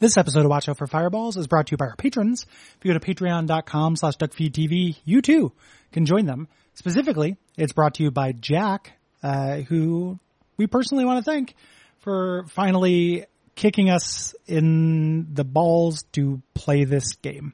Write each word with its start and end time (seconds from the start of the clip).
This 0.00 0.16
episode 0.16 0.44
of 0.44 0.50
Watch 0.50 0.68
Out 0.68 0.78
for 0.78 0.86
Fireballs 0.86 1.36
is 1.36 1.48
brought 1.48 1.66
to 1.66 1.72
you 1.72 1.76
by 1.76 1.86
our 1.86 1.96
patrons. 1.96 2.46
If 2.48 2.84
you 2.84 2.92
go 2.92 2.98
to 3.00 3.04
patreon.com 3.04 3.96
slash 3.96 4.16
duckfeedtv, 4.16 4.96
you 5.04 5.22
too 5.22 5.52
can 5.90 6.06
join 6.06 6.24
them. 6.24 6.46
Specifically, 6.74 7.36
it's 7.56 7.72
brought 7.72 7.94
to 7.94 8.04
you 8.04 8.12
by 8.12 8.30
Jack, 8.30 8.92
uh, 9.24 9.56
who 9.56 10.20
we 10.56 10.68
personally 10.68 11.04
want 11.04 11.24
to 11.24 11.28
thank 11.28 11.56
for 11.98 12.44
finally 12.50 13.24
kicking 13.56 13.90
us 13.90 14.36
in 14.46 15.34
the 15.34 15.42
balls 15.42 16.04
to 16.12 16.40
play 16.54 16.84
this 16.84 17.14
game, 17.14 17.52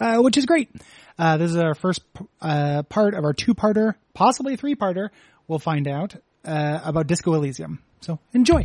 uh, 0.00 0.16
which 0.20 0.38
is 0.38 0.46
great. 0.46 0.70
Uh, 1.18 1.36
this 1.36 1.50
is 1.50 1.58
our 1.58 1.74
first 1.74 2.00
uh, 2.40 2.82
part 2.84 3.12
of 3.12 3.24
our 3.24 3.34
two-parter, 3.34 3.92
possibly 4.14 4.56
three-parter. 4.56 5.10
We'll 5.48 5.58
find 5.58 5.86
out 5.86 6.14
uh, 6.46 6.80
about 6.82 7.08
Disco 7.08 7.34
Elysium. 7.34 7.82
So 8.00 8.20
enjoy. 8.32 8.64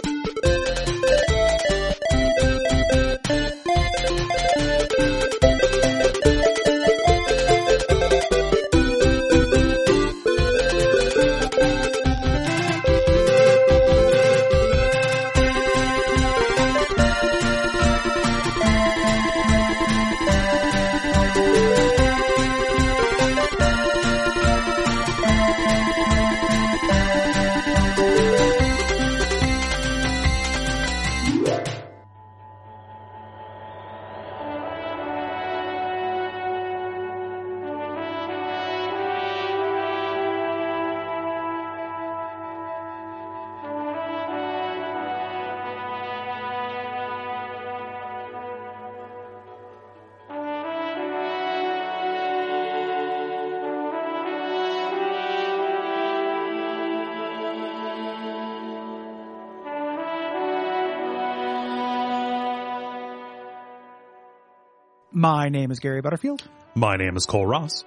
My 65.21 65.49
name 65.49 65.69
is 65.69 65.79
Gary 65.79 66.01
Butterfield, 66.01 66.41
My 66.73 66.95
name 66.97 67.15
is 67.15 67.27
Cole 67.27 67.45
Ross, 67.45 67.83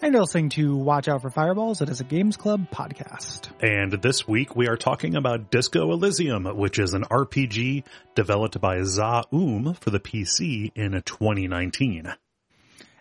and 0.00 0.14
you're 0.14 0.22
listening 0.22 0.48
to 0.50 0.74
Watch 0.74 1.06
Out 1.06 1.20
for 1.20 1.28
Fireballs. 1.28 1.82
It 1.82 1.90
is 1.90 2.00
a 2.00 2.04
Games 2.04 2.38
Club 2.38 2.70
podcast. 2.70 3.50
and 3.60 3.92
this 4.00 4.26
week 4.26 4.56
we 4.56 4.66
are 4.66 4.78
talking 4.78 5.16
about 5.16 5.50
Disco 5.50 5.92
Elysium, 5.92 6.46
which 6.56 6.78
is 6.78 6.94
an 6.94 7.02
RPG 7.10 7.84
developed 8.14 8.58
by 8.58 8.80
Zaum 8.84 9.74
for 9.74 9.90
the 9.90 10.00
PC 10.00 10.72
in 10.74 10.92
2019. 10.92 12.14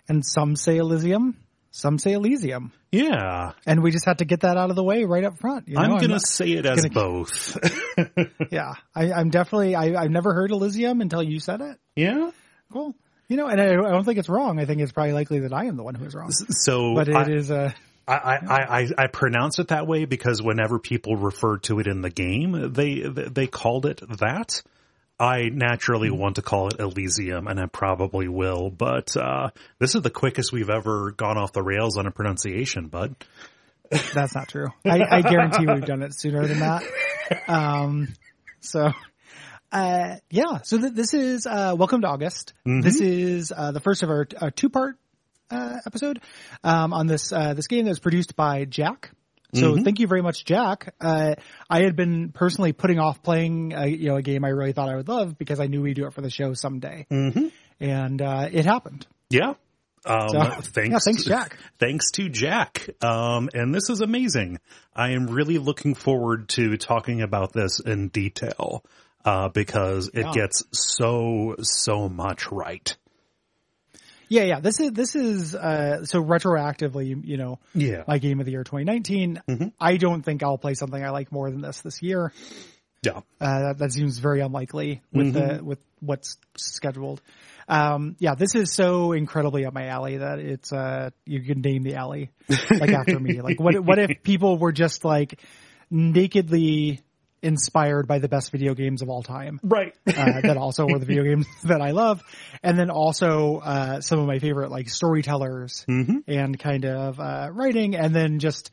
And 0.09 0.25
some 0.25 0.57
say 0.57 0.75
Elysium, 0.75 1.37
some 1.71 1.97
say 1.97 2.11
Elysium. 2.11 2.73
Yeah, 2.91 3.53
And 3.65 3.81
we 3.81 3.91
just 3.91 4.03
had 4.03 4.17
to 4.17 4.25
get 4.25 4.41
that 4.41 4.57
out 4.57 4.69
of 4.69 4.75
the 4.75 4.83
way 4.83 5.05
right 5.05 5.23
up 5.23 5.37
front. 5.39 5.69
You 5.69 5.75
know, 5.75 5.81
I'm 5.81 5.97
gonna 6.01 6.19
say 6.19 6.51
it 6.51 6.65
as 6.65 6.81
gonna- 6.81 6.93
both. 6.93 7.57
yeah, 8.51 8.73
I, 8.93 9.13
I'm 9.13 9.29
definitely, 9.29 9.75
I, 9.75 9.95
I've 10.03 10.11
never 10.11 10.33
heard 10.33 10.51
Elysium 10.51 10.99
until 10.99 11.23
you 11.23 11.39
said 11.39 11.61
it. 11.61 11.77
yeah. 11.95 12.31
Cool. 12.73 12.95
You 13.27 13.37
know, 13.37 13.47
and 13.47 13.59
I, 13.59 13.69
I 13.69 13.89
don't 13.91 14.03
think 14.03 14.19
it's 14.19 14.29
wrong. 14.29 14.59
I 14.59 14.65
think 14.65 14.81
it's 14.81 14.91
probably 14.91 15.13
likely 15.13 15.39
that 15.39 15.53
I 15.53 15.65
am 15.65 15.77
the 15.77 15.83
one 15.83 15.95
who 15.95 16.05
is 16.05 16.13
wrong. 16.13 16.31
So 16.31 16.93
But 16.95 17.07
it 17.07 17.15
I, 17.15 17.29
is 17.31 17.49
uh, 17.49 17.71
a, 18.07 18.11
I, 18.11 18.35
I, 18.35 18.79
I, 18.81 18.87
I 18.99 19.07
pronounce 19.07 19.57
it 19.59 19.69
that 19.69 19.87
way 19.87 20.05
because 20.05 20.41
whenever 20.43 20.77
people 20.77 21.15
refer 21.15 21.57
to 21.59 21.79
it 21.79 21.87
in 21.87 22.01
the 22.01 22.11
game, 22.11 22.73
they 22.73 22.99
they 23.01 23.47
called 23.47 23.85
it 23.87 24.01
that. 24.19 24.61
I 25.17 25.43
naturally 25.49 26.09
Mm-hmm. 26.09 26.17
want 26.19 26.35
to 26.35 26.41
call 26.41 26.67
it 26.67 26.79
Elysium, 26.79 27.47
and 27.47 27.57
I 27.59 27.67
probably 27.67 28.27
will. 28.27 28.69
But 28.69 29.15
uh, 29.15 29.51
this 29.79 29.95
is 29.95 30.01
the 30.01 30.09
quickest 30.09 30.51
we've 30.51 30.69
ever 30.69 31.11
gone 31.11 31.37
off 31.37 31.53
the 31.53 31.63
rails 31.63 31.97
on 31.97 32.05
a 32.05 32.11
pronunciation, 32.11 32.87
bud. 32.89 33.15
that's 34.13 34.35
not 34.35 34.49
true. 34.49 34.67
I, 34.85 35.01
I 35.09 35.21
guarantee 35.21 35.65
we've 35.67 35.85
done 35.85 36.01
it 36.03 36.13
sooner 36.13 36.45
than 36.47 36.59
that. 36.59 36.83
Um, 37.47 38.09
so, 38.59 38.91
uh, 39.71 40.15
yeah, 40.29 40.61
so 40.63 40.77
th- 40.79 40.93
this 40.93 41.13
is, 41.13 41.45
uh, 41.45 41.75
welcome 41.77 42.01
to 42.01 42.07
August. 42.07 42.53
This 42.65 43.01
is, 43.01 43.51
uh, 43.55 43.71
the 43.71 43.79
first 43.79 44.03
of 44.03 44.09
our, 44.09 44.27
uh 44.39 44.49
two 44.55 44.69
part, 44.69 44.97
uh, 45.51 45.77
episode, 45.85 46.21
um, 46.63 46.93
on 46.93 47.07
this, 47.07 47.31
uh, 47.33 47.53
this 47.53 47.67
game 47.67 47.85
that 47.85 47.91
was 47.91 47.99
produced 47.99 48.35
by 48.35 48.65
Jack. 48.65 49.11
So 49.53 49.77
thank 49.81 49.99
you 50.01 50.07
very 50.07 50.21
much, 50.21 50.43
Jack. 50.43 50.93
Uh, 50.99 51.35
I 51.69 51.83
had 51.83 51.95
been 51.95 52.33
personally 52.33 52.73
putting 52.73 52.99
off 52.99 53.23
playing, 53.23 53.73
uh, 53.73 53.83
you 53.85 54.09
know, 54.09 54.17
a 54.17 54.21
game 54.21 54.43
I 54.43 54.49
really 54.49 54.73
thought 54.73 54.89
I 54.89 54.97
would 54.97 55.07
love 55.07 55.37
because 55.37 55.61
I 55.61 55.67
knew 55.67 55.81
we'd 55.81 55.93
do 55.93 56.07
it 56.07 56.13
for 56.13 56.19
the 56.19 56.29
show 56.29 56.53
someday. 56.53 57.07
Mm-hmm. 57.09 57.47
And, 57.79 58.21
uh, 58.21 58.49
it 58.51 58.65
happened. 58.65 59.07
Yeah. 59.29 59.53
Um, 60.05 60.27
So, 60.29 60.39
thanks, 60.61 60.89
yeah, 60.91 60.97
thanks, 61.05 61.23
Jack. 61.23 61.57
Thanks 61.79 62.11
to 62.11 62.27
Jack. 62.27 62.89
Um, 63.01 63.49
and 63.53 63.73
this 63.73 63.89
is 63.89 64.01
amazing. 64.01 64.59
I 64.93 65.11
am 65.11 65.27
really 65.27 65.57
looking 65.57 65.95
forward 65.95 66.49
to 66.49 66.75
talking 66.75 67.21
about 67.21 67.53
this 67.53 67.79
in 67.79 68.09
detail, 68.09 68.83
uh, 69.25 69.49
because 69.49 70.09
it 70.13 70.21
Yeah. 70.25 70.31
gets 70.31 70.63
so, 70.71 71.55
so 71.61 72.07
much 72.07 72.51
right. 72.51 72.95
Yeah, 74.27 74.43
yeah. 74.43 74.59
This 74.59 74.79
is 74.79 74.91
this 74.91 75.15
is 75.15 75.53
uh 75.53 76.03
so 76.05 76.23
retroactively, 76.23 77.23
you 77.25 77.37
know, 77.37 77.59
Yeah. 77.75 78.03
my 78.07 78.17
game 78.17 78.39
of 78.39 78.45
the 78.47 78.53
year 78.53 78.63
2019. 78.63 79.71
I 79.79 79.97
don't 79.97 80.23
think 80.23 80.41
I'll 80.41 80.57
play 80.57 80.73
something 80.73 81.03
I 81.03 81.11
like 81.11 81.31
more 81.31 81.51
than 81.51 81.61
this 81.61 81.81
this 81.81 82.01
year. 82.01 82.33
Yeah. 83.03 83.19
Uh, 83.39 83.59
that, 83.59 83.77
that 83.77 83.91
seems 83.91 84.17
very 84.17 84.41
unlikely 84.41 85.03
with 85.13 85.33
the 85.33 85.63
with 85.63 85.77
what's 85.99 86.37
scheduled. 86.57 87.21
Um, 87.67 88.15
yeah, 88.17 88.33
this 88.33 88.55
is 88.55 88.73
so 88.73 89.11
incredibly 89.11 89.65
up 89.65 89.73
my 89.75 89.87
alley 89.87 90.17
that 90.17 90.39
it's 90.39 90.73
uh 90.73 91.11
you 91.25 91.41
can 91.41 91.61
name 91.61 91.83
the 91.83 91.93
alley 91.95 92.31
like 92.71 92.93
after 92.93 93.19
me. 93.19 93.41
Like 93.41 93.59
what 93.59 93.79
what 93.79 93.99
if 93.99 94.09
people 94.23 94.57
were 94.57 94.71
just 94.71 95.05
like 95.05 95.39
nakedly 95.91 97.01
inspired 97.45 98.07
by 98.07 98.19
the 98.19 98.27
best 98.27 98.51
video 98.51 98.73
games 98.73 99.01
of 99.01 99.09
all 99.09 99.23
time? 99.23 99.59
Right. 99.63 99.93
uh, 100.07 100.41
that 100.41 100.57
also 100.57 100.85
were 100.87 100.99
the 100.99 101.05
video 101.05 101.23
games 101.29 101.45
that 101.63 101.81
I 101.81 101.91
love, 101.91 102.21
and 102.63 102.77
then 102.77 102.89
also 102.89 103.57
uh, 103.63 104.01
some 104.01 104.19
of 104.19 104.27
my 104.27 104.39
favorite 104.39 104.71
like 104.71 104.89
storytellers 104.89 105.85
and 106.27 106.59
kind 106.59 106.85
of 106.85 107.19
uh, 107.19 107.49
writing, 107.51 107.95
and 107.95 108.13
then 108.13 108.39
just 108.39 108.71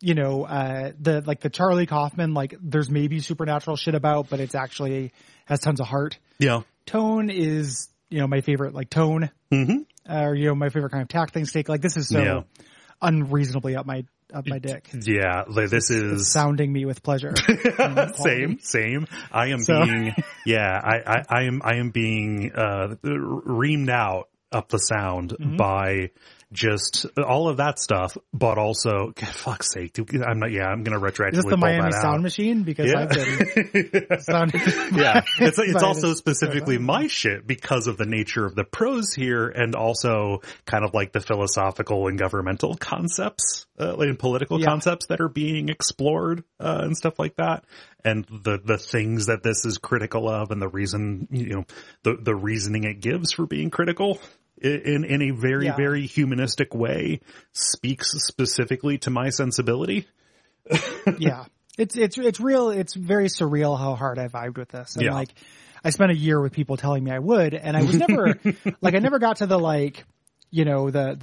you 0.00 0.14
know 0.14 0.44
uh, 0.44 0.92
the 1.00 1.22
like 1.26 1.40
the 1.40 1.50
Charlie 1.50 1.86
Kaufman 1.86 2.34
like 2.34 2.54
there's 2.62 2.90
maybe 2.90 3.20
supernatural 3.20 3.76
shit 3.76 3.94
about, 3.94 4.30
but 4.30 4.40
it's 4.40 4.54
actually 4.54 5.12
has 5.46 5.60
tons 5.60 5.80
of 5.80 5.86
heart. 5.86 6.18
Yeah. 6.38 6.62
Tone 6.86 7.30
is 7.30 7.88
you 8.10 8.20
know 8.20 8.26
my 8.26 8.40
favorite 8.40 8.74
like 8.74 8.90
tone, 8.90 9.30
mm-hmm. 9.52 9.78
uh, 10.08 10.24
or 10.26 10.34
you 10.34 10.46
know 10.46 10.54
my 10.54 10.68
favorite 10.68 10.90
kind 10.90 11.02
of 11.02 11.08
tack 11.08 11.32
things 11.32 11.52
take. 11.52 11.68
Like 11.68 11.80
this 11.80 11.96
is 11.96 12.08
so 12.08 12.22
Yeah. 12.22 12.42
unreasonably 13.02 13.76
up 13.76 13.86
my 13.86 14.04
up 14.32 14.46
my 14.46 14.58
dick. 14.58 14.88
Yeah. 15.02 15.44
Like, 15.48 15.70
this 15.70 15.90
is 15.90 16.30
Sounding 16.30 16.72
me 16.72 16.84
with 16.84 17.02
pleasure. 17.02 17.34
same, 18.16 18.58
same. 18.60 19.06
I 19.32 19.48
am 19.48 19.60
So- 19.60 19.84
being, 19.84 20.14
yeah, 20.46 20.80
I, 20.82 20.96
I, 21.06 21.22
I 21.28 21.42
am, 21.44 21.60
I 21.64 21.76
am 21.76 21.90
being, 21.90 22.52
uh, 22.54 22.94
reamed 23.04 23.90
out 23.90 24.28
up 24.52 24.68
the 24.68 24.78
sound 24.78 25.30
Mm-hmm. 25.40 25.56
by 25.56 26.10
just 26.54 27.04
all 27.18 27.48
of 27.48 27.58
that 27.58 27.78
stuff, 27.78 28.16
but 28.32 28.56
also, 28.56 29.12
God, 29.14 29.28
fuck's 29.28 29.70
sake, 29.72 29.98
I'm 29.98 30.38
not, 30.38 30.52
yeah, 30.52 30.64
I'm 30.66 30.82
going 30.84 30.98
to 30.98 31.04
retroactively 31.04 31.32
Is 31.32 31.36
this 31.38 31.44
the 31.44 31.50
pull 31.50 31.58
Miami 31.58 31.92
Sound 31.92 32.04
out. 32.16 32.22
Machine? 32.22 32.62
Because 32.62 32.90
Yeah. 32.90 33.00
I've 33.00 33.10
been 33.10 34.06
sounding. 34.20 34.60
yeah, 34.94 35.22
it's 35.40 35.58
it's 35.58 35.82
also 35.82 36.14
specifically 36.14 36.78
my 36.78 37.08
shit 37.08 37.46
because 37.46 37.88
of 37.88 37.98
the 37.98 38.06
nature 38.06 38.46
of 38.46 38.54
the 38.54 38.64
prose 38.64 39.12
here, 39.12 39.48
and 39.48 39.74
also 39.74 40.40
kind 40.64 40.84
of 40.84 40.94
like 40.94 41.12
the 41.12 41.20
philosophical 41.20 42.06
and 42.08 42.18
governmental 42.18 42.74
concepts 42.76 43.66
uh, 43.78 43.96
and 43.98 44.18
political 44.18 44.60
Yeah. 44.60 44.66
concepts 44.66 45.06
that 45.08 45.20
are 45.20 45.28
being 45.28 45.68
explored 45.68 46.44
uh, 46.60 46.80
and 46.82 46.96
stuff 46.96 47.18
like 47.18 47.36
that, 47.36 47.64
and 48.04 48.24
the 48.26 48.60
the 48.64 48.78
things 48.78 49.26
that 49.26 49.42
this 49.42 49.64
is 49.64 49.78
critical 49.78 50.28
of, 50.28 50.50
and 50.52 50.62
the 50.62 50.68
reason 50.68 51.26
you 51.32 51.46
know 51.48 51.64
the 52.04 52.16
the 52.22 52.34
reasoning 52.34 52.84
it 52.84 53.00
gives 53.00 53.32
for 53.32 53.46
being 53.46 53.70
critical. 53.70 54.20
In 54.60 55.04
in 55.04 55.20
a 55.22 55.30
very 55.30 55.66
Yeah. 55.66 55.76
very 55.76 56.06
humanistic 56.06 56.74
way, 56.74 57.20
speaks 57.52 58.12
specifically 58.28 58.98
to 58.98 59.10
my 59.10 59.30
sensibility. 59.30 60.06
yeah, 61.18 61.44
it's 61.76 61.96
it's 61.96 62.16
it's 62.16 62.40
real. 62.40 62.70
It's 62.70 62.94
very 62.94 63.26
surreal 63.26 63.78
how 63.78 63.94
hard 63.94 64.18
I 64.18 64.28
vibed 64.28 64.56
with 64.56 64.68
this. 64.68 64.94
And 64.96 65.04
Yeah. 65.04 65.12
like, 65.14 65.30
I 65.82 65.90
spent 65.90 66.12
a 66.12 66.16
year 66.16 66.40
with 66.40 66.52
people 66.52 66.76
telling 66.76 67.02
me 67.04 67.10
I 67.10 67.18
would, 67.18 67.52
and 67.54 67.76
I 67.76 67.82
was 67.82 67.98
never 67.98 68.38
like 68.80 68.94
I 68.94 68.98
never 69.00 69.18
got 69.18 69.38
to 69.38 69.46
the 69.46 69.58
like, 69.58 70.04
you 70.54 70.64
know, 70.64 70.90
the, 70.90 71.16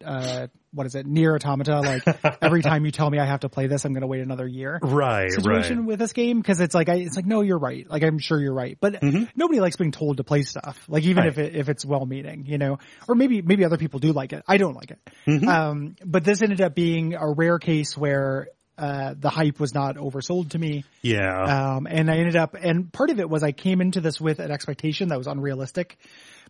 the, 0.00 0.06
uh, 0.06 0.46
what 0.72 0.86
is 0.86 0.94
it, 0.94 1.06
Nier 1.06 1.34
Automata, 1.34 1.80
like 1.80 2.42
every 2.42 2.62
time 2.62 2.84
you 2.84 2.90
tell 2.90 3.08
me 3.08 3.18
I 3.18 3.24
have 3.24 3.40
to 3.40 3.48
play 3.48 3.68
this, 3.68 3.84
I'm 3.84 3.94
going 3.94 4.02
to 4.02 4.06
wait 4.06 4.20
another 4.20 4.46
year. 4.46 4.78
Right, 4.88 5.30
Situation 5.30 5.78
right. 5.78 5.86
with 5.86 5.98
this 5.98 6.12
game 6.12 6.40
because 6.40 6.60
it's 6.60 6.74
like 6.74 6.88
I, 6.88 6.96
it's 6.96 7.14
like 7.14 7.26
no, 7.26 7.40
you're 7.42 7.58
right. 7.58 7.88
Like 7.88 8.02
I'm 8.02 8.18
sure 8.18 8.40
you're 8.40 8.54
right, 8.54 8.76
but 8.80 9.02
nobody 9.36 9.60
likes 9.60 9.76
being 9.76 9.92
told 9.92 10.16
to 10.16 10.24
play 10.24 10.42
stuff. 10.42 10.78
Like 10.88 11.04
even 11.04 11.24
if 11.24 11.38
Mm-hmm. 11.38 11.56
It, 11.56 11.56
if 11.56 11.68
it's 11.68 11.84
well 11.84 12.04
meaning, 12.04 12.46
you 12.46 12.58
know, 12.58 12.78
or 13.08 13.14
maybe 13.14 13.42
maybe 13.42 13.64
other 13.64 13.76
people 13.76 14.00
do 14.00 14.12
like 14.12 14.32
it. 14.32 14.42
I 14.46 14.56
don't 14.56 14.74
like 14.74 14.90
it. 14.90 14.98
Mm-hmm. 15.26 15.48
Um, 15.48 15.96
but 16.04 16.24
this 16.24 16.42
ended 16.42 16.60
up 16.60 16.74
being 16.74 17.14
a 17.14 17.30
rare 17.30 17.58
case 17.58 17.96
where 17.96 18.48
uh, 18.76 19.14
the 19.18 19.30
hype 19.30 19.58
was 19.60 19.74
not 19.74 19.96
oversold 19.96 20.50
to 20.50 20.58
me. 20.58 20.84
Yeah. 21.02 21.76
Um, 21.76 21.86
and 21.88 22.10
I 22.10 22.16
ended 22.16 22.36
up, 22.36 22.54
and 22.54 22.92
part 22.92 23.10
of 23.10 23.18
it 23.18 23.28
was 23.28 23.42
I 23.42 23.52
came 23.52 23.80
into 23.80 24.00
this 24.00 24.20
with 24.20 24.38
an 24.38 24.50
expectation 24.50 25.08
that 25.08 25.18
was 25.18 25.26
unrealistic 25.26 25.98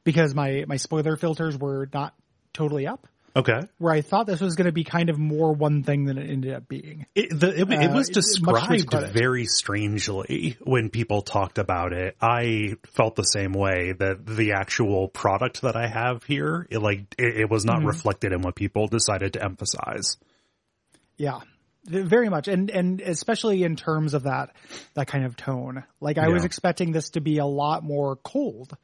because 0.04 0.34
my, 0.34 0.64
my 0.68 0.76
spoiler 0.76 1.16
filters 1.16 1.56
were 1.56 1.88
not 1.92 2.14
totally 2.52 2.86
up 2.86 3.06
okay. 3.36 3.60
where 3.78 3.92
I 3.92 4.00
thought 4.00 4.26
this 4.26 4.40
was 4.40 4.56
going 4.56 4.66
to 4.66 4.72
be 4.72 4.84
kind 4.84 5.10
of 5.10 5.18
more 5.18 5.52
one 5.52 5.82
thing 5.82 6.04
than 6.04 6.18
it 6.18 6.28
ended 6.28 6.54
up 6.54 6.68
being. 6.68 7.06
It, 7.14 7.30
the, 7.38 7.48
it, 7.48 7.70
it 7.70 7.90
Uh, 7.90 7.94
was 7.94 8.08
it- 8.08 8.14
much 8.42 8.64
to 8.66 8.74
its 8.74 8.84
described 8.84 9.12
very 9.12 9.44
strangely 9.46 10.56
when 10.60 10.90
people 10.90 11.22
talked 11.22 11.58
about 11.58 11.92
it. 11.92 12.16
I 12.20 12.76
felt 12.94 13.16
the 13.16 13.22
same 13.22 13.52
way 13.52 13.92
that 13.98 14.26
the 14.26 14.52
actual 14.52 15.08
product 15.08 15.62
that 15.62 15.76
I 15.76 15.86
have 15.86 16.24
here, 16.24 16.66
it 16.70 16.78
like 16.78 17.14
it, 17.18 17.42
it 17.42 17.50
was 17.50 17.64
Mm-hmm. 17.64 17.84
not 17.84 17.86
reflected 17.86 18.32
in 18.32 18.42
what 18.42 18.54
people 18.54 18.86
decided 18.88 19.34
to 19.34 19.44
emphasize. 19.44 20.16
Yeah. 21.16 21.40
Very 21.84 22.28
much. 22.28 22.48
And, 22.48 22.70
and 22.70 23.00
especially 23.00 23.62
in 23.62 23.74
terms 23.76 24.12
of 24.12 24.24
that, 24.24 24.50
that 24.94 25.06
kind 25.06 25.24
of 25.24 25.36
tone. 25.36 25.84
Like 26.00 26.18
I 26.18 26.28
was 26.28 26.44
expecting 26.44 26.92
this 26.92 27.10
to 27.10 27.20
be 27.20 27.38
a 27.38 27.46
lot 27.46 27.82
more 27.82 28.16
cold. 28.16 28.76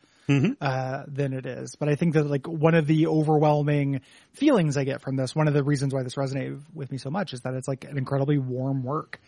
Uh, 0.61 1.03
than 1.07 1.35
it 1.35 1.45
is, 1.45 1.77
but 1.77 1.89
I 1.89 1.97
think 1.97 2.15
that 2.15 2.25
like 2.25 2.47
one 2.47 2.75
of 2.75 2.87
the 2.87 3.09
overwhelming 3.09 4.01
feelings 4.33 4.77
I 4.77 4.85
get 4.85 5.03
from 5.03 5.17
this, 5.17 5.35
one 5.35 5.49
of 5.49 5.55
the 5.55 5.63
reasons 5.63 5.93
why 5.93 6.03
this 6.03 6.15
resonated 6.15 6.63
with 6.73 6.91
me 6.91 6.97
so 6.99 7.11
much 7.11 7.35
is 7.35 7.43
that 7.43 7.53
it's 7.55 7.69
like 7.69 7.85
an 7.85 7.99
incredibly 7.99 8.39
warm 8.39 8.83
work. 8.83 9.21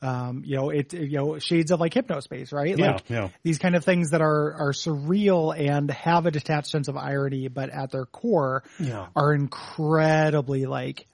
Um, 0.00 0.42
you 0.46 0.56
know, 0.56 0.70
it, 0.70 0.92
you 0.92 1.16
know, 1.18 1.38
shades 1.38 1.72
of 1.72 1.80
like 1.80 1.94
hypnospace, 1.94 2.52
right? 2.52 2.78
Yeah, 2.78 2.92
like 2.92 3.10
yeah. 3.10 3.28
these 3.42 3.58
kind 3.58 3.74
of 3.74 3.84
things 3.84 4.10
that 4.10 4.20
are, 4.20 4.54
are 4.54 4.72
surreal 4.72 5.58
and 5.58 5.90
have 5.90 6.26
a 6.26 6.30
detached 6.30 6.68
sense 6.70 6.88
of 6.88 6.96
irony, 6.96 7.48
but 7.48 7.70
at 7.70 7.90
their 7.90 8.06
core 8.06 8.62
Yeah. 8.78 9.06
are 9.16 9.32
incredibly 9.34 10.66
like 10.66 11.06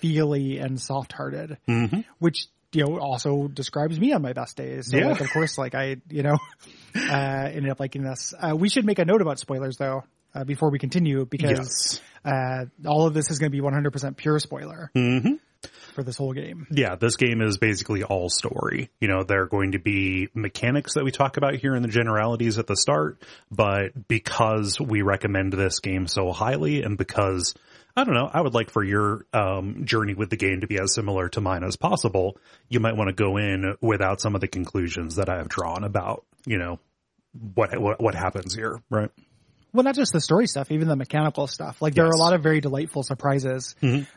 feely 0.00 0.58
and 0.58 0.80
soft 0.80 1.12
hearted, 1.12 1.56
which, 2.18 2.48
you 2.72 2.84
know, 2.84 2.98
also 2.98 3.48
describes 3.48 3.98
me 3.98 4.12
on 4.12 4.22
my 4.22 4.32
best 4.32 4.56
days. 4.56 4.90
So 4.90 4.96
Yeah. 4.96 5.08
like, 5.08 5.20
of 5.20 5.30
course, 5.30 5.58
like 5.58 5.74
I, 5.74 5.96
you 6.08 6.22
know, 6.22 6.38
uh, 6.96 7.50
ended 7.52 7.70
up 7.70 7.80
liking 7.80 8.02
this. 8.02 8.34
Uh, 8.38 8.56
we 8.56 8.68
should 8.68 8.84
make 8.84 8.98
a 8.98 9.04
note 9.04 9.22
about 9.22 9.38
spoilers 9.38 9.76
though, 9.76 10.04
uh, 10.34 10.44
before 10.44 10.70
we 10.70 10.78
continue 10.78 11.24
because, 11.24 12.00
uh, 12.24 12.66
all 12.86 13.06
of 13.06 13.14
this 13.14 13.30
is 13.30 13.38
going 13.38 13.50
to 13.50 13.56
be 13.56 13.62
100% 13.62 14.16
pure 14.16 14.38
spoiler 14.38 14.90
for 15.94 16.02
this 16.02 16.16
whole 16.16 16.32
game. 16.32 16.66
Yeah, 16.70 16.96
this 16.96 17.16
game 17.16 17.40
is 17.40 17.56
basically 17.56 18.02
all 18.02 18.28
story. 18.28 18.90
You 19.00 19.08
know, 19.08 19.22
there 19.22 19.42
are 19.42 19.46
going 19.46 19.72
to 19.72 19.78
be 19.78 20.28
mechanics 20.34 20.94
that 20.94 21.04
we 21.04 21.10
talk 21.10 21.36
about 21.38 21.54
here 21.54 21.74
in 21.74 21.82
the 21.82 21.88
generalities 21.88 22.58
at 22.58 22.66
the 22.66 22.76
start, 22.76 23.22
but 23.50 24.08
because 24.08 24.78
we 24.78 25.02
recommend 25.02 25.52
this 25.52 25.78
game 25.78 26.06
so 26.06 26.32
highly 26.32 26.82
and 26.82 26.98
because 26.98 27.54
I 27.96 28.04
don't 28.04 28.14
know, 28.14 28.28
I 28.30 28.40
would 28.40 28.52
like 28.52 28.70
for 28.70 28.84
your 28.84 29.24
um, 29.32 29.86
journey 29.86 30.12
with 30.12 30.28
the 30.28 30.36
game 30.36 30.60
to 30.60 30.66
be 30.66 30.78
as 30.78 30.94
similar 30.94 31.30
to 31.30 31.40
mine 31.40 31.64
as 31.64 31.76
possible. 31.76 32.36
You 32.68 32.78
might 32.78 32.94
want 32.94 33.08
to 33.08 33.14
go 33.14 33.38
in 33.38 33.76
without 33.80 34.20
some 34.20 34.34
of 34.34 34.42
the 34.42 34.48
conclusions 34.48 35.16
that 35.16 35.30
I 35.30 35.38
have 35.38 35.48
drawn 35.48 35.82
about, 35.82 36.26
you 36.44 36.58
know, 36.58 36.78
what 37.54 37.78
what, 37.80 38.00
what 38.00 38.14
happens 38.14 38.54
here, 38.54 38.80
right? 38.90 39.10
Well, 39.72 39.84
not 39.84 39.94
just 39.94 40.12
the 40.12 40.20
story 40.20 40.46
stuff, 40.46 40.70
even 40.70 40.88
the 40.88 40.96
mechanical 40.96 41.46
stuff. 41.46 41.82
Like 41.82 41.94
there 41.94 42.06
are 42.06 42.10
a 42.10 42.18
lot 42.18 42.32
of 42.32 42.42
very 42.42 42.60
delightful 42.60 43.02
surprises 43.02 43.74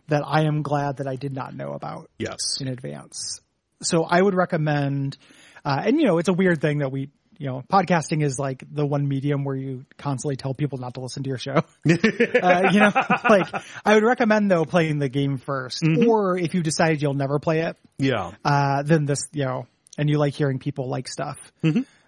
that 0.07 0.23
I 0.25 0.43
am 0.43 0.61
glad 0.61 0.97
that 0.97 1.07
I 1.07 1.17
did 1.17 1.33
not 1.33 1.53
know 1.53 1.73
about. 1.73 2.09
Yes. 2.17 2.37
in 2.61 2.69
advance. 2.69 3.41
So 3.81 4.03
I 4.03 4.21
would 4.21 4.35
recommend, 4.35 5.17
uh, 5.65 5.81
and 5.85 5.99
you 5.99 6.05
know, 6.05 6.17
it's 6.17 6.29
a 6.29 6.33
weird 6.33 6.61
thing 6.61 6.79
that 6.79 6.91
we, 6.91 7.09
you 7.39 7.47
know, 7.47 7.63
podcasting 7.71 8.21
is 8.21 8.37
like 8.37 8.63
the 8.69 8.85
one 8.85 9.07
medium 9.07 9.43
where 9.45 9.55
you 9.55 9.85
constantly 9.97 10.35
tell 10.35 10.53
people 10.53 10.77
not 10.77 10.93
to 10.95 10.99
listen 10.99 11.23
to 11.23 11.29
your 11.29 11.37
show. 11.39 11.53
uh, 11.89 12.69
you 12.71 12.79
know, 12.79 12.91
like 13.29 13.47
I 13.83 13.95
would 13.95 14.03
recommend 14.03 14.51
though 14.51 14.65
playing 14.65 14.99
the 14.99 15.09
game 15.09 15.39
1st 15.39 16.05
or 16.07 16.37
if 16.37 16.53
you 16.53 16.61
decided 16.61 17.01
you'll 17.01 17.13
never 17.15 17.39
play 17.39 17.61
it, 17.61 17.77
Yeah. 17.97 18.31
uh, 18.45 18.83
then 18.83 19.05
this, 19.05 19.27
you 19.33 19.45
know, 19.45 19.67
and 19.97 20.09
you 20.09 20.17
like 20.17 20.33
hearing 20.33 20.59
people 20.59 20.89
like 20.89 21.07
stuff, 21.07 21.37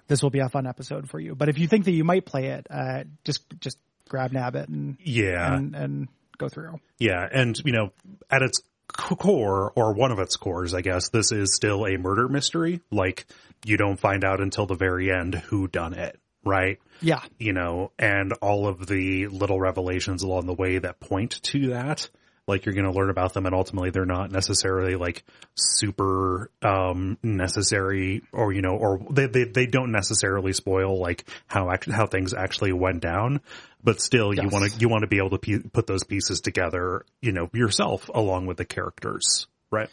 this 0.07 0.21
will 0.21 0.29
be 0.29 0.39
a 0.39 0.49
fun 0.49 0.67
episode 0.67 1.09
for 1.09 1.19
you. 1.19 1.33
But 1.33 1.49
if 1.49 1.57
you 1.57 1.67
think 1.67 1.85
that 1.85 1.91
you 1.93 2.03
might 2.03 2.25
play 2.25 2.47
it, 2.47 2.67
uh, 2.69 3.05
just, 3.23 3.43
just 3.59 3.77
grab 4.09 4.31
Nabbit 4.31 4.67
and, 4.67 4.97
Yeah. 5.01 5.55
and, 5.55 5.73
and 5.75 6.07
go 6.37 6.49
through. 6.49 6.79
Yeah, 6.99 7.25
and 7.31 7.57
you 7.65 7.71
know, 7.71 7.91
at 8.29 8.41
its 8.41 8.59
core, 8.87 9.71
or 9.75 9.93
one 9.93 10.11
of 10.11 10.19
its 10.19 10.35
cores, 10.35 10.73
I 10.73 10.81
guess, 10.81 11.09
this 11.09 11.31
is 11.31 11.55
still 11.55 11.85
a 11.85 11.97
murder 11.97 12.27
mystery. 12.27 12.81
Like, 12.91 13.25
you 13.65 13.77
don't 13.77 13.99
find 13.99 14.23
out 14.23 14.41
until 14.41 14.65
the 14.65 14.75
very 14.75 15.11
end 15.11 15.35
who 15.35 15.67
done 15.67 15.93
it, 15.93 16.19
right? 16.43 16.79
Yeah. 17.01 17.21
You 17.37 17.53
know, 17.53 17.91
and 17.99 18.33
all 18.41 18.67
of 18.67 18.85
the 18.87 19.27
little 19.27 19.59
revelations 19.59 20.23
along 20.23 20.45
the 20.45 20.53
way 20.53 20.77
that 20.77 20.99
point 20.99 21.41
to 21.43 21.69
that. 21.69 22.09
Like 22.47 22.65
you're 22.65 22.73
going 22.73 22.91
to 22.91 22.97
learn 22.97 23.11
about 23.11 23.33
them 23.33 23.45
and 23.45 23.53
ultimately 23.53 23.91
they're 23.91 24.05
not 24.05 24.31
necessarily 24.31 24.95
like 24.95 25.23
super, 25.55 26.49
um, 26.63 27.17
necessary 27.21 28.23
or, 28.33 28.51
you 28.51 28.61
know, 28.61 28.75
or 28.75 28.99
they, 29.11 29.27
they, 29.27 29.43
they 29.43 29.65
don't 29.67 29.91
necessarily 29.91 30.51
spoil 30.51 30.99
like 30.99 31.29
how 31.45 31.69
act- 31.69 31.89
how 31.89 32.07
things 32.07 32.33
actually 32.33 32.73
went 32.73 32.99
down, 32.99 33.41
but 33.83 34.01
still 34.01 34.33
you 34.33 34.49
want 34.49 34.69
to, 34.69 34.79
you 34.79 34.89
want 34.89 35.03
to 35.03 35.07
be 35.07 35.17
able 35.17 35.29
to 35.29 35.37
pe- 35.37 35.69
put 35.71 35.85
those 35.85 36.03
pieces 36.03 36.41
together, 36.41 37.05
you 37.21 37.31
know, 37.31 37.47
yourself 37.53 38.09
along 38.13 38.47
with 38.47 38.57
the 38.57 38.65
characters, 38.65 39.47
right? 39.69 39.89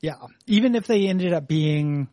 Yeah. 0.00 0.16
Even 0.46 0.74
if 0.74 0.86
they 0.88 1.06
ended 1.06 1.32
up 1.32 1.46
being, 1.46 2.08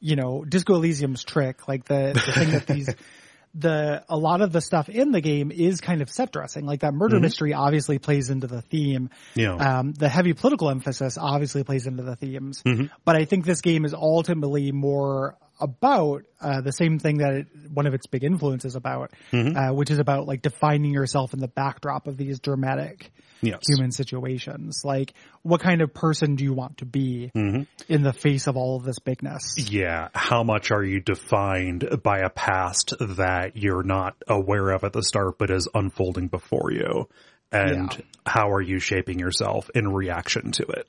you 0.00 0.16
know, 0.16 0.44
Disco 0.44 0.74
Elysium's 0.74 1.24
trick, 1.24 1.68
like 1.68 1.84
the, 1.84 2.12
the 2.14 2.32
thing 2.32 2.50
that 2.50 2.66
these, 2.66 2.88
the, 3.54 4.04
a 4.08 4.16
lot 4.16 4.42
of 4.42 4.52
the 4.52 4.60
stuff 4.60 4.88
in 4.88 5.12
the 5.12 5.20
game 5.20 5.50
is 5.50 5.80
kind 5.80 6.02
of 6.02 6.10
set 6.10 6.32
dressing. 6.32 6.66
Like 6.66 6.80
that 6.80 6.94
murder 6.94 7.18
mystery 7.20 7.54
obviously 7.54 7.98
plays 7.98 8.30
into 8.30 8.46
the 8.46 8.62
theme. 8.62 9.10
Yeah. 9.34 9.54
Um, 9.54 9.92
the 9.92 10.08
heavy 10.08 10.34
political 10.34 10.70
emphasis 10.70 11.16
obviously 11.18 11.64
plays 11.64 11.86
into 11.86 12.02
the 12.02 12.16
themes. 12.16 12.62
But 13.04 13.16
I 13.16 13.24
think 13.24 13.44
this 13.44 13.60
game 13.60 13.84
is 13.84 13.94
ultimately 13.94 14.72
more 14.72 15.36
about 15.60 16.24
uh, 16.40 16.60
the 16.60 16.72
same 16.72 16.98
thing 16.98 17.18
that 17.18 17.32
it, 17.32 17.46
one 17.72 17.86
of 17.86 17.94
its 17.94 18.06
big 18.06 18.24
influences 18.24 18.76
about, 18.76 19.12
uh, 19.32 19.68
which 19.70 19.90
is 19.90 19.98
about 19.98 20.26
like 20.26 20.42
defining 20.42 20.92
yourself 20.92 21.32
in 21.34 21.40
the 21.40 21.48
backdrop 21.48 22.06
of 22.06 22.16
these 22.16 22.40
dramatic 22.40 23.10
Yes. 23.42 23.60
human 23.68 23.92
situations. 23.92 24.80
Like, 24.84 25.12
what 25.42 25.60
kind 25.60 25.82
of 25.82 25.92
person 25.92 26.36
do 26.36 26.44
you 26.44 26.54
want 26.54 26.78
to 26.78 26.86
be 26.86 27.30
in 27.34 28.02
the 28.02 28.14
face 28.14 28.46
of 28.46 28.56
all 28.56 28.76
of 28.76 28.84
this 28.84 28.98
bigness? 28.98 29.54
Yeah. 29.58 30.08
How 30.14 30.42
much 30.42 30.70
are 30.70 30.82
you 30.82 31.00
defined 31.00 31.86
by 32.02 32.20
a 32.20 32.30
past 32.30 32.94
that 32.98 33.52
you're 33.56 33.82
not 33.82 34.16
aware 34.26 34.70
of 34.70 34.84
at 34.84 34.94
the 34.94 35.02
start, 35.02 35.36
but 35.38 35.50
is 35.50 35.68
unfolding 35.74 36.28
before 36.28 36.72
you? 36.72 37.08
And 37.52 37.92
Yeah. 37.92 38.04
how 38.26 38.50
are 38.50 38.62
you 38.62 38.78
shaping 38.78 39.18
yourself 39.18 39.70
in 39.74 39.86
reaction 39.92 40.52
to 40.52 40.62
it? 40.64 40.88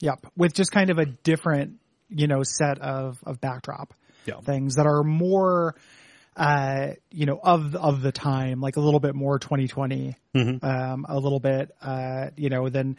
Yep. 0.00 0.26
With 0.36 0.52
just 0.54 0.72
kind 0.72 0.90
of 0.90 0.98
a 0.98 1.06
different, 1.06 1.76
you 2.08 2.26
know, 2.26 2.42
set 2.42 2.78
of, 2.80 3.18
of 3.24 3.40
backdrop 3.40 3.94
Yeah. 4.26 4.40
things 4.40 4.76
that 4.76 4.86
are 4.86 5.02
more, 5.02 5.74
uh, 6.36 6.88
you 7.10 7.26
know, 7.26 7.40
of, 7.42 7.74
of 7.74 8.02
the 8.02 8.12
time, 8.12 8.60
like 8.60 8.76
a 8.76 8.80
little 8.80 9.00
bit 9.00 9.14
more 9.14 9.38
2020, 9.38 10.16
um, 10.62 11.06
a 11.08 11.18
little 11.18 11.40
bit, 11.40 11.70
uh, 11.82 12.30
you 12.36 12.48
know, 12.50 12.68
than, 12.68 12.96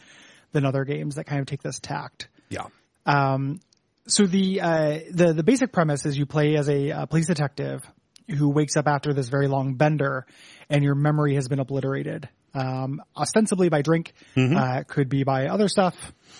than 0.52 0.64
other 0.64 0.84
games 0.84 1.16
that 1.16 1.24
kind 1.24 1.40
of 1.40 1.46
take 1.46 1.62
this 1.62 1.78
tact. 1.80 2.28
Yeah. 2.48 2.66
um, 3.06 3.60
So 4.06 4.26
the 4.26 4.60
uh, 4.62 4.98
the 5.10 5.34
the 5.34 5.42
basic 5.42 5.70
premise 5.70 6.06
is 6.06 6.16
you 6.16 6.24
play 6.24 6.56
as 6.56 6.68
a 6.70 6.90
uh, 6.90 7.06
police 7.06 7.26
detective 7.26 7.82
who 8.26 8.48
wakes 8.48 8.74
up 8.76 8.88
after 8.88 9.12
this 9.12 9.28
very 9.28 9.48
long 9.48 9.74
bender, 9.74 10.26
and 10.70 10.82
your 10.82 10.94
memory 10.94 11.34
has 11.34 11.46
been 11.48 11.60
obliterated. 11.60 12.28
Um, 12.54 13.02
ostensibly 13.16 13.68
by 13.68 13.82
drink, 13.82 14.12
uh, 14.56 14.82
could 14.86 15.08
be 15.08 15.22
by 15.24 15.46
other 15.48 15.68
stuff. 15.68 15.94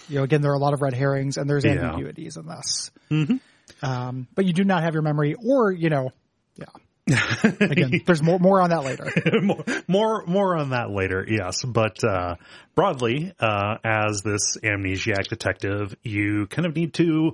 You 0.09 0.17
know, 0.19 0.23
again, 0.25 0.41
there 0.41 0.51
are 0.51 0.55
a 0.55 0.59
lot 0.59 0.73
of 0.75 0.81
red 0.83 0.95
herrings, 0.95 1.37
and 1.37 1.49
there's 1.49 1.65
Yeah. 1.65 1.73
ambiguities 1.91 2.37
in 2.37 2.47
this. 2.47 2.91
Um, 3.83 4.27
but 4.35 4.45
you 4.47 4.53
do 4.53 4.65
not 4.65 4.83
have 4.83 4.95
your 4.95 5.03
memory, 5.03 5.35
or 5.35 5.71
you 5.71 5.91
know, 5.91 6.11
yeah. 6.57 6.65
Again, 7.61 8.03
there's 8.07 8.23
more 8.23 8.39
more 8.39 8.61
on 8.61 8.71
that 8.71 8.85
later. 8.85 9.11
more, 9.43 9.65
more, 9.87 10.25
more 10.27 10.57
on 10.57 10.71
that 10.71 10.91
later. 10.91 11.25
Yes, 11.29 11.65
but 11.65 12.03
uh, 12.05 12.37
broadly, 12.75 13.33
uh, 13.41 13.77
as 13.85 14.23
this 14.23 14.57
amnesiac 14.63 15.29
detective, 15.29 15.95
you 16.03 16.47
kind 16.47 16.67
of 16.67 16.75
need 16.77 16.95
to, 16.95 17.33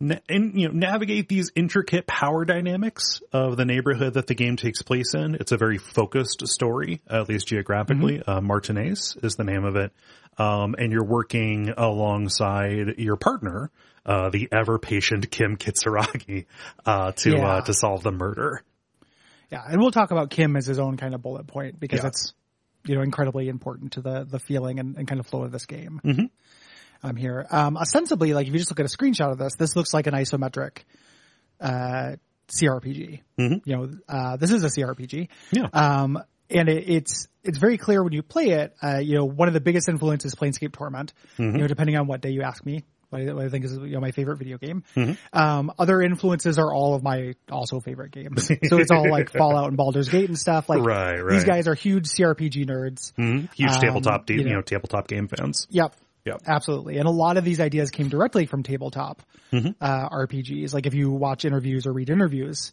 na- 0.00 0.18
in, 0.28 0.52
you 0.58 0.68
know, 0.68 0.74
navigate 0.74 1.28
these 1.28 1.50
intricate 1.54 2.06
power 2.06 2.44
dynamics 2.44 3.20
of 3.32 3.56
the 3.56 3.64
neighborhood 3.64 4.14
that 4.14 4.26
the 4.26 4.34
game 4.34 4.56
takes 4.56 4.82
place 4.82 5.14
in. 5.14 5.34
It's 5.34 5.52
a 5.52 5.56
very 5.56 5.78
focused 5.78 6.46
story, 6.46 7.00
at 7.08 7.28
least 7.28 7.48
geographically. 7.48 8.22
Uh, 8.26 8.40
Martinaise 8.40 9.16
is 9.22 9.34
the 9.34 9.44
name 9.44 9.64
of 9.64 9.76
it, 9.76 9.92
um, 10.38 10.74
and 10.78 10.92
you're 10.92 11.04
working 11.04 11.72
alongside 11.76 12.94
your 12.98 13.16
partner. 13.16 13.70
Uh, 14.04 14.30
the 14.30 14.48
ever 14.52 14.78
patient 14.78 15.28
Kim 15.32 15.56
Kitsuragi, 15.56 16.46
uh, 16.84 17.10
to, 17.10 17.30
Yeah. 17.32 17.44
uh, 17.56 17.60
to 17.62 17.74
solve 17.74 18.04
the 18.04 18.12
murder. 18.12 18.62
Yeah, 19.50 19.62
and 19.68 19.80
we'll 19.80 19.90
talk 19.92 20.10
about 20.10 20.30
Kim 20.30 20.56
as 20.56 20.66
his 20.66 20.78
own 20.78 20.96
kind 20.96 21.14
of 21.14 21.22
bullet 21.22 21.46
point 21.46 21.78
because 21.78 22.00
Yeah. 22.00 22.08
it's 22.08 22.34
you 22.84 22.94
know 22.94 23.02
incredibly 23.02 23.48
important 23.48 23.92
to 23.92 24.00
the 24.00 24.24
the 24.24 24.38
feeling 24.38 24.78
and, 24.78 24.96
and 24.96 25.06
kind 25.08 25.20
of 25.20 25.26
flow 25.26 25.42
of 25.44 25.52
this 25.52 25.66
game. 25.66 26.00
Mm-hmm. 26.04 26.24
Um, 27.02 27.16
here, 27.16 27.46
um, 27.50 27.76
ostensibly, 27.76 28.32
like 28.32 28.46
if 28.46 28.52
you 28.52 28.58
just 28.58 28.70
look 28.70 28.80
at 28.80 28.86
a 28.86 28.96
screenshot 28.96 29.30
of 29.30 29.38
this, 29.38 29.54
this 29.56 29.76
looks 29.76 29.92
like 29.92 30.06
an 30.06 30.14
isometric 30.14 30.78
uh, 31.60 32.16
CRPG. 32.48 33.20
Mhm. 33.38 33.60
You 33.64 33.76
know, 33.76 33.90
uh, 34.08 34.36
this 34.36 34.50
is 34.50 34.64
a 34.64 34.68
CRPG. 34.68 35.28
Yeah. 35.52 35.66
Um, 35.72 36.18
and 36.48 36.68
it, 36.68 36.88
it's 36.88 37.28
it's 37.42 37.58
very 37.58 37.76
clear 37.76 38.02
when 38.02 38.12
you 38.12 38.22
play 38.22 38.50
it. 38.50 38.74
Uh, 38.82 38.98
you 38.98 39.16
know, 39.16 39.24
one 39.24 39.48
of 39.48 39.54
the 39.54 39.60
biggest 39.60 39.88
influences 39.88 40.32
is 40.32 40.34
Planescape 40.38 40.72
Torment. 40.72 41.12
You 41.38 41.46
know, 41.52 41.66
depending 41.66 41.96
on 41.96 42.06
what 42.06 42.20
day 42.20 42.30
you 42.30 42.42
ask 42.42 42.64
me, 42.64 42.84
I, 43.12 43.32
what 43.32 43.44
I 43.44 43.48
think 43.48 43.64
is 43.64 43.72
you 43.72 43.92
know 43.92 44.00
my 44.00 44.10
favorite 44.10 44.38
video 44.38 44.58
game. 44.58 44.82
Um, 45.32 45.72
other 45.78 46.00
influences 46.02 46.58
are 46.58 46.72
all 46.72 46.94
of 46.94 47.02
my 47.02 47.34
also 47.50 47.80
favorite 47.80 48.10
games. 48.12 48.46
so 48.64 48.78
it's 48.78 48.90
all 48.90 49.08
like 49.10 49.30
Fallout 49.32 49.68
and 49.68 49.76
Baldur's 49.76 50.08
Gate 50.08 50.28
and 50.28 50.38
stuff. 50.38 50.68
Like 50.68 50.82
Right, 50.82 51.20
these 51.28 51.44
guys 51.44 51.68
are 51.68 51.74
huge 51.74 52.06
CRPG 52.06 52.66
nerds. 52.66 53.12
Mhm. 53.14 53.52
Huge 53.54 53.70
Um, 53.72 53.80
tabletop, 53.80 54.28
you 54.30 54.36
you 54.38 54.44
know- 54.44 54.54
know, 54.56 54.62
tabletop 54.62 55.08
game 55.08 55.28
fans. 55.28 55.66
Yep. 55.70 55.94
Yep. 56.24 56.42
Absolutely. 56.46 56.98
And 56.98 57.06
a 57.06 57.10
lot 57.12 57.36
of 57.36 57.44
these 57.44 57.60
ideas 57.60 57.90
came 57.90 58.08
directly 58.08 58.46
from 58.46 58.62
tabletop 58.64 59.22
Mm-hmm. 59.52 59.70
uh, 59.80 60.08
RPGs. 60.08 60.74
Like 60.74 60.86
if 60.86 60.94
you 60.94 61.10
watch 61.12 61.44
interviews 61.44 61.86
or 61.86 61.92
read 61.92 62.10
interviews 62.10 62.72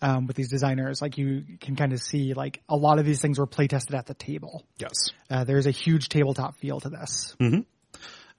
um, 0.00 0.26
with 0.26 0.36
these 0.36 0.48
designers, 0.50 1.02
like 1.02 1.18
you 1.18 1.44
can 1.60 1.76
kind 1.76 1.92
of 1.92 2.00
see 2.00 2.32
like 2.32 2.62
a 2.66 2.76
lot 2.76 2.98
of 2.98 3.04
these 3.04 3.20
things 3.20 3.38
were 3.38 3.46
play 3.46 3.66
tested 3.66 3.94
at 3.94 4.06
the 4.06 4.14
table. 4.14 4.64
Yes. 4.78 4.92
Uh, 5.30 5.44
there's 5.44 5.66
a 5.66 5.70
huge 5.70 6.08
tabletop 6.08 6.56
feel 6.56 6.80
to 6.80 6.88
this. 6.88 7.36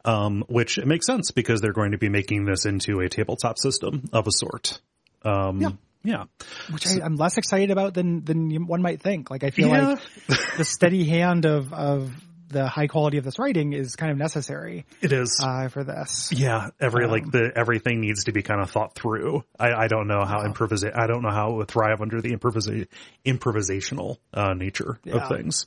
Um, 0.06 0.44
which 0.48 0.78
it 0.78 0.86
makes 0.88 1.06
sense 1.08 1.32
because 1.32 1.62
they're 1.62 1.74
going 1.74 1.92
to 1.92 1.98
be 1.98 2.10
making 2.10 2.46
this 2.46 2.66
into 2.66 3.00
a 3.00 3.10
tabletop 3.10 3.58
system 3.58 4.04
of 4.14 4.28
a 4.28 4.32
sort. 4.32 4.80
Um, 5.24 5.60
Yeah. 5.62 5.70
yeah. 6.04 6.24
Which 6.72 6.86
I, 6.88 7.02
I'm 7.04 7.16
less 7.16 7.38
excited 7.38 7.72
about 7.72 7.94
than 7.96 8.24
than 8.24 8.68
one 8.68 8.82
might 8.82 9.02
think. 9.02 9.32
Like 9.32 9.44
I 9.44 9.50
feel 9.50 9.70
Yeah. 9.70 9.88
like 10.28 10.58
the 10.58 10.64
steady 10.64 11.06
hand 11.06 11.46
of 11.46 11.74
of 11.74 12.12
the 12.48 12.68
high 12.68 12.86
quality 12.86 13.18
of 13.18 13.24
this 13.24 13.40
writing 13.40 13.74
is 13.74 13.96
kind 13.96 14.12
of 14.12 14.20
necessary 14.20 14.86
It 15.02 15.12
is. 15.12 15.42
uh, 15.44 15.68
for 15.68 15.84
this. 15.84 16.30
Yeah, 16.32 16.70
every 16.80 17.06
Um, 17.06 17.12
like 17.12 17.30
the 17.32 17.52
everything 17.56 18.00
needs 18.02 18.26
to 18.26 18.32
be 18.32 18.44
kind 18.44 18.62
of 18.62 18.70
thought 18.70 18.94
through. 18.94 19.44
I, 19.60 19.74
I 19.74 19.88
don't 19.88 20.08
know 20.08 20.24
how 20.24 20.44
improvisa- 20.48 20.96
I 20.96 21.08
don't 21.08 21.24
know 21.24 21.32
how 21.32 21.54
it 21.54 21.56
would 21.56 21.68
thrive 21.68 22.02
under 22.02 22.22
the 22.22 22.36
improvisa- 22.38 22.88
improvisational 23.26 24.18
uh, 24.34 24.54
nature 24.54 25.00
Yeah. 25.04 25.16
of 25.16 25.28
things 25.30 25.66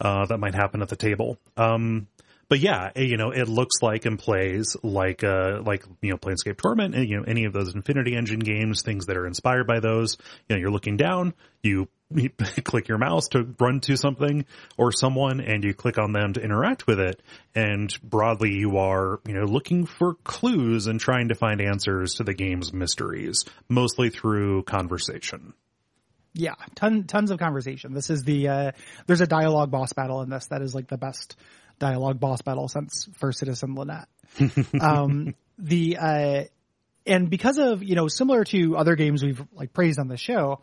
uh, 0.00 0.26
that 0.26 0.38
might 0.38 0.54
happen 0.54 0.82
at 0.82 0.88
the 0.88 0.96
table. 0.96 1.38
Um, 1.56 2.08
but 2.48 2.60
yeah, 2.60 2.90
eh, 2.94 3.02
you 3.02 3.16
know, 3.16 3.30
it 3.30 3.48
looks 3.48 3.82
like 3.82 4.06
and 4.06 4.18
plays 4.18 4.76
like 4.82 5.24
uh 5.24 5.60
like 5.64 5.84
you 6.00 6.10
know 6.10 6.16
Planescape 6.16 6.56
Torment, 6.56 6.94
and 6.94 7.08
you 7.08 7.16
know 7.18 7.24
any 7.26 7.44
of 7.44 7.52
those 7.52 7.74
Infinity 7.74 8.14
Engine 8.14 8.38
games, 8.38 8.82
things 8.82 9.06
that 9.06 9.16
are 9.16 9.26
inspired 9.26 9.66
by 9.66 9.80
those. 9.80 10.16
You 10.48 10.56
know, 10.56 10.60
you're 10.60 10.70
looking 10.70 10.96
down, 10.96 11.34
you, 11.62 11.88
you 12.14 12.30
click 12.30 12.88
your 12.88 12.98
mouse 12.98 13.28
to 13.28 13.54
run 13.58 13.80
to 13.80 13.96
something 13.96 14.44
or 14.76 14.92
someone, 14.92 15.40
and 15.40 15.64
you 15.64 15.74
click 15.74 15.98
on 15.98 16.12
them 16.12 16.34
to 16.34 16.40
interact 16.40 16.86
with 16.86 17.00
it. 17.00 17.20
And 17.54 17.92
broadly, 18.02 18.52
you 18.52 18.78
are 18.78 19.20
you 19.26 19.34
know 19.34 19.44
looking 19.44 19.86
for 19.86 20.14
clues 20.14 20.86
and 20.86 21.00
trying 21.00 21.28
to 21.28 21.34
find 21.34 21.60
answers 21.60 22.14
to 22.14 22.24
the 22.24 22.34
game's 22.34 22.72
mysteries, 22.72 23.44
mostly 23.68 24.10
through 24.10 24.62
conversation. 24.64 25.52
Yeah, 26.38 26.54
ton, 26.74 27.04
tons 27.04 27.30
of 27.30 27.38
conversation. 27.38 27.94
This 27.94 28.10
is 28.10 28.22
the 28.22 28.48
uh, 28.48 28.72
there's 29.06 29.22
a 29.22 29.26
dialogue 29.26 29.70
boss 29.70 29.94
battle 29.94 30.20
in 30.20 30.28
this 30.28 30.46
that 30.48 30.60
is 30.60 30.74
like 30.74 30.86
the 30.86 30.98
best 30.98 31.34
dialogue 31.78 32.20
boss 32.20 32.42
battle 32.42 32.68
since 32.68 33.08
First 33.18 33.38
Citizen 33.38 33.74
Lynette. 33.74 34.08
um, 34.80 35.34
the 35.58 35.96
uh, 35.96 36.44
and 37.06 37.30
because 37.30 37.58
of 37.58 37.82
you 37.82 37.94
know 37.94 38.08
similar 38.08 38.44
to 38.44 38.76
other 38.76 38.96
games 38.96 39.22
we've 39.22 39.42
like 39.52 39.72
praised 39.72 39.98
on 39.98 40.08
the 40.08 40.16
show, 40.16 40.60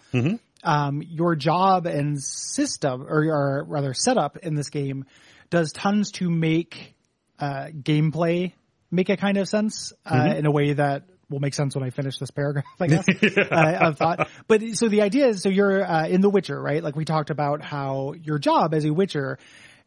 um, 0.63 1.01
your 1.01 1.35
job 1.35 1.85
and 1.85 2.21
system 2.21 3.05
or, 3.07 3.23
or 3.25 3.65
rather 3.67 3.93
setup 3.93 4.37
in 4.37 4.55
this 4.55 4.69
game 4.69 5.05
does 5.49 5.71
tons 5.71 6.11
to 6.11 6.29
make 6.29 6.95
uh, 7.39 7.67
gameplay 7.67 8.53
make 8.93 9.09
a 9.09 9.17
kind 9.17 9.37
of 9.37 9.47
sense 9.47 9.91
uh, 10.05 10.33
in 10.37 10.45
a 10.45 10.51
way 10.51 10.73
that 10.73 11.03
will 11.29 11.39
make 11.39 11.53
sense 11.55 11.75
when 11.75 11.83
I 11.83 11.89
finish 11.89 12.19
this 12.19 12.29
paragraph, 12.29 12.65
I 12.79 12.87
guess, 12.87 13.05
uh, 13.37 13.77
of 13.81 13.97
thought. 13.97 14.29
But 14.47 14.61
so 14.73 14.87
the 14.87 15.01
idea 15.01 15.27
is, 15.27 15.41
so 15.41 15.49
you're 15.49 15.83
uh, 15.83 16.07
in 16.07 16.21
The 16.21 16.29
Witcher, 16.29 16.61
right? 16.61 16.83
Like 16.83 16.95
we 16.95 17.05
talked 17.05 17.31
about 17.31 17.63
how 17.63 18.13
your 18.21 18.37
job 18.37 18.73
as 18.73 18.85
a 18.85 18.93
Witcher 18.93 19.39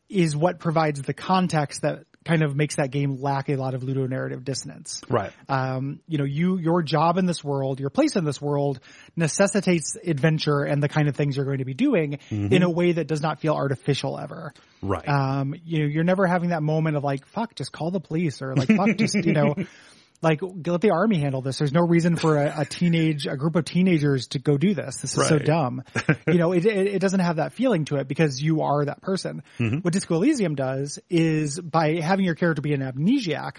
is 0.08 0.36
what 0.36 0.58
provides 0.58 1.02
the 1.02 1.14
context 1.14 1.82
that 1.82 2.04
kind 2.24 2.42
of 2.42 2.56
makes 2.56 2.74
that 2.74 2.90
game 2.90 3.22
lack 3.22 3.48
a 3.48 3.54
lot 3.54 3.74
of 3.74 3.82
ludonarrative 3.82 4.42
dissonance 4.42 5.00
Right. 5.08 5.32
um, 5.48 6.00
you 6.08 6.18
know, 6.18 6.24
you, 6.24 6.58
your 6.58 6.82
job 6.82 7.18
in 7.18 7.26
this 7.26 7.44
world, 7.44 7.78
your 7.78 7.88
place 7.90 8.16
in 8.16 8.24
this 8.24 8.42
world 8.42 8.80
necessitates 9.14 9.96
adventure 10.04 10.62
and 10.62 10.82
the 10.82 10.88
kind 10.88 11.08
of 11.08 11.14
things 11.14 11.36
you're 11.36 11.44
going 11.44 11.58
to 11.58 11.64
be 11.64 11.74
doing 11.74 12.18
in 12.30 12.62
a 12.62 12.70
way 12.70 12.92
that 12.92 13.06
does 13.06 13.22
not 13.22 13.40
feel 13.40 13.54
artificial 13.54 14.18
ever. 14.18 14.52
Right. 14.82 15.08
Um, 15.08 15.54
you 15.64 15.80
know, 15.80 15.86
you're 15.86 16.04
never 16.04 16.26
having 16.26 16.50
that 16.50 16.62
moment 16.62 16.96
of 16.96 17.04
like, 17.04 17.26
fuck, 17.26 17.54
just 17.54 17.72
call 17.72 17.90
the 17.90 18.00
police 18.00 18.42
or 18.42 18.54
like, 18.56 18.68
fuck, 18.68 18.96
just, 18.96 19.14
you 19.14 19.32
know, 19.32 19.54
like 20.26 20.40
let 20.42 20.80
the 20.80 20.90
army 20.90 21.18
handle 21.18 21.40
this. 21.40 21.58
There's 21.58 21.72
no 21.72 21.82
reason 21.82 22.16
for 22.16 22.36
a, 22.36 22.62
a 22.62 22.64
teenage, 22.64 23.26
a 23.26 23.36
group 23.36 23.54
of 23.54 23.64
teenagers 23.64 24.26
to 24.28 24.40
go 24.40 24.56
do 24.58 24.74
this. 24.74 24.96
This 24.96 25.16
is 25.16 25.28
so 25.28 25.38
dumb. 25.38 25.84
you 26.26 26.38
know, 26.38 26.52
it, 26.52 26.66
it, 26.66 26.86
it 26.88 26.98
doesn't 26.98 27.20
have 27.20 27.36
that 27.36 27.52
feeling 27.52 27.84
to 27.86 27.96
it 27.96 28.08
because 28.08 28.42
you 28.42 28.62
are 28.62 28.84
that 28.84 29.00
person. 29.02 29.44
What 29.82 29.92
Disco 29.92 30.16
Elysium 30.16 30.56
does 30.56 30.98
is 31.08 31.60
by 31.60 32.00
having 32.00 32.24
your 32.24 32.34
character 32.34 32.60
be 32.60 32.74
an 32.74 32.80
amnesiac, 32.80 33.58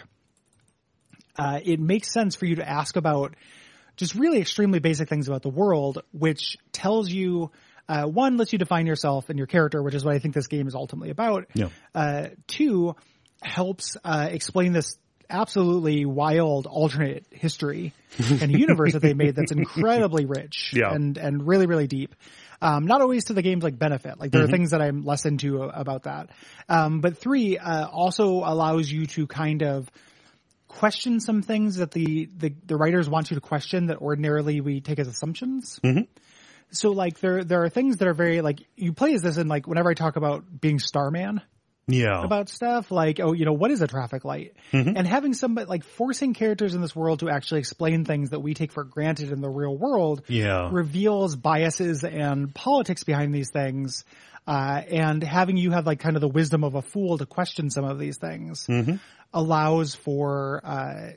uh, 1.39 1.59
it 1.63 1.79
makes 1.79 2.11
sense 2.11 2.35
for 2.35 2.45
you 2.45 2.55
to 2.55 2.67
ask 2.67 2.97
about 2.97 3.35
just 3.95 4.15
really 4.15 4.39
extremely 4.39 4.79
basic 4.79 5.07
things 5.07 5.29
about 5.29 5.43
the 5.43 5.49
world, 5.49 6.03
which 6.11 6.57
tells 6.73 7.09
you, 7.09 7.51
uh, 7.87 8.03
one, 8.03 8.35
lets 8.35 8.51
you 8.51 8.59
define 8.59 8.87
yourself 8.87 9.29
and 9.29 9.37
your 9.37 9.47
character, 9.47 9.81
which 9.81 9.95
is 9.95 10.03
what 10.03 10.13
I 10.13 10.19
think 10.19 10.35
this 10.35 10.47
game 10.47 10.67
is 10.67 10.75
ultimately 10.75 11.11
about. 11.11 11.45
Yeah. 11.53 11.69
Uh, 11.95 12.27
two, 12.47 12.95
helps 13.41 13.97
uh, 14.03 14.27
explain 14.31 14.73
this 14.73 14.97
absolutely 15.29 16.05
wild 16.05 16.65
alternate 16.67 17.25
history 17.31 17.93
and 18.41 18.51
universe 18.51 18.93
that 18.93 19.01
they 19.01 19.13
made 19.13 19.35
that's 19.35 19.51
incredibly 19.51 20.25
rich 20.25 20.71
Yeah. 20.73 20.91
and 20.93 21.17
and 21.17 21.45
really 21.47 21.65
really 21.67 21.87
deep. 21.87 22.15
Um, 22.61 22.85
not 22.87 23.01
always 23.01 23.25
to 23.25 23.33
the 23.33 23.43
game's 23.43 23.63
like 23.63 23.77
benefit. 23.77 24.19
Like 24.19 24.31
there 24.31 24.43
are 24.43 24.47
things 24.47 24.71
that 24.71 24.81
I'm 24.81 25.05
less 25.05 25.25
into 25.25 25.61
about 25.61 26.03
that. 26.03 26.29
Um, 26.67 27.01
but 27.01 27.17
three 27.17 27.57
uh, 27.59 27.87
also 27.87 28.37
allows 28.43 28.89
you 28.91 29.05
to 29.07 29.27
kind 29.27 29.61
of 29.61 29.87
question 30.67 31.19
some 31.19 31.41
things 31.43 31.75
that 31.77 31.91
the, 31.91 32.27
the 32.37 32.53
the 32.65 32.75
writers 32.75 33.07
want 33.09 33.29
you 33.29 33.35
to 33.35 33.41
question 33.41 33.87
that 33.87 33.97
ordinarily 33.97 34.59
we 34.61 34.81
take 34.81 34.97
as 34.99 35.07
assumptions. 35.07 35.79
So 36.71 36.89
like 36.91 37.19
there 37.19 37.43
there 37.43 37.63
are 37.63 37.69
things 37.69 37.97
that 37.97 38.07
are 38.07 38.13
very 38.15 38.41
like 38.41 38.61
you 38.75 38.91
play 38.91 39.13
as 39.13 39.21
this 39.21 39.37
and 39.37 39.47
like 39.49 39.67
whenever 39.67 39.89
I 39.91 39.93
talk 39.93 40.15
about 40.15 40.43
being 40.59 40.79
Starman 40.79 41.41
yeah. 41.87 42.23
about 42.23 42.49
stuff 42.49 42.91
like 42.91 43.19
oh 43.19 43.31
you 43.33 43.45
know 43.45 43.53
what 43.53 43.71
is 43.71 43.81
a 43.81 43.87
traffic 43.87 44.25
light 44.25 44.53
and 44.71 45.07
having 45.07 45.33
somebody 45.33 45.67
like 45.67 45.83
forcing 45.83 46.33
characters 46.33 46.75
in 46.75 46.81
this 46.81 46.95
world 46.95 47.19
to 47.19 47.29
actually 47.29 47.59
explain 47.59 48.03
things 48.05 48.31
that 48.31 48.39
we 48.41 48.53
take 48.53 48.71
for 48.71 48.83
granted 48.83 49.31
in 49.31 49.41
the 49.41 49.49
real 49.49 49.75
world 49.77 50.23
Yeah. 50.27 50.69
reveals 50.71 51.35
biases 51.35 52.03
and 52.03 52.53
politics 52.53 53.03
behind 53.03 53.33
these 53.33 53.49
things 53.51 54.03
uh, 54.47 54.81
and 54.89 55.21
having 55.23 55.57
you 55.57 55.71
have 55.71 55.85
like 55.85 55.99
kind 55.99 56.15
of 56.15 56.21
the 56.21 56.27
wisdom 56.29 56.63
of 56.63 56.75
a 56.75 56.81
fool 56.81 57.17
to 57.17 57.25
question 57.25 57.69
some 57.69 57.83
of 57.85 57.99
these 57.99 58.17
things 58.17 58.67
allows 59.33 59.95
for 59.95 60.61
uh, 60.63 61.11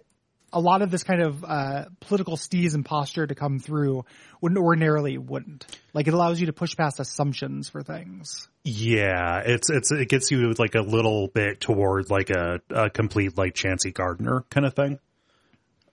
a 0.52 0.60
lot 0.60 0.82
of 0.82 0.90
this 0.90 1.02
kind 1.02 1.22
of 1.22 1.44
uh, 1.44 1.84
political 2.00 2.36
steez 2.36 2.74
and 2.74 2.84
posture 2.84 3.26
to 3.26 3.34
come 3.34 3.58
through 3.58 4.04
when 4.40 4.56
ordinarily 4.56 5.18
wouldn't. 5.18 5.66
Like 5.94 6.08
it 6.08 6.14
allows 6.14 6.40
you 6.40 6.46
to 6.46 6.52
push 6.52 6.76
past 6.76 7.00
assumptions 7.00 7.68
for 7.68 7.82
things. 7.82 8.48
Yeah, 8.64 9.42
it's 9.44 9.70
it's 9.70 9.90
it 9.90 10.08
gets 10.08 10.30
you 10.30 10.52
like 10.58 10.74
a 10.74 10.82
little 10.82 11.28
bit 11.28 11.60
toward 11.60 12.10
like 12.10 12.30
a, 12.30 12.60
a 12.70 12.90
complete 12.90 13.38
like 13.38 13.54
Chauncey 13.54 13.92
Gardiner 13.92 14.44
kind 14.50 14.66
of 14.66 14.74
thing. 14.74 14.98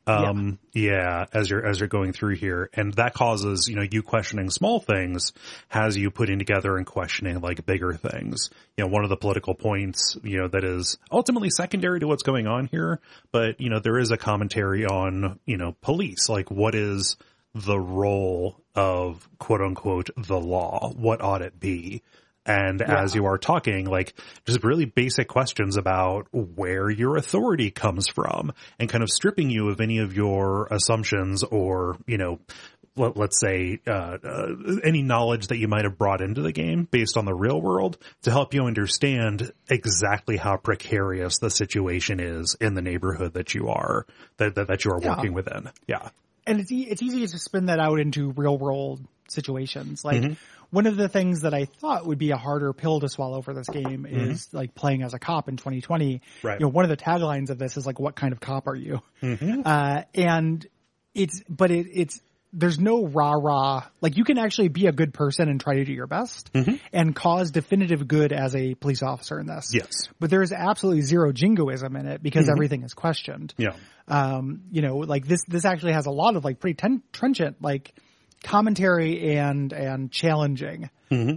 Um, 0.08 0.60
yeah. 0.74 1.26
as 1.34 1.50
you're 1.50 1.66
as 1.66 1.80
you're 1.80 1.90
going 1.90 2.14
through 2.14 2.36
here, 2.36 2.70
and 2.74 2.94
that 2.94 3.14
causes 3.14 3.68
you 3.68 3.76
know 3.76 3.86
you 3.90 4.02
questioning 4.02 4.50
small 4.50 4.80
things 4.80 5.34
has 5.68 5.98
you 5.98 6.12
putting 6.12 6.40
together 6.40 6.78
and 6.78 6.86
questioning 6.86 7.42
like 7.42 7.66
bigger 7.66 7.94
things. 7.94 8.50
You 8.78 8.86
know, 8.86 8.90
one 8.90 9.04
of 9.04 9.10
the 9.10 9.18
political 9.18 9.54
points 9.54 10.18
you 10.24 10.38
know 10.38 10.48
that 10.48 10.64
is 10.64 10.98
ultimately 11.12 11.50
secondary 11.50 12.00
to 12.00 12.08
what's 12.08 12.24
going 12.24 12.48
on 12.48 12.68
here, 12.68 13.00
but 13.32 13.60
you 13.60 13.70
know 13.70 13.80
there 13.80 14.00
is 14.00 14.12
a 14.12 14.18
commentary 14.18 14.86
on 14.86 15.40
you 15.46 15.58
know 15.58 15.76
police, 15.82 16.30
like 16.30 16.50
what 16.50 16.76
is 16.76 17.18
the 17.54 17.80
role 17.80 18.62
of 18.76 19.28
quote 19.40 19.62
unquote 19.62 20.10
the 20.16 20.40
law? 20.40 20.92
What 20.96 21.22
ought 21.22 21.42
it 21.42 21.60
be? 21.60 22.04
And 22.48 22.82
as 22.82 23.14
you 23.14 23.26
are 23.26 23.38
talking, 23.38 23.86
like 23.86 24.14
just 24.46 24.64
really 24.64 24.86
basic 24.86 25.28
questions 25.28 25.76
about 25.78 26.28
where 26.32 26.90
your 26.90 27.18
authority 27.18 27.72
comes 27.72 28.08
from 28.08 28.54
and 28.80 28.90
kind 28.90 29.04
of 29.04 29.10
stripping 29.10 29.50
you 29.50 29.70
of 29.70 29.82
any 29.82 30.00
of 30.00 30.16
your 30.16 30.68
assumptions 30.72 31.44
or, 31.44 31.98
you 32.08 32.18
know, 32.18 32.40
let, 32.96 33.16
let's 33.18 33.40
say, 33.40 33.80
uh, 33.86 34.18
uh, 34.24 34.48
any 34.84 35.04
knowledge 35.04 35.48
that 35.48 35.58
you 35.58 35.68
might 35.68 35.84
have 35.84 35.98
brought 36.00 36.22
into 36.22 36.42
the 36.42 36.52
game 36.54 36.88
based 36.90 37.16
on 37.18 37.26
the 37.26 37.34
real 37.36 37.62
world 37.62 37.98
to 38.24 38.32
help 38.32 38.54
you 38.56 38.64
understand 38.66 39.52
exactly 39.70 40.38
how 40.38 40.56
precarious 40.58 41.38
the 41.40 41.50
situation 41.52 42.20
is 42.20 42.56
in 42.60 42.74
the 42.74 42.82
neighborhood 42.82 43.34
that 43.34 43.54
you 43.54 43.68
are, 43.68 44.06
that, 44.38 44.56
that, 44.56 44.68
that 44.68 44.86
you 44.86 44.92
are 44.92 45.00
Yeah. 45.02 45.10
working 45.18 45.34
within. 45.34 45.70
Yeah. 45.86 46.10
and 46.48 46.62
it's 46.62 46.72
e- 46.72 46.88
it's 46.90 47.02
easy 47.04 47.28
to 47.28 47.38
spin 47.40 47.66
that 47.66 47.80
out 47.80 48.00
into 48.00 48.32
real 48.32 48.58
world 48.58 49.06
situations. 49.28 50.06
Like 50.06 50.24
one 50.70 50.86
of 50.88 50.98
the 50.98 51.08
things 51.08 51.42
that 51.42 51.54
I 51.54 51.66
thought 51.66 52.06
would 52.06 52.18
be 52.18 52.32
a 52.32 52.38
harder 52.38 52.74
pill 52.74 53.00
to 53.00 53.10
swallow 53.10 53.42
for 53.42 53.54
this 53.54 53.68
game 53.70 54.06
is 54.06 54.50
like 54.54 54.76
playing 54.76 55.04
as 55.04 55.14
a 55.14 55.20
cop 55.20 55.48
in 55.50 55.58
2020. 55.58 56.22
Right. 56.44 56.60
You 56.60 56.66
know, 56.66 56.70
one 56.72 56.84
of 56.86 56.90
the 56.90 56.98
taglines 56.98 57.50
of 57.50 57.58
this 57.58 57.78
is 57.78 57.86
like, 57.86 58.00
"What 58.00 58.16
kind 58.16 58.34
of 58.34 58.40
cop 58.40 58.68
are 58.68 58.76
you?" 58.76 59.02
Uh, 59.66 60.04
and 60.14 60.66
it's, 61.14 61.42
but 61.50 61.72
it, 61.72 61.88
it's. 61.94 62.22
There's 62.54 62.80
no 62.80 63.06
rah 63.06 63.34
rah. 63.34 63.84
Like 64.00 64.16
you 64.16 64.24
can 64.24 64.38
actually 64.38 64.70
be 64.70 64.88
a 64.88 64.92
good 64.94 65.14
person 65.14 65.50
and 65.50 65.60
try 65.60 65.76
to 65.76 65.84
do 65.84 65.92
your 65.92 66.08
best 66.08 66.50
and 66.94 67.14
cause 67.14 67.52
definitive 67.52 68.08
good 68.08 68.32
as 68.32 68.56
a 68.56 68.74
police 68.74 69.04
officer 69.04 69.38
in 69.38 69.46
this. 69.48 69.72
Yes. 69.74 70.08
But 70.20 70.30
there 70.30 70.42
is 70.42 70.54
absolutely 70.54 71.02
zero 71.02 71.34
jingoism 71.34 71.96
in 71.98 72.08
it 72.08 72.24
because 72.24 72.48
everything 72.50 72.84
is 72.84 72.94
questioned 72.94 73.54
Yeah. 73.58 73.76
um, 74.08 74.62
you 74.72 74.82
know, 74.82 74.96
like 75.00 75.28
this, 75.28 75.42
this 75.48 75.66
actually 75.66 75.92
has 75.92 76.06
a 76.06 76.10
lot 76.12 76.38
of 76.38 76.46
like 76.46 76.60
pretty 76.62 76.76
ten- 76.76 77.04
trenchant, 77.12 77.62
like 77.62 77.94
commentary 78.48 79.36
and, 79.38 79.72
and 79.74 80.12
challenging 80.12 80.90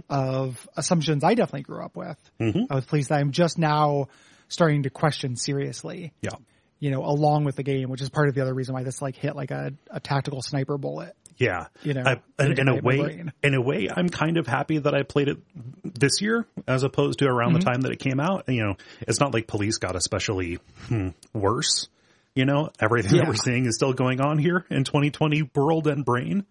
of 0.09 0.67
assumptions 0.75 1.23
I 1.23 1.33
definitely 1.35 1.63
grew 1.63 1.83
up 1.83 1.95
with, 1.95 2.17
uh, 2.39 2.51
with 2.75 2.87
pleased 2.87 3.09
that 3.09 3.19
I'm 3.19 3.31
just 3.31 3.57
now 3.57 4.07
starting 4.47 4.83
to 4.83 4.89
question 4.89 5.35
seriously, 5.35 6.13
Yeah. 6.21 6.31
you 6.79 6.91
know, 6.91 7.03
along 7.05 7.45
with 7.45 7.55
the 7.55 7.63
game, 7.63 7.89
which 7.89 8.01
is 8.01 8.09
part 8.09 8.27
of 8.29 8.35
the 8.35 8.41
other 8.41 8.53
reason 8.53 8.73
why 8.73 8.83
this 8.83 9.01
like 9.01 9.15
hit 9.15 9.35
like 9.35 9.51
a, 9.51 9.73
a 9.89 9.99
tactical 9.99 10.41
sniper 10.41 10.77
bullet. 10.77 11.15
Yeah, 11.37 11.67
You 11.81 11.95
know, 11.95 12.03
I, 12.05 12.43
in, 12.43 12.59
in 12.59 12.67
a 12.67 12.75
way, 12.81 12.97
brain. 12.97 13.31
in 13.41 13.55
a 13.55 13.61
way, 13.61 13.87
I'm 13.91 14.09
kind 14.09 14.37
of 14.37 14.45
happy 14.45 14.77
that 14.77 14.93
I 14.93 15.01
played 15.01 15.27
it 15.27 15.37
this 15.83 16.21
year 16.21 16.45
as 16.67 16.83
opposed 16.83 17.19
to 17.19 17.25
around 17.25 17.51
Mm-hmm. 17.53 17.59
the 17.59 17.65
time 17.65 17.81
that 17.81 17.91
it 17.91 17.99
came 17.99 18.19
out. 18.19 18.43
You 18.47 18.63
know, 18.63 18.75
it's 19.07 19.19
not 19.19 19.33
like 19.33 19.47
police 19.47 19.77
got 19.77 19.95
especially 19.95 20.59
hmm, 20.87 21.09
worse. 21.33 21.87
You 22.35 22.45
know, 22.45 22.69
everything 22.79 23.15
Yeah. 23.15 23.21
that 23.23 23.27
we're 23.29 23.35
seeing 23.35 23.65
is 23.65 23.75
still 23.75 23.93
going 23.93 24.21
on 24.21 24.37
here 24.37 24.65
in 24.69 24.83
2020 24.83 25.49
world 25.55 25.87
and 25.87 26.05
brain. 26.05 26.45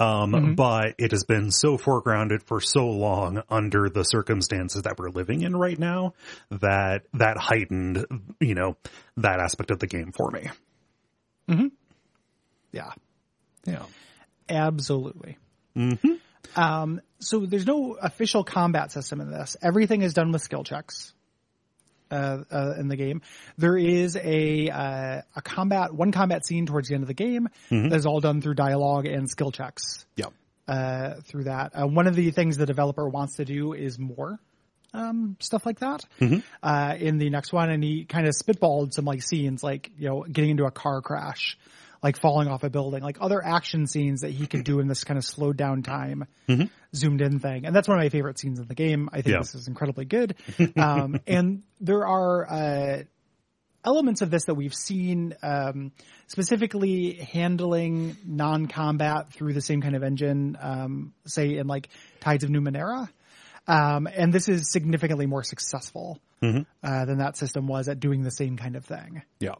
Um, 0.00 0.32
Mm-hmm. 0.32 0.54
but 0.54 0.94
it 0.98 1.10
has 1.10 1.24
been 1.24 1.50
so 1.50 1.76
foregrounded 1.76 2.42
for 2.42 2.60
so 2.62 2.86
long 2.88 3.42
under 3.50 3.90
the 3.90 4.02
circumstances 4.02 4.82
that 4.84 4.98
we're 4.98 5.10
living 5.10 5.42
in 5.42 5.54
right 5.54 5.78
now 5.78 6.14
that 6.50 7.02
that 7.14 7.36
heightened, 7.36 8.06
you 8.40 8.54
know, 8.54 8.76
that 9.18 9.40
aspect 9.40 9.70
of 9.70 9.78
the 9.78 9.86
game 9.86 10.12
for 10.12 10.30
me. 10.30 10.48
Yeah. 12.72 12.92
Yeah. 13.66 13.82
Absolutely. 14.48 15.36
Um, 16.56 17.00
so 17.20 17.46
there's 17.46 17.66
no 17.66 17.94
official 17.94 18.42
combat 18.44 18.92
system 18.92 19.20
in 19.20 19.30
this. 19.30 19.56
Everything 19.62 20.02
is 20.02 20.14
done 20.14 20.32
with 20.32 20.42
skill 20.42 20.64
checks. 20.64 21.12
Uh, 22.10 22.42
uh, 22.50 22.74
in 22.78 22.88
the 22.88 22.96
game, 22.96 23.22
there 23.56 23.76
is 23.76 24.16
a 24.16 24.68
uh, 24.68 25.22
a 25.36 25.42
combat 25.42 25.94
one 25.94 26.10
combat 26.10 26.44
scene 26.44 26.66
towards 26.66 26.88
the 26.88 26.94
end 26.94 27.04
of 27.04 27.08
the 27.08 27.14
game 27.14 27.48
that 27.70 27.96
is 27.96 28.06
all 28.06 28.20
done 28.20 28.40
through 28.40 28.54
dialogue 28.54 29.06
and 29.06 29.28
skill 29.30 29.52
checks. 29.52 30.04
Yeah. 30.16 30.26
Uh, 30.66 31.20
through 31.22 31.44
that, 31.44 31.72
uh, 31.74 31.86
one 31.86 32.06
of 32.06 32.14
the 32.14 32.30
things 32.30 32.56
the 32.56 32.66
developer 32.66 33.08
wants 33.08 33.36
to 33.36 33.44
do 33.44 33.72
is 33.72 33.98
more 33.98 34.38
um, 34.92 35.36
stuff 35.40 35.66
like 35.66 35.80
that. 35.80 36.04
Uh, 36.62 36.94
in 36.98 37.18
the 37.18 37.30
next 37.30 37.52
one, 37.52 37.70
and 37.70 37.82
he 37.82 38.04
kind 38.04 38.26
of 38.26 38.34
spitballed 38.34 38.92
some 38.92 39.04
like 39.04 39.22
scenes, 39.22 39.62
like 39.62 39.90
you 39.98 40.08
know, 40.08 40.22
getting 40.22 40.50
into 40.50 40.64
a 40.64 40.70
car 40.70 41.00
crash, 41.00 41.58
like 42.02 42.18
falling 42.18 42.48
off 42.48 42.62
a 42.64 42.70
building, 42.70 43.02
like 43.02 43.18
other 43.20 43.44
action 43.44 43.86
scenes 43.86 44.22
that 44.22 44.30
he 44.30 44.46
could 44.46 44.64
do 44.64 44.80
in 44.80 44.88
this 44.88 45.04
kind 45.04 45.18
of 45.18 45.24
slowed 45.24 45.56
down 45.56 45.82
time, 45.82 46.24
zoomed 46.94 47.20
in 47.20 47.38
thing, 47.40 47.66
and 47.66 47.74
that's 47.76 47.88
one 47.88 47.98
of 47.98 48.02
my 48.02 48.08
favorite 48.08 48.38
scenes 48.38 48.58
in 48.58 48.66
the 48.66 48.74
game. 48.74 49.08
I 49.12 49.22
think 49.22 49.34
Yeah. 49.34 49.38
this 49.40 49.54
is 49.54 49.68
incredibly 49.68 50.04
good, 50.06 50.34
um, 50.76 51.20
and 51.26 51.62
there 51.80 52.06
are. 52.06 52.50
Uh, 52.50 53.02
elements 53.82 54.20
of 54.20 54.30
this 54.30 54.44
that 54.44 54.54
we've 54.56 54.74
seen 54.74 55.34
um, 55.42 55.90
specifically 56.26 57.14
handling 57.14 58.14
non-combat 58.26 59.32
through 59.32 59.54
the 59.54 59.62
same 59.62 59.80
kind 59.80 59.96
of 59.96 60.02
engine 60.02 60.54
um, 60.60 61.14
say 61.26 61.56
in 61.56 61.66
like 61.66 61.88
tides 62.20 62.44
of 62.44 62.50
numenera 62.50 63.08
um, 63.66 64.06
and 64.06 64.34
this 64.34 64.50
is 64.50 64.70
significantly 64.70 65.24
more 65.24 65.42
successful 65.42 66.18
uh, 66.42 67.04
than 67.06 67.18
that 67.20 67.38
system 67.38 67.66
was 67.66 67.88
at 67.88 68.00
doing 68.00 68.22
the 68.22 68.30
same 68.30 68.58
kind 68.58 68.76
of 68.76 68.84
thing 68.84 69.22
Yeah. 69.38 69.54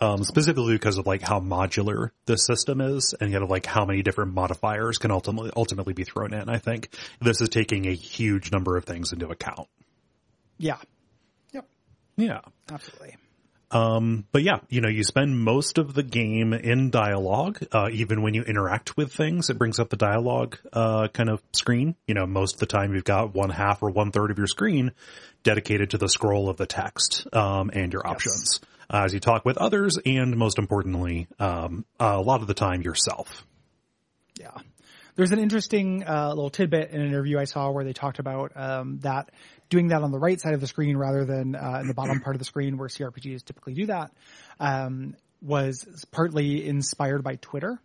Um, 0.00 0.24
specifically 0.24 0.74
because 0.74 0.96
of 0.96 1.06
like 1.06 1.20
how 1.20 1.38
modular 1.38 2.10
the 2.24 2.36
system 2.36 2.80
is 2.80 3.14
and 3.20 3.30
kind 3.30 3.44
of 3.44 3.50
like 3.50 3.66
how 3.66 3.84
many 3.84 4.02
different 4.02 4.32
modifiers 4.32 4.96
can 4.96 5.10
ultimately, 5.10 5.50
ultimately 5.54 5.92
be 5.92 6.04
thrown 6.04 6.32
in. 6.32 6.48
I 6.48 6.56
think 6.58 6.88
this 7.20 7.42
is 7.42 7.50
taking 7.50 7.86
a 7.86 7.92
huge 7.92 8.50
number 8.50 8.78
of 8.78 8.84
things 8.86 9.12
into 9.12 9.28
account. 9.28 9.68
yeah 10.58 10.78
yep 11.52 11.68
Yeah. 12.16 12.40
absolutely 12.70 13.16
Um, 13.70 14.26
but 14.32 14.42
yeah, 14.42 14.60
you 14.68 14.80
know, 14.82 14.88
you 14.88 15.02
spend 15.02 15.38
most 15.38 15.78
of 15.78 15.94
the 15.94 16.02
game 16.02 16.52
in 16.52 16.90
dialogue. 16.90 17.58
Uh, 17.72 17.88
even 17.90 18.20
when 18.22 18.34
you 18.34 18.42
interact 18.42 18.96
with 18.98 19.12
things, 19.12 19.48
it 19.48 19.58
brings 19.58 19.78
up 19.78 19.88
the 19.88 19.96
dialogue, 19.96 20.58
uh, 20.72 21.08
kind 21.08 21.30
of 21.30 21.42
screen. 21.54 21.96
You 22.06 22.14
know, 22.14 22.26
most 22.26 22.54
of 22.54 22.60
the 22.60 22.66
time 22.66 22.94
you've 22.94 23.04
got 23.04 23.34
one 23.34 23.48
half 23.50 23.82
or 23.82 23.90
one 23.90 24.12
third 24.12 24.30
of 24.30 24.36
your 24.36 24.46
screen 24.46 24.92
dedicated 25.42 25.90
to 25.90 25.98
the 25.98 26.08
scroll 26.08 26.48
of 26.50 26.58
the 26.58 26.66
text, 26.66 27.26
um, 27.32 27.70
and 27.72 27.92
your 27.92 28.06
options. 28.06 28.60
Uh, 28.90 29.02
as 29.04 29.14
you 29.14 29.20
talk 29.20 29.44
with 29.44 29.56
others 29.58 29.98
and 30.04 30.36
most 30.36 30.58
importantly, 30.58 31.28
um, 31.38 31.84
a 31.98 32.20
lot 32.20 32.40
of 32.40 32.46
the 32.46 32.54
time 32.54 32.82
yourself. 32.82 33.46
Yeah. 34.38 34.56
There's 35.14 35.32
an 35.32 35.38
interesting 35.38 36.04
uh, 36.06 36.28
little 36.30 36.50
tidbit 36.50 36.90
in 36.90 37.00
an 37.00 37.06
interview 37.06 37.38
I 37.38 37.44
saw 37.44 37.70
where 37.70 37.84
they 37.84 37.92
talked 37.92 38.18
about 38.18 38.52
um, 38.56 38.98
that 39.00 39.30
doing 39.68 39.88
that 39.88 40.02
on 40.02 40.10
the 40.10 40.18
right 40.18 40.40
side 40.40 40.54
of 40.54 40.60
the 40.60 40.66
screen 40.66 40.96
rather 40.96 41.24
than 41.24 41.54
uh, 41.54 41.78
in 41.80 41.86
the 41.86 41.94
bottom 41.94 42.20
part 42.20 42.34
of 42.34 42.38
the 42.38 42.44
screen 42.44 42.78
where 42.78 42.88
CRPGs 42.88 43.44
typically 43.44 43.74
do 43.74 43.86
that 43.86 44.10
um, 44.58 45.14
was 45.42 45.86
partly 46.10 46.66
inspired 46.66 47.22
by 47.22 47.36
Twitter. 47.36 47.78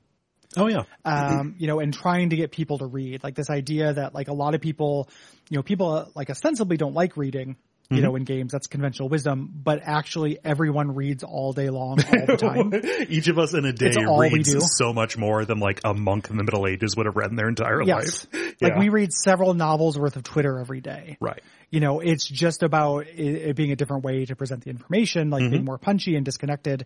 Oh 0.56 0.68
yeah. 0.68 0.84
Um, 1.04 1.56
you 1.58 1.68
know, 1.68 1.80
and 1.80 1.94
trying 1.94 2.30
to 2.30 2.38
get 2.38 2.52
people 2.52 2.78
to 2.78 2.86
read. 2.86 3.24
Like 3.24 3.36
this 3.36 3.50
idea 3.50 3.94
that 3.94 4.16
like 4.16 4.30
a 4.30 4.34
lot 4.34 4.56
of 4.56 4.62
people, 4.62 5.10
you 5.50 5.58
know, 5.58 5.64
people 5.64 6.10
like 6.16 6.30
ostensibly 6.30 6.78
don't 6.78 6.94
like 6.94 7.18
reading. 7.18 7.58
You 7.90 8.02
know, 8.02 8.16
in 8.18 8.26
games, 8.26 8.52
that's 8.52 8.68
conventional 8.68 9.08
wisdom, 9.08 9.50
but 9.64 9.80
actually 9.84 10.40
everyone 10.44 10.94
reads 10.94 11.24
all 11.24 11.54
day 11.54 11.70
long, 11.70 12.00
all 12.04 12.26
the 12.26 12.36
time. 12.38 12.74
Each 13.10 13.30
of 13.30 13.40
us 13.40 13.54
in 13.54 13.64
a 13.64 13.72
day 13.72 13.88
It's 13.88 13.98
all 13.98 14.20
we 14.20 14.30
reads 14.30 14.54
so 14.78 14.92
much 14.92 15.18
more 15.18 15.46
than 15.46 15.60
like 15.60 15.80
a 15.86 15.94
monk 15.94 16.30
in 16.30 16.36
the 16.36 16.44
Middle 16.44 16.68
Ages 16.68 16.98
would 16.98 17.06
have 17.06 17.16
read 17.16 17.30
in 17.30 17.38
their 17.38 17.48
entire 17.48 17.82
Yes. 17.84 18.28
life. 18.34 18.54
Like 18.62 18.76
we 18.78 18.90
read 18.90 19.14
several 19.14 19.54
novels 19.54 19.98
worth 20.00 20.16
of 20.16 20.24
Twitter 20.24 20.60
every 20.60 20.82
day. 20.82 21.18
Right. 21.22 21.42
you 21.70 21.80
know, 21.80 22.00
it's 22.00 22.28
just 22.28 22.64
about 22.64 23.06
it, 23.08 23.20
it 23.20 23.56
being 23.56 23.72
a 23.72 23.76
different 23.76 24.04
way 24.04 24.26
to 24.26 24.36
present 24.36 24.64
the 24.64 24.72
information, 24.72 25.30
like 25.30 25.50
being 25.50 25.64
more 25.64 25.78
punchy 25.78 26.16
and 26.16 26.26
disconnected, 26.26 26.86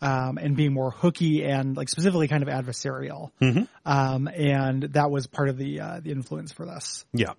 um, 0.00 0.38
and 0.38 0.56
being 0.56 0.72
more 0.72 0.90
hooky 0.90 1.44
and 1.44 1.76
like 1.76 1.88
specifically 1.90 2.26
kind 2.26 2.42
of 2.42 2.48
adversarial. 2.48 3.30
Um, 3.84 4.28
and 4.28 4.82
that 4.94 5.10
was 5.10 5.26
part 5.26 5.48
of 5.50 5.58
the, 5.58 5.80
uh, 5.80 6.00
the 6.02 6.10
influence 6.10 6.52
for 6.52 6.64
this. 6.64 7.04
Yeah. 7.12 7.34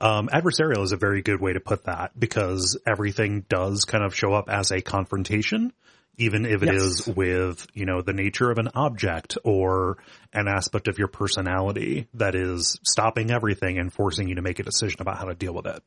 Um, 0.00 0.28
adversarial 0.28 0.82
is 0.82 0.92
a 0.92 0.96
very 0.96 1.20
good 1.22 1.40
way 1.40 1.52
to 1.52 1.60
put 1.60 1.84
that 1.84 2.18
because 2.18 2.78
everything 2.86 3.44
does 3.48 3.84
kind 3.84 4.02
of 4.04 4.14
show 4.14 4.32
up 4.32 4.48
as 4.48 4.70
a 4.70 4.80
confrontation, 4.80 5.72
even 6.16 6.46
if 6.46 6.62
it 6.62 6.74
is 6.74 7.04
Yes. 7.06 7.16
with, 7.16 7.66
you 7.74 7.84
know, 7.84 8.00
the 8.00 8.14
nature 8.14 8.50
of 8.50 8.58
an 8.58 8.68
object 8.74 9.36
or 9.44 9.98
an 10.32 10.48
aspect 10.48 10.88
of 10.88 10.98
your 10.98 11.08
personality 11.08 12.08
that 12.14 12.34
is 12.34 12.78
stopping 12.82 13.30
everything 13.30 13.78
and 13.78 13.92
forcing 13.92 14.28
you 14.28 14.36
to 14.36 14.42
make 14.42 14.58
a 14.58 14.62
decision 14.62 15.02
about 15.02 15.18
how 15.18 15.24
to 15.26 15.34
deal 15.34 15.52
with 15.52 15.66
it. 15.66 15.82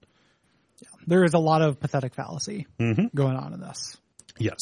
Yeah. 0.81 0.89
There 1.07 1.23
is 1.23 1.33
a 1.33 1.39
lot 1.39 1.61
of 1.61 1.79
pathetic 1.79 2.13
fallacy 2.13 2.67
going 2.79 3.35
on 3.35 3.53
in 3.53 3.61
this. 3.61 3.97
Yes. 4.37 4.59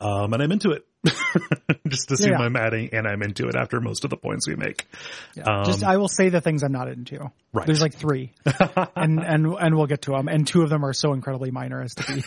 Um, 0.00 0.34
and 0.34 0.42
I'm 0.42 0.52
into 0.52 0.72
it. 0.72 0.86
Just 1.88 2.10
assume 2.10 2.32
Yeah. 2.32 2.38
I'm 2.38 2.56
adding 2.56 2.90
and 2.92 3.06
I'm 3.06 3.22
into 3.22 3.46
it 3.48 3.54
after 3.56 3.80
most 3.80 4.04
of 4.04 4.10
the 4.10 4.16
points 4.16 4.46
we 4.48 4.56
make. 4.56 4.86
Yeah. 5.34 5.62
just, 5.64 5.82
I 5.84 5.96
will 5.96 6.08
say 6.08 6.28
the 6.28 6.40
things 6.40 6.62
I'm 6.62 6.72
not 6.72 6.88
into. 6.88 7.20
Um, 7.22 7.32
Right. 7.52 7.64
There's 7.66 7.80
like 7.80 7.94
three 7.94 8.32
and, 8.96 9.18
and, 9.24 9.46
and 9.46 9.76
we'll 9.76 9.86
get 9.86 10.02
to 10.02 10.10
them. 10.12 10.28
And 10.28 10.46
two 10.46 10.62
of 10.62 10.68
them 10.68 10.84
are 10.84 10.92
so 10.92 11.12
incredibly 11.14 11.50
minor 11.50 11.80
as 11.80 11.94
to 11.94 12.12
be, 12.14 12.22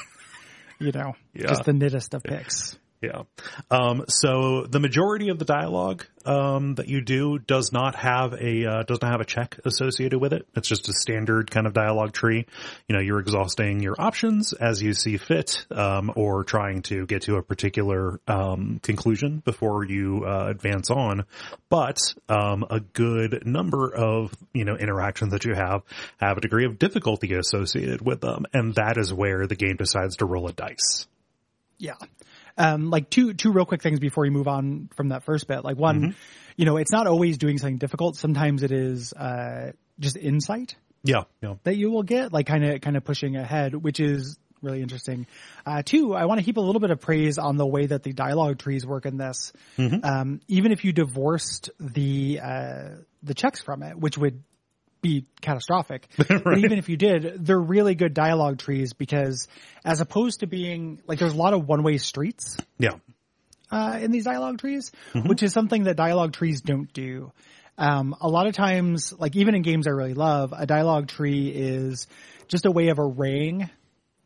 you 0.79 0.91
know, 0.91 1.13
Yeah. 1.33 1.47
just 1.47 1.65
the 1.65 1.71
nittest 1.73 2.13
of 2.15 2.23
picks. 2.23 2.77
Yeah. 3.01 3.23
Um, 3.71 4.03
so 4.09 4.65
the 4.65 4.81
majority 4.81 5.29
of 5.29 5.39
the 5.39 5.45
dialogue 5.45 6.05
um, 6.25 6.75
that 6.75 6.89
you 6.89 6.99
do 6.99 7.39
does 7.39 7.71
not 7.71 7.95
have 7.95 8.33
a 8.33 8.65
uh, 8.65 8.83
does 8.83 9.01
not 9.01 9.11
have 9.11 9.21
a 9.21 9.25
check 9.25 9.57
associated 9.63 10.19
with 10.19 10.33
it. 10.33 10.45
It's 10.53 10.67
just 10.67 10.89
a 10.89 10.93
standard 10.93 11.49
kind 11.49 11.65
of 11.65 11.73
dialogue 11.73 12.11
tree. 12.11 12.45
You 12.89 12.95
know, 12.95 13.01
you're 13.01 13.19
exhausting 13.19 13.79
your 13.79 13.95
options 13.97 14.51
as 14.51 14.81
you 14.81 14.93
see 14.93 15.15
fit, 15.15 15.65
um, 15.71 16.11
or 16.17 16.43
trying 16.43 16.81
to 16.83 17.05
get 17.05 17.21
to 17.23 17.37
a 17.37 17.41
particular 17.41 18.19
um, 18.27 18.81
conclusion 18.83 19.41
before 19.45 19.85
you 19.85 20.25
uh, 20.25 20.47
advance 20.49 20.91
on. 20.91 21.25
But 21.69 21.99
um, 22.27 22.65
a 22.69 22.81
good 22.81 23.45
number 23.45 23.95
of 23.95 24.33
you 24.53 24.65
know 24.65 24.75
interactions 24.75 25.31
that 25.31 25.45
you 25.45 25.55
have 25.55 25.83
have 26.17 26.37
a 26.37 26.41
degree 26.41 26.65
of 26.65 26.77
difficulty 26.77 27.33
associated 27.33 28.01
with 28.01 28.19
them, 28.19 28.45
and 28.53 28.75
that 28.75 28.97
is 28.97 29.13
where 29.13 29.47
the 29.47 29.55
game 29.55 29.77
decides 29.77 30.17
to 30.17 30.25
roll 30.25 30.49
a 30.49 30.51
dice. 30.51 31.07
Yeah. 31.79 31.95
Um, 32.59 32.89
like 32.89 33.09
two, 33.09 33.33
two 33.33 33.51
real 33.51 33.65
quick 33.65 33.81
things 33.81 33.99
before 33.99 34.23
we 34.23 34.29
move 34.29 34.47
on 34.47 34.89
from 34.95 35.09
that 35.09 35.23
first 35.23 35.47
bit. 35.47 35.63
Like 35.63 35.77
one, 35.77 36.01
Mm-hmm. 36.01 36.11
you 36.57 36.65
know, 36.65 36.77
it's 36.77 36.91
not 36.91 37.07
always 37.07 37.37
doing 37.37 37.57
something 37.57 37.77
difficult. 37.77 38.17
Sometimes 38.17 38.61
it 38.63 38.71
is, 38.71 39.13
uh, 39.13 39.71
just 39.99 40.17
insight 40.17 40.75
Yeah. 41.03 41.23
Yeah. 41.41 41.55
that 41.63 41.77
you 41.77 41.89
will 41.89 42.03
get, 42.03 42.31
like 42.33 42.45
kind 42.47 42.63
of, 42.65 42.81
kind 42.81 42.97
of 42.97 43.03
pushing 43.05 43.35
ahead, 43.37 43.73
which 43.73 43.99
is 43.99 44.37
really 44.61 44.81
interesting. 44.81 45.25
Uh, 45.65 45.81
two, 45.85 46.13
I 46.13 46.25
want 46.25 46.39
to 46.41 46.45
heap 46.45 46.57
a 46.57 46.61
little 46.61 46.81
bit 46.81 46.91
of 46.91 46.99
praise 46.99 47.37
on 47.37 47.55
the 47.55 47.65
way 47.65 47.85
that 47.85 48.03
the 48.03 48.11
dialogue 48.11 48.59
trees 48.59 48.85
work 48.85 49.05
in 49.05 49.15
this. 49.17 49.53
Um, 49.77 50.41
even 50.49 50.73
if 50.73 50.83
you 50.83 50.91
divorced 50.91 51.69
the 51.79 52.41
uh, 52.43 52.89
the 53.23 53.33
checks 53.33 53.61
from 53.61 53.83
it, 53.83 53.97
which 53.97 54.17
would 54.17 54.43
be 55.01 55.25
catastrophic. 55.41 56.07
But 56.17 56.57
even 56.59 56.77
if 56.77 56.89
you 56.89 56.97
did, 56.97 57.45
they're 57.45 57.59
really 57.59 57.95
good 57.95 58.13
dialogue 58.13 58.57
trees 58.59 58.93
because 58.93 59.47
as 59.85 60.01
opposed 60.01 60.41
to 60.41 60.47
being 60.47 61.01
like 61.07 61.19
there's 61.19 61.33
a 61.33 61.37
lot 61.37 61.53
of 61.53 61.67
one 61.67 61.83
way 61.83 61.97
streets 61.97 62.57
Yeah. 62.77 62.95
uh, 63.71 63.99
in 64.01 64.11
these 64.11 64.25
dialogue 64.25 64.59
trees, 64.59 64.91
which 65.13 65.43
is 65.43 65.53
something 65.53 65.83
that 65.83 65.95
dialogue 65.95 66.33
trees 66.33 66.61
don't 66.61 66.91
do. 66.93 67.31
Um, 67.77 68.13
a 68.19 68.27
lot 68.27 68.47
of 68.47 68.53
times, 68.55 69.13
like 69.17 69.35
even 69.37 69.55
in 69.55 69.61
games 69.61 69.87
I 69.87 69.91
really 69.91 70.13
love, 70.13 70.53
a 70.57 70.65
dialogue 70.65 71.07
tree 71.07 71.47
is 71.47 72.07
just 72.49 72.65
a 72.65 72.71
way 72.71 72.89
of 72.89 72.99
arraying 72.99 73.69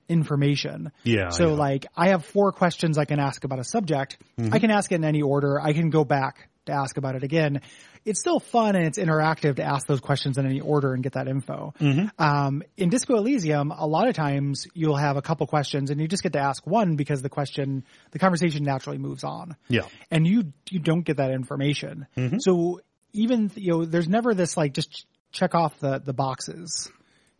information. 0.09 0.91
Yeah, 1.03 1.29
So 1.29 1.49
yeah. 1.49 1.53
like 1.55 1.85
I 1.95 2.09
have 2.09 2.25
four 2.25 2.51
questions 2.51 2.97
I 2.97 3.05
can 3.05 3.19
ask 3.19 3.43
about 3.43 3.59
a 3.59 3.63
subject. 3.63 4.17
I 4.51 4.59
can 4.59 4.71
ask 4.71 4.91
it 4.91 4.95
in 4.95 5.03
any 5.05 5.21
order. 5.21 5.59
I 5.61 5.73
can 5.73 5.89
go 5.89 6.03
back 6.03 6.49
to 6.65 6.71
ask 6.73 6.97
about 6.97 7.15
it 7.15 7.23
again. 7.23 7.61
It's 8.05 8.19
still 8.19 8.39
fun 8.39 8.75
and 8.75 8.85
it's 8.85 8.99
interactive 8.99 9.55
to 9.57 9.63
ask 9.63 9.87
those 9.87 10.01
questions 10.01 10.37
in 10.37 10.45
any 10.45 10.59
order 10.59 10.93
and 10.93 11.01
get 11.01 11.13
that 11.13 11.27
info. 11.27 11.73
Mm-hmm. 11.79 12.07
Um, 12.21 12.63
in 12.75 12.89
Disco 12.89 13.15
Elysium, 13.15 13.71
a 13.71 13.87
lot 13.87 14.07
of 14.07 14.15
times 14.15 14.67
you'll 14.73 14.97
have 14.97 15.15
a 15.15 15.21
couple 15.21 15.47
questions 15.47 15.89
and 15.89 16.01
you 16.01 16.07
just 16.07 16.23
get 16.23 16.33
to 16.33 16.39
ask 16.39 16.65
one 16.67 16.95
because 16.95 17.21
the 17.21 17.29
question, 17.29 17.85
the 18.11 18.19
conversation 18.19 18.63
naturally 18.63 18.97
moves 18.97 19.23
on 19.23 19.55
Yeah. 19.69 19.83
and 20.11 20.27
you 20.27 20.51
you 20.69 20.79
don't 20.79 21.03
get 21.03 21.17
that 21.17 21.31
information. 21.31 22.07
Mm-hmm. 22.17 22.37
So 22.39 22.81
even 23.13 23.51
you 23.55 23.71
know, 23.71 23.85
there's 23.85 24.09
never 24.09 24.33
this 24.33 24.57
like 24.57 24.73
just 24.73 25.05
check 25.31 25.55
off 25.55 25.79
the 25.79 25.99
the 25.99 26.13
boxes, 26.13 26.91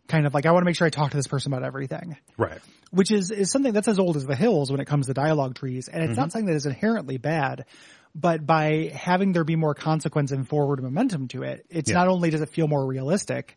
kind 0.08 0.26
of 0.26 0.34
like 0.34 0.46
I 0.46 0.52
want 0.52 0.62
to 0.62 0.66
make 0.66 0.76
sure 0.76 0.86
I 0.86 0.90
talk 0.90 1.10
to 1.10 1.16
this 1.16 1.26
person 1.26 1.52
about 1.52 1.64
everything, 1.64 2.16
Right. 2.36 2.58
which 2.90 3.10
is 3.10 3.30
is 3.30 3.50
something 3.50 3.72
that's 3.72 3.88
as 3.88 3.98
old 3.98 4.16
as 4.16 4.24
the 4.24 4.36
hills 4.36 4.70
when 4.70 4.80
it 4.80 4.86
comes 4.86 5.06
to 5.06 5.14
dialogue 5.14 5.54
trees, 5.54 5.88
and 5.88 6.02
it's 6.02 6.16
not 6.16 6.28
mm-hmm. 6.28 6.30
something 6.30 6.46
that 6.46 6.56
is 6.56 6.66
inherently 6.66 7.18
bad. 7.18 7.64
But 8.14 8.46
by 8.46 8.92
having 8.94 9.32
there 9.32 9.44
be 9.44 9.56
more 9.56 9.74
consequence 9.74 10.30
and 10.30 10.48
forward 10.48 10.82
momentum 10.82 11.28
to 11.28 11.42
it, 11.42 11.66
it's 11.68 11.90
Yeah. 11.90 11.96
not 11.96 12.08
only 12.08 12.30
does 12.30 12.42
it 12.42 12.48
feel 12.50 12.68
more 12.68 12.86
realistic, 12.86 13.56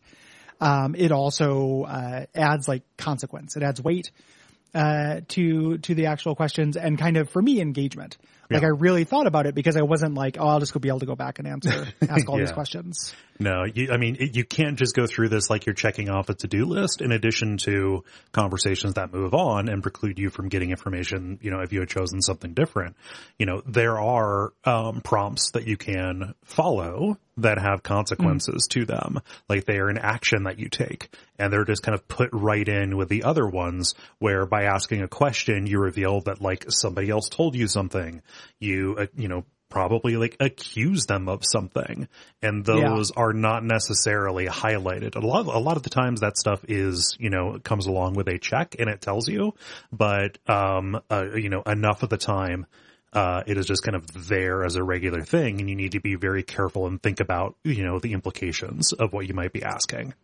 um, 0.60 0.94
it 0.96 1.12
also 1.12 1.82
uh, 1.82 2.26
adds 2.34 2.66
like 2.66 2.82
consequence. 2.96 3.56
It 3.56 3.62
adds 3.62 3.80
weight 3.80 4.10
uh, 4.74 5.20
to 5.28 5.78
to 5.78 5.94
the 5.94 6.06
actual 6.06 6.34
questions 6.34 6.76
and 6.76 6.98
kind 6.98 7.16
of 7.16 7.30
for 7.30 7.40
me 7.40 7.60
engagement. 7.60 8.18
Like 8.50 8.62
Yeah. 8.62 8.68
I 8.68 8.70
really 8.70 9.04
thought 9.04 9.26
about 9.26 9.46
it 9.46 9.54
because 9.54 9.76
I 9.76 9.82
wasn't 9.82 10.14
like, 10.14 10.36
oh, 10.38 10.46
I'll 10.46 10.60
just 10.60 10.72
go 10.74 10.80
be 10.80 10.88
able 10.88 11.00
to 11.00 11.06
go 11.06 11.14
back 11.14 11.38
and 11.38 11.46
answer, 11.46 11.86
ask 12.08 12.28
all 12.28 12.38
these 12.38 12.52
questions. 12.52 13.14
No, 13.40 13.64
you, 13.64 13.92
I 13.92 13.98
mean, 13.98 14.16
it, 14.18 14.36
you 14.36 14.44
can't 14.44 14.76
just 14.78 14.94
go 14.94 15.06
through 15.06 15.28
this 15.28 15.48
like 15.48 15.66
you're 15.66 15.74
checking 15.74 16.08
off 16.08 16.28
a 16.28 16.34
to-do 16.34 16.64
list 16.64 17.00
in 17.00 17.12
addition 17.12 17.56
to 17.58 18.04
conversations 18.32 18.94
that 18.94 19.12
move 19.12 19.32
on 19.32 19.68
and 19.68 19.82
preclude 19.82 20.18
you 20.18 20.28
from 20.30 20.48
getting 20.48 20.70
information, 20.70 21.38
you 21.40 21.50
know, 21.50 21.60
if 21.60 21.72
you 21.72 21.80
had 21.80 21.88
chosen 21.88 22.20
something 22.20 22.54
different. 22.54 22.96
You 23.38 23.46
know, 23.46 23.62
there 23.64 24.00
are, 24.00 24.52
um, 24.64 25.02
prompts 25.02 25.52
that 25.52 25.66
you 25.66 25.76
can 25.76 26.34
follow 26.42 27.18
that 27.36 27.58
have 27.58 27.84
consequences 27.84 28.66
to 28.70 28.84
them. 28.84 29.20
Like 29.48 29.64
they 29.64 29.78
are 29.78 29.88
an 29.88 29.98
action 29.98 30.44
that 30.44 30.58
you 30.58 30.68
take 30.68 31.14
and 31.38 31.52
they're 31.52 31.64
just 31.64 31.84
kind 31.84 31.94
of 31.94 32.08
put 32.08 32.30
right 32.32 32.66
in 32.66 32.96
with 32.96 33.08
the 33.08 33.22
other 33.22 33.46
ones 33.46 33.94
where 34.18 34.46
by 34.46 34.64
asking 34.64 35.02
a 35.02 35.08
question, 35.08 35.66
you 35.66 35.78
reveal 35.78 36.22
that 36.22 36.40
like 36.40 36.64
somebody 36.68 37.10
else 37.10 37.28
told 37.28 37.54
you 37.54 37.68
something. 37.68 38.22
You, 38.58 38.96
uh, 38.98 39.06
you 39.16 39.28
know, 39.28 39.44
probably 39.68 40.16
like 40.16 40.36
accuse 40.40 41.06
them 41.06 41.28
of 41.28 41.44
something 41.44 42.08
and 42.42 42.64
those 42.64 43.10
are 43.10 43.32
not 43.32 43.64
necessarily 43.64 44.46
highlighted. 44.46 45.14
A 45.16 45.26
lot, 45.26 45.46
a 45.46 45.58
lot 45.58 45.76
of 45.76 45.82
the 45.82 45.90
times 45.90 46.20
that 46.20 46.38
stuff 46.38 46.64
is, 46.68 47.16
you 47.18 47.30
know, 47.30 47.58
comes 47.62 47.86
along 47.86 48.14
with 48.14 48.28
a 48.28 48.38
check 48.38 48.76
and 48.78 48.88
it 48.88 49.00
tells 49.00 49.28
you, 49.28 49.54
but, 49.92 50.38
um, 50.48 51.00
uh, 51.10 51.26
you 51.34 51.50
know, 51.50 51.62
enough 51.62 52.02
of 52.02 52.08
the 52.08 52.16
time, 52.16 52.66
uh, 53.12 53.42
it 53.46 53.56
is 53.56 53.66
just 53.66 53.82
kind 53.82 53.96
of 53.96 54.28
there 54.28 54.64
as 54.64 54.76
a 54.76 54.82
regular 54.82 55.22
thing 55.22 55.60
and 55.60 55.68
you 55.68 55.76
need 55.76 55.92
to 55.92 56.00
be 56.00 56.14
very 56.14 56.42
careful 56.42 56.86
and 56.86 57.02
think 57.02 57.20
about, 57.20 57.56
you 57.64 57.84
know, 57.84 57.98
the 57.98 58.12
implications 58.12 58.92
of 58.92 59.12
what 59.12 59.26
you 59.26 59.34
might 59.34 59.52
be 59.52 59.62
asking. 59.62 60.14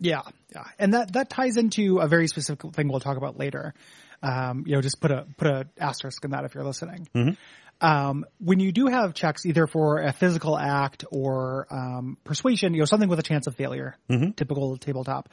Yeah, 0.00 0.22
yeah, 0.54 0.64
and 0.78 0.92
that 0.94 1.12
that 1.12 1.30
ties 1.30 1.56
into 1.56 1.98
a 1.98 2.08
very 2.08 2.26
specific 2.26 2.74
thing 2.74 2.88
we'll 2.88 3.00
talk 3.00 3.16
about 3.16 3.38
later. 3.38 3.74
Um, 4.22 4.64
you 4.66 4.74
know, 4.74 4.80
just 4.80 5.00
put 5.00 5.10
a 5.10 5.26
put 5.36 5.46
a 5.46 5.66
asterisk 5.78 6.24
in 6.24 6.32
that 6.32 6.44
if 6.44 6.54
you're 6.54 6.64
listening. 6.64 7.08
Um, 7.84 8.24
when 8.38 8.60
you 8.60 8.72
do 8.72 8.86
have 8.86 9.12
checks 9.14 9.44
either 9.44 9.66
for 9.66 9.98
a 9.98 10.12
physical 10.12 10.56
act 10.58 11.04
or 11.10 11.66
um, 11.70 12.16
persuasion, 12.24 12.72
you 12.72 12.78
know, 12.80 12.84
something 12.86 13.08
with 13.10 13.18
a 13.18 13.22
chance 13.22 13.46
of 13.46 13.56
failure, 13.56 13.96
typical 14.36 14.76
tabletop 14.78 15.28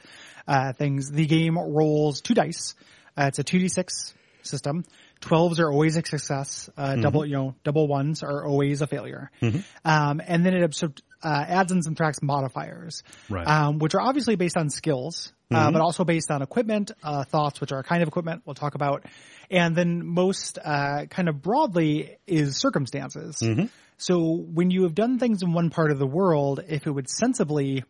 uh, 0.46 0.72
things, 0.74 1.10
the 1.10 1.24
game 1.26 1.56
rolls 1.58 2.20
two 2.20 2.34
dice. 2.34 2.74
Uh, 3.16 3.26
it's 3.28 3.38
a 3.38 3.44
two 3.44 3.58
d 3.58 3.68
six 3.68 4.12
system. 4.42 4.84
Twelves 5.20 5.60
are 5.60 5.70
always 5.70 5.96
a 5.96 6.02
success. 6.04 6.68
Uh, 6.76 6.96
Double, 6.96 7.24
you 7.24 7.34
know, 7.36 7.54
double 7.64 7.86
ones 7.88 8.22
are 8.22 8.44
always 8.44 8.82
a 8.82 8.86
failure. 8.86 9.30
Um, 9.84 10.20
and 10.26 10.44
then 10.44 10.52
it 10.54 10.68
absor- 10.68 11.00
uh, 11.22 11.44
adds 11.48 11.70
and 11.72 11.84
subtracts 11.84 12.20
modifiers, 12.22 13.02
Right. 13.30 13.46
um, 13.46 13.78
which 13.78 13.94
are 13.94 14.00
obviously 14.00 14.34
based 14.36 14.56
on 14.56 14.68
skills, 14.68 15.32
uh, 15.54 15.70
but 15.70 15.80
also 15.80 16.04
based 16.04 16.30
on 16.30 16.42
equipment, 16.42 16.90
uh, 17.02 17.24
thoughts, 17.24 17.60
which 17.60 17.72
are 17.72 17.80
a 17.80 17.84
kind 17.84 18.02
of 18.02 18.08
equipment 18.08 18.42
we'll 18.44 18.54
talk 18.54 18.74
about. 18.74 19.04
And 19.50 19.74
then 19.76 20.04
most, 20.06 20.58
uh, 20.62 21.06
kind 21.10 21.28
of 21.28 21.42
broadly 21.42 22.16
is 22.26 22.58
circumstances. 22.58 23.38
So 23.98 24.18
when 24.34 24.70
you 24.70 24.82
have 24.84 24.94
done 24.94 25.18
things 25.18 25.42
in 25.42 25.52
one 25.52 25.70
part 25.70 25.90
of 25.92 25.98
the 25.98 26.06
world, 26.06 26.60
if 26.66 26.86
it 26.86 26.90
would 26.90 27.08
sensibly, 27.08 27.84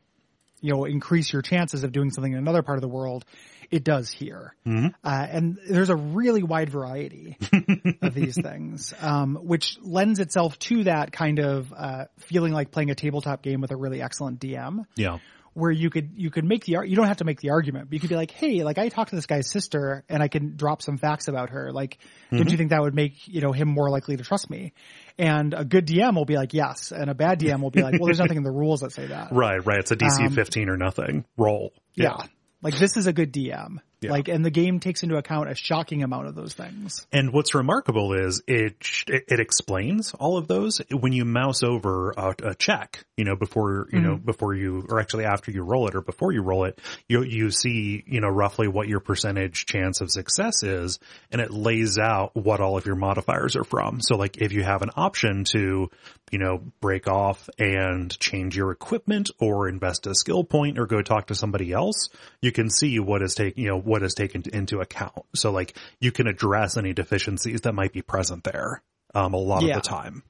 you 0.61 0.73
know, 0.75 0.85
increase 0.85 1.33
your 1.33 1.43
chances 1.43 1.85
of 1.85 1.93
doing 1.93 2.11
something 2.11 2.33
in 2.33 2.39
another 2.39 2.63
part 2.63 2.77
of 2.77 2.83
the 2.83 2.89
world, 2.89 3.25
it 3.71 3.85
does 3.85 4.11
here. 4.11 4.55
Uh, 5.03 5.27
and 5.31 5.59
there's 5.69 5.89
a 5.89 5.97
really 5.97 6.43
wide 6.43 6.69
variety 6.69 7.39
of 8.03 8.13
these 8.13 8.39
things, 8.41 8.93
um, 9.01 9.37
which 9.43 9.79
lends 9.81 10.19
itself 10.19 10.59
to 10.59 10.85
that 10.85 11.11
kind 11.13 11.39
of 11.39 11.73
uh, 11.75 12.05
feeling 12.19 12.53
like 12.53 12.71
playing 12.71 12.91
a 12.91 12.95
tabletop 12.95 13.43
game 13.43 13.63
with 13.63 13.71
a 13.71 13.77
really 13.77 14.03
excellent 14.03 14.39
DM 14.41 14.85
Yeah. 14.97 15.19
Where 15.55 15.71
you 15.71 15.91
could 15.91 16.13
you 16.17 16.31
could 16.31 16.45
make 16.45 16.65
the 16.65 16.79
you 16.85 16.97
don't 16.97 17.07
have 17.07 17.19
to 17.19 17.25
make 17.25 17.41
the 17.41 17.51
argument, 17.51 17.89
but 17.89 17.95
you 17.95 18.01
could 18.01 18.09
be 18.09 18.17
like, 18.17 18.31
hey, 18.31 18.63
like 18.65 18.79
I 18.79 18.89
talked 18.89 19.11
to 19.11 19.17
this 19.17 19.27
guy's 19.27 19.51
sister 19.51 20.05
and 20.09 20.23
I 20.23 20.29
can 20.29 20.57
drop 20.57 20.83
some 20.83 20.99
facts 20.99 21.29
about 21.29 21.51
her. 21.51 21.73
Like, 21.73 21.99
don't 22.31 22.39
you 22.39 22.45
mm-hmm. 22.45 22.57
think 22.57 22.71
that 22.71 22.81
would 22.81 22.95
make 22.95 23.29
you 23.29 23.41
know 23.41 23.53
him 23.53 23.69
more 23.69 23.91
likely 23.91 24.17
to 24.17 24.25
trust 24.25 24.49
me? 24.49 24.73
And 25.19 25.55
a 25.55 25.65
good 25.65 25.87
DM 25.87 26.15
will 26.15 26.25
be 26.25 26.37
like, 26.37 26.55
yes, 26.55 26.93
and 26.93 27.11
a 27.11 27.15
bad 27.15 27.39
DM 27.39 27.61
will 27.61 27.71
be 27.71 27.83
like, 27.83 27.95
well, 27.95 28.07
there's 28.07 28.19
nothing 28.19 28.39
in 28.39 28.45
the 28.45 28.51
rules 28.51 28.81
that 28.81 28.93
say 28.93 29.07
that. 29.07 29.33
Right, 29.43 29.65
right. 29.67 29.79
It's 29.79 29.91
a 29.91 29.97
DC 29.97 30.27
um, 30.27 30.33
15 30.33 30.69
or 30.69 30.77
nothing 30.77 31.25
roll. 31.37 31.73
Yeah. 31.95 32.17
Like 32.61 32.79
this 32.79 32.97
is 32.97 33.07
a 33.07 33.13
good 33.13 33.33
DM. 33.33 33.79
Yeah. 34.03 34.11
Like, 34.11 34.29
and 34.29 34.45
the 34.45 34.51
game 34.51 34.81
takes 34.81 35.05
into 35.05 35.17
account 35.17 35.49
a 35.49 35.55
shocking 35.55 36.03
amount 36.03 36.27
of 36.27 36.35
those 36.35 36.55
things. 36.55 37.07
And 37.13 37.33
what's 37.33 37.55
remarkable 37.55 38.15
is 38.15 38.43
it 38.49 38.75
it, 39.07 39.39
explains 39.41 40.13
all 40.15 40.39
of 40.39 40.49
those 40.49 40.81
when 40.91 41.13
you 41.13 41.25
mouse 41.25 41.63
over 41.63 42.11
a, 42.11 42.35
a 42.43 42.55
check. 42.55 43.05
You 43.17 43.25
know, 43.25 43.37
before 43.37 43.89
you 43.93 44.01
know 44.01 44.17
mm-hmm. 44.17 44.25
before 44.25 44.55
you 44.55 44.85
or 44.89 44.99
actually 44.99 45.25
after 45.25 45.53
you 45.53 45.63
roll 45.63 45.87
it 45.87 45.95
or 45.95 46.01
before 46.01 46.33
you 46.33 46.43
roll 46.43 46.65
it, 46.65 46.81
you 47.09 47.23
you 47.23 47.51
see 47.51 48.03
you 48.07 48.21
know 48.21 48.29
roughly 48.29 48.67
what 48.67 48.89
your 48.89 49.01
percentage 49.01 49.67
chance 49.67 50.01
of 50.01 50.11
success 50.11 50.63
is, 50.63 50.99
and 51.31 51.41
it 51.41 51.53
lays 51.53 51.99
out 51.99 52.35
what 52.35 52.61
all 52.61 52.77
of 52.77 52.87
your 52.87 52.97
modifiers 52.97 53.55
are 53.55 53.65
from. 53.65 54.01
So 54.01 54.17
like 54.17 54.39
if 54.39 54.53
you 54.53 54.65
have 54.65 54.83
an 54.83 54.91
option 54.97 55.45
to 55.53 55.91
you 56.33 56.39
know 56.39 56.63
break 56.81 57.07
off 57.07 57.49
and 57.59 58.19
change 58.19 58.57
your 58.57 58.73
equipment 58.73 59.31
or 59.39 59.69
invest 59.69 60.07
a 60.07 60.15
skill 60.15 60.43
point 60.43 60.79
or 60.79 60.87
go 60.87 61.03
talk 61.03 61.29
to 61.29 61.35
somebody 61.35 61.73
else, 61.73 62.09
you 62.41 62.51
can 62.51 62.69
see 62.71 62.99
what 62.99 63.23
is 63.23 63.35
taking 63.35 63.63
you 63.63 63.71
know 63.71 63.79
what 63.93 64.03
is 64.03 64.15
taken 64.15 64.43
into 64.53 64.81
account. 64.81 65.23
So 65.35 65.53
like 65.53 65.77
you 66.01 66.13
can 66.13 66.27
address 66.27 66.77
any 66.79 66.95
deficiencies 66.95 67.61
that 67.63 67.75
might 67.75 67.93
be 67.93 68.01
present 68.01 68.43
there 68.45 68.83
um, 69.15 69.35
a 69.35 69.37
lot 69.37 69.63
Yeah. 69.63 69.77
of 69.77 69.83
the 69.83 69.89
time. 69.89 70.23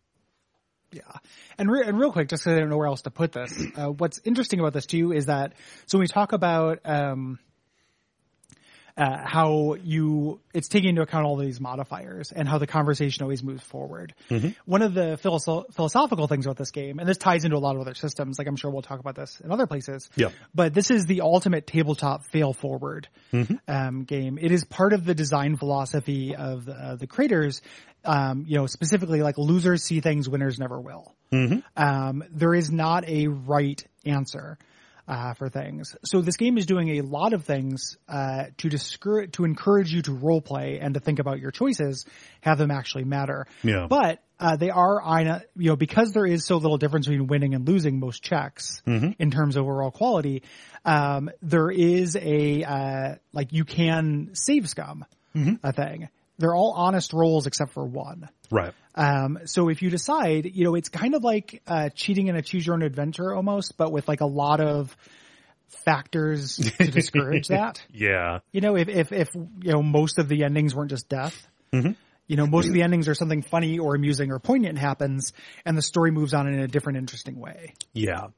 Yeah. 0.91 1.03
And, 1.57 1.71
re- 1.71 1.87
and 1.87 1.99
real 1.99 2.13
quick, 2.13 2.29
just 2.29 2.43
because 2.45 2.57
I 2.57 2.61
don't 2.61 2.69
know 2.69 2.77
where 2.77 2.89
else 2.89 3.03
to 3.03 3.11
put 3.11 3.33
this, 3.33 3.51
uh, 3.77 3.87
what's 3.91 4.21
interesting 4.25 4.59
about 4.61 4.73
this 4.73 4.85
too 4.87 5.13
is 5.13 5.27
that, 5.27 5.53
so 5.87 5.97
when 5.97 6.03
we 6.03 6.09
talk 6.09 6.33
about, 6.33 6.81
um, 6.85 7.39
uh, 8.97 9.19
how 9.25 9.75
you, 9.83 10.41
it's 10.53 10.69
taking 10.69 10.91
into 10.91 11.03
account 11.03 11.25
all 11.25 11.37
these 11.37 11.61
modifiers 11.61 12.33
and 12.33 12.49
how 12.49 12.59
the 12.59 12.67
conversation 12.67 13.23
always 13.23 13.43
moves 13.43 13.63
forward. 13.63 14.15
One 14.65 14.83
of 14.83 14.95
the 14.95 15.19
philosoph- 15.23 15.73
philosophical 15.75 16.27
things 16.27 16.47
about 16.47 16.57
this 16.57 16.71
game, 16.71 16.99
and 16.99 17.09
this 17.09 17.17
ties 17.19 17.45
into 17.45 17.57
a 17.57 17.59
lot 17.59 17.75
of 17.75 17.81
other 17.81 17.95
systems, 17.95 18.39
like 18.39 18.47
I'm 18.47 18.57
sure 18.57 18.71
we'll 18.71 18.83
talk 18.83 19.01
about 19.01 19.15
this 19.15 19.41
in 19.41 19.51
other 19.51 19.67
places. 19.67 20.11
Yeah. 20.17 20.31
But 20.55 20.75
this 20.75 20.91
is 20.91 21.07
the 21.07 21.23
ultimate 21.23 21.67
tabletop 21.67 22.27
fail 22.27 22.53
forward 22.53 23.09
um, 23.69 24.05
game. 24.05 24.39
It 24.41 24.53
is 24.53 24.65
part 24.65 24.93
of 24.93 25.05
the 25.05 25.15
design 25.15 25.57
philosophy 25.57 26.35
of 26.37 26.65
the, 26.65 26.73
uh, 26.73 26.97
the 26.97 27.07
creators. 27.07 27.63
Um, 28.05 28.45
you 28.49 28.57
know, 28.57 28.67
specifically 28.67 29.23
like 29.23 29.39
losers 29.39 29.85
see 29.85 30.01
things, 30.01 30.29
winners 30.29 30.59
never 30.59 30.81
will. 30.81 31.15
Um, 31.77 32.25
there 32.31 32.53
is 32.53 32.71
not 32.71 33.09
a 33.09 33.29
right 33.29 33.83
answer 34.05 34.59
uh, 35.09 35.35
for 35.35 35.49
things. 35.49 35.97
So 36.05 36.21
this 36.21 36.37
game 36.37 36.59
is 36.59 36.67
doing 36.67 36.99
a 36.99 37.03
lot 37.03 37.33
of 37.33 37.45
things 37.45 37.97
uh, 38.09 38.45
to 38.59 38.69
discourage, 38.69 39.33
to 39.33 39.45
encourage 39.45 39.93
you 39.93 40.03
to 40.03 40.13
role 40.13 40.41
play 40.41 40.79
and 40.81 40.95
to 40.95 41.01
think 41.01 41.19
about 41.19 41.41
your 41.41 41.51
choices, 41.51 42.07
have 42.41 42.59
them 42.59 42.71
actually 42.71 43.05
matter. 43.05 43.47
Yeah. 43.63 43.87
But 43.89 44.23
uh, 44.39 44.57
they 44.57 44.71
are 44.71 45.01
on 45.01 45.43
you 45.57 45.71
know 45.71 45.77
because 45.77 46.13
there 46.13 46.27
is 46.27 46.45
so 46.45 46.57
little 46.57 46.79
difference 46.79 47.07
between 47.07 47.29
winning 47.29 47.55
and 47.55 47.67
losing 47.67 48.01
most 48.01 48.23
checks 48.23 48.83
in 49.19 49.31
terms 49.31 49.57
of 49.57 49.65
overall 49.65 49.91
quality. 49.93 50.43
Um, 50.85 51.31
there 51.43 51.71
is 51.71 52.17
a 52.17 52.65
uh, 52.65 53.15
like 53.33 53.53
you 53.53 53.65
can 53.65 54.31
save 54.35 54.69
scum 54.69 55.05
a 55.63 55.73
thing. 55.73 56.09
They're 56.39 56.55
all 56.55 56.73
honest 56.77 57.13
rolls 57.13 57.47
except 57.47 57.73
for 57.73 57.85
one. 57.85 58.29
Right. 58.51 58.73
Um, 58.95 59.39
so 59.45 59.69
if 59.69 59.83
you 59.83 59.91
decide, 59.91 60.47
you 60.47 60.65
know, 60.65 60.75
it's 60.75 60.89
kind 60.89 61.15
of 61.15 61.23
like 61.23 61.63
uh, 61.67 61.91
cheating 61.95 62.29
in 62.29 62.37
a 62.37 62.43
choose 62.43 62.67
your 62.67 62.75
own 62.75 62.83
adventure 62.83 63.35
almost, 63.35 63.77
but 63.77 63.93
with 63.93 64.09
like 64.09 64.21
a 64.21 64.27
lot 64.27 64.61
of 64.61 64.95
factors 65.85 66.57
to 66.79 66.91
discourage 66.91 67.49
that. 67.49 67.83
Yeah. 67.93 68.41
You 68.51 68.61
know, 68.61 68.77
if, 68.77 68.89
if, 68.89 69.13
if, 69.13 69.29
you 69.35 69.73
know, 69.73 69.83
most 69.83 70.19
of 70.19 70.29
the 70.29 70.45
endings 70.45 70.75
weren't 70.75 70.91
just 70.91 71.09
death, 71.09 71.47
you 72.27 72.37
know, 72.37 72.47
most 72.47 72.69
of 72.69 72.75
the 72.75 72.83
endings 72.83 73.09
are 73.09 73.15
something 73.15 73.43
funny 73.43 73.79
or 73.79 73.95
amusing 73.95 74.31
or 74.31 74.39
poignant 74.39 74.79
happens 74.79 75.33
and 75.65 75.77
the 75.77 75.83
story 75.83 76.11
moves 76.11 76.35
on 76.35 76.47
in 76.47 76.61
a 76.61 76.69
different, 76.69 76.99
interesting 76.99 77.39
way. 77.39 77.75
Yeah. 77.93 78.29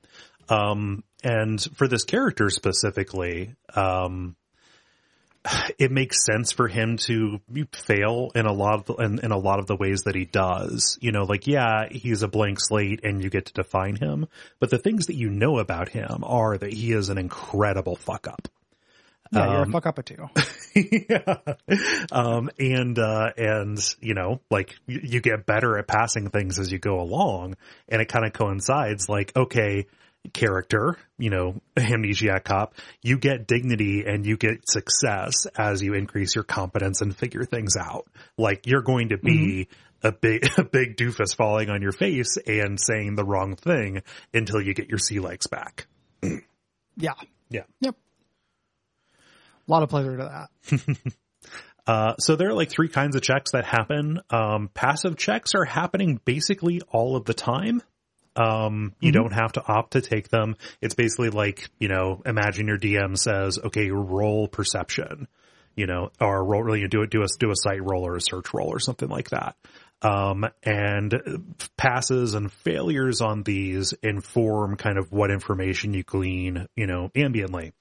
Um, 0.48 1.04
and 1.22 1.60
for 1.76 1.88
this 1.88 2.04
character 2.04 2.50
specifically, 2.50 3.54
um, 3.74 4.36
it 5.78 5.90
makes 5.90 6.24
sense 6.24 6.52
for 6.52 6.68
him 6.68 6.96
to 6.96 7.40
fail 7.72 8.30
in 8.34 8.46
a 8.46 8.52
lot 8.52 8.74
of 8.74 8.84
the, 8.86 8.94
in, 9.04 9.18
in 9.18 9.30
a 9.30 9.38
lot 9.38 9.58
of 9.58 9.66
the 9.66 9.76
ways 9.76 10.02
that 10.02 10.14
he 10.14 10.24
does. 10.24 10.98
You 11.00 11.12
know, 11.12 11.24
like 11.24 11.46
yeah, 11.46 11.88
he's 11.90 12.22
a 12.22 12.28
blank 12.28 12.58
slate 12.60 13.00
and 13.04 13.22
you 13.22 13.30
get 13.30 13.46
to 13.46 13.52
define 13.52 13.96
him, 13.96 14.26
but 14.58 14.70
the 14.70 14.78
things 14.78 15.06
that 15.06 15.16
you 15.16 15.30
know 15.30 15.58
about 15.58 15.88
him 15.88 16.24
are 16.24 16.56
that 16.56 16.72
he 16.72 16.92
is 16.92 17.08
an 17.08 17.18
incredible 17.18 17.96
fuck 17.96 18.26
up. 18.26 18.48
Yeah, 19.32 19.52
you're 19.52 19.62
a 19.62 19.70
fuck 19.70 19.86
up 19.86 19.98
a 19.98 20.02
two. 20.02 20.28
yeah. 20.74 21.36
Um, 22.12 22.50
and, 22.58 22.98
uh, 22.98 23.30
and, 23.36 23.78
you 24.00 24.14
know, 24.14 24.40
like 24.50 24.76
you, 24.86 25.00
you 25.02 25.20
get 25.20 25.44
better 25.44 25.76
at 25.78 25.88
passing 25.88 26.30
things 26.30 26.58
as 26.58 26.70
you 26.70 26.78
go 26.78 27.00
along 27.00 27.56
and 27.88 28.00
it 28.00 28.06
kind 28.06 28.24
of 28.24 28.32
coincides 28.32 29.08
like, 29.08 29.32
okay, 29.34 29.86
character, 30.32 30.96
you 31.18 31.30
know, 31.30 31.60
amnesiac 31.76 32.44
cop, 32.44 32.74
you 33.02 33.18
get 33.18 33.46
dignity 33.46 34.04
and 34.06 34.24
you 34.24 34.36
get 34.36 34.68
success 34.68 35.46
as 35.56 35.82
you 35.82 35.94
increase 35.94 36.34
your 36.34 36.44
competence 36.44 37.00
and 37.00 37.16
figure 37.16 37.44
things 37.44 37.76
out. 37.76 38.06
Like 38.38 38.66
you're 38.66 38.82
going 38.82 39.10
to 39.10 39.18
be 39.18 39.68
a 40.02 40.12
big, 40.12 40.46
a 40.58 40.64
big 40.64 40.96
doofus 40.96 41.34
falling 41.36 41.70
on 41.70 41.82
your 41.82 41.92
face 41.92 42.36
and 42.46 42.78
saying 42.80 43.16
the 43.16 43.24
wrong 43.24 43.56
thing 43.56 44.02
until 44.32 44.60
you 44.60 44.74
get 44.74 44.88
your 44.88 44.98
sea 44.98 45.20
legs 45.20 45.46
back. 45.46 45.86
Yeah. 46.96 47.14
Yeah. 47.50 47.64
Yep. 47.80 47.96
A 49.66 49.72
lot 49.72 49.82
of 49.82 49.88
pleasure 49.88 50.16
to 50.16 50.48
that. 50.70 51.12
Uh, 51.86 52.14
so 52.18 52.36
there 52.36 52.48
are 52.48 52.54
like 52.54 52.70
three 52.70 52.88
kinds 52.88 53.14
of 53.14 53.22
checks 53.22 53.52
that 53.52 53.64
happen. 53.64 54.20
Um, 54.30 54.70
passive 54.72 55.16
checks 55.16 55.54
are 55.54 55.64
happening 55.64 56.18
basically 56.24 56.80
all 56.90 57.16
of 57.16 57.24
the 57.26 57.34
time. 57.34 57.82
Um, 58.36 58.94
you 59.00 59.12
don't 59.12 59.32
have 59.32 59.52
to 59.52 59.64
opt 59.66 59.92
to 59.92 60.00
take 60.00 60.28
them. 60.28 60.56
It's 60.80 60.94
basically 60.94 61.30
like, 61.30 61.68
you 61.78 61.88
know, 61.88 62.22
imagine 62.26 62.66
your 62.66 62.78
DM 62.78 63.16
says, 63.16 63.58
okay, 63.58 63.90
roll 63.90 64.48
perception, 64.48 65.28
you 65.76 65.86
know, 65.86 66.10
or 66.20 66.44
roll, 66.44 66.76
you 66.76 66.88
do 66.88 67.02
it, 67.02 67.10
do 67.10 67.22
a, 67.22 67.26
do 67.38 67.50
a 67.50 67.56
site 67.56 67.82
roll 67.82 68.06
or 68.06 68.16
a 68.16 68.20
search 68.20 68.52
roll 68.52 68.68
or 68.68 68.80
something 68.80 69.08
like 69.08 69.30
that. 69.30 69.56
Um, 70.02 70.46
and 70.62 71.56
passes 71.76 72.34
and 72.34 72.52
failures 72.52 73.20
on 73.20 73.42
these 73.42 73.94
inform 74.02 74.76
kind 74.76 74.98
of 74.98 75.12
what 75.12 75.30
information 75.30 75.94
you 75.94 76.02
glean, 76.02 76.66
you 76.76 76.86
know, 76.86 77.10
ambiently, 77.14 77.72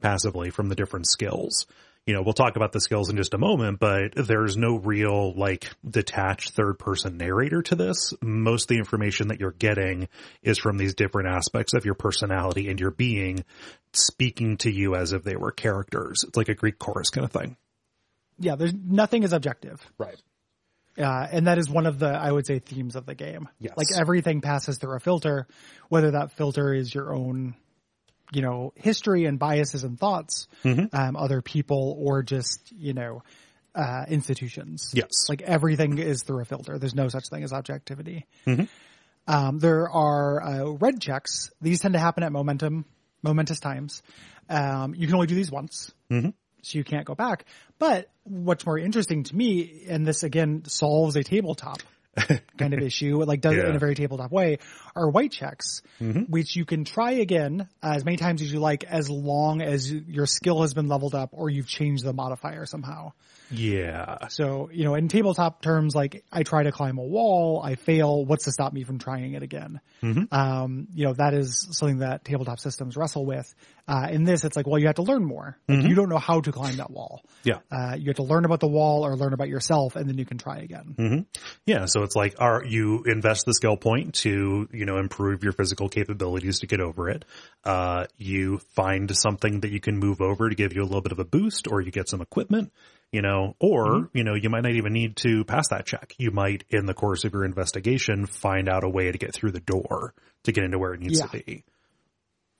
passively 0.00 0.50
from 0.50 0.68
the 0.68 0.74
different 0.74 1.06
skills 1.06 1.66
you 2.06 2.14
know, 2.14 2.22
we'll 2.22 2.32
talk 2.32 2.56
about 2.56 2.72
the 2.72 2.80
skills 2.80 3.10
in 3.10 3.16
just 3.16 3.34
a 3.34 3.38
moment, 3.38 3.78
but 3.78 4.14
there's 4.16 4.56
no 4.56 4.76
real 4.76 5.32
like 5.34 5.70
detached 5.88 6.52
third 6.52 6.78
person 6.78 7.16
narrator 7.16 7.62
to 7.62 7.74
this. 7.76 8.12
Most 8.20 8.64
of 8.64 8.68
the 8.68 8.78
information 8.78 9.28
that 9.28 9.38
you're 9.38 9.52
getting 9.52 10.08
is 10.42 10.58
from 10.58 10.76
these 10.76 10.94
different 10.94 11.28
aspects 11.28 11.74
of 11.74 11.84
your 11.84 11.94
personality 11.94 12.68
and 12.68 12.80
your 12.80 12.90
being 12.90 13.44
speaking 13.92 14.56
to 14.58 14.70
you 14.70 14.94
as 14.94 15.12
if 15.12 15.22
they 15.24 15.36
were 15.36 15.52
characters. 15.52 16.24
It's 16.26 16.36
like 16.36 16.48
a 16.48 16.54
Greek 16.54 16.78
chorus 16.78 17.10
kind 17.10 17.24
of 17.24 17.32
thing. 17.32 17.56
Yeah, 18.38 18.56
there's 18.56 18.74
nothing 18.74 19.22
is 19.22 19.32
objective. 19.32 19.80
Right. 19.98 20.16
Uh, 20.98 21.26
and 21.30 21.46
that 21.46 21.58
is 21.58 21.68
one 21.68 21.86
of 21.86 21.98
the, 21.98 22.08
I 22.08 22.32
would 22.32 22.46
say, 22.46 22.58
themes 22.58 22.96
of 22.96 23.06
the 23.06 23.14
game. 23.14 23.48
Yes. 23.58 23.74
Like 23.76 23.86
everything 23.98 24.40
passes 24.40 24.78
through 24.78 24.96
a 24.96 25.00
filter, 25.00 25.46
whether 25.88 26.12
that 26.12 26.32
filter 26.32 26.74
is 26.74 26.94
your 26.94 27.14
own, 27.14 27.54
you 28.32 28.42
know, 28.42 28.72
history 28.76 29.24
and 29.24 29.38
biases 29.38 29.84
and 29.84 29.98
thoughts, 29.98 30.48
um, 30.92 31.16
other 31.16 31.42
people, 31.42 31.96
or 31.98 32.22
just, 32.22 32.72
you 32.72 32.94
know, 32.94 33.22
uh, 33.74 34.04
institutions. 34.08 34.90
Yes. 34.94 35.28
Like 35.28 35.42
everything 35.42 35.98
is 35.98 36.22
through 36.22 36.42
a 36.42 36.44
filter. 36.44 36.78
There's 36.78 36.94
no 36.94 37.08
such 37.08 37.28
thing 37.30 37.44
as 37.44 37.52
objectivity. 37.52 38.26
Um, 39.26 39.58
there 39.58 39.88
are 39.88 40.42
uh, 40.42 40.70
red 40.80 41.00
checks. 41.00 41.50
These 41.60 41.80
tend 41.80 41.94
to 41.94 42.00
happen 42.00 42.22
at 42.24 42.32
momentum, 42.32 42.84
momentous 43.22 43.60
times. 43.60 44.02
Um, 44.48 44.94
you 44.94 45.06
can 45.06 45.14
only 45.14 45.28
do 45.28 45.36
these 45.36 45.50
once, 45.50 45.92
so 46.62 46.78
you 46.78 46.84
can't 46.84 47.04
go 47.06 47.14
back. 47.14 47.44
But 47.78 48.10
what's 48.24 48.66
more 48.66 48.78
interesting 48.78 49.22
to 49.24 49.36
me, 49.36 49.84
and 49.88 50.04
this 50.04 50.24
again 50.24 50.62
solves 50.66 51.14
a 51.16 51.22
tabletop 51.22 51.80
kind 52.58 52.74
of 52.74 52.80
issue, 52.80 53.22
like 53.24 53.40
does 53.40 53.54
it 53.54 53.64
in 53.64 53.76
a 53.76 53.78
very 53.78 53.94
tabletop 53.94 54.30
way, 54.30 54.58
are 54.94 55.08
white 55.08 55.32
checks, 55.32 55.82
mm-hmm. 56.00 56.22
which 56.22 56.56
you 56.56 56.64
can 56.64 56.84
try 56.84 57.12
again 57.12 57.68
as 57.82 58.04
many 58.04 58.16
times 58.16 58.42
as 58.42 58.52
you 58.52 58.60
like, 58.60 58.84
as 58.84 59.08
long 59.08 59.62
as 59.62 59.90
your 59.92 60.26
skill 60.26 60.62
has 60.62 60.74
been 60.74 60.88
leveled 60.88 61.14
up 61.14 61.30
or 61.32 61.50
you've 61.50 61.68
changed 61.68 62.04
the 62.04 62.12
modifier 62.12 62.66
somehow. 62.66 63.12
Yeah. 63.50 64.28
So, 64.28 64.70
you 64.72 64.84
know, 64.84 64.94
in 64.94 65.08
tabletop 65.08 65.62
terms, 65.62 65.94
like 65.94 66.24
I 66.30 66.42
try 66.42 66.62
to 66.62 66.72
climb 66.72 66.98
a 66.98 67.04
wall, 67.04 67.60
I 67.62 67.74
fail. 67.74 68.24
What's 68.24 68.44
to 68.44 68.52
stop 68.52 68.72
me 68.72 68.84
from 68.84 68.98
trying 68.98 69.34
it 69.34 69.42
again? 69.42 69.80
Um, 70.30 70.88
you 70.94 71.06
know, 71.06 71.14
that 71.14 71.34
is 71.34 71.68
something 71.72 71.98
that 71.98 72.24
tabletop 72.24 72.60
systems 72.60 72.96
wrestle 72.96 73.26
with. 73.26 73.52
Uh, 73.88 74.06
in 74.10 74.22
this, 74.24 74.44
it's 74.44 74.56
like, 74.56 74.68
well, 74.68 74.78
you 74.78 74.86
have 74.86 74.96
to 74.96 75.02
learn 75.02 75.24
more. 75.24 75.58
Like, 75.68 75.82
You 75.82 75.94
don't 75.96 76.08
know 76.08 76.18
how 76.18 76.40
to 76.40 76.52
climb 76.52 76.76
that 76.76 76.90
wall. 76.90 77.24
Yeah. 77.42 77.58
Uh, 77.70 77.96
you 77.98 78.06
have 78.06 78.16
to 78.16 78.22
learn 78.22 78.44
about 78.44 78.60
the 78.60 78.68
wall 78.68 79.04
or 79.04 79.16
learn 79.16 79.32
about 79.32 79.48
yourself 79.48 79.96
and 79.96 80.08
then 80.08 80.16
you 80.16 80.24
can 80.24 80.38
try 80.38 80.58
again. 80.58 81.26
Yeah, 81.66 81.86
so 81.86 82.02
it's 82.02 82.14
like 82.14 82.36
are 82.38 82.64
you 82.64 83.02
invest 83.04 83.46
the 83.46 83.54
skill 83.54 83.76
point 83.76 84.14
to, 84.16 84.68
you 84.72 84.84
know, 84.86 84.98
improve 84.98 85.42
your 85.42 85.52
physical 85.52 85.88
capabilities 85.88 86.60
to 86.60 86.66
get 86.66 86.80
over 86.80 87.08
it. 87.08 87.24
Uh 87.64 88.06
you 88.16 88.58
find 88.74 89.14
something 89.16 89.60
that 89.60 89.70
you 89.70 89.80
can 89.80 89.98
move 89.98 90.20
over 90.20 90.48
to 90.48 90.54
give 90.54 90.72
you 90.74 90.82
a 90.82 90.84
little 90.84 91.00
bit 91.00 91.12
of 91.12 91.18
a 91.18 91.24
boost 91.24 91.66
or 91.66 91.80
you 91.80 91.90
get 91.90 92.08
some 92.08 92.20
equipment, 92.20 92.72
you 93.12 93.22
know, 93.22 93.56
or, 93.58 94.08
you 94.14 94.22
know, 94.24 94.34
you 94.34 94.50
might 94.50 94.62
not 94.62 94.72
even 94.72 94.92
need 94.92 95.16
to 95.16 95.44
pass 95.44 95.68
that 95.68 95.84
check. 95.86 96.14
You 96.18 96.30
might 96.30 96.64
in 96.70 96.86
the 96.86 96.94
course 96.94 97.24
of 97.24 97.32
your 97.32 97.44
investigation 97.44 98.26
find 98.26 98.68
out 98.68 98.84
a 98.84 98.88
way 98.88 99.10
to 99.10 99.18
get 99.18 99.34
through 99.34 99.52
the 99.52 99.60
door 99.60 100.14
to 100.44 100.52
get 100.52 100.64
into 100.64 100.78
where 100.78 100.94
it 100.94 101.00
needs 101.00 101.18
Yeah. 101.20 101.26
to 101.26 101.44
be. 101.44 101.64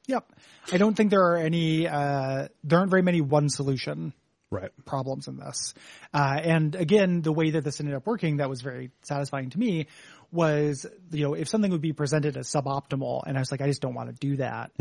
Yep. 0.06 0.32
I 0.72 0.76
don't 0.78 0.96
think 0.96 1.10
there 1.10 1.22
are 1.22 1.36
any, 1.36 1.86
uh, 1.86 2.48
there 2.64 2.78
aren't 2.78 2.90
very 2.90 3.02
many 3.02 3.20
one 3.20 3.48
solution 3.48 4.12
Right. 4.50 4.70
problems 4.84 5.28
in 5.28 5.36
this. 5.36 5.72
Uh, 6.12 6.40
and 6.42 6.74
again, 6.74 7.22
the 7.22 7.32
way 7.32 7.50
that 7.52 7.62
this 7.62 7.78
ended 7.78 7.94
up 7.94 8.04
working 8.06 8.38
that 8.38 8.48
was 8.50 8.60
very 8.62 8.90
satisfying 9.02 9.50
to 9.50 9.58
me 9.58 9.86
was, 10.32 10.84
you 11.12 11.22
know, 11.24 11.34
if 11.34 11.46
something 11.48 11.70
would 11.70 11.80
be 11.80 11.92
presented 11.92 12.36
as 12.36 12.48
suboptimal 12.48 13.22
and 13.24 13.36
I 13.36 13.40
was 13.40 13.52
like, 13.52 13.60
I 13.60 13.68
just 13.68 13.80
don't 13.80 13.94
want 13.94 14.08
to 14.10 14.14
do 14.16 14.36
that. 14.38 14.72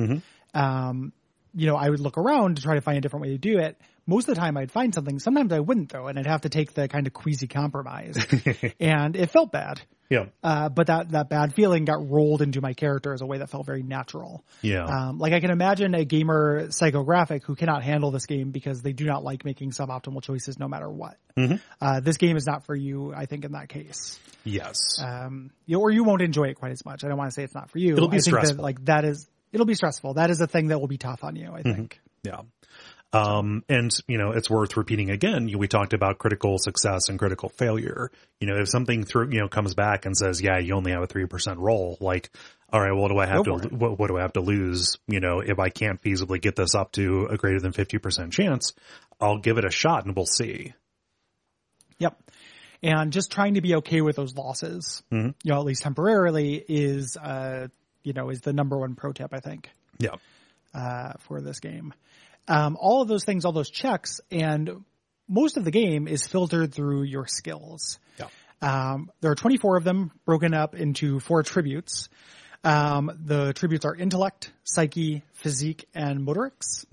Um, 0.56 1.14
you 1.54 1.68
know, 1.68 1.76
I 1.76 1.90
would 1.90 2.00
look 2.00 2.18
around 2.18 2.56
to 2.58 2.62
try 2.64 2.76
to 2.76 2.82
find 2.82 2.98
a 2.98 3.02
different 3.02 3.24
way 3.24 3.30
to 3.30 3.38
do 3.38 3.60
it. 3.60 3.80
Most 4.10 4.28
of 4.28 4.36
the 4.36 4.42
time 4.42 4.58
I'd 4.58 4.72
find 4.72 4.94
something. 4.94 5.20
Sometimes 5.20 5.54
I 5.54 5.60
wouldn't 5.60 5.92
though, 5.92 6.08
and 6.08 6.18
I'd 6.18 6.28
have 6.28 6.42
to 6.42 6.50
take 6.50 6.74
the 6.74 6.88
kind 6.88 7.08
of 7.08 7.14
queasy 7.14 7.48
compromise. 7.48 8.18
and 8.80 9.16
it 9.16 9.30
felt 9.30 9.52
bad. 9.52 9.82
Yeah. 10.10 10.26
Uh, 10.44 10.70
but 10.70 10.88
that, 10.88 11.12
that 11.12 11.30
bad 11.30 11.54
feeling 11.54 11.86
got 11.86 12.10
rolled 12.10 12.42
into 12.42 12.62
my 12.62 12.74
character 12.74 13.14
as 13.14 13.22
a 13.22 13.28
way 13.28 13.38
that 13.38 13.50
felt 13.50 13.68
very 13.68 13.84
natural. 13.84 14.44
Yeah. 14.64 14.86
Um, 14.86 15.20
like 15.20 15.34
I 15.34 15.40
can 15.40 15.52
imagine 15.52 15.94
a 15.94 16.04
gamer 16.04 16.68
psychographic 16.70 17.44
who 17.44 17.56
cannot 17.56 17.84
handle 17.84 18.10
this 18.10 18.26
game 18.26 18.50
because 18.50 18.82
they 18.82 18.92
do 18.92 19.06
not 19.06 19.24
like 19.24 19.46
making 19.46 19.70
suboptimal 19.70 20.24
choices 20.24 20.58
no 20.58 20.68
matter 20.68 20.90
what. 20.90 21.18
Mm-hmm. 21.38 21.58
Uh, 21.80 22.00
this 22.00 22.18
game 22.18 22.38
is 22.38 22.48
not 22.48 22.66
for 22.66 22.76
you, 22.76 23.14
I 23.16 23.28
think, 23.28 23.46
in 23.46 23.52
that 23.52 23.70
case. 23.70 24.20
yes. 24.44 25.00
Um, 25.00 25.52
you, 25.68 25.80
or 25.80 25.92
you 25.92 26.04
won't 26.04 26.24
enjoy 26.24 26.46
it 26.46 26.56
quite 26.56 26.72
as 26.72 26.84
much. 26.84 27.04
I 27.04 27.08
don't 27.08 27.18
want 27.18 27.30
to 27.30 27.36
say 27.36 27.44
it's 27.44 27.54
not 27.54 27.70
for 27.70 27.78
you. 27.78 27.94
It'll 27.94 28.08
be 28.10 28.18
I 28.18 28.22
stressful. 28.22 28.56
That, 28.56 28.64
like 28.64 28.86
that 28.86 29.06
is, 29.06 29.30
it'll 29.52 29.68
be 29.68 29.76
stressful. 29.76 30.16
That 30.16 30.32
is 30.32 30.42
a 30.42 30.48
thing 30.48 30.70
that 30.70 30.80
will 30.80 30.88
be 30.88 30.98
tough 30.98 31.24
on 31.24 31.36
you, 31.36 31.52
I 31.54 31.62
think. 31.62 32.02
Yeah. 32.24 32.42
Um, 33.12 33.64
and 33.68 33.90
you 34.08 34.18
know, 34.20 34.32
it's 34.32 34.50
worth 34.50 34.78
repeating 34.78 35.10
again. 35.10 35.48
You- 35.48 35.58
We 35.58 35.68
talked 35.68 35.94
about 35.94 36.20
critical 36.20 36.58
success 36.60 37.10
and 37.10 37.18
critical 37.18 37.50
failure. 37.50 38.12
You 38.40 38.48
know, 38.48 38.58
if 38.62 38.70
something 38.70 39.04
through, 39.04 39.32
you 39.32 39.40
know, 39.40 39.48
comes 39.48 39.74
back 39.74 40.06
and 40.06 40.16
says, 40.16 40.42
yeah, 40.42 40.60
you 40.60 40.76
only 40.76 40.92
have 40.92 41.02
a 41.02 41.08
3% 41.08 41.58
roll, 41.58 41.98
like, 42.00 42.30
all 42.72 42.80
right, 42.80 42.92
what 42.94 43.10
do 43.10 43.18
I 43.18 43.26
have 43.26 43.46
Go 43.46 43.58
to, 43.58 43.68
what, 43.70 43.98
what 43.98 44.08
do 44.08 44.18
I 44.18 44.22
have 44.22 44.34
to 44.34 44.42
lose? 44.42 44.98
You 45.08 45.20
know, 45.20 45.40
if 45.40 45.58
I 45.58 45.70
can't 45.70 46.00
feasibly 46.02 46.40
get 46.40 46.56
this 46.56 46.76
up 46.76 46.92
to 46.94 47.26
a 47.32 47.38
greater 47.38 47.60
than 47.60 47.72
50% 47.74 48.32
chance, 48.32 48.74
I'll 49.20 49.40
give 49.40 49.58
it 49.58 49.66
a 49.66 49.72
shot 49.72 50.06
and 50.06 50.16
we'll 50.16 50.28
see. 50.28 50.74
Yep. 51.98 52.16
And 52.84 53.12
just 53.12 53.32
trying 53.32 53.56
to 53.56 53.62
be 53.62 53.76
okay 53.76 54.02
with 54.02 54.16
those 54.16 54.36
losses, 54.36 55.04
Mm-hmm. 55.12 55.30
you 55.44 55.52
know, 55.52 55.60
at 55.60 55.66
least 55.66 55.82
temporarily 55.82 56.64
is, 56.70 57.18
uh, 57.18 57.68
you 58.04 58.14
know, 58.14 58.30
is 58.30 58.42
the 58.42 58.54
number 58.54 58.78
one 58.78 58.94
pro 58.96 59.12
tip, 59.14 59.34
I 59.34 59.40
think. 59.40 59.70
Yeah. 59.98 60.16
uh, 60.74 61.14
for 61.20 61.42
this 61.42 61.60
game. 61.60 61.94
Um, 62.50 62.78
all 62.80 63.02
of 63.02 63.08
those 63.08 63.24
things, 63.24 63.46
all 63.46 63.52
those 63.52 63.70
checks, 63.70 64.20
and 64.32 64.84
most 65.28 65.56
of 65.56 65.64
the 65.64 65.72
game 65.72 66.08
is 66.08 66.26
filtered 66.28 66.74
through 66.74 67.04
your 67.04 67.28
skills. 67.28 68.00
Yeah. 68.18 68.28
Um, 68.62 69.12
there 69.22 69.32
are 69.32 69.36
24 69.36 69.78
of 69.78 69.84
them 69.84 70.12
broken 70.26 70.54
up 70.54 70.76
into 70.76 71.20
four 71.20 71.44
tributes. 71.44 72.10
Um, 72.64 73.12
the 73.24 73.54
tributes 73.54 73.86
are 73.86 73.96
intellect, 73.96 74.52
psyche, 74.64 75.24
physique, 75.34 75.88
and 75.94 76.28
motorics. 76.28 76.86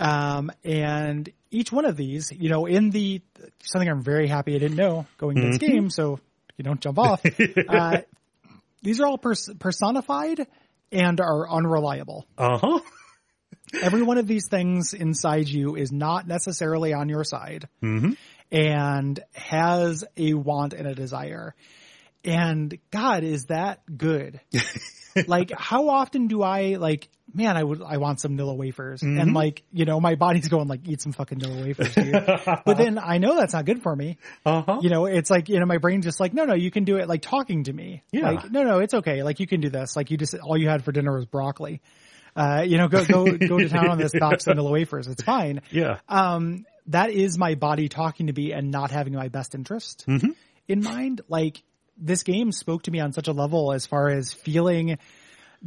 Um, 0.00 0.50
and 0.64 1.30
each 1.50 1.70
one 1.70 1.84
of 1.84 1.96
these, 1.96 2.32
you 2.32 2.48
know, 2.48 2.64
in 2.66 2.90
the 2.90 3.20
something 3.62 3.88
I'm 3.88 4.02
very 4.02 4.26
happy 4.26 4.54
I 4.54 4.58
didn't 4.58 4.78
know 4.78 5.06
going 5.18 5.36
into 5.36 5.50
this 5.50 5.58
game, 5.58 5.90
so 5.90 6.18
you 6.56 6.64
don't 6.64 6.80
jump 6.80 6.98
off. 6.98 7.22
uh, 7.68 7.98
these 8.82 9.00
are 9.00 9.06
all 9.06 9.18
pers- 9.18 9.50
personified 9.58 10.46
and 10.90 11.20
are 11.20 11.48
unreliable. 11.48 12.26
Uh 12.38 12.58
huh. 12.58 12.80
Every 13.80 14.02
one 14.02 14.18
of 14.18 14.26
these 14.26 14.48
things 14.48 14.94
inside 14.94 15.48
you 15.48 15.76
is 15.76 15.92
not 15.92 16.26
necessarily 16.26 16.92
on 16.92 17.08
your 17.08 17.24
side 17.24 17.68
and 18.50 19.20
has 19.34 20.04
a 20.16 20.34
want 20.34 20.72
and 20.72 20.86
a 20.86 20.94
desire. 20.94 21.54
And 22.24 22.76
God, 22.90 23.24
is 23.24 23.46
that 23.46 23.80
good? 23.96 24.40
like, 25.26 25.52
how 25.56 25.88
often 25.88 26.26
do 26.26 26.42
I 26.42 26.74
like, 26.76 27.08
man, 27.32 27.56
I 27.56 27.62
would, 27.62 27.80
I 27.80 27.98
want 27.98 28.20
some 28.20 28.36
Nilla 28.36 28.56
wafers. 28.56 29.02
And 29.20 29.34
like, 29.34 29.62
you 29.72 29.84
know, 29.84 30.00
my 30.00 30.16
body's 30.16 30.48
going 30.48 30.68
like, 30.68 30.80
eat 30.86 31.00
some 31.00 31.12
fucking 31.12 31.38
Nilla 31.38 31.64
wafers, 31.64 31.94
dude. 31.94 32.12
but 32.64 32.76
then 32.76 32.98
I 32.98 33.18
know 33.18 33.36
that's 33.36 33.52
not 33.54 33.64
good 33.64 33.82
for 33.82 33.94
me. 33.94 34.18
Uh 34.44 34.62
huh. 34.62 34.80
You 34.82 34.90
know, 34.90 35.06
it's 35.06 35.30
like, 35.30 35.48
you 35.48 35.60
know, 35.60 35.66
my 35.66 35.78
brain 35.78 36.02
just 36.02 36.20
like, 36.20 36.34
no, 36.34 36.44
no, 36.44 36.54
you 36.54 36.70
can 36.70 36.84
do 36.84 36.96
it 36.96 37.08
like 37.08 37.22
talking 37.22 37.64
to 37.64 37.72
me. 37.72 38.02
Yeah. 38.12 38.30
Like, 38.30 38.50
no, 38.50 38.64
no, 38.64 38.78
it's 38.80 38.94
okay. 38.94 39.22
Like 39.22 39.40
you 39.40 39.46
can 39.46 39.60
do 39.60 39.70
this. 39.70 39.96
Like 39.96 40.10
you 40.10 40.16
just, 40.16 40.34
all 40.34 40.58
you 40.58 40.68
had 40.68 40.84
for 40.84 40.92
dinner 40.92 41.14
was 41.14 41.24
broccoli. 41.24 41.80
Uh, 42.36 42.64
you 42.66 42.78
know, 42.78 42.88
go, 42.88 43.04
go, 43.04 43.24
go 43.48 43.58
to 43.58 43.68
town 43.68 43.88
on 43.88 43.98
this 43.98 44.12
box 44.18 44.46
of 44.46 44.56
Nilla 44.56 44.70
wafers. 44.70 45.08
It's 45.08 45.22
fine 45.22 45.62
Yeah. 45.70 45.98
um, 46.08 46.64
that 46.86 47.10
is 47.10 47.38
my 47.38 47.54
body 47.54 47.88
talking 47.88 48.26
to 48.28 48.32
me 48.32 48.52
and 48.52 48.70
not 48.70 48.90
having 48.90 49.14
my 49.14 49.28
best 49.28 49.54
interest 49.54 50.04
in 50.68 50.82
mind. 50.82 51.20
Like 51.28 51.62
this 51.96 52.22
game 52.22 52.52
spoke 52.52 52.84
to 52.84 52.90
me 52.90 53.00
on 53.00 53.12
such 53.12 53.28
a 53.28 53.32
level 53.32 53.72
as 53.72 53.86
far 53.86 54.08
as 54.08 54.32
feeling 54.32 54.98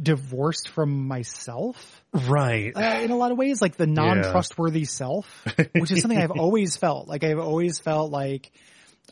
divorced 0.00 0.68
from 0.68 1.06
myself 1.06 2.04
right. 2.12 2.72
uh, 2.74 3.00
in 3.02 3.10
a 3.10 3.16
lot 3.16 3.30
of 3.30 3.38
ways, 3.38 3.62
like 3.62 3.76
the 3.76 3.86
non-trustworthy 3.86 4.84
self, 4.84 5.46
which 5.72 5.92
is 5.92 6.00
something 6.02 6.18
I've 6.18 6.30
always 6.38 6.76
felt. 6.76 7.06
Like 7.08 7.22
I've 7.24 7.38
always 7.38 7.78
felt 7.78 8.10
like 8.10 8.50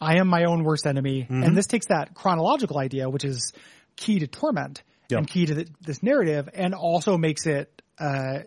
I 0.01 0.17
am 0.17 0.27
my 0.27 0.45
own 0.45 0.65
worst 0.65 0.87
enemy, 0.87 1.27
and 1.29 1.57
this 1.57 1.67
takes 1.67 1.87
that 1.87 2.15
chronological 2.15 2.79
idea, 2.79 3.09
which 3.09 3.25
is 3.25 3.53
key 3.97 4.19
to 4.19 4.27
torment 4.27 4.83
Yeah. 5.13 5.19
and 5.19 5.29
key 5.29 5.47
to 5.47 5.55
the, 5.55 5.69
this 5.81 6.03
narrative, 6.03 6.49
and 6.53 6.75
also 6.75 7.17
makes 7.17 7.47
it 7.47 7.83
uh, 7.99 8.41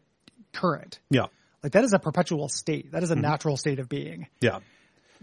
current. 0.53 0.99
yeah. 1.09 1.27
Like 1.63 1.71
that 1.71 1.83
is 1.83 1.93
a 1.93 1.99
perpetual 1.99 2.47
state. 2.47 2.91
That 2.91 3.01
is 3.01 3.09
a 3.09 3.15
natural 3.15 3.57
state 3.57 3.79
of 3.79 3.89
being. 3.89 4.27
Yeah. 4.39 4.59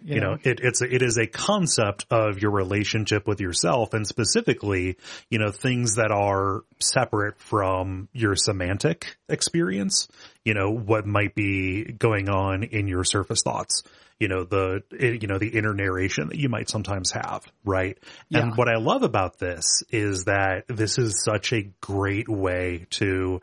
You, 0.04 0.14
you 0.14 0.20
know, 0.20 0.38
it, 0.42 0.60
it's 0.62 0.82
a, 0.82 0.94
it 0.94 1.02
is 1.02 1.18
a 1.18 1.26
concept 1.26 2.06
of 2.10 2.40
your 2.40 2.50
relationship 2.50 3.26
with 3.26 3.40
yourself 3.40 3.94
and 3.94 4.06
specifically, 4.06 4.96
you 5.30 5.38
know, 5.38 5.50
things 5.50 5.96
that 5.96 6.10
are 6.10 6.62
separate 6.80 7.38
from 7.38 8.08
your 8.12 8.36
semantic 8.36 9.16
experience, 9.28 10.08
you 10.44 10.54
know, 10.54 10.70
what 10.70 11.06
might 11.06 11.34
be 11.34 11.84
going 11.84 12.28
on 12.28 12.64
in 12.64 12.88
your 12.88 13.04
surface 13.04 13.42
thoughts, 13.42 13.82
you 14.18 14.28
know, 14.28 14.44
the, 14.44 14.82
eh, 14.98 15.18
you 15.20 15.26
know, 15.26 15.38
the 15.38 15.48
inner 15.48 15.74
narration 15.74 16.28
that 16.28 16.38
you 16.38 16.48
might 16.48 16.68
sometimes 16.68 17.12
have, 17.12 17.44
right? 17.64 17.98
And 18.32 18.56
what 18.56 18.68
I 18.68 18.76
love 18.76 19.02
about 19.02 19.38
this 19.38 19.82
is 19.90 20.24
that 20.24 20.64
this 20.68 20.98
is 20.98 21.22
such 21.24 21.52
a 21.52 21.70
great 21.80 22.28
way 22.28 22.86
to 22.90 23.40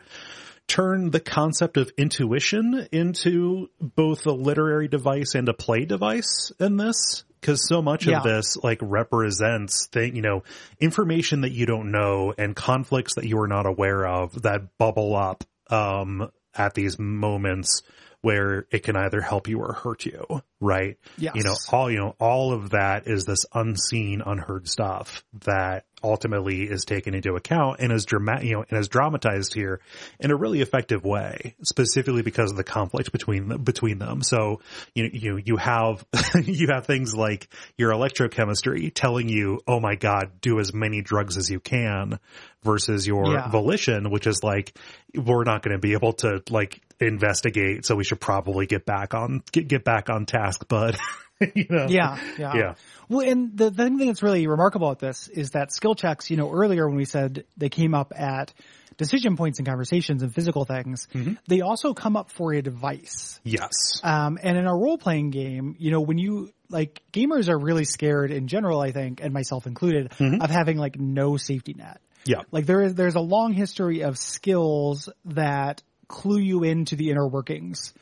turn 0.69 1.09
the 1.09 1.19
concept 1.19 1.75
of 1.77 1.91
intuition 1.97 2.87
into 2.91 3.69
both 3.81 4.25
a 4.27 4.31
literary 4.31 4.87
device 4.87 5.33
and 5.35 5.49
a 5.49 5.53
play 5.53 5.83
device 5.83 6.51
in 6.59 6.77
this 6.77 7.23
because 7.41 7.67
so 7.67 7.81
much 7.81 8.05
Yeah. 8.05 8.17
of 8.17 8.23
this 8.23 8.55
like 8.63 8.77
represents 8.81 9.87
thing 9.87 10.15
you 10.15 10.21
know 10.21 10.43
information 10.79 11.41
that 11.41 11.51
you 11.51 11.65
don't 11.65 11.91
know 11.91 12.33
and 12.37 12.55
conflicts 12.55 13.15
that 13.15 13.25
you 13.25 13.39
are 13.39 13.47
not 13.47 13.65
aware 13.65 14.05
of 14.05 14.41
that 14.43 14.77
bubble 14.77 15.15
up 15.15 15.43
um 15.69 16.29
at 16.53 16.73
these 16.75 16.97
moments 16.99 17.81
where 18.21 18.67
it 18.69 18.83
can 18.83 18.97
either 18.97 19.21
help 19.21 19.47
you 19.47 19.59
or 19.59 19.71
hurt 19.73 20.05
you 20.05 20.41
right 20.59 20.97
Yes. 21.17 21.35
you 21.35 21.43
know 21.43 21.55
all 21.71 21.89
you 21.89 21.97
know 21.97 22.15
all 22.19 22.53
of 22.53 22.71
that 22.71 23.07
is 23.07 23.25
this 23.25 23.45
unseen 23.53 24.21
unheard 24.25 24.67
stuff 24.67 25.23
that 25.45 25.85
ultimately 26.03 26.63
is 26.63 26.85
taken 26.85 27.13
into 27.13 27.35
account 27.35 27.79
and 27.79 27.91
is 27.91 28.05
dramatic 28.05 28.45
you 28.45 28.53
know 28.55 28.65
and 28.69 28.79
is 28.79 28.87
dramatized 28.87 29.53
here 29.53 29.79
in 30.19 30.31
a 30.31 30.35
really 30.35 30.61
effective 30.61 31.03
way 31.03 31.55
specifically 31.63 32.21
because 32.21 32.51
of 32.51 32.57
the 32.57 32.63
conflict 32.63 33.11
between 33.11 33.47
them 33.47 33.63
between 33.63 33.99
them 33.99 34.21
so 34.21 34.61
you 34.93 35.09
you 35.11 35.37
you 35.43 35.57
have 35.57 36.05
you 36.43 36.67
have 36.67 36.85
things 36.85 37.13
like 37.15 37.47
your 37.77 37.91
electrochemistry 37.91 38.91
telling 38.93 39.29
you 39.29 39.59
oh 39.67 39.79
my 39.79 39.95
god 39.95 40.31
do 40.41 40.59
as 40.59 40.73
many 40.73 41.01
drugs 41.01 41.37
as 41.37 41.49
you 41.49 41.59
can 41.59 42.19
versus 42.63 43.07
your 43.07 43.33
Yeah. 43.33 43.49
volition 43.49 44.09
which 44.09 44.27
is 44.27 44.41
like 44.43 44.73
we're 45.15 45.43
not 45.43 45.63
going 45.63 45.73
to 45.73 45.79
be 45.79 45.93
able 45.93 46.13
to 46.13 46.41
like 46.49 46.81
investigate 46.99 47.85
so 47.85 47.95
we 47.95 48.03
should 48.03 48.19
probably 48.19 48.65
get 48.65 48.85
back 48.85 49.13
on 49.13 49.41
get, 49.51 49.67
get 49.67 49.83
back 49.83 50.09
on 50.09 50.25
task 50.25 50.67
bud 50.67 50.97
you 51.55 51.65
know 51.69 51.87
yeah, 51.89 52.17
yeah, 52.37 52.53
Yeah. 52.55 52.73
Well, 53.07 53.27
and 53.27 53.57
the, 53.57 53.69
the 53.69 53.85
thing 53.85 53.97
that's 54.07 54.21
really 54.23 54.45
remarkable 54.47 54.87
about 54.87 54.99
this 54.99 55.27
is 55.27 55.51
that 55.51 55.71
skill 55.73 55.95
checks, 55.95 56.29
you 56.29 56.37
know, 56.37 56.51
earlier 56.51 56.87
when 56.87 56.97
we 56.97 57.05
said 57.05 57.45
they 57.57 57.69
came 57.69 57.93
up 57.95 58.13
at 58.15 58.53
decision 58.97 59.37
points 59.37 59.59
and 59.59 59.67
conversations 59.67 60.21
and 60.21 60.33
physical 60.33 60.65
things, 60.65 61.07
Mm-hmm. 61.13 61.33
they 61.47 61.61
also 61.61 61.93
come 61.93 62.17
up 62.17 62.29
for 62.31 62.53
advice. 62.53 63.39
yes 63.43 63.71
Um, 64.03 64.37
and 64.43 64.57
in 64.57 64.67
a 64.67 64.75
role 64.75 64.97
playing 64.97 65.29
game, 65.31 65.75
you 65.79 65.91
know, 65.91 66.01
when 66.01 66.17
you 66.17 66.51
like 66.69 67.01
gamers 67.13 67.49
are 67.49 67.57
really 67.57 67.85
scared 67.85 68.29
in 68.31 68.47
general, 68.47 68.79
I 68.79 68.91
think, 68.91 69.21
and 69.23 69.33
myself 69.33 69.65
included, 69.65 70.11
Mm-hmm. 70.19 70.41
of 70.41 70.49
having 70.49 70.77
like 70.77 70.99
no 70.99 71.37
safety 71.37 71.73
net. 71.73 72.01
yeah 72.25 72.41
Like 72.51 72.65
there 72.65 72.81
is 72.81 72.93
there's 72.95 73.15
a 73.15 73.21
long 73.21 73.53
history 73.53 74.01
of 74.03 74.17
skills 74.17 75.09
that 75.25 75.81
clue 76.09 76.39
you 76.39 76.63
into 76.63 76.97
the 76.97 77.09
inner 77.11 77.25
workings 77.27 77.93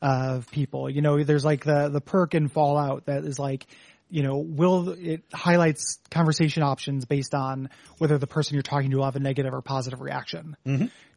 of 0.00 0.48
people. 0.52 0.88
You 0.88 1.02
know, 1.02 1.24
there's 1.24 1.44
like 1.44 1.64
the 1.64 1.88
the 1.88 2.00
perk 2.00 2.34
in 2.34 2.46
Fallout 2.48 3.06
that 3.06 3.24
is 3.24 3.38
like, 3.40 3.66
you 4.10 4.22
know, 4.22 4.36
will 4.36 4.90
it 4.90 5.24
highlights 5.32 5.98
conversation 6.10 6.62
options 6.62 7.04
based 7.06 7.34
on 7.34 7.70
whether 7.98 8.18
the 8.18 8.26
person 8.28 8.54
you're 8.54 8.62
talking 8.62 8.90
to 8.90 8.98
will 8.98 9.04
have 9.06 9.16
a 9.16 9.20
negative 9.20 9.52
or 9.52 9.62
positive 9.62 10.00
reaction 10.00 10.56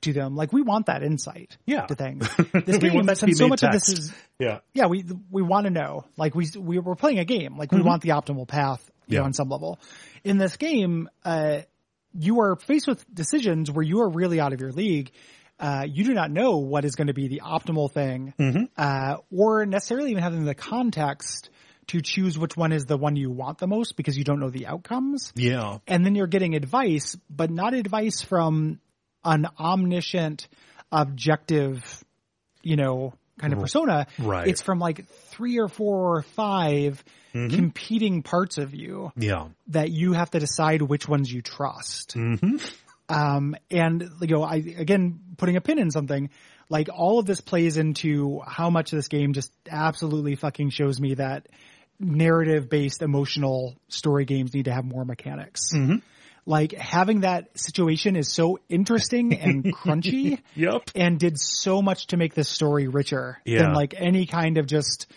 to 0.02 0.14
them. 0.14 0.36
Like 0.36 0.52
we 0.54 0.62
want 0.62 0.88
that 0.88 1.04
insight 1.04 1.58
Yeah. 1.66 1.86
to 1.86 1.96
things. 1.96 2.28
This 2.66 2.78
game, 2.78 3.04
since 3.14 3.38
so 3.38 3.48
much 3.48 3.62
of 3.64 3.72
this 3.74 3.90
is 3.90 4.14
yeah 4.40 4.60
yeah, 4.74 4.88
we 4.88 5.06
we 5.30 5.42
want 5.44 5.66
to 5.66 5.70
know. 5.72 6.06
Like 6.18 6.34
we 6.34 6.48
we 6.58 6.80
we're 6.80 6.96
playing 6.96 7.20
a 7.20 7.26
game. 7.26 7.58
Like 7.58 7.72
we 7.72 7.82
want 7.82 8.02
the 8.02 8.10
optimal 8.10 8.48
path, 8.48 8.82
you 8.86 8.94
Mm-hmm. 8.94 9.14
Yeah. 9.14 9.20
know, 9.20 9.26
on 9.26 9.34
some 9.34 9.50
level. 9.50 9.80
In 10.24 10.38
this 10.38 10.58
game, 10.58 11.10
uh, 11.24 11.60
you 12.18 12.40
are 12.42 12.56
faced 12.56 12.88
with 12.88 13.06
decisions 13.14 13.70
where 13.72 13.84
you 13.84 14.02
are 14.02 14.10
really 14.10 14.40
out 14.40 14.52
of 14.54 14.60
your 14.60 14.72
league. 14.72 15.12
Uh, 15.60 15.86
you 15.88 16.04
do 16.04 16.14
not 16.14 16.30
know 16.30 16.58
what 16.58 16.86
is 16.86 16.96
going 16.96 17.08
to 17.08 17.14
be 17.14 17.28
the 17.28 17.42
optimal 17.44 17.92
thing, 17.92 18.34
Mm-hmm. 18.40 18.64
uh, 18.78 19.18
or 19.32 19.66
necessarily 19.66 20.12
even 20.12 20.22
having 20.24 20.46
the 20.46 20.54
context 20.56 21.50
to 21.88 22.02
choose 22.02 22.38
which 22.38 22.56
one 22.58 22.74
is 22.74 22.86
the 22.86 22.98
one 22.98 23.16
you 23.16 23.32
want 23.32 23.58
the 23.60 23.68
most 23.68 23.96
because 23.96 24.18
you 24.18 24.24
don't 24.26 24.40
know 24.42 24.50
the 24.50 24.68
outcomes 24.68 25.32
yeah 25.36 25.78
and 25.88 26.06
then 26.06 26.16
you're 26.16 26.28
getting 26.28 26.54
advice, 26.54 27.16
but 27.30 27.50
not 27.50 27.74
advice 27.74 28.22
from 28.22 28.80
an 29.24 29.48
omniscient, 29.60 30.48
objective, 30.92 32.04
you 32.62 32.76
know, 32.76 33.14
kind 33.40 33.54
of 33.54 33.60
persona. 33.60 34.08
Right. 34.20 34.48
It's 34.48 34.62
from 34.62 34.80
like 34.80 35.08
three 35.30 35.60
or 35.60 35.68
four 35.70 36.18
or 36.18 36.22
5 36.24 37.04
competing 37.34 38.24
parts 38.24 38.58
of 38.58 38.74
you 38.74 39.12
yeah 39.16 39.50
that 39.68 39.92
you 39.92 40.14
have 40.14 40.32
to 40.32 40.40
decide 40.40 40.82
which 40.82 41.08
ones 41.08 41.32
you 41.32 41.42
trust. 41.42 42.16
Um, 43.10 43.56
and 43.72 44.10
you 44.22 44.28
know, 44.28 44.44
I 44.44 44.56
again 44.56 45.20
putting 45.38 45.56
a 45.56 45.62
pin 45.62 45.80
in 45.80 45.92
something 45.92 46.30
like 46.70 46.90
all 46.94 47.20
of 47.20 47.26
this 47.26 47.40
plays 47.40 47.78
into 47.78 48.42
how 48.46 48.70
much 48.70 48.92
this 48.92 49.08
game 49.08 49.34
just 49.34 49.52
absolutely 49.70 50.36
fucking 50.36 50.70
shows 50.72 51.00
me 51.00 51.14
that 51.16 51.48
narrative 52.00 52.70
based 52.70 53.02
emotional 53.02 53.76
story 53.88 54.26
games 54.26 54.54
need 54.54 54.66
to 54.66 54.74
have 54.74 54.84
more 54.86 55.06
mechanics. 55.06 55.72
Like 56.46 56.72
having 56.74 57.22
that 57.22 57.58
situation 57.60 58.16
is 58.16 58.32
so 58.32 58.60
interesting 58.70 59.34
and 59.34 59.64
crunchy 59.76 60.40
yep 60.56 60.90
and 60.96 61.20
did 61.20 61.38
so 61.40 61.82
much 61.82 62.08
to 62.08 62.18
make 62.18 62.34
this 62.36 62.48
story 62.50 62.88
richer 62.88 63.40
Yeah. 63.46 63.64
than 63.64 63.74
like 63.74 63.94
any 63.98 64.26
kind 64.26 64.58
of 64.58 64.66
just 64.66 65.08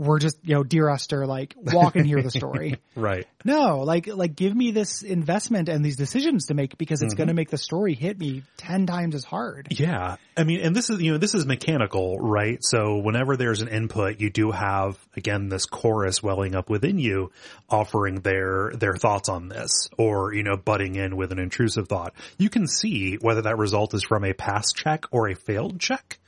we're 0.00 0.18
just 0.18 0.38
you 0.42 0.54
know 0.54 0.64
dear 0.64 0.88
Esther 0.88 1.26
like 1.26 1.54
walk 1.56 1.94
and 1.94 2.06
hear 2.06 2.22
the 2.22 2.30
story. 2.30 2.78
right 2.96 3.26
No, 3.44 3.80
like 3.80 4.06
like 4.06 4.34
give 4.34 4.56
me 4.56 4.70
this 4.70 5.02
investment 5.02 5.68
and 5.68 5.84
these 5.84 5.96
decisions 5.96 6.46
to 6.46 6.54
make 6.54 6.78
because 6.78 7.02
it's 7.02 7.12
mm-hmm. 7.12 7.18
going 7.18 7.28
to 7.28 7.34
make 7.34 7.50
the 7.50 7.58
story 7.58 7.94
hit 7.94 8.18
me 8.18 8.42
10 8.56 8.86
times 8.86 9.14
as 9.14 9.24
hard. 9.24 9.68
Yeah. 9.70 10.16
I 10.36 10.44
mean, 10.44 10.60
and 10.60 10.74
this 10.74 10.88
is, 10.88 11.00
you 11.02 11.12
know, 11.12 11.18
this 11.18 11.34
is 11.34 11.44
mechanical, 11.44 12.18
right? 12.18 12.58
So 12.62 12.98
whenever 12.98 13.36
there's 13.36 13.60
an 13.60 13.68
input, 13.68 14.20
you 14.20 14.30
do 14.30 14.50
have, 14.50 14.98
again, 15.16 15.48
this 15.48 15.66
chorus 15.66 16.22
welling 16.22 16.54
up 16.54 16.70
within 16.70 16.98
you 16.98 17.30
offering 17.68 18.20
their, 18.20 18.72
their 18.74 18.94
thoughts 18.94 19.28
on 19.28 19.48
this 19.48 19.90
or, 19.98 20.32
you 20.32 20.42
know, 20.42 20.56
butting 20.56 20.94
in 20.94 21.16
with 21.16 21.32
an 21.32 21.38
intrusive 21.38 21.88
thought. 21.88 22.14
You 22.38 22.48
can 22.48 22.66
see 22.66 23.16
whether 23.16 23.42
that 23.42 23.58
result 23.58 23.92
is 23.94 24.02
from 24.02 24.24
a 24.24 24.32
pass 24.32 24.72
check 24.72 25.04
or 25.10 25.28
a 25.28 25.34
failed 25.34 25.78
check. 25.78 26.18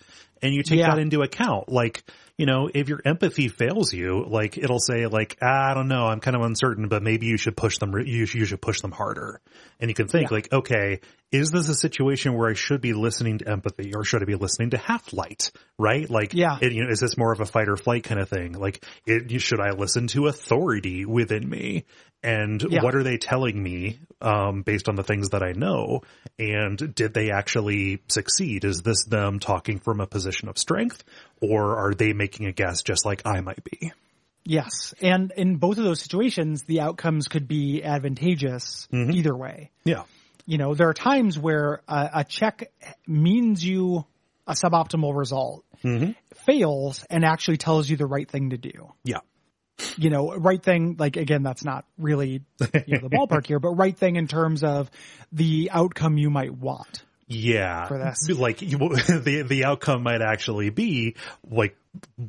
And 0.42 0.52
you 0.52 0.62
take 0.62 0.80
Yeah. 0.80 0.90
that 0.90 0.98
into 0.98 1.22
account. 1.22 1.68
Like, 1.68 2.02
you 2.42 2.46
know, 2.46 2.68
if 2.74 2.88
your 2.88 3.00
empathy 3.04 3.46
fails 3.46 3.92
you, 3.92 4.26
like 4.28 4.58
it'll 4.58 4.80
say 4.80 5.06
like, 5.06 5.38
ah, 5.40 5.70
I 5.70 5.74
don't 5.74 5.86
know, 5.86 6.06
I'm 6.08 6.18
kind 6.18 6.34
of 6.34 6.42
uncertain, 6.42 6.88
but 6.88 7.00
maybe 7.00 7.26
you 7.26 7.36
should 7.36 7.56
push 7.56 7.78
them, 7.78 7.96
you 8.04 8.26
should, 8.26 8.40
you 8.40 8.46
should 8.46 8.60
push 8.60 8.80
them 8.80 8.90
harder. 8.90 9.40
And 9.78 9.88
you 9.88 9.94
can 9.94 10.08
think 10.08 10.30
Yeah. 10.30 10.34
like, 10.34 10.52
okay, 10.52 10.98
is 11.30 11.52
this 11.52 11.68
a 11.68 11.74
situation 11.76 12.34
where 12.36 12.50
I 12.50 12.54
should 12.54 12.80
be 12.80 12.94
listening 12.94 13.38
to 13.38 13.48
empathy 13.48 13.94
or 13.94 14.02
should 14.02 14.22
I 14.22 14.24
be 14.24 14.34
listening 14.34 14.70
to 14.70 14.76
half 14.76 15.12
light? 15.12 15.52
Right? 15.78 16.10
Like, 16.10 16.34
Yeah. 16.34 16.58
it, 16.60 16.72
you 16.72 16.82
know, 16.82 16.90
is 16.90 16.98
this 16.98 17.16
more 17.16 17.32
of 17.32 17.38
a 17.38 17.46
fight 17.46 17.68
or 17.68 17.76
flight 17.76 18.02
kind 18.02 18.20
of 18.20 18.28
thing? 18.28 18.54
Like, 18.54 18.84
it, 19.06 19.40
should 19.40 19.60
I 19.60 19.70
listen 19.70 20.08
to 20.08 20.26
authority 20.26 21.04
within 21.04 21.48
me? 21.48 21.84
And 22.22 22.62
Yeah. 22.62 22.82
what 22.82 22.94
are 22.94 23.02
they 23.02 23.16
telling 23.18 23.60
me, 23.60 23.98
um, 24.20 24.62
based 24.62 24.88
on 24.88 24.94
the 24.94 25.02
things 25.02 25.30
that 25.30 25.42
I 25.42 25.52
know? 25.52 26.02
And 26.38 26.94
did 26.94 27.14
they 27.14 27.30
actually 27.30 28.00
succeed? 28.08 28.64
Is 28.64 28.82
this 28.82 29.04
them 29.04 29.40
talking 29.40 29.80
from 29.80 30.00
a 30.00 30.06
position 30.06 30.48
of 30.48 30.56
strength 30.58 31.02
or 31.40 31.76
are 31.78 31.94
they 31.94 32.12
making 32.12 32.46
a 32.46 32.52
guess 32.52 32.82
just 32.82 33.04
like 33.04 33.22
I 33.26 33.40
might 33.40 33.64
be? 33.64 33.92
Yes. 34.44 34.94
And 35.00 35.32
in 35.36 35.56
both 35.56 35.78
of 35.78 35.84
those 35.84 36.00
situations, 36.00 36.62
the 36.64 36.80
outcomes 36.80 37.28
could 37.28 37.46
be 37.48 37.82
advantageous 37.82 38.88
either 38.92 39.36
way. 39.36 39.70
Yeah. 39.84 40.02
You 40.46 40.58
know, 40.58 40.74
there 40.74 40.88
are 40.88 40.94
times 40.94 41.38
where 41.38 41.82
a, 41.86 42.10
a 42.14 42.24
check 42.24 42.70
means 43.06 43.64
you 43.64 44.04
a 44.44 44.54
suboptimal 44.54 45.16
result, 45.16 45.64
fails, 46.44 47.04
and 47.08 47.24
actually 47.24 47.56
tells 47.56 47.88
you 47.88 47.96
the 47.96 48.06
right 48.06 48.28
thing 48.28 48.50
to 48.50 48.56
do. 48.56 48.92
Yeah. 49.04 49.18
You 49.96 50.10
know, 50.10 50.34
right 50.34 50.62
thing, 50.62 50.96
like 50.98 51.16
again, 51.16 51.42
that's 51.42 51.64
not 51.64 51.84
really 51.98 52.42
you 52.60 52.60
know, 53.00 53.08
the 53.08 53.10
ballpark 53.10 53.46
here, 53.46 53.58
but 53.58 53.70
right 53.70 53.96
thing 53.96 54.16
in 54.16 54.28
terms 54.28 54.62
of 54.62 54.90
the 55.32 55.70
outcome 55.72 56.18
you 56.18 56.30
might 56.30 56.52
want. 56.54 57.02
Yeah. 57.26 57.86
For 57.86 57.98
this. 57.98 58.28
Like 58.38 58.62
you, 58.62 58.78
the, 58.78 59.44
the 59.46 59.64
outcome 59.64 60.02
might 60.02 60.20
actually 60.22 60.70
be 60.70 61.16
like, 61.48 61.76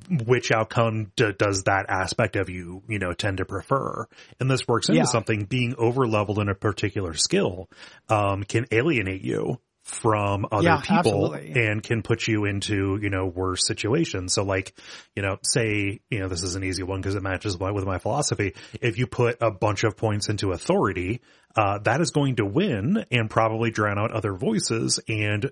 which 0.10 0.52
outcome 0.52 1.12
d- 1.16 1.32
does 1.38 1.64
that 1.64 1.86
aspect 1.89 2.36
of 2.36 2.50
you, 2.50 2.84
you 2.88 3.00
know, 3.00 3.14
tend 3.14 3.38
to 3.38 3.46
prefer? 3.46 4.08
And 4.39 4.50
this 4.50 4.68
works 4.68 4.89
into 4.89 5.00
Yeah. 5.00 5.06
something 5.06 5.46
being 5.46 5.76
over 5.78 6.08
leveled 6.08 6.39
in 6.39 6.50
a 6.50 6.56
particular 6.56 7.14
skill, 7.16 7.70
um, 8.10 8.44
can 8.44 8.66
alienate 8.72 9.22
you 9.24 9.60
from 9.84 10.46
other 10.52 10.64
Yeah, 10.64 10.82
people 10.82 11.36
absolutely. 11.36 11.62
and 11.68 11.84
can 11.84 12.02
put 12.04 12.26
you 12.26 12.46
into, 12.46 12.98
you 13.02 13.10
know, 13.10 13.26
worse 13.26 13.68
situations. 13.68 14.34
So 14.34 14.44
like, 14.44 14.74
you 15.14 15.22
know, 15.22 15.38
say, 15.44 16.00
you 16.10 16.20
know, 16.20 16.30
this 16.30 16.42
is 16.42 16.56
an 16.56 16.64
easy 16.64 16.84
one 16.84 17.02
because 17.02 17.16
it 17.16 17.22
matches 17.22 17.60
my, 17.60 17.72
with 17.72 17.86
my 17.86 17.98
philosophy. 17.98 18.54
If 18.82 18.98
you 18.98 19.08
put 19.08 19.38
a 19.42 19.52
bunch 19.52 19.84
of 19.84 19.98
points 19.98 20.30
into 20.30 20.54
authority, 20.54 21.22
uh, 21.56 21.80
that 21.80 22.00
is 22.00 22.12
going 22.12 22.38
to 22.38 22.46
win 22.46 23.06
and 23.12 23.30
probably 23.30 23.72
drown 23.72 24.00
out 24.00 24.12
other 24.12 24.34
voices 24.34 25.02
and 25.10 25.52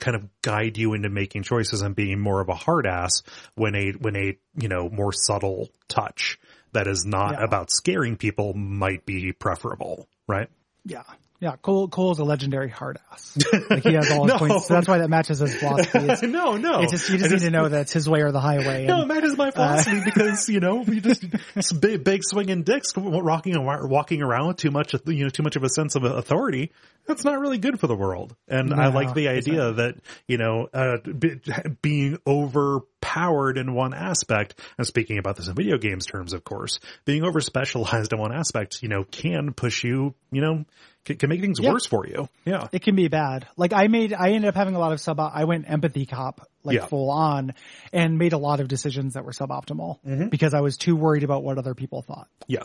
kind 0.00 0.16
of 0.16 0.28
guide 0.42 0.76
you 0.76 0.94
into 0.94 1.08
making 1.08 1.44
choices 1.44 1.82
and 1.82 1.94
being 1.94 2.18
more 2.18 2.40
of 2.40 2.48
a 2.48 2.54
hard 2.54 2.86
ass 2.86 3.22
when 3.54 3.74
a, 3.76 3.92
when 3.92 4.16
a, 4.16 4.36
you 4.56 4.68
know, 4.68 4.88
more 4.88 5.12
subtle 5.12 5.68
touch 5.88 6.38
that 6.72 6.88
is 6.88 7.04
not 7.06 7.34
Yeah. 7.38 7.44
about 7.44 7.70
scaring 7.70 8.16
people 8.16 8.54
might 8.54 9.06
be 9.06 9.30
preferable, 9.32 10.08
right? 10.26 10.48
Yeah. 10.84 11.02
Yeah. 11.42 11.56
Cole, 11.56 11.88
Cole's 11.88 12.20
a 12.20 12.24
legendary 12.24 12.70
hard 12.70 13.00
ass. 13.10 13.36
Like 13.68 13.82
he 13.82 13.94
has 13.94 14.10
all 14.12 14.24
his 14.24 14.32
No. 14.32 14.38
points. 14.38 14.68
So 14.68 14.74
that's 14.74 14.86
why 14.86 14.98
that 14.98 15.08
matches 15.10 15.40
his 15.40 15.56
philosophy. 15.56 15.98
It's, 16.08 16.22
no, 16.22 16.56
no. 16.56 16.82
it's 16.82 16.92
just, 16.92 17.08
you 17.08 17.18
just 17.18 17.30
I 17.30 17.34
need 17.34 17.40
to 17.40 17.50
know 17.50 17.68
that 17.68 17.80
it's 17.82 17.92
his 17.92 18.08
way 18.08 18.20
or 18.20 18.30
the 18.30 18.38
highway. 18.40 18.86
No, 18.86 19.02
And, 19.02 19.10
that 19.10 19.24
is 19.24 19.36
my 19.36 19.50
philosophy 19.50 20.02
because 20.04 20.48
you 20.48 20.60
know 20.60 20.76
we 20.76 21.00
just 21.00 21.24
big, 21.80 22.04
big 22.04 22.20
swinging 22.22 22.62
dicks 22.62 22.92
rocking 22.96 23.56
and 23.56 23.64
walking 23.66 24.22
around 24.22 24.48
with 24.48 24.56
too 24.58 24.70
much, 24.70 24.94
you 25.06 25.24
know, 25.24 25.30
too 25.30 25.42
much 25.42 25.56
of 25.56 25.64
a 25.64 25.68
sense 25.68 25.96
of 25.96 26.04
authority. 26.04 26.70
That's 27.06 27.24
not 27.24 27.40
really 27.40 27.58
good 27.58 27.80
for 27.80 27.88
the 27.88 27.96
world. 27.96 28.36
And 28.46 28.72
I 28.72 28.88
like 28.88 29.12
the 29.14 29.26
idea 29.28 29.72
that 29.72 29.96
you 30.28 30.38
know 30.38 30.68
uh, 30.72 30.98
be, 30.98 31.40
being 31.82 32.18
overpowered 32.26 33.58
in 33.58 33.74
one 33.74 33.94
aspect. 33.94 34.58
And 34.78 34.86
speaking 34.86 35.18
about 35.18 35.36
this 35.36 35.48
in 35.48 35.54
video 35.54 35.78
games 35.78 36.06
terms, 36.06 36.32
of 36.32 36.44
course, 36.44 36.78
being 37.04 37.24
over 37.24 37.40
specialized 37.40 38.12
in 38.12 38.18
one 38.20 38.32
aspect, 38.32 38.82
you 38.82 38.88
know, 38.88 39.02
can 39.04 39.52
push 39.52 39.82
you, 39.84 40.14
you 40.30 40.40
know, 40.40 40.64
can, 41.04 41.16
can 41.16 41.28
make 41.28 41.40
things 41.40 41.58
Yeah. 41.60 41.70
worse 41.72 41.86
for 41.86 42.06
you. 42.06 42.28
Yeah. 42.44 42.68
it 42.72 42.82
can 42.82 42.94
be 42.96 43.08
bad. 43.08 43.46
Like 43.56 43.72
I 43.72 43.88
made, 43.88 44.12
I 44.12 44.30
ended 44.30 44.48
up 44.48 44.54
having 44.54 44.74
a 44.74 44.78
lot 44.78 44.92
of 44.92 45.00
sub, 45.00 45.18
I 45.20 45.44
went 45.44 45.68
empathy 45.68 46.06
cop, 46.06 46.46
like 46.64 46.76
Yeah. 46.76 46.86
full 46.86 47.10
on 47.10 47.54
and 47.92 48.18
made 48.18 48.32
a 48.32 48.38
lot 48.38 48.60
of 48.60 48.68
decisions 48.68 49.14
that 49.14 49.24
were 49.24 49.32
suboptimal 49.32 49.98
Mm-hmm. 50.06 50.28
because 50.28 50.54
I 50.54 50.60
was 50.60 50.76
too 50.76 50.94
worried 50.96 51.24
about 51.24 51.42
what 51.42 51.58
other 51.58 51.74
people 51.74 52.02
thought. 52.02 52.28
Yes. 52.46 52.64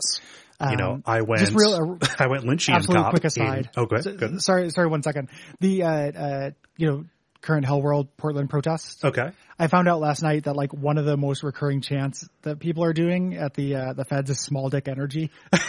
you 0.70 0.76
know, 0.76 0.92
Um, 0.94 1.02
I 1.06 1.22
went. 1.22 1.40
just 1.40 1.54
real- 1.54 1.98
I 2.18 2.26
went 2.28 2.44
Lynchian 2.44 2.74
Absolute 2.74 2.98
cop. 3.02 3.10
quick 3.10 3.22
in- 3.24 3.26
aside. 3.26 3.70
oh, 3.76 3.86
good. 3.86 4.02
So- 4.04 4.16
good. 4.16 4.40
Sorry, 4.42 4.70
sorry, 4.70 4.88
one 4.88 5.02
second. 5.02 5.28
The, 5.60 5.82
uh, 5.82 5.88
uh, 5.90 6.50
you 6.76 6.86
know, 6.90 7.04
current 7.40 7.64
Hell 7.66 7.80
World 7.82 8.08
Portland 8.16 8.50
protests. 8.50 9.04
Okay. 9.04 9.30
I 9.58 9.66
found 9.66 9.88
out 9.88 10.00
last 10.00 10.22
night 10.22 10.44
that 10.44 10.54
like 10.54 10.72
one 10.72 10.98
of 10.98 11.04
the 11.04 11.16
most 11.16 11.42
recurring 11.42 11.80
chants 11.80 12.28
that 12.42 12.60
people 12.60 12.84
are 12.84 12.92
doing 12.92 13.36
at 13.36 13.54
the 13.54 13.74
uh, 13.74 13.92
the 13.92 14.04
feds 14.04 14.30
is 14.30 14.40
small 14.40 14.68
dick 14.70 14.86
energy, 14.88 15.30
which 15.52 15.62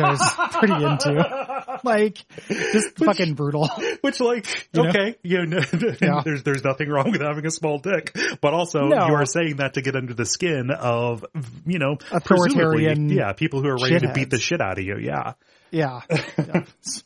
I 0.00 0.10
was 0.10 0.34
pretty 0.52 0.74
into. 0.74 1.78
Like, 1.84 2.18
just 2.48 2.98
fucking 2.98 3.34
brutal. 3.34 3.68
Which, 4.00 4.18
like, 4.20 4.46
You 4.72 4.88
okay, 4.88 5.16
you 5.22 5.46
know, 5.46 5.60
Yeah. 6.02 6.22
there's 6.24 6.42
there's 6.42 6.64
nothing 6.64 6.88
wrong 6.88 7.12
with 7.12 7.20
having 7.20 7.46
a 7.46 7.50
small 7.50 7.78
dick, 7.78 8.16
but 8.40 8.54
also 8.54 8.80
No. 8.88 9.06
you 9.06 9.14
are 9.14 9.26
saying 9.26 9.56
that 9.56 9.74
to 9.74 9.82
get 9.82 9.94
under 9.94 10.14
the 10.14 10.26
skin 10.26 10.70
of, 10.70 11.24
you 11.66 11.78
know, 11.78 11.98
Authoritarian 12.10 13.08
yeah, 13.08 13.32
people 13.32 13.62
who 13.62 13.68
are 13.68 13.76
ready 13.76 14.00
to 14.06 14.12
beat 14.12 14.30
the 14.30 14.40
shit 14.40 14.60
out 14.60 14.78
of 14.78 14.84
you. 14.84 14.98
Yeah, 14.98 15.34
Yeah. 15.70 16.00
yeah. 16.10 16.64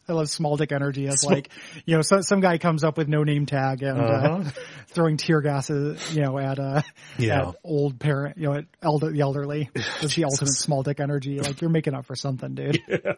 I 0.09 0.13
love 0.13 0.29
small 0.29 0.57
dick 0.57 0.73
energy 0.73 1.09
as 1.09 1.25
like, 1.25 1.51
you 1.85 1.97
know, 1.97 2.03
so, 2.03 2.21
some 2.21 2.41
guy 2.41 2.59
comes 2.59 2.85
up 2.85 2.97
with 2.97 3.09
no 3.09 3.25
name 3.25 3.47
tag 3.47 3.83
and 3.83 3.99
uh 4.01 4.03
Uh-huh. 4.05 4.51
throwing 4.89 5.17
tear 5.17 5.41
gases, 5.41 6.15
you 6.15 6.23
know, 6.23 6.39
at 6.39 6.59
uh 6.59 6.83
Yeah. 7.19 7.49
at 7.49 7.55
old 7.65 7.99
parent, 7.99 8.39
you 8.39 8.45
know, 8.49 8.55
at 8.55 8.65
elder, 8.83 9.11
the 9.11 9.21
elderly. 9.21 9.71
It's 9.75 10.15
the 10.15 10.25
ultimate 10.25 10.53
small 10.55 10.83
dick 10.83 11.01
energy. 11.01 11.41
Like 11.41 11.61
you're 11.61 11.71
making 11.71 11.95
up 11.95 12.07
for 12.07 12.17
something, 12.17 12.55
dude. 12.55 12.79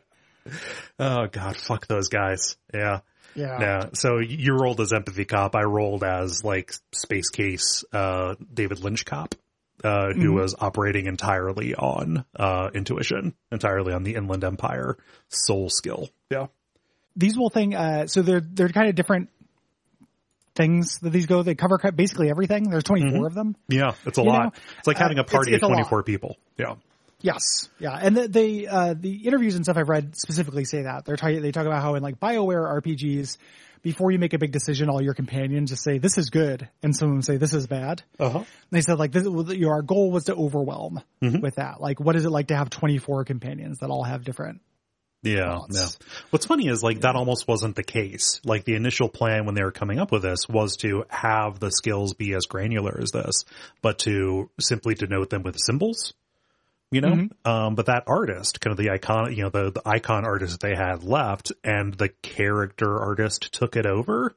Oh 0.99 1.27
god, 1.27 1.57
fuck 1.57 1.87
those 1.87 2.09
guys. 2.09 2.57
Yeah. 2.73 3.01
Yeah. 3.35 3.61
Yeah. 3.61 3.81
So 3.95 4.19
you 4.19 4.53
rolled 4.55 4.81
as 4.81 4.93
empathy 4.93 5.25
cop. 5.25 5.57
I 5.57 5.63
rolled 5.63 6.05
as 6.05 6.45
like 6.45 6.73
space 6.93 7.31
case, 7.31 7.83
uh, 7.93 8.35
David 8.53 8.81
Lynch 8.81 9.05
cop, 9.07 9.35
uh, 9.83 10.13
who 10.13 10.21
Mm-hmm. 10.21 10.35
was 10.35 10.55
operating 10.59 11.07
entirely 11.07 11.75
on, 11.75 12.25
uh, 12.37 12.71
intuition, 12.75 13.35
entirely 13.51 13.93
on 13.93 14.03
the 14.05 14.15
Inland 14.15 14.45
Empire 14.45 14.97
soul 15.29 15.69
skill. 15.71 16.09
Yeah. 16.31 16.47
These 17.17 17.37
will 17.37 17.51
thing, 17.51 17.75
uh, 17.75 18.07
so 18.07 18.23
they're, 18.23 18.41
they're 18.41 18.69
kind 18.69 18.89
of 18.89 18.95
different 18.95 19.31
things 20.55 20.99
that 21.01 21.11
these 21.11 21.27
go. 21.27 21.43
They 21.43 21.55
cover 21.55 21.79
basically 21.95 22.31
everything. 22.31 22.71
There's 22.71 22.85
24 22.85 23.27
of 23.27 23.35
them. 23.35 23.57
Yeah. 23.69 23.93
It's 24.07 24.19
a 24.19 24.23
You 24.23 24.29
lot. 24.29 24.43
know, 24.45 24.53
it's 24.79 24.87
like 24.87 24.99
having 24.99 25.19
uh, 25.19 25.23
a 25.23 25.25
party 25.25 25.55
of 25.55 25.61
24 25.61 26.03
people. 26.03 26.37
Yeah. 26.59 26.75
Yes, 27.21 27.71
yeah, 27.79 27.99
and 27.99 28.15
the 28.15 28.29
the, 28.29 28.69
uh, 28.69 28.95
the 29.01 29.27
interviews 29.27 29.55
and 29.55 29.65
stuff 29.65 29.79
I've 29.79 29.89
read 29.89 30.15
specifically 30.15 30.67
say 30.67 30.83
that 30.83 31.07
they're 31.07 31.17
talking. 31.17 31.41
They 31.41 31.53
talk 31.53 31.65
about 31.65 31.81
how 31.81 31.95
in 31.95 32.03
like 32.03 32.21
Bioware 32.21 32.83
RPGs, 32.83 33.39
before 33.85 34.11
you 34.11 34.19
make 34.19 34.33
a 34.33 34.39
big 34.39 34.51
decision, 34.51 34.89
all 34.91 35.01
your 35.01 35.15
companions 35.15 35.71
just 35.71 35.85
say 35.85 35.99
this 35.99 36.19
is 36.19 36.31
good, 36.31 36.69
and 36.83 36.97
some 36.97 37.11
of 37.11 37.15
them 37.15 37.23
say 37.23 37.37
this 37.37 37.55
is 37.55 37.69
bad. 37.69 38.03
Uh 38.19 38.31
huh. 38.31 38.45
They 38.73 38.81
said 38.81 38.99
like 38.99 39.13
this, 39.13 39.25
your 39.57 39.75
our 39.75 39.83
goal 39.83 40.11
was 40.11 40.25
to 40.25 40.35
overwhelm 40.35 41.01
Mm-hmm. 41.23 41.41
with 41.41 41.55
that. 41.57 41.81
Like, 41.81 42.01
what 42.01 42.17
is 42.17 42.25
it 42.25 42.31
like 42.31 42.49
to 42.49 42.57
have 42.57 42.71
twenty 42.71 42.99
four 42.99 43.25
companions 43.25 43.79
that 43.79 43.91
all 43.91 44.03
have 44.03 44.25
different? 44.25 44.61
Yeah, 45.23 45.61
no. 45.71 45.87
What's 46.31 46.45
funny 46.45 46.69
is 46.69 46.83
like 46.83 47.01
that 47.01 47.15
almost 47.17 47.49
wasn't 47.49 47.77
the 47.77 47.83
case. 47.83 48.43
Like 48.45 48.65
the 48.65 48.75
initial 48.75 49.09
plan 49.09 49.47
when 49.47 49.55
they 49.55 49.63
were 49.63 49.71
coming 49.73 49.99
up 49.99 50.13
with 50.13 50.21
this 50.23 50.47
was 50.49 50.77
to 50.79 51.05
have 51.09 51.61
the 51.61 51.71
skills 51.71 52.13
be 52.13 52.35
as 52.35 52.45
granular 52.45 52.99
as 53.01 53.11
this, 53.13 53.45
but 53.81 54.01
to 54.01 54.51
simply 54.61 54.95
denote 54.95 55.31
them 55.31 55.43
with 55.43 55.57
symbols. 55.59 56.13
You 56.95 57.01
know, 57.01 57.09
Mm-hmm. 57.15 57.51
um, 57.51 57.75
but 57.75 57.87
that 57.87 58.05
artist, 58.07 58.61
kind 58.61 58.71
of 58.71 58.79
the 58.79 58.91
icon, 58.91 59.35
you 59.35 59.43
know, 59.43 59.51
the, 59.51 59.73
the 59.73 59.83
icon 59.85 60.25
artist 60.25 60.61
they 60.61 60.75
had 60.77 61.03
left 61.03 61.53
and 61.65 61.93
the 61.93 62.11
character 62.23 62.99
artist 63.01 63.53
took 63.53 63.77
it 63.77 63.87
over. 63.87 64.35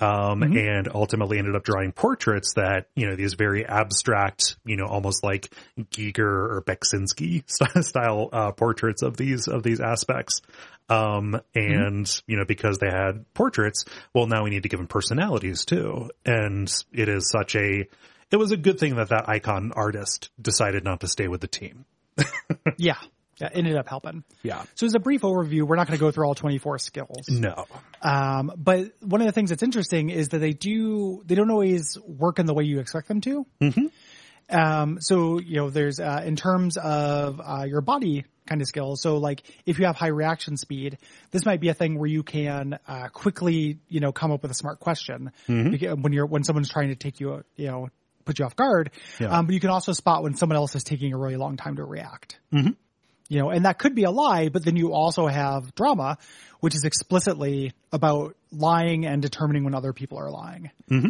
Um, 0.00 0.42
Mm-hmm. 0.42 0.56
and 0.56 0.88
ultimately 0.94 1.38
ended 1.38 1.56
up 1.56 1.64
drawing 1.64 1.90
portraits 1.90 2.52
that, 2.54 2.86
you 2.94 3.08
know, 3.08 3.16
these 3.16 3.34
very 3.34 3.66
abstract, 3.66 4.56
you 4.64 4.76
know, 4.76 4.86
almost 4.86 5.24
like 5.24 5.52
Giger 5.76 6.20
or 6.20 6.62
Beksinski 6.64 7.42
style, 7.84 8.28
uh, 8.32 8.52
portraits 8.52 9.02
of 9.02 9.16
these, 9.16 9.48
of 9.48 9.64
these 9.64 9.80
aspects. 9.80 10.40
Um, 10.88 11.40
and, 11.52 12.08
you 12.28 12.36
know, 12.36 12.44
because 12.46 12.78
they 12.78 12.86
had 12.86 13.24
portraits, 13.34 13.86
well, 14.14 14.28
now 14.28 14.44
we 14.44 14.50
need 14.50 14.62
to 14.62 14.68
give 14.68 14.78
them 14.78 14.86
personalities 14.86 15.64
too. 15.64 16.10
And 16.24 16.72
it 16.92 17.08
is 17.08 17.28
such 17.28 17.56
a, 17.56 17.88
it 18.30 18.36
was 18.36 18.50
a 18.52 18.56
good 18.56 18.78
thing 18.78 18.96
that 18.96 19.08
that 19.10 19.28
icon 19.28 19.72
artist 19.74 20.30
decided 20.40 20.84
not 20.84 21.00
to 21.00 21.08
stay 21.08 21.28
with 21.28 21.40
the 21.40 21.48
team. 21.48 21.84
yeah, 22.76 22.96
yeah, 23.40 23.48
ended 23.52 23.76
up 23.76 23.88
helping. 23.88 24.24
Yeah. 24.42 24.64
So 24.74 24.86
as 24.86 24.94
a 24.94 24.98
brief 24.98 25.22
overview, 25.22 25.62
we're 25.62 25.76
not 25.76 25.86
going 25.86 25.98
to 25.98 26.00
go 26.00 26.10
through 26.10 26.26
all 26.26 26.34
twenty 26.34 26.58
four 26.58 26.78
skills. 26.78 27.28
No. 27.28 27.66
Um, 28.02 28.52
but 28.56 28.92
one 29.00 29.20
of 29.20 29.26
the 29.26 29.32
things 29.32 29.50
that's 29.50 29.62
interesting 29.62 30.10
is 30.10 30.30
that 30.30 30.38
they 30.38 30.52
do, 30.52 31.22
they 31.26 31.34
don't 31.34 31.50
always 31.50 31.98
work 32.06 32.38
in 32.38 32.46
the 32.46 32.54
way 32.54 32.64
you 32.64 32.80
expect 32.80 33.08
them 33.08 33.20
to. 33.22 33.46
Mm-hmm. 33.60 33.86
Um, 34.50 34.98
so, 35.00 35.38
you 35.38 35.56
know, 35.56 35.70
there's, 35.70 36.00
uh, 36.00 36.22
in 36.24 36.36
terms 36.36 36.78
of, 36.78 37.40
uh, 37.44 37.64
your 37.64 37.82
body 37.82 38.24
kind 38.46 38.62
of 38.62 38.66
skills. 38.66 39.02
So 39.02 39.18
like 39.18 39.42
if 39.66 39.78
you 39.78 39.84
have 39.84 39.96
high 39.96 40.08
reaction 40.08 40.56
speed, 40.56 40.96
this 41.32 41.44
might 41.44 41.60
be 41.60 41.68
a 41.68 41.74
thing 41.74 41.98
where 41.98 42.08
you 42.08 42.22
can, 42.22 42.78
uh, 42.88 43.08
quickly, 43.08 43.78
you 43.88 44.00
know, 44.00 44.10
come 44.10 44.32
up 44.32 44.40
with 44.42 44.50
a 44.50 44.54
smart 44.54 44.80
question 44.80 45.32
Mm-hmm. 45.48 46.00
When 46.00 46.12
you're, 46.12 46.26
when 46.26 46.44
someone's 46.44 46.70
trying 46.70 46.88
to 46.88 46.96
take 46.96 47.20
you, 47.20 47.44
you 47.56 47.66
know, 47.66 47.88
put 48.28 48.38
you 48.38 48.44
off 48.44 48.54
guard. 48.54 48.90
Yeah. 49.18 49.28
Um, 49.36 49.46
but 49.46 49.54
you 49.54 49.60
can 49.60 49.70
also 49.70 49.92
spot 49.92 50.22
when 50.22 50.34
someone 50.36 50.56
else 50.56 50.74
is 50.76 50.84
taking 50.84 51.12
a 51.14 51.18
really 51.18 51.36
long 51.36 51.56
time 51.56 51.76
to 51.76 51.84
react. 51.84 52.38
Mm-hmm. 52.52 52.72
You 53.30 53.38
know, 53.40 53.50
and 53.50 53.64
that 53.64 53.78
could 53.78 53.94
be 53.94 54.04
a 54.04 54.10
lie, 54.10 54.48
but 54.48 54.64
then 54.64 54.76
you 54.76 54.92
also 54.94 55.26
have 55.26 55.74
drama, 55.74 56.16
which 56.60 56.74
is 56.74 56.84
explicitly 56.84 57.72
about 57.92 58.36
lying 58.52 59.04
and 59.06 59.20
determining 59.20 59.64
when 59.64 59.74
other 59.74 59.92
people 59.92 60.18
are 60.18 60.30
lying. 60.30 60.70
Mm-hmm. 60.90 61.08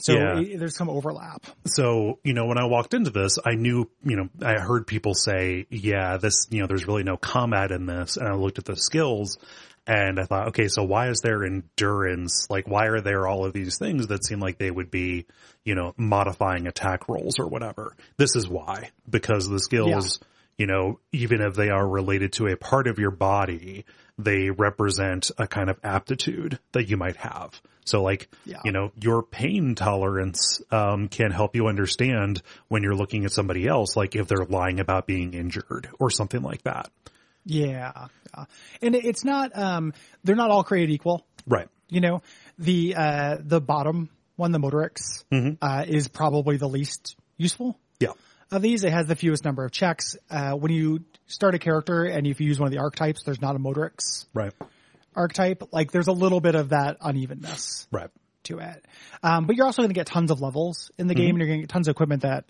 So 0.00 0.14
Yeah. 0.14 0.34
i- 0.38 0.56
there's 0.56 0.76
some 0.76 0.90
overlap. 0.90 1.44
So, 1.66 2.18
you 2.24 2.34
know, 2.34 2.46
when 2.46 2.58
I 2.58 2.64
walked 2.66 2.94
into 2.94 3.10
this, 3.10 3.38
I 3.44 3.54
knew, 3.54 3.88
you 4.04 4.16
know, 4.16 4.28
I 4.44 4.54
heard 4.60 4.86
people 4.88 5.14
say, 5.14 5.66
yeah, 5.70 6.16
this, 6.16 6.48
you 6.50 6.60
know, 6.60 6.66
there's 6.66 6.88
really 6.88 7.04
no 7.04 7.16
combat 7.16 7.70
in 7.70 7.86
this. 7.86 8.16
And 8.16 8.26
I 8.28 8.34
looked 8.34 8.58
at 8.58 8.64
the 8.64 8.74
skills 8.76 9.38
and 9.86 10.20
I 10.20 10.24
thought, 10.24 10.48
okay, 10.48 10.68
so 10.68 10.84
why 10.84 11.08
is 11.08 11.20
there 11.22 11.44
endurance? 11.44 12.46
Like, 12.48 12.68
why 12.68 12.86
are 12.86 13.00
there 13.00 13.26
all 13.26 13.44
of 13.44 13.52
these 13.52 13.78
things 13.78 14.08
that 14.08 14.24
seem 14.24 14.38
like 14.38 14.58
they 14.58 14.70
would 14.70 14.90
be, 14.90 15.26
you 15.64 15.74
know, 15.74 15.92
modifying 15.96 16.66
attack 16.66 17.08
rolls 17.08 17.38
or 17.38 17.48
whatever? 17.48 17.96
This 18.16 18.36
is 18.36 18.48
why, 18.48 18.90
because 19.08 19.48
the 19.48 19.58
skills, 19.58 20.20
you 20.56 20.66
know, 20.66 21.00
even 21.12 21.40
if 21.40 21.54
they 21.54 21.70
are 21.70 21.86
related 21.86 22.34
to 22.34 22.46
a 22.46 22.56
part 22.56 22.86
of 22.86 22.98
your 22.98 23.10
body, 23.10 23.84
they 24.18 24.50
represent 24.50 25.30
a 25.38 25.46
kind 25.46 25.68
of 25.68 25.80
aptitude 25.82 26.60
that 26.72 26.88
you 26.88 26.96
might 26.96 27.16
have. 27.16 27.60
So 27.84 28.02
like, 28.02 28.28
Yeah. 28.44 28.58
you 28.64 28.70
know, 28.70 28.92
your 29.00 29.24
pain 29.24 29.74
tolerance 29.74 30.62
um, 30.70 31.08
can 31.08 31.32
help 31.32 31.56
you 31.56 31.66
understand 31.66 32.40
when 32.68 32.84
you're 32.84 32.94
looking 32.94 33.24
at 33.24 33.32
somebody 33.32 33.66
else, 33.66 33.96
like 33.96 34.14
if 34.14 34.28
they're 34.28 34.46
lying 34.48 34.78
about 34.78 35.08
being 35.08 35.34
injured 35.34 35.88
or 35.98 36.10
something 36.10 36.42
like 36.42 36.62
that. 36.62 36.90
Yeah. 37.44 38.06
And 38.80 38.94
it's 38.94 39.24
not, 39.24 39.56
um, 39.56 39.92
they're 40.24 40.36
not 40.36 40.50
all 40.50 40.64
created 40.64 40.92
equal. 40.92 41.26
Right. 41.46 41.68
You 41.88 42.00
know, 42.00 42.22
the, 42.58 42.94
uh, 42.96 43.36
the 43.40 43.60
bottom 43.60 44.08
one, 44.36 44.52
the 44.52 44.58
Motorics, 44.58 45.24
uh, 45.60 45.84
is 45.86 46.08
probably 46.08 46.56
the 46.56 46.68
least 46.68 47.16
useful 47.36 47.78
Yeah. 48.00 48.12
of 48.50 48.62
these. 48.62 48.84
It 48.84 48.92
has 48.92 49.06
the 49.06 49.16
fewest 49.16 49.44
number 49.44 49.64
of 49.64 49.72
checks. 49.72 50.16
Uh, 50.30 50.52
when 50.52 50.72
you 50.72 51.04
start 51.26 51.54
a 51.54 51.58
character 51.58 52.04
and 52.04 52.26
if 52.26 52.40
you 52.40 52.46
use 52.46 52.58
one 52.58 52.66
of 52.68 52.72
the 52.72 52.78
archetypes, 52.78 53.22
there's 53.24 53.40
not 53.40 53.56
a 53.56 53.58
Motorics 53.58 54.26
Right. 54.32 54.52
archetype. 55.14 55.64
Like 55.72 55.90
there's 55.92 56.08
a 56.08 56.12
little 56.12 56.40
bit 56.40 56.54
of 56.54 56.70
that 56.70 56.96
unevenness 57.00 57.86
Right. 57.90 58.10
to 58.44 58.58
it. 58.60 58.84
Um, 59.22 59.46
but 59.46 59.56
you're 59.56 59.66
also 59.66 59.82
going 59.82 59.90
to 59.90 59.94
get 59.98 60.06
tons 60.06 60.30
of 60.30 60.40
levels 60.40 60.90
in 60.98 61.06
the 61.08 61.14
game 61.14 61.30
and 61.30 61.38
you're 61.38 61.48
going 61.48 61.58
to 61.60 61.62
get 61.64 61.70
tons 61.70 61.88
of 61.88 61.92
equipment 61.92 62.22
that, 62.22 62.44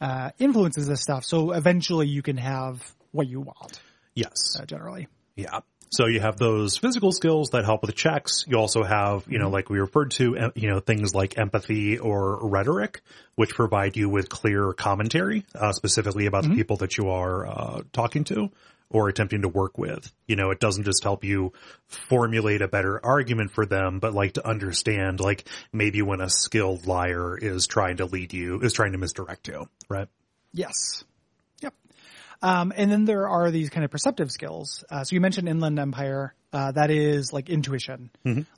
uh, 0.00 0.30
influences 0.38 0.86
this 0.86 1.00
stuff. 1.02 1.24
So 1.24 1.52
eventually 1.52 2.06
you 2.08 2.22
can 2.22 2.36
have 2.38 2.82
what 3.12 3.26
you 3.28 3.40
want, 3.40 3.80
Yes. 4.16 4.58
uh, 4.58 4.64
generally. 4.64 5.06
Yeah. 5.36 5.60
So 5.90 6.06
you 6.06 6.20
have 6.20 6.36
those 6.36 6.76
physical 6.76 7.12
skills 7.12 7.50
that 7.50 7.64
help 7.64 7.82
with 7.82 7.94
checks. 7.94 8.44
You 8.48 8.58
also 8.58 8.82
have, 8.82 9.24
you 9.28 9.38
know, 9.38 9.50
like 9.50 9.70
we 9.70 9.78
referred 9.78 10.10
to, 10.12 10.50
you 10.56 10.68
know, 10.68 10.80
things 10.80 11.14
like 11.14 11.38
empathy 11.38 11.98
or 11.98 12.48
rhetoric, 12.48 13.02
which 13.36 13.50
provide 13.50 13.96
you 13.96 14.08
with 14.08 14.28
clear 14.28 14.72
commentary, 14.72 15.46
uh, 15.54 15.72
specifically 15.72 16.26
about 16.26 16.42
the 16.42 16.54
people 16.56 16.78
that 16.78 16.98
you 16.98 17.10
are 17.10 17.46
uh, 17.46 17.82
talking 17.92 18.24
to 18.24 18.50
or 18.90 19.08
attempting 19.08 19.42
to 19.42 19.48
work 19.48 19.78
with. 19.78 20.12
You 20.26 20.36
know, 20.36 20.50
it 20.50 20.60
doesn't 20.60 20.84
just 20.84 21.02
help 21.02 21.24
you 21.24 21.52
formulate 21.86 22.62
a 22.62 22.68
better 22.68 23.04
argument 23.04 23.52
for 23.52 23.66
them, 23.66 23.98
but 24.00 24.12
like 24.14 24.34
to 24.34 24.46
understand, 24.46 25.20
like 25.20 25.48
maybe 25.72 26.02
when 26.02 26.20
a 26.20 26.30
skilled 26.30 26.86
liar 26.86 27.36
is 27.36 27.66
trying 27.66 27.98
to 27.98 28.06
lead 28.06 28.32
you, 28.32 28.60
is 28.60 28.72
trying 28.72 28.92
to 28.92 28.98
misdirect 28.98 29.48
you, 29.48 29.68
right? 29.88 30.08
Yes. 30.52 31.04
Um, 32.42 32.72
and 32.76 32.90
then 32.90 33.04
there 33.04 33.28
are 33.28 33.50
these 33.50 33.70
kind 33.70 33.84
of 33.84 33.90
perceptive 33.90 34.30
skills. 34.30 34.84
Uh, 34.90 35.04
so 35.04 35.14
you 35.14 35.20
mentioned 35.20 35.48
Inland 35.48 35.78
Empire. 35.78 36.34
Uh, 36.52 36.72
that 36.72 36.90
is 36.90 37.34
like 37.34 37.50
intuition, 37.50 38.08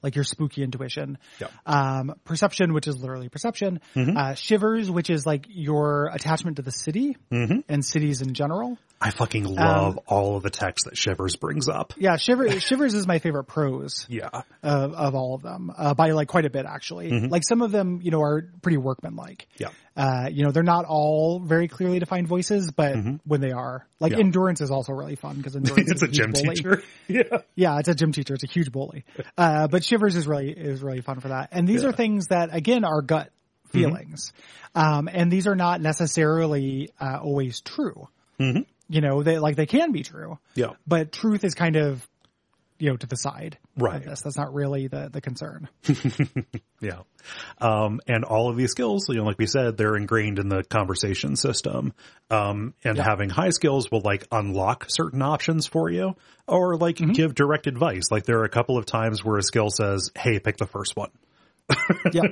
like 0.03 0.15
your 0.15 0.23
spooky 0.23 0.63
intuition. 0.63 1.19
Yep. 1.41 1.51
Um, 1.67 2.15
perception, 2.23 2.73
which 2.73 2.87
is 2.87 2.97
literally 2.97 3.29
perception. 3.29 3.81
Uh, 3.97 4.35
shivers, 4.35 4.89
which 4.89 5.11
is 5.11 5.27
like 5.27 5.47
your 5.49 6.09
attachment 6.13 6.57
to 6.57 6.63
the 6.63 6.71
city 6.71 7.17
and 7.31 7.85
cities 7.85 8.21
in 8.21 8.35
general. 8.35 8.79
I 9.01 9.11
fucking 9.11 9.45
love 9.45 9.99
all 10.07 10.37
of 10.37 10.43
the 10.45 10.51
text 10.51 10.85
that 10.85 10.97
Shivers 10.97 11.37
brings 11.37 11.69
up. 11.69 11.95
Yeah, 11.97 12.17
Shiver, 12.17 12.61
Shivers 12.61 12.95
is 12.95 13.07
my 13.07 13.19
favorite 13.21 13.45
prose 13.45 14.07
Yeah. 14.09 14.29
of, 14.63 14.93
of 14.93 15.15
all 15.15 15.35
of 15.35 15.43
them, 15.43 15.73
uh, 15.77 15.95
by 15.95 16.11
like 16.11 16.29
quite 16.29 16.47
a 16.47 16.51
bit 16.51 16.67
actually. 16.67 17.11
Like 17.11 17.43
some 17.49 17.63
of 17.63 17.73
them, 17.73 18.01
you 18.03 18.11
know, 18.13 18.21
are 18.23 18.43
pretty 18.63 18.79
workmanlike. 18.79 19.49
Yeah. 19.57 19.69
Uh, 19.99 20.29
you 20.31 20.45
know, 20.45 20.53
they're 20.53 20.63
not 20.63 20.85
all 20.87 21.41
very 21.41 21.67
clearly 21.67 21.99
defined 21.99 22.29
voices, 22.29 22.71
but 22.71 22.95
when 23.25 23.41
they 23.41 23.51
are, 23.51 23.85
like 23.99 24.13
Yeah. 24.13 24.21
endurance 24.21 24.61
is 24.61 24.71
also 24.71 24.93
really 24.93 25.17
fun 25.17 25.35
because 25.37 25.57
endurance 25.57 25.91
It's 25.91 26.03
is 26.03 26.09
a 26.09 26.13
gym 26.13 26.31
bully. 26.31 26.55
teacher. 26.55 26.83
Yeah. 27.09 27.39
Yeah, 27.57 27.79
it's 27.81 27.89
a 27.89 27.95
gym 27.97 28.13
teacher. 28.13 28.35
It's 28.35 28.45
a 28.45 28.49
huge 28.49 28.71
bully. 28.71 29.05
Uh, 29.37 29.67
but 29.67 29.83
Shivers 29.85 30.15
is 30.15 30.27
really, 30.29 30.51
is 30.51 30.83
really 30.83 31.01
fun 31.01 31.19
for 31.21 31.29
that. 31.29 31.49
And 31.53 31.67
these 31.67 31.83
Yeah. 31.83 31.89
are 31.89 31.93
things 31.93 32.27
that 32.29 32.51
again 32.55 32.85
are 32.85 33.03
gut 33.03 33.31
feelings. 33.73 34.33
Um, 34.75 35.09
and 35.13 35.31
these 35.33 35.47
are 35.49 35.57
not 35.57 35.81
necessarily, 35.81 36.91
uh, 37.01 37.19
always 37.23 37.61
true. 37.61 38.09
Mhm. 38.41 38.67
You 38.89 39.01
know, 39.01 39.23
they, 39.23 39.39
like 39.39 39.57
they 39.57 39.67
can 39.67 39.93
be 39.93 40.03
true 40.03 40.39
Yeah. 40.55 40.73
but 40.87 41.13
truth 41.13 41.45
is 41.45 41.55
kind 41.55 41.77
of 41.77 42.07
you 42.79 42.91
know 42.91 42.97
to 42.97 43.07
the 43.07 43.17
side 43.17 43.59
Right. 43.77 44.03
this. 44.03 44.23
That's 44.23 44.37
not 44.37 44.53
really 44.55 44.89
the 44.89 45.09
the 45.13 45.21
concern. 45.21 45.69
Yeah. 46.81 47.01
Um, 47.61 48.01
and 48.07 48.25
all 48.25 48.49
of 48.49 48.57
these 48.57 48.71
skills, 48.71 49.07
you 49.09 49.17
know, 49.17 49.25
like 49.25 49.37
we 49.37 49.47
said, 49.47 49.77
they're 49.77 49.97
ingrained 49.97 50.39
in 50.39 50.49
the 50.49 50.63
conversation 50.63 51.35
system. 51.35 51.93
Um, 52.31 52.73
and 52.85 52.97
Yeah. 52.97 53.03
having 53.03 53.31
high 53.31 53.51
skills 53.51 53.91
will 53.91 54.01
like 54.05 54.25
unlock 54.31 54.87
certain 54.89 55.21
options 55.23 55.67
for 55.67 55.91
you 55.91 56.15
or 56.47 56.77
like 56.77 56.97
Mm-hmm. 56.99 57.13
give 57.13 57.35
direct 57.35 57.67
advice. 57.67 58.05
Like 58.13 58.25
there 58.27 58.39
are 58.39 58.45
a 58.45 58.49
couple 58.49 58.79
of 58.79 58.87
times 58.87 59.25
where 59.25 59.39
a 59.39 59.43
skill 59.43 59.71
says, 59.71 60.11
Hey, 60.17 60.39
pick 60.39 60.57
the 60.57 60.67
first 60.67 60.95
one. 60.95 61.11
yeah, 62.13 62.23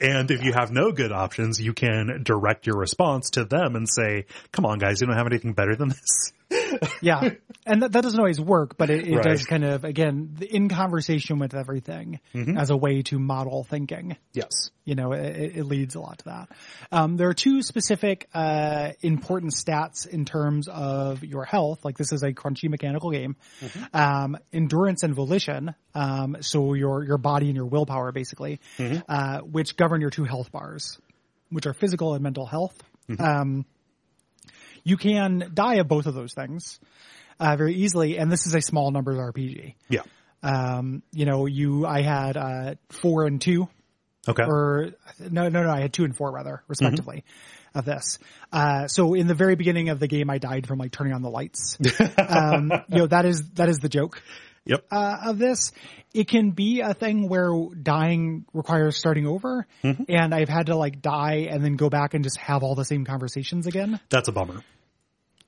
And 0.00 0.30
if 0.30 0.42
you 0.44 0.52
have 0.54 0.70
no 0.70 0.92
good 0.92 1.10
options, 1.12 1.60
you 1.60 1.72
can 1.74 2.22
direct 2.22 2.66
your 2.68 2.76
response 2.78 3.30
to 3.30 3.44
them 3.44 3.74
and 3.76 3.86
say, 3.88 4.26
come 4.52 4.64
on 4.64 4.78
guys, 4.78 5.00
you 5.00 5.06
don't 5.08 5.16
have 5.16 5.26
anything 5.26 5.52
better 5.54 5.74
than 5.76 5.88
this. 5.88 6.32
Yeah, 7.02 7.30
and 7.66 7.82
that, 7.82 7.92
that 7.92 8.02
doesn't 8.02 8.18
always 8.18 8.40
work, 8.40 8.76
but 8.76 8.90
it, 8.90 9.06
it 9.08 9.14
Right. 9.16 9.24
does 9.24 9.44
kind 9.44 9.64
of 9.64 9.84
again 9.84 10.36
in 10.50 10.68
conversation 10.68 11.38
with 11.38 11.54
everything 11.54 12.20
as 12.34 12.70
a 12.70 12.76
way 12.76 13.02
to 13.02 13.18
model 13.18 13.64
thinking. 13.64 14.16
Yes. 14.32 14.70
You 14.84 14.94
know, 14.94 15.12
it, 15.12 15.56
it 15.56 15.64
leads 15.64 15.94
a 15.96 16.00
lot 16.00 16.18
to 16.20 16.24
that. 16.26 16.48
Um, 16.90 17.16
there 17.18 17.28
are 17.28 17.34
two 17.34 17.60
specific 17.62 18.26
uh, 18.32 18.92
important 19.02 19.52
stats 19.52 20.06
in 20.06 20.24
terms 20.24 20.66
of 20.66 21.22
your 21.24 21.44
health. 21.44 21.84
Like 21.84 21.98
this 21.98 22.10
is 22.12 22.22
a 22.22 22.32
crunchy 22.32 22.70
mechanical 22.70 23.10
game. 23.10 23.36
Um, 23.92 24.36
endurance 24.52 25.02
and 25.02 25.14
volition. 25.14 25.74
Um, 25.94 26.36
so 26.40 26.74
your 26.74 27.04
your 27.04 27.18
body 27.18 27.46
and 27.48 27.56
your 27.56 27.66
willpower, 27.66 28.12
basically, 28.12 28.60
uh, 29.08 29.40
which 29.40 29.76
govern 29.76 30.00
your 30.00 30.10
two 30.10 30.24
health 30.24 30.50
bars, 30.52 30.98
which 31.50 31.66
are 31.66 31.74
physical 31.74 32.14
and 32.14 32.22
mental 32.22 32.46
health. 32.46 32.76
Um, 33.18 33.64
you 34.84 34.96
can 34.96 35.50
die 35.54 35.76
of 35.76 35.88
both 35.88 36.06
of 36.06 36.14
those 36.14 36.34
things 36.34 36.78
uh, 37.40 37.56
very 37.56 37.74
easily, 37.74 38.18
and 38.18 38.30
this 38.30 38.46
is 38.46 38.54
a 38.54 38.60
small 38.60 38.90
numbers 38.90 39.16
RPG. 39.18 39.74
Yeah. 39.88 40.02
Um, 40.42 41.02
you 41.12 41.26
know, 41.26 41.46
you 41.46 41.86
I 41.86 42.02
had 42.02 42.36
uh, 42.36 42.74
four 42.90 43.26
and 43.26 43.40
two 43.40 43.68
Okay. 44.28 44.44
or 44.44 44.90
no, 45.18 45.48
no, 45.48 45.62
no, 45.62 45.70
I 45.70 45.80
had 45.80 45.92
two 45.92 46.04
and 46.04 46.14
four 46.14 46.30
rather, 46.30 46.62
respectively, 46.68 47.24
of 47.74 47.86
this. 47.86 48.18
Uh, 48.52 48.86
so 48.86 49.14
in 49.14 49.26
the 49.26 49.34
very 49.34 49.54
beginning 49.54 49.88
of 49.88 50.00
the 50.00 50.06
game, 50.06 50.28
I 50.28 50.36
died 50.38 50.66
from 50.66 50.78
like 50.78 50.92
turning 50.92 51.14
on 51.14 51.22
the 51.22 51.30
lights. 51.30 51.78
um, 52.28 52.70
you 52.88 52.98
know, 52.98 53.06
that 53.06 53.24
is, 53.24 53.50
that 53.52 53.70
is 53.70 53.78
the 53.78 53.88
joke, 53.88 54.22
yep. 54.64 54.84
uh, 54.90 55.18
of 55.26 55.38
this. 55.38 55.72
It 56.14 56.28
can 56.28 56.52
be 56.52 56.80
a 56.80 56.94
thing 56.94 57.28
where 57.28 57.50
dying 57.80 58.46
requires 58.52 58.96
starting 58.96 59.26
over 59.26 59.66
and 59.82 60.34
I've 60.34 60.48
had 60.48 60.66
to 60.66 60.76
like 60.76 61.02
die 61.02 61.48
and 61.50 61.62
then 61.62 61.76
go 61.76 61.90
back 61.90 62.14
and 62.14 62.24
just 62.24 62.38
have 62.38 62.62
all 62.62 62.74
the 62.74 62.84
same 62.84 63.04
conversations 63.04 63.66
again. 63.66 64.00
That's 64.08 64.28
a 64.28 64.32
bummer. 64.32 64.62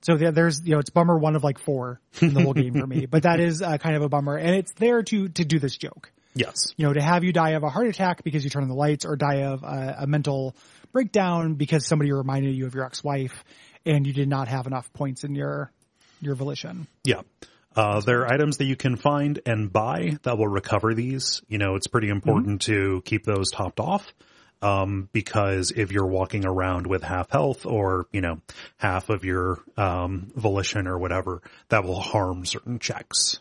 So 0.03 0.17
there, 0.17 0.33
there's, 0.33 0.63
you 0.65 0.73
know, 0.73 0.79
it's 0.79 0.91
bummer 0.91 1.19
one 1.19 1.37
of 1.37 1.45
like 1.45 1.59
four 1.59 2.01
in 2.21 2.35
the 2.35 2.43
whole 2.43 2.55
game 2.55 2.75
for 2.75 2.87
me, 2.87 3.07
but 3.11 3.23
that 3.25 3.41
is 3.41 3.63
uh, 3.63 3.79
kind 3.79 3.97
of 3.97 4.03
a 4.03 4.09
bummer 4.09 4.37
and 4.37 4.55
it's 4.55 4.73
there 4.75 5.03
to, 5.03 5.29
to 5.29 5.45
do 5.45 5.59
this 5.59 5.77
joke 5.77 6.13
Yes. 6.35 6.55
you 6.77 6.87
know, 6.87 6.93
to 6.93 7.03
have 7.03 7.25
you 7.25 7.33
die 7.33 7.51
of 7.51 7.63
a 7.63 7.69
heart 7.69 7.89
attack 7.89 8.23
because 8.23 8.45
you 8.45 8.51
turn 8.51 8.63
on 8.63 8.69
the 8.69 8.75
lights 8.75 9.05
or 9.05 9.17
die 9.17 9.43
of 9.43 9.63
a, 9.63 9.97
a 10.01 10.07
mental 10.07 10.55
breakdown 10.93 11.55
because 11.55 11.87
somebody 11.87 12.13
reminded 12.13 12.55
you 12.55 12.67
of 12.67 12.75
your 12.75 12.85
ex-wife 12.85 13.45
and 13.85 14.07
you 14.07 14.13
did 14.13 14.29
not 14.29 14.49
have 14.49 14.67
enough 14.67 14.93
points 14.93 15.25
in 15.25 15.35
your, 15.35 15.73
your 16.21 16.35
volition. 16.35 16.87
Yeah. 17.05 17.23
Uh, 17.77 18.01
there 18.01 18.21
are 18.23 18.33
items 18.33 18.57
that 18.59 18.65
you 18.65 18.77
can 18.77 18.97
find 18.97 19.41
and 19.47 19.73
buy 19.73 20.19
that 20.23 20.37
will 20.39 20.49
recover 20.49 20.93
these. 20.95 21.41
You 21.49 21.59
know, 21.59 21.77
it's 21.77 21.87
pretty 21.87 22.09
important 22.09 22.63
to 22.63 23.03
keep 23.05 23.25
those 23.25 23.51
topped 23.51 23.81
off. 23.81 24.13
Um, 24.63 25.09
because 25.13 25.71
if 25.71 25.91
you're 25.91 26.07
walking 26.07 26.45
around 26.45 26.87
with 26.87 27.03
half 27.03 27.31
health 27.31 27.65
or, 27.65 28.05
you 28.13 28.21
know, 28.21 28.41
half 28.77 29.09
of 29.09 29.25
your, 29.25 29.59
um, 29.79 30.31
volition 30.37 30.87
or 30.87 30.99
whatever, 30.99 31.41
that 31.71 31.85
will 31.85 31.99
harm 31.99 32.45
certain 32.45 32.79
checks. 32.79 33.39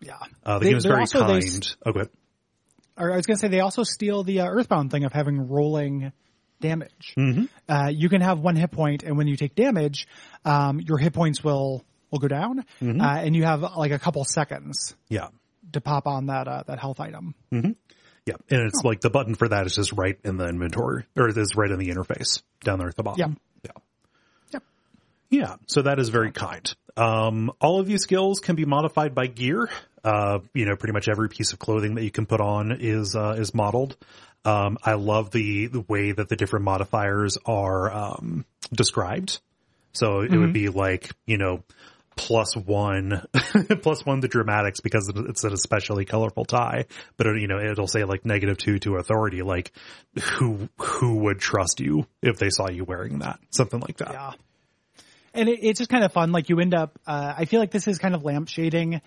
Yeah. 0.00 0.12
Uh, 0.46 0.60
the 0.60 0.64
They- 0.66 0.70
game 0.70 0.76
is 0.78 0.84
very 0.84 1.00
also- 1.00 1.26
they 1.26 1.40
kind. 1.40 1.42
s- 1.64 1.76
oh, 1.84 1.90
go 1.92 2.02
I 2.96 3.16
was 3.16 3.26
going 3.26 3.36
to 3.36 3.40
say 3.40 3.48
they 3.48 3.58
also 3.58 3.82
steal 3.82 4.22
the 4.22 4.42
uh, 4.42 4.46
Earthbound 4.46 4.92
thing 4.92 5.02
of 5.02 5.12
having 5.12 5.48
rolling 5.48 6.12
damage. 6.60 7.14
Mm-hmm. 7.18 7.44
Uh, 7.68 7.88
you 7.88 8.08
can 8.08 8.20
have 8.20 8.38
one 8.38 8.54
hit 8.54 8.70
point 8.70 9.02
and 9.02 9.16
when 9.18 9.26
you 9.26 9.36
take 9.36 9.56
damage, 9.56 10.06
um, 10.44 10.78
your 10.80 10.98
hit 10.98 11.12
points 11.14 11.42
will, 11.42 11.84
will 12.14 12.20
go 12.20 12.28
down, 12.28 12.64
Mm-hmm. 12.80 13.00
uh, 13.00 13.16
and 13.16 13.34
you 13.36 13.42
have 13.44 13.62
like 13.76 13.90
a 13.92 13.98
couple 13.98 14.24
seconds 14.24 14.94
Yeah. 15.08 15.28
to 15.72 15.80
pop 15.80 16.06
on 16.06 16.26
that, 16.26 16.46
uh, 16.48 16.62
that 16.66 16.78
health 16.78 17.00
item. 17.00 17.34
Yeah, 17.50 18.34
and 18.48 18.62
it's 18.62 18.80
Oh. 18.84 18.88
like 18.88 19.00
the 19.02 19.10
button 19.10 19.34
for 19.34 19.48
that 19.48 19.66
is 19.66 19.74
just 19.74 19.92
right 19.92 20.18
in 20.24 20.36
the 20.38 20.48
inventory, 20.48 21.04
or 21.16 21.28
it 21.28 21.36
is 21.36 21.56
right 21.56 21.70
in 21.70 21.78
the 21.78 21.88
interface 21.90 22.42
down 22.62 22.78
there 22.78 22.88
at 22.88 22.96
the 22.96 23.02
bottom. 23.02 23.36
Yeah. 23.64 23.70
Yep. 24.52 24.62
Yeah, 25.30 25.56
so 25.66 25.82
that 25.82 25.98
is 25.98 26.08
very 26.10 26.30
kind. 26.32 26.72
Um, 26.96 27.50
all 27.60 27.80
of 27.80 27.86
these 27.86 28.02
skills 28.02 28.38
can 28.40 28.54
be 28.56 28.64
modified 28.64 29.14
by 29.14 29.26
gear. 29.26 29.68
Uh, 30.04 30.38
you 30.52 30.64
know, 30.66 30.76
pretty 30.76 30.92
much 30.92 31.08
every 31.08 31.28
piece 31.28 31.52
of 31.52 31.58
clothing 31.58 31.96
that 31.96 32.04
you 32.04 32.10
can 32.10 32.26
put 32.26 32.40
on 32.40 32.72
is 32.78 33.16
uh, 33.16 33.34
is 33.38 33.52
modeled. 33.54 33.96
Um, 34.44 34.78
I 34.84 34.94
love 34.94 35.30
the 35.30 35.66
the 35.66 35.80
way 35.80 36.12
that 36.12 36.28
the 36.28 36.36
different 36.36 36.64
modifiers 36.66 37.36
are 37.46 37.90
um, 37.92 38.44
described. 38.72 39.40
So 39.92 40.20
it 40.20 40.30
would 40.36 40.52
be 40.52 40.68
like 40.68 41.10
you 41.26 41.38
know 41.38 41.62
plus 42.16 42.56
one 42.56 43.26
plus 43.82 44.04
one 44.06 44.20
to 44.20 44.28
dramatics 44.28 44.80
because 44.80 45.12
it's 45.14 45.44
an 45.44 45.52
especially 45.52 46.04
colorful 46.04 46.44
tie 46.44 46.84
but 47.16 47.26
it, 47.26 47.40
you 47.40 47.48
know 47.48 47.58
it'll 47.58 47.88
say 47.88 48.04
like 48.04 48.24
negative 48.24 48.56
two 48.56 48.78
to 48.78 48.96
authority 48.96 49.42
like 49.42 49.72
who 50.20 50.68
who 50.78 51.16
would 51.16 51.38
trust 51.38 51.80
you 51.80 52.06
if 52.22 52.38
they 52.38 52.50
saw 52.50 52.68
you 52.68 52.84
wearing 52.84 53.18
that 53.18 53.38
something 53.50 53.80
like 53.80 53.96
that 53.98 54.12
Yeah. 54.12 54.32
And 55.34 55.48
it, 55.48 55.58
it's 55.62 55.78
just 55.78 55.90
kind 55.90 56.04
of 56.04 56.12
fun. 56.12 56.30
Like 56.32 56.48
you 56.48 56.60
end 56.60 56.74
up, 56.74 56.98
uh, 57.06 57.34
I 57.36 57.44
feel 57.44 57.60
like 57.60 57.72
this 57.72 57.88
is 57.88 57.98
kind 57.98 58.14
of 58.14 58.22
lampshading 58.22 59.00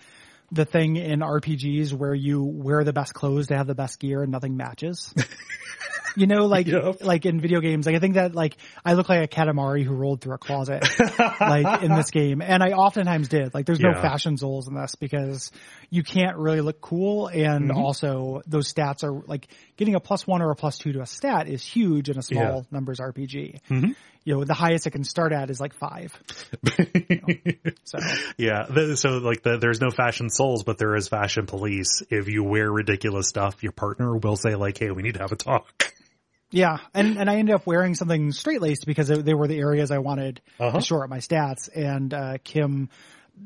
the 0.52 0.64
thing 0.64 0.96
in 0.96 1.20
RPGs 1.20 1.92
where 1.92 2.14
you 2.14 2.42
wear 2.42 2.84
the 2.84 2.92
best 2.92 3.14
clothes 3.14 3.48
to 3.48 3.56
have 3.56 3.66
the 3.66 3.74
best 3.74 3.98
gear 3.98 4.22
and 4.22 4.30
nothing 4.30 4.56
matches. 4.56 5.14
you 6.18 6.26
know, 6.26 6.46
like, 6.46 6.66
Yep. 6.78 7.02
like 7.02 7.24
in 7.26 7.40
video 7.40 7.60
games, 7.60 7.86
like 7.86 7.94
I 7.94 7.98
think 7.98 8.14
that 8.14 8.34
like 8.34 8.56
I 8.84 8.94
look 8.94 9.08
like 9.08 9.22
a 9.24 9.28
Katamari 9.28 9.84
who 9.84 9.94
rolled 9.94 10.20
through 10.20 10.34
a 10.34 10.38
closet, 10.38 10.84
like 11.40 11.82
in 11.82 11.94
this 11.94 12.10
game. 12.20 12.42
And 12.42 12.62
I 12.62 12.70
oftentimes 12.72 13.28
did. 13.28 13.54
Like 13.54 13.66
there's 13.66 13.80
no 13.80 13.92
fashion 13.94 14.36
souls 14.36 14.68
in 14.68 14.74
this 14.74 14.94
because 14.96 15.50
you 15.90 16.02
can't 16.02 16.36
really 16.36 16.60
look 16.60 16.80
cool. 16.80 17.28
And 17.28 17.70
Mm-hmm. 17.70 17.78
also 17.78 18.42
those 18.46 18.72
stats 18.72 19.04
are 19.04 19.22
like 19.26 19.48
getting 19.76 19.94
a 19.94 20.00
plus 20.00 20.26
one 20.26 20.42
or 20.42 20.50
a 20.50 20.56
plus 20.56 20.78
two 20.78 20.92
to 20.92 21.00
a 21.00 21.06
stat 21.06 21.48
is 21.48 21.62
huge 21.64 22.08
in 22.10 22.18
a 22.18 22.22
small 22.22 22.42
Yeah. 22.42 22.50
Mm-hmm. 22.50 22.74
numbers 22.74 22.98
RPG. 23.00 23.60
You 24.24 24.34
know, 24.34 24.44
the 24.44 24.52
highest 24.54 24.86
it 24.86 24.90
can 24.90 25.04
start 25.04 25.32
at 25.32 25.48
is 25.48 25.60
like 25.60 25.72
five. 25.74 26.12
So 27.84 27.98
yeah 28.36 28.66
so 28.94 29.18
like 29.18 29.42
the, 29.42 29.56
there's 29.58 29.80
no 29.80 29.90
fashion 29.90 30.28
souls 30.30 30.62
but 30.62 30.76
there 30.78 30.94
is 30.94 31.08
fashion 31.08 31.46
police 31.46 32.02
if 32.10 32.28
you 32.28 32.44
wear 32.44 32.70
ridiculous 32.70 33.28
stuff 33.28 33.62
your 33.62 33.72
partner 33.72 34.14
will 34.16 34.36
say 34.36 34.54
like 34.54 34.76
hey 34.78 34.90
we 34.90 35.02
need 35.02 35.14
to 35.14 35.20
have 35.20 35.32
a 35.32 35.36
talk 35.36 35.94
yeah, 36.50 36.78
and 36.94 37.18
and 37.18 37.28
I 37.30 37.36
ended 37.36 37.54
up 37.54 37.66
wearing 37.66 37.94
something 37.94 38.32
straight 38.32 38.60
laced 38.62 38.86
because 38.86 39.08
they, 39.08 39.20
they 39.20 39.34
were 39.34 39.46
the 39.48 39.58
areas 39.58 39.90
I 39.90 39.98
wanted 39.98 40.40
Uh-huh. 40.58 40.78
to 40.78 40.84
shore 40.84 41.04
up 41.04 41.10
my 41.10 41.18
stats. 41.18 41.68
And 41.74 42.12
uh, 42.14 42.38
Kim 42.42 42.88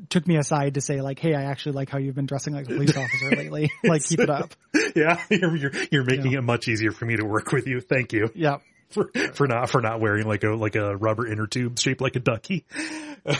took 0.09 0.25
me 0.27 0.37
aside 0.37 0.75
to 0.75 0.81
say 0.81 1.01
like, 1.01 1.19
"Hey, 1.19 1.33
I 1.35 1.43
actually 1.43 1.73
like 1.73 1.89
how 1.89 1.97
you've 1.99 2.15
been 2.15 2.25
dressing 2.25 2.53
like 2.53 2.65
a 2.65 2.73
police 2.73 2.95
officer 2.97 3.29
lately. 3.35 3.71
like, 3.83 4.03
keep 4.03 4.19
it 4.19 4.29
up." 4.29 4.53
yeah 4.95 5.19
you're 5.29 5.55
you're, 5.55 5.71
you're 5.91 6.03
making 6.03 6.33
it 6.33 6.41
much 6.43 6.67
easier 6.67 6.91
for 6.91 7.05
me 7.05 7.15
to 7.17 7.25
work 7.25 7.51
with 7.51 7.67
you 7.67 7.79
thank 7.81 8.11
you 8.13 8.29
Yeah, 8.35 8.57
for, 8.89 9.11
for 9.33 9.47
not 9.47 9.69
for 9.69 9.81
not 9.81 9.99
wearing 9.99 10.25
like 10.27 10.43
a 10.43 10.49
like 10.49 10.75
a 10.75 10.95
rubber 10.97 11.27
inner 11.27 11.45
tube 11.47 11.77
shaped 11.79 12.01
like 12.01 12.15
a 12.15 12.19
ducky 12.19 12.65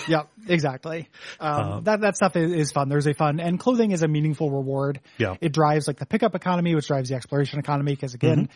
yeah, 0.07 0.23
exactly. 0.47 1.09
Um, 1.41 1.83
that 1.83 2.01
that 2.01 2.15
stuff 2.15 2.35
is, 2.37 2.53
is 2.53 2.71
fun. 2.71 2.87
There's 2.87 3.05
a 3.07 3.13
fun 3.13 3.39
and 3.41 3.59
clothing 3.59 3.91
is 3.91 4.01
a 4.01 4.07
meaningful 4.07 4.49
reward. 4.49 5.01
Yeah. 5.17 5.35
it 5.41 5.51
drives 5.51 5.87
like 5.87 5.97
the 5.97 6.05
pickup 6.05 6.35
economy, 6.35 6.73
which 6.73 6.87
drives 6.87 7.09
the 7.09 7.15
exploration 7.15 7.59
economy. 7.59 7.91
Because 7.91 8.13
again, 8.13 8.45
can 8.47 8.49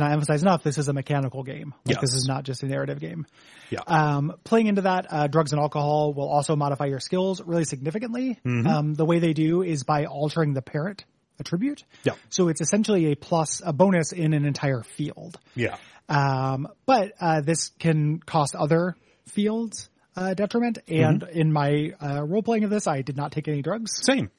I 0.00 0.12
emphasize 0.12 0.40
enough? 0.42 0.62
This 0.62 0.78
is 0.78 0.88
a 0.88 0.92
mechanical 0.92 1.42
game. 1.42 1.74
Like, 1.84 1.96
Yes. 1.96 2.00
This 2.00 2.14
is 2.14 2.26
not 2.26 2.44
just 2.44 2.62
a 2.62 2.66
narrative 2.66 3.00
game. 3.00 3.26
yeah 3.68 3.80
Um, 3.86 4.32
playing 4.44 4.68
into 4.68 4.82
that, 4.82 5.06
uh, 5.10 5.26
drugs 5.26 5.52
and 5.52 5.60
alcohol 5.60 6.14
will 6.14 6.28
also 6.28 6.56
modify 6.56 6.86
your 6.86 7.00
skills 7.00 7.42
really 7.42 7.64
significantly. 7.64 8.38
Um, 8.44 8.94
the 8.94 9.04
way 9.04 9.18
they 9.18 9.32
do 9.34 9.62
is 9.62 9.82
by 9.82 10.06
altering 10.06 10.54
the 10.54 10.62
parent 10.62 11.04
attribute. 11.38 11.84
Yeah. 12.04 12.14
So 12.30 12.48
it's 12.48 12.60
essentially 12.60 13.12
a 13.12 13.16
plus, 13.16 13.60
a 13.64 13.72
bonus 13.72 14.12
in 14.12 14.32
an 14.32 14.44
entire 14.46 14.82
field. 14.82 15.38
yeah 15.54 15.76
Um, 16.08 16.68
but 16.86 17.12
uh, 17.20 17.40
this 17.40 17.70
can 17.78 18.20
cost 18.20 18.54
other 18.54 18.96
fields 19.26 19.90
uh, 20.16 20.34
detriment. 20.34 20.78
And 20.88 21.22
in 21.32 21.52
my 21.52 21.92
uh, 22.00 22.22
role 22.22 22.42
playing 22.42 22.64
of 22.64 22.70
this, 22.70 22.86
I 22.86 23.02
did 23.02 23.16
not 23.16 23.32
take 23.32 23.48
any 23.48 23.62
drugs. 23.62 23.92
same 24.04 24.30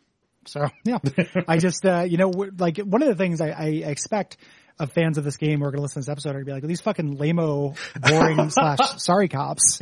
So 0.45 0.67
yeah, 0.85 0.99
I 1.47 1.57
just 1.57 1.85
uh, 1.85 2.01
you 2.01 2.17
know 2.17 2.31
like 2.57 2.77
one 2.77 3.01
of 3.01 3.07
the 3.07 3.15
things 3.15 3.41
I, 3.41 3.49
I 3.49 3.65
expect 3.89 4.37
of 4.79 4.91
fans 4.91 5.17
of 5.17 5.23
this 5.23 5.37
game 5.37 5.59
who 5.59 5.65
are 5.65 5.71
going 5.71 5.77
to 5.77 5.83
listen 5.83 6.01
to 6.01 6.05
this 6.05 6.11
episode 6.11 6.31
are 6.31 6.43
going 6.43 6.45
to 6.45 6.49
be 6.49 6.53
like 6.53 6.63
these 6.63 6.81
fucking 6.81 7.17
lameo, 7.17 7.77
boring 8.01 8.49
slash 8.49 8.79
sorry 8.97 9.27
cops 9.27 9.79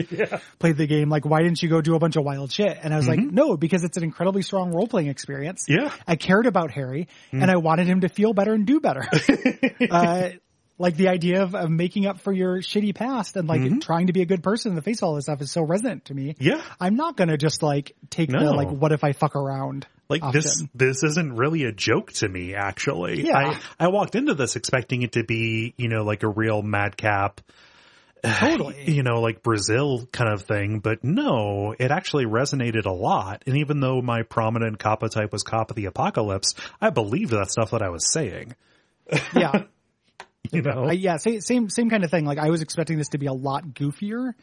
played 0.59 0.77
the 0.77 0.87
game. 0.87 1.09
Like, 1.09 1.25
why 1.25 1.41
didn't 1.41 1.61
you 1.61 1.69
go 1.69 1.81
do 1.81 1.95
a 1.95 1.99
bunch 1.99 2.15
of 2.15 2.23
wild 2.23 2.51
shit? 2.51 2.77
And 2.81 2.93
I 2.93 2.97
was 2.97 3.07
like, 3.07 3.19
mhm. 3.19 3.31
no, 3.31 3.57
because 3.57 3.83
it's 3.83 3.97
an 3.97 4.03
incredibly 4.03 4.41
strong 4.41 4.73
role 4.73 4.87
playing 4.87 5.07
experience. 5.07 5.65
Yeah. 5.67 5.91
I 6.07 6.15
cared 6.15 6.45
about 6.45 6.71
Harry 6.71 7.07
and 7.31 7.43
mm. 7.43 7.49
I 7.49 7.57
wanted 7.57 7.87
him 7.87 8.01
to 8.01 8.09
feel 8.09 8.33
better 8.33 8.53
and 8.53 8.65
do 8.65 8.79
better. 8.79 9.07
uh, 9.89 10.29
like 10.77 10.97
the 10.97 11.09
idea 11.09 11.43
of, 11.43 11.53
of 11.53 11.69
making 11.69 12.07
up 12.07 12.19
for 12.19 12.33
your 12.33 12.57
shitty 12.57 12.95
past 12.95 13.37
and 13.37 13.47
like 13.47 13.61
mm-hmm. 13.61 13.79
trying 13.79 14.07
to 14.07 14.13
be 14.13 14.21
a 14.21 14.25
good 14.25 14.43
person 14.43 14.71
in 14.71 14.75
the 14.75 14.81
face 14.81 14.97
of 15.01 15.03
all 15.03 15.15
this 15.15 15.25
stuff 15.25 15.41
is 15.41 15.51
so 15.51 15.61
resonant 15.61 16.05
to 16.05 16.13
me. 16.13 16.35
Yeah. 16.39 16.61
I'm 16.79 16.95
not 16.95 17.15
going 17.15 17.29
to 17.29 17.37
just 17.37 17.61
like 17.61 17.95
take 18.09 18.29
the 18.29 18.39
like, 18.39 18.69
what 18.69 18.91
if 18.91 19.03
I 19.03 19.13
fuck 19.13 19.35
around? 19.35 19.85
Like 20.11 20.23
option. 20.23 20.41
this, 20.41 20.63
this 20.75 21.03
isn't 21.03 21.37
really 21.37 21.63
a 21.63 21.71
joke 21.71 22.11
to 22.15 22.27
me, 22.27 22.53
actually. 22.53 23.25
Yeah. 23.25 23.37
I, 23.79 23.85
I 23.85 23.87
walked 23.87 24.15
into 24.15 24.33
this 24.33 24.57
expecting 24.57 25.03
it 25.03 25.13
to 25.13 25.23
be, 25.23 25.73
you 25.77 25.87
know, 25.87 26.03
like 26.03 26.23
a 26.23 26.27
real 26.27 26.61
madcap, 26.61 27.39
Totally. 28.25 28.91
you 28.91 29.03
know, 29.03 29.21
like 29.21 29.41
Brazil 29.41 30.05
kind 30.11 30.33
of 30.33 30.41
thing, 30.41 30.79
but 30.79 31.05
no, 31.05 31.73
it 31.79 31.91
actually 31.91 32.25
resonated 32.25 32.85
a 32.85 32.91
lot. 32.91 33.43
And 33.47 33.57
even 33.57 33.79
though 33.79 34.01
my 34.01 34.23
prominent 34.23 34.79
copotype 34.79 35.31
was 35.31 35.43
Cop 35.43 35.69
of 35.69 35.77
the 35.77 35.85
Apocalypse, 35.85 36.55
I 36.81 36.89
believed 36.89 37.31
that 37.31 37.49
stuff 37.49 37.71
that 37.71 37.81
I 37.81 37.89
was 37.89 38.11
saying, 38.11 38.53
Yeah. 39.33 39.63
you 40.51 40.61
know? 40.61 40.87
I, 40.89 40.91
yeah, 40.91 41.17
same, 41.17 41.39
same 41.39 41.69
same 41.69 41.89
kind 41.89 42.03
of 42.03 42.11
thing. 42.11 42.25
Like 42.25 42.37
I 42.37 42.49
was 42.49 42.61
expecting 42.61 42.97
this 42.97 43.09
to 43.09 43.17
be 43.17 43.27
a 43.27 43.33
lot 43.33 43.65
goofier 43.67 44.33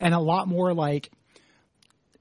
and 0.00 0.12
a 0.12 0.18
lot 0.18 0.48
more 0.48 0.74
like 0.74 1.10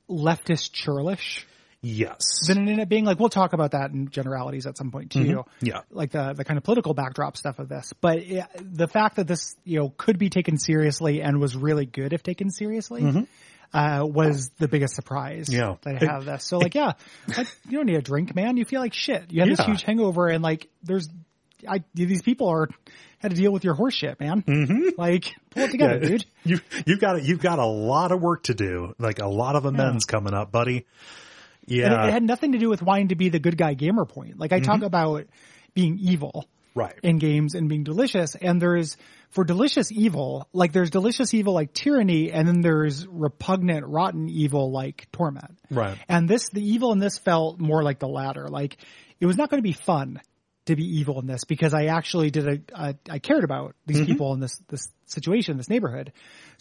leftist 0.08 0.74
churlish 0.74 1.48
yes. 1.84 2.40
Then 2.48 2.58
it 2.58 2.62
ended 2.62 2.80
up 2.80 2.90
being. 2.90 3.06
Like 3.06 3.20
we'll 3.20 3.30
talk 3.30 3.54
about 3.54 3.72
that 3.72 3.92
in 3.92 4.10
generalities 4.10 4.66
at 4.66 4.78
some 4.78 4.90
point 4.90 5.12
too. 5.12 5.44
Yeah. 5.62 5.82
Like 5.92 6.12
the 6.12 6.34
the 6.34 6.44
kind 6.44 6.58
of 6.58 6.64
political 6.64 6.96
backdrop 6.96 7.38
stuff 7.38 7.60
of 7.60 7.70
this. 7.70 7.94
But 8.02 8.18
it, 8.20 8.46
the 8.60 8.88
fact 8.88 9.18
that 9.18 9.28
this 9.28 9.56
you 9.64 9.80
know 9.80 9.94
could 9.96 10.18
be 10.18 10.30
taken 10.32 10.58
seriously 10.58 11.22
and 11.22 11.40
was 11.40 11.56
really 11.56 11.86
good 11.86 12.14
if 12.14 12.24
taken 12.24 12.50
seriously. 12.50 13.28
Uh, 13.76 14.06
was 14.06 14.52
the 14.60 14.68
biggest 14.68 14.94
surprise 14.94 15.48
Yeah. 15.52 15.78
that 15.82 16.04
I 16.04 16.06
have 16.14 16.26
this. 16.26 16.44
So 16.46 16.60
like, 16.60 16.76
yeah, 16.76 16.92
like, 17.36 17.48
you 17.68 17.78
don't 17.80 17.88
need 17.88 17.96
a 17.96 18.04
drink, 18.04 18.36
man. 18.36 18.56
You 18.56 18.66
feel 18.66 18.80
like 18.80 18.94
shit. 18.94 19.32
You 19.32 19.42
have 19.42 19.50
this 19.50 19.66
huge 19.66 19.82
hangover 19.82 20.28
and 20.28 20.44
like, 20.44 20.70
there's, 20.84 21.10
I, 21.68 21.84
these 21.96 22.22
people 22.22 22.50
are, 22.50 22.70
had 23.18 23.32
to 23.32 23.36
deal 23.36 23.52
with 23.52 23.64
your 23.64 23.74
horse 23.74 23.96
shit, 23.96 24.20
man. 24.20 24.44
Mm-hmm. 24.44 24.90
Like, 24.96 25.34
pull 25.50 25.64
it 25.64 25.72
together, 25.72 25.98
Yeah. 26.04 26.08
dude. 26.08 26.26
You 26.46 26.60
you've 26.86 27.00
got 27.00 27.24
you've 27.24 27.42
got 27.42 27.58
a 27.58 27.66
lot 27.66 28.12
of 28.12 28.22
work 28.22 28.44
to 28.44 28.54
do, 28.54 28.94
like 29.00 29.18
a 29.20 29.28
lot 29.28 29.56
of 29.56 29.66
amends 29.66 30.06
coming 30.06 30.36
up, 30.36 30.52
buddy. 30.52 30.86
Yeah, 31.66 31.86
And 31.86 31.94
it, 31.94 32.08
it 32.10 32.12
had 32.12 32.24
nothing 32.24 32.54
to 32.54 32.58
do 32.58 32.70
with 32.70 32.82
wanting 32.82 33.10
to 33.10 33.16
be 33.16 33.30
the 33.30 33.40
good 33.40 33.58
guy 33.58 33.74
gamer 33.74 34.06
point. 34.06 34.40
Like 34.40 34.52
I 34.52 34.60
talk 34.60 34.78
mm-hmm. 34.78 34.86
about 34.86 35.28
being 35.74 35.98
evil 36.00 36.48
right. 36.76 36.96
in 37.04 37.18
games 37.20 37.56
and 37.56 37.70
being 37.70 37.84
delicious, 37.84 38.36
and 38.36 38.62
there's 38.62 38.98
for 39.30 39.44
delicious 39.44 39.92
evil, 39.92 40.48
like 40.54 40.74
there's 40.74 40.90
delicious 40.90 41.34
evil 41.34 41.54
like 41.54 41.74
tyranny, 41.74 42.32
and 42.32 42.48
then 42.48 42.62
there's 42.62 43.08
repugnant, 43.08 43.86
rotten 43.88 44.30
evil 44.30 44.72
like 44.72 45.08
torment. 45.12 45.58
Right. 45.72 45.98
And 46.08 46.30
this, 46.30 46.50
the 46.50 46.62
evil 46.62 46.92
in 46.92 47.00
this 47.00 47.18
felt 47.18 47.60
more 47.60 47.84
like 47.84 48.00
the 48.00 48.08
latter. 48.08 48.48
Like 48.48 48.78
it 49.20 49.26
was 49.26 49.38
not 49.38 49.50
going 49.50 49.60
to 49.60 49.68
be 49.68 49.74
fun 49.74 50.22
to 50.66 50.76
be 50.76 51.00
evil 51.00 51.20
in 51.20 51.28
this 51.28 51.44
because 51.44 51.74
I 51.74 51.86
actually 51.86 52.32
did 52.32 52.48
a, 52.48 52.60
a 52.74 52.96
I 53.10 53.20
cared 53.20 53.44
about 53.44 53.76
these 53.86 53.98
mm-hmm. 53.98 54.06
people 54.06 54.34
in 54.34 54.40
this 54.40 54.62
this 54.70 54.88
situation, 55.06 55.58
this 55.58 55.70
neighborhood. 55.70 56.14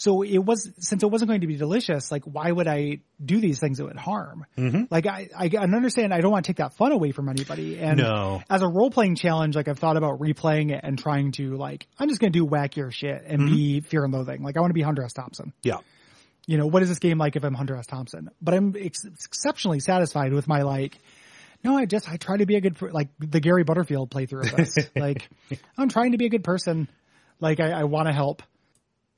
So 0.03 0.23
it 0.23 0.39
was 0.39 0.69
since 0.81 1.05
it 1.05 1.07
wasn't 1.07 1.29
going 1.29 1.43
to 1.43 1.47
be 1.47 1.55
delicious. 1.57 2.11
Like 2.11 2.25
why 2.25 2.51
would 2.51 2.67
I 2.67 3.03
do 3.25 3.41
these 3.41 3.61
things 3.61 3.79
that 3.79 3.85
would 3.85 3.97
harm? 3.97 4.45
Mm-hmm. 4.59 4.85
Like 4.91 5.07
I 5.07 5.29
I 5.33 5.47
understand. 5.59 6.13
I 6.13 6.21
don't 6.21 6.33
want 6.33 6.45
to 6.45 6.49
take 6.49 6.57
that 6.57 6.75
fun 6.75 6.91
away 6.91 7.13
from 7.13 7.29
anybody. 7.29 7.79
And 7.79 7.99
No. 7.99 8.43
as 8.51 8.63
a 8.63 8.67
role 8.67 8.91
playing 8.91 9.15
challenge, 9.15 9.55
like 9.55 9.69
I've 9.69 9.79
thought 9.79 9.97
about 9.97 10.19
replaying 10.19 10.73
it 10.73 10.81
and 10.83 10.99
trying 10.99 11.31
to 11.33 11.57
like 11.57 11.87
I'm 12.01 12.09
just 12.09 12.21
going 12.21 12.33
to 12.33 12.37
do 12.37 12.45
wackier 12.45 12.93
shit 12.93 13.23
and 13.25 13.43
mm-hmm. 13.43 13.55
be 13.55 13.81
fear 13.81 14.03
and 14.03 14.13
loathing. 14.13 14.43
Like 14.43 14.57
I 14.57 14.61
want 14.61 14.71
to 14.71 14.75
be 14.75 14.83
Hunter 14.83 15.05
S. 15.05 15.13
Thompson 15.13 15.53
Yeah. 15.63 15.79
you 16.49 16.59
know, 16.59 16.67
what 16.67 16.83
is 16.83 16.89
this 16.89 16.99
game 16.99 17.19
like 17.19 17.37
if 17.37 17.45
I'm 17.45 17.55
Hunter 17.55 17.77
S. 17.77 17.87
Thompson? 17.87 18.29
But 18.41 18.55
I'm 18.55 18.75
ex- 18.77 19.05
exceptionally 19.05 19.79
satisfied 19.79 20.33
with 20.33 20.49
my 20.49 20.63
like, 20.63 20.99
no, 21.63 21.77
I 21.77 21.87
just, 21.87 22.11
I 22.11 22.17
try 22.17 22.39
to 22.39 22.45
be 22.47 22.57
a 22.57 22.61
good, 22.61 22.83
like 22.83 23.11
the 23.21 23.39
Gary 23.39 23.63
Butterfield 23.63 24.11
playthrough 24.11 24.51
of 24.51 24.57
this. 24.57 24.91
like, 24.97 25.29
I'm 25.79 25.89
trying 25.89 26.11
to 26.11 26.19
be 26.19 26.27
a 26.27 26.29
good 26.29 26.43
person. 26.43 26.89
Like, 27.39 27.61
I, 27.61 27.71
I 27.71 27.85
want 27.85 28.09
to 28.09 28.13
help, 28.13 28.43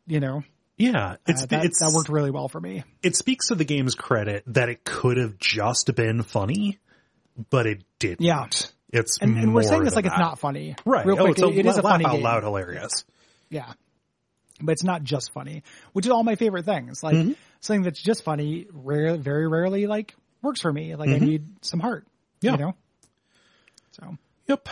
you 0.07 0.20
know, 0.20 0.43
Yeah. 0.77 1.16
It's 1.27 1.43
uh, 1.43 1.47
that, 1.47 1.64
it's 1.64 1.79
that 1.81 1.93
worked 1.95 2.09
really 2.09 2.31
well 2.31 2.49
for 2.49 2.61
me. 2.61 2.83
it 3.03 3.16
speaks 3.16 3.49
to 3.49 3.55
the 3.55 3.64
game's 3.64 3.95
credit 3.95 4.43
that 4.49 4.68
it 4.68 4.85
could 4.85 5.16
have 5.18 5.39
just 5.39 5.95
been 5.95 6.22
funny, 6.22 6.79
but 7.51 7.66
it 7.66 7.85
didn't. 7.99 8.22
Yeah. 8.22 8.47
It's 8.93 9.18
And, 9.20 9.37
and 9.37 9.55
we're 9.55 9.62
saying 9.64 9.85
this 9.85 9.97
like 9.97 10.07
it's 10.07 10.18
not 10.18 10.39
funny. 10.39 10.77
right. 10.85 11.05
Real 11.07 11.16
oh, 11.18 11.25
quick, 11.25 11.33
it's 11.33 11.43
a, 11.43 11.49
it- 11.49 11.59
it 11.59 11.66
is 11.66 11.79
a 11.79 11.83
funny 11.83 12.05
out 12.05 12.12
game. 12.12 12.22
loud 12.22 12.43
hilarious. 12.45 13.05
Yeah. 13.51 13.72
But 14.61 14.72
it's 14.72 14.85
not 14.85 15.03
just 15.03 15.33
funny, 15.33 15.62
which 15.93 16.07
is 16.07 16.12
all 16.12 16.22
my 16.22 16.37
favorite 16.37 16.64
things. 16.64 17.03
Like 17.03 17.14
Mm-hmm. 17.16 17.33
something 17.61 17.83
that's 17.83 18.01
just 18.01 18.22
funny, 18.22 18.66
rare, 18.72 19.16
very 19.16 19.49
rarely 19.49 19.87
like 19.89 20.14
works 20.43 20.61
for 20.61 20.72
me. 20.72 20.95
Like 20.95 21.09
I 21.11 21.18
need 21.18 21.64
some 21.64 21.81
heart. 21.81 22.05
Mm-hmm. 22.05 22.47
Yeah. 22.47 22.53
You 22.53 22.59
know? 22.59 22.75
So 23.93 24.16
Yep. 24.49 24.68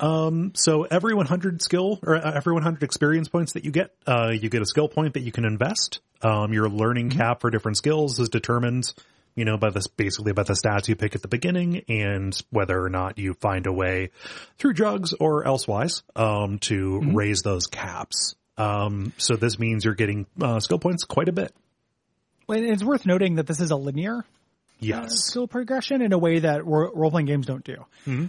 Um, 0.00 0.52
so 0.54 0.82
every 0.82 1.14
100 1.14 1.62
skill 1.62 2.00
or 2.02 2.16
uh, 2.16 2.32
every 2.34 2.52
100 2.52 2.82
experience 2.82 3.28
points 3.28 3.52
that 3.52 3.64
you 3.64 3.70
get, 3.70 3.94
uh, 4.06 4.30
you 4.30 4.48
get 4.48 4.62
a 4.62 4.66
skill 4.66 4.88
point 4.88 5.14
that 5.14 5.20
you 5.20 5.32
can 5.32 5.44
invest. 5.44 6.00
Um, 6.22 6.52
your 6.52 6.68
learning 6.68 7.10
cap 7.10 7.40
for 7.40 7.50
different 7.50 7.76
skills 7.76 8.18
is 8.18 8.28
determined, 8.28 8.92
you 9.34 9.44
know, 9.44 9.56
by 9.56 9.70
this 9.70 9.86
basically 9.86 10.32
by 10.32 10.42
the 10.42 10.54
stats 10.54 10.88
you 10.88 10.96
pick 10.96 11.14
at 11.14 11.22
the 11.22 11.28
beginning 11.28 11.82
and 11.88 12.36
whether 12.50 12.82
or 12.82 12.88
not 12.88 13.18
you 13.18 13.34
find 13.34 13.66
a 13.66 13.72
way 13.72 14.10
through 14.58 14.72
drugs 14.72 15.12
or 15.12 15.46
elsewise, 15.46 16.02
um, 16.16 16.58
to 16.60 17.00
raise 17.12 17.42
those 17.42 17.66
caps. 17.66 18.34
Um, 18.56 19.12
so 19.18 19.36
this 19.36 19.58
means 19.58 19.84
you're 19.84 19.94
getting, 19.94 20.26
uh, 20.40 20.60
skill 20.60 20.78
points 20.78 21.04
quite 21.04 21.28
a 21.28 21.32
bit. 21.32 21.54
And 22.48 22.64
it's 22.64 22.84
worth 22.84 23.06
noting 23.06 23.36
that 23.36 23.46
this 23.46 23.60
is 23.60 23.70
a 23.70 23.76
linear 23.76 24.24
Yes. 24.84 25.10
skill 25.26 25.46
progression 25.46 26.02
in 26.02 26.12
a 26.12 26.18
way 26.18 26.40
that 26.40 26.64
ro- 26.66 26.90
role-playing 26.94 27.26
games 27.26 27.46
don't 27.46 27.64
do. 27.64 27.76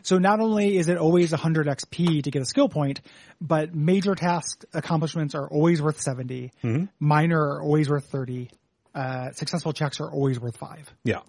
So 0.04 0.18
not 0.18 0.40
only 0.40 0.78
is 0.78 0.88
it 0.90 0.98
always 0.98 1.32
100 1.32 1.68
XP 1.68 2.24
to 2.24 2.32
get 2.32 2.42
a 2.42 2.46
skill 2.46 2.70
point, 2.70 3.02
but 3.42 3.76
major 3.76 4.16
task 4.16 4.64
accomplishments 4.74 5.36
are 5.36 5.48
always 5.50 5.82
worth 5.82 6.00
70. 6.02 6.52
Minor 7.00 7.40
are 7.40 7.62
always 7.62 7.90
worth 7.90 8.06
30. 8.06 8.50
Uh, 8.94 9.32
successful 9.32 9.74
checks 9.74 10.00
are 10.00 10.10
always 10.10 10.40
worth 10.40 10.58
5. 10.58 10.94
Yeah. 11.04 11.20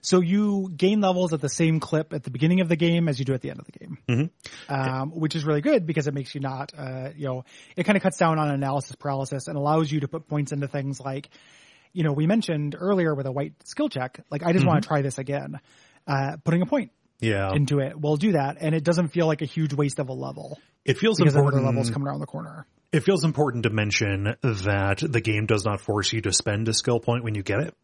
So 0.00 0.20
you 0.20 0.70
gain 0.76 1.00
levels 1.00 1.32
at 1.32 1.40
the 1.40 1.48
same 1.48 1.80
clip 1.80 2.12
at 2.12 2.24
the 2.24 2.30
beginning 2.30 2.60
of 2.60 2.68
the 2.68 2.76
game 2.76 3.08
as 3.08 3.18
you 3.18 3.24
do 3.24 3.32
at 3.32 3.40
the 3.40 3.48
end 3.50 3.58
of 3.60 3.64
the 3.64 3.72
game, 3.72 4.30
um, 4.68 5.12
which 5.12 5.34
is 5.34 5.46
really 5.46 5.62
good 5.62 5.86
because 5.86 6.06
it 6.06 6.12
makes 6.12 6.34
you 6.34 6.42
not, 6.42 6.72
uh, 6.76 7.08
you 7.16 7.26
know, 7.26 7.44
it 7.74 7.84
kind 7.84 7.96
of 7.96 8.02
cuts 8.02 8.18
down 8.18 8.38
on 8.38 8.50
analysis 8.50 8.96
paralysis 8.96 9.48
and 9.48 9.56
allows 9.56 9.90
you 9.90 10.00
to 10.00 10.08
put 10.08 10.28
points 10.28 10.52
into 10.52 10.68
things 10.68 11.00
like, 11.00 11.30
you 11.94 12.02
know, 12.04 12.12
we 12.12 12.26
mentioned 12.26 12.76
earlier 12.78 13.14
with 13.14 13.26
a 13.26 13.32
white 13.32 13.54
skill 13.64 13.88
check, 13.88 14.20
like 14.30 14.42
I 14.42 14.52
just 14.52 14.66
want 14.66 14.82
to 14.82 14.86
try 14.88 15.00
this 15.00 15.16
again. 15.16 15.58
Uh, 16.06 16.36
putting 16.44 16.60
a 16.60 16.66
point 16.66 16.90
Yeah. 17.20 17.52
into 17.54 17.78
it 17.80 17.98
will 17.98 18.16
do 18.16 18.32
that, 18.32 18.58
and 18.60 18.74
it 18.74 18.84
doesn't 18.84 19.08
feel 19.08 19.26
like 19.26 19.40
a 19.40 19.46
huge 19.46 19.72
waste 19.72 19.98
of 19.98 20.10
a 20.10 20.12
level 20.12 20.58
it 20.84 20.98
feels 20.98 21.18
another 21.18 21.38
important. 21.38 21.64
level's 21.64 21.88
coming 21.90 22.06
around 22.08 22.20
the 22.20 22.26
corner. 22.26 22.66
It 22.92 23.04
feels 23.04 23.24
important 23.24 23.62
to 23.62 23.70
mention 23.70 24.36
that 24.42 24.98
the 24.98 25.20
game 25.22 25.46
does 25.46 25.64
not 25.64 25.80
force 25.80 26.12
you 26.12 26.20
to 26.20 26.32
spend 26.32 26.68
a 26.68 26.74
skill 26.74 27.00
point 27.00 27.24
when 27.24 27.34
you 27.34 27.42
get 27.42 27.60
it. 27.60 27.74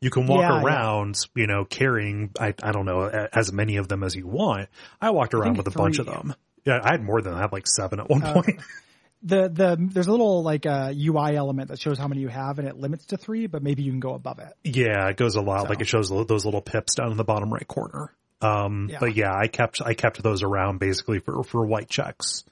You 0.00 0.08
can 0.10 0.26
walk 0.26 0.40
Yeah, 0.40 0.54
yeah. 0.56 0.62
around, 0.64 1.16
you 1.36 1.46
know, 1.46 1.64
carrying, 1.64 2.30
I, 2.40 2.54
I 2.62 2.72
don't 2.72 2.86
know, 2.86 3.02
as 3.32 3.52
many 3.52 3.76
of 3.76 3.86
them 3.86 4.02
as 4.02 4.16
you 4.16 4.26
want. 4.26 4.68
I 5.00 5.10
walked 5.10 5.34
around 5.34 5.56
think 5.56 5.58
with 5.66 5.74
a 5.74 5.78
bunch 5.78 5.98
of 5.98 6.06
them. 6.06 6.34
Yeah, 6.64 6.80
I 6.82 6.92
had 6.92 7.04
more 7.04 7.20
than 7.20 7.32
that, 7.34 7.38
I 7.38 7.42
had 7.42 7.52
like 7.52 7.66
seven 7.68 8.00
at 8.00 8.08
one 8.08 8.22
point. 8.22 8.60
The 9.24 9.48
the 9.48 9.76
there's 9.78 10.08
a 10.08 10.10
little 10.10 10.42
like 10.42 10.66
a 10.66 10.92
UI 10.96 11.36
element 11.36 11.68
that 11.68 11.80
shows 11.80 11.96
how 11.98 12.08
many 12.08 12.20
you 12.22 12.28
have, 12.28 12.58
and 12.58 12.66
it 12.66 12.76
limits 12.76 13.06
to 13.06 13.16
three, 13.16 13.46
but 13.46 13.62
maybe 13.62 13.82
you 13.82 13.90
can 13.92 14.00
go 14.00 14.14
above 14.14 14.38
it. 14.40 14.52
yeah, 14.64 15.08
it 15.08 15.16
goes 15.16 15.36
a 15.36 15.40
lot. 15.40 15.68
Like 15.68 15.80
it 15.80 15.86
shows 15.86 16.08
those 16.10 16.44
little 16.44 16.60
pips 16.62 16.96
down 16.96 17.10
in 17.12 17.16
the 17.16 17.24
bottom 17.24 17.52
right 17.52 17.66
corner. 17.66 18.12
Um, 18.40 18.88
Yeah. 18.90 18.98
but 18.98 19.14
yeah, 19.14 19.32
I 19.32 19.46
kept, 19.46 19.80
I 19.80 19.94
kept 19.94 20.20
those 20.20 20.42
around 20.42 20.80
basically 20.80 21.20
for, 21.20 21.44
for 21.44 21.64
white 21.64 21.88
checks. 21.88 22.42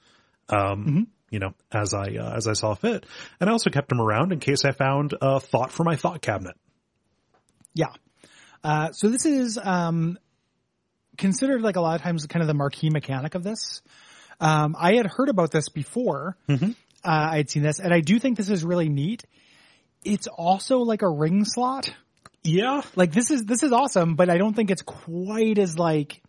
Um, 0.47 0.57
Mm-hmm. 0.85 1.01
you 1.29 1.39
know, 1.39 1.53
as 1.71 1.93
I, 1.93 2.15
uh, 2.15 2.33
as 2.37 2.47
I 2.47 2.53
saw 2.53 2.73
fit. 2.75 3.05
And 3.41 3.49
I 3.49 3.51
also 3.51 3.69
kept 3.69 3.89
them 3.89 3.99
around 3.99 4.31
in 4.31 4.39
case 4.39 4.63
I 4.63 4.71
found 4.71 5.13
a 5.21 5.41
thought 5.41 5.71
for 5.73 5.83
my 5.83 5.97
thought 5.97 6.21
cabinet. 6.21 6.55
Yeah. 7.73 7.91
Uh, 8.63 8.91
so 8.93 9.09
this 9.09 9.25
is 9.25 9.57
um, 9.61 10.17
considered 11.17 11.61
like 11.61 11.75
a 11.75 11.81
lot 11.81 11.95
of 11.95 12.01
times 12.01 12.25
kind 12.27 12.41
of 12.41 12.47
the 12.47 12.53
marquee 12.53 12.89
mechanic 12.89 13.35
of 13.35 13.43
this. 13.43 13.81
Um, 14.41 14.75
I 14.77 14.95
had 14.95 15.05
heard 15.05 15.29
about 15.29 15.51
this 15.51 15.69
before. 15.69 16.35
Uh, 16.49 16.65
I 17.03 17.37
had 17.37 17.49
seen 17.49 17.63
this, 17.63 17.79
and 17.79 17.93
I 17.93 18.01
do 18.01 18.19
think 18.19 18.37
this 18.37 18.49
is 18.49 18.63
really 18.65 18.89
neat. 18.89 19.23
It's 20.03 20.27
also 20.27 20.79
like 20.79 21.03
a 21.03 21.09
ring 21.09 21.45
slot. 21.45 21.93
Yeah. 22.43 22.81
Like 22.95 23.11
this 23.11 23.29
is 23.29 23.45
this 23.45 23.61
is 23.61 23.71
awesome, 23.71 24.15
but 24.15 24.29
I 24.29 24.37
don't 24.37 24.55
think 24.55 24.71
it's 24.71 24.81
quite 24.81 25.59
as 25.59 25.77
like 25.77 26.21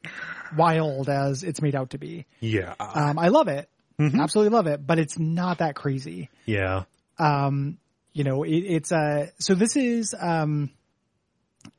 wild 0.57 1.09
as 1.09 1.43
it's 1.43 1.63
made 1.63 1.75
out 1.75 1.91
to 1.91 1.99
be. 1.99 2.27
Yeah. 2.41 2.75
Um, 2.79 3.19
I 3.19 3.29
love 3.29 3.49
it, 3.49 3.69
absolutely 3.99 4.55
love 4.55 4.67
it, 4.67 4.87
but 4.87 4.99
it's 4.99 5.19
not 5.19 5.59
that 5.59 5.75
crazy 5.75 6.29
Yeah. 6.45 6.85
um, 7.19 7.79
you 8.13 8.25
know, 8.25 8.43
it, 8.43 8.51
it's 8.59 8.93
uh 8.93 9.29
so 9.39 9.55
this 9.55 9.75
is, 9.77 10.15
um, 10.21 10.69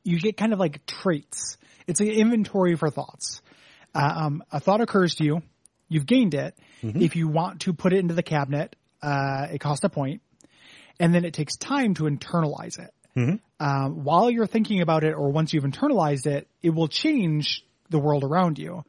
you 0.02 0.18
get 0.18 0.36
kind 0.36 0.52
of 0.52 0.58
like 0.58 0.84
traits. 0.86 1.56
It's 1.86 2.00
an 2.00 2.08
inventory 2.08 2.74
for 2.74 2.90
thoughts. 2.90 3.40
Uh, 3.94 4.12
um, 4.16 4.42
a 4.50 4.58
thought 4.58 4.80
occurs 4.80 5.14
to 5.16 5.24
you. 5.24 5.42
You've 5.94 6.06
gained 6.06 6.34
it. 6.34 6.54
If 7.02 7.16
you 7.16 7.28
want 7.28 7.60
to 7.62 7.72
put 7.72 7.92
it 7.92 8.00
into 8.00 8.14
the 8.14 8.22
cabinet, 8.22 8.76
uh, 9.02 9.46
it 9.52 9.58
costs 9.60 9.84
a 9.84 9.88
point 9.88 10.20
and 11.00 11.14
then 11.14 11.24
it 11.24 11.34
takes 11.34 11.56
time 11.56 11.94
to 11.94 12.04
internalize 12.04 12.78
it. 12.78 12.90
Um, 13.60 14.02
while 14.04 14.30
you're 14.30 14.46
thinking 14.46 14.80
about 14.80 15.04
it 15.04 15.12
or 15.14 15.30
once 15.30 15.52
you've 15.52 15.64
internalized 15.64 16.26
it, 16.26 16.48
it 16.62 16.70
will 16.70 16.88
change 16.88 17.64
the 17.90 17.98
world 17.98 18.24
around 18.24 18.58
you. 18.58 18.84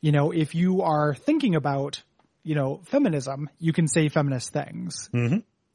You 0.00 0.12
know, 0.12 0.30
if 0.32 0.54
you 0.54 0.82
are 0.82 1.14
thinking 1.14 1.54
about, 1.56 2.02
you 2.42 2.54
know, 2.54 2.80
feminism, 2.84 3.50
you 3.58 3.72
can 3.72 3.86
say 3.86 4.08
feminist 4.08 4.52
things. 4.52 5.10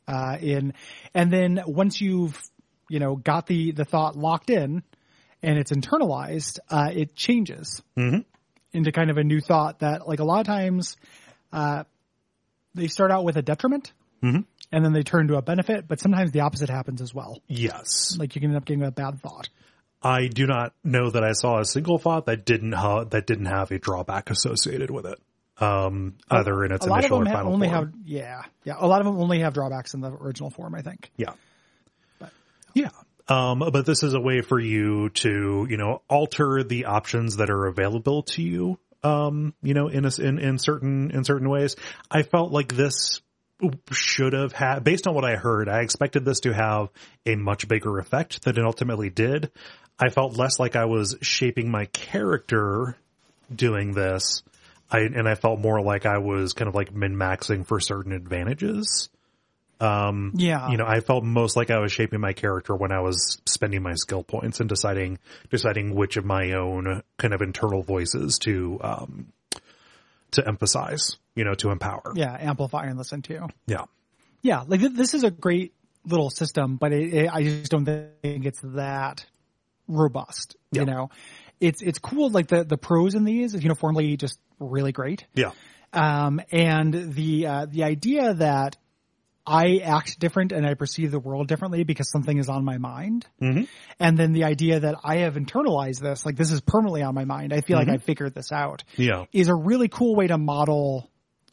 Uh, 0.08 0.38
in, 0.42 0.74
and 1.14 1.32
then 1.32 1.62
once 1.68 2.02
you've, 2.02 2.42
you 2.90 3.00
know, 3.00 3.16
got 3.16 3.46
the, 3.46 3.72
the 3.72 3.86
thought 3.86 4.16
locked 4.18 4.50
in 4.50 4.82
and 5.44 5.58
it's 5.60 5.72
internalized, 5.72 6.60
uh, 6.70 6.90
it 6.94 7.16
changes 7.16 7.82
into 8.74 8.92
kind 8.92 9.10
of 9.10 9.18
a 9.18 9.24
new 9.24 9.42
thought 9.42 9.80
that 9.80 10.08
like 10.08 10.20
a 10.20 10.24
lot 10.24 10.40
of 10.42 10.46
times, 10.48 10.98
uh, 11.52 11.84
they 12.74 12.88
start 12.88 13.12
out 13.12 13.24
with 13.26 13.36
a 13.38 13.42
detriment 13.42 13.92
and 14.72 14.86
then 14.86 14.94
they 14.94 15.02
turn 15.04 15.28
to 15.28 15.36
a 15.36 15.42
benefit, 15.42 15.88
but 15.88 16.00
sometimes 16.00 16.32
the 16.32 16.42
opposite 16.42 16.70
happens 16.70 17.02
as 17.02 17.14
well. 17.14 17.40
Yes. 17.48 18.16
Like 18.18 18.36
you 18.36 18.42
can 18.42 18.52
end 18.52 18.58
up 18.58 18.66
getting 18.66 18.84
a 18.84 18.92
bad 18.92 19.20
thought. 19.20 19.50
I 20.04 20.28
do 20.28 20.48
not 20.48 20.74
know 20.84 21.10
that 21.10 21.24
I 21.24 21.34
saw 21.34 21.60
a 21.60 21.66
single 21.66 21.98
thought 22.00 22.26
that 22.28 22.46
didn't 22.46 22.72
ha- 22.72 23.04
that 23.06 23.28
didn't 23.28 23.46
have 23.46 23.72
a 23.72 23.80
drawback 23.80 24.30
associated 24.30 24.90
with 24.90 25.06
it. 25.06 25.20
Um, 25.58 26.16
either 26.30 26.64
in 26.66 26.72
its 26.72 26.88
a 26.88 26.90
lot 26.90 27.00
of 27.00 27.06
initial 27.06 27.20
them 27.20 27.28
or 27.28 27.32
final 27.32 27.54
only 27.54 27.68
form. 27.68 27.86
have, 27.86 27.94
yeah, 28.06 28.42
yeah. 28.64 28.76
A 28.80 28.88
lot 28.88 29.02
of 29.02 29.06
them 29.06 29.18
only 29.20 29.42
have 29.42 29.54
drawbacks 29.54 29.94
in 29.94 30.02
the 30.02 30.12
original 30.12 30.50
form, 30.50 30.74
I 30.74 30.82
think. 30.82 31.12
Yeah. 31.18 31.34
Yeah. 32.74 32.90
Um, 33.32 33.60
but 33.60 33.86
this 33.86 34.04
is 34.04 34.14
a 34.14 34.20
way 34.20 34.42
for 34.42 34.60
you 34.60 35.08
to, 35.10 35.66
you 35.70 35.78
know, 35.78 36.02
alter 36.10 36.64
the 36.64 36.86
options 36.86 37.38
that 37.38 37.50
are 37.50 37.68
available 37.68 38.24
to 38.24 38.42
you. 38.42 38.78
Um, 39.04 39.54
you 39.64 39.74
know, 39.74 39.88
in 39.88 40.04
a, 40.06 40.12
in, 40.20 40.38
in 40.38 40.60
certain, 40.60 41.12
in 41.12 41.24
certain 41.24 41.50
ways. 41.50 41.78
I 42.12 42.24
felt 42.24 42.52
like 42.52 42.76
this 42.76 43.22
should 43.92 44.34
have 44.34 44.52
had, 44.52 44.84
based 44.84 45.08
on 45.08 45.16
what 45.16 45.24
I 45.24 45.38
heard, 45.38 45.70
I 45.70 45.80
expected 45.80 46.26
this 46.26 46.42
to 46.42 46.54
have 46.54 46.90
a 47.26 47.36
much 47.36 47.70
bigger 47.70 48.00
effect 48.00 48.44
than 48.44 48.58
it 48.58 48.66
ultimately 48.66 49.10
did. 49.10 49.50
I 49.98 50.10
felt 50.10 50.38
less 50.38 50.60
like 50.60 50.76
I 50.76 50.86
was 50.86 51.16
shaping 51.22 51.72
my 51.72 51.86
character 51.86 52.98
doing 53.54 53.94
this. 53.94 54.44
I, 54.92 55.00
and 55.00 55.28
I 55.28 55.36
felt 55.36 55.60
more 55.60 55.82
like 55.82 56.06
I 56.06 56.18
was 56.18 56.52
kind 56.52 56.68
of 56.68 56.76
like 56.76 56.94
min-maxing 56.94 57.66
for 57.66 57.80
certain 57.80 58.12
advantages. 58.12 59.10
Yeah. 59.82 60.70
You 60.70 60.78
know, 60.78 60.86
I 60.86 61.00
felt 61.00 61.24
most 61.24 61.56
like 61.56 61.72
I 61.72 61.80
was 61.80 61.92
shaping 61.92 62.20
my 62.20 62.34
character 62.34 62.76
when 62.76 62.92
I 62.92 63.02
was 63.02 63.42
spending 63.46 63.82
my 63.82 63.96
skill 63.96 64.24
points 64.24 64.60
and 64.60 64.70
deciding 64.70 65.20
deciding 65.50 65.96
which 65.96 66.18
of 66.18 66.26
my 66.26 66.54
own 66.54 67.04
kind 67.18 67.34
of 67.34 67.42
internal 67.42 67.84
voices 67.84 68.40
to 68.40 68.80
um 68.82 69.34
to 70.32 70.48
emphasize, 70.48 71.18
you 71.36 71.44
know, 71.44 71.54
to 71.56 71.72
empower. 71.72 72.14
yeah, 72.16 72.36
amplify 72.40 72.86
and 72.86 72.98
listen 72.98 73.22
to. 73.24 73.50
Yeah. 73.68 73.84
Yeah, 74.42 74.64
like 74.66 74.80
th- 74.80 74.94
this 74.94 75.14
is 75.14 75.24
a 75.24 75.32
great 75.32 75.74
little 76.06 76.30
system, 76.30 76.78
but 76.78 76.94
it, 76.94 77.14
it, 77.14 77.30
I 77.32 77.44
just 77.44 77.72
don't 77.72 77.86
think 77.86 78.46
it's 78.46 78.62
that 78.64 79.26
robust. 79.88 80.56
Yeah. 80.72 80.82
You 80.82 80.86
know, 80.88 81.10
it's 81.60 81.82
it's 81.82 82.00
cool. 82.00 82.30
Like 82.30 82.48
the 82.48 82.64
the 82.64 82.78
prose 82.78 83.14
in 83.14 83.24
these 83.24 83.54
is 83.54 83.64
uniformly 83.64 84.18
just 84.18 84.40
really 84.60 84.92
great. 84.92 85.26
Yeah. 85.36 85.52
Um, 85.94 86.42
and 86.52 87.14
the 87.14 87.46
uh, 87.48 87.66
the 87.70 87.84
idea 87.84 88.34
that 88.36 88.78
I 89.46 89.78
act 89.84 90.20
different 90.20 90.52
and 90.52 90.66
I 90.66 90.76
perceive 90.76 91.12
the 91.12 91.20
world 91.20 91.48
differently 91.48 91.84
because 91.84 92.10
something 92.12 92.38
is 92.38 92.48
on 92.50 92.64
my 92.64 92.78
mind, 92.78 93.26
Mhm. 93.42 93.68
and 94.00 94.18
then 94.18 94.34
the 94.34 94.44
idea 94.44 94.80
that 94.82 94.96
I 95.04 95.18
have 95.18 95.34
internalized 95.36 96.00
this, 96.00 96.26
like 96.26 96.36
this 96.36 96.52
is 96.52 96.62
permanently 96.62 97.02
on 97.02 97.16
my 97.16 97.26
mind. 97.26 97.52
I 97.54 97.62
feel 97.62 97.78
like 97.78 97.90
I 97.90 97.98
figured 97.98 98.34
this 98.36 98.52
out. 98.52 98.84
Yeah. 98.98 99.26
Is 99.34 99.48
a 99.48 99.56
really 99.56 99.88
cool 99.88 100.16
way 100.16 100.28
to 100.28 100.38
model 100.38 101.10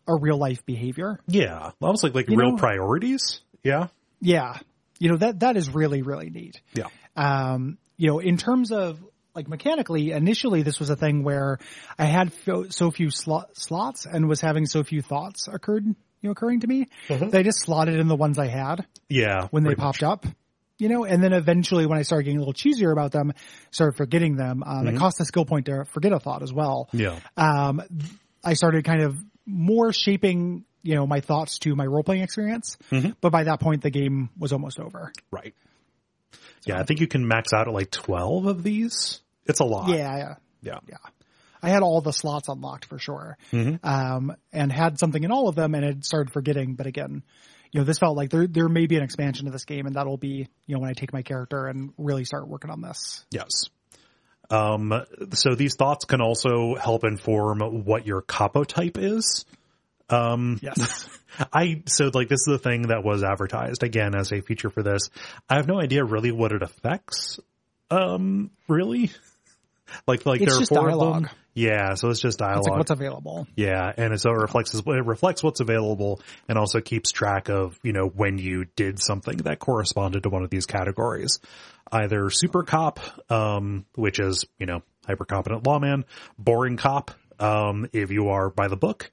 a 0.07 0.15
real 0.17 0.37
life 0.39 0.65
behavior. 0.67 1.19
Yeah. 1.27 1.71
Almost 1.81 2.03
like 2.05 2.15
like 2.15 2.29
You 2.29 2.37
real 2.37 2.51
know- 2.53 2.57
priorities. 2.57 3.41
Yeah. 3.65 3.89
Yeah, 4.21 4.59
you 4.99 5.11
know 5.11 5.17
that 5.19 5.41
that 5.41 5.57
is 5.57 5.69
really 5.73 6.03
really 6.03 6.29
neat. 6.31 6.61
Yeah. 6.75 6.87
um, 7.17 7.79
you 7.97 8.09
know, 8.09 8.19
in 8.21 8.37
terms 8.37 8.71
of 8.73 9.03
like 9.35 9.49
mechanically, 9.49 10.11
initially 10.13 10.63
this 10.63 10.79
was 10.81 10.91
a 10.91 10.97
thing 10.97 11.23
where 11.23 11.59
I 11.99 12.05
had 12.07 12.33
so, 12.71 12.91
few 12.91 13.11
slot, 13.11 13.57
slots 13.57 14.05
and 14.07 14.29
was 14.29 14.41
having 14.41 14.67
so 14.67 14.83
few 14.83 15.01
thoughts 15.03 15.47
occurred, 15.47 15.85
you 16.21 16.29
know, 16.29 16.33
occurring 16.33 16.61
to 16.61 16.67
me 16.67 16.87
that 17.09 17.35
I 17.35 17.43
just 17.43 17.61
slotted 17.61 17.99
in 17.99 18.09
the 18.09 18.17
ones 18.17 18.39
I 18.39 18.47
had 18.49 18.87
Yeah. 19.09 19.49
when 19.51 19.63
they 19.63 19.69
pretty 19.71 19.83
much. 19.83 20.01
popped 20.01 20.03
up. 20.03 20.27
You 20.81 20.89
know, 20.89 21.05
and 21.05 21.21
then 21.23 21.33
eventually 21.33 21.87
when 21.87 21.99
I 21.99 22.03
started 22.03 22.23
getting 22.25 22.37
a 22.37 22.41
little 22.41 22.55
cheesier 22.55 22.93
about 22.93 23.11
them, 23.11 23.33
started 23.73 23.97
forgetting 23.97 24.37
them. 24.37 24.63
Um, 24.65 24.87
It 24.87 24.97
cost 24.97 25.21
a 25.21 25.25
skill 25.25 25.45
point 25.45 25.67
to 25.67 25.85
forget 25.87 26.13
a 26.13 26.21
thought 26.21 26.43
as 26.45 26.53
well. 26.53 26.89
Yeah. 26.93 27.19
Um, 27.37 27.83
I 28.45 28.55
started 28.55 28.85
kind 28.85 29.03
of 29.03 29.17
more 29.45 29.93
shaping, 29.93 30.65
you 30.85 30.95
know, 30.95 31.05
my 31.05 31.21
thoughts 31.21 31.59
to 31.61 31.75
my 31.75 31.85
role 31.85 32.05
playing 32.05 32.23
experience. 32.23 32.77
But 33.21 33.31
by 33.31 33.43
that 33.45 33.59
point, 33.59 33.83
the 33.83 33.91
game 33.91 34.31
was 34.39 34.53
almost 34.53 34.79
over. 34.79 35.13
Right. 35.33 35.53
Yeah, 36.65 36.79
I 36.79 36.85
think 36.85 37.01
you 37.01 37.09
can 37.09 37.27
max 37.27 37.53
out 37.53 37.67
at 37.67 37.75
like 37.75 37.91
12 37.91 38.47
of 38.47 38.63
these. 38.63 39.21
It's 39.47 39.59
a 39.59 39.65
lot. 39.65 39.89
Yeah, 39.89 40.17
yeah. 40.17 40.35
Yeah. 40.63 40.79
Yeah. 40.89 40.97
I 41.63 41.71
had 41.71 41.83
all 41.83 42.01
the 42.01 42.13
slots 42.13 42.49
unlocked 42.49 42.85
for 42.87 42.99
sure, 42.99 43.37
Mm-hmm. 43.53 43.87
um, 43.87 44.37
and 44.53 44.73
had 44.73 44.99
something 44.99 45.23
in 45.23 45.33
all 45.33 45.49
of 45.49 45.55
them, 45.55 45.75
and 45.75 45.85
had 45.85 46.05
started 46.05 46.33
forgetting. 46.33 46.75
But 46.75 46.87
again, 46.87 47.23
you 47.73 47.81
know, 47.81 47.85
this 47.85 47.99
felt 47.99 48.17
like 48.17 48.31
there 48.31 48.47
there 48.47 48.69
may 48.69 48.87
be 48.87 48.97
an 48.97 49.03
expansion 49.03 49.47
to 49.47 49.51
this 49.51 49.65
game, 49.65 49.87
and 49.87 49.97
that'll 49.97 50.17
be 50.17 50.49
you 50.67 50.75
know 50.75 50.81
when 50.81 50.91
I 50.91 50.95
take 50.95 51.13
my 51.13 51.23
character 51.23 51.67
and 51.67 51.93
really 51.99 52.25
start 52.25 52.49
working 52.49 52.71
on 52.71 52.81
this. 52.81 53.25
Yes. 53.31 53.49
Um, 54.51 54.95
so 55.35 55.55
these 55.55 55.75
thoughts 55.75 56.07
can 56.07 56.23
also 56.23 56.75
help 56.75 57.05
inform 57.05 57.61
what 57.85 58.07
your 58.07 58.23
copotype 58.23 58.97
is. 58.97 59.45
Yes, 60.11 61.07
I 61.53 61.83
so 61.87 62.11
like 62.15 62.29
this 62.29 62.41
is 62.41 62.47
the 62.47 62.59
thing 62.59 62.83
that 62.89 63.05
was 63.05 63.23
advertised 63.23 63.83
again 63.83 64.15
as 64.15 64.33
a 64.33 64.41
feature 64.41 64.71
for 64.71 64.83
this. 64.83 65.11
I 65.51 65.57
have 65.57 65.67
no 65.69 65.79
idea 65.79 66.03
really 66.05 66.33
what 66.33 66.53
it 66.53 66.63
affects. 66.63 67.39
Um, 67.91 68.51
really, 68.69 69.11
like 70.07 70.27
like 70.27 70.41
It's 70.41 70.53
there 70.53 70.63
are 70.63 70.67
four 70.67 70.91
of 70.91 71.23
them. 71.23 71.31
Yeah, 71.55 71.95
so 71.95 72.09
it's 72.11 72.21
just 72.21 72.39
dialogue. 72.39 72.59
it's 72.59 72.69
like 72.69 72.79
what's 72.79 72.91
available. 72.93 73.49
yeah, 73.57 73.93
and 73.97 74.15
it 74.15 74.21
so 74.21 74.31
it 74.31 74.35
reflects 74.35 74.75
it 74.75 74.87
reflects 74.87 75.43
what's 75.43 75.61
available 75.61 76.21
and 76.49 76.57
also 76.57 76.81
keeps 76.81 77.11
track 77.11 77.49
of 77.49 77.79
you 77.83 77.93
know 77.93 78.07
when 78.07 78.39
you 78.39 78.67
did 78.77 79.01
something 79.01 79.39
that 79.39 79.59
corresponded 79.59 80.23
to 80.23 80.29
one 80.29 80.45
of 80.45 80.51
these 80.51 80.67
categories, 80.67 81.41
either 81.91 82.31
super 82.31 82.63
cop, 82.63 83.01
um, 83.31 83.87
which 83.97 84.21
is 84.21 84.45
you 84.59 84.67
know 84.67 84.83
hyper 85.07 85.25
competent 85.25 85.67
lawman, 85.67 86.05
boring 86.39 86.77
cop, 86.77 87.11
um, 87.41 87.89
if 87.93 88.11
you 88.13 88.29
are 88.29 88.51
by 88.51 88.69
the 88.69 88.77
book, 88.77 89.11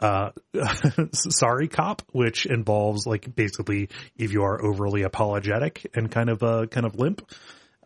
uh, 0.00 0.30
sorry 1.12 1.68
cop, 1.68 2.00
which 2.12 2.46
involves 2.46 3.06
like 3.06 3.34
basically 3.34 3.90
if 4.16 4.32
you 4.32 4.44
are 4.44 4.64
overly 4.64 5.02
apologetic 5.02 5.90
and 5.94 6.10
kind 6.10 6.30
of 6.30 6.42
uh 6.42 6.66
kind 6.66 6.86
of 6.86 6.94
limp, 6.96 7.28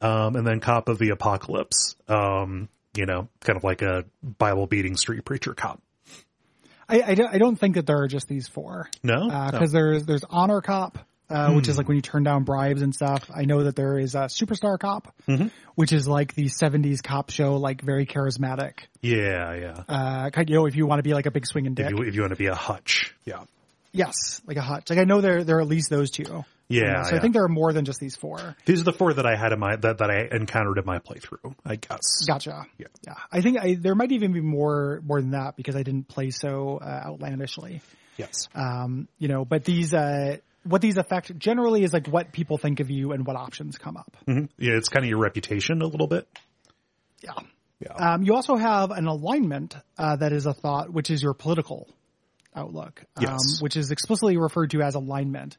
um, 0.01 0.37
and 0.37 0.47
then 0.47 0.61
cop 0.61 0.89
of 0.89 0.99
the 0.99 1.11
apocalypse, 1.11 1.97
um, 2.09 2.69
you 2.95 3.07
know, 3.07 3.29
kind 3.41 3.57
of 3.57 3.65
like 3.65 3.83
a 3.83 4.05
Bible 4.23 4.67
beating 4.67 4.97
street 4.97 5.25
preacher 5.25 5.55
cop. 5.55 5.81
I, 6.89 7.03
I, 7.03 7.15
don't, 7.15 7.35
I 7.35 7.39
don't 7.39 7.57
think 7.57 7.77
that 7.77 7.87
there 7.87 7.99
are 8.03 8.09
just 8.09 8.27
these 8.27 8.49
four. 8.49 8.91
No, 9.03 9.29
because 9.51 9.71
there's 9.71 10.07
there's 10.07 10.25
honor 10.29 10.61
cop, 10.61 10.99
uh, 11.29 11.53
which 11.53 11.69
is 11.69 11.79
like 11.79 11.87
when 11.87 11.97
you 11.97 12.03
turn 12.03 12.25
down 12.25 12.43
bribes 12.43 12.83
and 12.83 12.93
stuff. 12.93 13.31
I 13.33 13.45
know 13.45 13.63
that 13.65 13.77
there 13.77 13.97
is 13.97 14.17
a 14.17 14.23
superstar 14.23 14.77
cop, 14.79 15.15
which 15.77 15.93
is 15.93 16.09
like 16.09 16.35
the 16.35 16.47
'70s 16.47 17.01
cop 17.03 17.31
show, 17.31 17.57
like 17.57 17.81
very 17.81 18.07
charismatic. 18.07 18.81
yeah, 19.03 19.55
yeah. 19.55 19.85
Uh, 19.89 20.31
you 20.47 20.57
know, 20.57 20.67
if 20.67 20.75
you 20.75 20.87
want 20.87 20.99
to 20.99 21.05
be 21.05 21.15
like 21.15 21.27
a 21.27 21.31
big 21.31 21.47
swinging 21.47 21.75
dick, 21.75 21.87
if 21.87 21.93
you 21.93 22.03
if 22.03 22.15
you 22.17 22.23
want 22.23 22.33
to 22.33 22.37
be 22.37 22.47
a 22.47 22.57
hutch, 22.57 23.15
yeah, 23.25 23.45
yes, 23.93 24.43
like 24.45 24.57
a 24.57 24.63
hutch. 24.63 24.91
Like 24.91 24.99
I 24.99 25.05
know 25.05 25.21
there 25.21 25.45
there 25.45 25.59
are 25.59 25.61
at 25.61 25.69
least 25.69 25.91
those 25.91 26.11
two. 26.11 26.45
Yeah. 26.71 26.81
You 26.81 26.87
know, 26.87 27.03
so 27.03 27.11
yeah. 27.11 27.17
I 27.17 27.21
think 27.21 27.35
there 27.35 27.45
are 27.45 27.49
more 27.49 27.73
than 27.73 27.85
just 27.85 28.01
these 28.01 28.17
four. 28.17 28.57
these 28.65 28.81
are 28.81 28.85
the 28.85 28.93
four 28.93 29.13
that 29.13 29.27
I 29.27 29.37
had 29.37 29.53
in 29.53 29.59
my 29.59 29.77
that 29.77 29.99
that 29.99 30.11
I 30.11 30.29
encountered 30.35 30.79
in 30.79 30.85
my 30.87 30.99
playthrough. 30.99 31.55
I 31.65 31.77
guess. 31.77 32.25
Gotcha. 32.27 32.67
Yeah. 32.79 32.87
yeah. 33.07 33.15
I 33.31 33.41
think 33.41 33.59
I, 33.59 33.75
there 33.75 33.95
might 33.95 34.13
even 34.13 34.33
be 34.33 34.41
more 34.41 35.01
more 35.05 35.21
than 35.21 35.33
that 35.33 35.57
because 35.57 35.77
I 35.77 35.83
didn't 35.83 36.09
play 36.09 36.31
so 36.31 36.79
uh, 36.79 37.03
outlandishly. 37.07 37.83
Yes. 38.17 38.49
Um, 38.55 39.09
you 39.19 39.29
know, 39.29 39.45
but 39.45 39.65
these 39.65 39.93
uh, 39.93 40.37
what 40.65 40.81
these 40.81 40.97
affect 40.97 41.37
generally 41.39 41.83
is 41.83 41.93
like 41.93 42.07
what 42.07 42.33
people 42.33 42.59
think 42.59 42.81
of 42.81 42.91
you 42.91 43.13
and 43.13 43.27
what 43.27 43.37
options 43.37 43.79
come 43.79 43.97
up. 43.97 44.17
Mhm. 44.27 44.49
Yeah, 44.59 44.75
it's 44.75 44.89
kind 44.89 45.05
of 45.05 45.09
your 45.09 45.19
reputation 45.19 45.83
a 45.83 45.87
little 45.87 46.07
bit. 46.07 46.29
Yeah. 47.23 47.33
Yeah. 47.81 47.93
Um, 47.95 48.23
you 48.23 48.35
also 48.35 48.57
have 48.57 48.91
an 48.91 49.07
alignment 49.07 49.75
uh, 49.97 50.17
that 50.17 50.33
is 50.33 50.45
a 50.45 50.53
thought, 50.53 50.93
which 50.93 51.11
is 51.11 51.23
your 51.23 51.33
political 51.33 51.89
outlook, 52.55 53.05
um, 53.17 53.25
Yes. 53.25 53.61
which 53.61 53.77
is 53.77 53.91
explicitly 53.91 54.37
referred 54.37 54.71
to 54.73 54.83
as 54.83 54.95
alignment. 54.95 55.57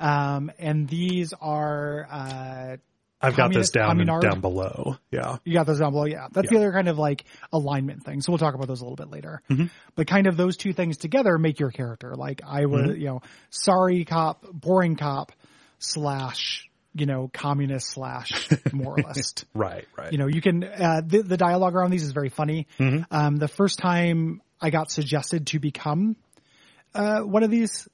Um, 0.00 0.50
and 0.58 0.88
these 0.88 1.32
are 1.40 2.06
uh, 2.10 2.76
I've 3.24 3.36
got 3.36 3.52
this 3.52 3.70
down 3.70 3.98
communard? 3.98 4.22
down 4.22 4.40
below. 4.40 4.96
Yeah. 5.12 5.36
you 5.44 5.52
got 5.52 5.66
those 5.66 5.78
down 5.78 5.92
below. 5.92 6.06
Yeah, 6.06 6.26
that's 6.32 6.48
the 6.50 6.56
other 6.56 6.72
kind 6.72 6.88
of 6.88 6.98
like 6.98 7.24
alignment 7.52 8.04
thing. 8.04 8.20
So 8.20 8.32
we'll 8.32 8.38
talk 8.38 8.54
about 8.54 8.66
those 8.66 8.80
a 8.80 8.84
little 8.84 8.96
bit 8.96 9.10
later. 9.10 9.42
Mm-hmm. 9.48 9.66
But 9.94 10.06
kind 10.08 10.26
of 10.26 10.36
those 10.36 10.56
two 10.56 10.72
things 10.72 10.96
together 10.96 11.38
make 11.38 11.60
your 11.60 11.70
character. 11.70 12.14
Like 12.16 12.40
I 12.44 12.66
was, 12.66 12.82
Mm-hmm. 12.82 13.00
you 13.00 13.06
know, 13.06 13.22
sorry 13.50 14.04
cop, 14.04 14.44
boring 14.52 14.96
cop, 14.96 15.30
slash, 15.78 16.68
you 16.94 17.06
know, 17.06 17.30
communist 17.32 17.90
slash 17.90 18.48
moralist. 18.72 19.44
Right. 19.54 19.86
Right. 19.96 20.10
you 20.12 20.18
know, 20.18 20.26
you 20.26 20.40
can, 20.40 20.64
uh, 20.64 21.02
the, 21.06 21.22
the 21.22 21.36
dialogue 21.36 21.74
around 21.76 21.90
these 21.90 22.02
is 22.02 22.12
very 22.12 22.28
funny. 22.28 22.66
Mm-hmm. 22.80 23.02
Um, 23.14 23.36
the 23.36 23.48
first 23.48 23.78
time 23.78 24.42
I 24.62 24.70
got 24.70 24.90
suggested 24.90 25.48
to 25.48 25.58
become, 25.58 26.16
uh, 26.94 27.20
one 27.20 27.42
of 27.42 27.50
these 27.50 27.88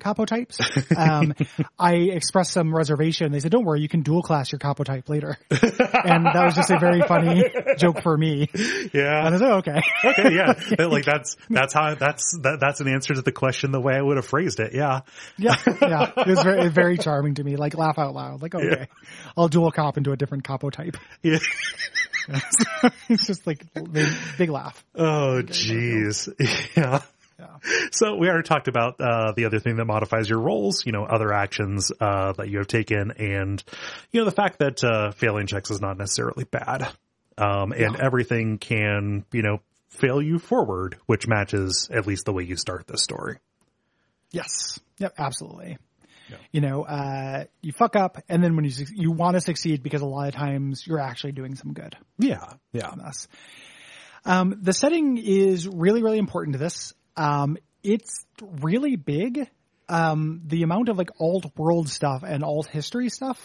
capo 0.00 0.24
types, 0.24 0.58
um, 0.96 1.34
I 1.78 1.94
expressed 1.94 2.52
some 2.52 2.74
reservation. 2.74 3.32
They 3.32 3.40
said, 3.40 3.52
don't 3.52 3.64
worry, 3.64 3.80
you 3.80 3.88
can 3.88 4.02
dual 4.02 4.22
class 4.22 4.50
your 4.50 4.58
copotype 4.58 5.08
later. 5.08 5.38
and 5.50 6.26
that 6.26 6.42
was 6.44 6.54
just 6.54 6.70
a 6.70 6.78
very 6.78 7.02
funny 7.02 7.44
joke 7.78 8.02
for 8.02 8.16
me. 8.16 8.48
yeah. 8.92 9.26
And 9.26 9.34
I 9.34 9.38
said, 9.38 9.50
"Oh, 9.50 9.56
okay. 9.58 9.80
okay, 10.04 10.34
yeah, 10.34 10.86
like 10.86 11.04
that's 11.04 11.36
that's 11.48 11.72
how 11.72 11.94
that's 11.94 12.36
that, 12.42 12.58
that's 12.60 12.80
an 12.80 12.88
answer 12.88 13.14
to 13.14 13.22
the 13.22 13.32
question 13.32 13.72
the 13.72 13.80
way 13.80 13.94
I 13.94 14.02
would 14.02 14.16
have 14.16 14.26
phrased 14.26 14.60
it. 14.60 14.74
Yeah, 14.74 15.00
yeah. 15.36 15.56
Yeah. 15.80 16.12
It 16.16 16.26
was 16.26 16.42
very, 16.42 16.68
very 16.68 16.98
charming 16.98 17.34
to 17.34 17.44
me. 17.44 17.56
Like 17.56 17.76
laugh 17.76 17.98
out 17.98 18.14
loud. 18.14 18.42
Like, 18.42 18.54
okay, 18.54 18.88
I'll 19.36 19.48
dual 19.48 19.70
cop 19.70 19.96
into 19.96 20.12
a 20.12 20.16
different 20.16 20.44
copotype. 20.44 20.96
yeah. 21.22 21.38
it's 23.08 23.26
just 23.26 23.46
like 23.46 23.64
big, 23.74 24.08
big 24.38 24.50
laugh. 24.50 24.84
Oh, 24.94 25.42
jeez. 25.44 26.28
Yeah. 26.76 27.02
Yeah. 27.38 27.56
So 27.90 28.14
we 28.14 28.28
already 28.28 28.46
talked 28.46 28.68
about 28.68 29.00
uh, 29.00 29.32
the 29.32 29.46
other 29.46 29.58
thing 29.58 29.76
that 29.76 29.86
modifies 29.86 30.28
your 30.28 30.38
roles, 30.38 30.86
you 30.86 30.92
know, 30.92 31.04
other 31.04 31.32
actions 31.32 31.90
uh, 32.00 32.32
that 32.34 32.48
you 32.48 32.58
have 32.58 32.68
taken, 32.68 33.10
and 33.10 33.62
you 34.12 34.20
know 34.20 34.24
the 34.24 34.34
fact 34.34 34.60
that 34.60 34.84
uh, 34.84 35.10
failing 35.10 35.48
checks 35.48 35.70
is 35.70 35.80
not 35.80 35.98
necessarily 35.98 36.44
bad, 36.44 36.88
um, 37.36 37.72
and 37.72 37.96
everything 37.96 38.58
can 38.58 39.24
you 39.32 39.42
know 39.42 39.58
fail 39.88 40.22
you 40.22 40.38
forward, 40.38 40.96
which 41.06 41.26
matches 41.26 41.88
at 41.92 42.06
least 42.06 42.24
the 42.24 42.32
way 42.32 42.44
you 42.44 42.56
start 42.56 42.86
this 42.86 43.02
story. 43.02 43.38
Yes. 44.30 44.78
Yep. 44.98 45.14
Absolutely. 45.18 45.78
You 46.52 46.60
know, 46.60 46.82
uh, 46.84 47.44
you 47.62 47.72
fuck 47.72 47.96
up, 47.96 48.18
and 48.28 48.42
then 48.42 48.56
when 48.56 48.64
you 48.64 48.72
you 48.94 49.12
want 49.12 49.34
to 49.34 49.40
succeed 49.40 49.82
because 49.82 50.02
a 50.02 50.06
lot 50.06 50.28
of 50.28 50.34
times 50.34 50.86
you're 50.86 51.00
actually 51.00 51.32
doing 51.32 51.54
some 51.54 51.72
good. 51.72 51.96
Yeah, 52.18 52.54
yeah, 52.72 52.88
us. 52.88 53.28
Um, 54.24 54.58
the 54.62 54.72
setting 54.72 55.18
is 55.18 55.68
really, 55.68 56.02
really 56.02 56.18
important 56.18 56.54
to 56.54 56.58
this. 56.58 56.94
Um, 57.16 57.58
it's 57.82 58.24
really 58.40 58.96
big. 58.96 59.48
Um, 59.88 60.40
the 60.46 60.62
amount 60.62 60.88
of 60.88 60.96
like 60.96 61.10
alt 61.20 61.44
world 61.56 61.88
stuff 61.88 62.22
and 62.26 62.42
alt 62.42 62.66
history 62.66 63.08
stuff 63.10 63.38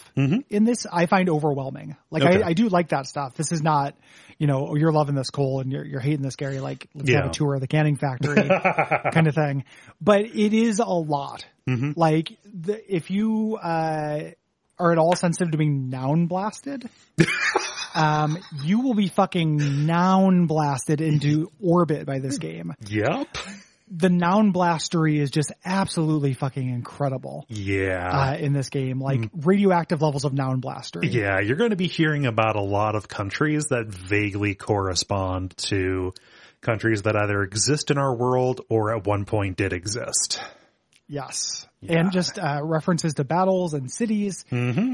in 0.48 0.64
this, 0.64 0.86
I 0.90 1.06
find 1.06 1.28
overwhelming. 1.28 1.96
Like 2.10 2.22
Okay. 2.22 2.42
I, 2.42 2.48
I 2.48 2.52
do 2.54 2.68
like 2.68 2.88
that 2.90 3.06
stuff. 3.06 3.34
This 3.36 3.52
is 3.52 3.62
not, 3.62 3.94
you 4.38 4.46
know, 4.46 4.68
oh, 4.70 4.74
you're 4.76 4.92
loving 4.92 5.14
this 5.14 5.28
Cole 5.30 5.60
and 5.60 5.70
you're, 5.70 5.84
you're 5.84 6.00
hating 6.00 6.22
this 6.22 6.36
Gary. 6.36 6.60
Like 6.60 6.88
let's 6.94 7.10
have 7.22 7.30
a 7.30 7.34
tour 7.34 7.54
of 7.54 7.60
the 7.60 7.66
canning 7.68 7.96
factory 7.96 8.36
kind 9.12 9.26
of 9.26 9.34
thing. 9.34 9.64
But 10.00 10.22
it 10.24 10.54
is 10.54 10.78
a 10.78 10.84
lot. 10.86 11.44
Like 11.94 12.38
the, 12.44 12.80
if 12.88 13.10
you, 13.10 13.56
uh, 13.62 14.30
are 14.78 14.92
at 14.92 14.98
all 14.98 15.14
sensitive 15.14 15.52
to 15.52 15.58
being 15.58 15.90
noun 15.90 16.26
blasted, 16.26 16.88
um, 17.94 18.38
you 18.64 18.80
will 18.80 18.94
be 18.94 19.08
fucking 19.08 19.84
noun 19.84 20.46
blasted 20.46 21.02
into 21.02 21.52
orbit 21.60 22.06
by 22.06 22.18
this 22.18 22.38
game. 22.38 22.72
yep, 22.88 23.28
The 23.90 24.08
noun 24.08 24.52
blastery 24.52 25.18
is 25.18 25.30
just 25.30 25.52
absolutely 25.64 26.34
fucking 26.34 26.68
incredible 26.68 27.44
yeah. 27.48 28.30
uh, 28.30 28.36
in 28.36 28.52
this 28.52 28.68
game. 28.68 29.00
Like 29.00 29.28
radioactive 29.34 30.00
levels 30.00 30.24
of 30.24 30.32
noun 30.32 30.60
blastery. 30.60 31.08
Yeah, 31.08 31.40
you're 31.40 31.56
going 31.56 31.70
to 31.70 31.76
be 31.76 31.88
hearing 31.88 32.26
about 32.26 32.54
a 32.54 32.62
lot 32.62 32.94
of 32.94 33.08
countries 33.08 33.66
that 33.70 33.88
vaguely 33.88 34.54
correspond 34.54 35.56
to 35.68 36.12
countries 36.60 37.02
that 37.02 37.16
either 37.16 37.42
exist 37.42 37.90
in 37.90 37.98
our 37.98 38.14
world 38.14 38.60
or 38.68 38.94
at 38.94 39.06
one 39.06 39.24
point 39.24 39.56
did 39.56 39.72
exist. 39.72 40.40
Yes. 41.08 41.66
And 41.88 42.12
just 42.12 42.38
uh, 42.38 42.60
references 42.62 43.14
to 43.14 43.24
battles 43.24 43.74
and 43.74 43.90
cities. 43.90 44.44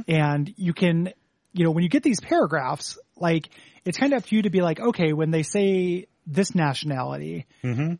And 0.08 0.54
you 0.56 0.72
can, 0.72 1.12
you 1.52 1.64
know, 1.64 1.70
when 1.70 1.82
you 1.82 1.90
get 1.90 2.02
these 2.02 2.20
paragraphs, 2.20 2.96
like 3.16 3.50
it's 3.84 3.98
kind 3.98 4.14
of 4.14 4.22
up 4.22 4.26
to 4.28 4.36
you 4.36 4.42
to 4.42 4.50
be 4.50 4.62
like, 4.62 4.80
okay, 4.80 5.12
when 5.12 5.30
they 5.30 5.42
say 5.42 6.06
this 6.26 6.54
nationality, 6.54 7.46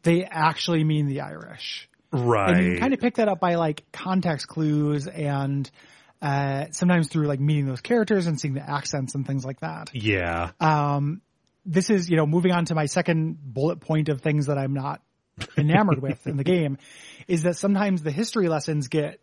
they 0.03 0.25
actually 0.25 0.85
mean 0.85 1.07
the 1.07 1.21
Irish. 1.23 1.89
Right. 2.13 2.57
and 2.57 2.73
you 2.75 2.79
kind 2.79 2.95
of 2.95 3.01
pick 3.01 3.17
that 3.17 3.29
up 3.29 3.41
by 3.41 3.57
like 3.57 3.85
context 3.93 4.49
clues 4.49 5.07
and 5.07 5.71
uh, 6.23 6.67
sometimes 6.71 7.09
through 7.09 7.27
like 7.27 7.41
meeting 7.41 7.67
those 7.67 7.81
characters 7.81 8.27
and 8.27 8.41
seeing 8.41 8.55
the 8.55 8.69
accents 8.69 9.15
and 9.15 9.27
things 9.27 9.45
like 9.45 9.61
that. 9.61 9.91
yeah. 9.93 10.53
Um, 10.61 11.21
This 11.67 11.91
is, 11.91 12.09
you 12.09 12.17
know, 12.17 12.27
moving 12.27 12.53
on 12.53 12.65
to 12.67 12.75
my 12.75 12.87
second 12.87 13.39
bullet 13.43 13.81
point 13.81 14.09
of 14.09 14.21
things 14.21 14.47
that 14.47 14.57
I'm 14.57 14.73
not 14.73 15.03
enamored 15.59 16.01
with 16.01 16.27
in 16.27 16.37
the 16.37 16.45
game 16.57 16.79
is 17.29 17.43
that 17.43 17.57
sometimes 17.57 18.03
the 18.03 18.13
history 18.13 18.49
lessons 18.49 18.89
get 18.89 19.21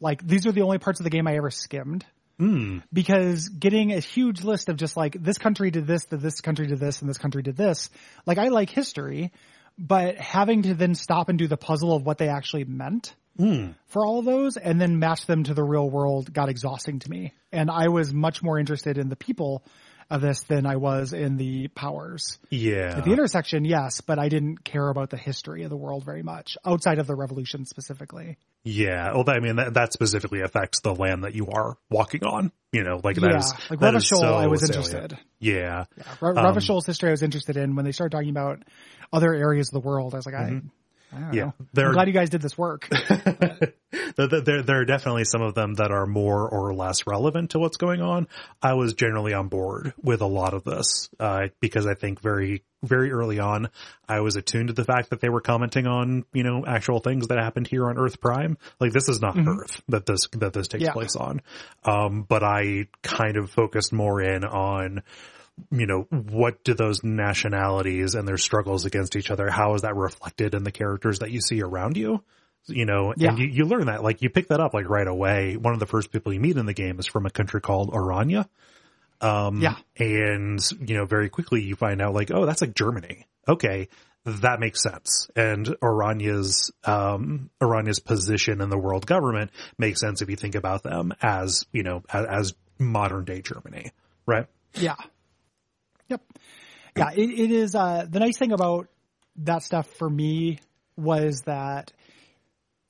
like 0.00 0.26
these 0.26 0.46
are 0.46 0.52
the 0.52 0.62
only 0.62 0.78
parts 0.78 1.00
of 1.00 1.04
the 1.04 1.10
game 1.10 1.26
I 1.26 1.36
ever 1.36 1.50
skimmed. 1.50 2.04
Hmm. 2.38 2.78
Because 2.92 3.48
getting 3.48 3.92
a 3.92 4.00
huge 4.00 4.44
list 4.44 4.68
of 4.68 4.76
just 4.76 4.96
like 4.96 5.16
this 5.20 5.38
country 5.38 5.70
did 5.70 5.86
this, 5.86 6.04
that 6.06 6.20
this 6.20 6.40
country 6.40 6.66
did 6.66 6.78
this, 6.78 7.00
and 7.00 7.08
this 7.08 7.18
country 7.18 7.42
did 7.42 7.56
this. 7.56 7.88
Like 8.26 8.38
I 8.38 8.48
like 8.48 8.70
history, 8.70 9.32
but 9.78 10.16
having 10.16 10.62
to 10.62 10.74
then 10.74 10.94
stop 10.94 11.28
and 11.28 11.38
do 11.38 11.46
the 11.46 11.56
puzzle 11.56 11.94
of 11.94 12.04
what 12.04 12.18
they 12.18 12.28
actually 12.28 12.64
meant 12.64 13.14
hmm. 13.38 13.68
for 13.88 14.04
all 14.04 14.18
of 14.18 14.24
those 14.24 14.56
and 14.56 14.80
then 14.80 14.98
match 14.98 15.26
them 15.26 15.44
to 15.44 15.54
the 15.54 15.64
real 15.64 15.88
world 15.88 16.32
got 16.32 16.48
exhausting 16.48 16.98
to 17.00 17.10
me. 17.10 17.32
And 17.52 17.70
I 17.70 17.88
was 17.88 18.12
much 18.12 18.42
more 18.42 18.58
interested 18.58 18.98
in 18.98 19.08
the 19.08 19.16
people 19.16 19.64
of 20.08 20.20
this 20.20 20.42
than 20.42 20.66
I 20.66 20.76
was 20.76 21.12
in 21.12 21.36
the 21.36 21.68
powers. 21.68 22.38
Yeah. 22.50 22.98
At 22.98 23.04
the 23.04 23.12
intersection, 23.12 23.64
yes, 23.64 24.00
but 24.00 24.18
I 24.18 24.28
didn't 24.28 24.62
care 24.62 24.88
about 24.88 25.10
the 25.10 25.16
history 25.16 25.64
of 25.64 25.70
the 25.70 25.76
world 25.76 26.04
very 26.04 26.22
much 26.22 26.56
outside 26.64 26.98
of 26.98 27.06
the 27.06 27.16
revolution 27.16 27.64
specifically. 27.64 28.38
Yeah. 28.66 29.12
Well, 29.14 29.24
I 29.28 29.38
mean, 29.38 29.56
that, 29.56 29.74
that 29.74 29.92
specifically 29.92 30.40
affects 30.40 30.80
the 30.80 30.92
land 30.94 31.22
that 31.24 31.34
you 31.34 31.46
are 31.46 31.76
walking 31.88 32.24
on. 32.24 32.50
You 32.72 32.82
know, 32.82 33.00
like 33.02 33.16
that 33.16 33.30
yeah, 33.30 33.38
is 33.38 33.54
like 33.70 33.78
that 33.80 33.94
is 33.94 34.04
Revachol, 34.10 34.20
so 34.20 34.34
I 34.34 34.48
was 34.48 34.60
salient. 34.60 34.86
interested. 34.86 35.18
Yeah. 35.38 35.84
Yeah, 35.96 36.04
Re- 36.20 36.34
Revachol's 36.34 36.84
history 36.84 37.08
I 37.10 37.12
was 37.12 37.22
interested 37.22 37.56
in 37.56 37.76
when 37.76 37.84
they 37.84 37.92
started 37.92 38.14
talking 38.14 38.30
about 38.30 38.64
other 39.12 39.32
areas 39.32 39.68
of 39.68 39.80
the 39.80 39.88
world. 39.88 40.14
I 40.14 40.18
was 40.18 40.26
like, 40.26 40.34
I, 40.34 40.38
I 40.38 40.50
don't 40.50 40.70
Mm-hmm. 41.14 41.34
Yeah. 41.34 41.44
know. 41.74 41.84
I'm 41.86 41.92
glad 41.92 42.08
you 42.08 42.12
guys 42.12 42.30
did 42.30 42.42
this 42.42 42.58
work. 42.58 42.88
There, 44.16 44.28
there, 44.28 44.62
there 44.62 44.80
are 44.80 44.84
definitely 44.84 45.24
some 45.24 45.42
of 45.42 45.54
them 45.54 45.74
that 45.74 45.90
are 45.90 46.06
more 46.06 46.48
or 46.48 46.74
less 46.74 47.06
relevant 47.06 47.50
to 47.50 47.58
what's 47.58 47.76
going 47.76 48.00
on. 48.00 48.28
I 48.62 48.74
was 48.74 48.94
generally 48.94 49.32
on 49.34 49.48
board 49.48 49.92
with 50.02 50.20
a 50.22 50.26
lot 50.26 50.54
of 50.54 50.64
this, 50.64 51.08
uh, 51.20 51.48
because 51.60 51.86
I 51.86 51.94
think 51.94 52.20
very, 52.20 52.62
very 52.86 53.12
early 53.12 53.38
on, 53.38 53.68
I 54.08 54.20
was 54.20 54.36
attuned 54.36 54.68
to 54.68 54.72
the 54.74 54.84
fact 54.84 55.10
that 55.10 55.20
they 55.20 55.28
were 55.28 55.40
commenting 55.40 55.86
on, 55.86 56.24
you 56.32 56.42
know, 56.42 56.64
actual 56.66 57.00
things 57.00 57.28
that 57.28 57.38
happened 57.38 57.66
here 57.66 57.86
on 57.88 57.98
Earth 57.98 58.20
Prime. 58.20 58.56
Like 58.80 58.92
this 58.92 59.08
is 59.08 59.20
not 59.20 59.36
Earth 59.36 59.82
that 59.88 60.06
this, 60.06 60.28
that 60.32 60.52
this 60.52 60.68
takes 60.68 60.84
Yeah. 60.84 60.92
place 60.92 61.16
on. 61.16 61.42
Um, 61.84 62.22
but 62.22 62.42
I 62.42 62.86
kind 63.02 63.36
of 63.36 63.50
focused 63.50 63.92
more 63.92 64.20
in 64.22 64.44
on, 64.44 65.02
you 65.70 65.86
know, 65.86 66.02
what 66.10 66.62
do 66.64 66.74
those 66.74 67.02
nationalities 67.02 68.14
and 68.14 68.26
their 68.26 68.36
struggles 68.38 68.84
against 68.84 69.16
each 69.16 69.30
other, 69.30 69.50
how 69.50 69.74
is 69.74 69.82
that 69.82 69.96
reflected 69.96 70.54
in 70.54 70.64
the 70.64 70.72
characters 70.72 71.20
that 71.20 71.30
you 71.30 71.40
see 71.40 71.62
around 71.62 71.96
you? 71.96 72.22
You 72.68 72.84
know, 72.84 73.14
Yeah. 73.16 73.30
and 73.30 73.38
you, 73.38 73.46
you 73.46 73.64
learn 73.64 73.86
that, 73.86 74.02
like 74.02 74.22
you 74.22 74.30
pick 74.30 74.48
that 74.48 74.60
up 74.60 74.74
like 74.74 74.88
right 74.88 75.06
away. 75.06 75.56
One 75.56 75.72
of 75.72 75.78
the 75.80 75.86
first 75.86 76.10
people 76.10 76.32
you 76.32 76.40
meet 76.40 76.56
in 76.56 76.66
the 76.66 76.72
game 76.74 76.98
is 76.98 77.06
from 77.06 77.24
a 77.26 77.30
country 77.30 77.60
called 77.60 77.90
Orania. 77.92 78.48
Um, 79.20 79.60
Yeah. 79.62 79.76
and 79.98 80.60
you 80.86 80.96
know, 80.96 81.04
very 81.06 81.28
quickly 81.28 81.62
you 81.62 81.76
find 81.76 82.00
out 82.02 82.14
like, 82.14 82.30
oh, 82.30 82.46
that's 82.46 82.60
like 82.60 82.74
Germany. 82.74 83.26
Okay. 83.48 83.88
That 84.24 84.58
makes 84.58 84.82
sense. 84.82 85.28
And 85.36 85.66
Orania's, 85.80 86.72
um, 86.84 87.48
Orania's 87.60 88.00
position 88.00 88.60
in 88.60 88.70
the 88.70 88.78
world 88.78 89.06
government 89.06 89.52
makes 89.78 90.00
sense 90.00 90.20
if 90.20 90.28
you 90.28 90.34
think 90.34 90.56
about 90.56 90.82
them 90.82 91.14
as, 91.22 91.64
you 91.72 91.84
know, 91.84 92.02
as, 92.12 92.26
as 92.26 92.54
modern 92.76 93.24
day 93.24 93.40
Germany, 93.40 93.92
right? 94.26 94.46
Yeah. 94.74 94.96
Yep. 96.08 96.22
Yeah, 96.96 97.10
it, 97.12 97.20
it 97.30 97.50
is, 97.52 97.74
uh, 97.76 98.04
the 98.08 98.18
nice 98.18 98.36
thing 98.36 98.50
about 98.52 98.88
that 99.36 99.62
stuff 99.62 99.86
for 99.98 100.10
me 100.10 100.58
was 100.96 101.42
that, 101.42 101.92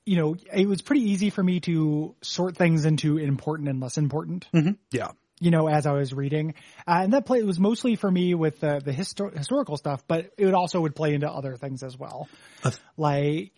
you 0.05 0.15
know, 0.15 0.35
it 0.51 0.67
was 0.67 0.81
pretty 0.81 1.11
easy 1.11 1.29
for 1.29 1.43
me 1.43 1.59
to 1.59 2.15
sort 2.21 2.57
things 2.57 2.85
into 2.85 3.17
important 3.17 3.69
and 3.69 3.79
less 3.79 3.97
important, 3.99 4.47
Yeah. 4.91 5.09
You 5.39 5.51
know, 5.51 5.67
as 5.67 5.85
I 5.85 5.91
was 5.91 6.13
reading. 6.13 6.55
Uh, 6.87 7.01
and 7.03 7.13
that 7.13 7.25
play 7.25 7.43
was 7.43 7.59
mostly 7.59 7.95
for 7.95 8.09
me 8.09 8.33
with 8.33 8.59
the, 8.59 8.81
the 8.83 8.91
histo- 8.91 9.35
historical 9.35 9.77
stuff, 9.77 10.03
but 10.07 10.31
it 10.37 10.45
would 10.45 10.53
also 10.53 10.81
would 10.81 10.95
play 10.95 11.13
into 11.13 11.29
other 11.29 11.55
things 11.55 11.83
as 11.83 11.97
well. 11.97 12.27
like, 12.97 13.51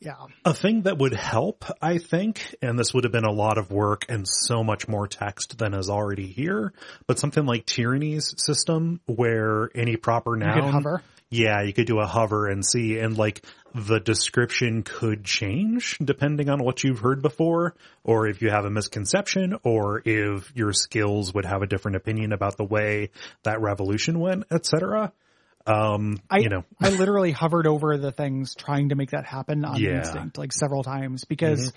yeah. 0.00 0.14
A 0.44 0.54
thing 0.54 0.82
that 0.82 0.96
would 0.98 1.12
help, 1.14 1.64
I 1.82 1.98
think, 1.98 2.54
and 2.62 2.78
this 2.78 2.94
would 2.94 3.02
have 3.04 3.12
been 3.12 3.24
a 3.24 3.32
lot 3.32 3.58
of 3.58 3.72
work 3.72 4.06
and 4.08 4.26
so 4.28 4.62
much 4.62 4.86
more 4.86 5.08
text 5.08 5.58
than 5.58 5.74
is 5.74 5.90
already 5.90 6.28
here, 6.28 6.72
but 7.08 7.18
something 7.18 7.44
like 7.44 7.66
Tyranny's 7.66 8.32
system 8.38 9.00
where 9.06 9.70
any 9.74 9.96
proper 9.96 10.36
You 10.38 10.44
noun. 10.44 10.54
could 10.54 10.70
hover. 10.70 11.02
Yeah, 11.30 11.62
you 11.62 11.74
could 11.74 11.86
do 11.86 11.98
a 11.98 12.06
hover 12.06 12.46
and 12.46 12.64
see, 12.64 12.98
and 12.98 13.18
like 13.18 13.44
the 13.74 14.00
description 14.00 14.82
could 14.82 15.24
change 15.24 15.98
depending 16.02 16.48
on 16.48 16.62
what 16.62 16.82
you've 16.84 17.00
heard 17.00 17.22
before, 17.22 17.74
or 18.04 18.26
if 18.26 18.42
you 18.42 18.50
have 18.50 18.64
a 18.64 18.70
misconception, 18.70 19.56
or 19.62 20.02
if 20.04 20.52
your 20.56 20.72
skills 20.72 21.34
would 21.34 21.44
have 21.44 21.62
a 21.62 21.66
different 21.66 21.96
opinion 21.96 22.32
about 22.32 22.56
the 22.56 22.64
way 22.64 23.10
that 23.42 23.60
revolution 23.60 24.18
went, 24.18 24.44
etc. 24.50 25.12
Um, 25.66 26.18
I, 26.30 26.38
you 26.38 26.48
know, 26.48 26.64
I 26.80 26.90
literally 26.90 27.32
hovered 27.32 27.66
over 27.66 27.98
the 27.98 28.12
things 28.12 28.54
trying 28.54 28.88
to 28.88 28.94
make 28.94 29.10
that 29.10 29.26
happen 29.26 29.64
on 29.64 29.80
Yeah. 29.80 29.98
instinct, 29.98 30.38
like 30.38 30.52
several 30.52 30.82
times, 30.82 31.24
because 31.24 31.72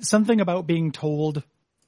something 0.00 0.40
about 0.40 0.66
being 0.66 0.92
told 0.92 1.42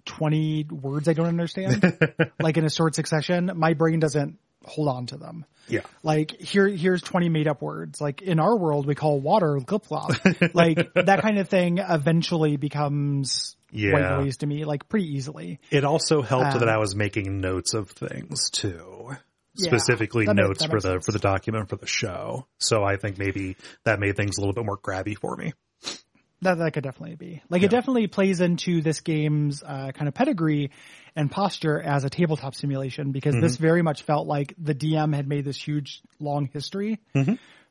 20 0.06 0.66
words 0.70 1.06
I 1.08 1.12
don't 1.12 1.26
understand, 1.26 1.84
like 2.40 2.56
in 2.56 2.64
a 2.64 2.70
short 2.70 2.94
succession, 2.94 3.52
my 3.54 3.74
brain 3.74 4.00
doesn't 4.00 4.38
hold 4.68 4.88
on 4.88 5.06
to 5.06 5.16
them. 5.16 5.44
yeah, 5.68 5.80
Like 6.02 6.40
here, 6.40 6.68
here's 6.68 7.02
20 7.02 7.28
made 7.28 7.48
up 7.48 7.60
words. 7.62 8.00
Like 8.00 8.22
in 8.22 8.38
our 8.38 8.56
world, 8.56 8.86
we 8.86 8.94
call 8.94 9.20
water 9.20 9.58
glip 9.60 9.86
glop. 9.88 10.50
like 10.54 10.92
that 10.94 11.20
kind 11.22 11.38
of 11.38 11.48
thing 11.48 11.78
eventually 11.78 12.56
becomes 12.56 13.56
Yeah. 13.72 13.92
white 13.92 14.22
noise 14.24 14.36
to 14.38 14.46
me, 14.46 14.64
like 14.64 14.88
pretty 14.88 15.06
easily. 15.14 15.58
It 15.70 15.84
also 15.84 16.22
helped 16.22 16.54
Um, 16.54 16.60
that 16.60 16.68
I 16.68 16.78
was 16.78 16.94
making 16.94 17.40
notes 17.40 17.74
of 17.74 17.90
things 17.90 18.50
too. 18.50 19.10
Yeah, 19.10 19.16
Specifically 19.70 20.26
makes- 20.26 20.36
notes 20.36 20.60
that 20.60 20.70
for 20.70 20.80
the 20.80 20.92
sense. 20.92 21.06
for 21.06 21.12
the 21.12 21.18
document 21.18 21.68
for 21.68 21.76
the 21.76 21.86
show. 21.86 22.46
So 22.58 22.84
I 22.84 22.96
think 22.96 23.18
maybe 23.18 23.56
that 23.84 23.98
made 23.98 24.16
things 24.16 24.38
a 24.38 24.40
little 24.40 24.54
bit 24.54 24.64
more 24.64 24.78
grabby 24.78 25.16
for 25.18 25.36
me. 25.36 25.52
That 26.42 26.58
that 26.58 26.72
could 26.72 26.84
definitely 26.84 27.16
be. 27.16 27.42
Like 27.50 27.64
it 27.64 27.70
definitely 27.72 28.06
plays 28.06 28.40
into 28.40 28.80
this 28.80 29.00
game's 29.00 29.60
uh, 29.60 29.90
kind 29.92 30.06
of 30.06 30.14
pedigree 30.14 30.70
and 31.18 31.28
posture 31.28 31.80
as 31.80 32.04
a 32.04 32.10
tabletop 32.10 32.54
simulation 32.54 33.10
because 33.10 33.34
this 33.34 33.56
very 33.56 33.82
much 33.82 34.02
felt 34.02 34.28
like 34.28 34.54
the 34.56 34.72
DM 34.72 35.12
had 35.14 35.26
made 35.26 35.44
this 35.44 35.60
huge 35.60 36.00
long 36.20 36.48
history 36.52 37.00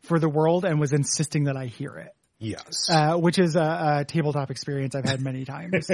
for 0.01 0.19
the 0.19 0.27
world 0.27 0.65
and 0.65 0.81
was 0.81 0.91
insisting 0.91 1.45
that 1.45 1.55
I 1.55 1.67
hear 1.67 1.95
it. 1.95 2.13
Yes. 2.39 2.89
Uh, 2.91 3.15
which 3.15 3.39
is 3.39 3.55
a, 3.55 3.99
a 4.01 4.05
tabletop 4.05 4.51
experience 4.51 4.95
I've 4.95 5.05
had 5.05 5.21
many 5.21 5.45
times. 5.45 5.87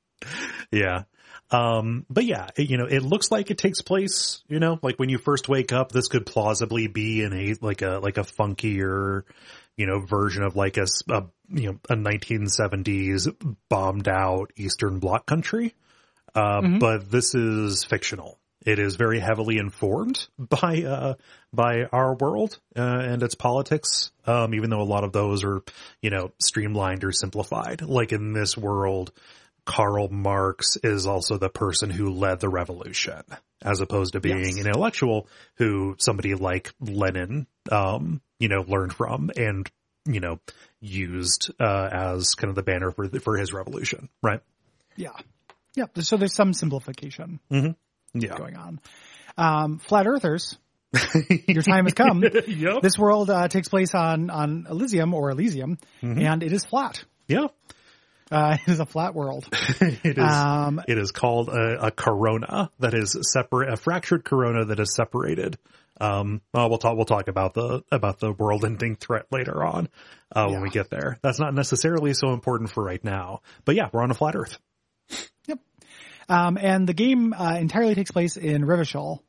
yeah. 0.70 1.02
Um, 1.50 2.06
but 2.08 2.24
yeah, 2.24 2.46
it, 2.56 2.70
you 2.70 2.78
know, 2.78 2.86
it 2.86 3.02
looks 3.02 3.32
like 3.32 3.50
it 3.50 3.58
takes 3.58 3.82
place, 3.82 4.42
you 4.48 4.60
know, 4.60 4.78
like 4.82 5.00
when 5.00 5.08
you 5.08 5.18
first 5.18 5.48
wake 5.48 5.72
up, 5.72 5.90
this 5.90 6.06
could 6.06 6.26
plausibly 6.26 6.86
be 6.86 7.22
in 7.22 7.32
a, 7.32 7.54
like 7.60 7.82
a, 7.82 7.98
like 7.98 8.18
a 8.18 8.22
funkier, 8.22 9.24
you 9.76 9.86
know, 9.86 9.98
version 9.98 10.44
of 10.44 10.54
like 10.54 10.76
a, 10.76 10.86
a, 11.10 11.24
you 11.50 11.72
know, 11.72 11.78
a 11.90 11.96
1970s 11.96 13.34
bombed 13.68 14.08
out 14.08 14.52
Eastern 14.56 15.00
Bloc 15.00 15.26
country. 15.26 15.74
Uh, 16.34 16.78
but 16.78 17.10
this 17.10 17.34
is 17.34 17.84
fictional. 17.84 18.38
It 18.64 18.78
is 18.78 18.94
very 18.94 19.18
heavily 19.18 19.58
informed 19.58 20.26
by, 20.38 20.82
uh, 20.82 21.14
by 21.52 21.84
our 21.92 22.14
world, 22.14 22.58
uh, 22.76 22.80
and 22.80 23.22
its 23.22 23.34
politics. 23.34 24.12
Um, 24.24 24.54
even 24.54 24.70
though 24.70 24.80
a 24.80 24.84
lot 24.84 25.04
of 25.04 25.12
those 25.12 25.42
are, 25.44 25.62
you 26.00 26.10
know, 26.10 26.32
streamlined 26.40 27.04
or 27.04 27.12
simplified. 27.12 27.82
Like 27.82 28.12
in 28.12 28.32
this 28.32 28.56
world, 28.56 29.12
Karl 29.64 30.08
Marx 30.08 30.76
is 30.82 31.06
also 31.06 31.38
the 31.38 31.48
person 31.48 31.90
who 31.90 32.10
led 32.10 32.40
the 32.40 32.48
revolution, 32.48 33.22
as 33.62 33.80
opposed 33.80 34.12
to 34.14 34.20
being 34.20 34.44
Yes. 34.44 34.58
an 34.58 34.66
intellectual 34.66 35.28
who 35.56 35.96
somebody 35.98 36.34
like 36.34 36.72
Lenin, 36.80 37.46
um, 37.70 38.20
you 38.38 38.48
know, 38.48 38.62
learned 38.66 38.92
from 38.92 39.30
and, 39.36 39.70
you 40.04 40.20
know, 40.20 40.40
used, 40.80 41.50
uh, 41.60 41.88
as 41.92 42.34
kind 42.34 42.48
of 42.48 42.56
the 42.56 42.62
banner 42.62 42.90
for, 42.90 43.08
for 43.20 43.36
his 43.36 43.52
revolution, 43.52 44.08
right? 44.22 44.40
yeah. 44.96 45.12
Yeah. 45.74 45.84
So 46.00 46.16
there's 46.16 46.34
some 46.34 46.52
simplification 46.52 47.40
Yeah. 47.50 48.36
going 48.36 48.56
on. 48.56 48.80
Um, 49.36 49.78
flat 49.78 50.06
earthers, 50.06 50.58
your 51.48 51.62
time 51.62 51.84
has 51.86 51.94
come. 51.94 52.22
Yep. 52.22 52.82
This 52.82 52.98
world 52.98 53.30
uh, 53.30 53.48
takes 53.48 53.68
place 53.68 53.94
on, 53.94 54.28
on 54.30 54.66
Elysium 54.68 55.14
or 55.14 55.30
Elysium 55.30 55.78
and 56.02 56.42
it 56.42 56.52
is 56.52 56.64
flat. 56.66 57.02
Yeah. 57.28 57.46
Uh, 58.30 58.56
it 58.66 58.70
is 58.70 58.80
a 58.80 58.86
flat 58.86 59.14
world. 59.14 59.46
It 59.80 60.18
is, 60.18 60.24
Um, 60.24 60.82
it 60.86 60.98
is 60.98 61.10
called 61.12 61.48
a, 61.48 61.86
a 61.86 61.90
corona 61.90 62.70
that 62.80 62.92
is 62.94 63.16
separate, 63.32 63.72
a 63.72 63.76
fractured 63.76 64.24
corona 64.24 64.66
that 64.66 64.80
is 64.80 64.94
separated. 64.94 65.58
Um, 66.00 66.40
well, 66.52 66.68
we'll 66.68 66.78
talk, 66.78 66.96
we'll 66.96 67.04
talk 67.04 67.28
about 67.28 67.54
the, 67.54 67.82
about 67.92 68.18
the 68.18 68.32
world 68.32 68.64
ending 68.64 68.96
threat 68.96 69.26
later 69.30 69.62
on, 69.64 69.88
uh, 70.34 70.48
when 70.48 70.60
we 70.62 70.70
get 70.70 70.90
there. 70.90 71.18
That's 71.22 71.38
not 71.38 71.54
necessarily 71.54 72.12
so 72.14 72.32
important 72.32 72.70
for 72.70 72.82
right 72.82 73.02
now, 73.04 73.40
but 73.64 73.76
yeah, 73.76 73.88
we're 73.92 74.02
on 74.02 74.10
a 74.10 74.14
flat 74.14 74.34
earth. 74.34 74.58
Yep. 75.46 75.58
Um, 76.28 76.58
and 76.60 76.86
the 76.86 76.94
game 76.94 77.32
uh, 77.32 77.56
entirely 77.58 77.94
takes 77.94 78.10
place 78.10 78.36
in 78.36 78.62
Revachol, 78.62 79.20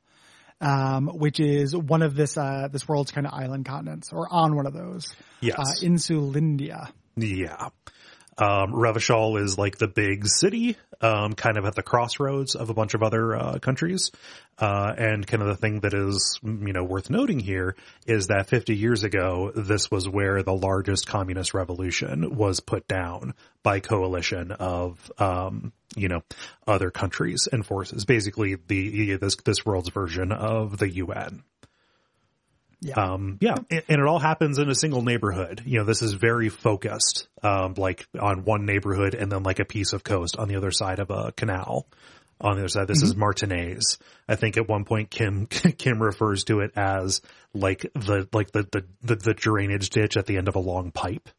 um, 0.62 1.08
which 1.08 1.40
is 1.40 1.76
one 1.76 2.02
of 2.02 2.16
this 2.16 2.38
uh, 2.38 2.70
this 2.72 2.88
world's 2.88 3.12
kind 3.12 3.28
of 3.28 3.34
island 3.34 3.66
continents, 3.66 4.12
or 4.14 4.28
on 4.32 4.56
one 4.56 4.66
of 4.66 4.74
those. 4.74 5.14
Yes. 5.42 5.58
Uh, 5.58 5.86
Insulindia. 5.86 6.92
Yeah. 7.16 7.70
Um, 8.38 8.74
Revachol 8.74 9.42
is 9.42 9.58
like 9.58 9.78
the 9.78 9.88
big 9.88 10.28
city, 10.28 10.76
um, 11.02 11.34
kind 11.34 11.58
of 11.58 11.66
at 11.66 11.76
the 11.76 11.84
crossroads 11.84 12.56
of 12.56 12.70
a 12.70 12.74
bunch 12.74 12.94
of 12.94 13.04
other, 13.04 13.36
uh, 13.36 13.60
countries. 13.60 14.12
Uh, 14.58 14.94
and 14.98 15.26
kind 15.26 15.42
of 15.42 15.50
the 15.50 15.56
thing 15.56 15.80
that 15.80 15.94
is, 15.94 16.40
you 16.44 16.74
know, 16.74 16.84
worth 16.84 17.10
noting 17.10 17.40
here 17.40 17.76
is 18.06 18.28
that 18.28 18.48
50 18.48 18.76
years 18.76 19.04
ago, 19.04 19.52
this 19.56 19.90
was 19.90 20.08
where 20.08 20.44
the 20.44 20.54
largest 20.54 21.08
communist 21.08 21.54
revolution 21.54 22.36
was 22.36 22.60
put 22.60 22.88
down 22.88 23.34
by 23.64 23.80
coalition 23.80 24.52
of, 24.52 25.12
um, 25.18 25.74
you 25.96 26.08
know, 26.08 26.22
other 26.68 26.92
countries 26.92 27.48
and 27.52 27.66
forces. 27.66 28.06
Basically 28.06 28.56
the, 28.56 29.16
this, 29.18 29.36
this 29.38 29.66
world's 29.66 29.90
version 29.90 30.32
of 30.32 30.78
the 30.78 30.90
UN. 30.90 31.44
Yeah. 32.84 32.96
Um, 32.96 33.38
yeah, 33.42 33.56
and, 33.70 33.84
and 33.88 34.00
it 34.02 34.06
all 34.06 34.20
happens 34.20 34.60
in 34.60 34.70
a 34.70 34.76
single 34.76 35.02
neighborhood. 35.02 35.62
You 35.66 35.80
know, 35.80 35.86
this 35.86 36.02
is 36.02 36.14
very 36.14 36.50
focused, 36.50 37.28
um, 37.42 37.76
like 37.78 38.06
on 38.20 38.44
one 38.44 38.66
neighborhood 38.66 39.16
and 39.16 39.32
then 39.32 39.44
like 39.44 39.60
a 39.60 39.66
piece 39.66 39.94
of 39.94 40.04
coast 40.04 40.36
on 40.38 40.48
the 40.48 40.56
other 40.58 40.72
side 40.72 41.00
of 41.00 41.10
a 41.10 41.32
canal. 41.32 41.88
on 42.42 42.56
the 42.56 42.62
other 42.62 42.68
side. 42.68 42.88
This 42.88 43.02
is 43.02 43.16
Martinaise. 43.16 43.98
I 44.28 44.36
think 44.36 44.58
at 44.58 44.68
one 44.68 44.84
point 44.86 45.10
Kim 45.10 45.46
Kim 45.78 46.02
refers 46.02 46.44
to 46.46 46.60
it 46.60 46.72
as 46.76 47.22
like 47.54 47.82
the 47.94 48.28
like 48.34 48.52
the 48.52 48.64
the 48.72 48.86
the, 49.02 49.16
the 49.16 49.34
drainage 49.34 49.90
ditch 49.90 50.18
at 50.18 50.26
the 50.26 50.38
end 50.38 50.48
of 50.50 50.56
a 50.56 50.60
long 50.60 50.92
pipe. 50.92 51.30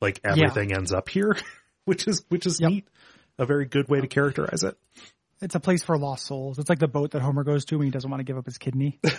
Like 0.00 0.20
everything 0.24 0.72
ends 0.72 0.92
up 0.92 1.08
here, 1.08 1.36
which 1.84 2.06
is 2.06 2.22
which 2.28 2.46
is 2.46 2.60
Yep. 2.60 2.70
neat. 2.70 2.88
A 3.38 3.46
very 3.46 3.66
good 3.66 3.88
way 3.88 4.00
to 4.00 4.06
characterize 4.06 4.62
it. 4.62 4.76
It's 5.42 5.54
a 5.54 5.60
place 5.60 5.82
for 5.82 5.98
lost 5.98 6.24
souls. 6.26 6.58
It's 6.58 6.70
like 6.70 6.78
the 6.78 6.88
boat 6.88 7.10
that 7.10 7.20
Homer 7.20 7.44
goes 7.44 7.66
to 7.66 7.76
when 7.76 7.86
he 7.86 7.90
doesn't 7.90 8.08
want 8.10 8.20
to 8.20 8.24
give 8.24 8.38
up 8.38 8.46
his 8.46 8.56
kidney. 8.56 8.98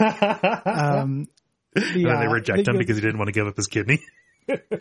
um, 0.65 1.27
the, 1.73 1.81
And 1.83 2.05
then 2.05 2.19
they 2.19 2.27
reject 2.27 2.65
the- 2.65 2.71
him 2.71 2.77
because 2.77 2.95
he 2.97 3.01
didn't 3.01 3.17
want 3.17 3.27
to 3.27 3.33
give 3.33 3.47
up 3.47 3.55
his 3.57 3.67
kidney. 3.67 3.99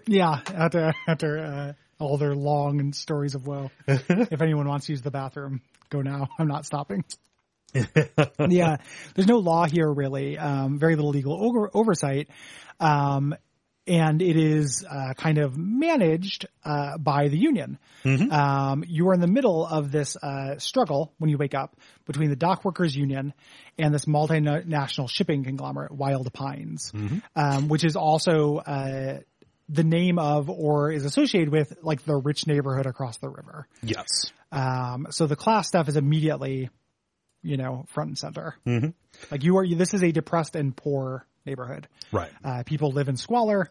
Yeah, 0.07 0.43
after 0.55 0.93
after 1.09 1.39
uh, 1.39 1.73
all 1.99 2.19
their 2.19 2.37
long 2.37 2.79
and 2.79 2.95
stories 2.95 3.35
of 3.35 3.49
woe. 3.49 3.73
if 3.89 4.41
anyone 4.41 4.69
wants 4.69 4.87
to 4.87 4.93
use 4.93 5.03
the 5.03 5.11
bathroom, 5.11 5.61
go 5.91 6.03
now. 6.03 6.29
I'm 6.39 6.47
not 6.47 6.65
stopping. 6.65 7.05
yeah, 7.75 8.77
there's 9.17 9.27
no 9.27 9.39
law 9.39 9.67
here 9.67 9.93
really. 9.93 10.39
Um, 10.39 10.79
very 10.79 10.95
little 10.95 11.11
legal 11.11 11.35
over- 11.45 11.69
oversight, 11.75 12.29
um, 12.79 13.35
and 13.87 14.21
it 14.21 14.37
is 14.37 14.85
uh, 14.89 15.15
kind 15.15 15.39
of 15.39 15.57
managed 15.57 16.47
uh, 16.65 16.99
by 16.99 17.29
the 17.29 17.39
union. 17.39 17.79
Um, 18.33 18.85
you 18.87 19.09
are 19.09 19.15
in 19.15 19.21
the 19.21 19.27
middle 19.27 19.67
of 19.67 19.91
this 19.93 20.17
uh, 20.17 20.59
struggle 20.59 21.13
when 21.19 21.31
you 21.31 21.39
wake 21.39 21.55
up 21.55 21.77
between 22.05 22.31
the 22.31 22.37
dock 22.37 22.65
workers 22.65 22.95
union 22.95 23.33
and 23.79 23.95
this 23.95 24.05
multinational 24.07 25.09
shipping 25.09 25.45
conglomerate, 25.45 25.93
Wild 25.93 26.33
Pines, 26.33 26.93
um, 27.35 27.69
which 27.69 27.85
is 27.85 27.97
also 27.97 28.57
uh, 28.59 29.21
the 29.69 29.85
name 29.85 30.19
of 30.19 30.49
or 30.49 30.93
is 30.93 31.05
associated 31.05 31.51
with 31.51 31.79
like 31.83 32.05
the 32.05 32.17
rich 32.17 32.47
neighborhood 32.47 32.87
across 32.87 33.19
the 33.19 33.29
river. 33.29 33.67
yes. 33.83 34.07
Um, 34.53 35.09
so 35.11 35.27
the 35.27 35.37
class 35.37 35.67
stuff 35.67 35.89
is 35.89 35.97
immediately, 35.97 36.71
you 37.43 37.57
know, 37.57 37.85
front 37.89 38.09
and 38.09 38.19
center. 38.19 38.57
Mm-hmm. 38.65 38.91
Like 39.31 39.43
you 39.43 39.59
are, 39.59 39.67
this 39.67 39.93
is 39.93 40.03
a 40.03 40.13
depressed 40.13 40.55
and 40.55 40.75
poor 40.77 41.27
neighborhood. 41.47 41.89
Right. 42.13 42.31
Uh, 42.45 42.63
people 42.65 42.91
live 42.91 43.09
in 43.09 43.17
squalor. 43.17 43.71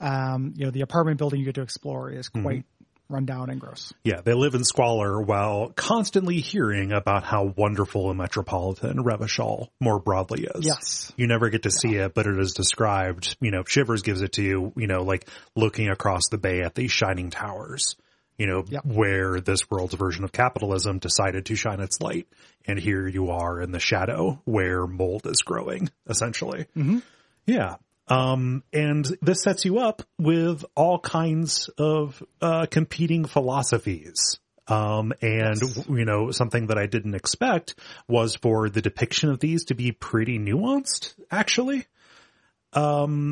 Um, 0.00 0.54
you 0.56 0.64
know, 0.64 0.70
the 0.70 0.82
apartment 0.82 1.18
building 1.18 1.40
you 1.40 1.46
get 1.46 1.56
to 1.56 1.62
explore 1.62 2.10
is 2.10 2.28
Mm-hmm. 2.28 2.42
quite 2.42 2.64
run 3.10 3.24
down 3.24 3.48
and 3.48 3.58
gross. 3.58 3.92
Yeah, 4.04 4.20
they 4.22 4.34
live 4.34 4.54
in 4.54 4.64
squalor 4.64 5.18
while 5.20 5.72
constantly 5.74 6.40
hearing 6.40 6.92
about 6.92 7.24
how 7.24 7.54
wonderful 7.56 8.10
and 8.10 8.18
metropolitan 8.18 8.98
Revachol 9.02 9.68
more 9.80 9.98
broadly 9.98 10.46
is. 10.54 10.66
Yes. 10.66 11.10
You 11.16 11.26
never 11.26 11.48
get 11.48 11.62
to 11.62 11.70
see 11.70 11.94
it, 11.94 12.12
but 12.12 12.26
it 12.26 12.38
is 12.38 12.52
described, 12.52 13.34
you 13.40 13.50
know, 13.50 13.64
Shivers 13.66 14.02
gives 14.02 14.20
it 14.20 14.32
to 14.32 14.42
you, 14.42 14.72
you 14.76 14.86
know, 14.86 15.04
like 15.04 15.26
looking 15.56 15.88
across 15.88 16.28
the 16.30 16.36
bay 16.36 16.60
at 16.60 16.74
these 16.74 16.92
shining 16.92 17.30
towers, 17.30 17.96
you 18.38 18.46
know, 18.46 18.64
Yep. 18.68 18.86
where 18.86 19.40
this 19.40 19.68
world's 19.70 19.94
version 19.94 20.24
of 20.24 20.32
capitalism 20.32 20.98
decided 20.98 21.46
to 21.46 21.56
shine 21.56 21.80
its 21.80 22.00
light. 22.00 22.28
And 22.66 22.78
here 22.78 23.06
you 23.06 23.30
are 23.30 23.60
in 23.60 23.72
the 23.72 23.80
shadow 23.80 24.40
where 24.44 24.86
mold 24.86 25.26
is 25.26 25.42
growing, 25.42 25.90
essentially. 26.08 26.66
Mm-hmm. 26.76 26.98
Yeah. 27.46 27.76
Um, 28.06 28.62
and 28.72 29.04
this 29.20 29.42
sets 29.42 29.64
you 29.66 29.80
up 29.80 30.02
with 30.18 30.64
all 30.74 30.98
kinds 30.98 31.68
of, 31.76 32.22
uh, 32.40 32.66
competing 32.70 33.24
philosophies. 33.26 34.38
Um, 34.66 35.12
and, 35.22 35.60
you 35.88 36.04
know, 36.04 36.30
something 36.30 36.66
that 36.68 36.78
I 36.78 36.86
didn't 36.86 37.14
expect 37.14 37.74
was 38.06 38.36
for 38.36 38.68
the 38.68 38.82
depiction 38.82 39.30
of 39.30 39.40
these 39.40 39.64
to 39.66 39.74
be 39.74 39.92
pretty 39.92 40.38
nuanced, 40.38 41.14
actually. 41.30 41.86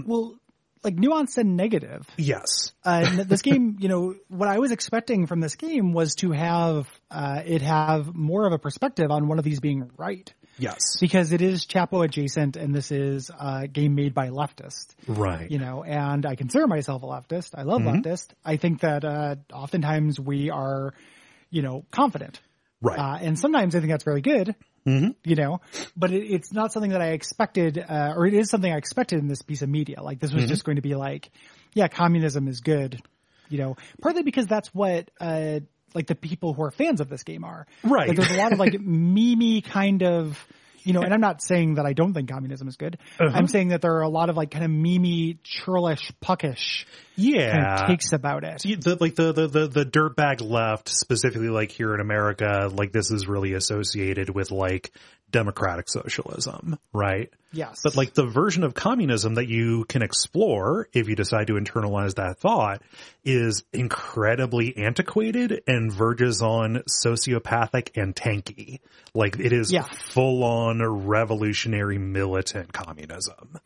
Well, 0.06 0.34
like 0.86 0.96
nuanced 0.96 1.36
and 1.36 1.56
negative. 1.56 2.06
Yes. 2.16 2.72
Uh, 2.84 3.04
and 3.06 3.18
this 3.28 3.42
game, 3.42 3.76
you 3.80 3.88
know, 3.88 4.14
what 4.28 4.48
I 4.48 4.58
was 4.58 4.70
expecting 4.72 5.26
from 5.26 5.40
this 5.40 5.56
game 5.56 5.92
was 5.92 6.14
to 6.16 6.32
have 6.32 6.88
uh, 7.10 7.42
it 7.44 7.60
have 7.60 8.14
more 8.14 8.46
of 8.46 8.52
a 8.54 8.58
perspective 8.58 9.10
on 9.10 9.28
one 9.28 9.38
of 9.38 9.44
these 9.44 9.60
being 9.60 9.90
right. 9.98 10.32
Yes. 10.58 10.96
because 11.02 11.32
it 11.32 11.42
is 11.42 11.66
Chapo 11.66 12.02
adjacent 12.02 12.56
and 12.56 12.74
this 12.74 12.90
is 12.90 13.30
a 13.38 13.68
game 13.68 13.94
made 13.94 14.14
by 14.14 14.30
leftists, 14.30 14.94
Right. 15.06 15.50
you 15.50 15.58
know, 15.58 15.84
and 15.84 16.24
I 16.24 16.34
consider 16.34 16.66
myself 16.66 17.02
a 17.02 17.06
leftist. 17.06 17.50
I 17.54 17.64
love 17.64 17.82
Mm-hmm. 17.82 17.98
leftist. 18.08 18.28
I 18.42 18.56
think 18.56 18.80
that, 18.80 19.04
uh, 19.04 19.34
oftentimes 19.52 20.18
we 20.18 20.48
are, 20.48 20.94
you 21.50 21.60
know, 21.60 21.84
confident. 21.90 22.40
Right. 22.80 22.98
Uh, 22.98 23.18
and 23.20 23.38
sometimes 23.38 23.74
I 23.74 23.80
think 23.80 23.90
that's 23.90 24.04
very 24.04 24.22
good, 24.22 24.54
Mm-hmm. 24.86 25.08
you 25.24 25.34
know, 25.34 25.60
but 25.96 26.12
it, 26.12 26.24
it's 26.24 26.52
not 26.52 26.72
something 26.72 26.92
that 26.92 27.00
I 27.02 27.08
expected, 27.08 27.76
uh, 27.78 28.14
or 28.16 28.26
it 28.26 28.34
is 28.34 28.48
something 28.50 28.72
I 28.72 28.76
expected 28.76 29.18
in 29.18 29.26
this 29.28 29.42
piece 29.42 29.62
of 29.62 29.68
media. 29.68 30.02
Like 30.02 30.20
this 30.20 30.32
was 30.32 30.44
Mm-hmm. 30.44 30.48
just 30.48 30.64
going 30.64 30.76
to 30.76 30.82
be 30.82 30.94
like, 30.94 31.30
yeah, 31.74 31.88
communism 31.88 32.46
is 32.48 32.60
good, 32.60 33.02
you 33.48 33.58
know, 33.58 33.76
partly 34.00 34.22
because 34.22 34.46
that's 34.46 34.68
what, 34.74 35.10
uh, 35.20 35.60
like 35.94 36.06
the 36.06 36.14
people 36.14 36.54
who 36.54 36.62
are 36.62 36.70
fans 36.70 37.00
of 37.00 37.08
this 37.08 37.22
game 37.24 37.42
are. 37.44 37.66
Right. 37.82 38.08
Like 38.08 38.16
there's 38.16 38.30
a 38.30 38.36
lot 38.36 38.52
of 38.52 38.58
like 38.58 38.72
memey 38.74 39.64
kind 39.64 40.02
of, 40.02 40.38
you 40.86 40.92
know, 40.92 41.02
and 41.02 41.12
I'm 41.12 41.20
not 41.20 41.42
saying 41.42 41.74
that 41.74 41.84
I 41.84 41.92
don't 41.92 42.14
think 42.14 42.30
communism 42.30 42.68
is 42.68 42.76
good. 42.76 42.98
Uh-huh. 43.18 43.36
I'm 43.36 43.48
saying 43.48 43.68
that 43.68 43.82
there 43.82 43.96
are 43.96 44.02
a 44.02 44.08
lot 44.08 44.30
of 44.30 44.36
like 44.36 44.52
kind 44.52 44.64
of 44.64 44.70
memey, 44.70 45.38
churlish, 45.42 46.12
puckish 46.22 46.86
kind 47.16 47.80
of 47.82 47.88
takes 47.88 48.12
about 48.12 48.44
it. 48.44 48.60
See, 48.60 48.76
the, 48.76 48.96
like 49.00 49.16
the, 49.16 49.32
the, 49.32 49.48
the, 49.48 49.66
the 49.66 49.84
dirtbag 49.84 50.48
left, 50.48 50.88
specifically 50.88 51.48
like 51.48 51.72
here 51.72 51.92
in 51.92 52.00
America, 52.00 52.70
like 52.72 52.92
this 52.92 53.10
is 53.10 53.26
really 53.26 53.54
associated 53.54 54.30
with 54.30 54.52
like 54.52 54.92
democratic 55.36 55.86
socialism, 55.90 56.78
right? 56.94 57.30
Yes. 57.52 57.80
But 57.84 57.94
like 57.94 58.14
the 58.14 58.24
version 58.26 58.64
of 58.64 58.72
communism 58.72 59.34
that 59.34 59.46
you 59.48 59.84
can 59.84 60.00
explore 60.02 60.88
if 60.94 61.08
you 61.08 61.14
decide 61.14 61.48
to 61.48 61.54
internalize 61.54 62.14
that 62.14 62.38
thought 62.38 62.80
is 63.22 63.64
incredibly 63.72 64.74
antiquated 64.78 65.62
and 65.66 65.92
verges 65.92 66.40
on 66.40 66.82
sociopathic 66.88 67.90
and 68.00 68.16
tanky. 68.16 68.80
Like 69.14 69.38
it 69.38 69.52
is 69.52 69.70
Yeah. 69.70 69.82
full 69.82 70.42
on 70.42 70.82
revolutionary 70.82 71.98
militant 71.98 72.72
communism 72.72 73.58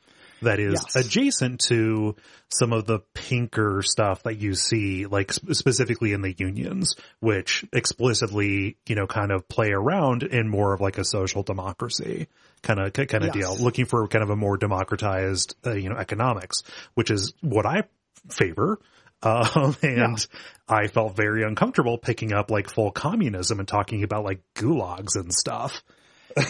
that 0.42 0.58
is 0.58 0.72
Yes. 0.94 1.06
adjacent 1.06 1.60
to 1.68 2.16
some 2.48 2.72
of 2.72 2.86
the 2.86 3.00
pinker 3.14 3.82
stuff 3.82 4.22
that 4.24 4.38
you 4.38 4.54
see, 4.54 5.06
like 5.06 5.32
specifically 5.32 6.12
in 6.12 6.22
the 6.22 6.34
unions, 6.36 6.96
which 7.20 7.64
explicitly, 7.72 8.76
you 8.88 8.94
know, 8.94 9.06
kind 9.06 9.30
of 9.30 9.48
play 9.48 9.70
around 9.70 10.22
in 10.22 10.48
more 10.48 10.72
of 10.74 10.80
like 10.80 10.98
a 10.98 11.04
social 11.04 11.42
democracy 11.42 12.26
kind 12.62 12.80
of, 12.80 12.92
kind 12.92 13.24
of 13.24 13.34
Yes. 13.34 13.34
deal, 13.34 13.56
looking 13.64 13.84
for 13.86 14.06
kind 14.08 14.22
of 14.22 14.30
a 14.30 14.36
more 14.36 14.56
democratized, 14.56 15.56
uh, 15.66 15.72
you 15.72 15.88
know, 15.88 15.96
economics, 15.96 16.62
which 16.94 17.10
is 17.10 17.32
what 17.40 17.66
I 17.66 17.84
favor. 18.28 18.80
Um, 19.22 19.76
and 19.82 20.26
I 20.68 20.86
felt 20.88 21.14
very 21.14 21.42
uncomfortable 21.44 21.98
picking 21.98 22.32
up 22.32 22.50
like 22.50 22.70
full 22.70 22.90
communism 22.90 23.58
and 23.58 23.68
talking 23.68 24.02
about 24.02 24.24
like 24.24 24.40
gulags 24.54 25.14
and 25.14 25.32
stuff. 25.32 25.82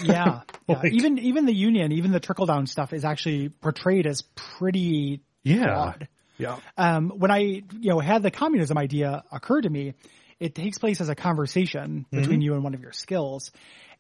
Yeah. 0.05 0.41
yeah. 0.69 0.77
Like- 0.77 0.93
even, 0.93 1.19
even 1.19 1.47
the 1.47 1.55
union, 1.55 1.93
even 1.93 2.13
the 2.13 2.21
trickle 2.21 2.47
down 2.47 2.67
stuff 2.67 2.93
is 2.93 3.05
actually 3.05 3.49
portrayed 3.49 4.07
as 4.07 4.23
pretty 4.59 5.21
Yeah. 5.43 5.65
flawed. 5.65 6.09
Yeah. 6.39 6.57
Um, 6.79 7.11
when 7.11 7.31
I, 7.31 7.39
you 7.41 7.65
know, 7.91 7.99
had 8.01 8.23
the 8.23 8.31
communism 8.31 8.79
idea 8.79 9.25
occur 9.31 9.61
to 9.61 9.69
me, 9.69 9.95
it 10.39 10.55
takes 10.55 10.79
place 10.79 11.01
as 11.03 11.11
a 11.11 11.15
conversation 11.15 12.07
between 12.11 12.41
you 12.41 12.55
and 12.55 12.65
one 12.65 12.73
of 12.75 12.81
your 12.81 12.93
skills. 12.93 13.51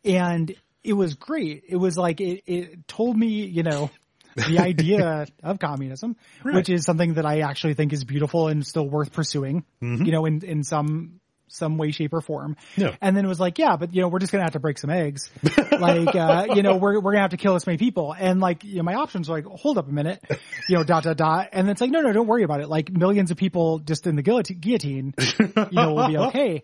And 0.07 0.55
it 0.83 0.95
was 0.95 1.15
great. 1.15 1.65
It 1.69 1.77
was 1.77 1.99
like, 1.99 2.23
it, 2.23 2.43
it 2.47 2.89
told 2.89 3.15
me, 3.15 3.45
you 3.45 3.63
know, 3.63 3.91
the 4.37 4.59
idea 4.59 5.27
of 5.43 5.59
communism, 5.59 6.17
which 6.43 6.71
is 6.71 6.85
something 6.87 7.15
that 7.15 7.27
I 7.27 7.41
actually 7.41 7.75
think 7.75 7.93
is 7.93 8.05
beautiful 8.05 8.49
and 8.49 8.67
still 8.67 8.89
worth 8.89 9.13
pursuing, 9.13 9.65
you 9.83 10.11
know, 10.13 10.25
in, 10.25 10.43
in 10.43 10.63
some, 10.65 11.20
some 11.51 11.79
way, 11.79 11.91
shape 11.91 12.13
or 12.13 12.21
form. 12.21 12.57
Yeah. 12.77 12.97
And 13.01 13.17
then 13.17 13.25
it 13.25 13.29
was 13.29 13.41
like, 13.41 13.59
yeah, 13.59 13.77
but 13.77 13.95
you 13.95 14.01
know, 14.01 14.09
we're 14.09 14.19
just 14.19 14.33
going 14.33 14.41
to 14.41 14.45
have 14.45 14.53
to 14.53 14.61
break 14.61 14.79
some 14.79 14.91
eggs. 14.91 15.31
like, 15.73 16.15
uh, 16.15 16.47
you 16.55 16.63
know, 16.63 16.77
we're, 16.77 16.95
we're 16.95 17.13
going 17.13 17.17
to 17.17 17.23
have 17.23 17.31
to 17.31 17.37
kill 17.37 17.55
this 17.55 17.67
many 17.67 17.79
people. 17.79 18.15
And 18.19 18.41
like, 18.41 18.65
you 18.65 18.77
know, 18.77 18.83
my 18.83 18.95
options 18.95 19.29
were 19.29 19.37
like, 19.37 19.45
hold 19.45 19.79
up 19.79 19.89
a 19.89 19.93
minute, 19.93 20.23
you 20.69 20.77
know, 20.77 20.85
dot, 20.85 21.05
dot, 21.05 21.17
dot. 21.17 21.49
And 21.53 21.69
it's 21.69 21.81
like, 21.81 21.91
no, 21.91 22.01
no, 22.01 22.13
don't 22.13 22.27
worry 22.27 22.45
about 22.45 22.61
it. 22.61 22.69
Like 22.69 22.91
millions 22.91 23.31
of 23.31 23.37
people 23.37 23.79
just 23.81 24.07
in 24.07 24.17
the 24.17 24.23
guillotine, 24.23 24.59
guillotine 24.59 25.15
you 25.19 25.53
know, 25.73 25.95
will 25.95 26.09
be 26.09 26.17
okay. 26.29 26.63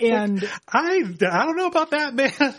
And 0.00 0.42
I, 0.66 1.02
I 1.20 1.44
don't 1.44 1.56
know 1.56 1.66
about 1.66 1.90
that, 1.90 2.14
man. 2.14 2.32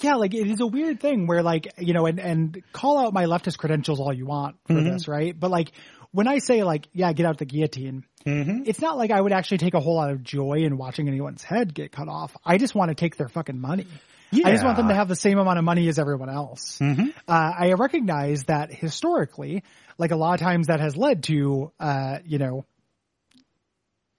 yeah, 0.00 0.14
like 0.14 0.34
it 0.34 0.46
is 0.46 0.60
a 0.60 0.66
weird 0.66 1.00
thing 1.00 1.26
where 1.26 1.42
like, 1.42 1.72
you 1.78 1.94
know, 1.94 2.06
and, 2.06 2.18
and 2.18 2.62
call 2.72 2.98
out 2.98 3.12
my 3.12 3.24
leftist 3.24 3.58
credentials 3.58 4.00
all 4.00 4.12
you 4.12 4.26
want 4.26 4.56
for 4.66 4.74
this, 4.74 5.08
right? 5.08 5.38
But 5.38 5.50
like 5.50 5.72
when 6.12 6.28
I 6.28 6.38
say 6.38 6.62
like, 6.62 6.88
yeah, 6.92 7.12
get 7.12 7.26
out 7.26 7.38
the 7.38 7.44
guillotine, 7.44 8.04
it's 8.24 8.80
not 8.80 8.96
like 8.96 9.10
I 9.10 9.20
would 9.20 9.32
actually 9.32 9.58
take 9.58 9.74
a 9.74 9.80
whole 9.80 9.96
lot 9.96 10.10
of 10.10 10.22
joy 10.22 10.58
in 10.64 10.76
watching 10.78 11.08
anyone's 11.08 11.42
head 11.42 11.74
get 11.74 11.90
cut 11.90 12.08
off. 12.08 12.36
I 12.44 12.56
just 12.58 12.74
want 12.74 12.90
to 12.90 12.94
take 12.94 13.16
their 13.16 13.28
fucking 13.28 13.58
money. 13.58 13.86
Yeah. 14.30 14.48
I 14.48 14.52
just 14.52 14.64
want 14.64 14.76
them 14.78 14.88
to 14.88 14.94
have 14.94 15.08
the 15.08 15.16
same 15.16 15.38
amount 15.38 15.58
of 15.58 15.64
money 15.64 15.88
as 15.88 15.98
everyone 15.98 16.30
else. 16.30 16.78
Uh, 16.80 17.02
I 17.28 17.72
recognize 17.74 18.44
that 18.44 18.72
historically, 18.72 19.62
like 19.98 20.10
a 20.10 20.16
lot 20.16 20.34
of 20.34 20.40
times 20.40 20.68
that 20.68 20.80
has 20.80 20.96
led 20.96 21.24
to, 21.24 21.70
uh, 21.80 22.18
you 22.24 22.38
know, 22.38 22.64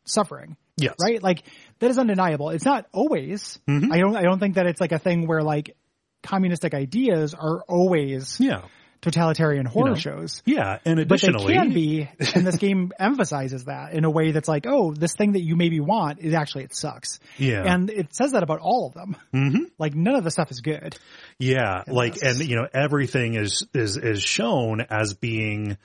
suffering 0.06 0.58
Yes. 0.76 0.96
right? 1.02 1.22
Like 1.22 1.44
that 1.80 1.90
is 1.92 1.98
undeniable. 2.00 2.50
It's 2.50 2.66
not 2.66 2.88
always. 2.92 3.60
Mm-hmm. 3.70 3.92
I 3.94 4.00
don't. 4.00 4.16
I 4.16 4.24
don't 4.24 4.40
think 4.40 4.56
that 4.56 4.66
it's 4.66 4.82
like 4.82 4.92
a 4.92 4.98
thing 5.00 5.28
where 5.28 5.44
like 5.44 5.76
communistic 6.24 6.74
ideas 6.74 7.34
are 7.36 7.62
always 7.68 8.40
Yeah. 8.40 8.62
Totalitarian 9.04 9.66
horror 9.66 9.92
know, 9.92 9.96
shows. 9.96 10.42
Yeah, 10.46 10.80
and 10.86 11.00
additionally, 11.00 11.44
But 11.44 11.48
they 11.48 11.54
can 11.54 11.74
be, 11.74 12.10
and 12.36 12.48
this 12.48 12.58
game 12.58 12.92
emphasizes 12.98 13.66
that 13.66 13.94
in 13.94 14.06
a 14.06 14.10
way 14.10 14.32
that's 14.32 14.48
like, 14.48 14.66
oh, 14.68 14.94
this 14.94 15.14
thing 15.14 15.34
that 15.34 15.42
you 15.42 15.56
maybe 15.56 15.80
want 15.80 16.20
is 16.20 16.34
actually 16.34 16.64
it 16.64 16.76
sucks. 16.76 17.20
Yeah. 17.38 17.64
and 17.64 17.90
it 17.90 18.16
says 18.16 18.32
that 18.32 18.44
about 18.44 18.60
all 18.60 18.88
of 18.88 18.94
them. 18.94 19.16
Mm-hmm. 19.34 19.64
Like 19.78 19.94
none 19.96 20.16
of 20.16 20.24
the 20.24 20.32
stuff 20.32 20.52
is 20.52 20.62
good. 20.62 20.98
Yeah, 21.38 21.84
like 21.88 22.18
and 22.22 22.40
you 22.40 22.56
know 22.56 22.68
everything 22.74 23.36
is 23.36 23.66
is 23.74 23.98
is 23.98 24.24
shown 24.24 24.82
as 24.82 25.14
being 25.14 25.78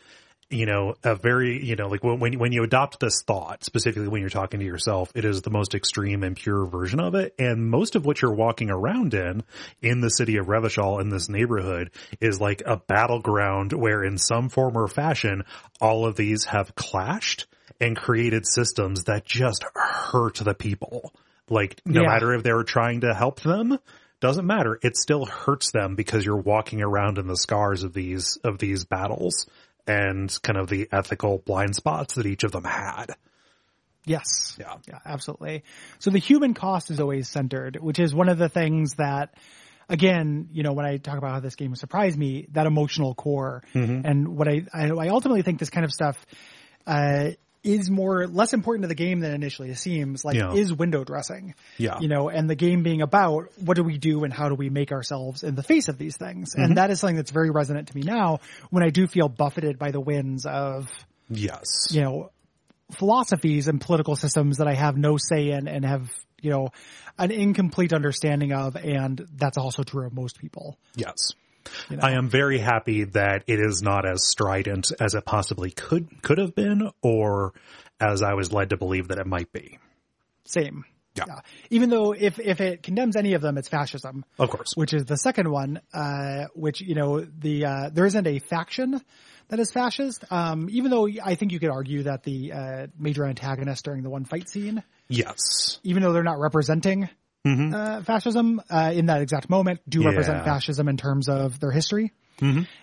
you 0.50 0.64
know 0.66 0.94
a 1.04 1.14
very 1.14 1.62
you 1.64 1.76
know 1.76 1.88
like 1.88 2.02
when 2.02 2.38
when 2.38 2.52
you 2.52 2.62
adopt 2.62 3.00
this 3.00 3.22
thought 3.22 3.64
specifically 3.64 4.08
when 4.08 4.20
you're 4.22 4.30
talking 4.30 4.60
to 4.60 4.66
yourself 4.66 5.12
it 5.14 5.24
is 5.26 5.42
the 5.42 5.50
most 5.50 5.74
extreme 5.74 6.22
and 6.22 6.36
pure 6.36 6.64
version 6.64 7.00
of 7.00 7.14
it. 7.14 7.34
And 7.38 7.68
most 7.70 7.96
of 7.96 8.06
what 8.06 8.22
you're 8.22 8.34
walking 8.34 8.70
around 8.70 9.12
in 9.14 9.42
in 9.82 10.00
the 10.00 10.08
city 10.10 10.38
of 10.38 10.46
Revachol 10.46 11.00
in 11.00 11.10
this 11.10 11.28
neighborhood 11.28 11.90
is 12.20 12.40
like 12.40 12.62
a 12.64 12.76
battleground 12.78 13.72
where 13.72 14.02
in 14.02 14.16
some 14.18 14.48
form 14.48 14.76
or 14.76 14.88
fashion 14.88 15.44
all 15.80 16.06
of 16.06 16.16
these 16.16 16.44
have 16.46 16.74
clashed 16.74 17.46
and 17.80 17.96
created 17.96 18.46
systems 18.46 19.04
that 19.04 19.24
just 19.24 19.64
hurt 19.74 20.36
the 20.36 20.54
people. 20.54 21.12
Like 21.50 21.80
no 21.84 22.02
Yeah. 22.02 22.08
matter 22.08 22.34
if 22.34 22.42
they 22.42 22.52
were 22.52 22.64
trying 22.64 23.02
to 23.02 23.14
help 23.14 23.40
them 23.40 23.78
doesn't 24.20 24.46
matter. 24.46 24.78
It 24.82 24.96
still 24.96 25.26
hurts 25.26 25.70
them 25.72 25.94
because 25.94 26.24
you're 26.24 26.36
walking 26.40 26.82
around 26.82 27.18
in 27.18 27.26
the 27.28 27.36
scars 27.36 27.84
of 27.84 27.92
these 27.92 28.36
of 28.42 28.58
these 28.58 28.84
battles 28.84 29.46
and 29.88 30.36
kind 30.42 30.58
of 30.58 30.68
the 30.68 30.88
ethical 30.92 31.38
blind 31.38 31.74
spots 31.74 32.14
that 32.14 32.26
each 32.26 32.44
of 32.44 32.52
them 32.52 32.64
had 32.64 33.16
Yes. 34.08 34.56
Yeah. 34.58 34.76
Yeah, 34.88 34.98
absolutely. 35.04 35.64
So 35.98 36.10
the 36.10 36.18
human 36.18 36.54
cost 36.54 36.90
is 36.90 36.98
always 36.98 37.28
centered, 37.28 37.76
which 37.80 37.98
is 37.98 38.14
one 38.14 38.28
of 38.28 38.38
the 38.38 38.48
things 38.48 38.94
that, 38.94 39.34
again, 39.88 40.48
you 40.50 40.62
know, 40.62 40.72
when 40.72 40.86
I 40.86 40.96
talk 40.96 41.18
about 41.18 41.32
how 41.32 41.40
this 41.40 41.56
game 41.56 41.74
surprised 41.76 42.18
me, 42.18 42.46
that 42.52 42.66
emotional 42.66 43.14
core 43.14 43.62
Mm-hmm. 43.74 44.06
and 44.06 44.28
what 44.28 44.48
I, 44.48 44.62
I, 44.72 44.88
I 44.88 45.08
ultimately 45.08 45.42
think 45.42 45.58
this 45.58 45.68
kind 45.70 45.84
of 45.84 45.92
stuff, 45.92 46.24
uh, 46.86 47.30
is 47.64 47.90
more 47.90 48.26
less 48.26 48.52
important 48.52 48.82
to 48.84 48.88
the 48.88 48.94
game 48.94 49.20
than 49.20 49.32
initially 49.32 49.70
it 49.70 49.78
seems. 49.78 50.24
Like, 50.24 50.36
Yeah. 50.36 50.52
is 50.54 50.72
window 50.72 51.04
dressing. 51.04 51.54
Yeah. 51.76 51.98
You 52.00 52.08
know, 52.08 52.28
and 52.28 52.48
the 52.48 52.54
game 52.54 52.82
being 52.82 53.02
about 53.02 53.48
what 53.64 53.76
do 53.76 53.82
we 53.82 53.98
do 53.98 54.24
and 54.24 54.32
how 54.32 54.48
do 54.48 54.54
we 54.54 54.70
make 54.70 54.92
ourselves 54.92 55.42
in 55.42 55.54
the 55.54 55.62
face 55.62 55.88
of 55.88 55.98
these 55.98 56.16
things, 56.16 56.54
Mm-hmm. 56.54 56.62
and 56.62 56.76
that 56.78 56.90
is 56.90 57.00
something 57.00 57.16
that's 57.16 57.30
very 57.32 57.50
resonant 57.50 57.88
to 57.88 57.96
me 57.96 58.02
now 58.02 58.38
when 58.70 58.82
I 58.82 58.90
do 58.90 59.06
feel 59.06 59.28
buffeted 59.28 59.78
by 59.78 59.90
the 59.90 60.00
winds 60.00 60.46
of 60.46 60.88
yes 61.28 61.88
you 61.90 62.00
know, 62.00 62.30
philosophies 62.92 63.68
and 63.68 63.80
political 63.80 64.16
systems 64.16 64.58
that 64.58 64.66
I 64.68 64.74
have 64.74 64.96
no 64.96 65.16
say 65.18 65.50
in 65.50 65.68
and 65.68 65.84
have, 65.84 66.10
you 66.40 66.50
know, 66.50 66.70
an 67.18 67.30
incomplete 67.30 67.92
understanding 67.92 68.52
of. 68.52 68.76
And 68.76 69.26
that's 69.36 69.58
also 69.58 69.82
true 69.82 70.06
of 70.06 70.14
most 70.14 70.38
people. 70.38 70.78
yes 70.94 71.32
You 71.90 71.96
know? 71.96 72.02
I 72.02 72.12
am 72.12 72.28
very 72.28 72.58
happy 72.58 73.04
that 73.04 73.44
it 73.46 73.60
is 73.60 73.82
not 73.82 74.06
as 74.06 74.26
strident 74.26 74.92
as 75.00 75.14
it 75.14 75.24
possibly 75.24 75.70
could 75.70 76.22
could 76.22 76.38
have 76.38 76.54
been 76.54 76.90
or 77.02 77.52
as 78.00 78.22
I 78.22 78.34
was 78.34 78.52
led 78.52 78.70
to 78.70 78.76
believe 78.76 79.08
that 79.08 79.18
it 79.18 79.26
might 79.26 79.52
be 79.52 79.78
Same. 80.44 80.84
Yeah. 81.26 81.40
Even 81.70 81.90
though 81.90 82.12
if, 82.12 82.38
if 82.38 82.60
it 82.60 82.82
condemns 82.82 83.16
any 83.16 83.34
of 83.34 83.42
them, 83.42 83.58
it's 83.58 83.68
fascism. 83.68 84.24
of 84.38 84.50
course 84.50 84.74
Which 84.76 84.94
is 84.94 85.04
the 85.04 85.16
second 85.16 85.50
one, 85.50 85.80
uh, 85.92 86.44
which, 86.54 86.80
you 86.80 86.94
know, 86.94 87.20
the, 87.20 87.64
uh, 87.64 87.90
there 87.92 88.06
isn't 88.06 88.26
a 88.26 88.38
faction 88.38 89.00
that 89.48 89.58
is 89.58 89.72
fascist. 89.72 90.24
Um, 90.30 90.68
even 90.70 90.90
though 90.90 91.08
I 91.24 91.34
think 91.34 91.52
you 91.52 91.58
could 91.58 91.70
argue 91.70 92.04
that 92.04 92.22
the, 92.22 92.52
uh, 92.52 92.86
major 92.98 93.24
antagonist 93.24 93.84
during 93.84 94.02
the 94.02 94.10
one 94.10 94.24
fight 94.24 94.48
scene, 94.48 94.82
yes 95.08 95.80
even 95.82 96.02
though 96.02 96.12
they're 96.12 96.22
not 96.22 96.38
representing 96.38 97.08
uh, 97.74 98.02
fascism 98.02 98.60
uh, 98.70 98.92
in 98.94 99.06
that 99.06 99.22
exact 99.22 99.48
moment, 99.48 99.80
do 99.88 100.00
represent 100.04 100.38
fascism 100.44 100.88
in 100.88 100.96
terms 100.96 101.28
of 101.28 101.58
their 101.60 101.70
history 101.70 102.12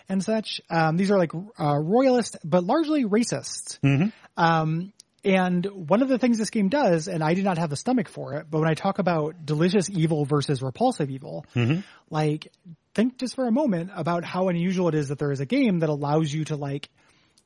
and 0.10 0.24
such. 0.24 0.60
Um, 0.70 0.98
these 0.98 1.12
are 1.12 1.18
like 1.18 1.32
uh, 1.34 1.78
royalist, 1.78 2.38
but 2.44 2.64
largely 2.64 3.06
racist. 3.06 3.80
Um, 4.38 4.92
and 5.24 5.66
one 5.66 6.02
of 6.04 6.08
the 6.08 6.20
things 6.20 6.38
this 6.38 6.52
game 6.52 6.70
does, 6.70 7.08
and 7.08 7.24
I 7.24 7.34
did 7.34 7.46
not 7.46 7.58
have 7.58 7.70
the 7.70 7.76
stomach 7.76 8.10
for 8.10 8.34
it, 8.34 8.46
but 8.50 8.60
when 8.60 8.70
I 8.70 8.76
talk 8.76 9.00
about 9.00 9.46
delicious 9.46 9.90
evil 9.90 10.26
versus 10.26 10.62
repulsive 10.62 11.10
evil, 11.10 11.46
like 12.10 12.52
think 12.94 13.18
just 13.18 13.36
for 13.36 13.48
a 13.48 13.52
moment 13.52 13.92
about 13.96 14.24
how 14.24 14.50
unusual 14.50 14.88
it 14.90 14.96
is 14.96 15.08
that 15.10 15.18
there 15.20 15.32
is 15.32 15.40
a 15.40 15.46
game 15.46 15.80
that 15.80 15.90
allows 15.90 16.32
you 16.34 16.46
to 16.46 16.56
like 16.56 16.90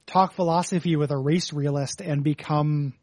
talk 0.05 0.33
philosophy 0.33 0.95
with 0.95 1.11
a 1.11 1.17
race 1.17 1.53
realist 1.53 2.01
and 2.01 2.23
become 2.23 2.93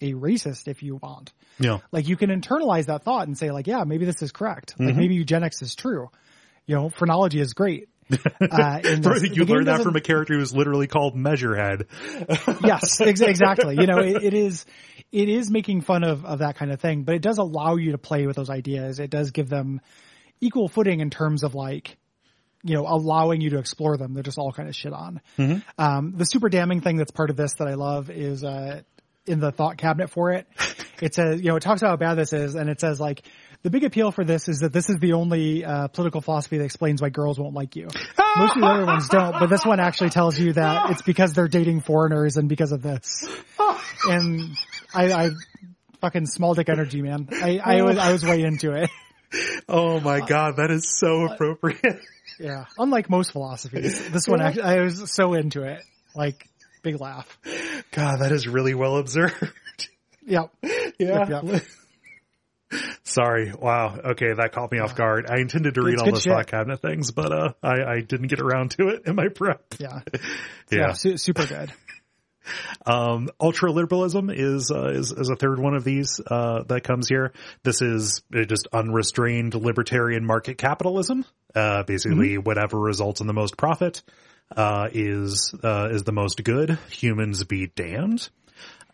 a 0.00 0.12
racist 0.12 0.68
if 0.68 0.82
you 0.82 0.96
want. 0.96 1.32
Yeah. 1.58 1.78
Like 1.90 2.06
you 2.08 2.16
can 2.16 2.28
internalize 2.30 2.86
that 2.86 3.02
thought 3.02 3.26
and 3.26 3.36
say 3.36 3.50
like 3.50 3.66
yeah 3.66 3.84
maybe 3.84 4.04
this 4.04 4.20
is 4.22 4.32
correct. 4.32 4.74
Like 4.78 4.94
maybe 4.96 5.14
eugenics 5.14 5.62
is 5.62 5.74
true. 5.74 6.08
You 6.66 6.76
know 6.76 6.90
phrenology 6.90 7.40
is 7.40 7.54
great. 7.54 7.88
Uh, 8.40 8.78
this- 8.82 9.36
you 9.36 9.44
learned 9.44 9.66
that 9.66 9.82
from 9.82 9.96
a 9.96 10.00
character 10.00 10.34
who's 10.34 10.54
literally 10.54 10.86
called 10.86 11.16
Measurehead. 11.16 11.86
yes 12.64 13.00
ex- 13.00 13.20
exactly. 13.20 13.76
You 13.80 13.86
know 13.86 13.98
it, 13.98 14.22
it 14.22 14.34
is 14.34 14.64
it 15.12 15.28
is 15.28 15.50
making 15.50 15.80
fun 15.80 16.04
of 16.04 16.24
of 16.24 16.38
that 16.40 16.56
kind 16.56 16.70
of 16.70 16.80
thing 16.80 17.02
but 17.04 17.14
it 17.14 17.22
does 17.22 17.38
allow 17.38 17.76
you 17.76 17.92
to 17.92 17.98
play 17.98 18.26
with 18.26 18.36
those 18.36 18.50
ideas. 18.50 19.00
It 19.00 19.10
does 19.10 19.30
give 19.30 19.48
them 19.48 19.80
equal 20.40 20.68
footing 20.68 21.00
in 21.00 21.10
terms 21.10 21.42
of 21.42 21.54
like 21.54 21.96
you 22.62 22.74
know 22.74 22.86
allowing 22.86 23.40
you 23.40 23.50
to 23.50 23.58
explore 23.58 23.96
them. 23.96 24.12
They're 24.14 24.22
just 24.22 24.38
all 24.38 24.52
kind 24.52 24.68
of 24.68 24.76
shit 24.76 24.92
on. 24.92 25.20
Um 25.78 26.12
the 26.16 26.24
super 26.24 26.48
damning 26.48 26.82
thing 26.82 26.96
that's 26.98 27.10
part 27.12 27.30
of 27.30 27.36
this 27.36 27.54
that 27.54 27.66
i 27.68 27.74
love 27.74 28.10
is 28.10 28.44
uh 28.44 28.82
in 29.26 29.40
the 29.40 29.52
thought 29.52 29.76
cabinet 29.76 30.10
for 30.10 30.32
it 30.32 30.46
it 31.02 31.14
says 31.14 31.40
you 31.40 31.48
know 31.48 31.56
it 31.56 31.60
talks 31.60 31.82
about 31.82 31.90
how 31.90 31.96
bad 31.96 32.14
this 32.14 32.32
is 32.32 32.54
and 32.54 32.68
it 32.70 32.80
says 32.80 33.00
like 33.00 33.22
the 33.66 33.70
big 33.70 33.82
appeal 33.82 34.12
for 34.12 34.24
this 34.24 34.48
is 34.48 34.60
that 34.60 34.72
this 34.72 34.88
is 34.88 35.00
the 35.00 35.14
only 35.14 35.64
uh, 35.64 35.88
political 35.88 36.20
philosophy 36.20 36.58
that 36.58 36.64
explains 36.64 37.02
why 37.02 37.08
girls 37.08 37.36
won't 37.36 37.54
like 37.54 37.74
you. 37.74 37.84
Most 38.36 38.54
of 38.54 38.60
the 38.60 38.66
other 38.66 38.86
ones 38.86 39.08
don't, 39.08 39.32
but 39.32 39.48
this 39.48 39.64
one 39.64 39.80
actually 39.80 40.10
tells 40.10 40.38
you 40.38 40.52
that 40.52 40.90
it's 40.90 41.02
because 41.02 41.32
they're 41.32 41.48
dating 41.48 41.80
foreigners 41.80 42.36
and 42.36 42.48
because 42.48 42.70
of 42.70 42.82
this. 42.82 43.28
And 44.08 44.56
I, 44.94 45.12
I 45.12 45.30
fucking 46.00 46.26
small 46.26 46.54
dick 46.54 46.68
energy, 46.68 47.02
man. 47.02 47.28
I, 47.32 47.58
I 47.64 47.82
was 47.82 47.98
I 47.98 48.12
was 48.12 48.24
way 48.24 48.42
into 48.42 48.72
it. 48.72 48.90
Oh 49.68 49.98
my 49.98 50.20
god, 50.20 50.58
that 50.58 50.70
is 50.70 50.88
so 50.88 51.24
appropriate. 51.24 52.00
Yeah, 52.38 52.66
unlike 52.78 53.10
most 53.10 53.32
philosophies, 53.32 54.10
this 54.10 54.28
one 54.28 54.40
actually, 54.40 54.62
I 54.62 54.80
was 54.82 55.12
so 55.12 55.32
into 55.32 55.62
it. 55.62 55.82
Like 56.14 56.48
big 56.86 57.00
laugh. 57.00 57.38
God, 57.90 58.20
that 58.20 58.30
is 58.32 58.46
really 58.46 58.74
well 58.74 58.96
observed. 58.96 59.34
Yep. 60.28 60.50
Yeah. 60.98 61.28
Yep, 61.28 61.44
yep. 61.44 61.62
Sorry. 63.04 63.52
Wow. 63.52 63.96
Okay, 64.12 64.32
that 64.32 64.50
caught 64.52 64.72
me 64.72 64.78
off 64.80 64.96
guard. 64.96 65.26
I 65.30 65.38
intended 65.40 65.74
to 65.74 65.82
read 65.82 65.94
It's 65.94 66.02
all 66.02 66.10
those 66.10 66.22
shit. 66.22 66.32
thought 66.32 66.46
cabinet 66.48 66.82
things, 66.82 67.12
but 67.12 67.30
uh, 67.32 67.52
I, 67.62 67.82
I 67.84 68.00
didn't 68.00 68.26
get 68.28 68.40
around 68.40 68.72
to 68.72 68.88
it 68.88 69.02
in 69.06 69.14
my 69.14 69.28
prep. 69.28 69.62
Yeah. 69.78 70.00
Yeah. 70.70 70.92
Su- 70.94 71.16
super 71.16 71.46
good. 71.46 71.72
Um, 72.86 73.28
ultra 73.40 73.70
liberalism 73.70 74.30
is, 74.30 74.70
uh, 74.74 74.88
is 74.90 75.12
is 75.12 75.28
a 75.28 75.36
third 75.36 75.58
one 75.60 75.74
of 75.74 75.84
these 75.84 76.20
uh, 76.26 76.62
that 76.64 76.82
comes 76.82 77.08
here. 77.08 77.32
This 77.62 77.82
is 77.82 78.22
uh, 78.34 78.44
just 78.44 78.68
unrestrained 78.72 79.54
libertarian 79.54 80.24
market 80.24 80.56
capitalism. 80.58 81.24
Uh, 81.54 81.82
basically, 81.84 82.38
whatever 82.38 82.78
results 82.78 83.20
in 83.20 83.26
the 83.26 83.32
most 83.34 83.56
profit 83.56 84.02
uh, 84.54 84.88
is 84.92 85.54
uh, 85.62 85.88
is 85.90 86.04
the 86.04 86.12
most 86.12 86.42
good. 86.44 86.78
Humans 86.90 87.44
be 87.44 87.68
damned. 87.68 88.28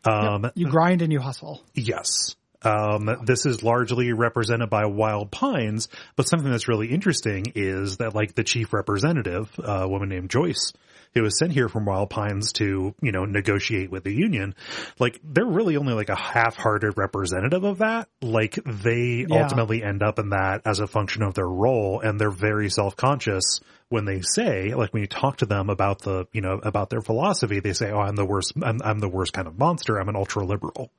Um, 0.05 0.51
You 0.55 0.69
grind 0.69 1.03
and 1.03 1.13
you 1.13 1.21
hustle. 1.21 1.63
Yes. 1.75 2.35
Um, 2.65 3.11
this 3.25 3.45
is 3.45 3.63
largely 3.63 4.13
represented 4.13 4.71
by 4.71 4.87
Wild 4.87 5.31
Pines, 5.31 5.89
but 6.15 6.29
something 6.29 6.51
that's 6.51 6.69
really 6.69 6.89
interesting 6.89 7.53
is 7.57 7.97
that 7.97 8.15
like 8.15 8.35
the 8.35 8.45
chief 8.45 8.73
representative, 8.73 9.51
uh, 9.59 9.83
a 9.83 9.89
woman 9.89 10.09
named 10.09 10.31
Joyce, 10.31 10.73
who 11.15 11.23
was 11.23 11.39
sent 11.39 11.53
here 11.53 11.69
from 11.69 11.85
Wild 11.85 12.11
Pines 12.11 12.53
to, 12.55 12.95
you 13.03 13.13
know, 13.13 13.25
negotiate 13.25 13.91
with 13.91 14.05
the 14.05 14.13
union, 14.13 14.55
like 14.99 15.21
they're 15.23 15.45
really 15.45 15.77
only 15.77 15.93
like 15.93 16.09
a 16.09 16.17
half-hearted 16.17 16.95
representative 16.97 17.65
of 17.65 17.79
that. 17.79 18.09
Like 18.23 18.59
they 18.65 19.27
Yeah. 19.29 19.43
ultimately 19.43 19.83
end 19.83 20.03
up 20.03 20.19
in 20.19 20.31
that 20.31 20.63
as 20.65 20.81
a 20.81 20.87
function 20.87 21.23
of 21.23 21.35
their 21.35 21.49
role 21.49 22.01
and 22.01 22.19
they're 22.19 22.31
very 22.31 22.71
self-conscious 22.71 23.61
when 23.91 24.07
they 24.07 24.23
say, 24.23 24.73
like 24.75 24.95
when 24.95 25.03
you 25.03 25.07
talk 25.09 25.39
to 25.39 25.47
them 25.47 25.69
about 25.69 26.01
the, 26.01 26.27
you 26.33 26.41
know, 26.41 26.59
about 26.63 26.89
their 26.89 27.03
philosophy, 27.03 27.61
they 27.61 27.75
say, 27.75 27.91
oh, 27.91 28.01
I'm 28.01 28.17
the 28.17 28.25
worst, 28.25 28.55
I'm, 28.63 28.81
I'm 28.83 28.99
the 29.01 29.09
worst 29.09 29.35
kind 29.35 29.47
of 29.47 29.59
monster. 29.59 29.99
I'm 29.99 30.09
an 30.09 30.17
ultra 30.17 30.45
liberal. 30.47 30.91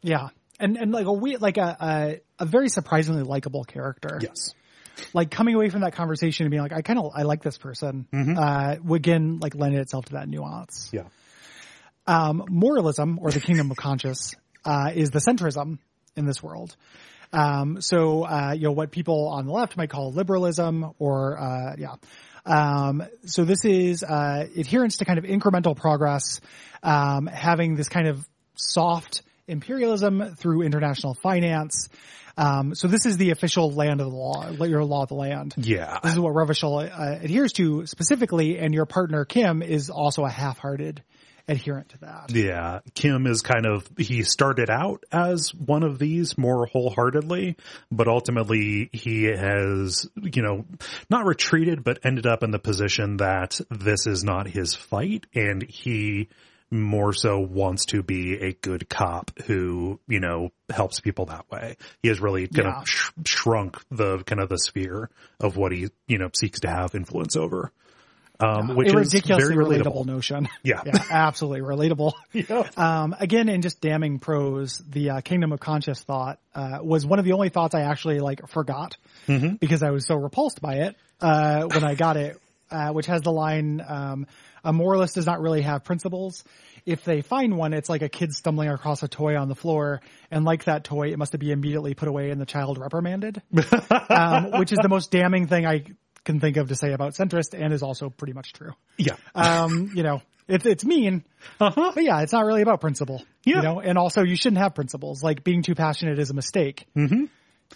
Yeah. 0.00 0.28
And, 0.58 0.78
and 0.78 0.92
like 0.92 1.04
a 1.04 1.12
we 1.12 1.36
like 1.36 1.58
a, 1.58 1.76
a, 1.78 2.20
a 2.42 2.46
very 2.46 2.70
surprisingly 2.70 3.22
likable 3.22 3.64
character. 3.64 4.18
Yes. 4.22 4.54
Like 5.12 5.30
coming 5.30 5.54
away 5.54 5.68
from 5.68 5.82
that 5.82 5.94
conversation 5.94 6.46
and 6.46 6.50
being 6.50 6.62
like, 6.62 6.72
I 6.72 6.82
kind 6.82 6.98
of, 6.98 7.12
I 7.14 7.22
like 7.22 7.42
this 7.42 7.58
person, 7.58 8.06
uh, 8.12 8.76
would 8.82 8.96
again, 8.96 9.38
like 9.40 9.54
lend 9.54 9.74
itself 9.74 10.06
to 10.06 10.12
that 10.14 10.28
nuance. 10.28 10.90
Yeah. 10.92 11.04
Um, 12.06 12.44
moralism 12.48 13.18
or 13.20 13.30
the 13.30 13.40
kingdom 13.40 13.70
of 13.70 13.76
conscience, 13.76 14.34
uh, 14.64 14.90
is 14.94 15.10
the 15.10 15.18
centrism 15.18 15.78
in 16.16 16.24
this 16.24 16.42
world. 16.42 16.76
Um, 17.32 17.80
so, 17.80 18.24
uh, 18.24 18.52
you 18.54 18.62
know, 18.62 18.72
what 18.72 18.90
people 18.90 19.28
on 19.28 19.46
the 19.46 19.52
left 19.52 19.76
might 19.76 19.90
call 19.90 20.12
liberalism 20.12 20.92
or, 20.98 21.38
uh, 21.38 21.76
yeah. 21.76 21.94
Um, 22.46 23.04
so 23.24 23.44
this 23.44 23.64
is, 23.64 24.04
uh, 24.04 24.46
adherence 24.56 24.98
to 24.98 25.04
kind 25.04 25.18
of 25.18 25.24
incremental 25.24 25.76
progress, 25.76 26.40
um, 26.82 27.26
having 27.26 27.74
this 27.74 27.88
kind 27.88 28.06
of 28.06 28.24
soft 28.54 29.22
imperialism 29.48 30.36
through 30.36 30.62
international 30.62 31.14
finance, 31.14 31.88
Um, 32.36 32.74
so 32.74 32.88
this 32.88 33.06
is 33.06 33.16
the 33.16 33.30
official 33.30 33.70
land 33.70 34.00
of 34.00 34.10
the 34.10 34.16
law, 34.16 34.50
your 34.50 34.84
law 34.84 35.02
of 35.02 35.08
the 35.08 35.14
land. 35.14 35.54
Yeah. 35.56 35.98
This 36.02 36.12
is 36.12 36.20
what 36.20 36.34
Revachol 36.34 36.90
uh, 36.90 37.18
adheres 37.22 37.52
to 37.54 37.86
specifically, 37.86 38.58
and 38.58 38.74
your 38.74 38.86
partner 38.86 39.24
Kim 39.24 39.62
is 39.62 39.90
also 39.90 40.24
a 40.24 40.30
half-hearted 40.30 41.02
adherent 41.48 41.90
to 41.90 41.98
that. 41.98 42.30
Yeah, 42.30 42.80
Kim 42.94 43.26
is 43.26 43.40
kind 43.42 43.66
of 43.66 43.88
he 43.96 44.22
started 44.22 44.68
out 44.68 45.04
as 45.12 45.54
one 45.54 45.82
of 45.82 45.98
these 45.98 46.36
more 46.36 46.66
wholeheartedly, 46.66 47.56
but 47.90 48.08
ultimately 48.08 48.90
he 48.92 49.24
has, 49.24 50.08
you 50.20 50.42
know, 50.42 50.64
not 51.08 51.24
retreated 51.24 51.84
but 51.84 52.00
ended 52.04 52.26
up 52.26 52.42
in 52.42 52.50
the 52.50 52.58
position 52.58 53.18
that 53.18 53.60
this 53.70 54.06
is 54.06 54.24
not 54.24 54.48
his 54.48 54.74
fight 54.74 55.26
and 55.34 55.62
he 55.62 56.28
more 56.70 57.12
so 57.12 57.38
wants 57.38 57.86
to 57.86 58.02
be 58.02 58.34
a 58.40 58.52
good 58.52 58.88
cop 58.88 59.30
who, 59.46 60.00
you 60.08 60.20
know, 60.20 60.50
helps 60.68 61.00
people 61.00 61.26
that 61.26 61.50
way. 61.50 61.76
He 62.02 62.08
has 62.08 62.20
really 62.20 62.46
kind 62.48 62.66
Yeah. 62.68 62.80
of 62.80 62.88
sh- 62.88 63.10
shrunk 63.24 63.78
the 63.90 64.18
kind 64.24 64.40
of 64.40 64.48
the 64.48 64.58
sphere 64.58 65.08
of 65.40 65.56
what 65.56 65.72
he, 65.72 65.88
you 66.08 66.18
know, 66.18 66.28
seeks 66.34 66.60
to 66.60 66.68
have 66.68 66.94
influence 66.94 67.36
over. 67.36 67.70
Um, 68.38 68.76
which 68.76 68.92
a 68.92 68.98
is 68.98 69.14
ridiculously 69.14 69.54
very 69.54 69.64
relatable 69.64 70.02
relatable. 70.02 70.06
notion. 70.06 70.48
Yeah. 70.62 70.82
yeah, 70.86 71.02
absolutely 71.10 71.60
relatable. 71.62 72.12
Yeah. 72.34 72.68
Um, 72.76 73.16
again, 73.18 73.48
in 73.48 73.62
just 73.62 73.80
damning 73.80 74.18
prose, 74.18 74.76
the 74.86 75.08
uh, 75.10 75.20
Kingdom 75.22 75.52
of 75.52 75.60
Conscience 75.60 76.02
thought 76.02 76.38
uh, 76.54 76.80
was 76.82 77.06
one 77.06 77.18
of 77.18 77.24
the 77.24 77.32
only 77.32 77.48
thoughts 77.48 77.74
I 77.74 77.82
actually 77.82 78.20
like 78.20 78.46
forgot 78.48 78.98
because 79.26 79.82
I 79.82 79.88
was 79.90 80.06
so 80.06 80.16
repulsed 80.16 80.60
by 80.60 80.74
it 80.80 80.96
uh, 81.22 81.62
when 81.64 81.82
I 81.82 81.94
got 81.94 82.18
it, 82.18 82.38
uh, 82.70 82.90
which 82.90 83.06
has 83.06 83.22
the 83.22 83.32
line, 83.32 83.82
um, 83.88 84.26
"A 84.66 84.72
moralist 84.72 85.14
does 85.14 85.24
not 85.26 85.40
really 85.40 85.62
have 85.62 85.84
principles. 85.84 86.44
If 86.84 87.04
they 87.04 87.22
find 87.22 87.56
one, 87.56 87.72
it's 87.72 87.88
like 87.88 88.02
a 88.02 88.08
kid 88.08 88.34
stumbling 88.34 88.68
across 88.68 89.02
a 89.02 89.08
toy 89.08 89.36
on 89.36 89.48
the 89.48 89.54
floor, 89.54 90.00
and 90.30 90.44
like 90.44 90.64
that 90.64 90.84
toy, 90.84 91.08
it 91.12 91.18
must 91.18 91.36
be 91.38 91.50
immediately 91.50 91.94
put 91.94 92.08
away 92.08 92.30
and 92.30 92.40
the 92.40 92.46
child 92.46 92.78
reprimanded." 92.78 93.40
um, 94.10 94.50
which 94.58 94.72
is 94.72 94.78
the 94.82 94.88
most 94.88 95.10
damning 95.10 95.46
thing 95.46 95.64
I 95.66 95.84
can 96.24 96.40
think 96.40 96.56
of 96.56 96.68
to 96.68 96.74
say 96.74 96.92
about 96.92 97.14
centrist, 97.14 97.54
and 97.58 97.72
is 97.72 97.82
also 97.82 98.10
pretty 98.10 98.32
much 98.32 98.52
true 98.52 98.72
Yeah. 98.98 99.14
um, 99.34 99.92
you 99.94 100.02
know, 100.02 100.20
it's 100.48 100.66
it's 100.66 100.84
mean, 100.84 101.24
Uh-huh. 101.60 101.92
but 101.94 102.04
yeah, 102.04 102.20
it's 102.22 102.32
not 102.32 102.44
really 102.44 102.62
about 102.62 102.80
principle. 102.80 103.24
Yeah. 103.44 103.56
You 103.56 103.62
know, 103.62 103.80
and 103.80 103.96
also 103.96 104.22
you 104.22 104.36
shouldn't 104.36 104.58
have 104.60 104.74
principles. 104.74 105.22
Like 105.22 105.44
being 105.44 105.62
too 105.62 105.74
passionate 105.74 106.18
is 106.18 106.30
a 106.30 106.34
mistake. 106.34 106.86
Mm-hmm. 106.96 107.24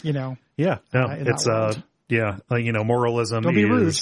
You 0.03 0.13
know, 0.13 0.37
Yeah, 0.57 0.77
no, 0.93 1.01
uh, 1.01 1.15
it's 1.19 1.47
uh. 1.47 1.73
Yeah, 2.11 2.39
like, 2.49 2.65
you 2.65 2.73
know, 2.73 2.83
moralism 2.83 3.41
Don't 3.43 3.55
be 3.55 3.63
rude. 3.63 3.95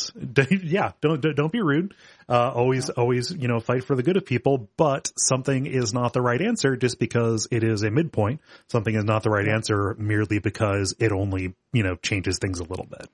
yeah, 0.63 0.93
don't 0.99 1.21
don't 1.21 1.51
be 1.51 1.61
rude. 1.61 1.93
Uh, 2.27 2.51
always, 2.51 2.89
always, 2.89 3.31
you 3.31 3.47
know, 3.47 3.59
fight 3.59 3.83
for 3.83 3.95
the 3.95 4.01
good 4.01 4.17
of 4.17 4.25
people. 4.25 4.67
But 4.77 5.11
something 5.15 5.67
is 5.67 5.93
not 5.93 6.13
the 6.13 6.21
right 6.21 6.41
answer 6.41 6.75
just 6.75 6.97
because 6.99 7.47
it 7.51 7.63
is 7.63 7.83
a 7.83 7.91
midpoint. 7.91 8.41
Something 8.67 8.95
is 8.95 9.03
not 9.03 9.21
the 9.21 9.29
right 9.29 9.47
answer 9.47 9.95
merely 9.99 10.39
because 10.39 10.95
it 10.99 11.11
only, 11.11 11.53
you 11.71 11.83
know, 11.83 11.95
changes 11.97 12.39
things 12.39 12.59
a 12.59 12.63
little 12.63 12.87
bit, 12.87 13.07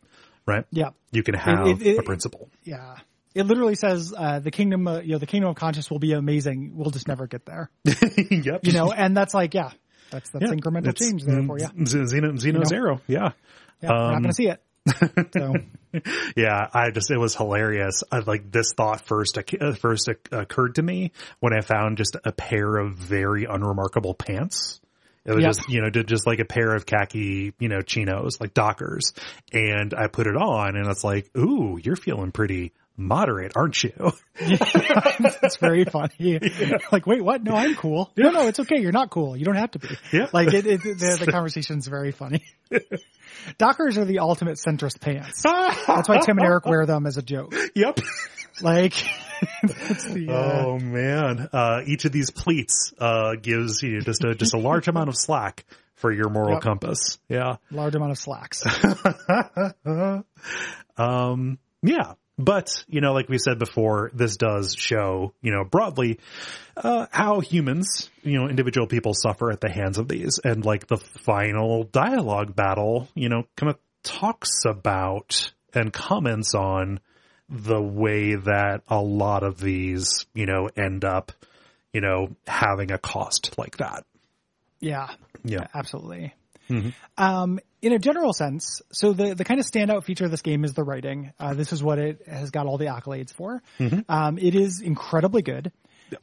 right? 0.45 0.65
Yeah. 0.71 0.91
you 1.11 1.23
can 1.23 1.35
have 1.35 1.67
it- 1.67 1.81
it- 1.85 1.99
a 1.99 2.03
principle. 2.03 2.49
yeah. 2.63 2.95
It 3.33 3.45
literally 3.47 3.75
says 3.75 4.13
uh, 4.17 4.39
the 4.39 4.49
kingdom, 4.49 4.87
uh, 4.87 4.99
you 5.01 5.11
know, 5.11 5.17
the 5.17 5.25
kingdom 5.27 5.49
of 5.49 5.57
conscience 5.57 5.91
will 5.91 5.99
be 5.99 6.13
amazing. 6.13 6.71
We'll 6.73 6.91
just 6.91 7.05
never 7.09 7.27
get 7.27 7.45
there. 7.45 7.69
yep, 7.83 8.61
You 8.63 8.71
know, 8.71 8.93
and 8.93 9.15
that's 9.17 9.33
like, 9.33 9.53
yeah, 9.53 9.71
that's 10.09 10.29
that's 10.29 10.45
Yeah, 10.45 10.51
incremental 10.55 10.95
change 10.95 11.25
there 11.25 11.43
for 11.43 11.59
you. 11.59 11.67
Z- 11.85 12.05
Zeno, 12.05 12.37
Zeno 12.37 12.59
know? 12.59 12.63
Zero, 12.63 13.01
yeah. 13.07 13.31
Yeah, 13.81 13.89
we're 13.89 13.95
not 13.97 14.05
Um, 14.15 14.21
going 14.21 14.29
to 14.29 14.33
see 14.33 14.47
it. 14.47 14.61
So 15.33 15.53
Yeah, 16.35 16.67
I 16.73 16.91
just 16.91 17.09
it 17.09 17.17
was 17.17 17.35
hilarious. 17.35 18.03
I 18.11 18.19
like 18.19 18.51
this 18.51 18.73
thought 18.75 19.01
first 19.01 19.37
uh, 19.37 19.73
first 19.73 20.09
occurred 20.31 20.75
to 20.75 20.81
me 20.83 21.11
when 21.39 21.53
I 21.53 21.61
found 21.61 21.97
just 21.97 22.17
a 22.23 22.31
pair 22.31 22.77
of 22.77 22.95
very 22.95 23.45
unremarkable 23.45 24.13
pants. 24.13 24.81
It 25.25 25.33
was 25.33 25.41
Yep. 25.41 25.53
just 25.55 25.69
you 25.69 25.81
know 25.81 25.89
just 25.89 26.27
like 26.27 26.39
a 26.39 26.45
pair 26.45 26.75
of 26.75 26.85
khaki 26.85 27.53
you 27.59 27.69
know 27.69 27.81
chinos 27.81 28.39
like 28.39 28.53
Dockers, 28.53 29.13
and 29.51 29.93
I 29.93 30.07
put 30.07 30.27
it 30.27 30.35
on 30.35 30.75
and 30.75 30.87
it's 30.87 31.03
like, 31.03 31.29
ooh, 31.37 31.79
you're 31.81 31.95
feeling 31.95 32.31
pretty 32.31 32.73
moderate, 32.97 33.53
aren't 33.55 33.83
you? 33.83 34.11
it's 34.35 35.57
very 35.57 35.85
funny. 35.85 36.39
Like, 36.91 37.05
wait, 37.07 37.23
what? 37.23 37.43
No, 37.43 37.55
I'm 37.55 37.75
cool. 37.75 38.11
No, 38.17 38.29
no, 38.31 38.47
it's 38.47 38.59
okay. 38.61 38.79
You're 38.81 38.91
not 38.91 39.09
cool. 39.09 39.35
You 39.35 39.45
don't 39.45 39.55
have 39.55 39.71
to 39.71 39.79
be. 39.79 39.89
Yeah. 40.11 40.27
Like 40.33 40.53
it, 40.53 40.65
it 40.65 40.81
the, 40.83 41.23
the 41.25 41.31
conversation's 41.31 41.87
very 41.87 42.11
funny. 42.11 42.43
Dockers 43.57 43.97
are 43.97 44.05
the 44.05 44.19
ultimate 44.19 44.57
centrist 44.57 44.99
pants. 45.01 45.41
That's 45.43 46.09
why 46.09 46.19
Tim 46.19 46.37
and 46.37 46.45
Eric 46.47 46.65
wear 46.65 46.85
them 46.85 47.05
as 47.05 47.17
a 47.17 47.21
joke. 47.21 47.53
yep. 47.75 47.99
Like, 48.61 48.93
the, 49.63 50.27
uh, 50.29 50.63
Oh 50.65 50.79
man, 50.79 51.49
uh, 51.51 51.81
each 51.85 52.05
of 52.05 52.11
these 52.13 52.31
pleats 52.31 52.93
uh, 52.97 53.35
gives 53.41 53.81
you 53.83 53.99
just 54.01 54.23
a 54.23 54.33
just 54.33 54.53
a 54.53 54.57
large 54.57 54.87
amount 54.87 55.09
of 55.09 55.15
slack 55.17 55.65
for 55.95 56.11
your 56.11 56.29
moral 56.29 56.53
Yep. 56.53 56.61
compass. 56.61 57.19
Yeah. 57.27 57.57
large 57.71 57.95
amount 57.95 58.11
of 58.11 58.17
slacks. 58.17 58.63
um, 60.97 61.59
yeah. 61.81 62.13
But, 62.37 62.83
you 62.87 62.99
know, 62.99 63.13
like 63.13 63.29
we 63.29 63.37
said 63.37 63.59
before, 63.59 64.11
this 64.13 64.35
does 64.35 64.75
show, 64.77 65.33
you 65.41 65.51
know, 65.51 65.63
broadly, 65.63 66.19
uh, 66.75 67.05
how 67.09 67.39
humans, 67.39 68.09
you 68.23 68.37
know, 68.37 68.49
individual 68.49 68.87
people 68.87 69.13
suffer 69.13 69.51
at 69.51 69.61
the 69.61 69.71
hands 69.71 69.97
of 69.97 70.09
these. 70.09 70.39
And 70.43 70.65
like 70.65 70.87
the 70.87 70.97
final 70.97 71.85
dialogue 71.85 72.53
battle, 72.53 73.07
you 73.15 73.29
know, 73.29 73.43
kind 73.55 73.69
of 73.69 73.79
talks 74.03 74.65
about 74.65 75.53
and 75.73 75.93
comments 75.93 76.53
on 76.53 76.99
the 77.47 77.81
way 77.81 78.35
that 78.35 78.81
a 78.87 79.01
lot 79.01 79.43
of 79.43 79.59
these, 79.59 80.25
you 80.33 80.45
know, 80.45 80.69
end 80.75 81.05
up, 81.05 81.31
you 81.93 82.01
know, 82.01 82.35
having 82.47 82.91
a 82.91 82.97
cost 82.97 83.57
like 83.57 83.77
that. 83.77 84.03
Yeah, 84.81 85.09
Yeah. 85.43 85.67
absolutely. 85.73 86.33
Um, 87.17 87.59
in 87.81 87.93
a 87.93 87.99
general 87.99 88.33
sense, 88.33 88.81
so 88.91 89.13
the, 89.13 89.35
the 89.35 89.45
kind 89.45 89.59
of 89.59 89.65
standout 89.65 90.05
feature 90.05 90.25
of 90.25 90.31
this 90.31 90.41
game 90.41 90.63
is 90.63 90.73
the 90.73 90.83
writing. 90.83 91.31
Uh, 91.39 91.53
this 91.53 91.71
is 91.71 91.83
what 91.83 91.99
it 91.99 92.27
has 92.27 92.49
got 92.49 92.65
all 92.65 92.77
the 92.77 92.85
accolades 92.85 93.33
for. 93.33 93.61
Um, 94.09 94.37
it 94.37 94.55
is 94.55 94.81
incredibly 94.81 95.41
good. 95.43 95.71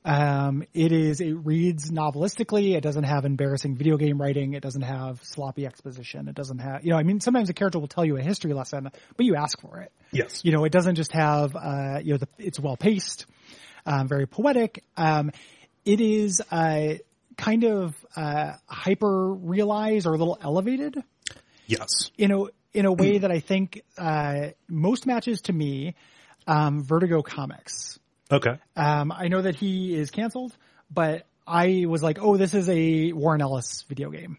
Um, 0.04 0.64
it 0.74 0.92
is, 0.92 1.20
it 1.20 1.32
reads 1.32 1.90
novelistically. 1.90 2.76
It 2.76 2.82
doesn't 2.82 3.04
have 3.04 3.24
embarrassing 3.24 3.76
video 3.76 3.96
game 3.96 4.20
writing. 4.20 4.54
It 4.54 4.62
doesn't 4.62 4.82
have 4.82 5.22
sloppy 5.24 5.66
exposition. 5.66 6.28
It 6.28 6.34
doesn't 6.34 6.58
have, 6.58 6.84
you 6.84 6.90
know, 6.90 6.98
I 6.98 7.02
mean, 7.02 7.20
sometimes 7.20 7.50
a 7.50 7.52
character 7.52 7.78
will 7.78 7.88
tell 7.88 8.04
you 8.04 8.16
a 8.16 8.22
history 8.22 8.54
lesson, 8.54 8.90
but 9.16 9.26
you 9.26 9.34
ask 9.34 9.60
for 9.60 9.80
it. 9.80 9.92
Yes. 10.12 10.44
You 10.44 10.52
know, 10.52 10.64
it 10.64 10.72
doesn't 10.72 10.94
just 10.94 11.12
have, 11.12 11.56
uh, 11.56 11.98
you 12.02 12.12
know, 12.12 12.18
the, 12.18 12.28
it's 12.38 12.60
well 12.60 12.76
paced, 12.76 13.26
um, 13.84 14.08
very 14.08 14.26
poetic. 14.26 14.84
Um, 14.96 15.32
it 15.84 16.00
is, 16.00 16.40
uh, 16.50 16.94
kind 17.36 17.64
of, 17.64 17.94
uh, 18.16 18.52
hyper 18.66 19.32
realized 19.32 20.06
or 20.06 20.14
a 20.14 20.18
little 20.18 20.38
elevated 20.40 20.96
Yes. 21.66 21.88
in 22.18 22.30
a, 22.32 22.44
in 22.74 22.86
a 22.86 22.92
way 22.92 23.18
that 23.18 23.30
I 23.30 23.40
think, 23.40 23.82
uh, 23.98 24.48
most 24.68 25.06
matches 25.06 25.42
to 25.42 25.52
me, 25.52 25.94
um, 26.46 26.82
Vertigo 26.84 27.22
Comics. 27.22 27.98
Okay. 28.30 28.58
Um, 28.76 29.12
I 29.12 29.28
know 29.28 29.42
that 29.42 29.56
he 29.56 29.94
is 29.94 30.10
canceled, 30.10 30.56
but 30.90 31.26
I 31.46 31.84
was 31.86 32.02
like, 32.02 32.18
oh, 32.20 32.36
this 32.36 32.54
is 32.54 32.68
a 32.68 33.12
Warren 33.12 33.42
Ellis 33.42 33.84
video 33.88 34.10
game. 34.10 34.38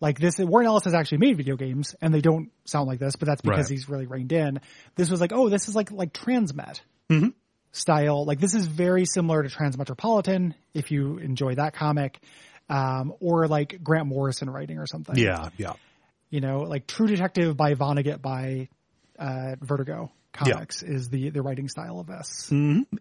Like 0.00 0.18
this, 0.18 0.38
Warren 0.38 0.66
Ellis 0.66 0.84
has 0.84 0.92
actually 0.94 1.18
made 1.18 1.36
video 1.38 1.56
games, 1.56 1.94
and 2.02 2.12
they 2.12 2.20
don't 2.20 2.50
sound 2.66 2.86
like 2.86 2.98
this, 2.98 3.16
but 3.16 3.26
that's 3.26 3.40
because 3.40 3.64
Right. 3.64 3.70
he's 3.70 3.88
really 3.88 4.06
reined 4.06 4.30
in. 4.32 4.60
This 4.94 5.10
was 5.10 5.20
like, 5.22 5.32
oh, 5.32 5.48
this 5.48 5.68
is 5.68 5.74
like 5.74 5.90
like 5.90 6.12
Transmet 6.12 6.80
style. 7.76 8.24
Like 8.24 8.40
this 8.40 8.54
is 8.54 8.66
very 8.66 9.04
similar 9.04 9.42
to 9.42 9.48
Transmetropolitan. 9.48 10.54
If 10.74 10.90
you 10.90 11.18
enjoy 11.18 11.54
that 11.56 11.74
comic, 11.74 12.18
um, 12.68 13.14
or 13.20 13.46
like 13.46 13.82
Grant 13.82 14.06
Morrison 14.06 14.50
writing 14.50 14.78
or 14.78 14.86
something. 14.86 15.16
Yeah. 15.16 15.50
Yeah. 15.56 15.74
you 16.30 16.40
know, 16.40 16.60
like 16.60 16.86
True 16.86 17.06
Detective 17.06 17.56
by 17.56 17.74
Vonnegut 17.74 18.20
by 18.20 18.68
uh, 19.18 19.56
Vertigo 19.60 20.10
Comics 20.32 20.82
is 20.82 21.08
the 21.08 21.30
the 21.30 21.40
writing 21.40 21.68
style 21.68 21.98
of 21.98 22.06
this. 22.06 22.48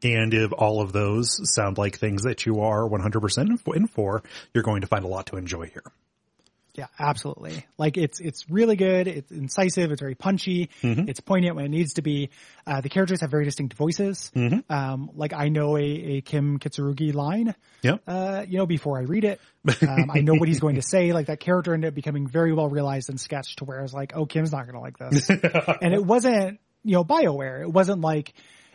And 0.04 0.34
if 0.34 0.54
all 0.54 0.82
of 0.82 0.94
those 0.94 1.40
sound 1.54 1.78
like 1.78 1.98
things 1.98 2.24
that 2.24 2.46
you 2.46 2.62
are 2.62 2.88
100% 2.88 3.60
in 3.76 3.88
for, 3.88 4.24
you're 4.54 4.64
going 4.64 4.82
to 4.82 4.88
find 4.88 5.04
a 5.04 5.08
lot 5.08 5.28
to 5.28 5.36
enjoy 5.36 5.66
here. 5.66 5.84
Yeah, 6.76 6.88
absolutely. 7.00 7.66
Like 7.78 7.98
it's 7.98 8.20
it's 8.20 8.50
really 8.50 8.76
good. 8.76 9.08
It's 9.08 9.32
incisive. 9.32 9.92
It's 9.92 10.02
very 10.02 10.16
punchy. 10.16 10.70
It's 11.08 11.20
poignant 11.22 11.56
when 11.56 11.66
it 11.66 11.70
needs 11.70 11.94
to 11.94 12.02
be. 12.02 12.30
Uh, 12.68 12.82
the 12.82 12.90
characters 12.90 13.22
have 13.22 13.32
very 13.32 13.46
distinct 13.46 13.76
voices. 13.76 14.32
Um, 14.70 15.10
like 15.16 15.34
I 15.34 15.50
know 15.50 15.78
a, 15.78 15.82
a 15.84 16.22
Kim 16.22 16.60
Kitsuragi 16.60 17.14
line. 17.14 17.56
Yep. 17.82 18.02
Uh, 18.08 18.46
you 18.48 18.58
know, 18.58 18.66
before 18.66 18.98
I 19.00 19.04
read 19.04 19.24
it, 19.24 19.40
um, 19.88 20.12
I 20.14 20.22
know 20.22 20.34
what 20.34 20.48
he's 20.48 20.60
going 20.60 20.76
to 20.76 20.82
say. 20.82 21.14
Like 21.14 21.28
that 21.28 21.40
character 21.40 21.74
ended 21.74 21.88
up 21.90 21.96
becoming 21.96 22.28
very 22.28 22.54
well 22.54 22.68
realized 22.70 23.10
and 23.10 23.20
sketched 23.20 23.60
to 23.60 23.66
where 23.66 23.80
it's 23.82 23.94
like, 23.94 24.14
oh, 24.16 24.26
Kim's 24.26 24.52
not 24.52 24.68
going 24.68 24.76
to 24.76 24.82
like 24.82 24.98
this. 24.98 25.30
and 25.82 25.94
it 25.94 26.04
wasn't, 26.04 26.60
you 26.84 26.94
know, 26.94 27.04
Bioware. 27.04 27.62
It 27.62 27.72
wasn't 27.72 28.02
like, 28.02 28.34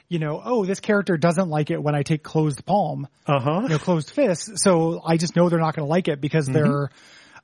you 0.08 0.18
know, 0.18 0.40
oh, 0.44 0.64
this 0.64 0.80
character 0.80 1.16
doesn't 1.16 1.48
like 1.48 1.70
it 1.70 1.80
when 1.82 1.94
I 1.94 2.02
take 2.02 2.22
closed 2.22 2.64
palm 2.64 3.06
Uh 3.26 3.38
huh. 3.40 3.60
you 3.62 3.68
know, 3.68 3.78
closed 3.78 4.10
fist. 4.10 4.58
So 4.58 5.00
I 5.04 5.16
just 5.16 5.36
know 5.36 5.48
they're 5.48 5.60
not 5.60 5.76
going 5.76 5.86
to 5.86 5.90
like 5.90 6.08
it 6.08 6.20
because 6.20 6.46
they're 6.46 6.90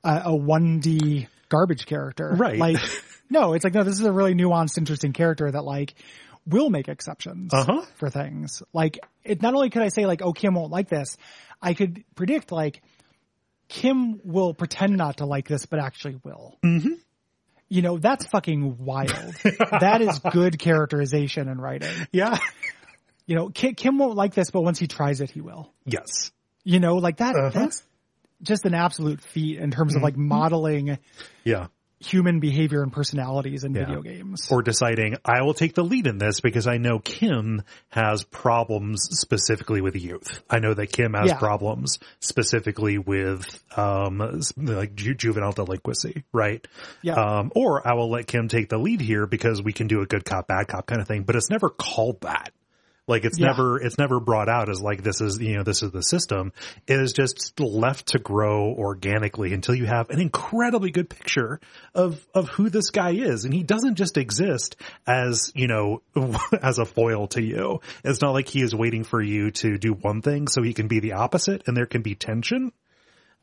a 0.07 0.31
1D 0.31 1.29
garbage 1.49 1.87
character. 1.87 2.31
Right. 2.37 2.59
Like, 2.59 2.77
no, 3.31 3.53
it's 3.55 3.65
like, 3.65 3.75
no, 3.75 3.83
this 3.85 3.95
is 3.99 4.05
a 4.07 4.13
really 4.13 4.35
nuanced, 4.35 4.79
interesting 4.79 5.13
character 5.13 5.51
that 5.51 5.65
like 5.65 5.95
will 6.47 6.71
make 6.71 6.89
exceptions 6.89 7.53
Uh-huh. 7.53 7.83
for 7.97 8.09
things. 8.11 8.63
Like, 8.73 8.99
it 9.25 9.43
not 9.43 9.55
only 9.55 9.71
could 9.71 9.83
I 9.83 9.89
say 9.89 10.07
like, 10.07 10.23
oh, 10.23 10.33
Kim 10.33 10.55
won't 10.55 10.71
like 10.71 10.89
this, 10.89 11.17
I 11.61 11.75
could 11.75 12.05
predict 12.15 12.53
like, 12.53 12.83
Kim 13.69 14.21
will 14.25 14.55
pretend 14.55 14.97
not 14.97 15.17
to 15.17 15.27
like 15.27 15.49
this, 15.49 15.67
but 15.67 15.81
actually 15.81 16.21
will. 16.23 16.57
Mm-hmm. 16.65 16.93
You 17.69 17.83
know, 17.83 17.99
that's 17.99 18.27
fucking 18.29 18.77
wild. 18.79 19.35
that 19.81 19.99
is 20.01 20.21
good 20.21 20.57
characterization 20.57 21.49
and 21.49 21.61
writing. 21.61 21.91
Yeah. 22.13 22.39
You 23.27 23.35
know, 23.35 23.49
Kim, 23.49 23.75
Kim 23.75 23.99
won't 23.99 24.15
like 24.15 24.35
this, 24.35 24.53
but 24.53 24.61
once 24.63 24.79
he 24.79 24.87
tries 24.87 25.21
it, 25.21 25.31
he 25.33 25.41
will. 25.41 25.73
Yes. 25.85 26.31
You 26.63 26.79
know, 26.79 26.95
like 26.99 27.17
that, 27.17 27.35
Uh-huh. 27.35 27.51
that's 27.53 27.83
just 28.43 28.65
an 28.65 28.75
absolute 28.75 29.21
feat 29.21 29.59
in 29.59 29.71
terms 29.71 29.97
of 29.97 30.03
like 30.03 30.17
modeling 30.17 30.99
Yeah. 31.45 31.67
human 31.99 32.41
behavior 32.41 32.83
and 32.83 32.93
personalities 32.93 33.65
in 33.65 33.75
Yeah. 33.75 33.87
video 33.87 34.03
games. 34.03 34.49
Or 34.51 34.61
deciding, 34.63 35.17
I 35.25 35.41
will 35.43 35.55
take 35.55 35.75
the 35.75 35.83
lead 35.83 36.07
in 36.07 36.19
this 36.19 36.41
because 36.41 36.67
I 36.67 36.77
know 36.77 36.99
Kim 36.99 37.63
has 37.89 38.23
problems 38.25 39.09
specifically 39.19 39.81
with 39.81 39.97
youth. 39.97 40.43
I 40.51 40.59
know 40.59 40.75
that 40.75 40.89
Kim 40.93 41.15
has 41.15 41.29
Yeah. 41.29 41.39
problems 41.39 41.99
specifically 42.21 42.99
with, 42.99 43.63
um, 43.79 44.19
like 44.59 44.95
ju- 44.95 45.15
juvenile 45.15 45.53
delinquency, 45.53 46.25
right? 46.35 46.67
Yeah. 47.01 47.15
Um, 47.15 47.51
or 47.57 47.87
I 47.89 47.95
will 47.95 48.11
let 48.11 48.27
Kim 48.27 48.49
take 48.49 48.69
the 48.69 48.79
lead 48.79 49.01
here 49.01 49.27
because 49.27 49.63
we 49.63 49.73
can 49.73 49.87
do 49.87 50.03
a 50.03 50.07
good 50.07 50.25
cop, 50.27 50.49
bad 50.49 50.69
cop 50.69 50.87
kind 50.87 51.01
of 51.01 51.09
thing, 51.09 51.23
but 51.23 51.35
it's 51.35 51.49
never 51.51 51.71
called 51.71 52.21
that. 52.21 52.53
Like 53.09 53.25
it's 53.25 53.39
Yeah. 53.39 53.47
never, 53.49 53.81
it's 53.81 53.99
never 53.99 54.19
brought 54.19 54.49
out 54.49 54.69
as 54.69 54.81
like 54.81 55.03
this 55.05 55.21
is, 55.21 55.39
you 55.41 55.57
know, 55.57 55.63
this 55.63 55.83
is 55.85 55.93
the 55.93 56.03
system. 56.03 56.53
It 56.89 56.99
is 56.99 57.13
just 57.13 57.59
left 57.61 58.09
to 58.09 58.19
grow 58.19 58.73
organically 58.75 59.53
until 59.53 59.77
you 59.77 59.87
have 59.87 60.11
an 60.11 60.21
incredibly 60.21 60.91
good 60.91 61.09
picture 61.09 61.61
of, 61.95 62.27
of 62.35 62.49
who 62.49 62.69
this 62.69 62.91
guy 62.91 63.11
is. 63.13 63.45
And 63.45 63.55
he 63.55 63.63
doesn't 63.63 63.95
just 63.95 64.17
exist 64.17 64.75
as, 65.07 65.53
you 65.55 65.69
know, 65.69 66.03
as 66.63 66.79
a 66.79 66.85
foil 66.85 67.29
to 67.29 67.41
you. 67.43 67.81
It's 68.03 68.21
not 68.21 68.33
like 68.33 68.49
he 68.49 68.61
is 68.61 68.75
waiting 68.75 69.05
for 69.05 69.23
you 69.23 69.53
to 69.53 69.79
do 69.79 69.93
one 69.93 70.21
thing 70.21 70.49
so 70.49 70.63
he 70.63 70.75
can 70.75 70.89
be 70.89 70.99
the 70.99 71.13
opposite 71.13 71.63
and 71.69 71.77
there 71.77 71.87
can 71.87 72.03
be 72.03 72.17
tension. 72.17 72.73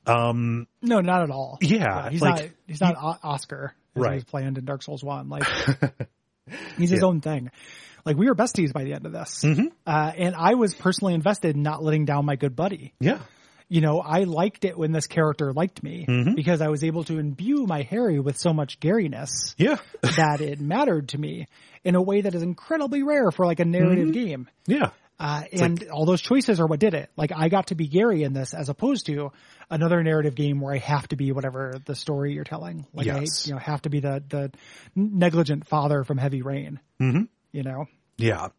Um, 0.06 0.68
no, 0.82 1.00
not 1.00 1.24
at 1.24 1.30
all. 1.32 1.58
Yeah, 1.62 2.10
he's 2.10 2.22
like- 2.22 2.36
not, 2.42 2.50
he's 2.68 2.82
not 2.82 2.96
O- 3.02 3.18
Oscar 3.24 3.74
as 3.96 4.02
Right. 4.02 4.12
he 4.12 4.16
was 4.16 4.24
planned 4.26 4.58
in 4.58 4.66
Dark 4.66 4.84
Souls 4.84 5.02
1. 5.04 5.30
Like, 5.30 5.44
he's 6.78 6.90
his 6.90 7.04
own 7.04 7.22
thing. 7.22 7.50
Like, 8.06 8.18
we 8.18 8.28
were 8.28 8.36
besties 8.36 8.74
by 8.74 8.84
the 8.84 8.94
end 8.94 9.06
of 9.06 9.12
this. 9.12 9.44
Mm-hmm. 9.44 9.68
Uh, 9.88 10.12
and 10.18 10.36
I 10.36 10.56
was 10.56 10.74
personally 10.76 11.14
invested 11.14 11.56
in 11.56 11.64
not 11.64 11.84
letting 11.84 12.06
down 12.06 12.26
my 12.26 12.36
good 12.36 12.56
buddy. 12.56 12.94
Yeah. 13.00 13.20
you 13.70 13.82
know, 13.82 14.00
I 14.02 14.26
liked 14.26 14.66
it 14.66 14.78
when 14.78 14.92
this 14.92 15.08
character 15.08 15.52
liked 15.54 15.82
me 15.82 16.06
Mm-hmm. 16.08 16.36
because 16.36 16.62
I 16.62 16.68
was 16.68 16.84
able 16.84 17.06
to 17.06 17.18
imbue 17.18 17.66
my 17.66 17.82
Harry 17.84 18.20
with 18.20 18.38
so 18.38 18.54
much 18.54 18.80
Garyness 18.80 19.56
Yeah. 19.58 19.78
that 20.02 20.42
it 20.42 20.60
mattered 20.60 21.10
to 21.10 21.18
me 21.18 21.48
in 21.84 21.96
a 21.96 22.02
way 22.02 22.22
that 22.22 22.36
is 22.36 22.44
incredibly 22.44 23.04
rare 23.04 23.32
for 23.32 23.46
like 23.46 23.60
a 23.60 23.66
narrative 23.66 24.10
Mm-hmm. 24.10 24.26
game. 24.26 24.50
Yeah. 24.68 24.90
Uh, 25.20 25.44
and 25.54 25.88
all 25.90 26.06
those 26.06 26.22
choices 26.22 26.60
are 26.60 26.66
what 26.68 26.80
did 26.80 26.94
it. 26.94 27.10
Like 27.16 27.32
I 27.34 27.48
got 27.48 27.68
to 27.68 27.76
be 27.76 27.88
Gary 27.88 28.24
in 28.24 28.34
this 28.34 28.54
as 28.54 28.68
opposed 28.68 29.06
to 29.06 29.32
another 29.70 30.04
narrative 30.04 30.36
game 30.36 30.60
where 30.60 30.74
I 30.74 30.80
have 30.80 31.08
to 31.10 31.16
be 31.16 31.32
whatever 31.32 31.76
the 31.86 31.96
story 31.96 32.34
you're 32.34 32.44
telling. 32.44 32.86
Like 32.94 33.06
Yes. 33.06 33.46
I, 33.46 33.48
you 33.48 33.54
know, 33.54 33.60
have 33.60 33.82
to 33.84 33.90
be 33.90 34.02
the, 34.02 34.22
the 34.28 34.52
negligent 34.96 35.68
father 35.68 36.04
from 36.04 36.18
Heavy 36.18 36.42
Rain. 36.42 36.80
Mm-hmm. 37.02 37.24
You 37.54 37.64
know? 37.64 37.86
Yeah. 38.18 38.50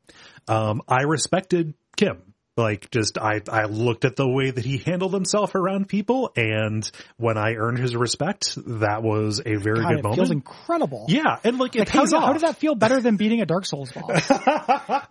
Um, 0.49 0.81
I 0.89 1.03
respected 1.03 1.75
Kim. 1.97 2.23
Like 2.57 2.89
just 2.93 3.19
I, 3.19 3.41
I 3.51 3.65
looked 3.65 4.05
at 4.05 4.15
the 4.15 4.29
way 4.29 4.53
that 4.53 4.65
he 4.65 4.79
handled 4.79 5.13
himself 5.13 5.57
around 5.57 5.89
people 5.89 6.31
and 6.37 6.89
when 7.17 7.37
I 7.37 7.55
earned 7.55 7.79
his 7.79 7.97
respect, 7.97 8.57
that 8.81 9.03
was 9.03 9.41
a 9.45 9.57
very 9.57 9.81
God, 9.81 9.89
good 9.89 9.99
it 9.99 10.03
moment. 10.05 10.15
feels 10.19 10.31
incredible. 10.31 11.07
yeah. 11.09 11.39
And 11.43 11.59
like 11.59 11.75
it 11.75 11.81
Like, 11.81 11.89
how, 11.89 12.01
pays 12.03 12.13
how 12.13 12.19
off. 12.19 12.33
did 12.35 12.43
that 12.43 12.57
feel 12.59 12.77
better 12.77 13.01
than 13.01 13.17
beating 13.17 13.41
a 13.41 13.47
Dark 13.47 13.67
Souls 13.67 13.91
boss? 13.91 14.31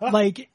like 0.00 0.48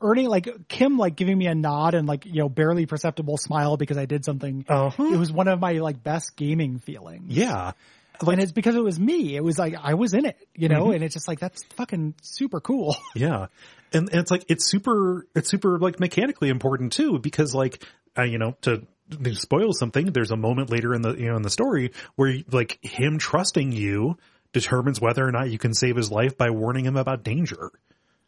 earning 0.00 0.28
like 0.28 0.68
Kim 0.68 0.98
like 0.98 1.16
giving 1.16 1.36
me 1.36 1.46
a 1.48 1.54
nod 1.56 1.94
and 1.94 2.06
like 2.06 2.24
you 2.26 2.34
know 2.42 2.48
barely 2.48 2.86
perceptible 2.86 3.36
smile 3.38 3.76
because 3.76 3.98
I 3.98 4.06
did 4.06 4.24
something. 4.24 4.64
Uh-huh. 4.68 5.02
It 5.12 5.16
was 5.16 5.32
one 5.32 5.48
of 5.48 5.58
my 5.58 5.72
like 5.72 6.00
best 6.02 6.36
gaming 6.36 6.78
feelings. 6.78 7.24
yeah. 7.36 7.72
And 8.20 8.40
it's 8.40 8.52
because 8.52 8.74
it 8.76 8.82
was 8.82 8.98
me. 8.98 9.36
It 9.36 9.42
was 9.44 9.58
like 9.58 9.74
I 9.80 9.94
was 9.94 10.14
in 10.14 10.24
it, 10.26 10.36
you 10.54 10.68
Mm-hmm. 10.68 10.78
know, 10.78 10.90
and 10.92 11.02
it's 11.04 11.14
just 11.14 11.28
like 11.28 11.40
that's 11.40 11.62
fucking 11.76 12.14
super 12.22 12.60
cool. 12.60 12.96
Yeah. 13.14 13.46
And, 13.92 14.08
and 14.10 14.20
it's 14.20 14.30
like, 14.30 14.44
it's 14.48 14.68
super, 14.68 15.26
it's 15.34 15.48
super 15.48 15.78
like 15.78 16.00
mechanically 16.00 16.48
important 16.48 16.92
too, 16.92 17.18
because 17.20 17.54
like, 17.54 17.84
uh, 18.18 18.24
you 18.24 18.36
know, 18.38 18.56
to, 18.62 18.82
to 19.22 19.34
spoil 19.34 19.72
something, 19.72 20.06
there's 20.06 20.32
a 20.32 20.36
moment 20.36 20.70
later 20.70 20.92
in 20.92 21.02
the, 21.02 21.14
you 21.14 21.26
know, 21.30 21.36
in 21.36 21.42
the 21.42 21.50
story 21.50 21.92
where 22.16 22.36
like 22.50 22.78
him 22.82 23.18
trusting 23.18 23.70
you 23.72 24.18
determines 24.52 25.00
whether 25.00 25.24
or 25.26 25.30
not 25.30 25.50
you 25.50 25.58
can 25.58 25.72
save 25.72 25.96
his 25.96 26.10
life 26.10 26.36
by 26.36 26.50
warning 26.50 26.84
him 26.84 26.96
about 26.96 27.22
danger, 27.22 27.70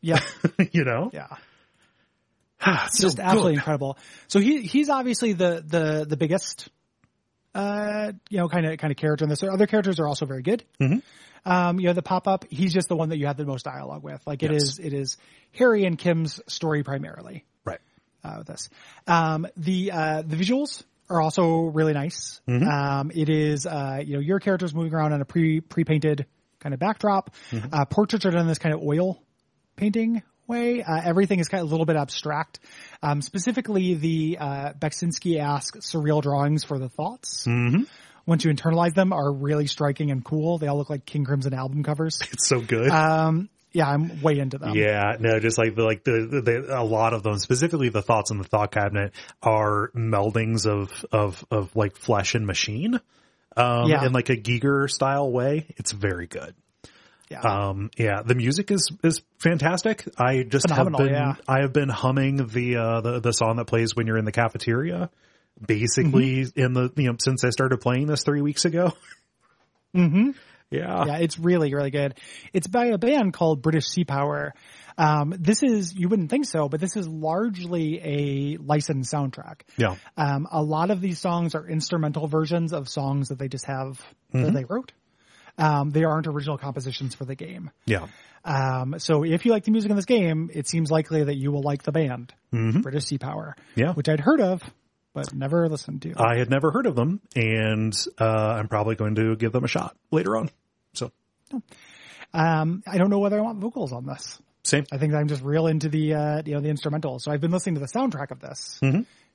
yeah, 0.00 0.20
you 0.72 0.84
know? 0.84 1.10
yeah. 1.12 1.36
It's 2.86 3.00
just 3.00 3.18
absolutely 3.18 3.54
incredible. 3.54 3.98
So 4.28 4.38
he 4.40 4.62
he's 4.62 4.90
obviously 4.90 5.32
the 5.32 5.62
the 5.66 6.06
the 6.08 6.16
biggest 6.16 6.68
uh 7.58 8.12
you 8.30 8.38
know 8.38 8.48
kind 8.48 8.66
of 8.66 8.78
kind 8.78 8.90
of 8.90 8.96
character 8.96 9.24
in 9.24 9.28
this. 9.28 9.42
Other 9.42 9.66
characters 9.66 9.98
are 10.00 10.06
also 10.06 10.26
very 10.26 10.42
good. 10.42 10.64
Mhm. 10.80 11.02
Um, 11.44 11.80
you 11.80 11.86
know 11.86 11.92
the 11.92 12.02
pop 12.02 12.28
up. 12.28 12.44
He's 12.50 12.72
just 12.72 12.88
the 12.88 12.96
one 12.96 13.08
that 13.10 13.18
you 13.18 13.26
have 13.26 13.36
the 13.36 13.44
most 13.46 13.64
dialogue 13.64 14.02
with. 14.02 14.20
Like 14.26 14.42
it 14.42 14.52
Yes. 14.52 14.62
is 14.62 14.78
it 14.78 14.92
is 14.92 15.16
Harry 15.52 15.84
and 15.84 15.98
Kim's 15.98 16.40
story 16.46 16.82
primarily 16.82 17.44
Right. 17.64 17.80
uh, 18.24 18.34
with 18.38 18.46
this. 18.48 18.68
Um, 19.06 19.46
the 19.56 19.92
uh 19.92 20.22
the 20.22 20.36
visuals 20.36 20.84
are 21.10 21.20
also 21.22 21.62
really 21.64 21.94
nice. 21.94 22.40
Um, 22.46 23.10
it 23.14 23.28
is 23.28 23.66
uh 23.66 24.02
you 24.04 24.14
know 24.14 24.20
your 24.20 24.40
character's 24.40 24.74
moving 24.74 24.92
around 24.94 25.12
on 25.14 25.20
a 25.20 25.24
pre 25.24 25.60
pre 25.60 25.84
painted 25.84 26.26
kind 26.60 26.74
of 26.74 26.80
backdrop. 26.80 27.34
Uh, 27.72 27.84
portraits 27.86 28.26
are 28.26 28.30
done 28.30 28.42
in 28.42 28.48
this 28.48 28.58
kind 28.58 28.74
of 28.74 28.82
oil 28.82 29.22
painting 29.76 30.22
way. 30.48 30.82
Uh, 30.82 31.00
everything 31.04 31.38
is 31.40 31.48
kind 31.48 31.62
of 31.62 31.68
a 31.68 31.70
little 31.70 31.86
bit 31.86 31.96
abstract. 31.96 32.60
Um, 33.02 33.22
specifically, 33.22 33.94
the 33.94 34.38
uh, 34.40 34.72
Beksinski-esque 34.72 35.76
surreal 35.78 36.22
drawings 36.22 36.64
for 36.64 36.78
the 36.78 36.88
thoughts. 36.88 37.46
Mm-hmm. 37.46 37.82
Once 38.26 38.44
you 38.44 38.52
internalize 38.52 38.94
them, 38.94 39.12
are 39.12 39.32
really 39.32 39.66
striking 39.66 40.10
and 40.10 40.24
cool. 40.24 40.58
They 40.58 40.66
all 40.66 40.76
look 40.76 40.90
like 40.90 41.06
King 41.06 41.24
Crimson 41.24 41.54
album 41.54 41.82
covers. 41.82 42.18
It's 42.32 42.46
so 42.48 42.60
good. 42.60 42.90
Um, 42.90 43.48
yeah, 43.72 43.88
I'm 43.88 44.22
way 44.22 44.38
into 44.38 44.58
them. 44.58 44.74
Yeah, 44.74 45.16
no, 45.20 45.38
just 45.40 45.58
like 45.58 45.74
the, 45.74 45.82
like 45.84 46.02
the, 46.04 46.42
the, 46.44 46.78
a 46.78 46.82
lot 46.84 47.12
of 47.12 47.22
them, 47.22 47.38
specifically 47.38 47.90
the 47.90 48.02
thoughts 48.02 48.30
in 48.30 48.38
the 48.38 48.44
thought 48.44 48.72
cabinet 48.72 49.12
are 49.42 49.90
meldings 49.94 50.66
of, 50.66 51.04
of, 51.12 51.44
of 51.50 51.74
like 51.76 51.96
flesh 51.96 52.34
and 52.34 52.46
machine. 52.46 53.00
Um, 53.56 53.88
Yeah. 53.88 54.04
in 54.04 54.12
like 54.12 54.30
a 54.30 54.36
Giger 54.36 54.88
style 54.90 55.30
way. 55.32 55.66
It's 55.76 55.92
very 55.92 56.26
good. 56.26 56.54
Yeah. 57.30 57.40
Um, 57.40 57.90
yeah, 57.98 58.22
the 58.24 58.34
music 58.34 58.70
is, 58.70 58.90
is 59.04 59.22
fantastic. 59.38 60.04
I 60.18 60.44
just 60.44 60.68
Phenomenal, 60.68 61.00
have 61.00 61.08
been, 61.08 61.14
yeah. 61.14 61.34
I 61.46 61.60
have 61.60 61.72
been 61.72 61.88
humming 61.90 62.36
the, 62.46 62.76
uh, 62.76 63.00
the, 63.02 63.20
the 63.20 63.32
song 63.32 63.56
that 63.56 63.66
plays 63.66 63.94
when 63.94 64.06
you're 64.06 64.16
in 64.18 64.24
the 64.24 64.32
cafeteria. 64.32 65.10
Basically 65.64 66.44
Mm-hmm. 66.44 66.60
in 66.60 66.72
the, 66.72 66.90
you 66.96 67.08
know, 67.08 67.16
since 67.18 67.44
I 67.44 67.50
started 67.50 67.80
playing 67.80 68.06
this 68.06 68.22
three 68.22 68.40
weeks 68.40 68.64
ago. 68.64 68.92
hmm 69.94 70.30
Yeah. 70.70 71.04
Yeah, 71.06 71.16
it's 71.18 71.38
really, 71.38 71.74
really 71.74 71.90
good. 71.90 72.14
It's 72.52 72.68
by 72.68 72.86
a 72.86 72.98
band 72.98 73.32
called 73.32 73.60
British 73.60 73.86
Sea 73.86 74.04
Power. 74.04 74.54
Um, 74.96 75.34
this 75.38 75.62
is, 75.62 75.94
you 75.94 76.08
wouldn't 76.08 76.30
think 76.30 76.44
so, 76.44 76.68
but 76.68 76.80
this 76.80 76.96
is 76.96 77.06
largely 77.06 78.00
a 78.02 78.56
licensed 78.58 79.12
soundtrack. 79.12 79.60
Yeah. 79.76 79.96
Um, 80.16 80.46
a 80.50 80.62
lot 80.62 80.90
of 80.90 81.00
these 81.00 81.18
songs 81.18 81.54
are 81.54 81.68
instrumental 81.68 82.26
versions 82.26 82.72
of 82.72 82.88
songs 82.88 83.28
that 83.28 83.38
they 83.38 83.48
just 83.48 83.66
have 83.66 84.00
that 84.32 84.52
they 84.52 84.64
wrote. 84.64 84.92
Um, 85.58 85.90
they 85.90 86.04
aren't 86.04 86.26
original 86.28 86.56
compositions 86.56 87.14
for 87.14 87.24
the 87.24 87.34
game. 87.34 87.70
Yeah. 87.84 88.06
Um, 88.44 88.98
so 88.98 89.24
if 89.24 89.44
you 89.44 89.50
like 89.50 89.64
the 89.64 89.72
music 89.72 89.90
in 89.90 89.96
this 89.96 90.04
game, 90.06 90.50
it 90.54 90.68
seems 90.68 90.90
likely 90.90 91.24
that 91.24 91.34
you 91.36 91.50
will 91.52 91.62
like 91.62 91.82
the 91.82 91.92
band, 91.92 92.32
British 92.52 93.04
Sea 93.06 93.18
Power, 93.18 93.56
Yeah. 93.74 93.92
which 93.94 94.08
I'd 94.08 94.20
heard 94.20 94.40
of, 94.40 94.62
but 95.12 95.34
never 95.34 95.68
listened 95.68 96.02
to. 96.02 96.14
I 96.16 96.36
had 96.38 96.48
never 96.48 96.70
heard 96.70 96.86
of 96.86 96.94
them, 96.94 97.20
and 97.34 97.92
uh, 98.20 98.24
I'm 98.24 98.68
probably 98.68 98.94
going 98.94 99.16
to 99.16 99.34
give 99.36 99.50
them 99.52 99.64
a 99.64 99.68
shot 99.68 99.96
later 100.12 100.36
on. 100.36 100.50
So 100.94 101.10
Um, 102.32 102.82
I 102.86 102.98
don't 102.98 103.10
know 103.10 103.18
whether 103.18 103.38
I 103.38 103.42
want 103.42 103.58
vocals 103.58 103.92
on 103.92 104.06
this. 104.06 104.40
same. 104.62 104.84
I 104.92 104.98
think 104.98 105.14
I'm 105.14 105.28
just 105.28 105.42
real 105.42 105.66
into 105.66 105.88
the 105.88 106.14
uh, 106.14 106.42
you 106.44 106.54
know 106.54 106.60
the 106.60 106.68
instrumental. 106.68 107.18
So 107.18 107.32
I've 107.32 107.40
been 107.40 107.50
listening 107.50 107.76
to 107.76 107.80
the 107.80 107.86
soundtrack 107.88 108.30
of 108.30 108.40
this 108.40 108.80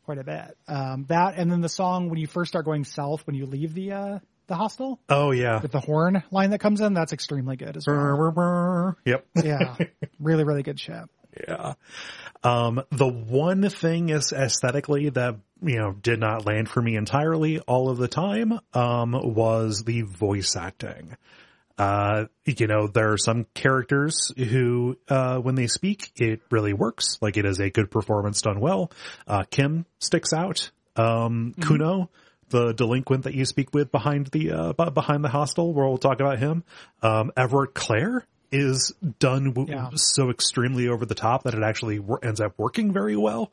quite 0.05 0.17
a 0.19 0.23
bit. 0.23 0.57
Um, 0.67 1.05
that 1.09 1.35
and 1.37 1.51
then 1.51 1.61
the 1.61 1.69
song 1.69 2.09
when 2.09 2.19
you 2.19 2.27
first 2.27 2.49
start 2.49 2.65
going 2.65 2.83
south 2.83 3.25
when 3.25 3.35
you 3.35 3.45
leave 3.45 3.73
the 3.73 3.91
uh, 3.93 4.19
the 4.47 4.55
hostel 4.55 4.99
Oh 5.09 5.31
yeah. 5.31 5.61
with 5.61 5.71
the 5.71 5.79
horn 5.79 6.23
line 6.31 6.49
that 6.51 6.59
comes 6.59 6.81
in. 6.81 6.93
That's 6.93 7.13
extremely 7.13 7.55
good 7.55 7.77
as 7.77 7.87
well. 7.87 8.95
Yep. 9.05 9.25
Yeah, 9.43 9.75
really 10.19 10.43
really 10.43 10.63
good 10.63 10.79
shit. 10.79 11.03
Yeah. 11.47 11.73
Um, 12.43 12.83
the 12.91 13.07
one 13.07 13.67
thing 13.69 14.09
is 14.09 14.33
aesthetically 14.33 15.09
that, 15.09 15.37
you 15.63 15.77
know, 15.79 15.93
did 15.93 16.19
not 16.19 16.45
land 16.45 16.69
for 16.69 16.81
me 16.81 16.95
entirely 16.95 17.59
all 17.61 17.89
of 17.89 17.97
the 17.97 18.07
time, 18.07 18.59
um, 18.73 19.13
was 19.13 19.83
the 19.83 20.01
voice 20.01 20.55
acting. 20.55 21.15
Uh, 21.77 22.25
you 22.45 22.67
know, 22.67 22.85
there 22.87 23.13
are 23.13 23.17
some 23.17 23.47
characters 23.55 24.31
who, 24.37 24.95
uh, 25.09 25.39
when 25.39 25.55
they 25.55 25.65
speak, 25.65 26.11
it 26.17 26.41
really 26.51 26.73
works. 26.73 27.17
Like 27.19 27.37
it 27.37 27.45
is 27.45 27.59
a 27.59 27.71
good 27.71 27.89
performance 27.89 28.41
done 28.41 28.59
well. 28.59 28.91
Uh, 29.25 29.43
Kim 29.49 29.85
sticks 29.99 30.33
out. 30.33 30.69
Um, 30.95 31.55
Kuno, 31.59 32.11
the 32.53 32.71
delinquent 32.73 33.25
that 33.25 33.33
you 33.33 33.43
speak 33.43 33.73
with 33.73 33.91
behind 33.91 34.27
the, 34.27 34.51
uh, 34.51 34.73
behind 34.91 35.23
the 35.25 35.29
hostel, 35.29 35.73
where 35.73 35.85
we'll 35.87 35.97
talk 35.97 36.21
about 36.21 36.39
him. 36.39 36.63
Um, 37.01 37.31
Evrart 37.35 37.73
Claire 37.73 38.25
is 38.51 38.93
done 39.19 39.53
w- 39.53 39.67
Yeah. 39.69 39.89
so 39.95 40.29
extremely 40.29 40.87
over 40.87 41.05
the 41.05 41.15
top 41.15 41.43
that 41.43 41.55
it 41.55 41.63
actually 41.63 41.97
wor- 41.99 42.23
ends 42.23 42.39
up 42.39 42.53
working 42.57 42.93
very 42.93 43.17
well. 43.17 43.51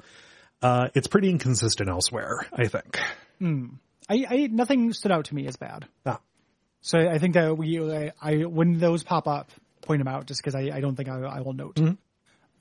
Uh, 0.62 0.88
it's 0.94 1.06
pretty 1.08 1.30
inconsistent 1.30 1.88
elsewhere, 1.88 2.46
I 2.52 2.66
think. 2.68 3.00
I, 3.42 4.26
I 4.28 4.48
nothing 4.52 4.92
stood 4.92 5.10
out 5.10 5.24
to 5.26 5.34
me 5.34 5.46
as 5.46 5.56
bad. 5.56 5.86
Ah. 6.04 6.20
So 6.82 6.98
I 6.98 7.18
think 7.18 7.34
that 7.34 7.56
we, 7.56 7.80
I, 7.80 8.12
I 8.20 8.34
when 8.44 8.78
those 8.78 9.02
pop 9.02 9.26
up, 9.26 9.50
point 9.82 10.00
them 10.00 10.08
out 10.08 10.26
just 10.26 10.40
because 10.42 10.54
I, 10.54 10.70
I 10.76 10.80
don't 10.80 10.94
think 10.96 11.08
I, 11.08 11.18
I 11.20 11.40
will 11.40 11.54
note 11.54 11.76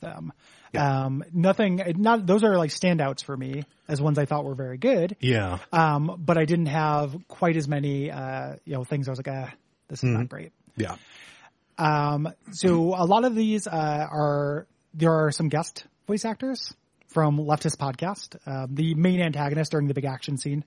them. 0.01 0.31
Um, 0.77 1.23
nothing, 1.33 1.81
not 1.97 2.25
those 2.25 2.43
are 2.43 2.57
like 2.57 2.69
standouts 2.71 3.23
for 3.23 3.35
me 3.35 3.63
as 3.87 4.01
ones 4.01 4.17
I 4.19 4.25
thought 4.25 4.45
were 4.45 4.55
very 4.55 4.77
good. 4.77 5.15
Yeah. 5.19 5.59
Um, 5.71 6.21
but 6.23 6.37
I 6.37 6.45
didn't 6.45 6.67
have 6.67 7.15
quite 7.27 7.55
as 7.55 7.67
many, 7.67 8.11
uh, 8.11 8.55
you 8.65 8.73
know, 8.73 8.83
things 8.83 9.07
I 9.07 9.11
was 9.11 9.19
like, 9.19 9.29
ah, 9.29 9.51
this 9.87 10.03
is 10.03 10.09
not 10.09 10.29
great. 10.29 10.51
Yeah. 10.75 10.95
Um, 11.77 12.31
so 12.51 12.93
a 12.95 13.05
lot 13.05 13.23
of 13.23 13.35
these 13.35 13.65
uh, 13.65 14.07
are 14.11 14.67
there 14.93 15.13
are 15.13 15.31
some 15.31 15.49
guest 15.49 15.85
voice 16.07 16.25
actors 16.25 16.73
from 17.07 17.37
Leftist 17.37 17.77
Podcast. 17.77 18.35
Um, 18.45 18.75
the 18.75 18.93
main 18.95 19.21
antagonist 19.21 19.71
during 19.71 19.87
the 19.87 19.93
big 19.93 20.05
action 20.05 20.37
scene 20.37 20.63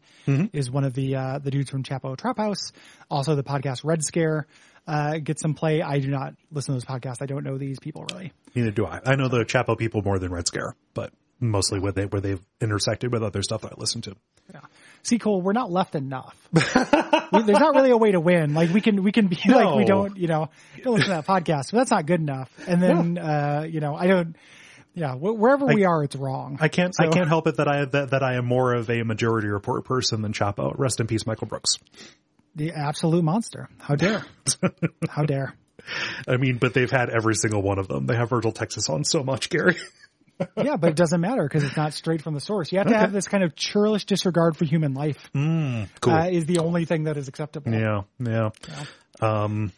is 0.52 0.70
one 0.70 0.84
of 0.84 0.94
the 0.94 1.14
uh, 1.16 1.38
the 1.38 1.50
dudes 1.50 1.70
from 1.70 1.82
Chapo 1.82 2.16
Trap 2.16 2.38
House. 2.38 2.72
Also, 3.10 3.34
the 3.34 3.44
podcast 3.44 3.84
Red 3.84 4.02
Scare 4.04 4.46
uh, 4.86 5.18
gets 5.18 5.42
some 5.42 5.54
play. 5.54 5.82
I 5.82 5.98
do 6.00 6.08
not 6.08 6.34
listen 6.50 6.74
to 6.74 6.76
those 6.76 6.84
podcasts. 6.84 7.22
I 7.22 7.26
don't 7.26 7.44
know 7.44 7.58
these 7.58 7.78
people 7.78 8.04
really. 8.12 8.32
Neither 8.54 8.70
do 8.70 8.86
I. 8.86 9.00
I 9.04 9.14
know 9.16 9.28
the 9.28 9.44
Chapo 9.44 9.76
people 9.78 10.02
more 10.02 10.18
than 10.18 10.32
Red 10.32 10.46
Scare, 10.46 10.74
but 10.94 11.12
mostly 11.40 11.80
where 11.80 11.92
they 11.92 12.06
where 12.06 12.20
they've 12.20 12.40
intersected 12.60 13.12
with 13.12 13.22
other 13.22 13.42
stuff 13.42 13.62
that 13.62 13.72
I 13.72 13.74
listen 13.78 14.00
to. 14.02 14.16
Yeah. 14.52 14.60
See, 15.02 15.18
Cole, 15.18 15.40
we're 15.40 15.52
not 15.52 15.70
left 15.70 15.94
enough. 15.94 16.36
We- 17.32 17.42
There's 17.44 17.58
not 17.60 17.74
really 17.74 17.90
a 17.90 17.96
way 17.96 18.12
to 18.12 18.20
win. 18.20 18.52
Like 18.52 18.70
we 18.74 18.82
can, 18.82 19.02
we 19.02 19.10
can 19.10 19.26
be 19.28 19.38
like 19.46 19.74
we 19.74 19.84
don't, 19.86 20.18
you 20.18 20.26
know, 20.28 20.50
don't 20.82 20.94
listen 20.96 21.08
to 21.08 21.14
that 21.22 21.26
podcast, 21.26 21.70
but 21.72 21.78
that's 21.78 21.90
not 21.90 22.04
good 22.04 22.20
enough. 22.20 22.50
And 22.68 22.82
then, 22.82 23.16
uh, 23.16 23.64
you 23.66 23.80
know, 23.80 23.94
I 23.96 24.06
don't. 24.06 24.36
Yeah, 24.94 25.14
wh- 25.14 25.38
wherever 25.40 25.64
we 25.64 25.86
are, 25.86 26.04
it's 26.04 26.14
wrong. 26.14 26.58
I 26.60 26.68
can't 26.68 26.94
I 27.00 27.06
can't 27.08 27.26
help 27.28 27.46
it 27.46 27.56
that 27.56 27.66
I 27.68 27.86
that, 27.86 28.10
that 28.10 28.22
I 28.22 28.34
am 28.34 28.44
more 28.44 28.74
of 28.74 28.90
a 28.90 29.02
majority 29.02 29.48
report 29.48 29.86
person 29.86 30.20
than 30.20 30.34
Chapo. 30.34 30.74
Rest 30.78 31.00
in 31.00 31.06
peace, 31.06 31.26
Michael 31.26 31.46
Brooks. 31.46 31.78
The 32.54 32.72
absolute 32.72 33.22
monster. 33.24 33.68
How 33.78 33.94
dare? 33.96 34.24
How 35.08 35.24
dare? 35.24 35.54
I 36.28 36.36
mean, 36.36 36.58
but 36.58 36.74
they've 36.74 36.90
had 36.90 37.10
every 37.10 37.34
single 37.34 37.62
one 37.62 37.78
of 37.78 37.88
them. 37.88 38.06
They 38.06 38.14
have 38.14 38.30
Virgil 38.30 38.52
Texas 38.52 38.88
on 38.88 39.04
so 39.04 39.22
much, 39.22 39.50
Gary. 39.50 39.76
Yeah, 40.56 40.76
but 40.76 40.90
it 40.90 40.96
doesn't 40.96 41.20
matter 41.20 41.44
because 41.44 41.62
it's 41.62 41.76
not 41.76 41.92
straight 41.92 42.20
from 42.20 42.34
the 42.34 42.40
source. 42.40 42.72
You 42.72 42.78
have 42.78 42.88
to 42.88 42.96
have 42.98 43.12
this 43.12 43.28
kind 43.28 43.44
of 43.44 43.54
churlish 43.54 44.06
disregard 44.06 44.56
for 44.56 44.64
human 44.64 44.92
life. 44.92 45.30
Cool. 45.34 45.86
Uh, 46.12 46.26
is 46.30 46.46
the 46.46 46.58
only 46.58 46.84
thing 46.84 47.04
that 47.04 47.16
is 47.16 47.28
acceptable. 47.28 47.72
yeah, 47.72 48.02
yeah. 48.18 48.50
Um, 49.20 49.70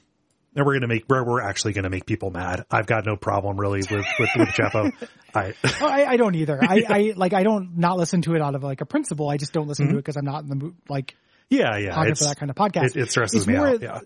and 0.57 0.65
we're 0.65 0.75
gonna 0.75 0.87
make 0.87 1.05
we're, 1.07 1.23
we're 1.23 1.43
actually 1.43 1.75
gonna 1.75 1.91
make 1.91 2.07
people 2.07 2.31
mad. 2.31 2.65
I've 2.71 2.87
got 2.87 3.05
no 3.05 3.17
problem 3.17 3.59
really 3.59 3.81
with 3.81 4.07
with, 4.19 4.31
with 4.37 4.49
Chapo. 4.57 4.91
I 5.35 5.53
Oh, 5.83 5.87
I, 5.87 6.13
I 6.13 6.17
don't 6.17 6.35
either. 6.35 6.59
I, 6.63 6.85
I 6.89 7.13
like 7.15 7.35
I 7.35 7.43
don't 7.43 7.77
not 7.77 7.99
listen 7.99 8.23
to 8.23 8.35
it 8.35 8.41
out 8.41 8.55
of 8.55 8.63
like 8.63 8.81
a 8.81 8.87
principle. 8.87 9.29
I 9.29 9.37
just 9.37 9.53
don't 9.53 9.67
listen 9.67 9.89
to 9.89 9.95
it 9.95 9.97
because 9.97 10.17
I'm 10.17 10.25
not 10.25 10.45
in 10.45 10.49
the 10.49 10.55
mood 10.57 10.77
like 10.89 11.15
yeah 11.51 11.77
yeah. 11.79 11.95
pocket 11.95 12.01
Mm-hmm. 12.05 12.11
It's, 12.13 12.21
for 12.21 12.29
that 12.29 12.39
kind 12.39 12.51
of 12.51 12.57
podcast. 12.57 12.97
It, 12.97 13.03
it 13.03 13.11
stresses 13.11 13.39
It's 13.43 13.47
me 13.47 13.55
more- 13.55 13.69
out. 13.69 13.83
Yeah. 13.83 14.01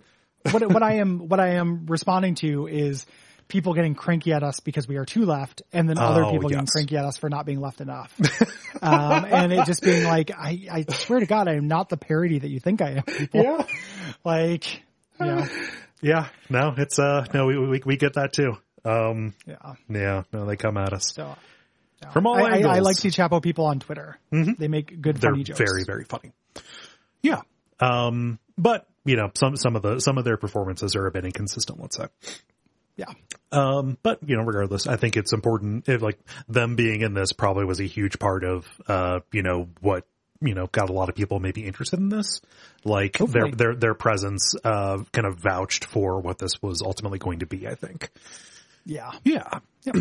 what 0.50 0.72
what 0.72 0.82
I 0.82 0.94
am 0.96 1.18
what 1.28 1.40
I 1.40 1.54
am 1.54 1.86
responding 1.86 2.34
to 2.36 2.66
is 2.68 3.06
people 3.48 3.72
getting 3.72 3.94
cranky 3.94 4.32
at 4.32 4.42
us 4.42 4.60
because 4.60 4.86
we 4.86 4.96
are 4.96 5.04
too 5.06 5.24
left, 5.24 5.62
and 5.72 5.88
then 5.88 5.96
other 5.98 6.24
Oh, 6.24 6.30
people 6.32 6.48
getting 6.50 6.66
cranky 6.66 6.96
at 6.96 7.04
us 7.04 7.16
for 7.16 7.28
not 7.30 7.46
being 7.46 7.60
left 7.60 7.80
enough. 7.80 8.14
um, 8.82 9.24
and 9.24 9.52
it 9.52 9.64
just 9.64 9.82
being 9.82 10.04
like, 10.04 10.30
I, 10.30 10.68
I 10.70 10.92
swear 10.92 11.20
to 11.20 11.26
God, 11.26 11.48
I 11.48 11.54
am 11.54 11.66
not 11.66 11.88
the 11.88 11.96
parody 11.96 12.38
that 12.40 12.48
you 12.48 12.60
think 12.60 12.82
I 12.82 12.96
am. 12.98 13.02
People. 13.04 13.42
Yeah. 13.42 13.64
Like, 14.24 14.82
know, 15.18 15.46
Yeah. 16.02 16.28
No, 16.50 16.74
it's 16.76 16.98
uh 16.98 17.24
no 17.34 17.46
we 17.46 17.58
we 17.58 17.82
we 17.84 17.96
get 17.96 18.14
that 18.14 18.32
too. 18.32 18.56
Um 18.84 19.34
yeah. 19.46 19.74
yeah, 19.88 20.22
no 20.32 20.44
they 20.46 20.56
come 20.56 20.76
at 20.76 20.92
us. 20.92 21.12
So 21.14 21.34
From 22.12 22.26
all 22.26 22.36
I, 22.36 22.42
I, 22.42 22.50
angles. 22.56 22.76
I 22.76 22.78
like 22.80 22.96
to 22.98 23.08
Chapo 23.08 23.42
people 23.42 23.64
on 23.66 23.80
Twitter. 23.80 24.18
They 24.30 24.68
make 24.68 25.00
good 25.00 25.16
they're 25.16 25.32
funny 25.32 25.42
jokes. 25.44 25.58
very 25.58 25.84
very 25.84 26.04
funny. 26.04 26.32
Yeah. 27.22 27.42
Um 27.80 28.38
but 28.56 28.86
you 29.04 29.16
know, 29.16 29.30
some 29.34 29.56
some 29.56 29.76
of 29.76 29.82
the 29.82 30.00
some 30.00 30.18
of 30.18 30.24
their 30.24 30.36
performances 30.36 30.94
are 30.94 31.06
a 31.06 31.10
bit 31.10 31.24
inconsistent, 31.24 31.80
let's 31.80 31.96
say. 31.96 32.06
yeah. 32.96 33.06
Um, 33.50 33.96
but 34.02 34.18
you 34.26 34.36
know, 34.36 34.42
regardless, 34.42 34.86
I 34.86 34.96
think 34.96 35.16
it's 35.16 35.32
important. 35.32 35.88
If 35.88 36.02
like 36.02 36.18
them 36.48 36.76
being 36.76 37.00
in 37.00 37.14
this 37.14 37.32
probably 37.32 37.64
was 37.64 37.80
a 37.80 37.84
huge 37.84 38.18
part 38.18 38.44
of, 38.44 38.66
uh, 38.86 39.20
you 39.32 39.42
know, 39.42 39.68
what 39.80 40.04
you 40.42 40.54
know 40.54 40.66
got 40.66 40.90
a 40.90 40.92
lot 40.92 41.08
of 41.08 41.14
people 41.14 41.40
maybe 41.40 41.64
interested 41.64 41.98
in 41.98 42.10
this. 42.10 42.42
Like 42.84 43.14
their 43.14 43.26
Hopefully. 43.26 43.50
their 43.52 43.74
their 43.74 43.94
presence, 43.94 44.54
uh, 44.62 44.98
kind 45.12 45.26
of 45.26 45.38
vouched 45.38 45.86
for 45.86 46.20
what 46.20 46.38
this 46.38 46.60
was 46.60 46.82
ultimately 46.82 47.18
going 47.18 47.38
to 47.38 47.46
be. 47.46 47.66
I 47.66 47.76
think. 47.76 48.10
Yeah. 48.84 49.12
Yeah. 49.24 49.60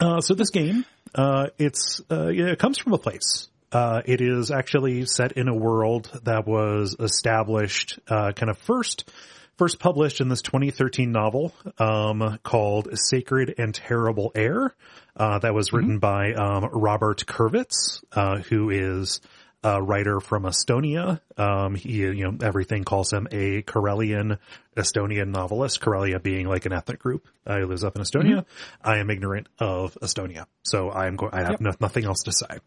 Uh, 0.00 0.20
so 0.20 0.32
this 0.32 0.50
game, 0.50 0.84
uh, 1.16 1.48
it's 1.58 2.00
uh, 2.08 2.28
it 2.28 2.56
comes 2.60 2.78
from 2.78 2.92
a 2.92 2.98
place. 2.98 3.48
Uh, 3.70 4.02
it 4.06 4.20
is 4.20 4.50
actually 4.50 5.04
set 5.04 5.32
in 5.32 5.48
a 5.48 5.54
world 5.54 6.10
that 6.24 6.46
was 6.46 6.96
established, 6.98 7.98
uh, 8.08 8.32
kind 8.32 8.48
of 8.50 8.56
first, 8.58 9.10
first 9.56 9.78
published 9.78 10.20
in 10.20 10.28
this 10.28 10.40
2013 10.42 11.12
novel, 11.12 11.52
um, 11.78 12.38
called 12.42 12.88
Sacred 12.94 13.54
and 13.58 13.74
Terrible 13.74 14.32
Air. 14.34 14.74
Uh, 15.16 15.38
that 15.40 15.52
was 15.52 15.72
written 15.72 15.98
by, 15.98 16.32
um, 16.32 16.68
Robert 16.72 17.26
Kurvitz, 17.26 18.02
uh, 18.12 18.38
who 18.38 18.70
is 18.70 19.20
a 19.64 19.82
writer 19.82 20.20
from 20.20 20.44
Estonia. 20.44 21.20
Um, 21.36 21.74
he, 21.74 21.98
you 21.98 22.30
know, 22.30 22.38
everything 22.40 22.84
calls 22.84 23.12
him 23.12 23.26
a 23.32 23.62
Karelian 23.62 24.38
Estonian 24.76 25.28
novelist, 25.28 25.80
Karelia 25.80 26.22
being 26.22 26.46
like 26.46 26.64
an 26.64 26.72
ethnic 26.72 27.00
group. 27.00 27.26
Uh, 27.44 27.58
he 27.58 27.64
lives 27.64 27.82
up 27.82 27.96
in 27.96 28.02
Estonia. 28.02 28.44
I 28.82 28.98
am 28.98 29.10
ignorant 29.10 29.48
of 29.58 29.98
Estonia, 30.00 30.46
so 30.62 30.90
I 30.90 31.08
am 31.08 31.16
go- 31.16 31.30
I 31.32 31.42
have 31.42 31.60
no- 31.60 31.74
nothing 31.80 32.04
else 32.04 32.22
to 32.22 32.32
say. 32.32 32.58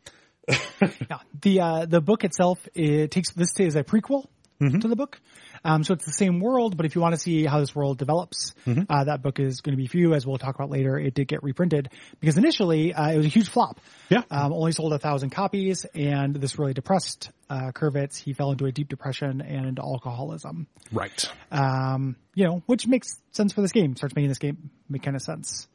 Yeah. 1.09 1.19
The 1.41 1.61
uh, 1.61 1.85
the 1.85 2.01
book 2.01 2.23
itself 2.23 2.59
it 2.73 3.11
takes 3.11 3.31
this 3.34 3.59
is 3.59 3.76
a 3.76 3.84
prequel 3.84 4.26
to 4.81 4.88
the 4.88 4.95
book. 4.95 5.19
Um, 5.63 5.84
so 5.84 5.93
it's 5.93 6.05
the 6.05 6.11
same 6.11 6.39
world, 6.39 6.77
but 6.77 6.85
if 6.85 6.95
you 6.95 7.01
want 7.01 7.13
to 7.13 7.19
see 7.19 7.45
how 7.45 7.59
this 7.59 7.76
world 7.76 7.97
develops, 7.97 8.53
uh, 8.89 9.03
that 9.05 9.22
book 9.22 9.39
is 9.39 9.61
going 9.61 9.73
to 9.73 9.77
be 9.77 9.88
for 9.88 9.97
you. 9.97 10.13
As 10.13 10.26
we'll 10.26 10.38
talk 10.38 10.55
about 10.55 10.69
later, 10.69 10.97
it 10.97 11.13
did 11.13 11.27
get 11.27 11.43
reprinted 11.43 11.89
because 12.19 12.38
initially 12.38 12.93
uh, 12.93 13.11
it 13.11 13.18
was 13.18 13.26
a 13.26 13.30
huge 13.30 13.49
flop. 13.49 13.80
Yeah. 14.09 14.22
Um, 14.30 14.53
only 14.53 14.72
sold 14.72 14.93
a 14.93 14.99
thousand 14.99 15.31
copies, 15.31 15.85
and 15.95 16.35
this 16.35 16.59
really 16.59 16.73
depressed 16.73 17.31
uh, 17.49 17.72
Kurvitz. 17.73 18.18
He 18.18 18.34
fell 18.34 18.51
into 18.51 18.65
a 18.65 18.72
deep 18.72 18.88
depression 18.88 19.41
and 19.41 19.65
into 19.65 19.81
alcoholism. 19.81 20.68
Right. 20.91 21.31
Um, 21.51 22.15
you 22.35 22.45
know, 22.45 22.63
which 22.65 22.88
makes 22.88 23.19
sense 23.31 23.53
for 23.53 23.61
this 23.61 23.72
game. 23.72 23.95
Starts 23.95 24.15
making 24.15 24.30
this 24.30 24.39
game 24.39 24.69
make 24.89 25.03
kind 25.03 25.15
of 25.15 25.22
sense. 25.23 25.68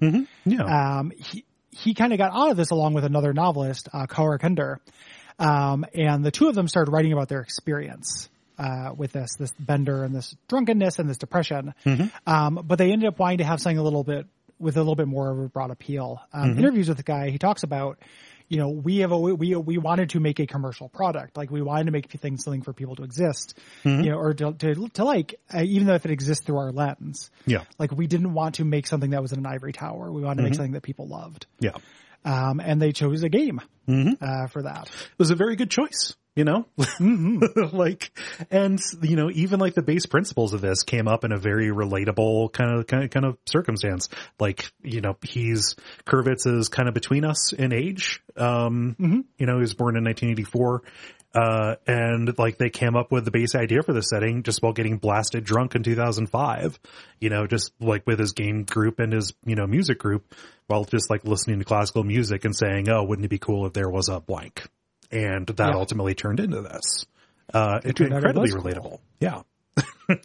Yeah. 0.45 0.99
Um, 0.99 1.13
he 1.17 1.45
he 1.83 1.95
kind 1.95 2.13
of 2.13 2.19
got 2.19 2.33
out 2.33 2.51
of 2.51 2.57
this 2.57 2.71
along 2.71 2.95
with 2.95 3.05
another 3.05 3.33
novelist, 3.33 3.89
uh, 3.93 4.07
Kaur 4.07 4.39
Kender, 4.39 4.79
um, 5.39 5.85
and 5.95 6.25
the 6.25 6.31
two 6.31 6.49
of 6.49 6.55
them 6.55 6.69
started 6.69 6.91
writing 6.91 7.13
about 7.13 7.29
their 7.29 7.41
experience 7.41 8.29
uh, 8.59 8.93
with 8.97 9.13
this 9.13 9.37
this 9.39 9.53
bender 9.59 10.05
and 10.05 10.15
this 10.15 10.35
drunkenness 10.49 10.99
and 10.99 11.09
this 11.09 11.19
depression. 11.19 11.75
Um, 12.27 12.61
but 12.65 12.79
they 12.79 12.91
ended 12.93 13.09
up 13.09 13.19
wanting 13.19 13.39
to 13.39 13.45
have 13.45 13.61
something 13.61 13.79
a 13.79 13.83
little 13.83 14.05
bit 14.05 14.27
with 14.59 14.77
a 14.77 14.81
little 14.81 14.97
bit 14.97 15.07
more 15.07 15.31
of 15.31 15.39
a 15.39 15.49
broad 15.49 15.71
appeal. 15.71 16.21
Um, 16.33 16.51
Interviews 16.59 16.89
with 16.89 16.97
the 16.97 17.03
guy, 17.03 17.31
he 17.31 17.39
talks 17.39 17.63
about. 17.63 17.99
You 18.49 18.59
know, 18.59 18.69
we 18.69 18.99
have 18.99 19.11
a, 19.13 19.19
we 19.19 19.55
we 19.57 19.79
wanted 19.79 20.11
to 20.11 20.21
make 20.21 20.39
a 20.39 20.47
commercial 20.47 20.89
product. 20.89 21.37
Like 21.37 21.51
we 21.51 21.63
wanted 21.63 21.87
to 21.87 21.91
make 21.91 22.11
things 22.11 22.45
something 22.45 22.63
for 22.63 22.73
people 22.73 22.95
to 22.97 23.03
exist, 23.03 23.59
you 23.85 24.11
know, 24.11 24.17
or 24.19 24.35
to 24.35 24.53
to, 24.53 24.89
to 24.91 25.05
like, 25.05 25.41
uh, 25.53 25.63
even 25.63 25.87
though 25.87 25.95
if 25.95 26.05
it 26.05 26.11
exists 26.13 26.45
through 26.45 26.59
our 26.59 26.71
lens. 26.73 27.31
yeah. 27.47 27.65
Like 27.79 27.93
we 27.93 28.07
didn't 28.07 28.35
want 28.35 28.57
to 28.57 28.65
make 28.65 28.87
something 28.87 29.11
that 29.11 29.23
was 29.23 29.33
in 29.33 29.39
an 29.41 29.47
ivory 29.47 29.73
tower. 29.73 30.13
We 30.13 30.23
wanted 30.23 30.37
to 30.37 30.43
make 30.43 30.53
Mm-hmm. 30.53 30.57
something 30.59 30.73
that 30.73 30.83
people 30.83 31.09
loved. 31.09 31.47
Yeah. 31.61 31.73
Um, 32.25 32.61
and 32.61 32.81
they 32.83 32.93
chose 32.93 33.23
a 33.23 33.29
game 33.29 33.61
Mm-hmm. 33.89 34.23
uh, 34.25 34.47
for 34.49 34.63
that. 34.63 34.87
It 34.89 35.19
was 35.19 35.31
a 35.31 35.37
very 35.37 35.55
good 35.57 35.71
choice, 35.71 36.15
you 36.37 36.45
know? 36.45 36.67
like, 37.73 38.13
and, 38.51 38.79
you 39.03 39.17
know, 39.17 39.31
even 39.31 39.59
like 39.59 39.75
the 39.75 39.83
base 39.83 40.07
principles 40.07 40.53
of 40.53 40.61
this 40.61 40.83
came 40.83 41.09
up 41.09 41.25
in 41.25 41.33
a 41.33 41.39
very 41.39 41.69
relatable 41.69 42.53
kind 42.53 42.79
of, 42.79 42.87
kind 42.87 43.05
of, 43.05 43.11
kind 43.11 43.25
of 43.25 43.39
circumstance. 43.47 44.11
Like, 44.39 44.71
you 44.83 45.01
know, 45.01 45.17
he's, 45.23 45.75
Kurvitz 46.05 46.47
is 46.47 46.69
kind 46.69 46.89
of 46.89 46.95
between 46.95 47.25
us 47.25 47.53
in 47.53 47.73
age. 47.73 48.23
Um, 48.37 48.95
you 49.39 49.47
know, 49.47 49.55
he 49.55 49.61
was 49.61 49.75
born 49.75 49.97
in 49.97 50.05
1984. 50.05 50.83
Uh, 51.35 51.77
and 51.87 52.39
like 52.39 52.57
they 52.57 52.71
came 52.71 52.97
up 52.97 53.13
with 53.13 53.27
the 53.27 53.31
base 53.31 53.55
idea 53.55 53.83
for 53.83 53.93
the 53.93 54.01
setting 54.01 54.43
just 54.43 54.63
while 54.63 54.73
getting 54.73 54.97
blasted 54.97 55.45
drunk 55.45 55.75
in 55.75 55.83
2005, 55.83 56.79
you 57.21 57.29
know, 57.29 57.47
just 57.47 57.73
like 57.79 58.07
with 58.07 58.19
his 58.19 58.33
game 58.33 58.65
group 58.65 59.01
and 59.01 59.13
his, 59.13 59.35
you 59.45 59.55
know, 59.55 59.67
music 59.67 59.99
group 59.99 60.35
while 60.67 60.85
just 60.85 61.11
like 61.11 61.25
listening 61.25 61.59
to 61.59 61.65
classical 61.65 62.05
music 62.05 62.47
and 62.47 62.57
saying, 62.57 62.89
Oh, 62.89 63.05
wouldn't 63.05 63.27
it 63.27 63.29
be 63.29 63.39
cool 63.39 63.67
if 63.67 63.75
there 63.75 63.91
was 63.91 64.09
a 64.09 64.19
blank? 64.19 64.67
And 65.11 65.47
that 65.47 65.69
Yeah. 65.71 65.75
ultimately 65.77 66.15
turned 66.15 66.41
into 66.41 66.63
this. 66.63 67.07
Uh, 67.53 67.81
it 67.85 68.01
incredibly 68.01 68.51
relatable. 68.51 69.01
Yeah. 69.21 69.43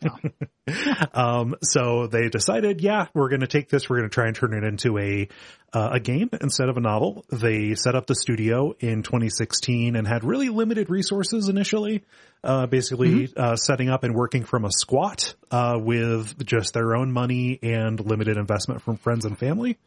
um, 1.13 1.55
so 1.63 2.07
they 2.07 2.29
decided, 2.29 2.81
yeah, 2.81 3.07
we're 3.13 3.29
going 3.29 3.41
to 3.41 3.47
take 3.47 3.69
this. 3.69 3.89
We're 3.89 3.97
going 3.97 4.09
to 4.09 4.13
try 4.13 4.27
and 4.27 4.35
turn 4.35 4.53
it 4.53 4.63
into 4.63 4.97
a, 4.97 5.27
uh, 5.73 5.89
a 5.93 5.99
game 5.99 6.29
instead 6.39 6.69
of 6.69 6.77
a 6.77 6.81
novel. 6.81 7.25
They 7.31 7.75
set 7.75 7.95
up 7.95 8.05
the 8.07 8.15
studio 8.15 8.73
in 8.79 9.03
2016 9.03 9.95
and 9.95 10.07
had 10.07 10.23
really 10.23 10.49
limited 10.49 10.89
resources 10.89 11.49
initially. 11.49 12.03
Uh, 12.43 12.65
basically, 12.67 13.31
uh, 13.37 13.55
setting 13.55 13.89
up 13.89 14.03
and 14.03 14.15
working 14.15 14.43
from 14.43 14.65
a 14.65 14.71
squat, 14.71 15.35
uh, 15.51 15.77
with 15.79 16.43
just 16.45 16.73
their 16.73 16.95
own 16.95 17.11
money 17.11 17.59
and 17.61 17.99
limited 17.99 18.37
investment 18.37 18.81
from 18.81 18.97
friends 18.97 19.25
and 19.25 19.37
family. 19.37 19.77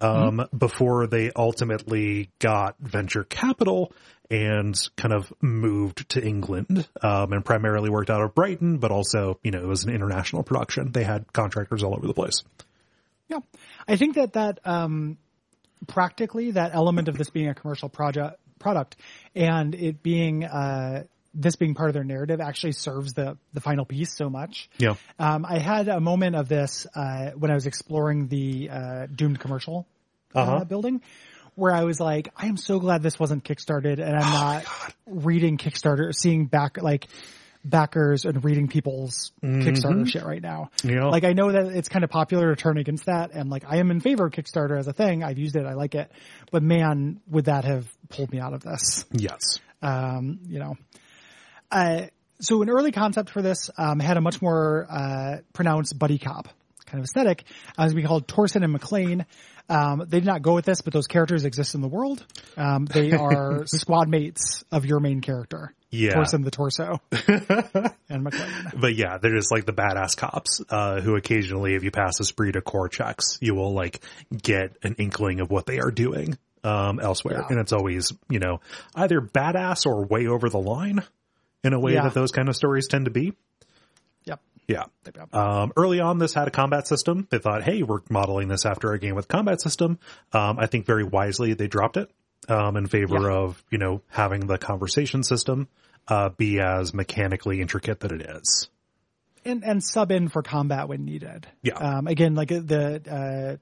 um, 0.00 0.46
before 0.56 1.06
they 1.06 1.30
ultimately 1.36 2.28
got 2.40 2.76
venture 2.80 3.22
capital 3.24 3.92
and 4.30 4.74
kind 4.96 5.12
of 5.12 5.32
moved 5.40 6.08
to 6.10 6.24
England 6.24 6.88
um, 7.02 7.32
and 7.32 7.44
primarily 7.44 7.90
worked 7.90 8.10
out 8.10 8.22
of 8.22 8.34
Brighton, 8.34 8.78
but 8.78 8.90
also, 8.90 9.38
you 9.42 9.50
know, 9.50 9.58
it 9.58 9.66
was 9.66 9.84
an 9.84 9.90
international 9.94 10.42
production. 10.42 10.92
They 10.92 11.04
had 11.04 11.32
contractors 11.32 11.82
all 11.82 11.94
over 11.94 12.06
the 12.06 12.14
place. 12.14 12.42
Yeah, 13.28 13.40
I 13.86 13.96
think 13.96 14.14
that 14.16 14.34
that 14.34 14.58
um, 14.64 15.18
practically 15.86 16.52
that 16.52 16.74
element 16.74 17.08
of 17.08 17.18
this 17.18 17.30
being 17.30 17.48
a 17.48 17.54
commercial 17.54 17.88
project 17.88 18.38
product 18.58 18.96
and 19.34 19.74
it 19.74 20.02
being 20.02 20.44
uh, 20.44 21.04
this 21.34 21.56
being 21.56 21.74
part 21.74 21.88
of 21.90 21.94
their 21.94 22.04
narrative 22.04 22.40
actually 22.40 22.72
serves 22.72 23.14
the 23.14 23.36
the 23.52 23.60
final 23.60 23.84
piece 23.84 24.14
so 24.14 24.30
much. 24.30 24.70
Yeah. 24.78 24.94
Um, 25.18 25.44
I 25.44 25.58
had 25.58 25.88
a 25.88 25.98
moment 26.00 26.36
of 26.36 26.48
this 26.48 26.86
uh, 26.94 27.30
when 27.30 27.50
I 27.50 27.54
was 27.54 27.66
exploring 27.66 28.28
the 28.28 28.70
uh, 28.70 29.06
Doomed 29.14 29.40
commercial 29.40 29.86
uh, 30.34 30.38
Uh-huh. 30.38 30.64
building, 30.64 31.02
where 31.54 31.72
I 31.72 31.84
was 31.84 32.00
like, 32.00 32.28
I 32.36 32.46
am 32.46 32.56
so 32.56 32.78
glad 32.78 33.02
this 33.02 33.18
wasn't 33.18 33.44
kickstarted, 33.44 34.00
and 34.00 34.16
I'm 34.16 34.32
not 34.32 34.64
reading 35.06 35.58
Kickstarter, 35.58 36.14
seeing 36.14 36.46
back 36.46 36.80
like 36.80 37.08
backers 37.64 38.24
and 38.24 38.44
reading 38.44 38.66
people's 38.66 39.32
Kickstarter 39.42 40.08
shit 40.08 40.24
right 40.24 40.42
now. 40.42 40.70
Yeah. 40.82 41.04
Like 41.06 41.24
I 41.24 41.32
know 41.32 41.52
that 41.52 41.66
it's 41.66 41.88
kind 41.88 42.04
of 42.04 42.10
popular 42.10 42.54
to 42.54 42.60
turn 42.60 42.78
against 42.78 43.06
that, 43.06 43.32
and 43.32 43.50
like 43.50 43.64
I 43.68 43.76
am 43.76 43.90
in 43.90 44.00
favor 44.00 44.26
of 44.26 44.32
Kickstarter 44.32 44.78
as 44.78 44.88
a 44.88 44.92
thing. 44.92 45.22
I've 45.22 45.38
used 45.38 45.56
it, 45.56 45.66
I 45.66 45.74
like 45.74 45.94
it, 45.94 46.10
but 46.50 46.62
man, 46.62 47.20
would 47.28 47.44
that 47.44 47.64
have 47.64 47.86
pulled 48.08 48.32
me 48.32 48.40
out 48.40 48.54
of 48.54 48.62
this? 48.62 49.04
Yes. 49.12 49.60
um, 49.82 50.40
you 50.46 50.58
know. 50.58 50.76
Uh, 51.70 52.06
so 52.40 52.60
an 52.62 52.68
early 52.70 52.92
concept 52.92 53.30
for 53.30 53.40
this 53.42 53.70
um, 53.78 54.00
had 54.00 54.16
a 54.16 54.20
much 54.20 54.42
more 54.42 54.86
uh, 54.90 55.36
pronounced 55.52 55.98
buddy 55.98 56.18
cop 56.18 56.48
kind 56.86 56.98
of 56.98 57.04
aesthetic, 57.04 57.44
as 57.78 57.94
we 57.94 58.02
called 58.02 58.26
Torson 58.28 58.62
and 58.62 58.72
McLean. 58.72 59.24
Um, 59.68 60.04
they 60.06 60.18
did 60.20 60.26
not 60.26 60.42
go 60.42 60.54
with 60.54 60.64
this, 60.64 60.80
but 60.82 60.92
those 60.92 61.06
characters 61.06 61.44
exist 61.44 61.74
in 61.74 61.80
the 61.80 61.88
world. 61.88 62.24
Um, 62.56 62.84
they 62.86 63.12
are 63.12 63.66
squad 63.66 64.08
mates 64.08 64.64
of 64.70 64.84
your 64.84 65.00
main 65.00 65.20
character, 65.20 65.72
Yeah. 65.90 66.14
Torson 66.14 66.44
the 66.44 66.50
torso, 66.50 67.00
and 68.08 68.22
McLean. 68.24 68.72
But 68.80 68.94
yeah, 68.96 69.18
they're 69.18 69.34
just 69.36 69.50
like 69.52 69.64
the 69.64 69.72
badass 69.72 70.16
cops, 70.16 70.60
uh, 70.68 71.00
who 71.00 71.16
occasionally, 71.16 71.74
if 71.74 71.84
you 71.84 71.90
pass 71.90 72.20
esprit 72.20 72.52
de 72.52 72.60
corps 72.60 72.88
checks, 72.88 73.38
you 73.40 73.54
will 73.54 73.72
like 73.72 74.02
get 74.36 74.76
an 74.82 74.96
inkling 74.98 75.40
of 75.40 75.50
what 75.50 75.64
they 75.66 75.78
are 75.78 75.90
doing, 75.90 76.36
um, 76.64 77.00
elsewhere. 77.00 77.38
Yeah. 77.40 77.46
And 77.50 77.60
it's 77.60 77.72
always, 77.72 78.12
you 78.28 78.40
know, 78.40 78.60
either 78.94 79.20
badass 79.20 79.86
or 79.86 80.04
way 80.04 80.26
over 80.26 80.48
the 80.48 80.60
line 80.60 81.02
in 81.64 81.72
a 81.72 81.80
way 81.80 81.94
Yeah. 81.94 82.02
that 82.04 82.14
those 82.14 82.32
kind 82.32 82.48
of 82.48 82.56
stories 82.56 82.88
tend 82.88 83.04
to 83.06 83.10
be. 83.10 83.32
Yeah. 84.68 84.84
Um, 85.32 85.72
early 85.76 86.00
on, 86.00 86.18
this 86.18 86.34
had 86.34 86.48
a 86.48 86.50
combat 86.50 86.86
system. 86.86 87.26
They 87.30 87.38
thought, 87.38 87.62
hey, 87.64 87.82
we're 87.82 88.00
modeling 88.08 88.48
this 88.48 88.64
after 88.64 88.92
a 88.92 88.98
game 88.98 89.14
with 89.14 89.28
combat 89.28 89.60
system. 89.60 89.98
Um, 90.32 90.58
I 90.58 90.66
think 90.66 90.86
very 90.86 91.04
wisely 91.04 91.54
they 91.54 91.66
dropped 91.66 91.96
it 91.96 92.10
um, 92.48 92.76
in 92.76 92.86
favor 92.86 93.22
Yeah. 93.30 93.36
of, 93.36 93.64
you 93.70 93.78
know, 93.78 94.02
having 94.08 94.46
the 94.46 94.58
conversation 94.58 95.22
system 95.24 95.68
uh, 96.08 96.28
be 96.30 96.60
as 96.60 96.94
mechanically 96.94 97.60
intricate 97.60 98.00
that 98.00 98.12
it 98.12 98.22
is. 98.22 98.68
and 99.44 99.64
and 99.64 99.82
sub 99.82 100.12
in 100.12 100.28
for 100.28 100.42
combat 100.42 100.88
when 100.88 101.04
needed. 101.04 101.46
Yeah. 101.62 101.74
Um, 101.74 102.06
again, 102.06 102.34
like 102.36 102.52
uh, 102.52 102.60
the 102.64 103.02
uh, 103.10 103.56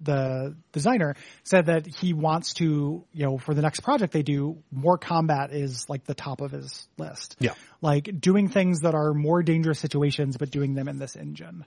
the 0.00 0.56
designer 0.72 1.14
said 1.44 1.66
that 1.66 1.86
he 1.86 2.12
wants 2.12 2.54
to, 2.54 3.04
you 3.12 3.24
know, 3.24 3.38
for 3.38 3.54
the 3.54 3.62
next 3.62 3.80
project 3.80 4.12
they 4.12 4.22
do, 4.22 4.62
more 4.72 4.98
combat 4.98 5.52
is 5.52 5.86
like 5.88 6.04
the 6.04 6.14
top 6.14 6.40
of 6.40 6.50
his 6.50 6.88
list. 6.96 7.36
Yeah. 7.38 7.54
Like 7.80 8.08
doing 8.20 8.48
things 8.48 8.80
that 8.80 8.94
are 8.94 9.12
more 9.12 9.42
dangerous 9.42 9.78
situations, 9.78 10.36
but 10.36 10.50
doing 10.50 10.74
them 10.74 10.88
in 10.88 10.98
this 10.98 11.16
engine. 11.16 11.64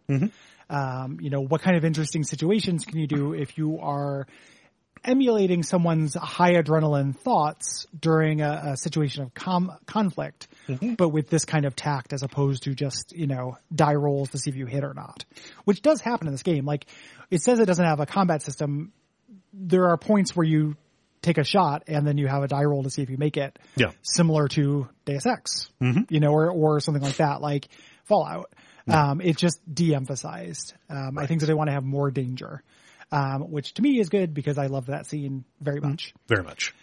Um, 0.69 1.19
you 1.21 1.29
know, 1.29 1.41
what 1.41 1.61
kind 1.61 1.77
of 1.77 1.85
interesting 1.85 2.23
situations 2.23 2.85
can 2.85 2.97
you 2.97 3.07
do 3.07 3.33
if 3.33 3.57
you 3.57 3.79
are 3.79 4.27
emulating 5.03 5.63
someone's 5.63 6.15
high 6.15 6.53
adrenaline 6.53 7.15
thoughts 7.17 7.85
during 7.97 8.41
a, 8.41 8.71
a 8.73 8.77
situation 8.77 9.23
of 9.23 9.33
com- 9.33 9.71
conflict, 9.85 10.47
but 10.97 11.09
with 11.09 11.29
this 11.29 11.45
kind 11.45 11.65
of 11.65 11.75
tact 11.75 12.13
as 12.13 12.23
opposed 12.23 12.63
to 12.63 12.73
just, 12.75 13.13
you 13.15 13.27
know, 13.27 13.57
die 13.73 13.95
rolls 13.95 14.29
to 14.31 14.37
see 14.37 14.49
if 14.49 14.55
you 14.55 14.65
hit 14.65 14.83
or 14.83 14.93
not, 14.93 15.25
which 15.65 15.81
does 15.81 16.01
happen 16.01 16.27
in 16.27 16.33
this 16.33 16.43
game. 16.43 16.65
Like 16.65 16.85
it 17.29 17.41
says 17.41 17.59
it 17.59 17.65
doesn't 17.65 17.85
have 17.85 17.99
a 17.99 18.05
combat 18.05 18.41
system. 18.41 18.93
There 19.53 19.89
are 19.89 19.97
points 19.97 20.35
where 20.35 20.45
you 20.45 20.75
take 21.21 21.37
a 21.37 21.43
shot 21.43 21.83
and 21.87 22.05
then 22.05 22.17
you 22.17 22.27
have 22.27 22.43
a 22.43 22.47
die 22.47 22.63
roll 22.63 22.83
to 22.83 22.89
see 22.89 23.01
if 23.01 23.09
you 23.09 23.17
make 23.17 23.37
it 23.37 23.57
Yeah. 23.75 23.91
similar 24.01 24.47
to 24.49 24.89
Deus 25.05 25.25
Ex, 25.25 25.69
you 26.09 26.19
know, 26.19 26.31
or, 26.31 26.51
or 26.51 26.79
something 26.79 27.03
like 27.03 27.17
that, 27.17 27.41
like 27.41 27.67
Fallout. 28.05 28.51
Um, 28.85 29.21
it's 29.21 29.39
just 29.39 29.59
de-emphasized. 29.73 30.73
Um, 30.89 31.17
I 31.17 31.25
think 31.25 31.39
that 31.39 31.45
they 31.47 31.53
want 31.53 31.69
to 31.69 31.71
have 31.73 31.85
more 31.85 32.11
danger, 32.11 32.61
um, 33.13 33.51
which 33.51 33.73
to 33.75 33.81
me 33.81 33.99
is 33.99 34.09
good 34.09 34.33
because 34.33 34.57
I 34.57 34.67
love 34.67 34.87
that 34.87 35.05
scene 35.05 35.45
very 35.61 35.79
much. 35.79 36.13
Very 36.27 36.43
much. 36.43 36.73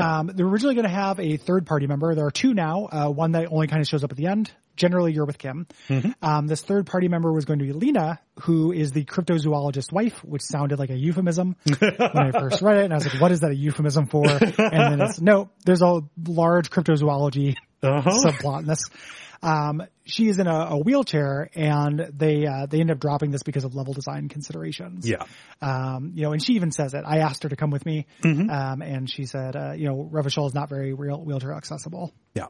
Um, 0.00 0.26
they're 0.34 0.46
originally 0.46 0.74
going 0.74 0.88
to 0.88 0.90
have 0.94 1.20
a 1.20 1.36
third 1.36 1.66
party 1.66 1.86
member. 1.86 2.14
There 2.16 2.26
are 2.26 2.30
two 2.32 2.52
now. 2.52 2.88
Uh, 2.90 3.08
one 3.10 3.32
that 3.32 3.46
only 3.52 3.68
kind 3.68 3.80
of 3.80 3.86
shows 3.86 4.02
up 4.02 4.10
at 4.10 4.16
the 4.16 4.26
end. 4.26 4.50
Generally, 4.74 5.12
you're 5.12 5.24
with 5.24 5.38
Kim. 5.38 5.68
Um, 6.20 6.48
this 6.48 6.62
third 6.62 6.86
party 6.86 7.06
member 7.06 7.32
was 7.32 7.44
going 7.44 7.60
to 7.60 7.64
be 7.64 7.72
Lena, 7.72 8.18
who 8.40 8.72
is 8.72 8.90
the 8.90 9.04
cryptozoologist 9.04 9.92
wife, 9.92 10.24
which 10.24 10.42
sounded 10.42 10.80
like 10.80 10.90
a 10.90 10.96
euphemism 10.96 11.54
when 11.78 11.92
I 12.16 12.32
first 12.32 12.60
read 12.60 12.78
it. 12.78 12.84
And 12.86 12.92
I 12.92 12.96
was 12.96 13.06
like, 13.06 13.20
what 13.20 13.30
is 13.30 13.40
that 13.40 13.52
a 13.52 13.54
euphemism 13.54 14.06
for? 14.06 14.26
And 14.28 14.40
then 14.58 15.00
it's, 15.00 15.20
no, 15.20 15.50
there's 15.64 15.82
a 15.82 16.00
large 16.26 16.70
cryptozoology 16.70 17.54
Uh-huh. 17.84 18.10
subplot 18.24 18.60
in 18.60 18.66
this. 18.66 18.80
Um, 19.44 19.82
she 20.06 20.28
is 20.28 20.38
in 20.38 20.46
a, 20.46 20.68
a 20.70 20.78
wheelchair 20.78 21.50
and 21.54 21.98
they, 22.16 22.46
uh, 22.46 22.66
they 22.66 22.80
end 22.80 22.90
up 22.90 22.98
dropping 22.98 23.30
this 23.30 23.42
because 23.42 23.64
of 23.64 23.74
level 23.74 23.92
design 23.92 24.28
considerations. 24.28 25.08
Yeah. 25.08 25.24
Um, 25.62 26.12
you 26.14 26.22
know, 26.22 26.32
and 26.32 26.42
she 26.44 26.54
even 26.54 26.70
says 26.72 26.94
it. 26.94 27.02
I 27.06 27.18
asked 27.18 27.42
her 27.42 27.48
to 27.48 27.56
come 27.56 27.70
with 27.70 27.84
me. 27.86 28.06
Mm-hmm. 28.22 28.50
Um, 28.50 28.82
and 28.82 29.10
she 29.10 29.26
said, 29.26 29.56
uh, 29.56 29.72
you 29.72 29.86
know, 29.88 30.08
Revachol 30.12 30.46
is 30.46 30.54
not 30.54 30.68
very 30.68 30.92
real 30.94 31.22
wheelchair 31.22 31.52
accessible. 31.52 32.12
Yeah. 32.34 32.46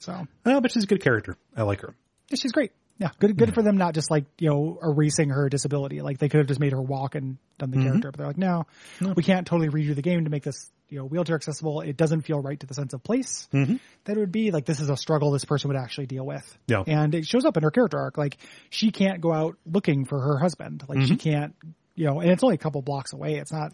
So 0.00 0.26
Uh, 0.44 0.60
but 0.60 0.70
she's 0.72 0.84
a 0.84 0.86
good 0.86 1.02
character. 1.02 1.36
I 1.56 1.62
like 1.62 1.80
her. 1.80 1.94
yeah, 2.30 2.36
she's 2.36 2.52
great. 2.52 2.72
Yeah. 2.98 3.10
Good, 3.18 3.36
good 3.36 3.52
for 3.54 3.62
them 3.62 3.76
not 3.76 3.92
just 3.94 4.10
like, 4.10 4.24
you 4.38 4.48
know, 4.48 4.78
erasing 4.82 5.28
her 5.30 5.48
disability. 5.50 6.00
Like 6.00 6.18
they 6.18 6.28
could 6.30 6.38
have 6.38 6.46
just 6.46 6.60
made 6.60 6.72
her 6.72 6.80
walk 6.80 7.14
and 7.14 7.36
done 7.58 7.70
Mm-hmm. 7.70 7.80
the 7.80 7.86
character, 7.88 8.10
but 8.10 8.18
they're 8.18 8.26
like, 8.26 8.38
no, 8.38 8.64
we 9.14 9.22
can't 9.22 9.46
totally 9.46 9.68
redo 9.68 9.94
the 9.94 10.02
game 10.02 10.24
to 10.24 10.30
make 10.30 10.42
this, 10.44 10.70
you 10.88 10.98
know, 10.98 11.04
wheelchair 11.04 11.36
accessible. 11.36 11.80
It 11.80 11.96
doesn't 11.96 12.22
feel 12.22 12.40
right 12.40 12.58
to 12.60 12.66
the 12.66 12.74
sense 12.74 12.92
of 12.92 13.02
place 13.02 13.48
that 13.52 13.78
it 14.06 14.16
would 14.18 14.30
be. 14.32 14.50
Like 14.52 14.64
this 14.66 14.80
is 14.80 14.88
a 14.88 14.96
struggle 14.96 15.30
this 15.32 15.44
person 15.44 15.68
would 15.68 15.76
actually 15.76 16.06
deal 16.06 16.24
with. 16.24 16.58
Yeah. 16.68 16.82
And 16.86 17.14
it 17.14 17.26
shows 17.26 17.44
up 17.44 17.56
in 17.56 17.62
her 17.64 17.70
character 17.70 17.98
arc. 17.98 18.16
Like 18.18 18.36
she 18.70 18.90
can't 18.92 19.20
go 19.20 19.32
out 19.32 19.56
looking 19.66 20.04
for 20.04 20.20
her 20.20 20.38
husband. 20.38 20.84
Like 20.88 20.98
Mm-hmm. 20.98 21.06
she 21.08 21.16
can't, 21.16 21.54
you 21.94 22.06
know, 22.06 22.20
and 22.20 22.30
it's 22.30 22.42
only 22.44 22.54
a 22.54 22.58
couple 22.58 22.82
blocks 22.82 23.12
away. 23.12 23.34
It's 23.36 23.50
not 23.52 23.70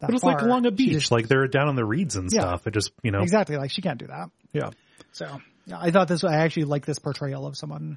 that 0.00 0.06
But 0.08 0.14
it's 0.14 0.22
far. 0.22 0.34
like 0.34 0.42
along 0.42 0.66
a 0.66 0.70
beach. 0.70 0.92
just- 0.92 1.12
like 1.12 1.28
they're 1.28 1.46
down 1.48 1.68
on 1.68 1.76
the 1.76 1.84
reeds 1.84 2.16
and 2.16 2.28
Yeah. 2.32 2.40
stuff. 2.40 2.66
It 2.66 2.74
just, 2.74 2.92
you 3.02 3.10
know. 3.10 3.20
exactly. 3.20 3.56
Like 3.56 3.70
she 3.70 3.80
can't 3.82 3.98
do 3.98 4.06
that. 4.08 4.30
Yeah. 4.52 4.70
So 5.12 5.40
yeah, 5.66 5.78
I 5.80 5.90
thought 5.90 6.08
this, 6.08 6.24
I 6.24 6.36
actually 6.36 6.64
like 6.64 6.84
this 6.84 6.98
portrayal 6.98 7.46
of 7.46 7.56
someone 7.56 7.96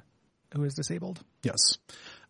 who 0.54 0.64
is 0.64 0.74
disabled. 0.74 1.20
Yes. 1.42 1.78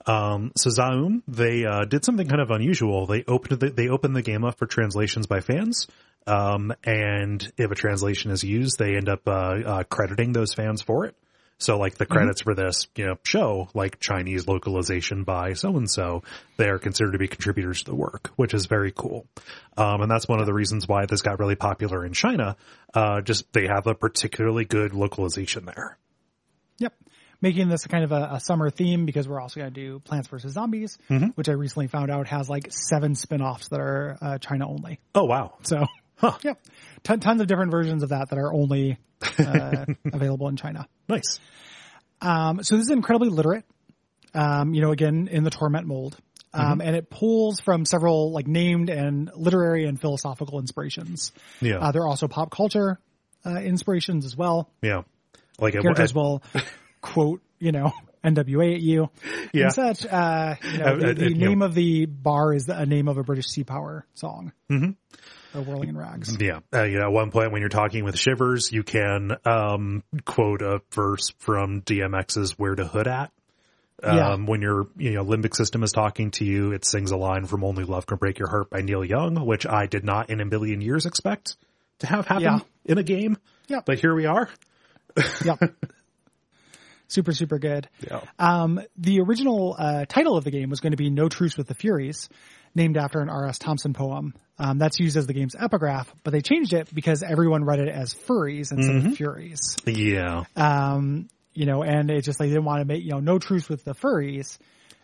Um, 0.06 0.52
so 0.56 0.70
Zaum, 0.70 1.23
they 1.28 1.65
uh, 1.65 1.85
did 1.85 2.05
something 2.05 2.27
kind 2.28 2.40
of 2.40 2.51
unusual. 2.51 3.06
They 3.06 3.24
opened 3.27 3.61
the, 3.61 3.70
they 3.70 3.89
opened 3.89 4.15
the 4.16 4.23
game 4.23 4.44
up 4.44 4.59
for 4.59 4.66
translations 4.66 5.27
by 5.27 5.40
fans. 5.40 5.86
Um, 6.27 6.73
and 6.85 7.53
if 7.57 7.71
a 7.71 7.75
translation 7.75 8.31
is 8.31 8.43
used, 8.43 8.79
they 8.79 8.97
end 8.97 9.09
up 9.09 9.27
uh, 9.27 9.31
uh, 9.31 9.83
crediting 9.85 10.33
those 10.33 10.55
fans 10.55 10.83
for 10.83 11.05
it. 11.07 11.15
So 11.59 11.79
like 11.79 11.97
the 11.97 12.05
credits 12.05 12.43
for 12.43 12.55
this, 12.55 12.89
you 12.97 13.07
know, 13.07 13.15
show 13.23 13.69
like 13.75 14.01
Chinese 14.01 14.49
localization 14.49 15.23
by 15.23 15.53
so 15.53 15.77
and 15.77 15.89
so, 15.89 16.25
they 16.57 16.69
are 16.69 16.79
considered 16.79 17.13
to 17.13 17.19
be 17.19 17.29
contributors 17.29 17.85
to 17.85 17.93
the 17.93 17.97
work, 17.97 18.33
which 18.37 18.53
is 18.55 18.67
very 18.67 18.93
cool. 18.93 19.27
Um, 19.77 20.03
and 20.03 20.11
that's 20.11 20.27
one 20.27 20.41
of 20.41 20.47
the 20.47 20.53
reasons 20.53 20.89
why 20.89 21.07
this 21.07 21.23
got 21.23 21.39
really 21.39 21.55
popular 21.55 22.05
in 22.05 22.13
China. 22.13 22.57
Uh, 22.93 23.21
just 23.21 23.51
they 23.53 23.67
have 23.67 23.87
a 23.87 23.95
particularly 23.95 24.65
good 24.65 24.95
localization 24.95 25.65
there. 25.65 25.97
Yep. 26.79 26.93
Making 27.41 27.69
this 27.69 27.87
kind 27.87 28.03
of 28.03 28.11
a, 28.11 28.31
a 28.33 28.41
summer 28.41 28.69
theme 28.69 29.07
because 29.07 29.29
we're 29.29 29.41
also 29.41 29.61
going 29.61 29.73
to 29.73 29.81
do 29.81 30.01
Plants 30.01 30.29
vs. 30.29 30.53
Zombies, 30.53 30.99
Mm-hmm. 31.09 31.29
which 31.37 31.49
I 31.49 31.53
recently 31.53 31.87
found 31.87 32.11
out 32.11 32.27
has 32.27 32.51
like 32.51 32.73
seven 32.73 33.15
spin-offs 33.15 33.69
that 33.69 33.81
are 33.81 34.19
uh, 34.21 34.39
China 34.39 34.69
only. 34.69 34.99
Oh 35.15 35.25
wow. 35.25 35.55
So, 35.63 35.85
yep. 36.43 36.61
Ton, 37.03 37.20
tons 37.20 37.41
of 37.41 37.47
different 37.47 37.70
versions 37.70 38.03
of 38.03 38.11
that 38.11 38.31
that 38.31 38.39
are 38.39 38.53
only 38.53 38.99
uh, 39.39 39.86
available 40.12 40.49
in 40.49 40.57
China. 40.57 40.89
Nice. 41.09 41.39
Um, 42.20 42.62
so 42.62 42.77
this 42.77 42.85
is 42.85 42.91
incredibly 42.91 43.28
literate. 43.28 43.65
Um, 44.35 44.74
you 44.74 44.81
know, 44.81 44.91
again, 44.91 45.28
in 45.31 45.45
the 45.45 45.51
torment 45.51 45.86
mold. 45.86 46.16
Um, 46.55 46.81
and 46.81 46.95
it 46.95 47.11
pulls 47.11 47.59
from 47.59 47.85
several 47.85 48.32
like 48.32 48.47
named 48.47 48.89
and 48.89 49.31
literary 49.35 49.86
and 49.86 50.01
philosophical 50.01 50.61
inspirations. 50.61 51.32
Yeah. 51.61 51.78
Uh, 51.78 51.91
there 51.91 52.03
are 52.03 52.09
also 52.09 52.28
pop 52.28 52.53
culture, 52.53 53.01
uh, 53.45 53.57
inspirations 53.57 54.24
as 54.24 54.36
well. 54.36 54.70
Yeah. 54.81 55.03
Like 55.59 55.74
Characters 55.74 56.11
it, 56.11 56.16
will 56.16 56.43
quote, 57.01 57.43
you 57.65 57.73
know, 57.73 57.93
NWA 58.24 58.74
at 58.74 58.81
you 58.81 59.11
Yeah. 59.53 59.65
and 59.65 59.73
such. 59.73 60.07
Uh, 60.07 60.55
you 60.73 60.78
know, 60.78 60.85
Uh, 60.85 60.97
the, 60.97 61.11
uh, 61.11 61.15
the 61.15 61.31
know. 61.31 61.47
name 61.49 61.62
of 61.62 61.74
the 61.74 62.07
bar 62.07 62.53
is 62.55 62.69
a 62.69 62.86
name 62.86 63.09
of 63.09 63.19
a 63.19 63.23
British 63.24 63.47
Sea 63.47 63.65
Power 63.65 64.07
song. 64.15 64.53
Mm-hmm. 64.70 64.91
Or 65.59 65.62
Whirling 65.62 65.89
in 65.91 65.97
Rags. 65.97 66.36
Yeah. 66.41 66.61
Uh, 66.74 66.82
you 66.85 66.99
know, 66.99 67.05
at 67.07 67.12
one 67.12 67.31
point 67.31 67.53
when 67.53 67.61
you're 67.61 67.69
talking 67.69 68.03
with 68.05 68.19
Shivers, 68.19 68.73
you 68.73 68.82
can, 68.82 69.36
um, 69.45 70.03
quote 70.24 70.62
a 70.62 70.81
verse 70.93 71.32
from 71.39 71.81
DMX's 71.82 72.59
Where 72.59 72.74
the 72.74 72.86
Hood 72.86 73.07
At. 73.07 73.31
Yeah. 74.03 74.31
Um, 74.32 74.47
when 74.47 74.61
your 74.61 74.89
you 74.99 75.12
know 75.12 75.24
limbic 75.24 75.55
system 75.55 75.82
is 75.85 75.93
talking 75.93 76.32
to 76.32 76.45
you, 76.45 76.73
it 76.73 76.85
sings 76.85 77.12
a 77.12 77.16
line 77.16 77.47
from 77.47 77.62
"Only 77.65 77.85
Love 77.85 78.05
Can 78.07 78.19
Break 78.19 78.39
Your 78.41 78.49
Heart" 78.49 78.69
by 78.69 78.81
Neil 78.82 79.05
Young, 79.05 79.47
which 79.47 79.65
I 79.66 79.86
did 79.86 80.05
not 80.05 80.28
in 80.31 80.41
a 80.41 80.45
million 80.45 80.81
years 80.82 81.07
expect 81.07 81.57
to 82.01 82.07
have 82.09 82.27
happen 82.27 82.43
Yeah. 82.43 82.59
in 82.85 82.99
a 82.99 83.03
game. 83.05 83.39
Yeah. 83.69 83.81
but 83.86 83.99
here 84.01 84.15
we 84.15 84.27
are. 84.27 84.51
Yep. 85.45 85.59
super, 87.15 87.32
super 87.32 87.59
good. 87.59 87.89
Yeah. 88.07 88.20
Um, 88.39 88.81
the 88.97 89.20
original 89.20 89.74
uh, 89.78 90.05
title 90.07 90.36
of 90.36 90.45
the 90.45 90.51
game 90.51 90.70
was 90.70 90.81
going 90.81 90.91
to 90.93 90.97
be 90.97 91.11
No 91.11 91.28
Truce 91.28 91.57
with 91.57 91.69
the 91.69 91.74
Furies, 91.74 92.28
named 92.74 92.97
after 92.97 93.20
an 93.20 93.28
R.S. 93.28 93.59
Thomas 93.59 93.85
poem. 93.95 94.35
Um, 94.59 94.78
that's 94.78 95.01
used 95.01 95.16
as 95.16 95.27
the 95.27 95.32
game's 95.32 95.55
epigraph, 95.59 96.12
but 96.23 96.32
they 96.32 96.41
changed 96.41 96.73
it 96.74 96.93
because 96.95 97.23
everyone 97.23 97.65
read 97.65 97.81
it 97.81 97.89
as 97.89 98.15
furries 98.15 98.70
instead 98.73 98.97
of 98.97 99.16
furies. 99.16 99.77
Yeah, 99.86 100.45
Um, 100.57 101.28
you 101.55 101.66
know, 101.66 101.82
and 101.82 102.11
it 102.11 102.23
just 102.23 102.39
like 102.41 102.49
they 102.49 102.55
didn't 102.55 102.65
want 102.65 102.81
to 102.81 102.85
make 102.85 103.03
you 103.03 103.11
know 103.12 103.20
no 103.20 103.39
truce 103.39 103.69
with 103.69 103.85
the 103.85 103.95
furries 103.95 104.59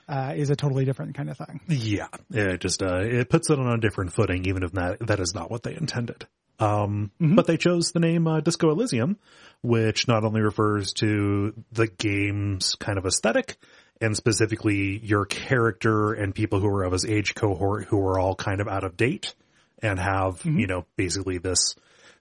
uh, 0.09 0.35
is 0.37 0.51
a 0.51 0.57
totally 0.57 0.85
different 0.85 1.15
kind 1.15 1.31
of 1.31 1.39
thing. 1.39 1.61
yeah. 1.69 2.09
It 2.31 2.61
just 2.61 2.83
uh, 2.83 3.01
it 3.03 3.29
puts 3.29 3.51
it 3.51 3.59
on 3.59 3.73
a 3.73 3.79
different 3.79 4.13
footing, 4.13 4.47
even 4.47 4.63
if 4.63 4.73
that 4.73 4.99
that 5.07 5.21
is 5.21 5.35
not 5.35 5.51
what 5.51 5.63
they 5.63 5.75
intended. 5.75 6.27
Um, 6.59 7.11
but 7.19 7.47
they 7.47 7.57
chose 7.57 7.93
the 7.93 8.01
name 8.01 8.27
uh, 8.27 8.41
Disco 8.41 8.71
Elysium, 8.71 9.17
which 9.63 10.09
not 10.09 10.25
only 10.25 10.41
refers 10.41 10.93
to 10.95 11.55
the 11.73 11.87
game's 11.87 12.75
kind 12.77 12.99
of 12.99 13.07
aesthetic 13.07 13.57
and 14.01 14.17
specifically 14.17 14.99
your 14.99 15.27
character 15.27 16.13
and 16.15 16.35
people 16.35 16.61
who 16.61 16.69
are 16.69 16.85
of 16.85 16.93
his 16.93 17.05
age 17.05 17.35
cohort 17.35 17.85
who 17.85 18.01
are 18.07 18.19
all 18.19 18.35
kind 18.35 18.61
of 18.61 18.69
out 18.69 18.85
of 18.85 18.97
date 18.97 19.35
and 19.83 19.99
have, 19.99 20.45
you 20.45 20.67
know, 20.67 20.87
basically 20.97 21.39
this 21.39 21.75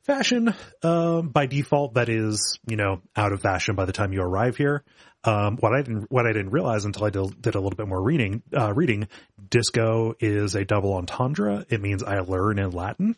fashion, 0.04 0.54
uh, 0.84 1.22
by 1.22 1.46
default 1.46 1.94
that 1.94 2.10
is, 2.10 2.60
you 2.68 2.76
know, 2.76 3.02
out 3.16 3.32
of 3.32 3.42
fashion 3.42 3.76
by 3.76 3.86
the 3.86 3.94
time 3.94 4.14
you 4.14 4.22
arrive 4.22 4.58
here. 4.58 4.84
Um, 5.24 5.58
what 5.58 5.74
I 5.74 5.82
didn't, 5.82 6.10
what 6.10 6.26
I 6.26 6.32
didn't 6.32 6.52
realize 6.52 6.86
until 6.86 7.06
I 7.06 7.10
did, 7.10 7.42
did 7.42 7.56
a 7.56 7.60
little 7.60 7.76
bit 7.76 7.88
more 7.88 8.02
reading, 8.02 8.42
uh, 8.56 8.74
reading, 8.74 9.08
disco 9.50 10.16
is 10.20 10.56
a 10.56 10.64
double 10.64 10.94
entendre. 10.94 11.66
It 11.70 11.82
means 11.82 12.04
I 12.04 12.20
learn 12.20 12.60
in 12.60 12.72
Latin. 12.72 13.16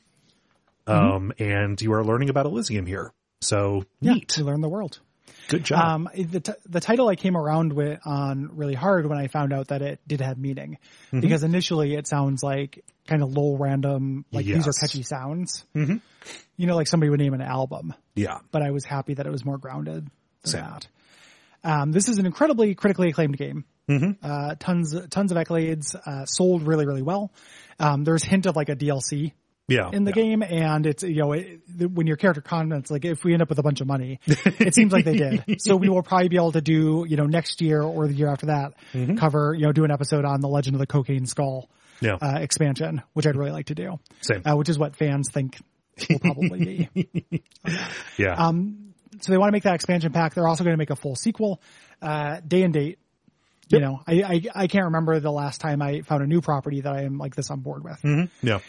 Um, 0.88 1.32
and 1.38 1.80
you 1.80 1.94
are 1.94 2.04
learning 2.04 2.30
about 2.30 2.48
Elysium 2.48 2.86
here. 2.88 3.14
So 3.42 3.84
neat. 4.02 4.30
to 4.30 4.44
learn 4.44 4.62
the 4.62 4.70
world. 4.70 5.00
Good 5.48 5.64
job. 5.66 5.84
Um, 5.84 6.10
the 6.16 6.40
t- 6.40 6.54
the 6.70 6.80
title 6.80 7.10
I 7.10 7.16
came 7.16 7.36
around 7.36 7.74
with 7.74 8.00
on 8.06 8.52
really 8.56 8.76
hard 8.76 9.08
when 9.08 9.18
I 9.18 9.28
found 9.28 9.52
out 9.52 9.68
that 9.70 9.82
it 9.82 10.00
did 10.08 10.22
have 10.22 10.38
meaning, 10.38 10.78
because 11.12 11.44
initially 11.44 11.96
it 11.96 12.08
sounds 12.08 12.42
like 12.44 12.86
kind 13.08 13.22
of 13.24 13.36
low 13.36 13.58
random, 13.58 14.24
like 14.32 14.46
these 14.46 14.68
are 14.68 14.72
catchy 14.72 15.04
sounds. 15.04 15.66
Mm-hmm. 15.76 15.98
You 16.56 16.68
know, 16.68 16.76
like 16.76 16.88
somebody 16.88 17.10
would 17.10 17.20
name 17.20 17.34
an 17.34 17.42
album. 17.42 17.94
yeah. 18.16 18.38
But 18.52 18.62
I 18.62 18.72
was 18.72 18.86
happy 18.86 19.16
that 19.16 19.26
it 19.26 19.32
was 19.32 19.44
more 19.44 19.58
grounded 19.58 20.06
than 20.44 20.52
Same. 20.52 20.62
that. 20.62 20.88
Um, 21.64 21.92
this 21.92 22.08
is 22.08 22.18
an 22.18 22.26
incredibly 22.26 22.74
critically 22.76 23.10
acclaimed 23.10 23.38
game. 23.38 23.66
Uh, 24.24 24.56
tons 24.58 24.96
tons 25.10 25.32
of 25.34 25.38
accolades, 25.38 25.96
uh, 25.96 26.26
sold 26.26 26.64
really 26.64 26.86
really 26.86 27.02
well. 27.02 27.30
Um, 27.78 28.06
there's 28.06 28.24
hint 28.24 28.46
of 28.46 28.56
like 28.56 28.70
a 28.70 28.76
DLC 28.76 29.34
Yeah. 29.72 29.90
in 29.92 30.04
the 30.04 30.12
yeah. 30.12 30.24
game, 30.24 30.44
and 30.44 30.86
it's 30.86 31.04
you 31.04 31.16
know 31.22 31.32
it, 31.34 31.62
the- 31.68 31.88
when 31.90 32.08
your 32.08 32.18
character 32.18 32.42
comments 32.42 32.92
like 32.92 33.06
if 33.06 33.24
we 33.24 33.34
end 33.34 33.42
up 33.42 33.50
with 33.50 33.60
a 33.60 33.64
bunch 33.64 33.82
of 33.82 33.88
money, 33.88 34.20
it 34.28 34.76
seems 34.76 34.92
like 34.94 35.06
they 35.06 35.16
did. 35.16 35.62
So 35.62 35.76
we 35.76 35.90
will 35.90 36.04
probably 36.04 36.30
be 36.30 36.36
able 36.38 36.52
to 36.54 36.62
do 36.62 37.06
you 37.08 37.18
know 37.18 37.26
next 37.26 37.62
year 37.62 37.82
or 37.82 38.08
the 38.08 38.14
year 38.14 38.30
after 38.30 38.48
that 38.48 38.74
Mm-hmm. 38.94 39.16
cover 39.18 39.54
you 39.54 39.66
know 39.66 39.72
do 39.72 39.84
an 39.84 39.92
episode 39.92 40.26
on 40.26 40.42
the 40.42 40.48
Legend 40.48 40.76
of 40.76 40.80
the 40.80 40.88
Cocaine 40.88 41.26
Skull 41.26 41.70
Yeah. 42.02 42.18
uh, 42.22 42.40
expansion, 42.40 43.02
which 43.14 43.26
I'd 43.28 43.36
really 43.36 43.52
like 43.52 43.68
to 43.68 43.76
do. 43.76 44.00
Same. 44.22 44.42
uh, 44.46 44.56
which 44.56 44.70
is 44.70 44.78
what 44.80 44.96
fans 44.96 45.30
think 45.32 45.58
will 46.10 46.20
probably 46.20 46.88
be. 46.94 47.44
yeah. 48.18 48.34
Um, 48.36 48.94
so 49.20 49.32
they 49.32 49.38
want 49.38 49.50
to 49.50 49.52
make 49.54 49.64
that 49.64 49.76
expansion 49.76 50.12
pack. 50.12 50.34
They're 50.34 50.48
also 50.48 50.64
going 50.64 50.74
to 50.74 50.78
make 50.78 50.90
a 50.90 50.96
full 50.96 51.16
sequel, 51.16 51.62
uh, 52.02 52.40
day 52.48 52.64
and 52.64 52.74
date. 52.74 52.98
You 53.70 53.80
know, 53.80 54.02
I, 54.06 54.14
I 54.24 54.42
I 54.64 54.68
can't 54.68 54.86
remember 54.86 55.20
the 55.22 55.32
last 55.32 55.62
time 55.62 55.82
I 55.82 56.02
found 56.02 56.22
a 56.24 56.28
new 56.28 56.42
property 56.42 56.82
that 56.82 56.92
I 56.92 57.04
am 57.04 57.18
like 57.18 57.36
this 57.36 57.50
on 57.52 57.62
board 57.62 57.84
with. 57.86 58.30
yeah. 58.42 58.60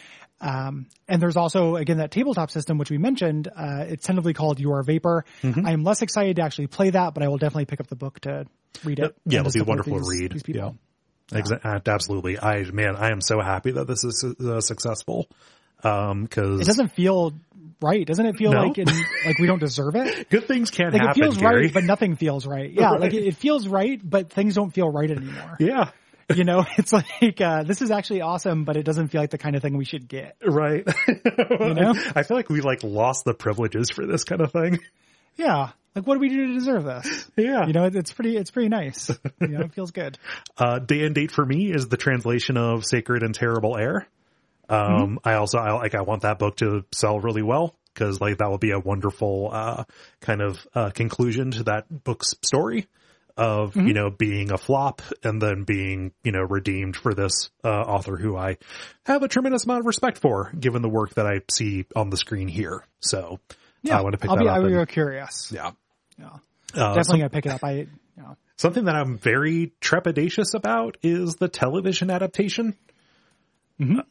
Um, 0.41 0.87
and 1.07 1.21
there's 1.21 1.37
also 1.37 1.77
again 1.77 1.97
that 1.97 2.11
tabletop 2.11 2.51
system 2.51 2.77
which 2.77 2.89
we 2.89 2.97
mentioned. 2.97 3.47
Uh, 3.47 3.85
it's 3.87 4.05
tentatively 4.05 4.33
called 4.33 4.59
You 4.59 4.73
Are 4.73 4.83
Vapor. 4.83 5.25
Mm-hmm. 5.41 5.65
I 5.65 5.71
am 5.71 5.83
less 5.83 6.01
excited 6.01 6.35
to 6.37 6.41
actually 6.41 6.67
play 6.67 6.89
that, 6.89 7.13
but 7.13 7.23
I 7.23 7.27
will 7.29 7.37
definitely 7.37 7.65
pick 7.65 7.79
up 7.79 7.87
the 7.87 7.95
book 7.95 8.19
to 8.21 8.45
read 8.83 8.99
it. 8.99 9.15
Yeah, 9.25 9.39
it'll 9.41 9.51
be 9.53 9.61
wonderful 9.61 9.93
to 9.93 9.99
these- 9.99 10.19
read. 10.21 10.31
These 10.33 10.43
people. 10.43 10.75
Exa- 11.31 11.63
uh, 11.65 11.79
absolutely. 11.89 12.37
I 12.37 12.63
man, 12.71 12.95
I 12.97 13.09
am 13.11 13.21
so 13.21 13.39
happy 13.39 13.71
that 13.71 13.87
this 13.87 14.03
is 14.03 14.25
uh, 14.45 14.59
successful. 14.59 15.27
Um, 15.83 16.27
cause 16.27 16.59
It 16.61 16.65
doesn't 16.65 16.89
feel 16.93 17.33
right, 17.81 18.05
doesn't 18.05 18.25
it? 18.25 18.35
Feel 18.37 18.51
No. 18.51 18.63
like 18.63 18.77
in, 18.77 18.85
like 19.25 19.37
we 19.39 19.47
don't 19.47 19.59
deserve 19.59 19.95
it. 19.95 20.29
good 20.29 20.47
things 20.47 20.69
can't 20.71 20.93
Like 20.93 21.09
it 21.09 21.15
feels 21.15 21.37
Gary. 21.37 21.63
right, 21.65 21.73
but 21.73 21.83
nothing 21.85 22.15
feels 22.17 22.45
right. 22.45 22.69
Yeah, 22.71 22.91
like 22.99 23.13
it, 23.13 23.23
it 23.25 23.35
feels 23.37 23.67
right, 23.67 23.99
but 24.03 24.31
things 24.31 24.55
don't 24.55 24.71
feel 24.71 24.89
right 24.89 25.09
anymore. 25.09 25.55
yeah. 25.59 25.89
you 26.35 26.43
know, 26.43 26.65
it's 26.77 26.93
like 26.93 27.41
uh, 27.41 27.63
this 27.63 27.81
is 27.81 27.91
actually 27.91 28.21
awesome, 28.21 28.63
but 28.63 28.77
it 28.77 28.83
doesn't 28.83 29.09
feel 29.09 29.21
like 29.21 29.31
the 29.31 29.37
kind 29.37 29.55
of 29.55 29.61
thing 29.61 29.77
we 29.77 29.85
should 29.85 30.07
get. 30.07 30.37
Right. 30.45 30.87
You 31.07 31.73
know? 31.73 31.93
I 32.15 32.23
feel 32.23 32.37
like 32.37 32.49
we 32.49 32.61
like 32.61 32.83
lost 32.83 33.25
the 33.25 33.33
privileges 33.33 33.89
for 33.89 34.05
this 34.05 34.23
kind 34.23 34.41
of 34.41 34.51
thing. 34.51 34.79
Yeah, 35.35 35.71
like 35.95 36.07
what 36.07 36.15
do 36.15 36.19
we 36.19 36.29
do 36.29 36.47
to 36.47 36.53
deserve 36.53 36.85
this? 36.85 37.29
Yeah. 37.35 37.67
You 37.67 37.73
know, 37.73 37.85
it's 37.85 38.11
pretty, 38.11 38.35
it's 38.37 38.51
pretty 38.51 38.69
nice. 38.69 39.11
You 39.41 39.47
know, 39.47 39.61
it 39.61 39.73
feels 39.75 39.91
good. 39.91 40.17
Uh, 40.57 40.79
day 40.79 41.03
and 41.05 41.13
date 41.13 41.31
for 41.31 41.45
me 41.45 41.71
is 41.71 41.87
the 41.87 41.97
translation 41.97 42.57
of 42.57 42.85
Sacred 42.85 43.23
and 43.23 43.33
Terrible 43.33 43.77
Air. 43.77 44.07
Um, 44.69 45.19
I 45.23 45.33
also, 45.33 45.59
I 45.59 45.73
like, 45.73 45.93
I 45.93 46.01
want 46.01 46.23
that 46.23 46.39
book 46.39 46.57
to 46.57 46.83
sell 46.91 47.19
really 47.19 47.43
well 47.43 47.75
because 47.93 48.19
like 48.19 48.37
that 48.37 48.49
will 48.49 48.57
be 48.57 48.71
a 48.71 48.79
wonderful, 48.79 49.49
uh, 49.51 49.83
kind 50.21 50.41
of, 50.41 50.65
uh, 50.73 50.89
conclusion 50.89 51.51
to 51.51 51.63
that 51.63 51.85
book's 52.03 52.33
story 52.41 52.87
of, 53.37 53.75
you 53.75 53.93
know, 53.93 54.09
being 54.09 54.51
a 54.51 54.57
flop 54.57 55.01
and 55.23 55.41
then 55.41 55.63
being, 55.63 56.11
you 56.23 56.31
know, 56.31 56.41
redeemed 56.41 56.95
for 56.95 57.13
this, 57.13 57.49
uh, 57.63 57.67
author 57.67 58.15
who 58.17 58.37
I 58.37 58.57
have 59.05 59.23
a 59.23 59.27
tremendous 59.27 59.65
amount 59.65 59.81
of 59.81 59.85
respect 59.87 60.19
for 60.19 60.51
given 60.59 60.81
the 60.81 60.89
work 60.89 61.15
that 61.15 61.25
I 61.25 61.41
see 61.51 61.85
on 61.95 62.09
the 62.09 62.17
screen 62.17 62.47
here. 62.47 62.83
So 62.99 63.39
Yeah, 63.81 63.97
I 63.97 64.01
want 64.01 64.13
to 64.13 64.19
pick 64.19 64.29
I'll 64.29 64.35
that 64.37 64.43
be, 64.43 64.47
up. 64.49 64.55
I'll 64.57 64.67
be 64.67 64.73
and- 64.75 64.87
curious. 64.87 65.51
yeah. 65.51 65.71
Yeah, 66.19 66.29
Uh, 66.75 66.93
definitely 66.95 67.19
gonna 67.19 67.29
pick 67.31 67.45
it 67.47 67.51
up. 67.53 67.63
I, 67.63 67.71
you 67.71 67.87
know, 68.17 68.37
Something 68.55 68.85
that 68.85 68.95
I'm 68.95 69.17
very 69.17 69.73
trepidatious 69.81 70.53
about 70.53 70.97
is 71.01 71.35
the 71.37 71.47
television 71.47 72.11
adaptation. 72.11 72.75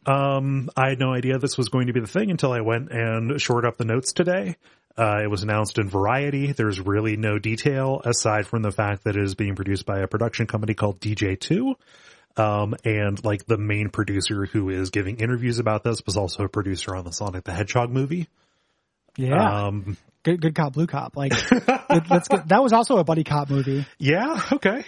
Um, 0.07 0.71
I 0.77 0.91
had 0.91 0.99
no 0.99 1.13
idea 1.13 1.39
this 1.39 1.57
was 1.59 1.69
going 1.69 1.87
to 1.89 1.93
be 1.93 2.01
the 2.01 2.07
thing 2.07 2.31
until 2.31 2.53
I 2.53 2.61
went 2.61 2.91
and 2.91 3.41
shored 3.41 3.65
up 3.65 3.77
the 3.77 3.85
notes 3.85 4.13
today. 4.13 4.57
Uh, 4.97 5.21
it 5.23 5.31
was 5.31 5.43
announced 5.43 5.79
in 5.79 5.89
Variety. 5.89 6.53
There's 6.53 6.79
really 6.79 7.17
no 7.17 7.39
detail 7.39 8.03
aside 8.05 8.47
from 8.47 8.63
the 8.63 8.71
fact 8.71 9.05
that 9.05 9.17
it 9.17 9.23
is 9.23 9.35
being 9.35 9.55
produced 9.57 9.87
by 9.87 10.01
a 10.01 10.07
production 10.07 10.47
company 10.47 10.75
called 10.75 11.01
DJ2. 11.01 11.75
Um, 12.37 12.75
and 12.85 13.23
like 13.25 13.47
the 13.47 13.59
main 13.59 13.91
producer 13.91 14.47
who 14.47 14.71
is 14.71 14.91
giving 14.91 15.17
interviews 15.19 15.59
about 15.59 15.85
this 15.85 16.05
was 16.07 16.17
also 16.17 16.45
a 16.45 16.49
producer 16.49 16.95
on 16.97 17.05
the 17.05 17.13
Sonic 17.13 17.45
the 17.45 17.53
Hedgehog 17.53 17.91
movie. 17.91 18.29
yeah, 19.17 19.67
Um, 19.67 19.97
good, 20.23 20.41
good 20.41 20.55
cop, 20.55 20.73
blue 20.73 20.87
cop. 20.87 21.17
Like 21.17 21.33
that's 21.89 22.29
good. 22.29 22.49
that 22.49 22.63
was 22.63 22.73
also 22.73 22.97
a 22.99 23.05
buddy 23.05 23.25
cop 23.25 23.51
movie. 23.51 23.87
yeah, 23.99 24.41
okay. 24.53 24.85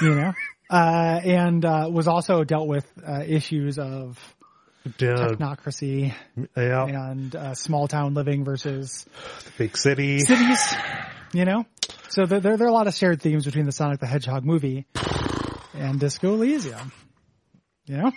You 0.00 0.14
know, 0.14 0.32
uh, 0.70 1.20
and 1.24 1.64
uh, 1.64 1.88
was 1.90 2.08
also 2.08 2.44
dealt 2.44 2.68
with 2.68 2.86
uh, 3.06 3.22
issues 3.26 3.78
of 3.78 4.18
Uh, 4.86 4.90
technocracy 4.98 6.14
yeah, 6.56 6.84
and 6.86 7.34
uh, 7.34 7.54
small 7.54 7.88
town 7.88 8.14
living 8.14 8.44
versus 8.44 9.04
big 9.58 9.76
city. 9.76 10.20
cities, 10.20 10.60
you 11.32 11.44
know? 11.44 11.64
So 12.08 12.24
there, 12.24 12.38
there, 12.40 12.56
there 12.56 12.66
are 12.68 12.70
a 12.70 12.72
lot 12.72 12.86
of 12.86 12.94
shared 12.94 13.20
themes 13.20 13.44
between 13.44 13.66
the 13.66 13.72
Sonic 13.72 13.98
the 13.98 14.06
Hedgehog 14.06 14.44
movie 14.44 14.86
and 15.74 15.98
Disco 15.98 16.34
Elysium. 16.34 16.92
You 17.86 17.96
know? 17.98 18.12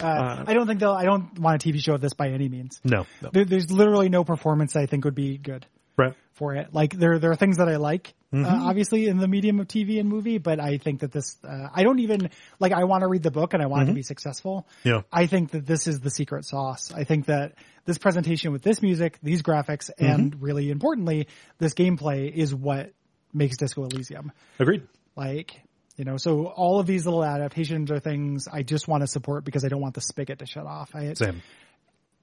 Uh, 0.00 0.44
I 0.46 0.54
don't 0.54 0.66
think 0.68 0.80
they'll, 0.80 0.92
I 0.92 1.04
don't 1.04 1.38
want 1.38 1.62
a 1.64 1.68
TV 1.68 1.80
show 1.80 1.94
of 1.94 2.00
this 2.00 2.14
by 2.14 2.28
any 2.28 2.48
means. 2.48 2.80
No, 2.84 3.04
no. 3.20 3.30
There, 3.32 3.44
there's 3.44 3.70
literally 3.70 4.08
no 4.08 4.22
performance 4.24 4.74
I 4.76 4.86
think 4.86 5.04
would 5.04 5.14
be 5.14 5.38
good 5.38 5.66
Right. 5.98 6.14
for 6.34 6.54
it. 6.54 6.72
Like 6.72 6.96
there, 6.96 7.18
there 7.18 7.30
are 7.32 7.36
things 7.36 7.58
that 7.58 7.68
I 7.68 7.76
like, 7.76 8.14
Mm-hmm. 8.32 8.44
uh, 8.46 8.68
obviously 8.68 9.06
in 9.08 9.18
the 9.18 9.28
medium 9.28 9.60
of 9.60 9.68
TV 9.68 10.00
and 10.00 10.08
movie, 10.08 10.38
but 10.38 10.58
I 10.58 10.78
think 10.78 11.00
that 11.00 11.12
this, 11.12 11.36
uh, 11.46 11.68
I 11.74 11.82
don't 11.82 11.98
even, 11.98 12.30
like 12.58 12.72
I 12.72 12.84
want 12.84 13.02
to 13.02 13.06
read 13.08 13.22
the 13.22 13.30
book 13.30 13.52
and 13.52 13.62
I 13.62 13.66
want 13.66 13.82
it 13.82 13.86
to 13.86 13.94
be 13.94 14.02
successful. 14.02 14.66
Mm-hmm. 14.80 14.88
Yeah. 14.88 15.02
I 15.12 15.26
think 15.26 15.50
that 15.50 15.66
this 15.66 15.86
is 15.86 16.00
the 16.00 16.10
secret 16.10 16.46
sauce. 16.46 16.90
I 16.94 17.04
think 17.04 17.26
that 17.26 17.54
this 17.84 17.98
presentation 17.98 18.52
with 18.52 18.62
this 18.62 18.80
music, 18.80 19.18
these 19.22 19.42
graphics, 19.42 19.90
Mm-hmm. 19.90 20.04
and 20.06 20.42
really 20.42 20.70
importantly, 20.70 21.28
this 21.58 21.74
gameplay 21.74 22.32
is 22.32 22.54
what 22.54 22.92
makes 23.34 23.56
Disco 23.58 23.84
Elysium. 23.84 24.32
Agreed. 24.58 24.82
Like, 25.14 25.60
you 25.98 26.04
know, 26.06 26.16
so 26.16 26.46
all 26.46 26.80
of 26.80 26.86
these 26.86 27.04
little 27.04 27.22
adaptations 27.24 27.90
are 27.90 27.98
things 28.00 28.48
I 28.50 28.62
just 28.62 28.88
want 28.88 29.02
to 29.02 29.06
support 29.06 29.44
because 29.44 29.62
I 29.64 29.68
don't 29.68 29.80
want 29.82 29.94
the 29.94 30.00
spigot 30.00 30.38
to 30.38 30.46
shut 30.46 30.64
off. 30.66 30.94
I, 30.94 31.12
Same. 31.12 31.42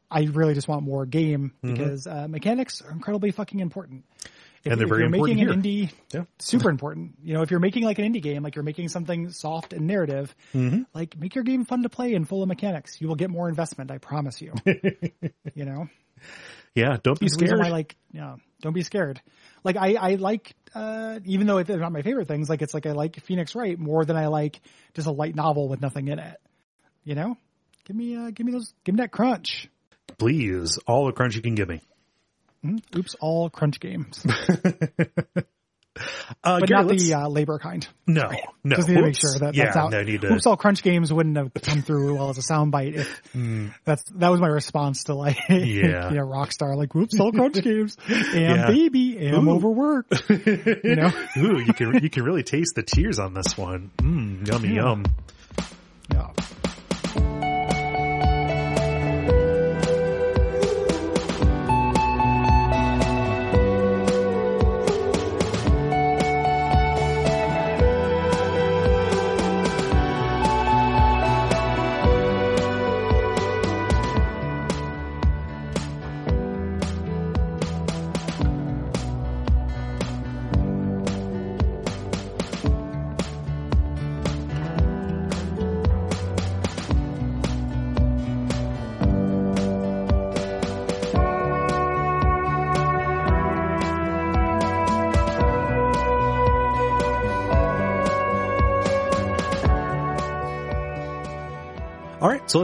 I 0.10 0.22
really 0.24 0.56
just 0.56 0.68
want 0.68 0.82
more 0.84 1.06
game 1.06 1.54
Mm-hmm. 1.64 1.74
because 1.76 2.08
uh, 2.08 2.28
mechanics 2.28 2.82
are 2.82 2.92
incredibly 2.92 3.30
fucking 3.32 3.60
important. 3.60 4.06
If, 4.64 4.72
And 4.74 4.80
they're 4.80 4.86
if 4.86 4.90
very 4.90 5.00
you're 5.02 5.06
important 5.08 5.38
making 5.40 5.50
an 5.50 5.62
indie, 5.62 5.94
Yeah. 6.14 6.24
super 6.40 6.70
important. 6.70 7.16
You 7.24 7.34
know, 7.34 7.42
if 7.44 7.52
you're 7.52 7.62
making 7.62 7.84
like 7.86 7.98
an 8.00 8.12
indie 8.12 8.22
game, 8.22 8.44
like 8.44 8.56
you're 8.56 8.64
making 8.64 8.90
something 8.90 9.30
soft 9.32 9.72
and 9.74 9.88
narrative, 9.88 10.36
Mm-hmm. 10.54 10.82
like 10.94 11.18
make 11.18 11.34
your 11.36 11.44
game 11.46 11.64
fun 11.66 11.84
to 11.84 11.90
play 11.90 12.14
and 12.14 12.28
full 12.28 12.42
of 12.44 12.48
mechanics. 12.50 13.00
You 13.00 13.08
will 13.08 13.16
get 13.16 13.30
more 13.30 13.48
investment, 13.48 13.90
I 13.92 14.00
promise 14.00 14.42
you. 14.42 14.54
you 14.66 15.66
know, 15.66 15.88
Yeah, 16.76 16.98
don't 17.02 17.18
be 17.20 17.26
reason 17.26 17.40
scared. 17.40 17.60
why, 17.60 17.70
like, 17.70 17.96
yeah, 18.12 18.36
don't 18.62 18.74
be 18.74 18.84
scared. 18.84 19.22
Like 19.64 19.78
I, 19.78 19.94
I 19.96 20.16
like, 20.16 20.54
uh, 20.76 21.20
even 21.26 21.48
though 21.48 21.64
they're 21.64 21.80
not 21.80 21.92
my 21.94 22.02
favorite 22.02 22.28
things, 22.28 22.50
like 22.50 22.62
it's 22.62 22.74
like 22.74 22.86
I 22.86 22.92
like 22.92 23.22
Phoenix 23.22 23.56
Wright 23.56 23.80
more 23.80 24.04
than 24.06 24.18
I 24.18 24.28
like 24.28 24.60
just 24.94 25.08
a 25.08 25.12
light 25.12 25.36
novel 25.36 25.68
with 25.70 25.82
nothing 25.82 26.10
in 26.10 26.20
it. 26.20 26.38
You 27.06 27.16
know, 27.16 27.38
give 27.86 27.96
me, 27.96 28.16
uh, 28.18 28.30
give 28.32 28.46
me 28.46 28.52
those, 28.52 28.74
give 28.84 28.94
me 28.96 29.02
that 29.02 29.12
crunch. 29.12 29.70
Please, 30.18 30.78
all 30.86 31.06
the 31.06 31.14
crunch 31.14 31.36
you 31.36 31.42
can 31.42 31.56
give 31.56 31.70
me. 31.70 31.82
Oops, 32.96 33.16
all 33.22 33.50
crunch 33.50 33.80
games, 33.80 34.26
Uh, 36.46 36.62
but 36.62 36.70
Gary, 36.70 36.84
not 36.86 36.98
the 36.98 37.14
uh, 37.14 37.28
labor 37.28 37.60
kind. 37.60 37.86
no, 38.08 38.32
no. 38.64 38.76
Just 38.78 38.88
need 38.88 38.96
to 38.96 39.02
make 39.02 39.20
sure 39.20 39.38
that 39.40 39.54
yeah, 39.54 39.66
that's 39.66 39.76
out. 39.76 39.92
no 39.92 40.02
need 40.02 40.22
to. 40.22 40.32
Oops, 40.32 40.46
all 40.46 40.56
crunch 40.56 40.82
games 40.82 41.12
wouldn't 41.12 41.36
have 41.36 41.52
come 41.62 41.82
through 41.82 42.16
well 42.16 42.30
as 42.30 42.38
a 42.38 42.42
soundbite 42.42 42.94
if 42.96 43.22
that's 43.84 44.04
that 44.12 44.30
was 44.30 44.40
my 44.40 44.48
response 44.48 45.06
to 45.06 45.14
like 45.14 45.36
Hmm. 45.48 45.54
Yeah. 45.58 46.10
you 46.10 46.16
know 46.16 46.26
Rockstar 46.26 46.78
like 46.78 46.96
whoops 46.96 47.20
all 47.20 47.34
crunch 47.34 47.56
games 47.64 47.98
am 48.08 48.16
Yeah. 48.34 48.68
baby 48.68 49.18
am 49.28 49.50
Ooh. 49.50 49.56
overworked 49.56 50.30
you 50.30 50.96
know 50.96 51.12
Ooh, 51.38 51.60
you 51.60 51.74
can 51.74 52.02
you 52.02 52.10
can 52.10 52.24
really 52.24 52.44
taste 52.44 52.76
the 52.76 52.84
tears 52.84 53.20
on 53.20 53.34
this 53.34 53.58
one. 53.58 53.92
Mmm, 53.98 54.48
yummy 54.48 54.70
Yeah. 54.76 54.76
yum. 54.76 55.06
yeah 56.14 56.28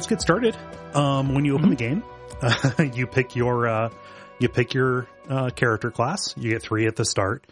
let's 0.05 0.11
get 0.11 0.21
started. 0.21 0.55
Um, 0.93 1.33
when 1.33 1.45
you 1.45 1.55
open 1.55 1.71
the 1.71 1.75
game, 1.75 2.03
uh, 2.39 2.83
you 2.93 3.07
pick 3.07 3.35
your 3.35 3.67
uh, 3.67 3.89
you 4.37 4.49
pick 4.49 4.75
your 4.75 5.07
uh, 5.27 5.49
character 5.49 5.89
class. 5.89 6.35
You 6.37 6.51
get 6.51 6.61
three 6.61 6.85
at 6.85 6.95
the 6.95 7.05
start. 7.05 7.47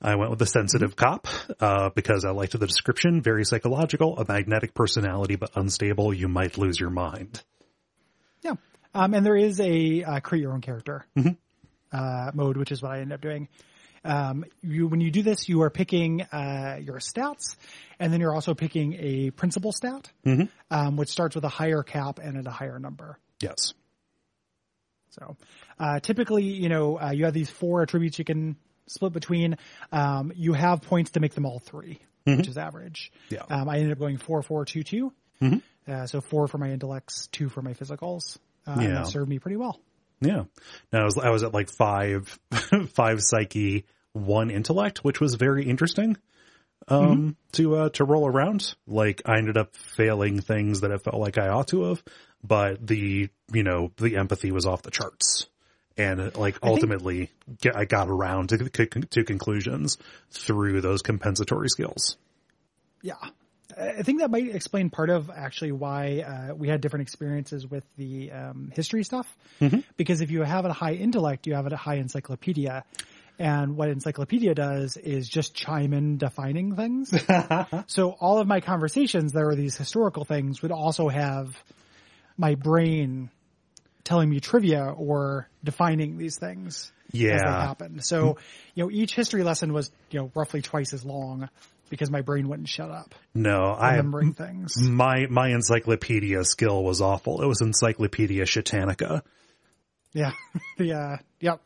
I 0.00 0.14
went 0.14 0.30
with 0.30 0.38
the 0.38 0.46
sensitive 0.46 0.96
cop 0.96 1.28
uh, 1.60 1.90
because 1.94 2.24
I 2.24 2.30
liked 2.30 2.58
the 2.58 2.66
description. 2.66 3.20
Very 3.20 3.44
psychological, 3.44 4.16
a 4.16 4.24
magnetic 4.26 4.72
personality, 4.72 5.36
but 5.36 5.50
unstable. 5.54 6.14
You 6.14 6.28
might 6.28 6.56
lose 6.56 6.80
your 6.80 6.88
mind. 6.88 7.42
Yeah. 8.40 8.54
Um, 8.94 9.12
and 9.12 9.26
there 9.26 9.36
is 9.36 9.60
a 9.60 10.02
uh, 10.02 10.20
create 10.20 10.40
your 10.40 10.54
own 10.54 10.62
character 10.62 11.04
Mm-hmm. 11.14 11.32
uh, 11.92 12.30
mode, 12.32 12.56
which 12.56 12.72
is 12.72 12.80
what 12.80 12.92
I 12.92 13.00
ended 13.00 13.16
up 13.16 13.20
doing. 13.20 13.48
Um, 14.04 14.44
you, 14.62 14.86
when 14.88 15.00
you 15.00 15.10
do 15.10 15.22
this, 15.22 15.48
you 15.48 15.62
are 15.62 15.70
picking 15.70 16.22
uh, 16.22 16.78
your 16.82 16.98
stats, 16.98 17.56
and 17.98 18.12
then 18.12 18.20
you're 18.20 18.34
also 18.34 18.54
picking 18.54 18.94
a 18.94 19.30
principal 19.30 19.72
stat, 19.72 20.10
Mm-hmm. 20.24 20.44
um, 20.70 20.96
which 20.96 21.08
starts 21.08 21.34
with 21.34 21.44
a 21.44 21.48
higher 21.48 21.82
cap 21.82 22.18
and 22.18 22.36
at 22.36 22.46
a 22.46 22.50
higher 22.50 22.78
number. 22.78 23.18
Yes. 23.40 23.74
So 25.10 25.36
uh, 25.78 26.00
typically, 26.00 26.44
you 26.44 26.68
know, 26.68 26.98
uh, 27.00 27.10
you 27.10 27.24
have 27.24 27.34
these 27.34 27.50
four 27.50 27.82
attributes 27.82 28.18
you 28.18 28.24
can 28.24 28.56
split 28.86 29.12
between. 29.12 29.56
Um, 29.92 30.32
you 30.36 30.52
have 30.52 30.82
points 30.82 31.12
to 31.12 31.20
make 31.20 31.34
them 31.34 31.46
all 31.46 31.58
3 31.58 31.98
which 32.24 32.46
is 32.46 32.58
average. 32.58 33.10
Yeah. 33.30 33.40
Um, 33.48 33.70
I 33.70 33.76
ended 33.78 33.92
up 33.92 33.98
going 33.98 34.18
four, 34.18 34.42
four, 34.42 34.66
two, 34.66 34.82
two. 34.82 35.14
Mhm. 35.40 35.62
Uh, 35.86 36.06
so 36.06 36.20
four 36.20 36.46
for 36.46 36.58
my 36.58 36.68
intellects, 36.72 37.26
two 37.28 37.48
for 37.48 37.62
my 37.62 37.72
physicals. 37.72 38.36
Uh, 38.66 38.72
and 38.72 38.82
Yeah. 38.82 38.88
that 38.96 39.06
served 39.06 39.30
me 39.30 39.38
pretty 39.38 39.56
well. 39.56 39.80
Yeah. 40.20 40.44
No, 40.92 41.00
I 41.00 41.04
was 41.04 41.18
I 41.18 41.30
was 41.30 41.42
at 41.42 41.54
like 41.54 41.70
five 41.70 42.38
five 42.94 43.20
psyche, 43.20 43.86
one 44.12 44.50
intellect, 44.50 45.04
which 45.04 45.20
was 45.20 45.34
very 45.34 45.64
interesting. 45.64 46.16
Um 46.88 47.36
to 47.52 47.76
uh 47.76 47.88
to 47.90 48.04
roll 48.04 48.26
around. 48.26 48.74
Like 48.86 49.22
I 49.26 49.38
ended 49.38 49.56
up 49.56 49.74
failing 49.74 50.40
things 50.40 50.80
that 50.80 50.92
I 50.92 50.96
felt 50.96 51.16
like 51.16 51.38
I 51.38 51.48
ought 51.48 51.68
to 51.68 51.84
have, 51.84 52.02
but 52.42 52.84
the 52.86 53.28
you 53.52 53.62
know, 53.62 53.92
the 53.96 54.16
empathy 54.16 54.50
was 54.50 54.66
off 54.66 54.82
the 54.82 54.90
charts. 54.90 55.46
And 55.96 56.20
uh, 56.20 56.30
like 56.36 56.58
ultimately 56.62 57.30
get, 57.60 57.76
I 57.76 57.84
got 57.84 58.08
around 58.08 58.50
to, 58.50 58.58
to 58.68 59.24
conclusions 59.24 59.98
through 60.30 60.80
those 60.80 61.02
compensatory 61.02 61.68
skills. 61.68 62.16
Yeah. 63.02 63.14
I 63.78 64.02
think 64.02 64.20
that 64.20 64.30
might 64.30 64.54
explain 64.54 64.90
part 64.90 65.10
of 65.10 65.30
actually 65.30 65.72
why 65.72 66.20
uh, 66.20 66.54
we 66.54 66.68
had 66.68 66.80
different 66.80 67.02
experiences 67.02 67.66
with 67.66 67.84
the 67.96 68.32
um, 68.32 68.72
history 68.74 69.04
stuff. 69.04 69.26
Because 69.96 70.20
if 70.20 70.30
you 70.30 70.42
have 70.42 70.64
a 70.64 70.72
high 70.72 70.94
intellect, 70.94 71.46
you 71.46 71.54
have 71.54 71.70
a 71.70 71.76
high 71.76 71.96
encyclopedia. 71.96 72.84
And 73.38 73.76
what 73.76 73.88
encyclopedia 73.88 74.54
does 74.54 74.96
is 74.96 75.28
just 75.28 75.54
chime 75.54 75.92
in 75.92 76.18
defining 76.18 76.74
things. 76.74 77.14
so 77.86 78.10
all 78.10 78.40
of 78.40 78.48
my 78.48 78.60
conversations 78.60 79.32
that 79.32 79.44
were 79.44 79.54
these 79.54 79.76
historical 79.76 80.24
things 80.24 80.60
would 80.62 80.72
also 80.72 81.08
have 81.08 81.56
my 82.36 82.56
brain 82.56 83.30
telling 84.02 84.28
me 84.28 84.40
trivia 84.40 84.92
or 84.96 85.48
defining 85.62 86.18
these 86.18 86.38
things 86.38 86.92
as 87.08 87.12
they 87.12 87.28
Yeah. 87.28 87.66
happen. 87.66 88.00
So, 88.00 88.38
you 88.74 88.84
know, 88.84 88.90
each 88.90 89.14
history 89.14 89.44
lesson 89.44 89.72
was, 89.72 89.90
you 90.10 90.18
know, 90.20 90.32
roughly 90.34 90.62
twice 90.62 90.92
as 90.92 91.04
long 91.04 91.48
because 91.88 92.10
my 92.10 92.22
brain 92.22 92.48
wouldn't 92.48 92.68
shut 92.68 92.90
up 92.90 93.14
No, 93.34 93.66
I 93.66 93.96
remembering 93.96 94.34
things. 94.34 94.74
my 94.80 95.26
my 95.28 95.48
encyclopedia 95.48 96.44
skill 96.44 96.82
was 96.82 97.00
awful. 97.00 97.42
It 97.42 97.46
was 97.46 97.60
Encyclopedia 97.60 98.44
Shitanica. 98.44 99.22
Yeah. 100.12 100.32
the, 100.78 100.92
uh, 100.94 101.16
yep. 101.40 101.60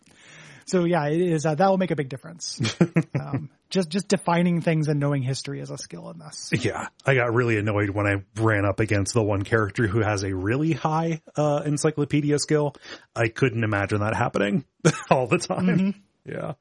So 0.65 0.85
yeah, 0.85 1.07
it 1.09 1.21
is, 1.21 1.45
uh, 1.45 1.55
that 1.55 1.69
will 1.69 1.79
make 1.79 1.91
a 1.91 1.97
big 1.97 2.09
difference. 2.09 2.61
um, 3.21 3.51
just, 3.69 3.89
just 3.89 4.09
defining 4.09 4.61
things 4.61 4.89
and 4.89 5.01
knowing 5.01 5.23
history 5.23 5.61
is 5.61 5.71
a 5.71 5.79
skill 5.79 6.11
in 6.11 6.19
this. 6.19 6.51
Yeah, 6.53 6.87
I 7.05 7.15
got 7.15 7.35
really 7.35 7.59
annoyed 7.59 7.91
when 7.91 8.07
I 8.07 8.23
ran 8.41 8.65
up 8.65 8.79
against 8.81 9.15
the 9.15 9.23
one 9.23 9.43
character 9.43 9.87
who 9.87 10.01
has 10.01 10.23
a 10.23 10.35
really 10.35 10.73
high 10.73 11.21
uh, 11.37 11.63
encyclopedia 11.65 12.39
skill. 12.39 12.75
I 13.17 13.29
couldn't 13.29 13.65
imagine 13.65 14.01
that 14.01 14.15
happening 14.15 14.65
all 15.11 15.27
the 15.27 15.39
time. 15.39 15.95
Yeah, 16.25 16.53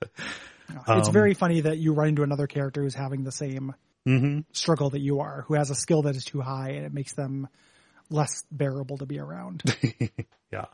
it's 0.87 1.07
Um, 1.07 1.13
very 1.13 1.33
funny 1.33 1.61
that 1.61 1.77
you 1.77 1.93
run 1.93 2.09
into 2.09 2.23
another 2.23 2.47
character 2.47 2.81
who's 2.83 2.95
having 2.95 3.23
the 3.23 3.31
same 3.31 3.73
Mm-hmm. 4.07 4.39
struggle 4.51 4.89
that 4.89 4.99
you 4.99 5.19
are, 5.19 5.45
who 5.47 5.53
has 5.53 5.69
a 5.69 5.75
skill 5.75 6.01
that 6.03 6.15
is 6.15 6.25
too 6.25 6.41
high 6.41 6.71
and 6.71 6.85
it 6.87 6.91
makes 6.93 7.13
them 7.13 7.47
less 8.09 8.43
bearable 8.51 8.97
to 8.97 9.05
be 9.05 9.19
around. 9.19 9.61
yeah. 10.51 10.65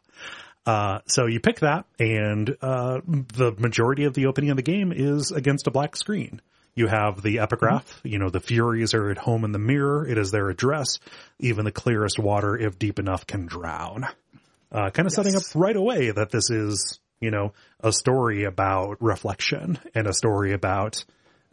Uh, 0.65 0.99
so 1.07 1.25
you 1.25 1.41
pick 1.41 1.59
that, 1.59 1.85
and 1.99 2.55
uh, 2.61 2.99
the 3.05 3.53
majority 3.57 4.05
of 4.05 4.13
the 4.13 4.27
opening 4.27 4.49
of 4.49 4.55
the 4.55 4.63
game 4.63 4.93
is 4.95 5.31
against 5.31 5.67
a 5.67 5.71
black 5.71 5.95
screen. 5.97 6.41
You 6.73 6.87
have 6.87 7.21
the 7.21 7.39
epigraph, 7.39 7.99
you 8.03 8.17
know, 8.19 8.29
the 8.29 8.39
Furies 8.39 8.93
are 8.93 9.09
at 9.09 9.17
home 9.17 9.43
in 9.43 9.51
the 9.51 9.59
mirror. 9.59 10.07
It 10.07 10.17
is 10.17 10.31
their 10.31 10.49
address. 10.49 10.99
Even 11.39 11.65
the 11.65 11.71
clearest 11.71 12.19
water, 12.19 12.55
if 12.57 12.77
deep 12.79 12.97
enough, 12.99 13.25
can 13.27 13.45
drown. 13.45 14.05
Uh, 14.71 14.89
kind 14.91 15.05
of 15.07 15.11
setting 15.11 15.35
up 15.35 15.41
right 15.55 15.75
away 15.75 16.11
that 16.11 16.29
this 16.29 16.49
is, 16.49 16.99
you 17.19 17.31
know, 17.31 17.53
a 17.79 17.91
story 17.91 18.43
about 18.43 19.01
reflection 19.01 19.79
and 19.95 20.07
a 20.07 20.13
story 20.13 20.53
about 20.53 21.03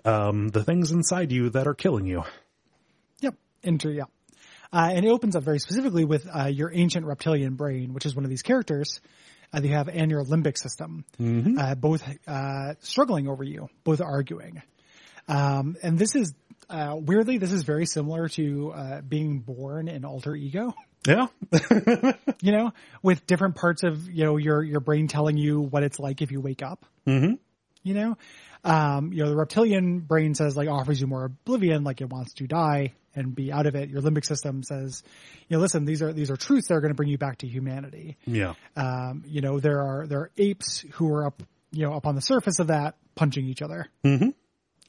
um, 0.04 0.48
the 0.48 0.64
things 0.64 0.90
inside 0.90 1.32
you 1.32 1.50
that 1.50 1.66
are 1.66 1.74
killing 1.74 2.06
you. 2.06 2.24
Yep. 3.20 3.34
Enter, 3.62 3.90
yeah. 3.90 4.04
Uh, 4.72 4.90
and 4.92 5.04
it 5.04 5.08
opens 5.08 5.36
up 5.36 5.44
very 5.44 5.58
specifically 5.58 6.04
with 6.04 6.26
uh, 6.26 6.46
your 6.46 6.72
ancient 6.72 7.06
reptilian 7.06 7.54
brain, 7.54 7.94
which 7.94 8.06
is 8.06 8.14
one 8.14 8.24
of 8.24 8.30
these 8.30 8.42
characters 8.42 9.00
uh, 9.52 9.60
that 9.60 9.66
you 9.66 9.72
have, 9.72 9.88
and 9.88 10.10
your 10.10 10.24
limbic 10.24 10.58
system, 10.58 11.04
uh, 11.58 11.74
both 11.76 12.02
uh, 12.26 12.74
struggling 12.80 13.28
over 13.28 13.44
you, 13.44 13.68
both 13.84 14.00
arguing. 14.00 14.62
Um, 15.28 15.76
and 15.82 15.98
this 15.98 16.16
is 16.16 16.34
uh, 16.68 16.96
weirdly, 16.98 17.38
this 17.38 17.52
is 17.52 17.62
very 17.62 17.86
similar 17.86 18.28
to 18.30 18.72
uh, 18.72 19.00
being 19.02 19.40
born 19.40 19.88
an 19.88 20.04
alter 20.04 20.34
ego. 20.34 20.74
Yeah. 21.06 21.26
You 22.40 22.52
know, 22.52 22.72
with 23.02 23.26
different 23.26 23.54
parts 23.56 23.84
of 23.84 24.10
you 24.10 24.24
know 24.24 24.36
your 24.36 24.62
your 24.62 24.80
brain 24.80 25.08
telling 25.08 25.38
you 25.38 25.60
what 25.60 25.82
it's 25.82 25.98
like 25.98 26.20
if 26.20 26.30
you 26.30 26.40
wake 26.42 26.62
up. 26.62 26.84
Mhm. 27.06 27.38
You 27.82 27.94
know, 27.94 28.16
um, 28.64 29.12
you 29.14 29.22
know 29.22 29.30
the 29.30 29.36
reptilian 29.36 30.00
brain 30.00 30.34
says 30.34 30.56
like 30.56 30.68
offers 30.68 31.00
you 31.00 31.06
more 31.06 31.24
oblivion, 31.24 31.84
like 31.84 32.00
it 32.02 32.10
wants 32.10 32.34
to 32.34 32.46
die 32.46 32.92
and 33.14 33.34
be 33.34 33.50
out 33.52 33.64
of 33.66 33.76
it. 33.76 33.88
Your 33.88 34.02
limbic 34.02 34.26
system 34.26 34.62
says, 34.62 35.02
you 35.48 35.56
know, 35.56 35.60
listen, 35.62 35.86
these 35.86 36.02
are 36.02 36.12
these 36.12 36.30
are 36.30 36.36
truths 36.36 36.68
that 36.68 36.74
are 36.74 36.80
going 36.80 36.90
to 36.90 36.96
bring 36.96 37.08
you 37.08 37.16
back 37.18 37.38
to 37.38 37.46
humanity. 37.46 38.16
yeah. 38.26 38.54
Um, 38.76 39.22
you 39.26 39.40
know, 39.40 39.58
there 39.60 39.80
are 39.80 40.06
there 40.06 40.18
are 40.20 40.30
apes 40.36 40.84
who 40.94 41.08
are 41.14 41.26
up, 41.26 41.42
you 41.72 41.86
know, 41.86 41.94
up 41.94 42.06
on 42.06 42.14
the 42.14 42.20
surface 42.22 42.58
of 42.58 42.66
that 42.66 42.96
punching 43.14 43.46
each 43.46 43.62
other. 43.62 43.86
Mhm. 44.04 44.34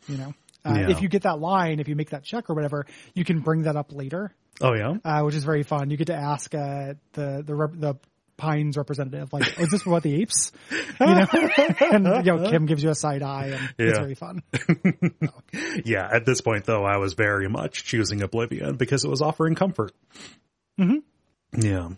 You 0.10 0.18
know, 0.18 0.34
uh, 0.66 0.74
Yeah. 0.80 0.90
if 0.90 1.02
you 1.02 1.08
get 1.08 1.22
that 1.24 1.40
line, 1.40 1.80
if 1.80 1.88
you 1.88 1.96
make 1.96 2.10
that 2.10 2.24
check 2.24 2.50
or 2.50 2.54
whatever, 2.54 2.86
you 3.14 3.24
can 3.24 3.40
bring 3.40 3.62
that 3.64 3.76
up 3.78 3.94
later, 3.94 4.34
Oh, 4.62 4.74
yeah. 4.74 4.96
uh, 5.04 5.22
which 5.24 5.36
is 5.36 5.44
very 5.44 5.64
fun. 5.64 5.90
You 5.90 5.98
get 5.98 6.08
to 6.08 6.16
ask 6.16 6.54
uh, 6.56 6.94
the 7.14 7.44
the 7.46 7.54
rep- 7.56 7.74
the 7.80 7.96
Pines 8.38 8.76
representative. 8.76 9.32
Like, 9.32 9.60
is 9.60 9.70
this 9.70 9.86
about 9.86 10.04
the 10.04 10.22
apes? 10.22 10.52
You 10.72 11.06
know, 11.06 11.26
and 11.92 12.06
you 12.26 12.36
know, 12.36 12.50
Kim 12.50 12.66
gives 12.66 12.84
you 12.84 12.90
a 12.90 12.96
side 12.96 13.24
eye, 13.24 13.48
and 13.58 13.74
it's 13.78 13.96
Yeah. 13.98 14.02
very 14.02 14.16
fun. 14.16 14.44
Yeah, 15.86 16.08
at 16.12 16.26
this 16.26 16.42
point 16.42 16.66
though, 16.66 16.84
I 16.84 16.98
was 16.98 17.14
very 17.14 17.48
much 17.48 17.86
choosing 17.86 18.22
Oblivion 18.22 18.76
because 18.76 19.06
it 19.06 19.10
was 19.10 19.22
offering 19.22 19.56
comfort. 19.56 19.94
Mm-hmm. 20.80 21.62
Yeah. 21.62 21.90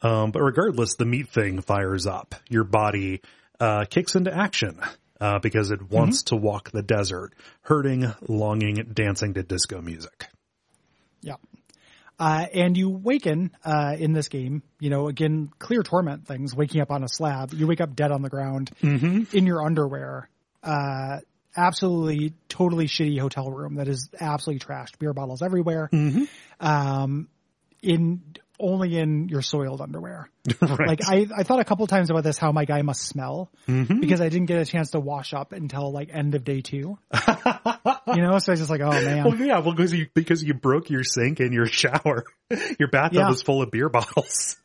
Um, 0.00 0.30
but 0.30 0.40
regardless, 0.40 0.94
the 0.94 1.04
meat 1.04 1.28
thing 1.28 1.60
fires 1.60 2.06
up. 2.06 2.34
Your 2.48 2.64
body 2.64 3.20
uh, 3.60 3.84
kicks 3.90 4.14
into 4.14 4.34
action 4.34 4.80
uh, 5.20 5.38
because 5.40 5.70
it 5.70 5.90
wants 5.90 6.24
to 6.24 6.36
walk 6.36 6.70
the 6.70 6.82
desert, 6.82 7.34
hurting, 7.62 8.10
longing, 8.26 8.90
dancing 8.94 9.34
to 9.34 9.42
disco 9.42 9.80
music. 9.82 10.28
Yeah. 11.20 11.34
Uh, 12.18 12.46
and 12.52 12.76
you 12.76 12.90
waken 12.90 13.52
uh, 13.64 13.94
in 13.96 14.12
this 14.12 14.28
game, 14.28 14.62
you 14.80 14.90
know, 14.90 15.06
again, 15.08 15.50
clear 15.58 15.82
torment 15.82 16.26
things, 16.26 16.54
waking 16.54 16.80
up 16.80 16.90
on 16.90 17.04
a 17.04 17.08
slab. 17.08 17.52
You 17.54 17.66
wake 17.66 17.80
up 17.80 17.94
dead 17.94 18.10
on 18.10 18.22
the 18.22 18.28
ground 18.28 18.70
in 19.32 19.46
your 19.46 19.64
underwear. 19.64 20.28
Uh, 20.62 21.18
absolutely, 21.56 22.34
totally 22.48 22.86
shitty 22.86 23.20
hotel 23.20 23.50
room 23.50 23.76
that 23.76 23.86
is 23.86 24.08
absolutely 24.20 24.58
trashed. 24.66 24.98
Beer 24.98 25.12
bottles 25.12 25.42
everywhere. 25.42 25.88
Um, 26.58 27.28
in 27.82 28.22
only 28.60 28.96
in 28.98 29.28
your 29.28 29.42
soiled 29.42 29.80
underwear. 29.80 30.28
right. 30.60 30.88
Like 30.88 31.00
I, 31.06 31.26
I 31.36 31.42
thought 31.42 31.60
a 31.60 31.64
couple 31.64 31.86
times 31.86 32.10
about 32.10 32.24
this, 32.24 32.38
how 32.38 32.52
my 32.52 32.64
guy 32.64 32.82
must 32.82 33.02
smell 33.02 33.50
because 33.66 34.20
I 34.20 34.28
didn't 34.28 34.46
get 34.46 34.58
a 34.60 34.64
chance 34.64 34.90
to 34.92 35.00
wash 35.00 35.34
up 35.34 35.52
until 35.52 35.92
like 35.92 36.10
end 36.12 36.34
of 36.34 36.44
day 36.44 36.60
two. 36.60 36.98
you 38.14 38.22
know, 38.22 38.38
so 38.38 38.50
I 38.50 38.54
was 38.54 38.58
just 38.60 38.70
like, 38.70 38.80
oh 38.80 38.90
man. 38.90 39.24
well, 39.24 39.34
yeah, 39.36 39.58
well, 39.58 39.72
because 39.74 39.92
you 39.92 40.06
because 40.14 40.42
you 40.42 40.54
broke 40.54 40.90
your 40.90 41.04
sink 41.04 41.40
and 41.40 41.52
your 41.52 41.66
shower, 41.70 42.24
your 42.78 42.88
bathtub 42.88 43.20
Yeah. 43.20 43.30
is 43.30 43.42
full 43.42 43.62
of 43.62 43.70
beer 43.70 43.88
bottles. 43.88 44.56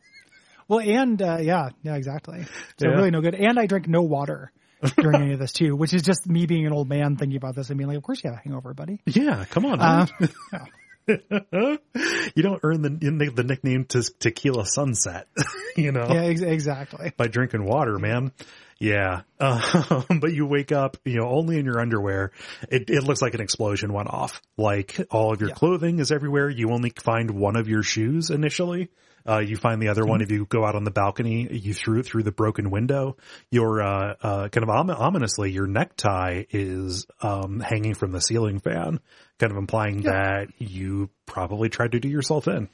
Well, 0.68 0.80
and 0.80 1.22
uh, 1.22 1.38
yeah, 1.42 1.70
yeah, 1.84 1.96
exactly. 1.96 2.46
So 2.80 2.88
Yeah. 2.90 2.96
really 2.96 3.12
no 3.12 3.22
good. 3.22 3.36
And 3.36 3.60
I 3.60 3.66
drank 3.66 3.88
no 3.88 4.02
water 4.04 4.52
during 4.98 5.22
any 5.22 5.34
of 5.34 5.40
this 5.40 5.52
too, 5.52 5.76
which 5.76 5.94
is 5.94 6.02
just 6.02 6.28
me 6.28 6.46
being 6.46 6.66
an 6.66 6.74
old 6.74 6.88
man 6.90 7.16
thinking 7.18 7.38
about 7.38 7.56
this 7.56 7.70
and 7.70 7.78
being 7.78 7.88
like, 7.88 7.98
of 7.98 8.04
course 8.04 8.22
you 8.24 8.30
have 8.30 8.40
a 8.40 8.42
hangover, 8.44 8.74
buddy. 8.74 9.02
Yeah, 9.06 9.46
come 9.50 9.66
on. 9.66 9.80
Uh, 9.82 10.08
yeah. 10.52 10.66
you 11.08 12.44
don't 12.44 12.60
earn 12.64 12.82
the 12.82 13.32
the 13.36 13.44
nickname 13.44 13.86
to 13.86 14.04
Tequila 14.20 14.66
Sunset, 14.66 15.28
you 15.78 15.92
know. 15.92 16.08
yeah, 16.10 16.24
ex- 16.24 16.42
exactly. 16.42 17.12
by 17.18 17.28
drinking 17.28 17.66
water, 17.66 17.98
man. 18.00 18.32
Yeah. 18.80 19.22
Um, 19.40 20.06
but 20.20 20.34
you 20.34 20.46
wake 20.46 20.72
up, 20.74 20.98
you 21.06 21.18
know, 21.20 21.30
only 21.30 21.58
in 21.58 21.66
your 21.66 21.80
underwear. 21.80 22.32
It, 22.70 22.90
it 22.90 23.04
looks 23.04 23.22
like 23.22 23.34
an 23.34 23.40
explosion 23.42 23.94
went 23.94 24.10
off. 24.10 24.42
Like 24.58 25.00
all 25.10 25.32
of 25.34 25.40
your 25.40 25.50
Yeah. 25.52 25.56
clothing 25.56 26.00
is 26.00 26.12
everywhere. 26.12 26.50
You 26.50 26.72
only 26.72 26.92
find 27.02 27.32
one 27.32 27.56
of 27.56 27.70
your 27.70 27.84
shoes 27.84 28.30
initially. 28.30 28.90
Uh, 29.28 29.40
you 29.40 29.56
find 29.56 29.82
the 29.82 29.88
other 29.90 30.06
one 30.06 30.22
if 30.22 30.32
you 30.32 30.46
go 30.46 30.66
out 30.66 30.76
on 30.76 30.84
the 30.84 30.92
balcony, 30.92 31.48
you 31.52 31.74
threw 31.74 32.00
it 32.00 32.06
through 32.06 32.24
the 32.24 32.32
broken 32.32 32.70
window. 32.70 33.16
Your, 33.52 33.82
uh, 33.82 34.16
uh, 34.22 34.48
kind 34.50 34.64
of 34.64 34.70
om- 34.70 34.90
ominously, 34.90 35.52
your 35.52 35.68
necktie 35.68 36.44
is, 36.50 37.06
um, 37.22 37.60
hanging 37.60 37.94
from 37.94 38.12
the 38.12 38.20
ceiling 38.20 38.60
fan, 38.60 39.00
kind 39.40 39.52
of 39.52 39.58
implying 39.58 40.02
that 40.02 40.48
you 40.60 41.10
probably 41.26 41.70
tried 41.70 41.94
to 41.94 42.00
do 42.00 42.10
yourself 42.10 42.48
in. 42.48 42.68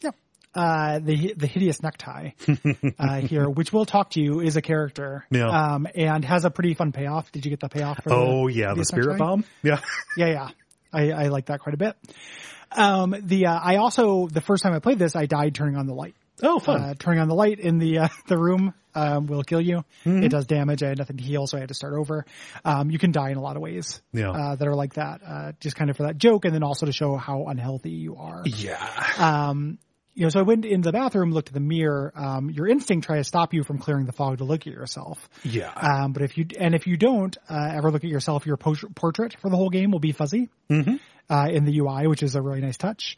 Yeah. 0.00 0.10
Uh, 0.54 0.98
the 0.98 1.34
the 1.36 1.46
hideous 1.46 1.82
necktie 1.82 2.30
uh, 2.98 3.20
here, 3.20 3.48
which 3.48 3.72
we'll 3.72 3.86
talk 3.86 4.10
to 4.10 4.20
you, 4.20 4.40
is 4.40 4.56
a 4.56 4.62
character. 4.62 5.24
Yeah. 5.30 5.48
Um, 5.48 5.86
and 5.94 6.24
has 6.24 6.44
a 6.44 6.50
pretty 6.50 6.74
fun 6.74 6.92
payoff. 6.92 7.30
Did 7.32 7.44
you 7.46 7.50
get 7.50 7.60
the 7.60 7.68
payoff? 7.68 8.02
For 8.02 8.12
Oh 8.12 8.48
the 8.48 8.54
yeah, 8.54 8.74
the 8.74 8.84
spirit 8.84 9.06
necktie? 9.12 9.24
bomb. 9.24 9.44
Yeah. 9.62 9.80
Yeah, 10.16 10.26
yeah. 10.26 10.48
I, 10.92 11.10
I 11.12 11.28
like 11.28 11.46
that 11.46 11.60
quite 11.60 11.74
a 11.74 11.78
bit. 11.78 11.96
Um, 12.76 13.14
the 13.22 13.46
uh, 13.46 13.58
I 13.58 13.76
also 13.76 14.26
the 14.28 14.40
first 14.40 14.62
time 14.62 14.72
I 14.74 14.78
played 14.78 14.98
this, 14.98 15.14
I 15.16 15.26
died 15.26 15.54
turning 15.54 15.76
on 15.76 15.86
the 15.86 15.94
light. 15.94 16.14
Oh, 16.42 16.58
fun. 16.58 16.80
Uh, 16.82 16.94
turning 16.98 17.20
on 17.20 17.28
the 17.28 17.34
light 17.34 17.60
in 17.60 17.78
the 17.78 17.98
uh, 18.00 18.08
the 18.26 18.36
room 18.38 18.74
um, 18.94 19.26
will 19.26 19.42
kill 19.44 19.60
you. 19.60 19.84
Mm-hmm. 20.04 20.24
It 20.24 20.28
does 20.30 20.46
damage. 20.46 20.82
I 20.82 20.88
had 20.88 20.98
nothing 20.98 21.16
to 21.18 21.22
heal, 21.22 21.46
so 21.46 21.56
I 21.56 21.60
had 21.60 21.68
to 21.68 21.74
start 21.74 21.94
over. 21.94 22.24
Um, 22.64 22.90
you 22.90 22.98
can 22.98 23.12
die 23.12 23.30
in 23.30 23.36
a 23.36 23.40
lot 23.40 23.56
of 23.56 23.62
ways 23.62 24.02
Yeah. 24.12 24.30
uh, 24.30 24.56
that 24.56 24.66
are 24.66 24.74
like 24.74 24.94
that, 24.94 25.20
uh, 25.26 25.52
just 25.60 25.76
kind 25.76 25.88
of 25.90 25.96
for 25.96 26.02
that 26.04 26.18
joke, 26.18 26.44
and 26.44 26.54
then 26.54 26.62
also 26.62 26.86
to 26.86 26.92
show 26.92 27.16
how 27.16 27.46
unhealthy 27.46 27.90
you 27.90 28.16
are. 28.16 28.42
yeah. 28.44 29.06
Um, 29.18 29.78
you 30.14 30.24
know, 30.24 30.28
so 30.28 30.40
I 30.40 30.42
went 30.42 30.66
into 30.66 30.88
the 30.88 30.92
bathroom, 30.92 31.32
looked 31.32 31.48
at 31.48 31.54
the 31.54 31.60
mirror. 31.60 32.12
Um, 32.14 32.50
your 32.50 32.68
instinct 32.68 33.06
tries 33.06 33.20
to 33.20 33.24
stop 33.24 33.54
you 33.54 33.62
from 33.64 33.78
clearing 33.78 34.04
the 34.04 34.12
fog 34.12 34.38
to 34.38 34.44
look 34.44 34.66
at 34.66 34.72
yourself. 34.74 35.26
Yeah. 35.42 35.70
Um, 35.72 36.12
but 36.12 36.20
if 36.20 36.36
you 36.36 36.44
and 36.60 36.74
if 36.74 36.86
you 36.86 36.98
don't 36.98 37.34
uh, 37.48 37.70
ever 37.74 37.90
look 37.90 38.04
at 38.04 38.10
yourself, 38.10 38.44
your 38.44 38.58
po- 38.58 38.74
portrait 38.94 39.36
for 39.40 39.48
the 39.48 39.56
whole 39.56 39.70
game 39.70 39.90
will 39.90 40.00
be 40.00 40.12
fuzzy 40.12 40.50
uh, 41.30 41.48
in 41.50 41.64
the 41.64 41.78
UI, 41.78 42.06
which 42.06 42.22
is 42.22 42.34
a 42.34 42.42
really 42.42 42.60
nice 42.60 42.76
touch. 42.76 43.16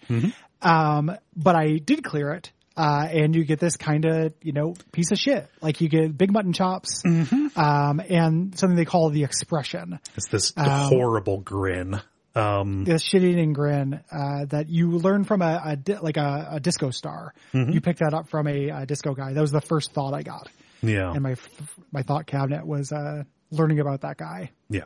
Um, 0.63 1.17
but 1.37 1.57
I 1.57 1.77
did 1.79 2.03
clear 2.03 2.33
it, 2.33 2.51
uh, 2.77 3.07
and 3.11 3.35
you 3.35 3.45
get 3.45 3.61
this 3.61 3.77
kind 3.77 4.05
of 4.07 4.33
you 4.43 4.53
know 4.53 4.75
piece 4.93 5.11
of 5.13 5.19
shit. 5.19 5.49
Like 5.61 5.81
you 5.81 5.89
get 5.89 6.17
big 6.17 6.33
mutton 6.33 6.53
chops, 6.53 7.03
um, 7.05 8.01
and 8.09 8.59
something 8.59 8.77
they 8.77 8.85
call 8.87 9.11
the 9.11 9.25
expression. 9.25 9.99
It's 10.17 10.29
this 10.29 10.53
Um, 10.57 10.89
horrible 10.89 11.41
grin. 11.41 12.01
Um, 12.37 12.83
This 12.83 13.03
shit-eating 13.05 13.53
grin 13.53 14.01
uh, 14.11 14.47
that 14.47 14.69
you 14.69 14.91
learn 14.91 15.23
from 15.23 15.41
a, 15.41 15.63
a 15.67 15.77
di- 15.77 15.99
like 16.01 16.17
a, 16.17 16.49
a 16.53 16.61
disco 16.61 16.91
star. 16.91 17.33
You 17.53 17.81
picked 17.81 18.01
that 18.01 18.13
up 18.13 18.29
from 18.29 18.49
a, 18.49 18.71
a 18.71 18.87
disco 18.87 19.15
guy. 19.15 19.35
That 19.35 19.41
was 19.41 19.53
the 19.53 19.61
first 19.61 19.93
thought 19.93 20.15
I 20.15 20.23
got, 20.23 20.49
yeah. 20.83 21.13
and 21.13 21.23
my 21.23 21.33
f- 21.33 21.79
my 21.93 22.03
thought 22.03 22.27
cabinet 22.27 22.67
was 22.67 22.91
uh, 22.91 23.23
learning 23.53 23.79
about 23.79 24.01
that 24.01 24.17
guy. 24.17 24.51
Yeah. 24.69 24.85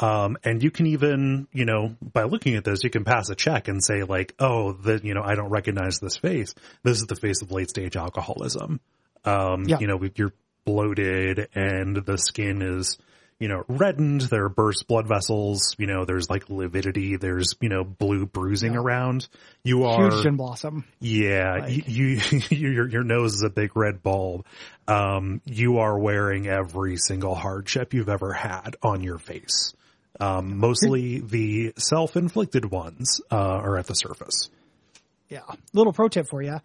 Um, 0.00 0.36
and 0.44 0.62
you 0.62 0.70
can 0.72 0.86
even, 0.86 1.46
you 1.52 1.64
know, 1.64 1.94
by 2.02 2.24
looking 2.24 2.56
at 2.56 2.64
this, 2.64 2.82
you 2.82 2.90
can 2.90 3.04
pass 3.04 3.28
a 3.30 3.34
check 3.36 3.68
and 3.68 3.82
say 3.82 4.02
like, 4.02 4.34
oh, 4.40 4.72
the, 4.72 5.00
you 5.02 5.14
know, 5.14 5.22
I 5.22 5.34
don't 5.36 5.50
recognize 5.50 5.98
this 6.00 6.16
face. 6.16 6.54
This 6.82 6.98
is 7.00 7.06
the 7.06 7.14
face 7.16 7.42
of 7.42 7.52
late 7.52 7.70
stage 7.70 7.96
alcoholism. 7.96 8.80
Um, 9.24 9.64
Yeah. 9.68 9.78
you 9.80 9.86
know, 9.86 10.00
you're 10.16 10.32
bloated 10.64 11.48
and 11.54 11.96
the 12.04 12.18
skin 12.18 12.60
is, 12.60 12.98
you 13.38 13.46
know, 13.48 13.64
reddened. 13.68 14.22
There 14.22 14.44
are 14.44 14.48
burst 14.48 14.88
blood 14.88 15.06
vessels. 15.06 15.76
You 15.78 15.86
know, 15.86 16.04
there's 16.04 16.28
like 16.28 16.50
lividity. 16.50 17.16
There's, 17.16 17.54
you 17.60 17.68
know, 17.68 17.84
blue 17.84 18.26
bruising 18.26 18.74
around. 18.76 19.28
You 19.62 19.84
are, 19.84 20.10
Huge 20.10 20.22
gin 20.24 20.36
blossom. 20.36 20.84
Yeah, 21.00 21.58
Like- 21.60 21.86
you, 21.88 22.20
you 22.50 22.68
your 22.70 22.88
your 22.88 23.04
nose 23.04 23.34
is 23.34 23.42
a 23.42 23.50
big 23.50 23.76
red 23.76 24.02
bulb. 24.02 24.44
Um, 24.88 25.40
you 25.44 25.78
are 25.78 25.96
wearing 25.98 26.48
every 26.48 26.96
single 26.96 27.34
hardship 27.36 27.94
you've 27.94 28.08
ever 28.08 28.32
had 28.32 28.76
on 28.82 29.00
your 29.02 29.18
face. 29.18 29.72
Um, 30.20 30.58
mostly 30.58 31.20
the 31.20 31.72
self-inflicted 31.76 32.70
ones 32.70 33.20
uh, 33.30 33.36
are 33.36 33.76
at 33.78 33.86
the 33.86 33.94
surface. 33.94 34.48
Yeah. 35.28 35.40
Little 35.72 35.92
pro 35.92 36.08
tip 36.08 36.26
for 36.28 36.42
you. 36.42 36.60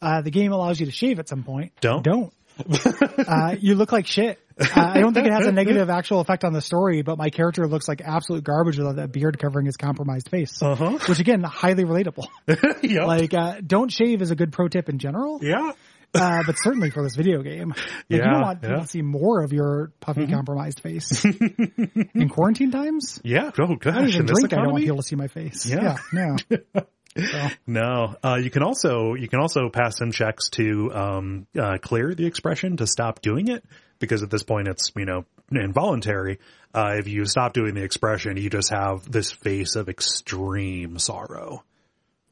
Uh, 0.00 0.22
the 0.22 0.30
game 0.30 0.52
allows 0.52 0.80
you 0.80 0.86
to 0.86 0.92
shave 0.92 1.18
at 1.18 1.28
some 1.28 1.42
point. 1.42 1.72
Don't? 1.80 2.02
Don't. 2.02 2.32
uh, 3.18 3.56
you 3.58 3.74
look 3.74 3.92
like 3.92 4.06
shit. 4.06 4.38
Uh, 4.58 4.66
I 4.76 5.00
don't 5.00 5.12
think 5.12 5.26
it 5.26 5.32
has 5.32 5.46
a 5.46 5.52
negative 5.52 5.90
actual 5.90 6.20
effect 6.20 6.44
on 6.44 6.52
the 6.52 6.60
story, 6.60 7.02
but 7.02 7.18
my 7.18 7.30
character 7.30 7.66
looks 7.66 7.88
like 7.88 8.00
absolute 8.00 8.44
garbage 8.44 8.78
without 8.78 8.96
that 8.96 9.10
beard 9.10 9.38
covering 9.38 9.66
his 9.66 9.76
compromised 9.76 10.28
face. 10.28 10.62
Uh-huh. 10.62 10.98
Which 11.08 11.18
again, 11.18 11.42
highly 11.42 11.84
relatable. 11.84 12.26
yep. 12.82 13.06
like, 13.06 13.34
uh, 13.34 13.60
don't 13.66 13.90
shave 13.90 14.22
is 14.22 14.30
a 14.30 14.36
good 14.36 14.52
pro 14.52 14.68
tip 14.68 14.88
in 14.88 14.98
general, 14.98 15.40
yeah. 15.42 15.72
Uh, 16.14 16.42
but 16.46 16.56
certainly 16.58 16.90
for 16.90 17.02
this 17.02 17.16
video 17.16 17.42
game. 17.42 17.70
Like, 17.70 17.78
you 18.08 18.18
don't 18.18 18.40
want 18.40 18.60
people 18.60 18.76
yeah. 18.76 18.82
to 18.82 18.88
see 18.88 19.02
more 19.02 19.42
of 19.42 19.52
your 19.52 19.92
puffy 20.00 20.26
compromised 20.26 20.80
face. 20.80 21.24
in 22.14 22.28
quarantine 22.28 22.70
times? 22.70 23.20
Yeah. 23.24 23.50
Oh 23.58 23.76
gosh. 23.76 23.94
I 23.94 23.98
don't 23.98 24.08
even 24.08 24.26
drink. 24.26 24.52
I 24.52 24.56
don't 24.56 24.72
want 24.72 24.82
economy? 24.82 24.82
people 24.82 24.96
to 24.98 25.02
see 25.02 25.16
my 25.16 25.28
face. 25.28 25.66
Yeah. 25.66 25.96
no. 26.12 26.36
So, 27.16 27.48
No, 27.68 28.16
uh, 28.24 28.40
you 28.42 28.50
can 28.50 28.64
also 28.64 29.14
you 29.14 29.28
can 29.28 29.38
also 29.38 29.68
pass 29.68 29.98
some 29.98 30.10
checks 30.10 30.48
to 30.54 30.92
um, 30.92 31.46
uh, 31.56 31.78
clear 31.80 32.12
the 32.12 32.26
expression 32.26 32.76
to 32.78 32.88
stop 32.88 33.22
doing 33.22 33.46
it 33.46 33.64
because 34.00 34.24
at 34.24 34.30
this 34.30 34.42
point 34.42 34.66
it's 34.66 34.90
you 34.96 35.04
know 35.04 35.24
involuntary. 35.52 36.40
Uh, 36.74 36.96
if 36.98 37.06
you 37.06 37.24
stop 37.24 37.52
doing 37.52 37.74
the 37.74 37.84
expression, 37.84 38.36
you 38.36 38.50
just 38.50 38.70
have 38.70 39.08
this 39.08 39.30
face 39.30 39.76
of 39.76 39.88
extreme 39.88 40.98
sorrow. 40.98 41.62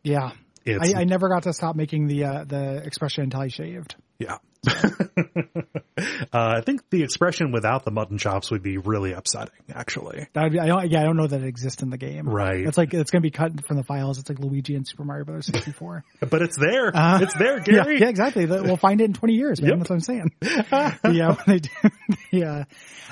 yeah. 0.02 0.32
I, 0.66 1.00
I 1.00 1.04
never 1.04 1.28
got 1.28 1.44
to 1.44 1.52
stop 1.52 1.76
making 1.76 2.06
the 2.06 2.24
uh, 2.24 2.44
the 2.44 2.82
expression 2.84 3.24
until 3.24 3.40
I 3.40 3.48
shaved. 3.48 3.96
yeah. 4.18 4.38
uh, 4.68 4.72
I 6.32 6.60
think 6.60 6.88
the 6.90 7.02
expression 7.02 7.50
without 7.50 7.84
the 7.84 7.90
mutton 7.90 8.16
chops 8.16 8.52
would 8.52 8.62
be 8.62 8.78
really 8.78 9.12
upsetting. 9.12 9.54
Actually, 9.74 10.28
That 10.34 10.44
would 10.44 10.52
be, 10.52 10.60
I 10.60 10.66
don't, 10.66 10.88
yeah, 10.88 11.00
I 11.00 11.04
don't 11.04 11.16
know 11.16 11.26
that 11.26 11.42
it 11.42 11.48
exists 11.48 11.82
in 11.82 11.90
the 11.90 11.98
game. 11.98 12.28
Right. 12.28 12.64
It's 12.64 12.78
like 12.78 12.94
it's 12.94 13.10
going 13.10 13.22
to 13.22 13.26
be 13.26 13.32
cut 13.32 13.66
from 13.66 13.76
the 13.76 13.82
files. 13.82 14.20
It's 14.20 14.28
like 14.28 14.38
Luigi 14.38 14.76
and 14.76 14.86
Super 14.86 15.04
Mario 15.04 15.24
Brothers 15.24 15.46
64. 15.46 16.04
but 16.30 16.42
it's 16.42 16.56
there. 16.56 16.92
it's 16.94 17.34
there, 17.34 17.58
Gary. 17.58 18.00
yeah, 18.00 18.08
exactly. 18.08 18.46
We'll 18.46 18.76
find 18.76 19.00
it 19.00 19.04
in 19.04 19.14
20 19.14 19.34
years, 19.34 19.60
man. 19.60 19.70
Yep. 19.70 19.78
That's 19.78 19.90
what 19.90 19.96
I'm 19.96 20.00
saying. 20.00 20.32
yeah, 21.16 21.36
they 21.44 21.58
do, 21.58 21.70
yeah. 22.30 22.64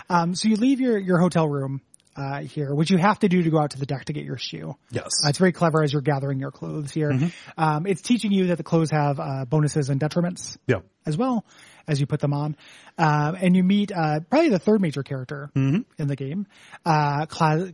Um, 0.09 0.37
so 0.37 0.49
you 0.49 0.55
leave 0.57 0.81
your 0.81 0.99
your 0.99 1.19
hotel 1.19 1.49
room 1.49 1.81
uh, 2.21 2.41
here, 2.43 2.75
which 2.75 2.91
you 2.91 2.99
have 2.99 3.19
to 3.21 3.29
do 3.29 3.43
to 3.43 3.51
go 3.51 3.59
out 3.59 3.71
to 3.71 3.79
the 3.79 3.87
deck 3.87 4.05
to 4.07 4.13
get 4.13 4.25
your 4.25 4.37
shoe. 4.39 4.77
Yes. 4.91 5.07
Uh, 5.25 5.29
it's 5.31 5.39
very 5.39 5.53
clever 5.53 5.83
as 5.83 5.93
you're 5.93 6.03
gathering 6.03 6.39
your 6.39 6.51
clothes 6.51 6.91
here. 6.93 7.11
Mm-hmm. 7.11 7.29
Um, 7.57 7.87
it's 7.87 8.03
teaching 8.03 8.33
you 8.33 8.49
that 8.49 8.59
the 8.59 8.65
clothes 8.65 8.91
have 8.91 9.19
uh, 9.19 9.45
bonuses 9.47 9.89
and 9.89 10.01
detriments 10.01 10.59
yeah. 10.67 10.81
as 11.07 11.17
well 11.17 11.45
as 11.89 11.99
you 12.01 12.07
put 12.07 12.21
them 12.21 12.35
on. 12.35 12.57
Um, 12.99 13.35
and 13.41 13.57
you 13.57 13.65
meet 13.65 13.91
uh, 13.93 14.21
probably 14.29 14.51
the 14.51 14.59
third 14.59 14.81
major 14.81 15.03
character 15.03 15.51
Mm-hmm. 15.57 15.81
in 16.01 16.09
the 16.09 16.17
game, 16.17 16.47
uh, 16.85 17.27
Cla-. 17.27 17.73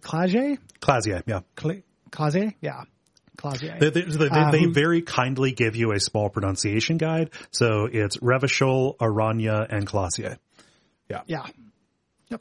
Yeah. 1.27 1.41
Cla- 1.57 2.53
yeah. 2.61 2.83
Klaasje. 3.37 3.79
They, 3.79 3.91
they, 3.91 4.03
they, 4.03 4.29
Uh, 4.31 4.51
they 4.51 4.63
who- 4.63 4.73
very 4.73 5.03
kindly 5.03 5.53
give 5.53 5.77
you 5.77 5.93
a 5.93 6.01
small 6.01 6.31
pronunciation 6.31 6.97
guide. 6.97 7.31
So 7.51 7.87
it's 7.91 8.17
Revachol, 8.19 8.97
Oranje, 8.97 9.67
and 9.69 9.87
Klaasje. 9.87 10.39
Yeah. 11.11 11.21
Yeah. 11.27 11.47
Yep. 12.31 12.41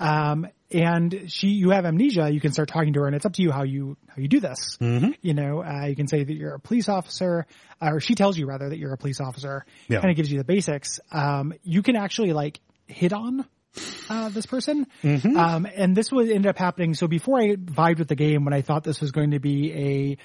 Um, 0.00 0.48
and 0.70 1.24
she, 1.28 1.48
you 1.48 1.70
have 1.70 1.86
amnesia. 1.86 2.30
You 2.30 2.40
can 2.40 2.52
start 2.52 2.68
talking 2.68 2.92
to 2.92 3.00
her, 3.00 3.06
and 3.06 3.16
it's 3.16 3.24
up 3.24 3.32
to 3.34 3.42
you 3.42 3.50
how 3.50 3.62
you 3.62 3.96
how 4.08 4.20
you 4.20 4.28
do 4.28 4.40
this. 4.40 4.76
Mm-hmm. 4.80 5.12
You 5.22 5.34
know, 5.34 5.62
uh, 5.62 5.86
you 5.86 5.96
can 5.96 6.08
say 6.08 6.24
that 6.24 6.32
you're 6.32 6.54
a 6.54 6.60
police 6.60 6.88
officer, 6.88 7.46
uh, 7.80 7.92
or 7.92 8.00
she 8.00 8.14
tells 8.14 8.38
you 8.38 8.46
rather 8.46 8.68
that 8.68 8.78
you're 8.78 8.92
a 8.92 8.98
police 8.98 9.20
officer. 9.20 9.64
Yeah. 9.88 10.00
Kind 10.00 10.10
of 10.10 10.16
gives 10.16 10.30
you 10.30 10.38
the 10.38 10.44
basics. 10.44 11.00
Um, 11.10 11.54
you 11.62 11.82
can 11.82 11.96
actually 11.96 12.32
like 12.32 12.60
hit 12.86 13.12
on 13.12 13.46
uh, 14.10 14.28
this 14.28 14.46
person. 14.46 14.86
Mm-hmm. 15.02 15.36
Um, 15.36 15.66
and 15.74 15.96
this 15.96 16.10
would 16.12 16.30
end 16.30 16.46
up 16.46 16.58
happening. 16.58 16.94
So 16.94 17.06
before 17.06 17.40
I 17.40 17.56
vibed 17.56 17.98
with 17.98 18.08
the 18.08 18.16
game, 18.16 18.44
when 18.44 18.54
I 18.54 18.62
thought 18.62 18.84
this 18.84 19.00
was 19.00 19.12
going 19.12 19.32
to 19.32 19.40
be 19.40 19.72
a 19.72 20.18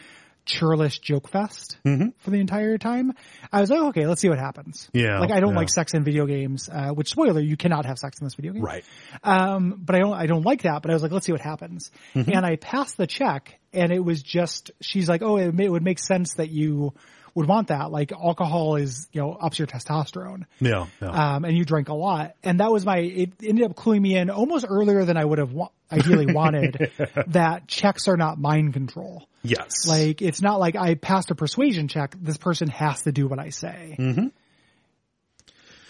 churlish 0.45 0.99
joke 0.99 1.28
fest 1.30 1.78
Mm-hmm. 1.86 2.10
for 2.20 2.30
the 2.32 2.40
entire 2.40 2.78
time, 2.78 3.14
I 3.52 3.61
was 3.61 3.70
like, 3.70 3.80
okay, 3.80 4.06
let's 4.07 4.22
see 4.22 4.30
what 4.30 4.40
happens. 4.40 4.90
Yeah, 4.94 5.20
Like 5.20 5.32
I 5.32 5.40
don't 5.40 5.52
yeah. 5.52 5.57
like 5.60 5.70
sex 5.70 5.94
in 5.94 6.03
video 6.03 6.26
games, 6.26 6.70
uh, 6.72 6.90
which 6.90 7.10
spoiler, 7.10 7.41
you 7.41 7.57
cannot 7.57 7.86
have 7.86 7.98
sex 7.98 8.20
in 8.20 8.26
this 8.26 8.36
video 8.36 8.53
game. 8.53 8.61
Right. 8.64 8.84
Um, 9.24 9.80
but 9.84 9.95
I 9.95 9.99
don't, 9.99 10.14
I 10.14 10.26
don't 10.26 10.45
like 10.45 10.64
that, 10.64 10.82
but 10.82 10.91
I 10.91 10.94
was 10.94 11.03
like, 11.03 11.11
let's 11.11 11.26
see 11.26 11.32
what 11.32 11.41
happens. 11.41 11.91
Mm-hmm. 12.15 12.32
And 12.34 12.45
I 12.45 12.56
passed 12.56 12.98
the 12.98 13.07
check 13.07 13.60
and 13.74 13.91
it 13.91 14.03
was 14.03 14.22
just, 14.22 14.72
she's 14.82 15.10
like, 15.10 15.22
oh, 15.22 15.38
it, 15.38 15.53
may, 15.53 15.65
it 15.65 15.72
would 15.72 15.84
make 15.84 15.99
sense 15.99 16.36
that 16.36 16.49
you 16.49 16.94
would 17.35 17.47
want 17.47 17.69
that. 17.69 17.91
Like 17.91 18.11
alcohol 18.11 18.76
is, 18.76 19.07
you 19.11 19.22
know, 19.22 19.34
ups 19.34 19.57
your 19.57 19.68
testosterone. 19.68 20.45
Yeah. 20.60 20.85
yeah. 21.01 21.35
Um, 21.35 21.45
and 21.45 21.57
you 21.57 21.65
drank 21.65 21.89
a 21.89 21.93
lot. 21.93 22.35
And 22.43 22.60
that 22.60 22.72
was 22.72 22.85
my, 22.85 22.97
it 22.99 23.31
ended 23.43 23.65
up 23.65 23.76
cluing 23.76 24.01
me 24.01 24.15
in 24.15 24.30
almost 24.30 24.65
earlier 24.69 25.03
than 25.05 25.18
I 25.18 25.26
would 25.26 25.39
have 25.39 25.51
wa- 25.51 25.69
ideally 25.91 26.31
wanted 26.31 26.91
that 27.27 27.68
checks 27.68 28.07
are 28.07 28.18
not 28.18 28.39
mind 28.39 28.73
control. 28.73 29.27
yes. 29.41 29.88
Like, 29.88 30.22
it's 30.22 30.41
not 30.41 30.60
like 30.60 30.76
I 30.76 30.95
passed 30.95 31.31
a 31.31 31.35
persuasion 31.35 31.88
check. 31.88 32.15
This 32.22 32.38
person 32.38 32.68
has 32.69 33.01
to 33.01 33.11
do 33.11 33.27
what 33.27 33.39
I 33.39 33.49
say. 33.49 33.95
Mm-hmm. 33.99 34.27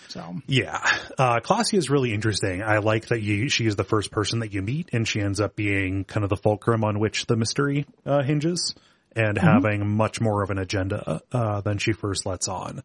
So, 0.10 0.36
Yeah. 0.48 0.80
Uh, 1.18 1.40
Klaasje 1.40 1.76
is 1.78 1.90
really 1.90 2.14
interesting. 2.14 2.62
I 2.62 2.78
like 2.78 3.08
that 3.08 3.22
you, 3.22 3.50
she 3.50 3.66
is 3.66 3.76
the 3.76 3.84
first 3.84 4.12
person 4.12 4.40
that 4.40 4.54
you 4.54 4.62
meet 4.62 4.90
and 4.94 5.08
she 5.08 5.20
ends 5.20 5.42
up 5.42 5.56
being 5.56 6.04
kind 6.04 6.24
of 6.24 6.30
the 6.30 6.38
fulcrum 6.38 6.84
on 6.84 7.00
which 7.00 7.26
the 7.26 7.36
mystery, 7.36 7.86
uh, 8.06 8.22
hinges 8.22 8.76
and 9.16 9.38
having 9.38 9.88
much 9.88 10.22
more 10.22 10.44
of 10.44 10.50
an 10.50 10.58
agenda, 10.58 11.22
uh, 11.32 11.62
than 11.62 11.78
she 11.78 11.94
first 11.94 12.26
lets 12.26 12.48
on. 12.48 12.84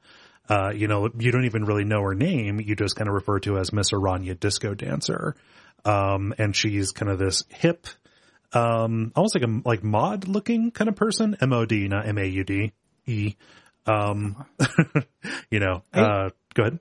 Uh, 0.48 0.72
you 0.74 0.88
know, 0.88 1.08
you 1.18 1.30
don't 1.30 1.44
even 1.44 1.64
really 1.64 1.84
know 1.84 2.02
her 2.02 2.14
name. 2.14 2.60
You 2.60 2.74
just 2.74 2.96
kind 2.96 3.08
of 3.08 3.14
refer 3.14 3.38
to 3.40 3.58
as 3.58 3.72
Miss 3.72 3.90
Oranje 3.90 4.38
Disco 4.38 4.74
Dancer. 4.74 5.34
Um, 5.84 6.34
and 6.38 6.56
she's 6.56 6.92
kind 6.92 7.10
of 7.10 7.18
this 7.18 7.44
hip, 7.50 7.86
um, 8.52 9.12
almost 9.14 9.34
like 9.34 9.44
a, 9.44 9.68
like 9.68 9.84
mod 9.84 10.26
looking 10.26 10.70
kind 10.70 10.88
of 10.88 10.96
person. 10.96 11.36
M-O-D, 11.40 11.88
not 11.88 12.06
M-A-U-D. 12.06 12.72
E. 13.06 13.36
Um, 13.86 14.44
you 15.50 15.60
know, 15.60 15.82
uh, 15.92 16.30
go 16.54 16.62
ahead. 16.62 16.78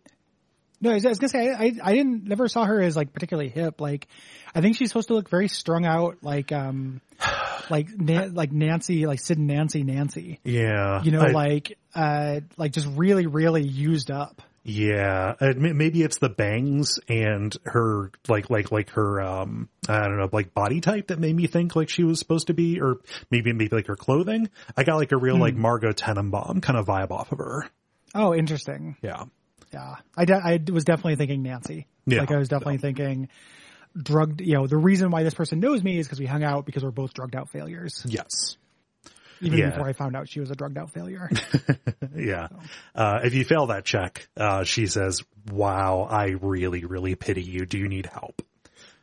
No, 0.79 0.91
I 0.91 0.93
was, 0.93 1.03
gonna 1.03 1.29
say 1.29 1.51
I 1.51 1.73
I 1.83 1.95
didn't 1.95 2.25
never 2.25 2.47
saw 2.47 2.63
her 2.63 2.79
as 2.79 2.95
like 2.95 3.11
particularly 3.11 3.49
hip. 3.49 3.81
Like, 3.81 4.07
I 4.55 4.61
think 4.61 4.77
she's 4.77 4.89
supposed 4.89 5.07
to 5.09 5.13
look 5.13 5.29
very 5.29 5.47
strung 5.47 5.85
out, 5.85 6.17
like 6.21 6.51
um, 6.51 7.01
like 7.69 7.89
Na- 7.97 8.27
like 8.31 8.51
Nancy, 8.51 9.05
like 9.05 9.19
Sid 9.19 9.37
and 9.37 9.47
Nancy, 9.47 9.83
Nancy. 9.83 10.39
Yeah. 10.43 11.01
You 11.03 11.11
know, 11.11 11.21
I- 11.21 11.31
like 11.31 11.77
uh, 11.95 12.41
like 12.57 12.71
just 12.71 12.87
really, 12.95 13.27
really 13.27 13.63
used 13.63 14.11
up. 14.11 14.41
Yeah, 14.69 15.35
maybe 15.55 16.01
it's 16.03 16.17
the 16.19 16.27
bangs 16.27 16.99
and 17.07 17.55
her 17.63 18.11
like 18.27 18.49
like 18.49 18.69
like 18.69 18.89
her 18.89 19.21
um 19.21 19.69
I 19.87 19.99
don't 20.01 20.17
know 20.17 20.27
like 20.33 20.53
body 20.53 20.81
type 20.81 21.07
that 21.07 21.19
made 21.19 21.33
me 21.33 21.47
think 21.47 21.73
like 21.73 21.87
she 21.87 22.03
was 22.03 22.19
supposed 22.19 22.47
to 22.47 22.53
be, 22.53 22.81
or 22.81 22.97
maybe 23.31 23.53
maybe 23.53 23.73
like 23.73 23.87
her 23.87 23.95
clothing. 23.95 24.49
I 24.75 24.83
got 24.83 24.97
like 24.97 25.13
a 25.13 25.17
real 25.17 25.37
like 25.37 25.55
Margot 25.55 25.93
Tenenbaum 25.93 26.61
kind 26.61 26.77
of 26.77 26.85
vibe 26.85 27.11
off 27.11 27.31
of 27.31 27.37
her. 27.37 27.65
Oh, 28.13 28.35
interesting. 28.35 28.97
Yeah, 29.01 29.23
Yeah, 29.73 29.95
I 30.17 30.25
de- 30.25 30.33
I 30.43 30.59
was 30.69 30.83
definitely 30.83 31.15
thinking 31.15 31.43
Nancy. 31.43 31.87
Yeah. 32.05 32.19
like 32.19 32.31
I 32.31 32.37
was 32.37 32.49
definitely 32.49 32.79
thinking 32.79 33.29
drugged. 34.01 34.41
You 34.41 34.53
know, 34.55 34.67
the 34.67 34.77
reason 34.77 35.09
why 35.11 35.23
this 35.23 35.33
person 35.33 35.59
knows 35.59 35.83
me 35.83 35.97
is 35.99 36.07
because 36.07 36.19
we 36.19 36.25
hung 36.25 36.43
out 36.43 36.65
because 36.65 36.83
we're 36.83 36.91
both 36.91 37.13
drugged 37.13 37.35
out 37.35 37.49
failures. 37.49 38.03
yes, 38.07 38.57
Even 39.41 39.59
Yeah. 39.59 39.69
before 39.69 39.87
I 39.87 39.93
found 39.93 40.15
out 40.15 40.29
she 40.29 40.39
was 40.39 40.51
a 40.51 40.55
drugged 40.55 40.77
out 40.77 40.91
failure. 40.91 41.29
yeah. 42.15 42.47
Uh, 42.95 43.19
if 43.23 43.33
you 43.33 43.43
fail 43.45 43.67
that 43.67 43.85
check, 43.85 44.27
uh, 44.37 44.63
she 44.63 44.87
says, 44.87 45.21
"Wow, 45.51 46.07
I 46.09 46.35
really 46.41 46.85
really 46.85 47.15
pity 47.15 47.43
you. 47.43 47.65
Do 47.65 47.77
you 47.77 47.87
need 47.87 48.05
help?" 48.05 48.41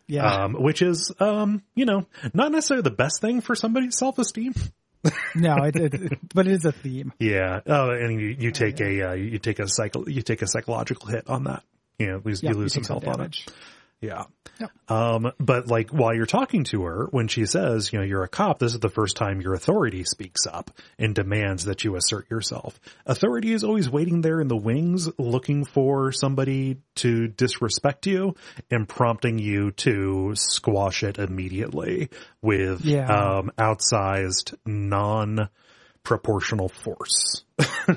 Yeah. 0.07 0.45
Um, 0.45 0.53
which 0.55 0.83
is 0.83 1.13
um 1.21 1.63
you 1.75 1.87
know 1.87 2.07
not 2.35 2.53
necessarily 2.53 2.83
the 2.83 2.91
best 2.91 3.21
thing 3.21 3.41
for 3.41 3.55
somebody's 3.55 3.97
self 3.97 4.19
esteem. 4.19 4.55
no, 5.35 5.57
it, 5.65 5.77
it, 5.77 6.19
but 6.35 6.47
it 6.47 6.53
is 6.53 6.65
a 6.65 6.73
theme. 6.73 7.13
Yeah. 7.19 7.61
Oh, 7.67 7.91
and 7.91 8.19
you, 8.19 8.29
you 8.39 8.51
take 8.51 8.81
a, 8.81 9.11
uh, 9.11 9.13
you 9.13 9.39
take 9.39 9.59
a 9.59 9.69
cycle, 9.69 10.09
you 10.09 10.23
take 10.23 10.41
a 10.41 10.47
psychological 10.47 11.09
hit 11.09 11.29
on 11.29 11.45
that. 11.45 11.63
You 11.99 12.07
know, 12.07 12.23
lose, 12.25 12.43
Yeah, 12.43 12.53
you 12.53 12.57
lose 12.57 12.73
some 12.73 12.85
health 12.85 13.07
on 13.07 13.21
it. 13.21 13.37
Damage. 14.01 14.27
Yeah. 14.61 14.69
Um, 14.89 15.33
but 15.41 15.67
like 15.67 15.91
while 15.91 16.15
you're 16.15 16.27
talking 16.27 16.63
to 16.65 16.85
her, 16.85 17.09
when 17.11 17.27
she 17.27 17.45
says, 17.47 17.93
you 17.93 17.99
know, 17.99 18.05
you're 18.05 18.23
a 18.23 18.29
cop, 18.29 18.61
this 18.61 18.73
is 18.75 18.79
the 18.79 18.89
first 18.89 19.17
time 19.17 19.41
your 19.41 19.55
authority 19.55 20.05
speaks 20.05 20.47
up 20.47 20.71
and 20.99 21.13
demands 21.15 21.65
that 21.65 21.83
you 21.83 21.97
assert 21.97 22.31
yourself. 22.31 22.79
Authority 23.05 23.53
is 23.53 23.65
always 23.65 23.91
waiting 23.91 24.21
there 24.21 24.41
in 24.41 24.47
the 24.47 24.57
wings, 24.57 25.09
looking 25.19 25.65
for 25.65 26.13
somebody 26.13 26.77
to 26.97 27.27
disrespect 27.27 28.07
you 28.07 28.37
and 28.71 28.89
prompting 28.89 29.39
you 29.41 29.73
to 29.73 30.35
squash 30.37 31.03
it 31.03 31.19
immediately 31.19 32.11
with, 32.41 32.85
Yeah. 32.85 33.07
um, 33.09 33.51
outsized 33.59 34.55
non-proportional 34.67 36.69
force. 36.69 37.43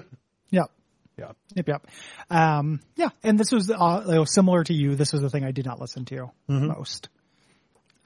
Yep. 1.18 1.36
Yeah. 1.56 1.56
Yep, 1.56 1.68
yep. 1.68 1.88
Um, 2.30 2.80
yeah, 2.96 3.10
and 3.24 3.40
this 3.40 3.52
was 3.52 3.72
uh, 3.72 4.26
similar 4.26 4.64
to 4.64 4.74
you. 4.74 4.96
This 4.96 5.14
was 5.14 5.22
the 5.22 5.30
thing 5.30 5.44
I 5.44 5.52
did 5.52 5.66
not 5.66 5.82
listen 5.82 6.06
to 6.06 6.32
most. 6.48 7.10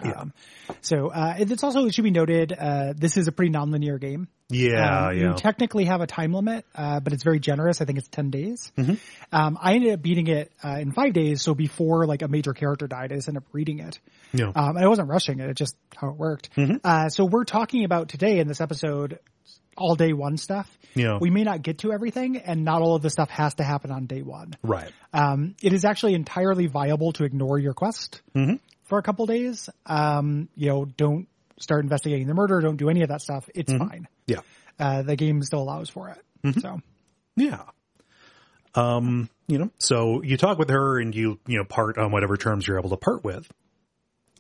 Yeah. 0.04 0.12
Um, 0.12 0.34
so 0.82 1.10
uh, 1.10 1.36
it's 1.38 1.64
also 1.64 1.86
it 1.86 1.94
should 1.94 2.04
be 2.04 2.12
noted 2.12 2.54
uh, 2.58 2.94
this 2.96 3.18
is 3.18 3.28
a 3.28 3.32
pretty 3.32 3.52
nonlinear 3.52 4.00
game. 4.00 4.28
Yeah. 4.50 5.08
Um, 5.08 5.18
yeah. 5.18 5.30
You 5.30 5.34
technically 5.36 5.86
have 5.86 6.02
a 6.02 6.08
time 6.08 6.34
limit, 6.34 6.66
uh, 6.76 7.00
but 7.00 7.14
it's 7.14 7.24
very 7.24 7.40
generous. 7.40 7.82
I 7.82 7.86
think 7.86 8.00
it's 8.00 8.08
ten 8.08 8.30
days. 8.30 8.72
Mm-hmm. 8.78 8.96
Um, 9.32 9.58
I 9.62 9.76
ended 9.76 9.94
up 9.94 10.02
beating 10.02 10.28
it 10.28 10.52
uh, 10.64 10.78
in 10.80 10.92
five 10.92 11.14
days. 11.14 11.42
So 11.42 11.54
before 11.54 12.06
like 12.06 12.22
a 12.22 12.28
major 12.28 12.54
character 12.54 12.88
died, 12.88 13.12
I 13.12 13.16
just 13.16 13.28
ended 13.28 13.44
up 13.44 13.50
reading 13.54 13.80
it. 13.80 14.00
yeah. 14.34 14.52
Um, 14.56 14.76
and 14.76 14.80
I 14.80 14.88
wasn't 14.88 15.10
rushing 15.10 15.40
it; 15.40 15.50
it 15.50 15.56
just 15.56 15.76
how 15.96 16.10
it 16.10 16.16
worked. 16.16 16.50
Mm-hmm. 16.56 16.78
Uh, 16.84 17.10
so 17.10 17.26
we're 17.26 17.46
talking 17.46 17.84
about 17.86 18.10
today 18.10 18.40
in 18.40 18.48
this 18.48 18.62
episode 18.62 19.20
all 19.82 19.95
day 19.95 20.14
one 20.14 20.38
stuff. 20.38 20.70
Yeah. 20.95 21.18
We 21.20 21.30
may 21.30 21.44
not 21.44 21.62
get 21.62 21.80
to 21.80 21.91
everything, 21.91 22.38
and 22.38 22.64
not 22.64 22.82
all 22.82 22.95
of 22.95 23.02
the 23.02 23.10
stuff 23.10 23.30
has 23.30 23.53
to 23.56 23.64
happen 23.64 23.91
on 23.91 24.06
day 24.06 24.22
one. 24.22 24.53
right. 24.64 24.91
Um, 25.14 25.56
it 25.62 25.74
is 25.74 25.84
actually 25.86 26.14
entirely 26.14 26.68
viable 26.68 27.12
to 27.14 27.24
ignore 27.26 27.60
your 27.60 27.74
quest 27.74 28.22
Mm-hmm. 28.36 28.56
for 28.84 28.98
a 28.98 29.03
couple 29.03 29.26
days. 29.26 29.70
Um, 29.86 30.48
you 30.56 30.70
know, 30.70 30.86
don't 30.86 31.28
start 31.60 31.84
investigating 31.84 32.28
the 32.28 32.34
murder. 32.34 32.60
Don't 32.62 32.78
do 32.78 32.90
any 32.90 33.02
of 33.03 33.10
that 33.10 33.22
stuff. 33.22 33.49
It's 33.53 33.72
fine. 33.74 34.08
Yeah. 34.28 34.40
Uh, 34.80 35.02
the 35.03 35.16
game 35.16 35.41
still 35.44 35.62
allows 35.62 35.90
for 35.90 36.10
it. 36.10 36.62
So 36.62 36.80
Yeah. 37.36 37.62
Um, 38.74 39.30
you 39.48 39.58
know, 39.58 39.70
so 39.80 40.22
you 40.24 40.38
talk 40.38 40.58
with 40.58 40.70
her 40.70 40.99
and 40.99 41.14
you, 41.14 41.40
you 41.45 41.58
know, 41.58 41.66
part 41.66 41.98
on 41.98 42.12
whatever 42.12 42.38
terms 42.38 42.66
you're 42.66 42.80
able 42.80 42.90
to 42.91 42.98
part 42.98 43.24
with. 43.24 43.49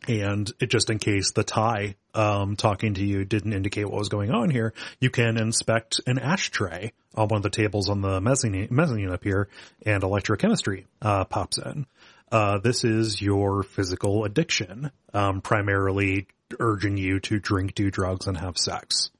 And 0.07 0.51
it, 0.59 0.71
just 0.71 0.89
in 0.89 0.97
case 0.97 1.31
the 1.31 1.43
tie, 1.43 1.95
um, 2.15 2.55
talking 2.55 2.95
to 2.95 3.03
you 3.05 3.23
didn't 3.23 3.53
indicate 3.53 3.85
what 3.85 3.99
was 3.99 4.09
going 4.09 4.31
on 4.31 4.49
here, 4.49 4.73
you 4.99 5.09
can 5.11 5.37
inspect 5.37 6.01
an 6.07 6.17
ashtray 6.17 6.91
on 7.13 7.27
one 7.27 7.37
of 7.37 7.43
the 7.43 7.49
tables 7.51 7.87
on 7.89 8.01
the 8.01 8.19
mezzanine, 8.19 8.69
mezzanine 8.71 9.11
up 9.11 9.23
here 9.23 9.47
and 9.85 10.01
electrochemistry, 10.01 10.85
uh, 11.03 11.25
pops 11.25 11.59
in. 11.59 11.85
Uh, 12.31 12.57
this 12.59 12.83
is 12.83 13.21
your 13.21 13.61
physical 13.61 14.25
addiction, 14.25 14.89
um, 15.13 15.41
primarily 15.41 16.27
urging 16.59 16.97
you 16.97 17.19
to 17.19 17.39
drink, 17.39 17.75
do 17.75 17.91
drugs, 17.91 18.25
and 18.27 18.37
have 18.37 18.57
sex. 18.57 19.11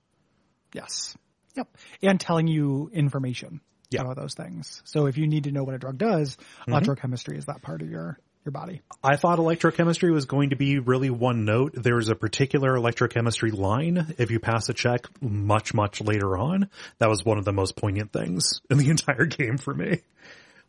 yes, 0.74 1.16
yep, 1.56 1.68
and 2.02 2.20
telling 2.20 2.48
you 2.48 2.90
information 2.94 3.60
Yeah. 3.90 4.02
about 4.02 4.16
those 4.16 4.34
things. 4.34 4.82
So 4.86 5.06
if 5.08 5.18
you 5.18 5.28
need 5.28 5.44
to 5.44 5.52
know 5.52 5.64
what 5.66 5.76
a 5.76 5.78
drug 5.78 5.98
does, 5.98 6.38
electrochemistry 6.68 7.38
is 7.38 7.46
that 7.48 7.62
part 7.62 7.82
of 7.82 7.90
your 7.90 8.18
your 8.44 8.52
body. 8.52 8.82
I 9.04 9.18
thought 9.18 9.40
electrochemistry 9.40 10.12
was 10.12 10.26
going 10.26 10.50
to 10.50 10.56
be 10.56 10.80
really 10.80 11.10
one 11.10 11.46
note. 11.46 11.74
There's 11.76 12.10
a 12.10 12.16
particular 12.16 12.74
electrochemistry 12.76 13.54
line. 13.54 14.16
If 14.18 14.32
you 14.32 14.40
pass 14.40 14.68
a 14.70 14.74
check 14.74 15.08
much, 15.22 15.74
much 15.74 16.02
later 16.02 16.38
on, 16.38 16.70
that 17.00 17.10
was 17.10 17.24
one 17.24 17.38
of 17.38 17.46
the 17.46 17.54
most 17.54 17.76
poignant 17.76 18.12
things 18.12 18.62
in 18.70 18.78
the 18.78 18.90
entire 18.92 19.26
game 19.26 19.58
for 19.58 19.74
me. 19.74 20.02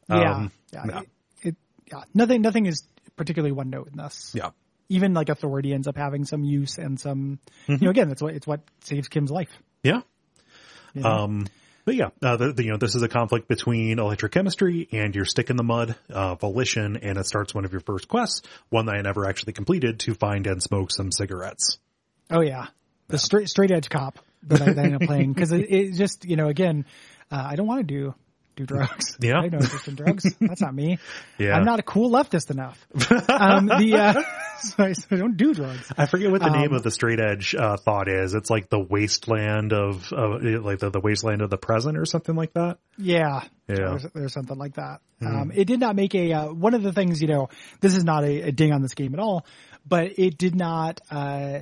Yeah, 0.08 0.34
Um, 0.34 0.52
yeah, 0.72 0.84
yeah. 0.86 1.00
It, 1.00 1.08
it- 1.42 1.56
yeah. 1.90 2.02
Nothing, 2.14 2.42
nothing 2.42 2.66
is 2.66 2.82
particularly 3.16 3.52
one 3.52 3.70
note 3.70 3.88
in 3.90 3.96
this. 3.98 4.32
Yeah. 4.34 4.50
Even 4.88 5.14
like 5.14 5.28
authority 5.30 5.72
ends 5.72 5.86
up 5.88 5.96
having 5.96 6.24
some 6.24 6.44
use 6.44 6.76
and 6.78 7.00
some. 7.00 7.38
Mm-hmm. 7.66 7.72
You 7.72 7.78
know, 7.86 7.90
again, 7.90 8.10
it's 8.10 8.20
what 8.20 8.34
it's 8.34 8.46
what 8.46 8.60
saves 8.80 9.08
Kim's 9.08 9.30
life. 9.30 9.48
Yeah. 9.82 10.00
you 10.92 11.02
know? 11.02 11.08
Um, 11.08 11.46
but 11.84 11.94
yeah, 11.94 12.10
uh, 12.22 12.36
the, 12.36 12.52
the, 12.52 12.64
you 12.64 12.70
know, 12.70 12.76
this 12.76 12.94
is 12.94 13.02
a 13.02 13.08
conflict 13.08 13.48
between 13.48 13.98
electrochemistry 13.98 14.88
and 14.92 15.14
your 15.14 15.24
stick 15.24 15.50
in 15.50 15.56
the 15.56 15.62
mud, 15.62 15.96
uh, 16.10 16.34
volition, 16.36 16.96
and 16.96 17.18
it 17.18 17.26
starts 17.26 17.54
one 17.54 17.64
of 17.64 17.72
your 17.72 17.80
first 17.80 18.08
quests, 18.08 18.42
one 18.70 18.86
that 18.86 18.94
I 18.94 19.00
never 19.02 19.28
actually 19.28 19.52
completed 19.52 20.00
to 20.00 20.14
find 20.14 20.46
and 20.46 20.62
smoke 20.62 20.90
some 20.92 21.10
cigarettes. 21.10 21.78
oh 22.30 22.40
yeah, 22.40 22.66
the 23.08 23.18
straight 23.18 23.48
straight 23.48 23.70
edge 23.70 23.88
cop. 23.88 24.18
that 24.44 24.62
I, 24.62 24.72
that 24.72 24.78
I 24.78 24.82
end 24.82 24.94
up 24.96 25.02
playing 25.02 25.32
because 25.32 25.52
it, 25.52 25.70
it 25.70 25.94
just 25.94 26.24
you 26.24 26.36
know 26.36 26.48
again 26.48 26.84
uh, 27.30 27.46
I 27.50 27.56
don't 27.56 27.66
want 27.66 27.86
to 27.86 27.94
do 27.94 28.14
do 28.56 28.66
drugs. 28.66 29.16
Yeah. 29.20 29.38
I 29.38 29.48
no 29.48 29.58
interest 29.58 29.88
in 29.88 29.94
drugs. 29.94 30.26
That's 30.40 30.60
not 30.60 30.74
me. 30.74 30.98
Yeah. 31.38 31.56
I'm 31.56 31.64
not 31.64 31.80
a 31.80 31.82
cool 31.82 32.10
leftist 32.10 32.50
enough. 32.50 32.86
um, 33.28 33.66
the 33.66 33.94
uh, 33.96 34.22
so 34.60 34.84
I, 34.84 34.92
so 34.92 35.16
don't 35.16 35.36
do 35.36 35.54
drugs. 35.54 35.90
I 35.96 36.06
forget 36.06 36.30
what 36.30 36.40
the 36.40 36.50
name 36.50 36.70
Um, 36.70 36.74
of 36.74 36.82
the 36.82 36.90
straight 36.90 37.18
edge 37.18 37.54
uh, 37.54 37.76
thought 37.76 38.08
is. 38.08 38.34
It's 38.34 38.50
like 38.50 38.68
the 38.68 38.78
wasteland 38.78 39.72
of, 39.72 40.12
of 40.12 40.42
like 40.42 40.78
the, 40.78 40.90
the 40.90 41.00
wasteland 41.00 41.42
of 41.42 41.50
the 41.50 41.56
present 41.56 41.98
or 41.98 42.04
something 42.04 42.36
like 42.36 42.52
that. 42.52 42.78
Yeah. 42.96 43.42
Yeah. 43.68 43.76
There's, 43.76 44.06
there's 44.14 44.32
something 44.32 44.56
like 44.58 44.74
that. 44.74 45.00
Um, 45.20 45.52
it 45.54 45.66
did 45.66 45.80
not 45.80 45.96
make 45.96 46.14
a, 46.14 46.32
uh, 46.32 46.52
one 46.52 46.74
of 46.74 46.82
the 46.82 46.92
things, 46.92 47.22
you 47.22 47.28
know, 47.28 47.48
this 47.80 47.96
is 47.96 48.04
not 48.04 48.24
a, 48.24 48.42
a 48.48 48.52
ding 48.52 48.72
on 48.72 48.82
this 48.82 48.94
game 48.94 49.14
at 49.14 49.20
all, 49.20 49.46
but 49.86 50.18
it 50.18 50.36
did 50.36 50.54
not, 50.54 51.00
uh, 51.10 51.60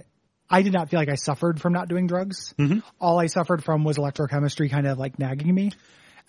I 0.48 0.62
did 0.62 0.72
not 0.72 0.90
feel 0.90 0.98
like 0.98 1.08
I 1.10 1.14
suffered 1.14 1.60
from 1.60 1.72
not 1.72 1.88
doing 1.88 2.06
drugs. 2.06 2.54
Mm-hmm. 2.58 2.80
All 3.00 3.20
I 3.20 3.26
suffered 3.26 3.62
from 3.62 3.84
was 3.84 3.98
electrochemistry 3.98 4.70
kind 4.70 4.86
of 4.86 4.98
like 4.98 5.18
nagging 5.18 5.54
me 5.54 5.72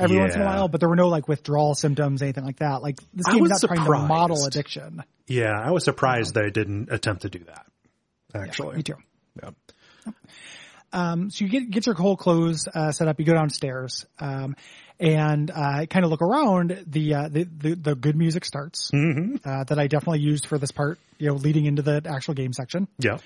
every 0.01 0.17
once 0.17 0.35
in 0.35 0.41
a 0.41 0.45
while, 0.45 0.67
but 0.67 0.79
there 0.79 0.89
were 0.89 0.95
no 0.95 1.07
like 1.07 1.27
withdrawal 1.27 1.75
symptoms, 1.75 2.21
anything 2.21 2.45
like 2.45 2.59
that. 2.59 2.81
Like 2.81 2.97
this 3.13 3.27
I 3.27 3.33
game 3.33 3.45
is 3.45 3.51
not 3.51 3.61
trying 3.61 3.85
to 3.85 4.07
model 4.07 4.45
addiction. 4.45 5.03
Yeah, 5.27 5.53
I 5.57 5.71
was 5.71 5.83
surprised 5.83 6.33
that 6.35 6.45
it 6.45 6.53
didn't 6.53 6.91
attempt 6.91 7.23
to 7.23 7.29
do 7.29 7.39
that. 7.45 7.65
Actually, 8.33 8.77
Me 8.77 8.83
too. 8.83 8.95
Yeah. 9.41 9.51
Um, 10.93 11.29
so 11.29 11.45
you 11.45 11.51
get 11.51 11.69
get 11.69 11.85
your 11.85 11.95
whole 11.95 12.17
clothes 12.17 12.67
uh, 12.73 12.91
set 12.91 13.07
up. 13.07 13.19
You 13.19 13.25
go 13.25 13.33
downstairs 13.33 14.05
um, 14.19 14.55
and 14.99 15.49
uh, 15.49 15.85
kind 15.85 16.03
of 16.03 16.11
look 16.11 16.21
around. 16.21 16.83
The, 16.85 17.13
uh, 17.13 17.29
the 17.29 17.43
the 17.43 17.75
the 17.75 17.95
good 17.95 18.17
music 18.17 18.45
starts 18.45 18.91
uh, 18.93 19.63
that 19.63 19.79
I 19.79 19.87
definitely 19.87 20.19
used 20.19 20.47
for 20.47 20.57
this 20.57 20.71
part. 20.71 20.99
You 21.17 21.27
know, 21.27 21.35
leading 21.35 21.65
into 21.65 21.81
the 21.81 22.01
actual 22.05 22.33
game 22.33 22.51
section. 22.53 22.87
Yeah. 22.99 23.19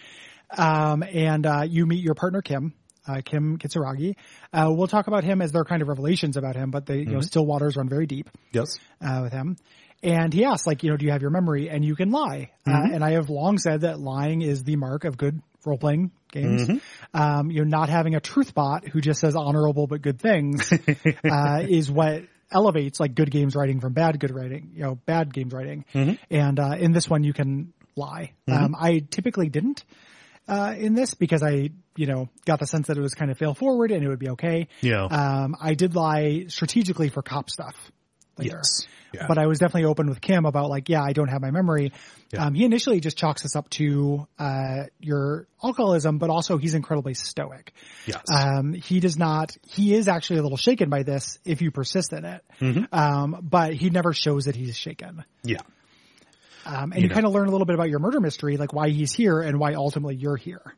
Um, 0.56 1.02
and 1.04 1.46
uh, 1.46 1.64
you 1.68 1.86
meet 1.86 2.04
your 2.04 2.14
partner 2.14 2.42
Kim. 2.42 2.74
Uh, 3.08 3.22
Kim 3.24 3.58
Kitsuragi. 3.58 4.16
Uh, 4.54 4.72
we'll 4.72 4.88
talk 4.88 5.08
about 5.08 5.24
him 5.24 5.42
as 5.42 5.52
there 5.52 5.62
are 5.62 5.66
kind 5.66 5.82
of 5.82 5.88
revelations 5.88 6.38
about 6.38 6.56
him, 6.56 6.72
but 6.72 6.86
the 6.86 6.98
you 6.98 7.06
know 7.06 7.22
still 7.22 7.46
waters 7.46 7.76
run 7.78 7.88
very 7.90 8.06
deep 8.08 8.30
Yes. 8.52 8.80
uh, 9.02 9.20
with 9.24 9.32
him. 9.34 9.58
And 10.04 10.34
he 10.34 10.44
asks, 10.46 10.68
like, 10.68 10.84
you 10.84 10.92
know, 10.92 10.98
do 10.98 11.06
you 11.06 11.12
have 11.12 11.22
your 11.22 11.32
memory? 11.32 11.70
And 11.70 11.84
you 11.84 11.96
can 11.96 12.12
lie. 12.12 12.52
Uh, 12.68 12.72
and 12.94 13.04
I 13.04 13.12
have 13.14 13.30
long 13.30 13.58
said 13.58 13.82
that 13.82 14.00
lying 14.00 14.42
is 14.42 14.64
the 14.64 14.76
mark 14.76 15.04
of 15.04 15.18
good 15.18 15.42
role 15.66 15.80
playing 15.80 16.12
games. 16.32 16.80
Um, 17.14 17.50
you 17.50 17.64
know, 17.64 17.68
not 17.68 17.90
having 17.90 18.14
a 18.14 18.20
truth 18.20 18.54
bot 18.54 18.88
who 18.88 19.02
just 19.02 19.20
says 19.20 19.36
honorable 19.36 19.88
but 19.88 20.02
good 20.04 20.20
things 20.20 20.72
uh, 21.32 21.64
is 21.68 21.90
what 21.90 22.24
elevates 22.52 23.00
like 23.00 23.16
good 23.16 23.32
games 23.32 23.56
writing 23.56 23.80
from 23.80 23.94
bad 23.94 24.20
good 24.20 24.32
writing. 24.36 24.72
You 24.76 24.84
know, 24.84 24.96
bad 24.96 25.34
games 25.34 25.54
writing. 25.54 25.86
And 26.30 26.60
uh, 26.60 26.76
in 26.78 26.92
this 26.92 27.10
one, 27.10 27.24
you 27.24 27.34
can 27.34 27.74
lie. 27.96 28.34
Um, 28.48 28.76
I 28.80 29.00
typically 29.10 29.50
didn't. 29.50 29.86
Uh, 30.48 30.76
in 30.78 30.94
this 30.94 31.14
because 31.16 31.42
I, 31.42 31.72
you 31.96 32.06
know, 32.06 32.30
got 32.46 32.60
the 32.60 32.68
sense 32.68 32.88
that 32.88 32.98
it 32.98 33.02
was 33.02 33.16
kind 33.16 33.32
of 33.32 33.38
fail 33.38 33.54
forward 33.56 33.92
and 33.92 34.04
it 34.04 34.08
would 34.08 34.20
be 34.20 34.30
okay. 34.30 34.68
Yeah. 34.82 35.04
Um, 35.06 35.56
I 35.60 35.74
did 35.74 35.96
lie 35.96 36.46
strategically 36.50 37.10
for 37.10 37.22
cop 37.24 37.50
stuff. 37.50 37.76
later. 38.38 38.58
yes. 38.58 38.88
Yeah. 39.14 39.28
But 39.28 39.38
I 39.38 39.48
was 39.48 39.60
definitely 39.60 39.86
open 39.86 40.10
with 40.10 40.20
Kim 40.20 40.46
about 40.46 40.70
like, 40.70 40.90
yeah, 40.90 41.02
I 41.02 41.14
don't 41.14 41.30
have 41.30 41.42
my 41.42 41.50
memory. 41.50 41.94
Yeah. 42.34 42.46
Um, 42.48 42.54
he 42.54 42.66
initially 42.66 43.00
just 43.00 43.18
chalks 43.18 43.44
this 43.44 43.56
up 43.56 43.70
to 43.72 44.28
uh, 44.38 44.84
your 45.00 45.48
alcoholism, 45.64 46.18
but 46.18 46.30
also 46.30 46.58
he's 46.58 46.76
incredibly 46.76 47.14
stoic. 47.14 47.72
yes. 48.06 48.22
Um, 48.32 48.74
he 48.74 49.00
does 49.00 49.18
not. 49.18 49.56
He 49.66 49.94
is 49.96 50.10
actually 50.10 50.40
a 50.40 50.44
little 50.44 50.58
shaken 50.58 50.90
by 50.90 51.04
this 51.04 51.40
if 51.46 51.62
you 51.62 51.72
persist 51.72 52.12
in 52.14 52.26
it, 52.26 52.44
Mm-hmm. 52.60 52.94
um, 52.94 53.40
but 53.42 53.74
he 53.74 53.90
never 53.90 54.12
shows 54.14 54.46
that 54.46 54.56
he's 54.56 54.78
shaken. 54.78 55.24
yeah. 55.44 55.62
Um, 56.66 56.92
and 56.92 57.02
you, 57.02 57.08
know. 57.10 57.14
kind 57.14 57.26
of 57.26 57.32
learn 57.32 57.48
a 57.48 57.52
little 57.52 57.66
bit 57.66 57.76
about 57.76 57.90
your 57.90 58.00
murder 58.00 58.20
mystery, 58.20 58.58
like 58.58 58.74
why 58.74 58.90
he's 58.90 59.14
here 59.14 59.42
and 59.42 59.60
why 59.60 59.74
ultimately 59.74 60.16
you're 60.16 60.38
here. 60.38 60.76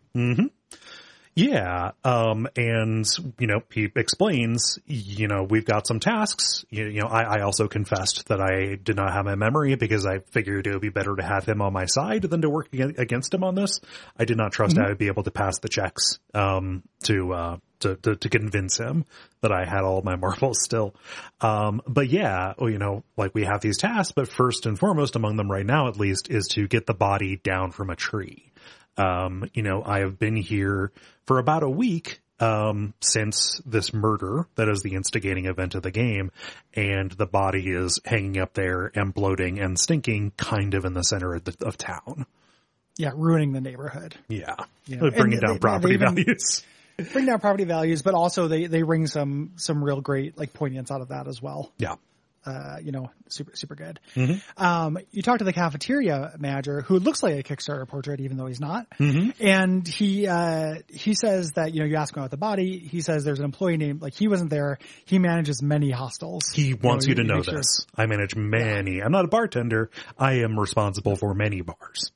Yeah. 1.37 1.91
Um, 2.03 2.47
and, 2.55 3.05
you 3.37 3.45
know, 3.45 3.61
he 3.71 3.91
explains, 3.95 4.79
you 4.87 5.27
know, 5.27 5.43
we've 5.43 5.65
got 5.65 5.85
some 5.85 5.99
tasks. 5.99 6.65
You, 6.71 6.87
you 6.87 7.01
know, 7.01 7.07
I, 7.07 7.37
I 7.37 7.41
also 7.41 7.67
confessed 7.67 8.29
that 8.29 8.41
I 8.41 8.73
did 8.73 8.95
not 8.95 9.13
have 9.13 9.25
my 9.25 9.35
memory 9.35 9.75
because 9.75 10.03
I 10.03 10.17
figured 10.31 10.65
it 10.65 10.71
would 10.71 10.81
be 10.81 10.89
better 10.89 11.15
to 11.15 11.21
have 11.21 11.45
him 11.45 11.61
on 11.61 11.73
my 11.73 11.85
side 11.85 12.23
than 12.23 12.41
to 12.41 12.49
work 12.49 12.73
against 12.73 13.35
him 13.35 13.43
on 13.43 13.53
this. 13.53 13.79
I 14.17 14.25
did 14.25 14.35
not 14.35 14.51
trust 14.51 14.79
I 14.79 14.87
would 14.87 14.97
be 14.97 15.09
able 15.09 15.21
to 15.23 15.31
pass 15.31 15.59
the 15.59 15.69
checks, 15.69 16.17
um, 16.33 16.81
to, 17.03 17.31
uh, 17.33 17.57
to, 17.81 17.95
to, 17.97 18.15
to 18.15 18.29
convince 18.29 18.79
him 18.79 19.05
that 19.41 19.51
I 19.51 19.63
had 19.63 19.83
all 19.83 20.01
my 20.01 20.15
marbles 20.19 20.63
still. 20.63 20.95
Um, 21.39 21.83
but 21.85 22.09
yeah, 22.09 22.53
you 22.59 22.79
know, 22.79 23.03
like 23.15 23.35
we 23.35 23.43
have 23.43 23.61
these 23.61 23.77
tasks, 23.77 24.11
but 24.11 24.27
first 24.27 24.65
and 24.65 24.79
foremost 24.79 25.15
among 25.15 25.37
them 25.37 25.51
right 25.51 25.65
now, 25.65 25.87
at 25.87 25.99
least, 25.99 26.31
is 26.31 26.47
to 26.53 26.67
get 26.67 26.87
the 26.87 26.95
body 26.95 27.35
down 27.35 27.69
from 27.69 27.91
a 27.91 27.95
tree. 27.95 28.51
Um, 28.97 29.49
you 29.53 29.63
know, 29.63 29.83
I 29.85 29.99
have 29.99 30.17
been 30.19 30.35
here 30.35 30.91
for 31.25 31.39
about 31.39 31.63
a 31.63 31.69
week 31.69 32.19
um, 32.39 32.93
since 33.01 33.61
this 33.65 33.93
murder 33.93 34.47
that 34.55 34.69
is 34.69 34.81
the 34.81 34.93
instigating 34.95 35.45
event 35.45 35.75
of 35.75 35.83
the 35.83 35.91
game, 35.91 36.31
and 36.75 37.11
the 37.11 37.25
body 37.25 37.69
is 37.69 37.99
hanging 38.05 38.37
up 38.39 38.53
there 38.53 38.91
and 38.95 39.13
bloating 39.13 39.59
and 39.59 39.77
stinking, 39.79 40.31
kind 40.37 40.73
of 40.73 40.85
in 40.85 40.93
the 40.93 41.03
center 41.03 41.33
of, 41.35 41.43
the, 41.43 41.55
of 41.65 41.77
town. 41.77 42.25
Yeah, 42.95 43.11
ruining 43.15 43.53
the 43.53 43.61
neighborhood. 43.61 44.15
Yeah, 44.27 44.55
Yeah. 44.85 45.09
bringing 45.15 45.39
down 45.39 45.53
they- 45.53 45.59
property 45.59 45.97
they 45.97 46.03
even- 46.05 46.15
values. 46.15 46.63
Bring 47.13 47.27
down 47.27 47.39
property 47.39 47.63
values, 47.65 48.01
but 48.01 48.15
also 48.15 48.47
they 48.47 48.65
they 48.65 48.81
wring 48.81 49.05
some 49.05 49.51
some 49.57 49.83
real 49.83 50.01
great 50.01 50.35
like 50.35 50.51
poignance 50.53 50.89
out 50.89 51.01
of 51.01 51.09
that 51.09 51.27
as 51.27 51.39
well. 51.39 51.71
Yeah, 51.77 51.93
uh, 52.47 52.77
you 52.81 52.91
know, 52.93 53.11
super, 53.27 53.51
super 53.55 53.75
good. 53.75 53.99
Mm-hmm. 54.15 54.63
Um, 54.63 54.97
you 55.11 55.21
talk 55.21 55.39
to 55.39 55.43
the 55.43 55.51
cafeteria 55.51 56.33
manager 56.39 56.81
who 56.81 56.97
looks 56.97 57.21
like 57.21 57.35
a 57.35 57.43
Kickstarter 57.43 57.85
portrait, 57.87 58.21
even 58.21 58.37
though 58.37 58.45
he's 58.45 58.61
not. 58.61 58.89
Mm-hmm. 58.99 59.45
And 59.45 59.85
he, 59.87 60.27
uh, 60.27 60.75
he 60.87 61.13
says 61.13 61.51
that, 61.53 61.73
you 61.73 61.81
know, 61.81 61.85
you 61.85 61.97
ask 61.97 62.15
him 62.15 62.21
about 62.21 62.31
the 62.31 62.37
body. 62.37 62.79
He 62.79 63.01
says 63.01 63.25
there's 63.25 63.39
an 63.39 63.45
employee 63.45 63.75
named, 63.77 64.01
like 64.01 64.13
he 64.13 64.27
wasn't 64.29 64.49
there. 64.49 64.77
He 65.05 65.19
manages 65.19 65.61
many 65.61 65.91
hostels. 65.91 66.49
he 66.53 66.73
wants 66.73 67.05
you, 67.05 67.15
to 67.15 67.23
know 67.23 67.35
make 67.35 67.45
sure- 67.45 67.55
this. 67.55 67.85
I 67.95 68.05
manage 68.05 68.35
many. 68.35 69.01
I'm 69.01 69.11
not 69.11 69.25
a 69.25 69.27
bartender. 69.27 69.89
I 70.17 70.35
am 70.35 70.57
responsible 70.57 71.17
for 71.17 71.33
many 71.33 71.61
bars. 71.61 72.11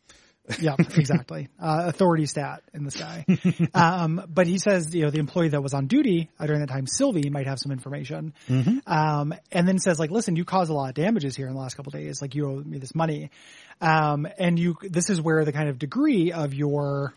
Yeah, 0.59 0.75
exactly. 0.77 1.49
Uh, 1.59 1.83
authority 1.87 2.25
stat 2.25 2.63
in 2.73 2.83
the 2.83 2.91
sky. 2.91 3.25
um, 3.73 4.23
but 4.27 4.47
he 4.47 4.57
says, 4.57 4.93
you 4.93 5.03
know, 5.03 5.09
the 5.09 5.19
employee 5.19 5.49
that 5.49 5.61
was 5.61 5.73
on 5.73 5.87
duty 5.87 6.29
uh, 6.39 6.45
during 6.45 6.61
that 6.61 6.69
time, 6.69 6.87
Sylvie, 6.87 7.29
might 7.29 7.47
have 7.47 7.59
some 7.59 7.71
information. 7.71 8.33
Um, 8.87 9.33
and 9.51 9.67
then 9.67 9.79
says, 9.79 9.99
like, 9.99 10.11
listen, 10.11 10.35
you 10.35 10.45
caused 10.45 10.69
a 10.69 10.73
lot 10.73 10.89
of 10.89 10.95
damages 10.95 11.35
here 11.35 11.47
in 11.47 11.53
the 11.53 11.59
last 11.59 11.75
couple 11.75 11.91
of 11.91 11.99
days. 11.99 12.21
Like, 12.21 12.35
you 12.35 12.49
owe 12.49 12.55
me 12.63 12.77
this 12.77 12.95
money. 12.95 13.31
Um, 13.79 14.27
and 14.37 14.59
you, 14.59 14.77
this 14.81 15.09
is 15.09 15.21
where 15.21 15.45
the 15.45 15.51
kind 15.51 15.69
of 15.69 15.79
degree 15.79 16.31
of 16.31 16.53
your 16.53 17.13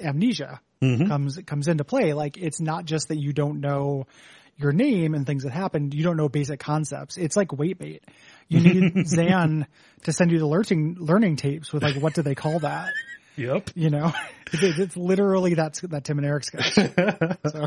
amnesia 0.00 0.60
comes, 0.80 1.38
comes 1.46 1.68
into 1.68 1.84
play. 1.84 2.12
Like, 2.12 2.36
it's 2.36 2.60
not 2.60 2.84
just 2.84 3.08
that 3.08 3.18
you 3.18 3.32
don't 3.32 3.60
know 3.60 4.06
your 4.58 4.72
name 4.72 5.14
and 5.14 5.26
things 5.26 5.44
that 5.44 5.50
happened. 5.52 5.94
You 5.94 6.04
don't 6.04 6.16
know 6.16 6.28
basic 6.28 6.60
concepts. 6.60 7.16
It's 7.16 7.36
like 7.36 7.52
weight 7.52 7.78
bait. 7.78 8.02
You 8.48 8.60
need 8.60 9.06
Zan 9.06 9.66
to 10.04 10.12
send 10.12 10.30
you 10.30 10.38
the 10.38 10.46
learning 10.46 10.96
learning 10.98 11.36
tapes 11.36 11.72
with 11.72 11.82
like 11.82 11.96
what 11.96 12.14
do 12.14 12.22
they 12.22 12.34
call 12.34 12.58
that? 12.60 12.90
Yep. 13.36 13.70
You 13.74 13.88
know, 13.88 14.12
it's, 14.52 14.78
it's 14.78 14.96
literally 14.96 15.54
that's 15.54 15.80
that 15.80 16.04
Tim 16.04 16.18
and 16.18 16.26
Eric 16.26 16.44
sketch. 16.44 16.74
So 17.50 17.66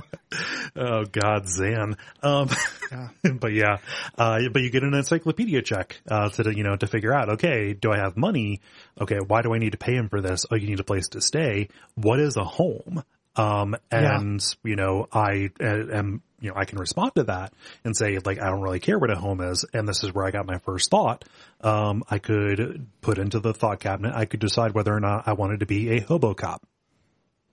Oh 0.75 1.05
God, 1.05 1.47
Zan. 1.49 1.95
Um, 2.21 2.49
Yeah. 2.91 3.07
but 3.39 3.51
yeah, 3.53 3.77
uh, 4.17 4.39
but 4.51 4.61
you 4.61 4.69
get 4.69 4.83
an 4.83 4.93
encyclopedia 4.93 5.61
check, 5.63 5.99
uh, 6.09 6.29
to, 6.29 6.55
you 6.55 6.63
know, 6.63 6.75
to 6.75 6.85
figure 6.87 7.13
out, 7.13 7.29
okay, 7.29 7.73
do 7.73 7.91
I 7.91 7.97
have 7.97 8.15
money? 8.15 8.61
Okay. 8.99 9.17
Why 9.25 9.41
do 9.41 9.53
I 9.53 9.57
need 9.57 9.71
to 9.71 9.77
pay 9.77 9.95
him 9.95 10.07
for 10.09 10.21
this? 10.21 10.45
Oh, 10.51 10.55
you 10.55 10.67
need 10.67 10.79
a 10.79 10.83
place 10.83 11.09
to 11.09 11.21
stay. 11.21 11.69
What 11.95 12.19
is 12.19 12.37
a 12.37 12.43
home? 12.43 13.03
Um, 13.35 13.75
and, 13.91 14.41
you 14.63 14.75
know, 14.75 15.07
I 15.11 15.49
uh, 15.61 15.65
am, 15.93 16.21
you 16.39 16.49
know, 16.49 16.55
I 16.55 16.65
can 16.65 16.77
respond 16.79 17.11
to 17.15 17.23
that 17.25 17.53
and 17.83 17.95
say, 17.95 18.17
like, 18.23 18.41
I 18.41 18.49
don't 18.49 18.61
really 18.61 18.79
care 18.79 18.97
what 18.97 19.09
a 19.11 19.15
home 19.15 19.41
is. 19.41 19.65
And 19.73 19.87
this 19.87 20.03
is 20.03 20.13
where 20.13 20.25
I 20.25 20.31
got 20.31 20.45
my 20.45 20.59
first 20.59 20.89
thought. 20.89 21.25
Um, 21.61 22.03
I 22.09 22.19
could 22.19 22.87
put 23.01 23.17
into 23.17 23.39
the 23.39 23.53
thought 23.53 23.79
cabinet. 23.79 24.13
I 24.15 24.25
could 24.25 24.39
decide 24.39 24.73
whether 24.73 24.93
or 24.93 24.99
not 24.99 25.27
I 25.27 25.33
wanted 25.33 25.59
to 25.61 25.65
be 25.65 25.97
a 25.97 26.01
hobo 26.01 26.33
cop. 26.33 26.63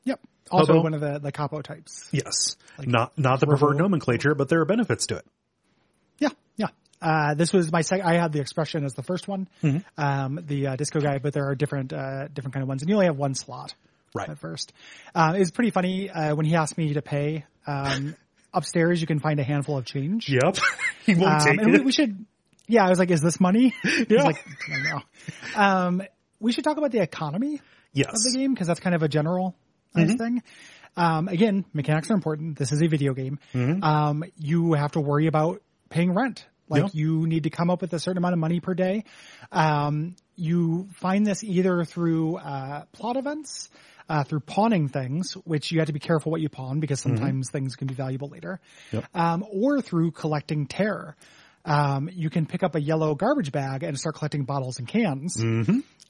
yep. 0.05 0.21
Also 0.51 0.75
Hobo. 0.75 0.83
one 0.83 0.95
of 0.95 1.01
the 1.01 1.19
the 1.19 1.33
copotypes. 1.33 2.09
Yes. 2.13 2.57
not, 2.79 3.17
not 3.19 3.41
the 3.41 3.47
preferred 3.47 3.73
hobo. 3.73 3.85
nomenclature, 3.85 4.35
but 4.35 4.49
there 4.49 4.61
are 4.61 4.65
benefits 4.67 5.07
to 5.07 5.17
it. 5.17 5.25
Yeah, 6.19 6.29
yeah. 6.57 6.67
Uh, 7.01 7.35
this 7.35 7.53
was 7.53 7.73
my 7.73 7.81
second. 7.81 8.07
I 8.07 8.15
had 8.21 8.33
the 8.33 8.41
expression 8.41 8.85
as 8.85 8.93
the 8.95 9.03
first 9.03 9.27
one, 9.27 9.49
Mm-hmm. 9.63 9.79
um, 10.01 10.41
the 10.47 10.67
uh, 10.69 10.77
disco 10.77 11.01
guy, 11.01 11.19
but 11.19 11.33
there 11.33 11.47
are 11.49 11.55
different 11.55 11.93
uh, 11.93 12.29
different 12.29 12.53
kind 12.55 12.63
of 12.63 12.69
ones, 12.69 12.83
and 12.83 12.89
you 12.89 12.95
only 12.97 13.07
have 13.07 13.17
one 13.17 13.35
slot. 13.35 13.75
Right. 14.15 14.29
At 14.29 14.39
first, 14.39 14.73
uh, 15.15 15.35
it's 15.37 15.51
pretty 15.51 15.71
funny 15.71 16.11
uh, 16.11 16.35
when 16.35 16.45
he 16.47 16.55
asked 16.55 16.77
me 16.77 16.93
to 16.95 17.03
pay. 17.03 17.45
Um, 17.67 18.15
upstairs, 18.55 19.01
you 19.01 19.07
can 19.07 19.19
find 19.21 19.41
a 19.41 19.43
handful 19.45 19.79
of 19.79 19.87
change. 19.87 20.29
Yep. 20.29 20.57
he 21.07 21.15
won't 21.15 21.33
Um, 21.33 21.41
take 21.41 21.61
and 21.61 21.71
we, 21.73 21.79
it. 21.79 21.85
we 21.85 21.93
should, 21.93 22.27
yeah, 22.69 22.85
I 22.85 22.91
was 22.91 22.99
like, 22.99 23.11
is 23.11 23.21
this 23.23 23.41
money? 23.41 23.75
Yeah. 24.09 24.25
like, 24.25 24.45
no. 24.69 25.01
Um, 25.57 26.03
we 26.41 26.53
should 26.53 26.65
talk 26.65 26.77
about 26.77 26.91
the 26.93 27.01
economy 27.01 27.61
yes. 27.95 28.09
of 28.09 28.33
the 28.33 28.39
game 28.39 28.53
because 28.53 28.67
that's 28.67 28.81
kind 28.81 28.95
of 28.95 29.03
a 29.03 29.09
general 29.09 29.55
nice 29.95 30.15
thing. 30.17 30.43
Um, 30.97 31.29
again, 31.29 31.65
mechanics 31.73 32.11
are 32.11 32.15
important. 32.15 32.59
This 32.59 32.73
is 32.73 32.83
a 32.83 32.89
video 32.89 33.15
game. 33.15 33.39
Um, 33.55 34.25
you 34.37 34.75
have 34.75 34.93
to 34.93 35.01
worry 35.01 35.27
about 35.27 35.63
paying 35.89 36.13
rent. 36.15 36.45
Like 36.69 36.83
Yeah. 36.83 36.89
you 36.93 37.27
need 37.27 37.45
to 37.45 37.51
come 37.51 37.71
up 37.71 37.81
with 37.81 37.93
a 37.95 37.99
certain 37.99 38.19
amount 38.19 38.35
of 38.35 38.39
money 38.39 38.61
per 38.61 38.75
day. 38.75 39.05
Um, 39.51 40.17
you 40.37 40.89
find 40.95 41.27
this 41.27 41.45
either 41.45 41.85
through 41.85 42.37
uh, 42.37 42.85
plot 42.93 43.17
events 43.17 43.69
uh, 44.09 44.25
through 44.25 44.41
pawning 44.41 44.89
things, 44.89 45.33
which 45.45 45.71
you 45.73 45.79
have 45.79 45.87
to 45.87 45.93
be 45.93 45.99
careful 46.01 46.33
what 46.33 46.41
you 46.41 46.49
pawn 46.49 46.81
because 46.81 47.01
sometimes 47.01 47.51
things 47.51 47.77
can 47.77 47.87
be 47.87 47.95
valuable 47.95 48.29
later, 48.29 48.61
Yep. 48.93 49.05
um, 49.15 49.45
or 49.51 49.81
through 49.81 50.11
collecting 50.13 50.67
tare. 50.67 51.17
Um, 51.65 52.09
you 52.13 52.29
can 52.29 52.47
pick 52.47 52.63
up 52.65 52.75
a 52.75 52.81
yellow 52.81 53.15
garbage 53.15 53.53
bag 53.53 53.85
and 53.85 53.99
start 53.99 54.17
collecting 54.17 54.45
bottles 54.45 54.79
and 54.81 54.89
cans 54.89 55.41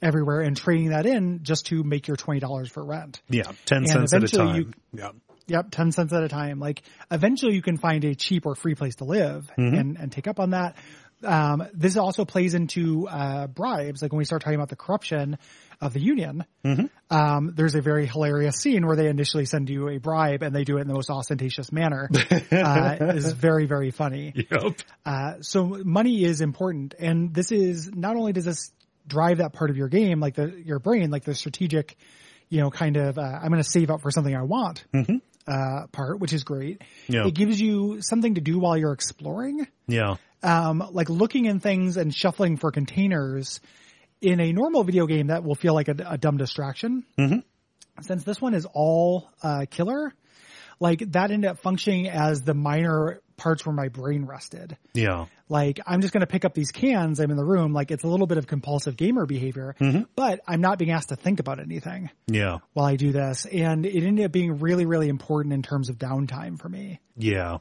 everywhere 0.00 0.40
and 0.40 0.56
trading 0.56 0.88
that 0.90 1.06
in 1.06 1.40
just 1.42 1.66
to 1.66 1.82
make 1.84 2.08
your 2.08 2.16
twenty 2.16 2.40
dollars 2.40 2.70
for 2.70 2.82
rent. 2.84 3.20
Yeah, 3.28 3.52
ten 3.66 3.86
cents 3.86 4.12
at 4.14 4.24
a 4.24 4.28
time. 4.28 4.56
you- 4.56 4.72
yeah, 4.94 5.10
Yep, 5.48 5.66
ten 5.72 5.90
cents 5.92 6.12
at 6.12 6.22
a 6.22 6.28
time. 6.28 6.58
Like 6.60 6.82
eventually, 7.10 7.54
you 7.54 7.62
can 7.62 7.76
find 7.76 8.04
a 8.04 8.14
cheap 8.14 8.46
or 8.46 8.54
free 8.54 8.74
place 8.76 8.94
to 8.96 9.04
live 9.04 9.50
and 9.56 9.96
and 9.98 10.10
take 10.10 10.26
up 10.28 10.40
on 10.40 10.50
that. 10.50 10.76
Um, 11.24 11.66
this 11.74 11.96
also 11.96 12.24
plays 12.24 12.54
into 12.54 13.08
uh, 13.08 13.46
bribes. 13.46 14.02
Like 14.02 14.12
when 14.12 14.18
we 14.18 14.24
start 14.24 14.42
talking 14.42 14.56
about 14.56 14.68
the 14.68 14.76
corruption 14.76 15.38
of 15.80 15.92
the 15.92 16.00
union, 16.00 16.44
um, 17.10 17.52
there's 17.54 17.74
a 17.74 17.80
very 17.80 18.06
hilarious 18.06 18.56
scene 18.56 18.86
where 18.86 18.96
they 18.96 19.08
initially 19.08 19.44
send 19.44 19.68
you 19.68 19.88
a 19.88 19.98
bribe 19.98 20.42
and 20.42 20.54
they 20.54 20.64
do 20.64 20.78
it 20.78 20.82
in 20.82 20.88
the 20.88 20.94
most 20.94 21.10
ostentatious 21.10 21.72
manner. 21.72 22.08
uh, 22.52 22.96
is 23.14 23.32
very 23.32 23.66
very 23.66 23.90
funny. 23.90 24.32
yep, 24.34 24.80
Uh, 25.04 25.40
so 25.40 25.80
money 25.84 26.24
is 26.24 26.40
important, 26.40 26.94
and 26.98 27.34
this 27.34 27.52
is 27.52 27.90
not 27.94 28.16
only 28.16 28.32
does 28.32 28.44
this 28.44 28.72
drive 29.06 29.38
that 29.38 29.52
part 29.52 29.70
of 29.70 29.76
your 29.76 29.88
game, 29.88 30.20
like 30.20 30.34
the 30.34 30.62
your 30.64 30.78
brain, 30.78 31.10
like 31.10 31.24
the 31.24 31.34
strategic, 31.34 31.96
you 32.48 32.60
know, 32.60 32.70
kind 32.70 32.96
of 32.96 33.18
uh, 33.18 33.22
I'm 33.22 33.48
going 33.50 33.62
to 33.62 33.68
save 33.68 33.90
up 33.90 34.00
for 34.02 34.10
something 34.10 34.34
I 34.34 34.42
want 34.42 34.84
uh, 35.46 35.86
part, 35.90 36.20
which 36.20 36.32
is 36.32 36.44
great. 36.44 36.82
Yeah. 37.08 37.26
It 37.26 37.34
gives 37.34 37.60
you 37.60 38.00
something 38.00 38.34
to 38.36 38.40
do 38.40 38.58
while 38.58 38.76
you're 38.76 38.92
exploring, 38.92 39.66
yeah, 39.86 40.16
um, 40.42 40.88
like 40.92 41.08
looking 41.08 41.44
in 41.46 41.60
things 41.60 41.96
and 41.96 42.14
shuffling 42.14 42.56
for 42.56 42.70
containers. 42.70 43.60
In 44.20 44.38
a 44.40 44.52
normal 44.52 44.84
video 44.84 45.06
game, 45.06 45.28
that 45.28 45.42
will 45.42 45.56
feel 45.56 45.74
like 45.74 45.88
a, 45.88 45.96
a 46.10 46.16
dumb 46.18 46.36
distraction. 46.36 47.04
Since 48.02 48.22
this 48.24 48.40
one 48.40 48.54
is 48.54 48.66
all 48.72 49.28
uh, 49.42 49.66
killer, 49.68 50.12
like 50.78 51.00
that 51.12 51.30
ended 51.30 51.50
up 51.50 51.58
functioning 51.58 52.08
as 52.08 52.42
the 52.42 52.54
minor 52.54 53.20
parts 53.36 53.66
where 53.66 53.74
my 53.74 53.88
brain 53.88 54.24
rested 54.24 54.76
yeah, 54.94 55.26
like 55.48 55.80
I'm 55.86 56.00
just 56.00 56.12
going 56.12 56.20
to 56.22 56.26
pick 56.26 56.44
up 56.44 56.54
these 56.54 56.70
cans. 56.70 57.18
I'm 57.20 57.30
in 57.30 57.36
the 57.36 57.44
room. 57.44 57.72
Like 57.72 57.90
it's 57.90 58.04
a 58.04 58.08
little 58.08 58.26
bit 58.26 58.38
of 58.38 58.46
compulsive 58.46 58.96
gamer 58.96 59.26
behavior, 59.26 59.74
but 60.16 60.40
I'm 60.46 60.60
not 60.60 60.78
being 60.78 60.92
asked 60.92 61.10
to 61.10 61.16
think 61.16 61.40
about 61.40 61.58
anything 61.60 62.10
yeah, 62.26 62.58
while 62.72 62.86
I 62.86 62.96
do 62.96 63.12
this. 63.12 63.44
And 63.46 63.84
it 63.84 64.04
ended 64.04 64.24
up 64.24 64.32
being 64.32 64.60
really, 64.60 64.86
really 64.86 65.08
important 65.08 65.52
in 65.52 65.62
terms 65.62 65.88
of 65.88 65.98
downtime 65.98 66.58
for 66.58 66.68
me. 66.68 67.00
yeah. 67.16 67.58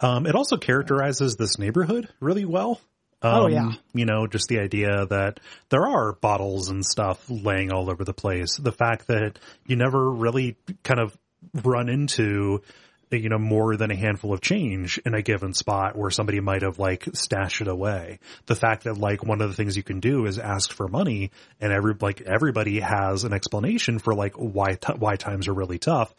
Um, 0.00 0.26
it 0.26 0.34
also 0.34 0.56
characterizes 0.56 1.36
this 1.36 1.58
neighborhood 1.58 2.08
really 2.20 2.44
well. 2.44 2.80
Um, 3.20 3.34
Oh, 3.34 3.46
yeah. 3.48 3.72
You 3.94 4.06
know, 4.06 4.26
just 4.26 4.48
the 4.48 4.60
idea 4.60 5.06
that 5.06 5.40
there 5.70 5.86
are 5.86 6.12
bottles 6.12 6.68
and 6.68 6.86
stuff 6.86 7.24
laying 7.28 7.72
all 7.72 7.90
over 7.90 8.04
the 8.04 8.14
place. 8.14 8.56
The 8.56 8.72
fact 8.72 9.08
that 9.08 9.38
you 9.66 9.76
never 9.76 10.10
really 10.10 10.56
kind 10.84 11.00
of 11.00 11.16
run 11.64 11.88
into, 11.88 12.62
you 13.10 13.28
know, 13.28 13.38
more 13.38 13.76
than 13.76 13.90
a 13.90 13.96
handful 13.96 14.32
of 14.32 14.40
change 14.40 14.98
in 15.04 15.14
a 15.14 15.22
given 15.22 15.52
spot 15.52 15.96
where 15.96 16.10
somebody 16.10 16.38
might 16.38 16.62
have 16.62 16.78
like 16.78 17.06
stashed 17.12 17.60
it 17.60 17.66
away. 17.66 18.20
The 18.46 18.54
fact 18.54 18.84
that 18.84 18.98
like 18.98 19.24
one 19.24 19.40
of 19.40 19.48
the 19.48 19.56
things 19.56 19.76
you 19.76 19.82
can 19.82 19.98
do 19.98 20.26
is 20.26 20.38
ask 20.38 20.72
for 20.72 20.86
money 20.86 21.32
and 21.60 21.72
every, 21.72 21.94
like 22.00 22.20
everybody 22.20 22.78
has 22.78 23.24
an 23.24 23.32
explanation 23.32 23.98
for 23.98 24.14
like 24.14 24.34
why, 24.34 24.74
t- 24.74 24.92
why 24.96 25.16
times 25.16 25.48
are 25.48 25.54
really 25.54 25.78
tough. 25.78 26.14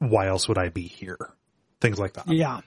Why 0.00 0.26
else 0.26 0.48
would 0.48 0.58
I 0.58 0.68
be 0.68 0.86
here? 0.86 1.18
Things 1.80 1.98
like 1.98 2.14
that. 2.14 2.28
Yeah. 2.28 2.60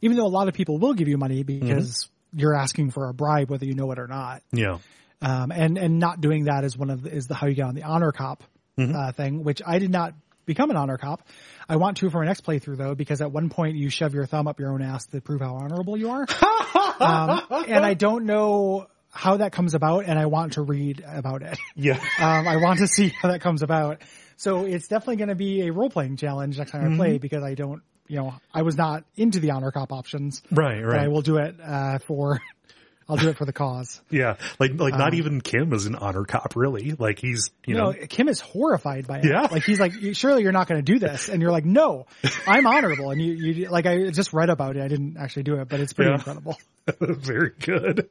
Even 0.00 0.16
though 0.16 0.26
a 0.26 0.28
lot 0.28 0.48
of 0.48 0.54
people 0.54 0.78
will 0.78 0.94
give 0.94 1.08
you 1.08 1.18
money 1.18 1.42
because 1.42 2.08
you're 2.32 2.54
asking 2.54 2.90
for 2.90 3.08
a 3.08 3.14
bribe, 3.14 3.50
whether 3.50 3.64
you 3.64 3.74
know 3.74 3.90
it 3.92 3.98
or 3.98 4.06
not. 4.06 4.42
Yeah. 4.52 4.78
Um, 5.20 5.50
and, 5.50 5.78
and 5.78 5.98
not 5.98 6.20
doing 6.20 6.44
that 6.44 6.64
is 6.64 6.76
one 6.76 6.90
of 6.90 7.02
the, 7.02 7.12
is 7.12 7.26
the 7.26 7.34
how 7.34 7.46
you 7.48 7.54
get 7.54 7.64
on 7.64 7.74
the 7.74 7.82
honor 7.82 8.12
cop, 8.12 8.44
uh, 8.78 9.12
thing, 9.12 9.42
which 9.42 9.60
I 9.66 9.80
did 9.80 9.90
not 9.90 10.14
become 10.46 10.70
an 10.70 10.76
honor 10.76 10.96
cop. 10.96 11.22
I 11.68 11.76
want 11.76 11.98
to 11.98 12.10
for 12.10 12.18
my 12.20 12.26
next 12.26 12.44
playthrough 12.44 12.76
though, 12.76 12.94
because 12.94 13.20
at 13.20 13.30
one 13.30 13.50
point 13.50 13.76
you 13.76 13.90
shove 13.90 14.14
your 14.14 14.26
thumb 14.26 14.48
up 14.48 14.60
your 14.60 14.72
own 14.72 14.82
ass 14.82 15.06
to 15.06 15.20
prove 15.20 15.40
how 15.40 15.54
honorable 15.54 15.96
you 15.96 16.10
are. 16.10 16.26
um, 17.00 17.42
and 17.68 17.84
I 17.84 17.94
don't 17.94 18.24
know 18.24 18.86
how 19.10 19.36
that 19.38 19.52
comes 19.52 19.74
about 19.74 20.04
and 20.06 20.18
I 20.18 20.26
want 20.26 20.54
to 20.54 20.62
read 20.62 21.04
about 21.06 21.42
it. 21.42 21.58
Yeah. 21.76 22.00
Um, 22.20 22.48
I 22.48 22.56
want 22.56 22.80
to 22.80 22.88
see 22.88 23.08
how 23.10 23.28
that 23.30 23.40
comes 23.40 23.62
about. 23.62 24.02
So 24.36 24.64
it's 24.64 24.88
definitely 24.88 25.16
going 25.16 25.28
to 25.28 25.36
be 25.36 25.66
a 25.66 25.72
role 25.72 25.90
playing 25.90 26.16
challenge 26.16 26.58
next 26.58 26.72
time 26.72 26.92
I 26.92 26.96
play 26.96 27.18
because 27.18 27.44
I 27.44 27.54
don't, 27.54 27.82
you 28.08 28.16
know, 28.16 28.34
I 28.52 28.62
was 28.62 28.76
not 28.76 29.04
into 29.16 29.40
the 29.40 29.50
honor 29.52 29.70
cop 29.70 29.92
options. 29.92 30.42
Right, 30.50 30.82
But 30.84 30.98
I 30.98 31.08
will 31.08 31.22
do 31.22 31.36
it, 31.36 31.56
uh, 31.62 31.98
for, 31.98 32.40
I'll 33.08 33.16
do 33.16 33.28
it 33.30 33.36
for 33.38 33.44
the 33.46 33.52
cause. 33.52 34.00
Yeah. 34.10 34.36
Like, 34.58 34.72
like 34.74 34.92
not 34.94 35.14
even 35.14 35.40
Kim 35.40 35.72
is 35.72 35.86
an 35.86 35.94
honor 35.94 36.24
cop, 36.24 36.56
really. 36.56 36.92
Like 36.98 37.18
he's, 37.18 37.50
you 37.66 37.74
know, 37.74 37.92
Kim 37.92 38.28
is 38.28 38.40
horrified 38.40 39.06
by 39.06 39.18
it. 39.20 39.24
Yeah. 39.26 39.48
Like 39.50 39.62
he's 39.64 39.80
like, 39.80 39.92
surely 40.12 40.42
you're 40.42 40.52
not 40.52 40.66
going 40.68 40.84
to 40.84 40.92
do 40.92 40.98
this. 40.98 41.28
And 41.28 41.40
you're 41.40 41.50
like, 41.52 41.64
no, 41.64 42.06
I'm 42.46 42.66
honorable. 42.66 43.10
And 43.10 43.20
you, 43.22 43.32
you, 43.32 43.68
like 43.70 43.86
I 43.86 44.10
just 44.10 44.32
read 44.32 44.50
about 44.50 44.76
it. 44.76 44.82
I 44.82 44.88
didn't 44.88 45.16
actually 45.18 45.44
do 45.44 45.56
it, 45.56 45.68
but 45.68 45.80
it's 45.80 45.92
pretty 45.92 46.10
Yeah. 46.10 46.16
incredible. 46.16 46.58
very 47.00 47.52
good. 47.60 48.08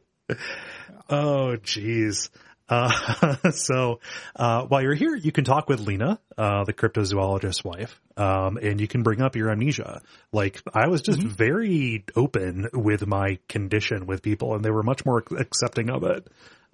Oh, 1.09 1.57
jeez. 1.63 2.29
Uh, 2.69 3.51
so, 3.51 3.99
uh, 4.35 4.63
while 4.63 4.81
you're 4.81 4.93
here, 4.93 5.15
you 5.15 5.31
can 5.31 5.43
talk 5.43 5.69
with 5.69 5.79
Lena, 5.79 6.19
uh, 6.37 6.63
the 6.65 6.73
cryptozoologist's 6.73 7.63
wife, 7.63 7.99
um, 8.17 8.57
and 8.57 8.81
you 8.81 8.87
can 8.87 9.03
bring 9.03 9.21
up 9.21 9.35
your 9.35 9.49
amnesia. 9.49 10.01
Like, 10.31 10.61
I 10.73 10.87
was 10.87 11.01
just 11.01 11.19
very 11.19 12.03
open 12.15 12.69
with 12.73 13.07
my 13.07 13.39
condition 13.47 14.05
with 14.05 14.21
people, 14.21 14.55
and 14.55 14.63
they 14.63 14.71
were 14.71 14.83
much 14.83 15.05
more 15.05 15.23
accepting 15.37 15.89
of 15.89 16.03
it, 16.03 16.27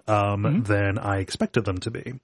um, 0.06 0.64
than 0.64 0.98
I 0.98 1.18
expected 1.18 1.64
them 1.64 1.78
to 1.78 1.90
be. 1.90 2.14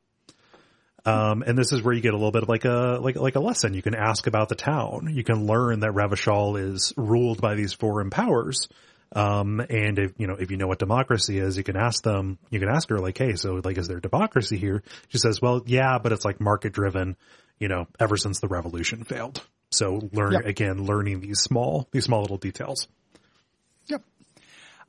Um, 1.04 1.42
and 1.46 1.56
this 1.56 1.72
is 1.72 1.80
where 1.80 1.94
you 1.94 2.02
get 2.02 2.12
a 2.12 2.16
little 2.16 2.32
bit 2.32 2.42
of 2.42 2.48
like 2.48 2.66
a, 2.66 2.98
like, 3.00 3.16
like 3.16 3.34
a 3.34 3.40
lesson. 3.40 3.72
You 3.72 3.80
can 3.80 3.94
ask 3.94 4.26
about 4.26 4.50
the 4.50 4.54
town. 4.54 5.10
You 5.14 5.24
can 5.24 5.46
learn 5.46 5.80
that 5.80 5.92
Revachol 5.92 6.60
is 6.60 6.92
ruled 6.96 7.40
by 7.40 7.54
these 7.54 7.72
foreign 7.72 8.10
powers. 8.10 8.68
Um, 9.12 9.60
and 9.60 9.98
if, 9.98 10.12
you 10.18 10.26
know, 10.28 10.34
if 10.38 10.50
you 10.50 10.56
know 10.56 10.68
what 10.68 10.78
democracy 10.78 11.38
is, 11.38 11.56
you 11.56 11.64
can 11.64 11.76
ask 11.76 12.02
them, 12.02 12.38
you 12.50 12.60
can 12.60 12.68
ask 12.68 12.88
her 12.90 12.98
like, 12.98 13.18
Hey, 13.18 13.34
so 13.34 13.60
like, 13.64 13.76
is 13.76 13.88
there 13.88 13.98
democracy 14.00 14.56
here? 14.56 14.82
She 15.08 15.18
says, 15.18 15.40
well, 15.42 15.62
yeah, 15.66 15.98
but 15.98 16.12
it's 16.12 16.24
like 16.24 16.40
market 16.40 16.72
driven, 16.72 17.16
you 17.58 17.68
know, 17.68 17.86
ever 17.98 18.16
since 18.16 18.38
the 18.40 18.48
revolution 18.48 19.04
failed. 19.04 19.44
So 19.70 20.00
learn 20.12 20.32
Yep. 20.32 20.44
again, 20.46 20.84
learning 20.86 21.20
these 21.20 21.40
small, 21.40 21.88
these 21.92 22.04
small 22.04 22.20
little 22.20 22.36
details. 22.38 22.86
Yep. 23.86 24.02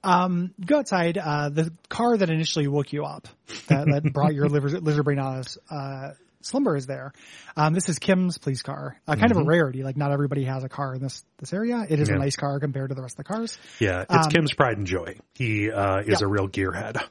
Um, 0.03 0.53
go 0.63 0.79
outside. 0.79 1.17
Uh, 1.17 1.49
the 1.49 1.71
car 1.89 2.17
that 2.17 2.29
initially 2.29 2.67
woke 2.67 2.93
you 2.93 3.05
up, 3.05 3.27
that, 3.67 3.85
that 3.87 4.13
brought 4.13 4.33
your 4.33 4.49
lizard, 4.49 4.83
lizard 4.83 5.05
brain 5.05 5.19
out 5.19 5.39
of 5.39 5.57
uh, 5.69 6.09
slumber, 6.45 6.75
is 6.75 6.85
there. 6.87 7.13
Um, 7.55 7.73
this 7.73 7.89
is 7.89 7.99
Kim's 7.99 8.37
police 8.37 8.61
car. 8.61 8.97
Uh, 9.07 9.15
kind 9.15 9.31
of 9.31 9.37
a 9.37 9.43
rarity. 9.43 9.83
Like 9.83 9.97
not 9.97 10.11
everybody 10.11 10.43
has 10.45 10.63
a 10.63 10.69
car 10.69 10.95
in 10.95 11.01
this 11.01 11.23
this 11.37 11.53
area. 11.53 11.85
It 11.89 11.99
is 11.99 12.09
Yeah. 12.09 12.15
a 12.15 12.19
nice 12.19 12.35
car 12.35 12.59
compared 12.59 12.89
to 12.89 12.95
the 12.95 13.01
rest 13.01 13.13
of 13.19 13.25
the 13.25 13.33
cars. 13.33 13.57
Yeah. 13.79 14.05
It's 14.09 14.27
Kim's 14.27 14.53
pride 14.53 14.77
and 14.77 14.87
joy. 14.87 15.17
He, 15.33 15.71
uh, 15.71 15.99
is 16.05 16.21
a 16.21 16.27
real 16.27 16.47
gearhead. 16.47 17.01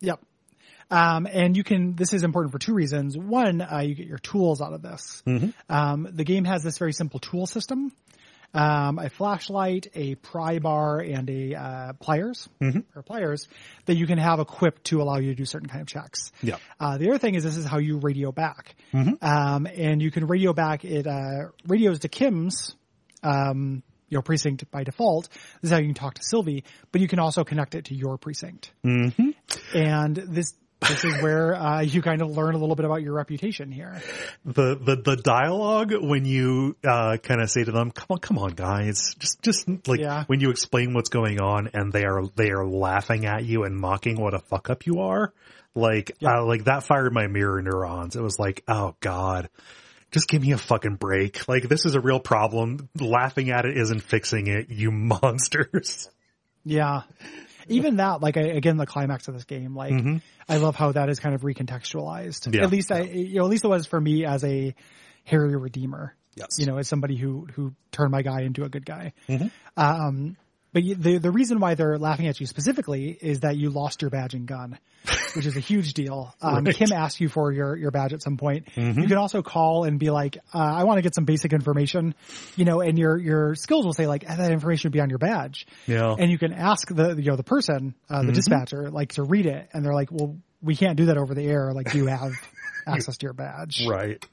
Yep. 0.00 0.20
Um, 0.90 1.26
and 1.30 1.56
you 1.56 1.64
can, 1.64 1.94
this 1.94 2.12
is 2.12 2.22
important 2.22 2.52
for 2.52 2.58
two 2.58 2.74
reasons. 2.74 3.16
One, 3.16 3.62
uh, 3.62 3.78
you 3.78 3.94
get 3.94 4.06
your 4.06 4.18
tools 4.18 4.60
out 4.60 4.74
of 4.74 4.82
this. 4.82 5.22
Um, 5.68 6.08
the 6.12 6.24
game 6.24 6.44
has 6.44 6.62
this 6.62 6.76
very 6.78 6.92
simple 6.92 7.18
tool 7.18 7.46
system. 7.46 7.92
Um, 8.54 8.98
a 8.98 9.08
flashlight, 9.08 9.86
a 9.94 10.14
pry 10.16 10.58
bar, 10.58 11.00
and 11.00 11.30
a, 11.30 11.54
uh, 11.54 11.92
pliers, 11.94 12.48
or 12.94 13.02
pliers 13.02 13.48
that 13.86 13.94
you 13.94 14.06
can 14.06 14.18
have 14.18 14.40
equipped 14.40 14.84
to 14.84 15.00
allow 15.00 15.16
you 15.16 15.30
to 15.30 15.34
do 15.34 15.46
certain 15.46 15.68
kind 15.68 15.80
of 15.80 15.86
checks. 15.86 16.32
Yeah. 16.42 16.56
Uh, 16.78 16.98
the 16.98 17.08
other 17.08 17.18
thing 17.18 17.34
is 17.34 17.44
this 17.44 17.56
is 17.56 17.64
how 17.64 17.78
you 17.78 17.98
radio 17.98 18.30
back. 18.30 18.74
Um, 19.22 19.66
and 19.66 20.02
you 20.02 20.10
can 20.10 20.26
radio 20.26 20.52
back, 20.52 20.84
it, 20.84 21.06
uh, 21.06 21.48
radios 21.66 22.00
to 22.00 22.08
Kim's, 22.08 22.76
um, 23.22 23.82
you 24.10 24.18
know, 24.18 24.22
precinct 24.22 24.70
by 24.70 24.84
default. 24.84 25.30
This 25.62 25.70
is 25.70 25.70
how 25.70 25.78
you 25.78 25.86
can 25.86 25.94
talk 25.94 26.14
to 26.14 26.22
Sylvie, 26.22 26.64
but 26.90 27.00
you 27.00 27.08
can 27.08 27.18
also 27.18 27.44
connect 27.44 27.74
it 27.74 27.86
to 27.86 27.94
your 27.94 28.18
precinct. 28.18 28.70
Mm-hmm. 28.84 29.30
And 29.74 30.16
this, 30.16 30.52
this 30.88 31.04
is 31.04 31.22
where, 31.22 31.54
uh, 31.54 31.80
you 31.80 32.02
kind 32.02 32.22
of 32.22 32.30
learn 32.36 32.54
a 32.54 32.58
little 32.58 32.76
bit 32.76 32.84
about 32.84 33.02
your 33.02 33.12
reputation 33.14 33.70
here. 33.72 34.00
the 34.44 34.74
the 34.76 34.96
the 34.96 35.16
dialogue 35.16 35.92
when 36.00 36.24
you 36.24 36.76
uh 36.84 37.16
kind 37.22 37.40
of 37.40 37.50
say 37.50 37.64
to 37.64 37.72
them 37.72 37.90
come 37.90 38.06
on 38.10 38.18
come 38.18 38.38
on 38.38 38.50
guys. 38.50 39.14
Just 39.18 39.42
just 39.42 39.68
like 39.88 40.00
Yeah. 40.00 40.24
when 40.26 40.40
you 40.40 40.50
explain 40.50 40.94
what's 40.94 41.08
going 41.08 41.40
on 41.40 41.70
and 41.74 41.92
they 41.92 42.04
are 42.04 42.24
they 42.36 42.50
are 42.50 42.66
laughing 42.66 43.26
at 43.26 43.44
you 43.44 43.64
and 43.64 43.76
mocking 43.76 44.20
what 44.20 44.34
a 44.34 44.38
fuck 44.38 44.70
up 44.70 44.86
you 44.86 45.00
are 45.00 45.32
like 45.74 46.12
uh, 46.22 46.44
like 46.44 46.64
that 46.64 46.82
fired 46.82 47.12
my 47.12 47.26
mirror 47.28 47.62
neurons. 47.62 48.14
It 48.16 48.22
was 48.22 48.38
like 48.38 48.62
oh 48.68 48.94
god. 49.00 49.48
Just 50.10 50.28
give 50.28 50.42
me 50.42 50.52
a 50.52 50.58
fucking 50.58 50.96
break. 50.96 51.48
Like 51.48 51.62
this 51.70 51.86
is 51.86 51.94
a 51.94 52.00
real 52.00 52.20
problem. 52.20 52.90
Laughing 53.00 53.50
at 53.50 53.64
it 53.64 53.78
isn't 53.78 54.00
fixing 54.02 54.46
it 54.46 54.68
you 54.68 54.90
monsters. 54.92 56.10
Yeah. 56.64 57.02
Even 57.68 57.96
that, 57.96 58.20
like, 58.20 58.36
I, 58.36 58.42
again, 58.42 58.76
the 58.76 58.86
climax 58.86 59.28
of 59.28 59.34
this 59.34 59.44
game, 59.44 59.74
like, 59.74 59.94
I 60.48 60.56
love 60.56 60.76
how 60.76 60.92
that 60.92 61.08
is 61.08 61.20
kind 61.20 61.34
of 61.34 61.42
recontextualized. 61.42 62.54
Yeah. 62.54 62.64
At 62.64 62.70
least 62.70 62.92
I, 62.92 63.02
you 63.02 63.36
know, 63.36 63.44
at 63.44 63.50
least 63.50 63.64
it 63.64 63.68
was 63.68 63.86
for 63.86 64.00
me 64.00 64.24
as 64.24 64.44
a 64.44 64.74
Harry 65.24 65.56
Redeemer. 65.56 66.14
Yes. 66.34 66.58
You 66.58 66.66
know, 66.66 66.78
as 66.78 66.88
somebody 66.88 67.16
who, 67.16 67.46
who 67.54 67.74
turned 67.90 68.10
my 68.10 68.22
guy 68.22 68.42
into 68.42 68.64
a 68.64 68.68
good 68.68 68.86
guy. 68.86 69.12
Um, 69.76 70.36
but 70.72 70.82
the, 70.82 71.18
the 71.18 71.30
reason 71.30 71.60
why 71.60 71.74
they're 71.74 71.98
laughing 71.98 72.26
at 72.26 72.40
you 72.40 72.46
specifically 72.46 73.10
is 73.20 73.40
that 73.40 73.56
you 73.56 73.70
lost 73.70 74.02
your 74.02 74.10
badge 74.10 74.34
and 74.34 74.46
gun. 74.46 74.78
which 75.34 75.46
is 75.46 75.56
a 75.56 75.60
huge 75.60 75.94
deal. 75.94 76.32
Um, 76.42 76.64
Right. 76.64 76.74
Kim 76.74 76.92
asked 76.92 77.20
you 77.20 77.28
for 77.28 77.52
your, 77.52 77.76
your 77.76 77.90
badge 77.90 78.12
at 78.12 78.22
some 78.22 78.36
point. 78.36 78.68
You 78.76 78.92
can 79.06 79.16
also 79.16 79.42
call 79.42 79.84
and 79.84 79.98
be 79.98 80.10
like, 80.10 80.36
uh, 80.54 80.58
I 80.58 80.84
want 80.84 80.98
to 80.98 81.02
get 81.02 81.14
some 81.14 81.24
basic 81.24 81.52
information, 81.52 82.14
you 82.56 82.64
know, 82.64 82.80
and 82.80 82.98
your, 82.98 83.16
your 83.18 83.54
skills 83.54 83.84
will 83.84 83.92
say 83.92 84.06
like, 84.06 84.28
"Eh, 84.28 84.34
that 84.36 84.50
information 84.52 84.88
would 84.88 84.92
be 84.92 85.00
on 85.00 85.08
your 85.08 85.18
badge. 85.18 85.66
Yeah. 85.86 86.14
And 86.18 86.30
you 86.30 86.38
can 86.38 86.52
ask 86.52 86.88
the, 86.88 87.14
you 87.16 87.30
know, 87.30 87.36
the 87.36 87.42
person, 87.44 87.94
uh, 88.10 88.22
the 88.22 88.32
dispatcher, 88.32 88.90
like 88.90 89.12
to 89.14 89.22
read 89.24 89.46
it. 89.46 89.68
And 89.72 89.84
they're 89.84 89.94
like, 89.94 90.10
well, 90.12 90.36
we 90.60 90.76
can't 90.76 90.96
do 90.96 91.06
that 91.06 91.16
over 91.18 91.34
the 91.34 91.46
air. 91.46 91.72
Like, 91.72 91.90
do 91.92 91.98
you 91.98 92.06
have 92.06 92.32
access 92.86 93.16
to 93.18 93.26
your 93.26 93.34
badge? 93.34 93.84
Right. 93.88 94.24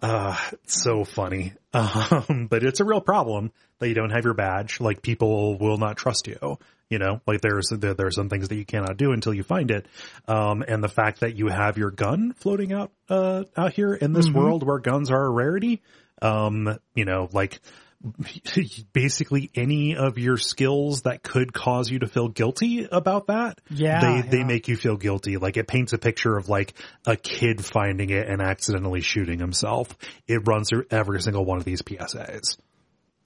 Uh, 0.00 0.36
so 0.66 1.04
funny. 1.04 1.52
Um, 1.72 2.46
but 2.50 2.62
it's 2.62 2.80
a 2.80 2.84
real 2.84 3.00
problem 3.00 3.52
that 3.78 3.88
you 3.88 3.94
don't 3.94 4.10
have 4.10 4.24
your 4.24 4.34
badge. 4.34 4.80
Like 4.80 5.02
people 5.02 5.58
will 5.58 5.78
not 5.78 5.96
trust 5.96 6.26
you. 6.26 6.58
You 6.88 6.98
know, 6.98 7.20
like 7.26 7.42
there's, 7.42 7.68
there, 7.70 7.92
there 7.92 8.06
are 8.06 8.10
some 8.10 8.30
things 8.30 8.48
that 8.48 8.56
you 8.56 8.64
cannot 8.64 8.96
do 8.96 9.12
until 9.12 9.34
you 9.34 9.42
find 9.42 9.70
it. 9.70 9.86
Um, 10.26 10.64
and 10.66 10.82
the 10.82 10.88
fact 10.88 11.20
that 11.20 11.36
you 11.36 11.48
have 11.48 11.76
your 11.76 11.90
gun 11.90 12.32
floating 12.32 12.72
out, 12.72 12.92
uh, 13.10 13.44
out 13.56 13.74
here 13.74 13.92
in 13.92 14.14
this 14.14 14.30
world 14.30 14.62
where 14.62 14.78
guns 14.78 15.10
are 15.10 15.22
a 15.22 15.30
rarity, 15.30 15.82
um, 16.22 16.78
you 16.94 17.04
know, 17.04 17.28
like 17.32 17.60
basically 18.92 19.50
any 19.54 19.96
of 19.96 20.18
your 20.18 20.36
skills 20.36 21.02
that 21.02 21.22
could 21.22 21.52
cause 21.52 21.90
you 21.90 21.98
to 22.00 22.06
feel 22.06 22.28
guilty 22.28 22.86
about 22.90 23.26
that. 23.26 23.60
Yeah, 23.70 24.00
They, 24.00 24.28
they 24.28 24.38
yeah. 24.38 24.44
make 24.44 24.68
you 24.68 24.76
feel 24.76 24.96
guilty. 24.96 25.36
Like 25.36 25.56
it 25.56 25.66
paints 25.66 25.92
a 25.92 25.98
picture 25.98 26.36
of 26.36 26.48
like 26.48 26.74
a 27.06 27.16
kid 27.16 27.64
finding 27.64 28.10
it 28.10 28.28
and 28.28 28.40
accidentally 28.40 29.00
shooting 29.00 29.38
himself. 29.40 29.96
It 30.26 30.46
runs 30.46 30.68
through 30.68 30.86
every 30.90 31.20
single 31.20 31.44
one 31.44 31.58
of 31.58 31.64
these 31.64 31.82
PSAs. 31.82 32.58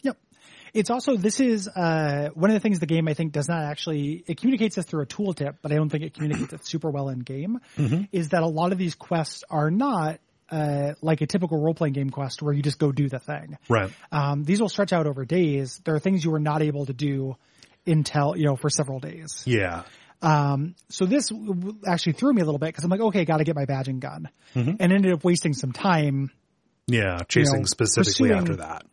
Yep. 0.03 0.17
It's 0.73 0.89
also, 0.89 1.17
this 1.17 1.39
is, 1.39 1.69
uh, 1.69 2.31
one 2.33 2.49
of 2.49 2.55
the 2.55 2.61
things 2.61 2.79
the 2.81 2.87
game 2.87 3.07
I 3.09 3.15
think 3.15 3.33
does 3.33 3.49
not 3.49 3.63
actually, 3.65 4.25
it 4.27 4.39
communicates 4.39 4.77
this 4.77 4.87
through 4.87 5.03
a 5.03 5.07
tooltip, 5.07 5.57
but 5.61 5.71
I 5.71 5.75
don't 5.75 5.91
think 5.91 6.03
it 6.03 6.15
communicates 6.15 6.55
it 6.55 6.67
super 6.67 6.91
well 6.91 7.11
in 7.11 7.19
game, 7.19 7.61
is 8.11 8.31
that 8.31 8.43
a 8.43 8.49
lot 8.49 8.73
of 8.73 8.79
these 8.79 8.95
quests 8.95 9.45
are 9.51 9.71
not, 9.71 10.19
uh, 10.53 10.95
like 11.01 11.23
a 11.23 11.27
typical 11.27 11.59
role-playing 11.59 11.95
game 11.95 12.11
quest 12.11 12.43
where 12.43 12.53
you 12.53 12.63
just 12.63 12.79
go 12.79 12.93
do 12.93 13.09
the 13.09 13.19
thing. 13.19 13.57
Right. 13.69 13.91
Um, 14.13 14.45
these 14.45 14.61
will 14.61 14.69
stretch 14.69 14.93
out 14.93 15.07
over 15.07 15.25
days. 15.25 15.81
There 15.85 15.95
are 15.95 15.99
things 15.99 16.23
you 16.25 16.31
were 16.31 16.39
not 16.39 16.61
able 16.63 16.87
to 16.87 16.93
do 16.93 17.37
until, 17.87 18.37
you 18.37 18.45
know, 18.45 18.55
for 18.55 18.71
several 18.71 19.01
days. 19.01 19.43
Yeah. 19.47 19.83
Um, 20.21 20.77
so 20.89 21.07
this 21.07 21.33
actually 21.85 22.13
threw 22.13 22.33
me 22.33 22.43
a 22.43 22.45
little 22.45 22.61
bit 22.61 22.69
because 22.69 22.85
I'm 22.85 22.91
like, 22.91 23.01
okay, 23.01 23.25
got 23.25 23.39
to 23.39 23.45
get 23.45 23.57
my 23.57 23.65
badge 23.65 23.89
and 23.89 24.01
gun, 24.01 24.29
and 24.55 24.81
ended 24.81 25.13
up 25.13 25.25
wasting 25.25 25.53
some 25.53 25.73
time 25.73 26.31
Yeah. 26.87 27.19
Chasing 27.29 27.61
know, 27.61 27.65
specifically 27.65 28.33
after 28.33 28.57
that. 28.57 28.85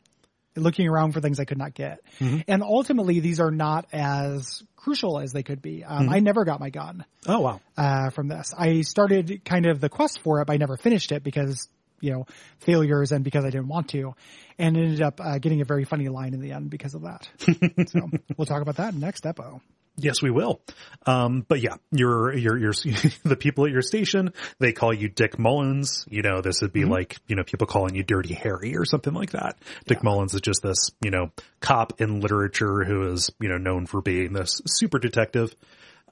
Looking 0.56 0.88
around 0.88 1.14
for 1.14 1.22
things 1.22 1.40
I 1.40 1.46
could 1.46 1.58
not 1.58 1.74
get. 1.74 2.00
And 2.20 2.64
ultimately, 2.64 3.20
these 3.20 3.40
are 3.40 3.52
not 3.52 3.86
as 3.94 4.62
crucial 4.76 5.20
as 5.20 5.32
they 5.32 5.44
could 5.44 5.62
be. 5.62 5.84
Um, 5.84 6.10
I 6.10 6.20
never 6.20 6.46
got 6.46 6.60
my 6.60 6.70
gun 6.70 7.06
Oh, 7.28 7.40
wow. 7.42 7.62
uh, 7.78 8.10
from 8.10 8.28
this. 8.28 8.54
I 8.58 8.82
started 8.82 9.44
kind 9.46 9.66
of 9.66 9.80
the 9.80 9.90
quest 9.90 10.20
for 10.24 10.42
it, 10.42 10.46
but 10.48 10.54
I 10.54 10.58
never 10.58 10.78
finished 10.78 11.12
it 11.12 11.24
because 11.24 11.68
you 12.02 12.12
know 12.12 12.26
failures 12.60 13.12
and 13.12 13.24
because 13.26 13.44
I 13.44 13.50
didn't 13.50 13.68
want 13.68 13.90
to, 13.90 14.16
and 14.58 14.78
ended 14.78 15.02
up 15.02 15.20
uh, 15.22 15.38
getting 15.38 15.60
a 15.62 15.66
very 15.66 15.84
funny 15.86 16.08
line 16.08 16.34
in 16.34 16.40
the 16.40 16.54
end 16.54 16.70
because 16.70 16.96
of 16.96 17.02
that. 17.04 17.28
so 17.90 18.10
we'll 18.38 18.46
talk 18.46 18.62
about 18.62 18.78
that 18.78 18.94
next 18.96 19.26
epo. 19.26 19.60
Yes, 20.02 20.22
we 20.22 20.32
will. 20.32 20.62
Um, 21.06 21.46
but 21.48 21.60
yeah, 21.62 21.76
your, 21.92 22.34
your, 22.34 22.58
your, 22.58 22.72
the 23.24 23.36
people 23.38 23.66
at 23.66 23.72
your 23.72 23.82
station, 23.82 24.34
they 24.60 24.72
call 24.72 24.94
you 24.94 25.10
Dick 25.10 25.38
Mullins. 25.38 26.06
You 26.10 26.22
know, 26.22 26.42
this 26.42 26.62
would 26.62 26.74
be 26.74 26.86
like, 26.86 27.18
you 27.28 27.36
know, 27.36 27.44
people 27.44 27.68
calling 27.68 27.96
you 27.96 28.04
Dirty 28.04 28.34
Harry 28.34 28.78
or 28.78 28.86
something 28.86 29.14
like 29.14 29.32
that. 29.32 29.58
Dick 29.88 30.04
Mullins 30.04 30.34
is 30.34 30.42
just 30.42 30.62
this, 30.62 30.92
you 31.04 31.12
know, 31.12 31.32
cop 31.60 32.00
in 32.00 32.22
literature 32.22 32.84
who 32.84 33.12
is, 33.12 33.30
you 33.40 33.50
know, 33.50 33.58
known 33.58 33.86
for 33.86 34.02
being 34.02 34.34
this 34.34 34.62
super 34.66 35.00
detective. 35.00 35.54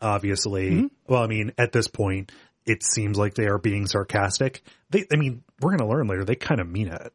Obviously, 0.01 0.89
well, 1.07 1.23
I 1.23 1.27
mean, 1.27 1.53
at 1.57 1.72
this 1.72 1.88
point, 1.88 2.31
it 2.68 2.84
seems 2.84 3.18
like 3.18 3.34
they 3.34 3.47
are 3.47 3.57
being 3.57 3.88
sarcastic. 3.88 4.61
They, 4.89 5.05
I 5.11 5.15
mean, 5.15 5.43
we're 5.61 5.72
going 5.76 5.80
to 5.80 5.88
learn 5.88 6.07
later. 6.07 6.26
They 6.26 6.35
kind 6.35 6.59
of 6.59 6.68
mean 6.69 6.89
it. 6.89 7.14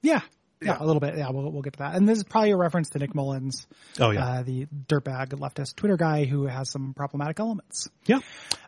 Yeah. 0.00 0.20
Yeah, 0.64 0.76
a 0.80 0.84
little 0.84 1.00
bit. 1.00 1.16
Yeah, 1.16 1.30
we'll, 1.30 1.50
we'll 1.50 1.62
get 1.62 1.74
to 1.74 1.78
that. 1.80 1.94
And 1.94 2.08
this 2.08 2.18
is 2.18 2.24
probably 2.24 2.50
a 2.52 2.56
reference 2.56 2.90
to 2.90 2.98
Nick 2.98 3.14
Mullins, 3.14 3.66
Oh 4.00 4.10
yeah. 4.10 4.26
uh, 4.26 4.42
the 4.42 4.66
dirtbag 4.88 5.28
leftist 5.30 5.76
Twitter 5.76 5.96
guy 5.96 6.24
who 6.24 6.46
has 6.46 6.70
some 6.70 6.94
problematic 6.94 7.38
elements. 7.40 7.88
yeah. 8.06 8.20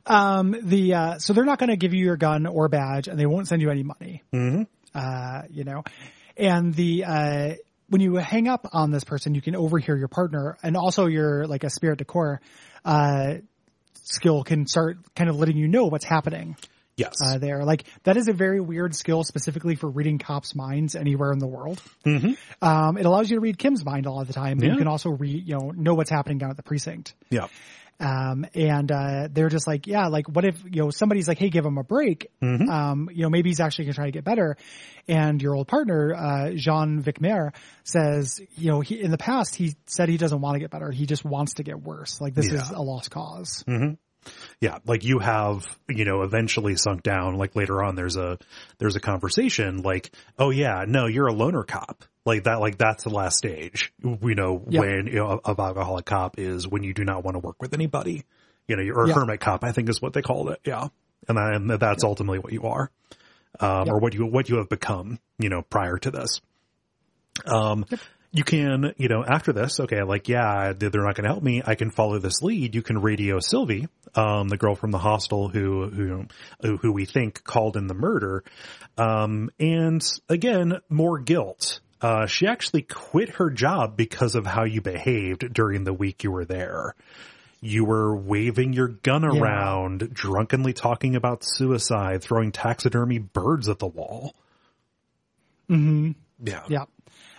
Um, 0.07 0.55
the, 0.63 0.95
uh, 0.95 1.19
so 1.19 1.33
they're 1.33 1.45
not 1.45 1.59
going 1.59 1.71
to 1.71 1.77
give 1.77 1.93
you 1.95 2.05
your 2.05 2.17
gun 2.17 2.47
or 2.47 2.69
badge 2.69 3.09
and 3.09 3.19
they 3.19 3.27
won't 3.27 3.49
send 3.49 3.61
you 3.63 3.71
any 3.71 3.83
money. 3.83 4.23
hmm 4.33 4.63
Uh, 4.95 5.43
you 5.51 5.65
know, 5.65 5.83
and 6.37 6.73
the, 6.75 7.05
uh, 7.05 7.55
when 7.89 8.01
you 8.01 8.15
hang 8.17 8.49
up 8.49 8.67
on 8.73 8.91
this 8.91 9.05
person, 9.05 9.35
you 9.35 9.41
can 9.43 9.55
overhear 9.57 9.97
your 9.97 10.09
partner 10.09 10.57
and 10.63 10.77
also 10.77 11.07
your, 11.07 11.47
like 11.47 11.65
a 11.65 11.67
esprit 11.69 11.97
de 11.97 12.05
corps, 12.05 12.41
uh, 12.85 13.35
skill 14.05 14.43
can 14.45 14.67
start 14.67 14.99
kind 15.15 15.29
of 15.29 15.37
letting 15.37 15.57
you 15.57 15.67
know 15.69 15.87
what's 15.87 16.05
happening 16.05 16.57
Yes. 16.97 17.15
uh, 17.25 17.39
there. 17.39 17.65
Like 17.65 17.85
that 18.05 18.17
is 18.17 18.29
a 18.29 18.33
very 18.33 18.61
weird 18.61 18.95
skill 18.95 19.23
specifically 19.23 19.75
for 19.75 19.89
reading 19.89 20.19
cops' 20.19 20.55
minds 20.55 20.95
anywhere 20.95 21.33
in 21.33 21.39
the 21.39 21.47
world. 21.47 21.81
hmm 22.05 22.33
Um, 22.63 22.97
it 22.97 23.05
allows 23.07 23.29
you 23.31 23.37
to 23.37 23.41
read 23.41 23.59
Kim's 23.59 23.85
mind 23.85 24.07
a 24.07 24.11
lot 24.11 24.23
of 24.23 24.27
the 24.29 24.33
time. 24.33 24.59
Yeah. 24.61 24.73
You 24.73 24.79
can 24.79 24.89
also 24.89 25.11
read, 25.11 25.47
you 25.47 25.57
know, 25.59 25.73
know 25.77 25.95
what's 25.95 26.11
happening 26.11 26.39
down 26.39 26.51
at 26.51 26.57
the 26.57 26.63
precinct. 26.63 27.15
Yeah. 27.31 27.49
Um, 27.99 28.45
and, 28.55 28.93
uh, 28.93 29.29
they're 29.33 29.49
just 29.49 29.67
like, 29.67 29.87
yeah, 29.87 30.09
like 30.09 30.29
what 30.29 30.45
if, 30.45 30.63
you 30.65 30.83
know, 30.83 30.91
somebody's 30.91 31.29
like, 31.29 31.39
Hey, 31.39 31.49
give 31.49 31.65
him 31.65 31.79
a 31.79 31.83
break. 31.83 32.31
Mm-hmm. 32.43 32.69
Um, 32.69 33.09
you 33.13 33.23
know, 33.23 33.31
maybe 33.31 33.49
he's 33.49 33.61
actually 33.61 33.87
gonna 33.87 33.95
try 33.95 34.05
to 34.07 34.11
get 34.13 34.25
better. 34.25 34.57
And 35.09 35.41
your 35.41 35.55
old 35.55 35.67
partner, 35.69 36.15
uh, 36.15 36.51
Jean 36.55 37.03
Vicquemare 37.03 37.55
says, 37.85 38.39
you 38.57 38.71
know, 38.71 38.81
he, 38.81 39.01
in 39.01 39.11
the 39.11 39.17
past, 39.19 39.55
he 39.55 39.77
said 39.87 40.09
he 40.11 40.19
doesn't 40.19 40.41
want 40.43 40.57
to 40.57 40.61
get 40.61 40.71
better. 40.71 40.91
He 40.91 41.07
just 41.07 41.25
wants 41.25 41.55
to 41.55 41.63
get 41.63 41.81
worse. 41.81 42.21
Like 42.21 42.35
this 42.35 42.51
Yeah. 42.53 42.61
is 42.61 42.71
a 42.71 42.81
lost 42.83 43.11
cause. 43.11 43.65
Yeah 44.61 44.79
like 44.87 45.05
you 45.05 45.19
have 45.19 45.67
you 45.89 46.05
know 46.05 46.23
eventually 46.23 46.77
sunk 46.77 47.03
down. 47.03 47.37
Like 47.37 47.57
later 47.57 47.83
on 47.83 47.95
there's 47.95 48.17
a 48.17 48.39
there's 48.79 48.97
a 48.97 49.01
conversation 49.01 49.83
like 49.83 50.11
oh 50.39 50.51
yeah 50.51 50.85
no 50.87 51.07
you're 51.07 51.27
a 51.27 51.33
loner 51.33 51.63
cop. 51.63 52.05
Like 52.25 52.45
that 52.45 52.61
like 52.61 52.79
that's 52.79 53.05
the 53.05 53.11
last 53.11 53.37
stage 53.37 53.93
you 54.03 54.35
know 54.35 54.63
Yep. 54.69 54.81
when 54.81 55.07
you 55.07 55.15
know 55.15 55.41
a 55.45 55.51
alcoholic 55.51 56.05
cop 56.07 56.39
is 56.39 56.67
when 56.67 56.83
you 56.83 56.95
do 56.95 57.05
not 57.05 57.25
want 57.25 57.35
to 57.35 57.39
work 57.41 57.61
with 57.61 57.75
anybody. 57.75 58.25
You 58.69 58.77
know 58.77 58.83
or 58.95 59.05
a 59.05 59.09
Yep. 59.09 59.17
hermit 59.17 59.41
cop 59.41 59.63
i 59.65 59.73
think 59.73 59.89
is 59.89 60.03
what 60.03 60.13
they 60.13 60.23
called 60.23 60.51
it. 60.51 60.61
Yeah. 60.65 60.89
And, 61.29 61.39
that, 61.39 61.55
and 61.55 61.71
that's 61.71 62.05
ultimately 62.05 62.39
what 62.39 62.53
you 62.53 62.63
are 62.65 62.91
um, 63.61 63.89
or 63.89 63.99
what 63.99 64.15
you 64.15 64.27
what 64.27 64.49
you 64.49 64.57
have 64.59 64.69
become 64.69 65.19
you 65.39 65.49
know 65.49 65.63
prior 65.63 65.99
to 65.99 66.11
this. 66.11 66.41
Um, 67.47 67.85
you 68.33 68.45
can, 68.45 68.93
you 68.97 69.09
know, 69.09 69.25
after 69.25 69.53
this, 69.53 69.81
okay, 69.81 70.03
like, 70.03 70.29
yeah, 70.29 70.73
they're 70.77 70.91
not 70.91 71.15
going 71.15 71.25
to 71.25 71.31
help 71.31 71.43
me. 71.43 71.63
I 71.65 71.75
can 71.75 71.91
follow 71.91 72.19
this 72.19 72.43
lead. 72.43 72.75
You 72.75 72.83
can 72.83 73.01
radio 73.01 73.41
Sylvie, 73.41 73.89
um, 74.15 74.49
the 74.49 74.57
girl 74.57 74.75
from 74.75 74.91
the 74.91 74.99
hostel 74.99 75.49
who, 75.49 76.29
who, 76.61 76.77
who 76.79 76.93
we 76.93 77.05
think 77.05 77.43
called 77.45 77.77
in 77.77 77.87
the 77.87 77.95
murder. 77.95 78.45
Um, 78.99 79.51
and 79.59 80.07
again, 80.29 80.81
more 80.89 81.19
guilt. 81.19 81.81
Uh, 82.01 82.27
she 82.27 82.47
actually 82.47 82.83
quit 82.83 83.31
her 83.37 83.51
job 83.51 83.97
because 83.97 84.35
of 84.35 84.47
how 84.47 84.65
you 84.65 84.81
behaved 84.83 85.53
during 85.53 85.85
the 85.85 85.95
week 85.95 86.25
you 86.25 86.31
were 86.31 86.45
there. 86.45 86.95
You 87.63 87.87
were 87.87 88.15
waving 88.15 88.75
your 88.75 88.89
gun 88.89 89.25
around, 89.25 90.13
drunkenly 90.13 90.75
talking 90.75 91.17
about 91.17 91.43
suicide, 91.43 92.23
throwing 92.23 92.53
taxidermy 92.53 93.19
birds 93.19 93.69
at 93.69 93.79
the 93.79 93.87
wall. 93.87 94.35
Mm-hmm. 95.71 96.13
Yeah. 96.45 96.65
Yeah. 96.69 96.85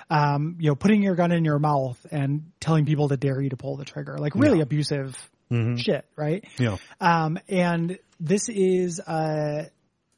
Um, 0.10 0.56
you 0.60 0.70
know, 0.70 0.76
putting 0.76 1.04
your 1.04 1.16
gun 1.16 1.32
in 1.32 1.44
your 1.44 1.60
mouth 1.60 1.98
and 2.12 2.52
telling 2.62 2.86
people 2.86 3.10
to 3.10 3.18
dare 3.18 3.42
you 3.42 3.50
to 3.50 3.58
pull 3.58 3.76
the 3.76 3.84
trigger, 3.86 4.18
like 4.18 4.36
really 4.36 4.58
Yeah. 4.58 4.64
abusive 4.64 5.30
Mhm. 5.52 5.78
shit, 5.80 6.06
right? 6.16 6.46
Yeah. 6.58 6.78
Um, 7.02 7.38
and 7.50 7.98
this 8.20 8.48
is, 8.50 9.00
uh, 9.02 9.66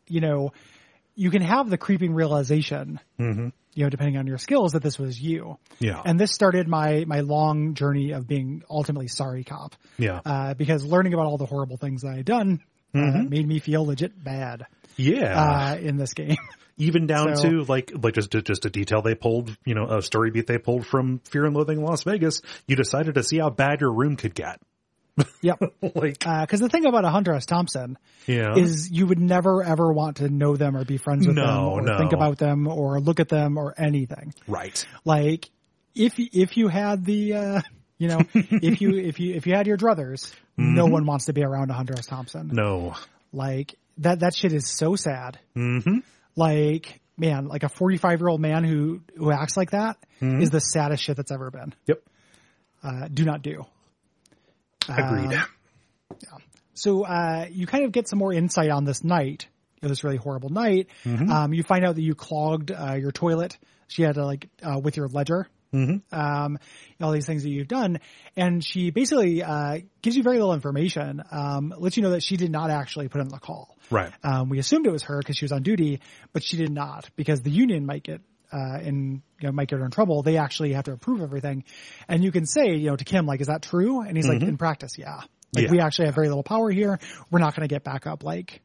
you 0.07 0.21
know, 0.21 0.51
you 1.15 1.31
can 1.31 1.41
have 1.41 1.69
the 1.69 1.77
creeping 1.77 2.13
realization, 2.13 2.99
hmm 3.17 3.49
you 3.75 3.83
know, 3.85 3.89
depending 3.89 4.17
on 4.17 4.25
your 4.27 4.37
skills 4.39 4.73
that 4.73 4.81
this 4.83 4.97
was 4.99 5.21
you. 5.21 5.57
Yeah. 5.79 6.01
And 6.03 6.19
this 6.19 6.33
started 6.33 6.67
my, 6.67 7.05
my 7.05 7.21
long 7.21 7.75
journey 7.75 8.11
of 8.11 8.27
being 8.27 8.63
ultimately 8.69 9.07
sorry 9.07 9.43
cop, 9.43 9.75
yeah. 9.97 10.19
uh, 10.25 10.53
because 10.55 10.83
learning 10.83 11.13
about 11.13 11.27
all 11.27 11.37
the 11.37 11.45
horrible 11.45 11.77
things 11.77 12.01
that 12.01 12.09
I 12.09 12.15
had 12.17 12.25
done, 12.25 12.61
uh, 12.95 12.99
made 13.23 13.47
me 13.47 13.59
feel 13.59 13.85
legit 13.85 14.21
bad, 14.21 14.65
Yeah. 14.97 15.39
uh, 15.39 15.75
in 15.77 15.97
this 15.97 16.13
game. 16.13 16.35
Even 16.79 17.05
down 17.07 17.35
so- 17.35 17.43
to 17.49 17.63
like, 17.65 17.91
like 18.01 18.15
just, 18.15 18.31
just 18.31 18.65
a 18.65 18.69
detail 18.69 19.01
they 19.03 19.13
pulled, 19.15 19.55
you 19.65 19.75
know, 19.75 19.85
a 19.85 20.01
story 20.01 20.31
beat 20.31 20.47
they 20.47 20.57
pulled 20.57 20.87
from 20.87 21.19
Fear 21.29 21.45
and 21.45 21.55
Loathing 21.55 21.77
in 21.77 21.83
Las 21.83 22.03
Vegas. 22.03 22.41
You 22.67 22.75
decided 22.75 23.15
to 23.15 23.23
see 23.23 23.37
how 23.37 23.49
bad 23.51 23.81
your 23.81 23.91
room 23.93 24.15
could 24.15 24.33
get. 24.33 24.59
yep. 25.41 25.59
like, 25.95 26.25
Uh, 26.25 26.45
cause 26.45 26.61
the 26.61 26.69
thing 26.69 26.85
about 26.85 27.03
a 27.03 27.09
Hunter 27.09 27.33
S. 27.33 27.45
Thompson 27.45 27.97
yeah. 28.25 28.55
is 28.55 28.89
you 28.89 29.05
would 29.05 29.19
never 29.19 29.61
ever 29.63 29.91
want 29.91 30.17
to 30.17 30.29
know 30.29 30.55
them 30.55 30.77
or 30.77 30.85
be 30.85 30.97
friends 30.97 31.27
with 31.27 31.35
No, 31.35 31.45
them 31.45 31.57
or 31.65 31.81
no. 31.81 31.97
think 31.97 32.13
about 32.13 32.37
them 32.37 32.67
or 32.67 33.01
look 33.01 33.19
at 33.19 33.27
them 33.27 33.57
or 33.57 33.73
anything. 33.77 34.33
right. 34.47 34.85
Like 35.03 35.49
if 35.93 36.13
if 36.17 36.55
you 36.55 36.69
had 36.69 37.03
the 37.03 37.33
uh 37.33 37.61
you 37.97 38.07
know 38.07 38.21
if 38.33 38.79
you 38.79 38.95
if 38.95 39.19
you 39.19 39.33
if 39.35 39.45
you 39.45 39.53
had 39.55 39.67
your 39.67 39.75
druthers, 39.75 40.31
no 40.55 40.85
one 40.85 41.05
wants 41.05 41.25
to 41.25 41.33
be 41.33 41.43
around 41.43 41.69
a 41.69 41.73
Hunter 41.73 41.95
S. 41.97 42.05
Thompson. 42.05 42.47
Mm-hmm. 42.47 42.55
No. 42.55 42.95
Like 43.33 43.75
that 43.97 44.21
that 44.21 44.33
shit 44.33 44.53
is 44.53 44.69
so 44.69 44.95
sad. 44.95 45.37
hmm 45.53 45.97
Like 46.35 46.99
man, 47.17 47.47
like 47.47 47.63
a 47.63 47.69
45 47.69 48.19
year 48.21 48.29
old 48.29 48.39
man 48.41 48.63
who 48.63 49.01
who 49.17 49.31
acts 49.31 49.57
like 49.57 49.71
that 49.71 49.97
is 50.21 50.27
Mm-hmm. 50.27 50.43
the 50.45 50.59
saddest 50.59 51.03
shit 51.03 51.17
that's 51.17 51.31
ever 51.31 51.49
been. 51.51 51.73
Yep. 51.87 52.01
Uh, 52.83 53.07
do 53.13 53.25
not 53.25 53.41
do. 53.41 53.65
Agreed. 54.87 55.33
Um, 55.33 56.41
so 56.73 57.03
uh, 57.05 57.45
you 57.51 57.67
kind 57.67 57.85
of 57.85 57.91
get 57.91 58.07
some 58.07 58.19
more 58.19 58.33
insight 58.33 58.69
on 58.69 58.85
this 58.85 59.03
night, 59.03 59.47
you 59.75 59.87
know, 59.87 59.89
this 59.89 60.03
really 60.03 60.17
horrible 60.17 60.49
night. 60.49 60.87
Um, 61.05 61.53
you 61.53 61.63
find 61.63 61.85
out 61.85 61.95
that 61.95 62.01
you 62.01 62.15
clogged 62.15 62.71
uh, 62.71 62.93
your 62.95 63.11
toilet. 63.11 63.57
She 63.87 64.01
had 64.03 64.15
to 64.15 64.25
like 64.25 64.47
uh, 64.63 64.79
with 64.79 64.97
your 64.97 65.07
ledger. 65.07 65.47
Um, 65.73 66.57
all 67.01 67.11
these 67.11 67.25
things 67.25 67.43
that 67.43 67.49
you've 67.49 67.67
done, 67.67 67.99
and 68.35 68.63
she 68.63 68.89
basically 68.91 69.43
uh, 69.43 69.79
gives 70.01 70.17
you 70.17 70.23
very 70.23 70.37
little 70.37 70.53
information. 70.53 71.21
Um, 71.31 71.73
lets 71.77 71.95
you 71.97 72.03
know 72.03 72.11
that 72.11 72.23
she 72.23 72.37
did 72.37 72.51
not 72.51 72.69
actually 72.71 73.07
put 73.07 73.21
in 73.21 73.27
the 73.27 73.37
call. 73.39 73.77
Right. 73.91 74.11
Um, 74.23 74.49
we 74.49 74.59
assumed 74.59 74.85
it 74.87 74.91
was 74.91 75.03
her 75.03 75.19
because 75.19 75.37
she 75.37 75.45
was 75.45 75.51
on 75.51 75.63
duty, 75.63 76.01
but 76.33 76.43
she 76.43 76.57
did 76.57 76.71
not 76.71 77.09
because 77.15 77.41
the 77.41 77.51
union 77.51 77.85
might 77.85 78.03
get 78.03 78.21
uh, 78.51 78.79
in 78.81 79.21
you 79.39 79.47
know 79.47 79.51
might 79.51 79.67
get 79.67 79.79
her 79.79 79.85
in 79.85 79.91
trouble. 79.91 80.23
They 80.23 80.37
actually 80.37 80.73
have 80.73 80.85
to 80.85 80.91
approve 80.93 81.21
everything, 81.21 81.63
and 82.07 82.23
you 82.23 82.31
can 82.31 82.45
say 82.45 82.75
you 82.75 82.89
know 82.89 82.95
to 82.95 83.05
Kim 83.05 83.25
like, 83.25 83.41
is 83.41 83.47
that 83.47 83.61
true? 83.61 84.01
And 84.01 84.17
he's 84.17 84.27
like, 84.27 84.41
in 84.41 84.57
practice, 84.57 84.93
yeah. 84.97 85.21
Like 85.53 85.65
Yeah. 85.65 85.71
we 85.71 85.79
actually 85.79 86.05
have 86.05 86.15
very 86.15 86.27
little 86.27 86.43
power 86.43 86.69
here. 86.69 86.99
We're 87.31 87.39
not 87.39 87.55
going 87.55 87.67
to 87.67 87.73
get 87.73 87.83
back 87.83 88.05
up. 88.07 88.23
Like 88.23 88.61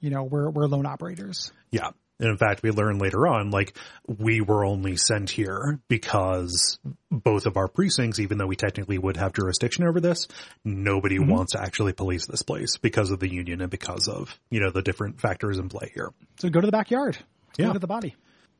you 0.00 0.10
know 0.10 0.24
we're 0.24 0.50
we're 0.50 0.66
lone 0.66 0.86
operators. 0.86 1.52
Yeah. 1.70 1.90
And 2.20 2.28
in 2.28 2.36
fact, 2.36 2.62
we 2.62 2.70
learn 2.70 2.98
later 2.98 3.26
on, 3.26 3.50
like, 3.50 3.76
we 4.06 4.40
were 4.40 4.64
only 4.64 4.96
sent 4.96 5.30
here 5.30 5.80
because 5.88 6.78
both 7.10 7.46
of 7.46 7.56
our 7.56 7.66
precincts, 7.66 8.20
even 8.20 8.38
though 8.38 8.46
we 8.46 8.56
technically 8.56 8.98
would 8.98 9.16
have 9.16 9.32
jurisdiction 9.32 9.84
over 9.84 10.00
this, 10.00 10.28
nobody 10.64 11.18
wants 11.18 11.52
to 11.52 11.60
actually 11.60 11.92
police 11.92 12.26
this 12.26 12.42
place 12.42 12.76
because 12.76 13.10
of 13.10 13.18
the 13.18 13.30
union 13.30 13.60
and 13.60 13.70
because 13.70 14.06
of, 14.06 14.38
you 14.50 14.60
know, 14.60 14.70
the 14.70 14.82
different 14.82 15.20
factors 15.20 15.58
in 15.58 15.68
play 15.68 15.90
here. 15.92 16.12
So 16.38 16.48
go 16.50 16.60
to 16.60 16.66
the 16.66 16.72
backyard. 16.72 17.18
Yeah. 17.58 17.66
Look 17.66 17.76
at 17.76 17.80
the 17.80 17.86
body. 17.88 18.14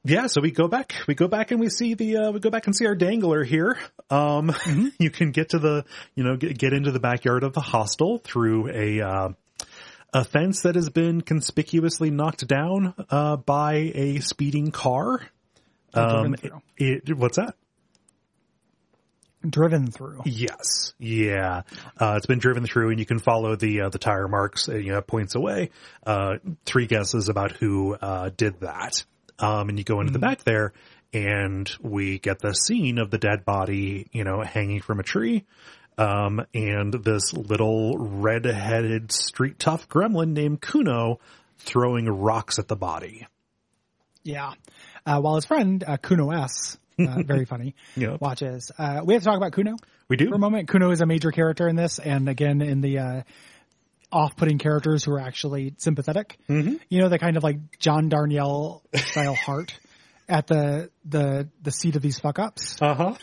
Yeah, 0.07 0.27
so 0.27 0.43
we 0.43 0.51
go 0.51 0.69
back, 0.69 0.93
we 1.09 1.15
go 1.15 1.29
back 1.29 1.51
and 1.51 1.59
we 1.59 1.71
see 1.71 1.95
the, 1.95 2.17
uh, 2.19 2.31
we 2.31 2.39
go 2.39 2.51
back 2.51 2.67
and 2.67 2.77
see 2.77 2.87
our 2.87 2.95
dangler 2.95 3.43
here. 3.43 3.79
Um, 4.11 4.55
you 4.99 5.11
can 5.11 5.31
get 5.31 5.51
to 5.51 5.59
the, 5.59 5.87
you 6.15 6.25
know, 6.25 6.37
get, 6.37 6.59
get 6.59 6.75
into 6.75 6.91
the 6.91 7.01
backyard 7.01 7.43
of 7.43 7.55
the 7.55 7.63
hostel 7.63 8.19
through 8.19 8.69
a, 8.69 9.01
uh, 9.01 9.29
a 10.15 10.25
fence 10.25 10.63
that 10.63 10.77
has 10.77 10.89
been 10.89 11.21
conspicuously 11.21 12.11
knocked 12.11 12.47
down, 12.47 12.95
uh, 13.11 13.37
by 13.37 13.75
a 13.95 14.21
speeding 14.21 14.71
car. 14.71 15.21
Um, 15.93 16.35
it, 16.79 17.09
it- 17.09 17.17
what's 17.19 17.37
that? 17.37 17.55
Driven 19.47 19.91
through. 19.91 20.23
Yes, 20.25 20.95
yeah. 20.99 21.63
Uh, 22.01 22.15
it's 22.17 22.25
been 22.25 22.39
driven 22.39 22.65
through, 22.65 22.89
and 22.91 22.99
you 22.99 23.05
can 23.05 23.19
follow 23.19 23.57
the 23.57 23.83
uh, 23.83 23.89
the 23.91 23.99
tire 23.99 24.27
marks. 24.27 24.71
uh, 24.71 24.77
You 24.77 24.93
know, 24.93 25.03
points 25.03 25.35
away. 25.35 25.69
Uh, 26.07 26.37
three 26.65 26.87
guesses 26.87 27.29
about 27.29 27.53
who 27.53 27.95
uh, 27.95 28.31
did 28.35 28.61
that, 28.61 29.05
um, 29.39 29.69
and 29.69 29.77
you 29.79 29.85
go 29.85 30.01
into 30.01 30.15
the 30.15 30.19
back 30.19 30.45
there, 30.45 30.73
and 31.13 31.71
we 31.83 32.19
get 32.19 32.39
the 32.39 32.55
scene 32.55 32.97
of 32.97 33.11
the 33.11 33.19
dead 33.19 33.45
body, 33.45 34.09
you 34.13 34.25
know, 34.25 34.41
hanging 34.41 34.81
from 34.81 34.99
a 34.99 35.03
tree, 35.03 35.45
um, 35.99 36.45
and 36.55 36.93
this 36.93 37.33
little 37.33 37.97
red-headed 37.99 39.13
street 39.13 39.59
tough 39.59 39.89
gremlin 39.89 40.33
named 40.33 40.61
Cuno 40.61 41.19
throwing 41.59 42.07
rocks 42.09 42.59
at 42.59 42.69
the 42.69 42.77
body. 42.77 43.27
Yeah. 44.23 44.53
Uh, 45.07 45.21
while 45.21 45.35
his 45.37 45.45
friend 45.45 45.85
uh, 45.87 45.97
Cunoesse, 45.99 46.77
uh, 46.99 47.23
very 47.27 47.45
funny, 47.45 47.75
Yeah. 47.97 48.17
watches. 48.21 48.71
Uh, 48.79 49.03
we 49.05 49.15
have 49.15 49.23
to 49.23 49.27
talk 49.29 49.37
about 49.37 49.53
Cuno 49.53 49.77
We 50.09 50.17
do. 50.17 50.29
for 50.29 50.35
a 50.35 50.39
moment. 50.39 50.69
Cuno 50.69 50.91
is 50.91 51.01
a 51.01 51.07
major 51.07 51.31
character 51.31 51.69
in 51.69 51.77
this, 51.77 51.99
and 51.99 52.29
again 52.29 52.61
in 52.63 52.81
the 52.81 52.99
uh, 52.99 53.23
off-putting 54.13 54.59
characters 54.59 55.05
who 55.05 55.13
are 55.13 55.21
actually 55.21 55.75
sympathetic. 55.79 56.39
Mm-hmm. 56.49 56.77
You 56.89 57.01
know, 57.01 57.09
the 57.09 57.19
kind 57.19 57.37
of 57.37 57.43
like 57.43 57.79
John 57.79 58.09
Darnielle 58.11 58.81
style 58.97 59.35
heart 59.47 59.79
at 60.29 60.47
the 60.47 60.91
the 61.05 61.49
the 61.63 61.71
seat 61.71 61.97
of 61.97 62.03
these 62.03 62.19
fuck 62.19 62.39
ups. 62.39 62.81
Uh 62.81 62.95
huh. 62.95 63.15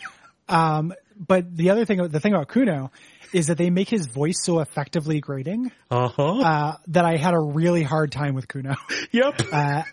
Um, 0.49 0.93
but 1.25 1.55
the 1.55 1.69
other 1.69 1.85
thing, 1.85 2.05
the 2.07 2.19
thing 2.19 2.33
about 2.33 2.49
Cuno 2.49 2.91
is 3.33 3.47
that 3.47 3.57
they 3.57 3.69
make 3.69 3.87
his 3.89 4.07
voice 4.07 4.41
so 4.43 4.59
effectively 4.59 5.19
grating 5.21 5.71
Uh 5.89 6.07
huh. 6.09 6.39
uh, 6.41 6.77
that 6.87 7.05
I 7.05 7.17
had 7.17 7.33
a 7.33 7.39
really 7.39 7.83
hard 7.83 8.11
time 8.11 8.33
with 8.35 8.47
Cuno. 8.47 8.75
yep. 9.11 9.39
Uh, 9.53 9.83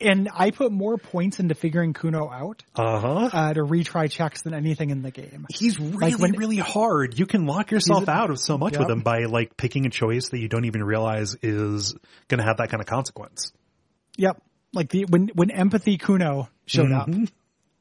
and 0.00 0.28
I 0.32 0.52
put 0.52 0.70
more 0.70 0.96
points 0.96 1.40
into 1.40 1.56
figuring 1.56 1.92
Cuno 1.92 2.30
out 2.30 2.62
Uh 2.76 3.00
huh. 3.00 3.30
uh, 3.32 3.52
to 3.54 3.60
retry 3.62 4.08
checks 4.10 4.42
than 4.42 4.54
anything 4.54 4.90
in 4.90 5.02
the 5.02 5.10
game. 5.10 5.46
He's 5.52 5.78
really, 5.80 6.12
when- 6.14 6.32
really 6.38 6.56
hard. 6.58 7.18
You 7.18 7.26
can 7.26 7.46
lock 7.46 7.72
yourself 7.72 8.08
out 8.08 8.30
of 8.30 8.38
so 8.38 8.56
much 8.56 8.74
Yep. 8.74 8.80
with 8.82 8.90
him 8.90 9.00
by 9.00 9.24
like 9.24 9.56
picking 9.56 9.86
a 9.86 9.90
choice 9.90 10.28
that 10.28 10.38
you 10.38 10.48
don't 10.48 10.64
even 10.66 10.84
realize 10.84 11.34
is 11.42 11.94
going 12.28 12.38
to 12.38 12.44
have 12.44 12.58
that 12.58 12.70
kind 12.70 12.80
of 12.80 12.86
consequence. 12.86 13.52
Yep. 14.16 14.40
Like 14.72 14.88
the 14.90 15.06
when 15.06 15.28
when 15.34 15.50
empathy 15.50 15.98
Cuno 15.98 16.48
showed 16.66 16.92
up, 16.92 17.08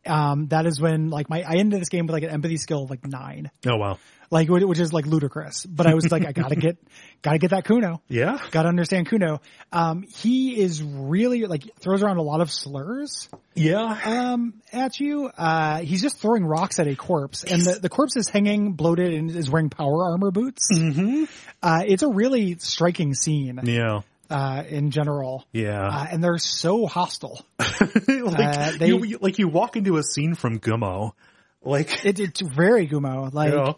um, 0.08 0.48
that 0.48 0.66
is 0.66 0.80
when 0.82 1.10
like 1.10 1.30
my 1.30 1.42
I 1.44 1.56
ended 1.58 1.82
this 1.82 1.90
game 1.90 2.06
with 2.08 2.14
like 2.14 2.24
an 2.24 2.30
empathy 2.30 2.58
skill 2.58 2.84
of 2.84 2.90
like 2.90 3.06
nine, 3.06 3.52
Oh 3.66 3.76
wow. 3.78 4.00
like 4.32 4.50
which 4.50 4.80
is 4.80 4.92
like 4.94 5.06
ludicrous. 5.06 5.66
But 5.66 5.88
I 5.88 5.94
was 5.94 6.12
like, 6.12 6.26
I 6.26 6.32
gotta 6.32 6.56
get 6.68 6.78
gotta 7.22 7.38
get 7.38 7.52
that 7.52 7.66
Cuno. 7.66 8.02
Yeah. 8.08 8.40
Gotta 8.52 8.70
understand 8.70 9.08
Cuno. 9.10 9.42
Um, 9.72 10.04
he 10.04 10.60
is 10.60 10.82
really 10.84 11.46
like 11.46 11.64
throws 11.80 12.02
around 12.04 12.18
a 12.18 12.22
lot 12.24 12.42
of 12.42 12.52
slurs 12.52 13.30
Yeah. 13.56 14.00
um, 14.06 14.56
at 14.74 15.00
you. 15.00 15.28
Uh, 15.28 15.80
he's 15.80 16.02
just 16.02 16.20
throwing 16.20 16.46
rocks 16.46 16.80
at 16.80 16.88
a 16.88 16.96
corpse, 16.96 17.44
and 17.44 17.62
the, 17.62 17.80
the 17.82 17.90
corpse 17.90 18.16
is 18.18 18.30
hanging, 18.30 18.74
bloated, 18.74 19.14
and 19.14 19.30
is 19.32 19.50
wearing 19.50 19.70
power 19.70 20.12
armor 20.12 20.32
boots. 20.32 20.68
Mm-hmm. 20.74 21.26
Uh, 21.62 21.82
it's 21.86 22.04
a 22.04 22.10
really 22.10 22.58
striking 22.60 23.14
scene 23.14 23.60
Yeah. 23.64 24.02
Uh, 24.30 24.64
in 24.68 24.92
general. 24.92 25.46
Yeah. 25.54 25.88
Uh, 25.88 26.06
and 26.12 26.24
they're 26.24 26.38
so 26.38 26.86
hostile. 26.86 27.46
like 27.60 28.40
uh, 28.40 28.72
they- 28.78 28.88
you, 28.88 29.18
like 29.22 29.40
you 29.40 29.48
walk 29.48 29.76
into 29.78 29.98
a 29.98 30.04
scene 30.04 30.36
from 30.36 30.60
Gummo, 30.60 31.14
like 31.64 32.06
It, 32.06 32.20
it's 32.20 32.42
very 32.42 32.88
Gummo, 32.88 33.34
like 33.34 33.52
you 33.52 33.58
know, 33.58 33.78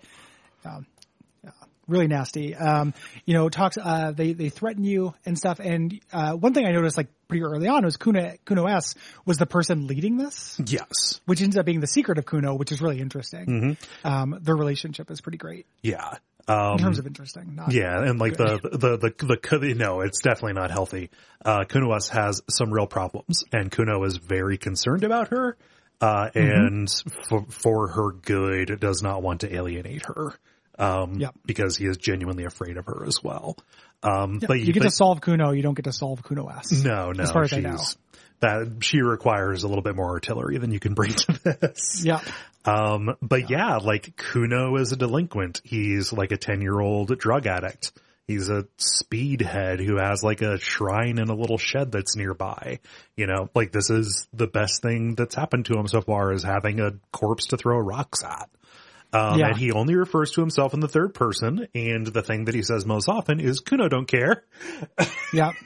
really 1.90 2.08
nasty. 2.08 2.56
Um, 2.56 2.94
you 3.26 3.34
know, 3.34 3.50
talks. 3.50 3.78
Uh, 3.78 4.12
they 4.12 4.34
they 4.34 4.50
threaten 4.50 4.84
you 4.84 5.14
and 5.26 5.38
stuff. 5.38 5.60
And 5.60 6.00
uh, 6.14 6.34
one 6.34 6.54
thing 6.54 6.66
I 6.66 6.72
noticed 6.72 6.98
like 6.98 7.08
pretty 7.28 7.44
early 7.44 7.68
on 7.68 7.84
was 7.84 7.98
Cuno 7.98 8.36
Kuno 8.46 8.66
S 8.68 8.96
was 9.26 9.38
the 9.38 9.46
person 9.46 9.88
leading 9.88 10.18
this, 10.18 10.60
yes. 10.66 11.20
which 11.26 11.42
ends 11.42 11.58
up 11.58 11.66
being 11.66 11.80
the 11.80 11.88
secret 11.88 12.18
of 12.18 12.26
Cuno, 12.26 12.56
which 12.56 12.72
is 12.72 12.82
really 12.82 13.00
interesting. 13.00 13.46
Mm-hmm. 13.46 14.08
Um, 14.08 14.40
their 14.42 14.56
relationship 14.56 15.12
is 15.12 15.22
pretty 15.22 15.38
great 15.38 15.66
Yeah. 15.82 16.16
In 16.48 16.56
Um, 16.56 16.78
terms 16.80 16.98
of 17.00 17.06
interesting. 17.06 17.56
Not, 17.56 17.72
Yeah, 17.72 18.02
and 18.04 18.20
like 18.20 18.38
the 18.38 18.60
the 18.64 18.98
the 18.98 19.14
the, 19.18 19.58
the 19.60 19.74
no, 19.76 20.02
it's 20.02 20.20
definitely 20.22 20.54
not 20.54 20.72
healthy. 20.72 21.10
Uh, 21.46 21.66
Cunoesse 21.68 22.10
has 22.10 22.42
some 22.50 22.72
real 22.72 22.88
problems, 22.88 23.44
and 23.54 23.72
Cuno 23.72 24.04
is 24.04 24.18
very 24.18 24.58
concerned 24.58 25.04
about 25.04 25.28
her, 25.30 25.58
uh, 26.02 26.30
and 26.34 26.90
for, 27.30 27.46
for 27.50 27.88
her 27.90 28.12
good, 28.14 28.80
does 28.80 29.04
not 29.04 29.22
want 29.22 29.42
to 29.42 29.54
alienate 29.54 30.04
her. 30.08 30.34
Um, 30.80 31.16
Yep. 31.20 31.36
because 31.46 31.76
he 31.76 31.86
is 31.88 31.98
genuinely 31.98 32.46
afraid 32.46 32.78
of 32.78 32.86
her 32.86 33.04
as 33.06 33.22
well. 33.22 33.58
Um, 34.02 34.40
but 34.40 34.62
you 34.62 34.72
get 34.72 34.80
but- 34.84 34.90
to 34.90 34.96
solve 34.96 35.20
Cuno, 35.20 35.52
you 35.52 35.62
don't 35.62 35.74
get 35.74 35.84
to 35.86 35.92
solve 35.92 36.24
Cunoesse. 36.24 36.86
no, 36.86 37.12
no, 37.12 37.22
as 37.24 37.32
far 37.32 37.44
as 37.44 37.52
I 37.52 37.60
know. 37.60 37.78
That 38.42 38.78
she 38.82 39.02
requires 39.02 39.64
a 39.64 39.68
little 39.68 39.82
bit 39.84 39.96
more 39.96 40.10
artillery 40.12 40.58
than 40.60 40.72
you 40.72 40.80
can 40.80 40.94
bring 40.94 41.12
to 41.14 41.34
this. 41.44 42.04
Yeah. 42.06 42.22
Um, 42.66 43.16
but 43.22 43.50
yeah, 43.50 43.78
like 43.78 44.16
Cuno 44.16 44.78
is 44.78 44.92
a 44.92 44.96
delinquent. 44.96 45.62
He's 45.64 46.14
like 46.14 46.32
a 46.32 46.38
10 46.38 46.62
year 46.62 46.80
old 46.80 47.18
drug 47.18 47.48
addict. 47.48 47.92
He's 48.28 48.48
a 48.50 48.66
speedhead 48.78 49.80
who 49.80 49.98
has 49.98 50.24
like 50.24 50.42
a 50.42 50.60
shrine 50.60 51.18
in 51.18 51.30
a 51.30 51.34
little 51.36 51.58
shed 51.58 51.92
that's 51.92 52.16
nearby. 52.16 52.80
You 53.18 53.26
know, 53.28 53.50
like 53.56 53.72
this 53.72 53.90
is 53.90 54.28
the 54.34 54.46
best 54.48 54.82
thing 54.84 55.16
that's 55.16 55.36
happened 55.36 55.66
to 55.66 55.74
him 55.80 55.88
so 55.88 56.02
far 56.02 56.32
is 56.32 56.44
having 56.44 56.80
a 56.80 56.92
corpse 57.12 57.48
to 57.48 57.58
throw 57.58 57.78
rocks 57.80 58.24
at. 58.24 58.50
Um, 59.12 59.40
Yeah. 59.40 59.48
and 59.48 59.58
he 59.58 59.72
only 59.72 59.96
refers 59.96 60.32
to 60.32 60.42
himself 60.42 60.76
in 60.76 60.80
the 60.80 60.88
third 60.88 61.16
person. 61.16 61.68
And 61.74 62.06
the 62.06 62.22
thing 62.22 62.46
that 62.46 62.54
he 62.54 62.62
says 62.62 62.86
most 62.86 63.10
often 63.10 63.40
is 63.40 63.62
Cuno 63.62 63.88
don't 63.90 64.08
care. 64.08 64.44
Yeah. 65.34 65.52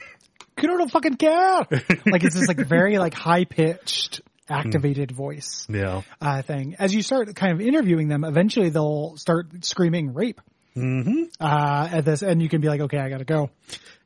Cuno 0.56 0.76
don't 0.78 0.90
fucking 0.90 1.16
care. 1.16 1.58
like 2.06 2.24
it's 2.24 2.34
this 2.34 2.48
like 2.48 2.58
very 2.66 2.98
like 2.98 3.14
high 3.14 3.44
pitched 3.44 4.20
activated 4.48 5.10
voice 5.10 5.66
Yeah. 5.70 6.02
uh, 6.20 6.42
thing. 6.42 6.76
As 6.78 6.94
you 6.94 7.02
start 7.02 7.34
kind 7.34 7.52
of 7.52 7.60
interviewing 7.60 8.08
them, 8.08 8.24
eventually 8.24 8.68
they'll 8.68 9.16
start 9.16 9.64
screaming 9.64 10.12
rape. 10.14 10.40
Mm-hmm. 10.76 11.24
Uh, 11.40 11.88
at 11.92 12.04
this, 12.04 12.22
and 12.22 12.42
you 12.42 12.48
can 12.48 12.60
be 12.60 12.66
like, 12.68 12.80
okay, 12.82 12.98
I 12.98 13.08
gotta 13.08 13.24
go 13.24 13.48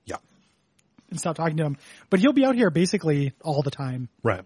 Yeah. 0.05 0.17
and 1.11 1.19
stop 1.19 1.35
talking 1.37 1.57
to 1.57 1.65
him. 1.65 1.77
But 2.11 2.21
he'll 2.21 2.35
be 2.35 2.45
out 2.45 2.55
here 2.57 2.71
basically 2.71 3.33
all 3.43 3.63
the 3.63 3.71
time 3.71 4.09
Right. 4.23 4.43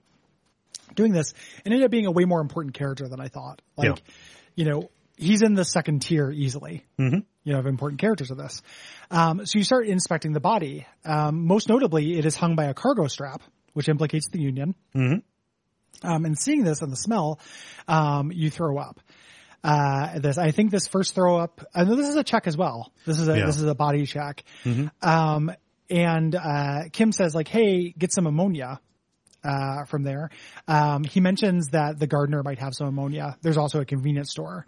doing 0.95 1.13
this 1.13 1.35
and 1.65 1.75
ended 1.75 1.85
up 1.85 1.91
being 1.91 2.07
a 2.07 2.13
way 2.13 2.25
more 2.25 2.41
important 2.41 2.75
character 2.75 3.09
than 3.09 3.21
I 3.21 3.27
thought. 3.29 3.61
Like, 3.77 3.89
Yeah. 3.89 3.95
you 4.55 4.65
know, 4.67 4.91
he's 5.17 5.43
in 5.43 5.55
the 5.55 5.65
second 5.65 6.03
tier 6.03 6.31
easily. 6.31 6.85
Mm-hmm. 6.99 7.19
You 7.45 7.55
know, 7.55 7.59
of 7.59 7.67
important 7.67 8.01
characters 8.01 8.31
of 8.31 8.37
this. 8.39 8.63
Um, 9.11 9.45
so 9.47 9.59
you 9.59 9.65
start 9.65 9.87
inspecting 9.89 10.33
the 10.33 10.41
body. 10.41 10.87
Um, 11.05 11.47
most 11.47 11.69
notably, 11.69 12.19
it 12.19 12.25
is 12.25 12.37
hung 12.37 12.55
by 12.55 12.65
a 12.67 12.75
cargo 12.75 13.09
strap, 13.09 13.43
which 13.73 13.89
implicates 13.89 14.29
the 14.31 14.41
Union. 14.41 14.75
Mm-hmm. 14.95 16.09
Um, 16.09 16.25
and 16.25 16.39
seeing 16.39 16.63
this 16.65 16.83
and 16.83 16.91
the 16.93 16.97
smell, 16.97 17.41
um, 17.89 18.31
you 18.33 18.51
throw 18.51 18.79
up. 18.79 19.01
Uh, 19.65 20.19
this, 20.19 20.39
I 20.39 20.51
think 20.51 20.71
this 20.71 20.87
first 20.89 21.15
throw 21.15 21.37
up, 21.37 21.65
I 21.75 21.85
know 21.85 21.95
this 21.95 22.09
is 22.09 22.17
a 22.17 22.25
check 22.25 22.47
as 22.47 22.57
well. 22.57 22.93
This 23.07 23.19
is 23.21 23.29
a, 23.29 23.39
Yeah. 23.39 23.47
this 23.47 23.57
is 23.57 23.63
a 23.65 23.75
body 23.75 24.07
check. 24.07 24.43
Um, 25.01 25.53
and, 25.91 26.35
uh, 26.35 26.85
Kim 26.93 27.13
says 27.13 27.35
like, 27.35 27.49
Hey, 27.49 27.93
get 27.97 28.13
some 28.13 28.27
ammonia 28.27 28.81
uh, 29.45 29.85
from 29.85 30.03
there. 30.05 30.31
Um, 30.69 31.05
he 31.05 31.21
mentions 31.21 31.69
that 31.69 31.99
the 31.99 32.07
gardener 32.07 32.43
might 32.43 32.59
have 32.61 32.75
some 32.75 32.87
ammonia. 32.89 33.37
There's 33.43 33.57
also 33.57 33.81
a 33.81 33.85
convenience 33.85 34.31
store 34.31 34.67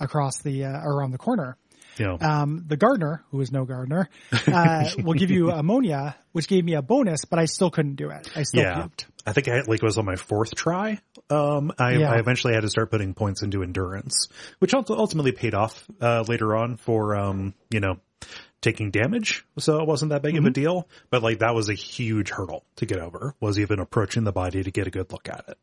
across 0.00 0.38
the 0.42 0.64
uh, 0.64 0.80
around 0.84 1.10
the 1.12 1.18
corner. 1.18 1.56
Know, 1.98 2.18
Um, 2.20 2.64
the 2.66 2.76
gardener, 2.76 3.22
who 3.30 3.40
is 3.40 3.52
no 3.52 3.64
gardener, 3.64 4.08
uh, 4.46 4.90
will 5.02 5.14
give 5.14 5.30
you 5.30 5.50
ammonia, 5.50 6.16
which 6.32 6.48
gave 6.48 6.64
me 6.64 6.74
a 6.74 6.82
bonus, 6.82 7.24
but 7.24 7.38
I 7.38 7.44
still 7.44 7.70
couldn't 7.70 7.94
do 7.96 8.10
it. 8.10 8.28
I 8.34 8.42
still 8.42 8.62
yeah. 8.62 8.82
puked. 8.82 9.04
I 9.26 9.32
think 9.32 9.48
I 9.48 9.60
like 9.62 9.82
it 9.82 9.82
was 9.82 9.96
on 9.96 10.04
my 10.04 10.16
fourth 10.16 10.54
try. 10.54 11.00
Um, 11.30 11.72
I, 11.78 11.92
Yeah. 11.96 12.10
I 12.12 12.18
eventually 12.18 12.52
had 12.54 12.60
to 12.62 12.68
start 12.68 12.90
putting 12.90 13.14
points 13.14 13.42
into 13.42 13.62
endurance, 13.62 14.28
which 14.58 14.74
ult- 14.74 14.90
ultimately 14.90 15.32
paid 15.32 15.54
off 15.54 15.84
uh, 16.00 16.24
later 16.28 16.54
on 16.56 16.76
for 16.76 17.16
um, 17.16 17.54
you 17.70 17.80
know 17.80 17.96
taking 18.60 18.90
damage. 18.90 19.44
So 19.58 19.80
it 19.80 19.86
wasn't 19.86 20.10
that 20.10 20.22
big 20.22 20.34
Mm-hmm. 20.34 20.46
of 20.46 20.50
a 20.50 20.54
deal. 20.54 20.88
But 21.10 21.22
like 21.22 21.38
that 21.38 21.54
was 21.54 21.68
a 21.68 21.74
huge 21.74 22.30
hurdle 22.30 22.64
to 22.76 22.86
get 22.86 22.98
over. 22.98 23.34
Was 23.40 23.58
even 23.58 23.78
approaching 23.78 24.24
the 24.24 24.32
body 24.32 24.62
to 24.62 24.70
get 24.70 24.86
a 24.86 24.90
good 24.90 25.10
look 25.12 25.28
at 25.28 25.44
it. 25.48 25.58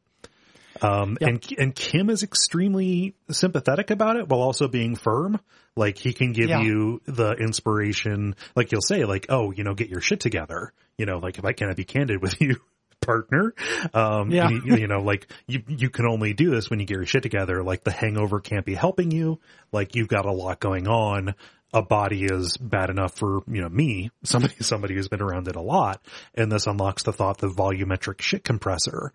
Um, 0.81 1.17
Yep. 1.19 1.29
and 1.29 1.53
and 1.57 1.75
Kim 1.75 2.09
is 2.09 2.23
extremely 2.23 3.15
sympathetic 3.29 3.91
about 3.91 4.15
it 4.15 4.27
while 4.29 4.41
also 4.41 4.67
being 4.67 4.95
firm. 4.95 5.39
Like 5.75 5.97
he 5.97 6.13
can 6.13 6.33
give 6.33 6.49
Yeah. 6.49 6.61
you 6.61 7.01
the 7.05 7.31
inspiration. 7.33 8.35
Like 8.55 8.69
he'll 8.69 8.81
say, 8.81 9.05
like, 9.05 9.25
"Oh, 9.29 9.51
you 9.51 9.63
know, 9.63 9.73
get 9.73 9.89
your 9.89 10.01
shit 10.01 10.19
together." 10.19 10.73
You 10.97 11.05
know, 11.05 11.17
like 11.19 11.37
if 11.37 11.45
I 11.45 11.53
can 11.53 11.73
be 11.75 11.83
candid 11.85 12.21
with 12.21 12.39
you, 12.41 12.57
partner. 13.01 13.53
Um, 13.93 14.31
Yeah. 14.31 14.49
you, 14.49 14.75
you 14.77 14.87
know, 14.87 14.99
like 14.99 15.27
you 15.47 15.61
you 15.67 15.89
can 15.89 16.05
only 16.05 16.33
do 16.33 16.51
this 16.51 16.69
when 16.69 16.79
you 16.79 16.85
get 16.85 16.97
your 16.97 17.05
shit 17.05 17.23
together. 17.23 17.63
Like 17.63 17.83
the 17.83 17.91
hangover 17.91 18.39
can't 18.39 18.65
be 18.65 18.75
helping 18.75 19.11
you. 19.11 19.39
Like 19.71 19.95
you've 19.95 20.07
got 20.09 20.25
a 20.25 20.31
lot 20.31 20.59
going 20.59 20.87
on. 20.87 21.35
A 21.73 21.81
body 21.81 22.25
is 22.25 22.57
bad 22.57 22.89
enough 22.89 23.15
for 23.17 23.43
you 23.47 23.61
know 23.61 23.69
me, 23.69 24.11
somebody 24.23 24.55
somebody 24.59 24.93
who's 24.95 25.07
been 25.07 25.21
around 25.21 25.47
it 25.47 25.55
a 25.55 25.61
lot, 25.61 26.01
and 26.35 26.51
this 26.51 26.67
unlocks 26.67 27.03
the 27.03 27.13
thought 27.13 27.37
the 27.37 27.47
volumetric 27.47 28.21
shit 28.21 28.43
compressor 28.43 29.13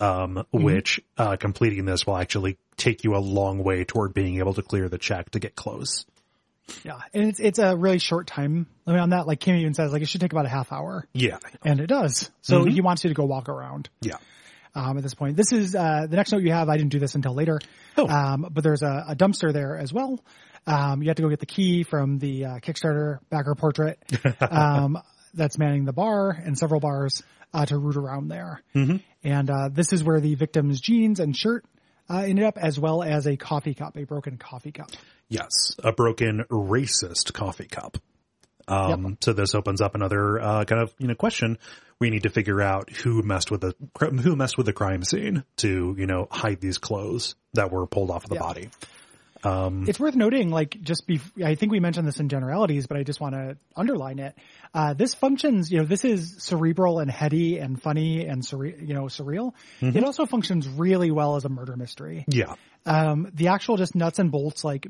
um, 0.00 0.44
which 0.52 1.00
uh, 1.18 1.36
completing 1.36 1.84
this 1.84 2.06
will 2.06 2.16
actually 2.16 2.58
take 2.76 3.04
you 3.04 3.14
a 3.16 3.18
long 3.18 3.62
way 3.62 3.84
toward 3.84 4.12
being 4.14 4.38
able 4.38 4.54
to 4.54 4.62
clear 4.62 4.88
the 4.88 4.98
check 4.98 5.30
to 5.30 5.38
get 5.38 5.54
close. 5.56 6.04
Yeah. 6.84 6.98
And 7.14 7.28
it's, 7.28 7.38
it's 7.40 7.58
a 7.58 7.76
really 7.76 7.98
short 7.98 8.26
time 8.26 8.66
limit 8.86 9.00
on 9.00 9.10
that. 9.10 9.26
Like 9.26 9.40
Kim 9.40 9.56
even 9.56 9.72
says, 9.74 9.92
like 9.92 10.02
it 10.02 10.08
should 10.08 10.20
take 10.20 10.32
about 10.32 10.46
a 10.46 10.50
half 10.50 10.72
hour. 10.72 11.06
Yeah, 11.12 11.38
And 11.64 11.80
it 11.80 11.86
does. 11.86 12.30
So 12.42 12.64
he 12.64 12.80
wants 12.80 13.04
you 13.04 13.08
to 13.08 13.14
go 13.14 13.24
walk 13.24 13.48
around. 13.48 13.88
yeah, 14.00 14.16
um, 14.74 14.96
at 14.98 15.02
this 15.02 15.14
point. 15.14 15.36
This 15.36 15.52
is 15.52 15.74
uh, 15.74 16.06
the 16.10 16.16
next 16.16 16.32
note 16.32 16.42
you 16.42 16.52
have. 16.52 16.68
I 16.68 16.76
didn't 16.76 16.90
do 16.90 16.98
this 16.98 17.14
until 17.14 17.34
later, 17.34 17.60
Oh. 17.96 18.08
um, 18.08 18.48
but 18.50 18.62
there's 18.64 18.82
a, 18.82 19.06
a 19.10 19.16
dumpster 19.16 19.52
there 19.52 19.78
as 19.78 19.92
well. 19.92 20.20
Um, 20.66 21.00
you 21.02 21.08
have 21.08 21.16
to 21.16 21.22
go 21.22 21.28
get 21.28 21.38
the 21.40 21.46
key 21.46 21.84
from 21.84 22.18
the 22.18 22.44
uh, 22.44 22.48
Kickstarter 22.58 23.20
backer 23.30 23.54
portrait 23.54 23.98
um, 24.40 24.98
that's 25.32 25.58
manning 25.58 25.84
the 25.84 25.92
bar 25.92 26.30
and 26.30 26.58
several 26.58 26.80
bars 26.80 27.22
uh, 27.54 27.64
to 27.64 27.78
root 27.78 27.96
around 27.96 28.26
there. 28.28 28.60
Mm-hmm. 28.74 28.96
And 29.26 29.50
uh, 29.50 29.68
this 29.72 29.92
is 29.92 30.04
where 30.04 30.20
the 30.20 30.36
victim's 30.36 30.80
jeans 30.80 31.18
and 31.20 31.36
shirt 31.36 31.64
uh, 32.08 32.18
ended 32.18 32.44
up, 32.44 32.56
as 32.58 32.78
well 32.78 33.02
as 33.02 33.26
a 33.26 33.36
coffee 33.36 33.74
cup, 33.74 33.96
a 33.96 34.04
broken 34.04 34.36
coffee 34.38 34.70
cup. 34.72 34.90
yes, 35.28 35.74
a 35.82 35.92
broken 35.92 36.44
racist 36.48 37.32
coffee 37.32 37.66
cup. 37.66 37.98
Um, 38.68 39.16
so 39.20 39.32
this 39.32 39.54
opens 39.54 39.80
up 39.80 39.94
another 39.94 40.40
uh, 40.40 40.64
kind 40.64 40.80
of 40.82 40.94
you 40.98 41.06
know 41.08 41.14
question. 41.14 41.58
We 41.98 42.10
need 42.10 42.24
to 42.24 42.30
figure 42.30 42.60
out 42.60 42.90
who 42.90 43.22
messed 43.22 43.50
with 43.50 43.60
the 43.62 43.74
who 44.22 44.36
messed 44.36 44.56
with 44.56 44.66
the 44.66 44.72
crime 44.72 45.02
scene 45.02 45.44
to 45.58 45.94
you 45.98 46.06
know 46.06 46.28
hide 46.30 46.60
these 46.60 46.78
clothes 46.78 47.34
that 47.54 47.70
were 47.72 47.86
pulled 47.86 48.10
off 48.10 48.24
of 48.24 48.30
the 48.30 48.36
Yeah. 48.36 48.40
body. 48.40 48.70
It's 49.86 50.00
worth 50.00 50.14
noting, 50.16 50.50
like, 50.50 50.80
just 50.82 51.06
be, 51.06 51.20
I 51.44 51.54
think 51.54 51.72
we 51.72 51.80
mentioned 51.80 52.06
this 52.06 52.18
in 52.20 52.28
generalities, 52.28 52.86
but 52.86 52.96
I 52.96 53.02
just 53.02 53.20
want 53.20 53.34
to 53.34 53.56
underline 53.76 54.18
it. 54.18 54.34
Uh, 54.74 54.94
this 54.94 55.14
functions, 55.14 55.70
you 55.70 55.78
know, 55.78 55.84
this 55.84 56.04
is 56.04 56.36
cerebral 56.38 56.98
and 56.98 57.10
heady 57.10 57.58
and 57.58 57.80
funny 57.80 58.26
and, 58.26 58.42
surre- 58.42 58.80
you 58.86 58.94
know, 58.94 59.04
surreal. 59.04 59.52
It 59.80 60.04
also 60.04 60.26
functions 60.26 60.68
really 60.68 61.10
well 61.10 61.36
as 61.36 61.44
a 61.44 61.48
murder 61.48 61.76
mystery. 61.76 62.24
Yeah, 62.28 62.54
Um, 62.84 63.30
the 63.34 63.48
actual 63.48 63.76
just 63.76 63.94
nuts 63.94 64.18
and 64.18 64.30
bolts, 64.30 64.64
like, 64.64 64.86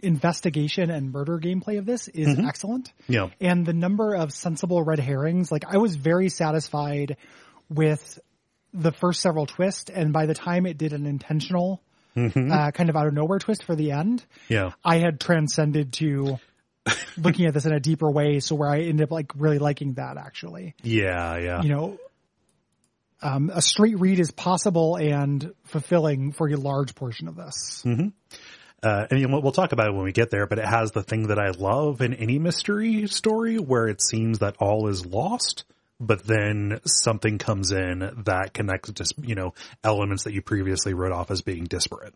investigation 0.00 0.90
and 0.90 1.12
murder 1.12 1.38
gameplay 1.38 1.78
of 1.78 1.86
this 1.86 2.08
is 2.08 2.38
excellent. 2.38 2.92
yeah, 3.08 3.28
And 3.40 3.64
the 3.64 3.72
number 3.72 4.14
of 4.14 4.32
sensible 4.32 4.82
red 4.82 4.98
herrings, 4.98 5.50
like, 5.50 5.64
I 5.66 5.78
was 5.78 5.96
very 5.96 6.28
satisfied 6.28 7.16
with 7.68 8.18
the 8.72 8.92
first 8.92 9.20
several 9.20 9.46
twists, 9.46 9.90
and 9.90 10.12
by 10.12 10.26
the 10.26 10.34
time 10.34 10.66
it 10.66 10.76
did 10.76 10.92
an 10.92 11.06
intentional, 11.06 11.80
uh, 12.16 12.70
kind 12.70 12.90
of 12.90 12.96
out 12.96 13.06
of 13.06 13.14
nowhere 13.14 13.38
twist 13.38 13.64
for 13.64 13.74
the 13.74 13.92
end, 13.92 14.24
yeah, 14.48 14.72
I 14.84 14.98
had 14.98 15.20
transcended 15.20 15.92
to 15.94 16.38
looking 17.16 17.46
at 17.46 17.54
this 17.54 17.66
in 17.66 17.72
a 17.72 17.80
deeper 17.80 18.10
way. 18.10 18.40
So 18.40 18.54
where 18.54 18.68
I 18.68 18.82
ended 18.82 19.04
up 19.04 19.10
like 19.10 19.32
really 19.36 19.58
liking 19.58 19.94
that 19.94 20.16
actually, 20.16 20.74
yeah, 20.82 21.38
yeah. 21.38 21.62
you 21.62 21.68
know, 21.70 21.98
um, 23.22 23.50
a 23.52 23.62
straight 23.62 23.98
read 23.98 24.20
is 24.20 24.30
possible 24.30 24.96
and 24.96 25.52
fulfilling 25.64 26.32
for 26.32 26.48
a 26.48 26.56
large 26.56 26.94
portion 26.94 27.28
of 27.28 27.36
this. 27.36 27.82
uh, 28.84 29.06
and 29.10 29.32
we'll 29.42 29.52
talk 29.52 29.72
about 29.72 29.88
it 29.88 29.94
when 29.94 30.04
we 30.04 30.12
get 30.12 30.30
there, 30.30 30.46
but 30.46 30.58
it 30.58 30.66
has 30.66 30.92
the 30.92 31.02
thing 31.02 31.28
that 31.28 31.38
I 31.38 31.50
love 31.50 32.02
in 32.02 32.12
any 32.12 32.38
mystery 32.38 33.06
story 33.06 33.56
where 33.56 33.88
it 33.88 34.02
seems 34.02 34.40
that 34.40 34.56
all 34.58 34.88
is 34.88 35.06
lost, 35.06 35.64
but 36.06 36.24
then 36.26 36.80
something 36.84 37.38
comes 37.38 37.72
in 37.72 38.22
that 38.24 38.52
connects 38.54 38.92
to, 38.92 39.14
you 39.22 39.34
know, 39.34 39.54
elements 39.82 40.24
that 40.24 40.32
you 40.34 40.42
previously 40.42 40.94
wrote 40.94 41.12
off 41.12 41.30
as 41.30 41.42
being 41.42 41.64
disparate. 41.64 42.14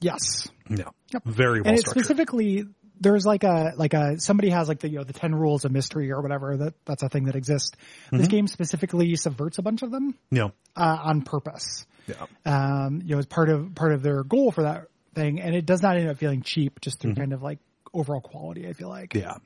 Yes. 0.00 0.48
Yeah. 0.68 0.88
Very 1.24 1.60
well 1.62 1.70
and 1.74 1.78
specifically, 1.80 2.64
there's 3.00 3.24
like 3.26 3.44
a, 3.44 3.72
like 3.76 3.94
a, 3.94 4.18
somebody 4.20 4.50
has 4.50 4.68
like 4.68 4.80
the, 4.80 4.88
you 4.88 4.98
know, 4.98 5.04
the 5.04 5.12
10 5.12 5.34
rules 5.34 5.64
of 5.64 5.72
mystery 5.72 6.10
or 6.12 6.20
whatever 6.22 6.56
that 6.56 6.74
that's 6.84 7.02
a 7.02 7.08
thing 7.08 7.24
that 7.24 7.36
exists. 7.36 7.72
Mm-hmm. 8.06 8.18
This 8.18 8.28
game 8.28 8.46
specifically 8.46 9.14
subverts 9.16 9.58
a 9.58 9.62
bunch 9.62 9.82
of 9.82 9.90
them, 9.90 10.14
Yeah. 10.30 10.48
uh, 10.76 10.98
on 11.04 11.22
purpose. 11.22 11.86
Yeah. 12.06 12.26
um, 12.44 13.02
you 13.04 13.14
know, 13.14 13.18
as 13.18 13.26
part 13.26 13.48
of 13.48 13.74
part 13.74 13.92
of 13.92 14.02
their 14.02 14.22
goal 14.22 14.52
for 14.52 14.62
that 14.62 14.86
thing, 15.14 15.40
and 15.40 15.56
it 15.56 15.66
does 15.66 15.82
not 15.82 15.96
end 15.96 16.08
up 16.08 16.18
feeling 16.18 16.42
cheap 16.42 16.80
just 16.80 17.00
through 17.00 17.14
kind 17.16 17.32
of 17.32 17.42
like 17.42 17.58
overall 17.92 18.20
quality. 18.20 18.68
I 18.68 18.74
feel 18.74 18.88
like, 18.88 19.10
Mm-hmm. 19.10 19.26
Yeah. 19.26 19.36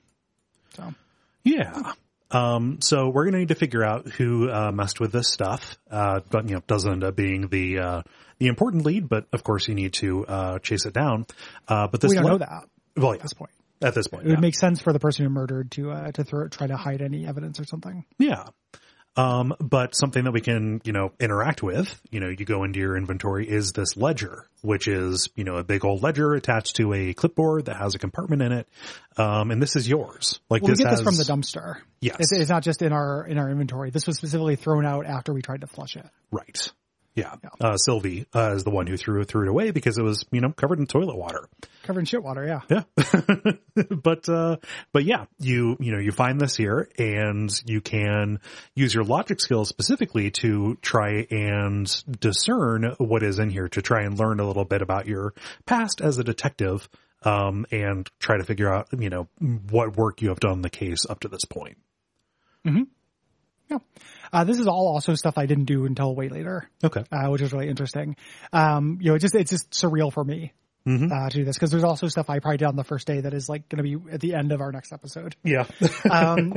so 0.74 0.94
Yeah. 1.44 1.92
Um, 2.30 2.80
so 2.80 3.08
we're 3.08 3.24
going 3.24 3.32
to 3.34 3.38
need 3.40 3.48
to 3.48 3.54
figure 3.54 3.82
out 3.82 4.06
who 4.08 4.50
uh, 4.50 4.70
messed 4.72 5.00
with 5.00 5.12
this 5.12 5.28
stuff. 5.28 5.78
Uh, 5.90 6.20
but 6.30 6.48
you 6.48 6.54
know, 6.54 6.62
doesn't 6.66 6.90
end 6.90 7.04
up 7.04 7.16
being 7.16 7.48
the 7.48 7.78
uh, 7.78 8.02
the 8.38 8.46
important 8.46 8.84
lead, 8.84 9.08
but 9.08 9.26
of 9.32 9.42
course 9.42 9.68
you 9.68 9.74
need 9.74 9.92
to 9.94 10.26
uh, 10.26 10.58
chase 10.60 10.86
it 10.86 10.94
down. 10.94 11.26
Uh, 11.68 11.88
but 11.88 12.00
this 12.00 12.10
we 12.10 12.16
don't 12.16 12.24
le- 12.24 12.30
know 12.32 12.38
that 12.38 12.64
Well, 12.96 13.10
yeah, 13.12 13.16
at 13.16 13.22
this 13.22 13.32
point. 13.34 13.50
at 13.82 13.94
this 13.94 14.06
point, 14.06 14.26
It 14.26 14.30
would 14.30 14.40
make 14.40 14.54
sense 14.54 14.80
for 14.80 14.92
the 14.92 15.00
person 15.00 15.24
who 15.24 15.30
murdered 15.30 15.70
to 15.72 15.90
uh, 15.90 16.12
to 16.12 16.24
throw, 16.24 16.48
try 16.48 16.66
to 16.66 16.76
hide 16.76 17.02
any 17.02 17.26
evidence 17.26 17.58
or 17.60 17.64
something. 17.64 18.04
Yeah. 18.18 18.44
Um, 19.20 19.54
but 19.60 19.94
something 19.94 20.24
that 20.24 20.32
we 20.32 20.40
can, 20.40 20.80
you 20.84 20.92
know, 20.92 21.12
interact 21.20 21.62
with, 21.62 22.00
you 22.10 22.20
know, 22.20 22.28
you 22.28 22.44
go 22.44 22.64
into 22.64 22.80
your 22.80 22.96
inventory 22.96 23.48
is 23.48 23.72
this 23.72 23.96
ledger, 23.96 24.46
which 24.62 24.88
is, 24.88 25.28
you 25.36 25.44
know, 25.44 25.56
a 25.56 25.64
big 25.64 25.84
old 25.84 26.02
ledger 26.02 26.32
attached 26.34 26.76
to 26.76 26.94
a 26.94 27.12
clipboard 27.12 27.66
that 27.66 27.76
has 27.76 27.94
a 27.94 27.98
compartment 27.98 28.42
in 28.42 28.52
it. 28.52 28.68
Um, 29.16 29.50
and 29.50 29.60
this 29.60 29.76
is 29.76 29.88
yours. 29.88 30.40
Like 30.48 30.62
Well, 30.62 30.70
this 30.70 30.78
we 30.78 30.84
get 30.84 30.90
has, 30.90 31.00
this 31.00 31.04
from 31.04 31.16
the 31.16 31.24
dumpster. 31.24 31.80
Yes. 32.00 32.16
It's, 32.18 32.32
it's 32.32 32.50
not 32.50 32.62
just 32.62 32.82
in 32.82 32.92
our 32.92 33.26
in 33.26 33.36
our 33.36 33.50
inventory. 33.50 33.90
This 33.90 34.06
was 34.06 34.16
specifically 34.16 34.56
thrown 34.56 34.86
out 34.86 35.04
after 35.04 35.34
we 35.34 35.42
tried 35.42 35.60
to 35.60 35.66
flush 35.66 35.96
it. 35.96 36.06
Right. 36.30 36.70
Yeah. 37.14 37.34
Uh, 37.60 37.76
Sylvie, 37.76 38.26
uh, 38.34 38.54
is 38.54 38.62
the 38.62 38.70
one 38.70 38.86
who 38.86 38.96
threw, 38.96 39.24
threw 39.24 39.42
it 39.42 39.48
away 39.48 39.72
because 39.72 39.98
it 39.98 40.02
was, 40.02 40.24
you 40.30 40.40
know, 40.40 40.52
covered 40.52 40.78
in 40.78 40.86
toilet 40.86 41.16
water. 41.16 41.48
Covered 41.82 42.00
in 42.00 42.06
shit 42.06 42.22
water, 42.22 42.46
yeah. 42.46 42.60
Yeah. 42.70 43.52
but, 44.02 44.28
uh, 44.28 44.56
but 44.92 45.04
yeah, 45.04 45.26
you, 45.38 45.76
you 45.80 45.92
know, 45.92 45.98
you 45.98 46.12
find 46.12 46.40
this 46.40 46.56
here 46.56 46.88
and 46.98 47.50
you 47.66 47.80
can 47.80 48.38
use 48.74 48.94
your 48.94 49.04
logic 49.04 49.40
skills 49.40 49.68
specifically 49.68 50.30
to 50.42 50.78
try 50.82 51.26
and 51.30 52.04
discern 52.20 52.94
what 52.98 53.22
is 53.22 53.38
in 53.38 53.50
here 53.50 53.68
to 53.68 53.82
try 53.82 54.02
and 54.02 54.18
learn 54.18 54.38
a 54.38 54.46
little 54.46 54.64
bit 54.64 54.80
about 54.80 55.06
your 55.06 55.34
past 55.66 56.00
as 56.00 56.18
a 56.18 56.24
detective. 56.24 56.88
Um, 57.22 57.66
and 57.70 58.08
try 58.18 58.38
to 58.38 58.44
figure 58.44 58.72
out, 58.72 58.88
you 58.98 59.10
know, 59.10 59.28
what 59.68 59.94
work 59.94 60.22
you 60.22 60.30
have 60.30 60.40
done 60.40 60.52
on 60.52 60.62
the 60.62 60.70
case 60.70 61.04
up 61.06 61.20
to 61.20 61.28
this 61.28 61.44
point. 61.44 61.76
Mm-hmm. 62.66 62.84
Yeah. 63.68 63.78
Uh, 64.32 64.44
this 64.44 64.58
is 64.58 64.66
all 64.66 64.88
also 64.88 65.14
stuff 65.14 65.38
I 65.38 65.46
didn't 65.46 65.64
do 65.64 65.86
until 65.86 66.14
way 66.14 66.28
later. 66.28 66.68
Okay. 66.82 67.04
uh, 67.10 67.28
which 67.28 67.42
is 67.42 67.52
really 67.52 67.68
interesting. 67.68 68.16
Um, 68.52 68.98
you 69.00 69.10
know, 69.10 69.16
it 69.16 69.20
just 69.20 69.34
it's 69.34 69.50
just 69.50 69.70
surreal 69.70 70.12
for 70.12 70.24
me 70.24 70.52
uh, 71.12 71.28
to 71.28 71.38
do 71.38 71.44
this 71.44 71.56
because 71.56 71.70
there's 71.70 71.84
also 71.84 72.08
stuff 72.08 72.30
I 72.30 72.38
probably 72.38 72.58
did 72.58 72.66
on 72.66 72.76
the 72.76 72.84
first 72.84 73.06
day 73.06 73.20
that 73.20 73.34
is 73.34 73.48
like 73.48 73.68
going 73.68 73.84
to 73.84 73.98
be 73.98 74.12
at 74.12 74.20
the 74.20 74.34
end 74.34 74.52
of 74.52 74.60
our 74.60 74.72
next 74.72 74.92
episode. 74.92 75.36
Yeah. 75.42 75.66
Um, 76.10 76.54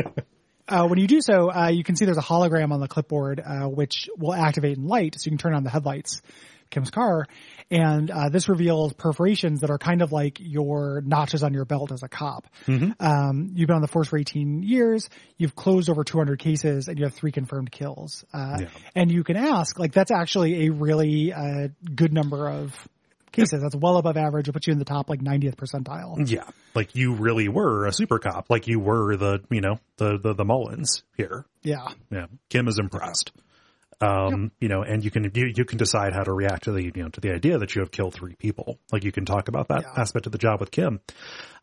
uh, 0.67 0.87
when 0.87 0.97
you 0.97 1.07
do 1.07 1.19
so, 1.21 1.51
uh, 1.51 1.67
you 1.67 1.83
can 1.83 1.95
see 1.95 2.05
there's 2.05 2.17
a 2.17 2.21
hologram 2.21 2.71
on 2.71 2.79
the 2.79 2.87
clipboard 2.87 3.41
uh, 3.45 3.65
which 3.67 4.09
will 4.17 4.33
activate 4.33 4.77
in 4.77 4.87
light, 4.87 5.15
so 5.19 5.25
you 5.25 5.31
can 5.31 5.37
turn 5.37 5.53
on 5.53 5.63
the 5.63 5.69
headlights. 5.69 6.21
Kim's 6.73 6.89
car, 6.89 7.25
and 7.71 8.11
uh, 8.11 8.29
this 8.29 8.49
reveals 8.49 8.93
perforations 8.93 9.61
that 9.61 9.69
are 9.69 9.77
kind 9.77 10.01
of 10.01 10.11
like 10.11 10.37
your 10.41 11.01
notches 11.05 11.43
on 11.43 11.53
your 11.53 11.65
belt 11.65 11.91
as 11.91 12.03
a 12.03 12.09
cop. 12.09 12.47
Um, 12.99 13.51
you've 13.53 13.67
been 13.67 13.75
on 13.75 13.81
the 13.81 13.87
force 13.87 14.07
for 14.09 14.17
18 14.17 14.63
years. 14.63 15.09
You've 15.37 15.55
closed 15.55 15.89
over 15.89 16.03
200 16.03 16.39
cases, 16.39 16.87
and 16.87 16.97
you 16.97 17.05
have 17.05 17.13
three 17.13 17.31
confirmed 17.31 17.71
kills. 17.71 18.25
Uh, 18.33 18.57
Yeah. 18.59 18.69
And 18.95 19.11
you 19.11 19.23
can 19.23 19.37
ask, 19.37 19.79
like, 19.79 19.93
that's 19.93 20.11
actually 20.11 20.65
a 20.67 20.71
really 20.71 21.31
uh, 21.33 21.69
good 21.95 22.13
number 22.13 22.49
of 22.49 22.73
cases. 23.31 23.61
That's 23.61 23.75
well 23.75 23.97
above 23.97 24.15
average. 24.15 24.47
It 24.47 24.53
puts 24.53 24.67
you 24.67 24.73
in 24.73 24.79
the 24.79 24.85
top 24.85 25.09
like 25.09 25.19
90th 25.19 25.55
percentile. 25.55 26.29
Yeah, 26.29 26.43
like 26.75 26.95
you 26.95 27.15
really 27.15 27.49
were 27.49 27.85
a 27.87 27.91
super 27.91 28.19
cop. 28.19 28.49
Like 28.49 28.67
you 28.67 28.79
were 28.79 29.17
the, 29.17 29.39
you 29.49 29.61
know, 29.61 29.79
the 29.97 30.17
the, 30.21 30.33
the 30.33 30.45
Mullins 30.45 31.03
here. 31.17 31.45
Yeah. 31.63 31.87
Yeah, 32.11 32.27
Kim 32.49 32.67
is 32.67 32.77
impressed. 32.79 33.31
Um, 34.01 34.51
you 34.59 34.67
know, 34.67 34.81
and 34.83 35.03
you 35.03 35.11
can 35.11 35.31
you, 35.33 35.51
you 35.55 35.65
can 35.65 35.77
decide 35.77 36.13
how 36.13 36.23
to 36.23 36.33
react 36.33 36.63
to 36.65 36.71
the 36.71 36.83
you 36.83 36.91
know 36.95 37.09
to 37.09 37.21
the 37.21 37.31
idea 37.31 37.57
that 37.59 37.75
you 37.75 37.81
have 37.81 37.91
killed 37.91 38.13
three 38.13 38.35
people. 38.35 38.79
Like 38.91 39.03
you 39.03 39.11
can 39.11 39.25
talk 39.25 39.47
about 39.47 39.67
that 39.69 39.83
Yeah. 39.83 40.01
aspect 40.01 40.25
of 40.25 40.31
the 40.31 40.37
job 40.37 40.59
with 40.59 40.71
Kim. 40.71 40.99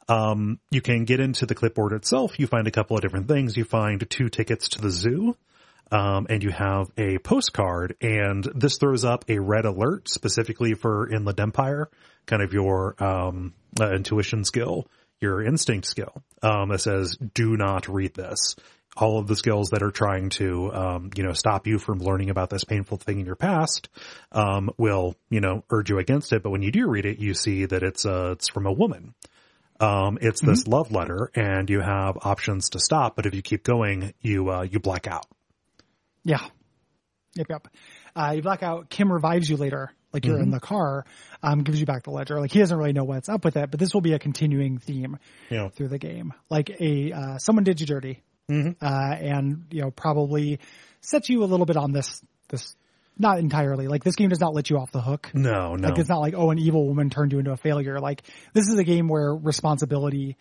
Um, 0.09 0.59
you 0.71 0.81
can 0.81 1.05
get 1.05 1.21
into 1.21 1.47
the 1.47 1.55
clipboard 1.55 1.93
itself. 1.93 2.39
You 2.39 2.47
find 2.47 2.67
a 2.67 2.71
couple 2.71 2.97
of 2.97 3.03
different 3.03 3.29
things. 3.29 3.57
You 3.57 3.65
find 3.65 4.09
two 4.11 4.29
tickets 4.29 4.71
to 4.71 4.81
the 4.81 4.91
zoo. 4.91 5.37
Um, 5.93 6.29
and 6.31 6.41
you 6.41 6.51
have 6.51 6.89
a 6.97 7.19
postcard 7.19 7.97
and 8.01 8.45
this 8.55 8.79
throws 8.79 9.05
up 9.05 9.25
a 9.29 9.41
red 9.41 9.65
alert 9.65 10.09
specifically 10.09 10.75
for 10.75 11.11
Inland 11.11 11.41
Empire, 11.41 11.91
kind 12.27 12.43
of 12.43 12.53
your, 12.53 12.95
um, 13.03 13.55
uh, 13.81 13.91
intuition 13.91 14.45
skill, 14.45 14.87
your 15.21 15.43
instinct 15.43 15.89
skill, 15.89 16.23
um, 16.43 16.69
that 16.69 16.81
says, 16.81 17.17
do 17.35 17.57
not 17.57 17.89
read 17.89 18.15
this. 18.15 18.55
All 18.97 19.19
of 19.19 19.27
the 19.29 19.37
skills 19.37 19.71
that 19.71 19.83
are 19.83 19.93
trying 19.93 20.31
to, 20.31 20.73
um, 20.75 21.11
you 21.17 21.23
know, 21.23 21.33
stop 21.33 21.67
you 21.67 21.79
from 21.79 22.01
learning 22.01 22.29
about 22.29 22.51
this 22.51 22.65
painful 22.65 22.97
thing 22.99 23.21
in 23.21 23.27
your 23.27 23.37
past, 23.37 23.89
um, 24.33 24.71
will, 24.77 25.15
you 25.31 25.41
know, 25.41 25.63
urge 25.71 25.91
you 25.91 25.99
against 25.99 26.33
it. 26.33 26.43
But 26.43 26.51
when 26.51 26.63
you 26.63 26.73
do 26.73 26.89
read 26.89 27.07
it, 27.07 27.19
you 27.19 27.35
see 27.35 27.67
that 27.67 27.83
it's, 27.83 28.05
uh, 28.05 28.33
it's 28.33 28.49
from 28.51 28.67
a 28.67 28.73
woman. 28.73 29.15
Um, 29.79 30.19
it's 30.21 30.41
this 30.43 30.67
love 30.67 30.93
letter 30.93 31.31
and 31.35 31.71
you 31.71 31.81
have 31.81 32.19
options 32.23 32.71
to 32.71 32.81
stop, 32.81 33.17
but 33.17 33.25
if 33.27 33.35
you 33.35 33.41
keep 33.41 33.63
going, 33.63 34.13
you, 34.21 34.51
uh, 34.51 34.63
you 34.63 34.79
black 34.79 35.07
out. 35.07 35.25
Yeah. 36.25 36.45
Yep, 37.37 37.47
yep. 37.49 37.69
Uh, 38.15 38.33
you 38.37 38.43
black 38.43 38.63
out. 38.63 38.91
Kim 38.91 39.11
revives 39.11 39.49
you 39.49 39.57
later, 39.57 39.91
like 40.13 40.27
you're 40.27 40.41
in 40.41 40.51
the 40.51 40.61
car, 40.61 41.07
um, 41.43 41.63
gives 41.63 41.79
you 41.79 41.87
back 41.87 42.03
the 42.03 42.11
ledger. 42.11 42.41
Like 42.41 42.51
he 42.51 42.59
doesn't 42.59 42.77
really 42.77 42.93
know 42.93 43.05
what's 43.05 43.29
up 43.29 43.45
with 43.45 43.57
it, 43.57 43.71
but 43.71 43.79
this 43.79 43.95
will 43.95 44.01
be 44.01 44.13
a 44.15 44.19
continuing 44.19 44.79
theme 44.79 45.17
Yeah. 45.49 45.69
through 45.69 45.89
the 45.89 45.99
game. 45.99 46.35
Like 46.51 46.71
a 46.81 47.13
uh, 47.13 47.39
someone 47.39 47.63
did 47.65 47.81
you 47.81 47.87
dirty, 47.87 48.23
uh, 48.81 49.15
and 49.19 49.67
you 49.71 49.83
know 49.83 49.91
probably 49.91 50.59
sets 51.01 51.29
you 51.29 51.43
a 51.43 51.47
little 51.47 51.67
bit 51.67 51.77
on 51.77 51.93
this 51.93 52.23
this. 52.49 52.75
Not 53.19 53.39
entirely. 53.39 53.87
Like 53.87 54.03
this 54.03 54.17
game 54.17 54.31
does 54.31 54.41
not 54.41 54.55
let 54.55 54.71
you 54.71 54.79
off 54.79 54.93
the 54.93 55.03
hook. 55.03 55.31
No, 55.35 55.75
no. 55.75 55.89
Like 55.89 55.99
it's 55.99 56.09
not 56.09 56.21
like 56.21 56.33
oh 56.35 56.51
an 56.51 56.59
evil 56.59 56.87
woman 56.87 57.11
turned 57.11 57.33
you 57.33 57.39
into 57.39 57.53
a 57.53 57.57
failure. 57.57 58.01
Like 58.01 58.23
this 58.55 58.67
is 58.67 58.79
a 58.79 58.85
game 58.85 59.09
where 59.09 59.35
responsibility 59.35 60.39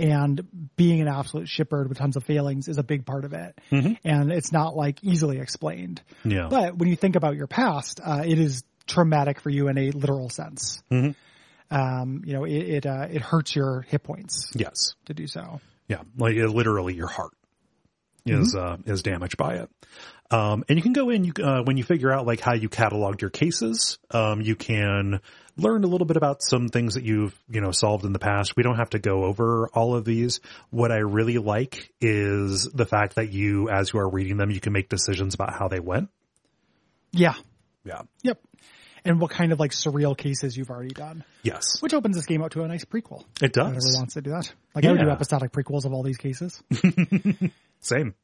and 0.00 0.70
being 0.76 1.00
an 1.00 1.08
absolute 1.08 1.46
shitbird 1.46 1.88
with 1.88 1.98
tons 1.98 2.16
of 2.16 2.24
failings 2.24 2.68
is 2.68 2.78
a 2.78 2.82
big 2.82 3.04
part 3.04 3.24
of 3.24 3.34
it. 3.34 3.58
And 4.04 4.32
it's 4.32 4.50
not 4.50 4.74
like 4.74 5.02
easily 5.04 5.38
explained. 5.38 6.02
Yeah. 6.24 6.48
But 6.48 6.76
when 6.76 6.88
you 6.88 6.96
think 6.96 7.16
about 7.16 7.36
your 7.36 7.46
past, 7.46 8.00
uh, 8.02 8.22
it 8.24 8.38
is 8.38 8.64
traumatic 8.86 9.40
for 9.40 9.50
you 9.50 9.68
in 9.68 9.76
a 9.76 9.90
literal 9.90 10.30
sense. 10.30 10.82
Um, 11.70 12.22
you 12.24 12.32
know, 12.32 12.44
it 12.44 12.52
it, 12.52 12.86
uh, 12.86 13.06
it 13.10 13.22
hurts 13.22 13.54
your 13.54 13.82
hit 13.82 14.02
points 14.02 14.50
yes. 14.54 14.94
to 15.04 15.14
do 15.14 15.26
so. 15.26 15.60
Yeah. 15.88 16.02
Like 16.16 16.36
literally 16.36 16.94
your 16.94 17.08
heart 17.08 17.32
is, 18.26 18.54
uh, 18.54 18.76
is 18.86 19.02
damaged 19.02 19.36
by 19.36 19.54
it. 19.56 19.70
Um, 20.32 20.62
and 20.68 20.78
you 20.78 20.82
can 20.82 20.92
go 20.92 21.10
in, 21.10 21.24
you, 21.24 21.32
uh, 21.42 21.62
when 21.64 21.76
you 21.76 21.82
figure 21.82 22.12
out 22.12 22.24
like 22.24 22.38
how 22.40 22.54
you 22.54 22.68
cataloged 22.68 23.20
your 23.20 23.30
cases, 23.30 23.98
um, 24.12 24.40
you 24.40 24.54
can 24.54 25.20
learn 25.56 25.82
a 25.82 25.88
little 25.88 26.06
bit 26.06 26.16
about 26.16 26.40
some 26.40 26.68
things 26.68 26.94
that 26.94 27.02
you've, 27.02 27.34
you 27.50 27.60
know, 27.60 27.72
solved 27.72 28.04
in 28.04 28.12
the 28.12 28.20
past. 28.20 28.54
We 28.56 28.62
don't 28.62 28.76
have 28.76 28.90
to 28.90 29.00
go 29.00 29.24
over 29.24 29.68
all 29.74 29.96
of 29.96 30.04
these. 30.04 30.38
What 30.70 30.92
I 30.92 30.98
really 30.98 31.38
like 31.38 31.90
is 32.00 32.62
the 32.72 32.86
fact 32.86 33.16
that 33.16 33.32
you, 33.32 33.68
as 33.70 33.92
you 33.92 33.98
are 33.98 34.08
reading 34.08 34.36
them, 34.36 34.52
you 34.52 34.60
can 34.60 34.72
make 34.72 34.88
decisions 34.88 35.34
about 35.34 35.52
how 35.52 35.66
they 35.66 35.80
went. 35.80 36.10
Yeah. 37.10 37.34
Yeah. 37.84 38.02
Yep. 38.22 38.40
And 39.04 39.18
what 39.20 39.30
kind 39.32 39.50
of 39.50 39.58
like 39.58 39.72
surreal 39.72 40.16
cases 40.16 40.56
you've 40.56 40.70
already 40.70 40.94
done, 40.94 41.24
Yes. 41.42 41.80
which 41.80 41.92
opens 41.94 42.14
this 42.16 42.26
game 42.26 42.42
up 42.42 42.52
to 42.52 42.62
a 42.62 42.68
nice 42.68 42.84
prequel. 42.84 43.24
It 43.42 43.56
Whoever 43.56 43.74
does. 43.74 43.96
wants 43.96 44.14
to 44.14 44.20
do 44.20 44.30
that. 44.30 44.52
Like 44.76 44.84
I 44.84 44.92
would 44.92 45.00
do 45.00 45.06
Yeah. 45.06 45.12
episodic 45.12 45.50
prequels 45.52 45.86
of 45.86 45.92
all 45.92 46.02
these 46.04 46.18
cases. 46.18 46.62
Same. 47.80 48.14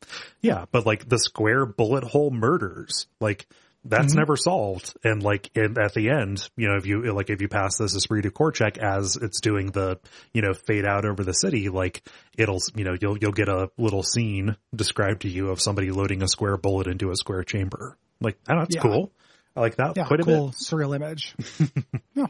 Yeah, 0.41 0.67
but 0.70 0.86
like 0.86 1.09
the 1.09 1.18
square 1.18 1.67
bullet 1.67 2.05
hole 2.05 2.31
murders, 2.31 3.07
like 3.20 3.47
that's 3.89 4.15
never 4.15 4.36
solved. 4.36 4.94
And 5.05 5.23
like 5.23 5.51
in, 5.57 5.78
at 5.78 5.94
the 5.94 6.10
end, 6.10 6.49
you 6.57 6.68
know, 6.68 6.76
if 6.76 6.86
you 6.86 7.12
like 7.12 7.31
if 7.31 7.41
you 7.41 7.49
pass 7.49 7.78
this 7.78 7.94
esprit 7.94 8.23
de 8.23 8.31
corps 8.31 8.52
check 8.52 8.78
as 8.78 9.17
it's 9.17 9.41
doing 9.41 9.70
the 9.70 9.99
you 10.35 10.43
know 10.43 10.52
fade 10.55 10.85
out 10.85 11.05
over 11.05 11.25
the 11.25 11.33
city, 11.33 11.68
like 11.68 12.02
it'll 12.36 12.60
you 12.75 12.85
know 12.85 12.97
you'll 13.01 13.17
you'll 13.18 13.33
get 13.33 13.49
a 13.49 13.70
little 13.78 14.02
scene 14.02 14.57
described 14.75 15.23
to 15.23 15.28
you 15.28 15.51
of 15.51 15.60
somebody 15.60 15.91
loading 15.91 16.23
a 16.23 16.28
square 16.28 16.57
bullet 16.57 16.86
into 16.86 17.10
a 17.10 17.17
square 17.17 17.44
chamber. 17.44 17.97
Like 18.20 18.39
I 18.49 18.52
don't 18.52 18.59
know, 18.59 18.65
it's 18.65 18.76
Yeah. 18.76 18.83
cool. 18.83 19.12
I 19.55 19.60
like 19.60 19.76
that 19.76 19.97
Yeah, 19.97 20.05
quite 20.05 20.20
a 20.20 20.25
cool 20.25 20.51
surreal 20.51 20.94
image. 20.94 21.35
yeah. 22.15 22.26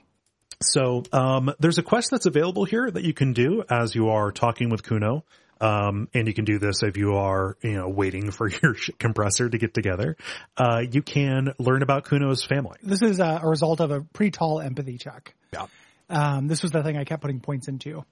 So 0.63 1.03
um, 1.13 1.53
there's 1.59 1.79
a 1.79 1.83
quest 1.83 2.11
that's 2.11 2.27
available 2.27 2.65
here 2.65 2.91
that 2.91 3.03
you 3.03 3.13
can 3.13 3.33
do 3.33 3.63
as 3.69 3.95
you 3.95 4.09
are 4.11 4.31
talking 4.33 4.71
with 4.71 4.83
Cuno. 4.83 5.25
Um, 5.61 6.09
and 6.13 6.27
you 6.27 6.35
can 6.35 6.45
do 6.45 6.59
this 6.59 6.83
if 6.83 6.97
you 6.97 7.17
are, 7.17 7.57
you 7.63 7.75
know, 7.75 7.89
waiting 7.89 8.31
for 8.31 8.49
your 8.63 8.75
compressor 8.99 9.49
to 9.49 9.59
get 9.59 9.75
together. 9.75 10.17
Uh, 10.57 10.83
you 10.91 11.03
can 11.03 11.55
learn 11.59 11.83
about 11.83 12.05
Cuno's 12.05 12.45
family. 12.45 12.79
This 12.83 13.03
is 13.03 13.21
a 13.21 13.41
result 13.43 13.81
of 13.81 13.91
a 13.91 14.03
pretty 14.03 14.33
tall 14.33 14.61
empathy 14.61 14.99
check. 14.99 15.35
Yeah. 15.53 15.67
Um, 16.09 16.47
this 16.47 16.63
was 16.63 16.73
the 16.73 16.83
thing 16.83 16.97
I 16.97 17.05
kept 17.05 17.23
putting 17.23 17.41
points 17.41 17.69
into. 17.69 18.05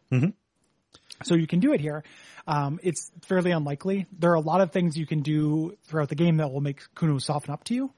So 1.23 1.35
you 1.35 1.47
can 1.47 1.61
do 1.61 1.73
it 1.73 1.81
here. 1.81 2.03
Um, 2.47 2.81
it's 2.83 3.11
fairly 3.23 3.53
unlikely. 3.53 4.07
There 4.19 4.31
are 4.31 4.35
a 4.35 4.41
lot 4.41 4.61
of 4.61 4.73
things 4.73 4.97
you 4.97 5.07
can 5.07 5.23
do 5.23 5.77
throughout 5.85 6.09
the 6.09 6.15
game 6.15 6.39
that 6.39 6.51
will 6.51 6.61
make 6.61 6.83
Cuno 6.95 7.19
soften 7.19 7.53
up 7.53 7.65
to 7.65 7.75
you. 7.75 7.93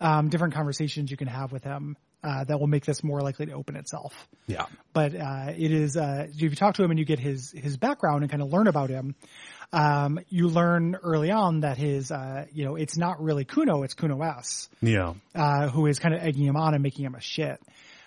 Um, 0.00 0.28
different 0.28 0.54
conversations 0.54 1.10
you 1.10 1.16
can 1.16 1.28
have 1.28 1.52
with 1.52 1.64
him 1.64 1.96
uh, 2.24 2.44
that 2.44 2.58
will 2.58 2.66
make 2.66 2.84
this 2.86 3.04
more 3.04 3.20
likely 3.20 3.46
to 3.46 3.52
open 3.52 3.76
itself. 3.76 4.14
Yeah. 4.46 4.64
But 4.94 5.14
uh, 5.14 5.52
it 5.56 5.70
is 5.70 5.96
uh, 5.96 6.26
if 6.30 6.40
you 6.40 6.50
talk 6.50 6.76
to 6.76 6.82
him 6.82 6.90
and 6.90 6.98
you 6.98 7.04
get 7.04 7.18
his 7.18 7.52
his 7.52 7.76
background 7.76 8.22
and 8.22 8.30
kind 8.30 8.42
of 8.42 8.50
learn 8.50 8.66
about 8.66 8.88
him, 8.88 9.14
um, 9.72 10.18
you 10.30 10.48
learn 10.48 10.96
early 11.02 11.30
on 11.30 11.60
that 11.60 11.76
his 11.76 12.10
uh, 12.10 12.46
you 12.52 12.64
know 12.64 12.76
it's 12.76 12.96
not 12.96 13.22
really 13.22 13.44
Cuno, 13.44 13.82
it's 13.82 13.94
Cunoesse 13.94 14.68
Yeah. 14.80 15.14
uh, 15.34 15.68
who 15.68 15.86
is 15.86 15.98
kind 15.98 16.14
of 16.14 16.22
egging 16.22 16.44
him 16.44 16.56
on 16.56 16.72
and 16.72 16.82
making 16.82 17.04
him 17.04 17.14
a 17.14 17.20
shit. 17.20 17.60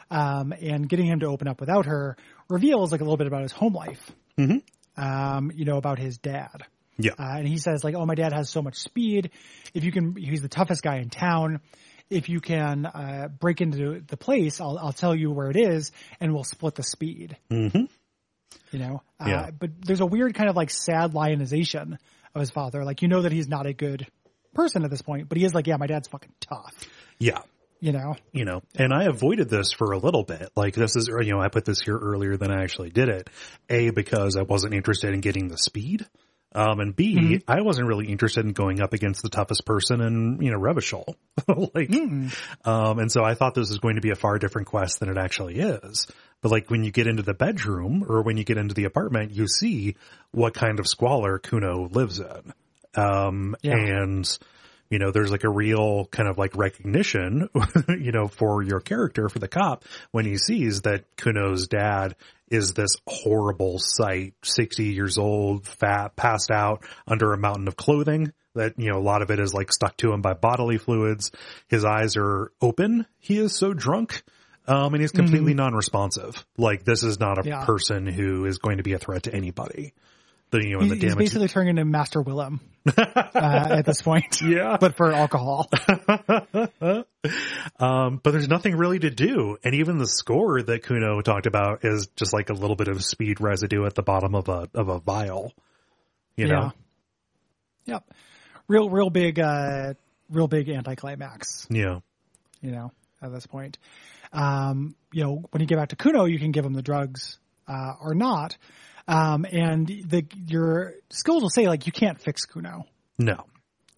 Um, 0.10 0.54
and 0.54 0.88
getting 0.88 1.06
him 1.06 1.20
to 1.20 1.26
open 1.26 1.50
up 1.50 1.60
without 1.60 1.86
her 1.86 2.16
reveals 2.50 2.94
like 2.94 3.02
a 3.02 3.04
little 3.04 3.18
bit 3.18 3.28
about 3.28 3.42
his 3.42 3.52
home 3.52 3.74
life. 3.74 4.10
Mm-hmm. 4.38 5.04
Um, 5.04 5.52
you 5.54 5.66
know, 5.66 5.76
about 5.76 6.00
his 6.00 6.18
dad. 6.18 6.64
Yeah. 6.98 7.12
Uh, 7.12 7.38
and 7.38 7.48
he 7.48 7.58
says 7.58 7.84
like, 7.84 7.94
oh, 7.94 8.06
my 8.06 8.16
dad 8.16 8.32
has 8.32 8.50
so 8.50 8.62
much 8.62 8.78
speed. 8.78 9.32
If 9.74 9.84
you 9.84 9.92
can, 9.92 10.16
he's 10.16 10.42
the 10.42 10.48
toughest 10.48 10.82
guy 10.82 11.00
in 11.00 11.10
town. 11.10 11.60
If 12.10 12.30
you 12.30 12.40
can, 12.40 12.86
uh, 12.86 13.27
break 13.40 13.61
into 13.61 14.02
the 14.08 14.18
place, 14.18 14.61
I'll, 14.61 14.77
I'll 14.77 14.94
tell 14.94 15.16
you 15.16 15.32
where 15.32 15.50
it 15.50 15.58
is 15.58 15.92
and 16.19 16.34
we'll 16.34 16.44
split 16.44 16.76
the 16.76 16.84
speed. 16.84 17.38
Mm-hmm. 17.52 17.86
You 18.72 18.80
know, 18.80 19.02
uh, 19.19 19.26
Yeah. 19.27 19.50
but 19.52 19.72
there's 19.82 20.00
a 20.02 20.06
weird 20.06 20.34
kind 20.34 20.50
of 20.50 20.56
like 20.56 20.69
sad 20.69 21.14
lionization 21.14 21.98
of 22.34 22.40
his 22.40 22.52
father. 22.52 22.84
Like, 22.84 23.02
you 23.02 23.08
know 23.08 23.22
that 23.24 23.32
he's 23.32 23.48
not 23.48 23.66
a 23.66 23.74
good 23.74 24.08
person 24.53 24.84
at 24.84 24.90
this 24.90 25.02
point, 25.02 25.30
but 25.30 25.38
he 25.38 25.45
is 25.45 25.53
like, 25.53 25.68
yeah, 25.68 25.77
my 25.77 25.88
dad's 25.88 26.08
fucking 26.08 26.34
tough, 26.42 26.74
yeah. 27.19 27.42
you 27.80 27.92
know? 27.92 28.16
you 28.32 28.44
know, 28.45 28.61
and 28.76 28.94
I 28.94 29.03
avoided 29.06 29.50
this 29.50 29.72
for 29.72 29.92
a 29.92 29.98
little 29.98 30.24
bit. 30.24 30.50
Like 30.56 30.74
this 30.74 30.95
is, 30.95 31.08
you 31.08 31.32
know, 31.32 31.42
I 31.42 31.50
put 31.50 31.66
this 31.66 31.80
here 31.82 31.98
earlier 31.98 32.38
than 32.38 32.52
I 32.52 32.64
actually 32.64 32.90
did 32.90 33.10
it. 33.10 33.30
A, 33.69 33.92
because 33.92 34.36
I 34.36 34.42
wasn't 34.42 34.74
interested 34.74 35.14
in 35.14 35.22
getting 35.22 35.48
the 35.48 35.58
speed. 35.58 36.08
Um, 36.58 36.80
and 36.80 36.95
B, 36.95 37.44
I 37.48 37.61
wasn't 37.61 37.88
really 37.88 38.08
interested 38.08 38.44
in 38.44 38.53
going 38.53 38.82
up 38.82 38.94
against 38.94 39.22
the 39.22 39.30
toughest 39.30 39.64
person 39.64 40.02
in, 40.02 40.42
you 40.42 40.50
know, 40.52 40.58
Revachol. 40.58 41.14
like, 41.76 41.92
um, 42.66 43.00
and 43.00 43.11
so 43.11 43.24
I 43.24 43.36
thought 43.36 43.53
this 43.53 43.69
was 43.69 43.77
going 43.77 43.95
to 43.95 44.02
be 44.02 44.10
a 44.10 44.16
far 44.16 44.40
different 44.40 44.68
quest 44.68 45.00
than 45.00 45.10
it 45.10 45.18
actually 45.18 45.60
is. 45.60 46.08
But 46.42 46.52
like 46.52 46.69
when 46.72 46.84
you 46.84 46.92
get 46.92 47.06
into 47.06 47.22
the 47.22 47.36
bedroom 47.36 48.03
or 48.10 48.24
when 48.24 48.38
you 48.38 48.44
get 48.44 48.58
into 48.58 48.74
the 48.74 48.86
apartment, 48.86 49.32
you 49.34 49.48
see 49.48 49.98
what 50.32 50.56
kind 50.56 50.80
of 50.80 50.88
squalor 50.88 51.38
Cuno 51.38 51.88
lives 51.90 52.19
in. 52.19 52.53
Um, 52.95 53.56
Yeah. 53.61 53.76
and, 53.76 54.38
you 54.90 54.98
know, 55.00 55.11
there's 55.11 55.30
like 55.32 55.44
a 55.44 55.50
real 55.50 56.06
kind 56.06 56.27
of 56.27 56.38
like 56.40 56.56
recognition, 56.56 57.50
you 57.90 58.11
know, 58.11 58.27
for 58.27 58.64
your 58.64 58.80
character, 58.80 59.30
for 59.30 59.38
the 59.40 59.48
cop, 59.48 59.86
when 60.11 60.26
he 60.26 60.38
sees 60.38 60.82
that 60.84 61.03
Cuno's 61.18 61.68
dad 61.68 62.16
is 62.50 62.74
this 62.74 62.92
horrible 63.08 63.77
sight, 63.80 64.34
60 64.43 64.85
years 64.85 65.17
old, 65.17 65.67
fat, 65.67 66.16
passed 66.16 66.51
out 66.51 66.84
under 67.08 67.34
a 67.34 67.38
mountain 67.38 67.67
of 67.67 67.76
clothing 67.76 68.32
that, 68.56 68.74
you 68.77 68.90
know, 68.90 68.98
a 68.98 69.01
lot 69.01 69.22
of 69.22 69.30
it 69.32 69.40
is 69.40 69.53
like 69.53 69.72
stuck 69.72 69.98
to 69.98 70.11
him 70.11 70.22
by 70.22 70.34
bodily 70.34 70.77
fluids. 70.77 71.32
His 71.67 71.85
eyes 71.85 72.16
are 72.17 72.51
open. 72.61 73.06
He 73.19 73.38
is 73.38 73.56
so 73.56 73.74
drunk. 73.74 74.24
Um, 74.69 74.93
and 74.93 75.01
he's 75.01 75.11
completely 75.11 75.53
non-responsive. 75.53 76.45
Like 76.58 76.84
this 76.84 77.01
is 77.03 77.19
not 77.19 77.38
a 77.38 77.42
Mm-hmm. 77.42 77.50
Yeah. 77.50 77.66
person 77.66 78.06
who 78.06 78.45
is 78.45 78.58
going 78.58 78.77
to 78.77 78.84
be 78.84 78.93
a 78.93 78.98
threat 79.00 79.24
to 79.24 79.34
anybody. 79.34 79.93
The, 80.50 80.64
you 80.66 80.77
know, 80.77 80.80
He's, 80.80 80.92
the 80.92 80.95
he's 80.98 81.16
basically 81.16 81.50
turning 81.50 81.72
into 81.72 81.85
Master 81.85 82.22
Willem 82.22 82.61
uh, 82.85 83.01
at 83.35 83.85
this 83.85 84.01
point. 84.01 84.42
Yeah. 84.48 84.77
but 84.80 84.95
for 84.95 85.11
alcohol. 85.11 85.69
Um, 87.80 88.22
but 88.24 88.32
there's 88.32 88.48
nothing 88.48 88.76
really 88.76 89.00
to 89.00 89.09
do. 89.09 89.58
And 89.64 89.76
even 89.76 89.98
the 89.98 90.08
score 90.08 90.61
that 90.61 90.84
Cuno 90.84 91.22
talked 91.22 91.45
about 91.45 91.84
is 91.84 92.08
just 92.16 92.34
like 92.34 92.50
a 92.50 92.53
little 92.53 92.77
bit 92.77 92.88
of 92.88 93.03
speed 93.03 93.42
residue 93.42 93.85
at 93.85 93.95
the 93.95 94.01
bottom 94.01 94.34
of 94.34 94.48
a, 94.48 94.69
of 94.74 94.88
a 94.88 95.00
vial. 95.00 95.53
You 96.38 96.48
know? 96.48 96.72
Yep. 97.85 98.09
Real, 98.67 98.90
real 98.90 99.09
big, 99.09 99.40
uh, 99.40 99.93
real 100.30 100.48
big 100.48 100.69
anticlimax. 100.69 101.67
Yeah. 101.69 102.00
You 102.61 102.72
know, 102.72 102.92
at 103.22 103.32
this 103.34 103.45
point, 103.45 103.77
um, 104.34 104.95
you 105.11 105.24
know, 105.24 105.43
when 105.51 105.61
you 105.61 105.67
get 105.67 105.77
back 105.77 105.90
to 105.90 105.95
Cuno, 105.95 106.26
you 106.26 106.40
can 106.40 106.51
give 106.51 106.66
him 106.66 106.74
the 106.74 106.82
drugs 106.82 107.40
uh, 107.67 107.93
or 108.01 108.14
not, 108.16 108.58
um, 109.08 109.45
and 109.52 109.88
the 109.88 110.26
your 110.48 110.94
skills 111.10 111.42
will 111.42 111.50
say 111.50 111.68
like 111.68 111.86
you 111.86 111.92
can't 111.92 112.19
fix 112.22 112.45
Cuno. 112.45 112.86
No. 113.18 113.45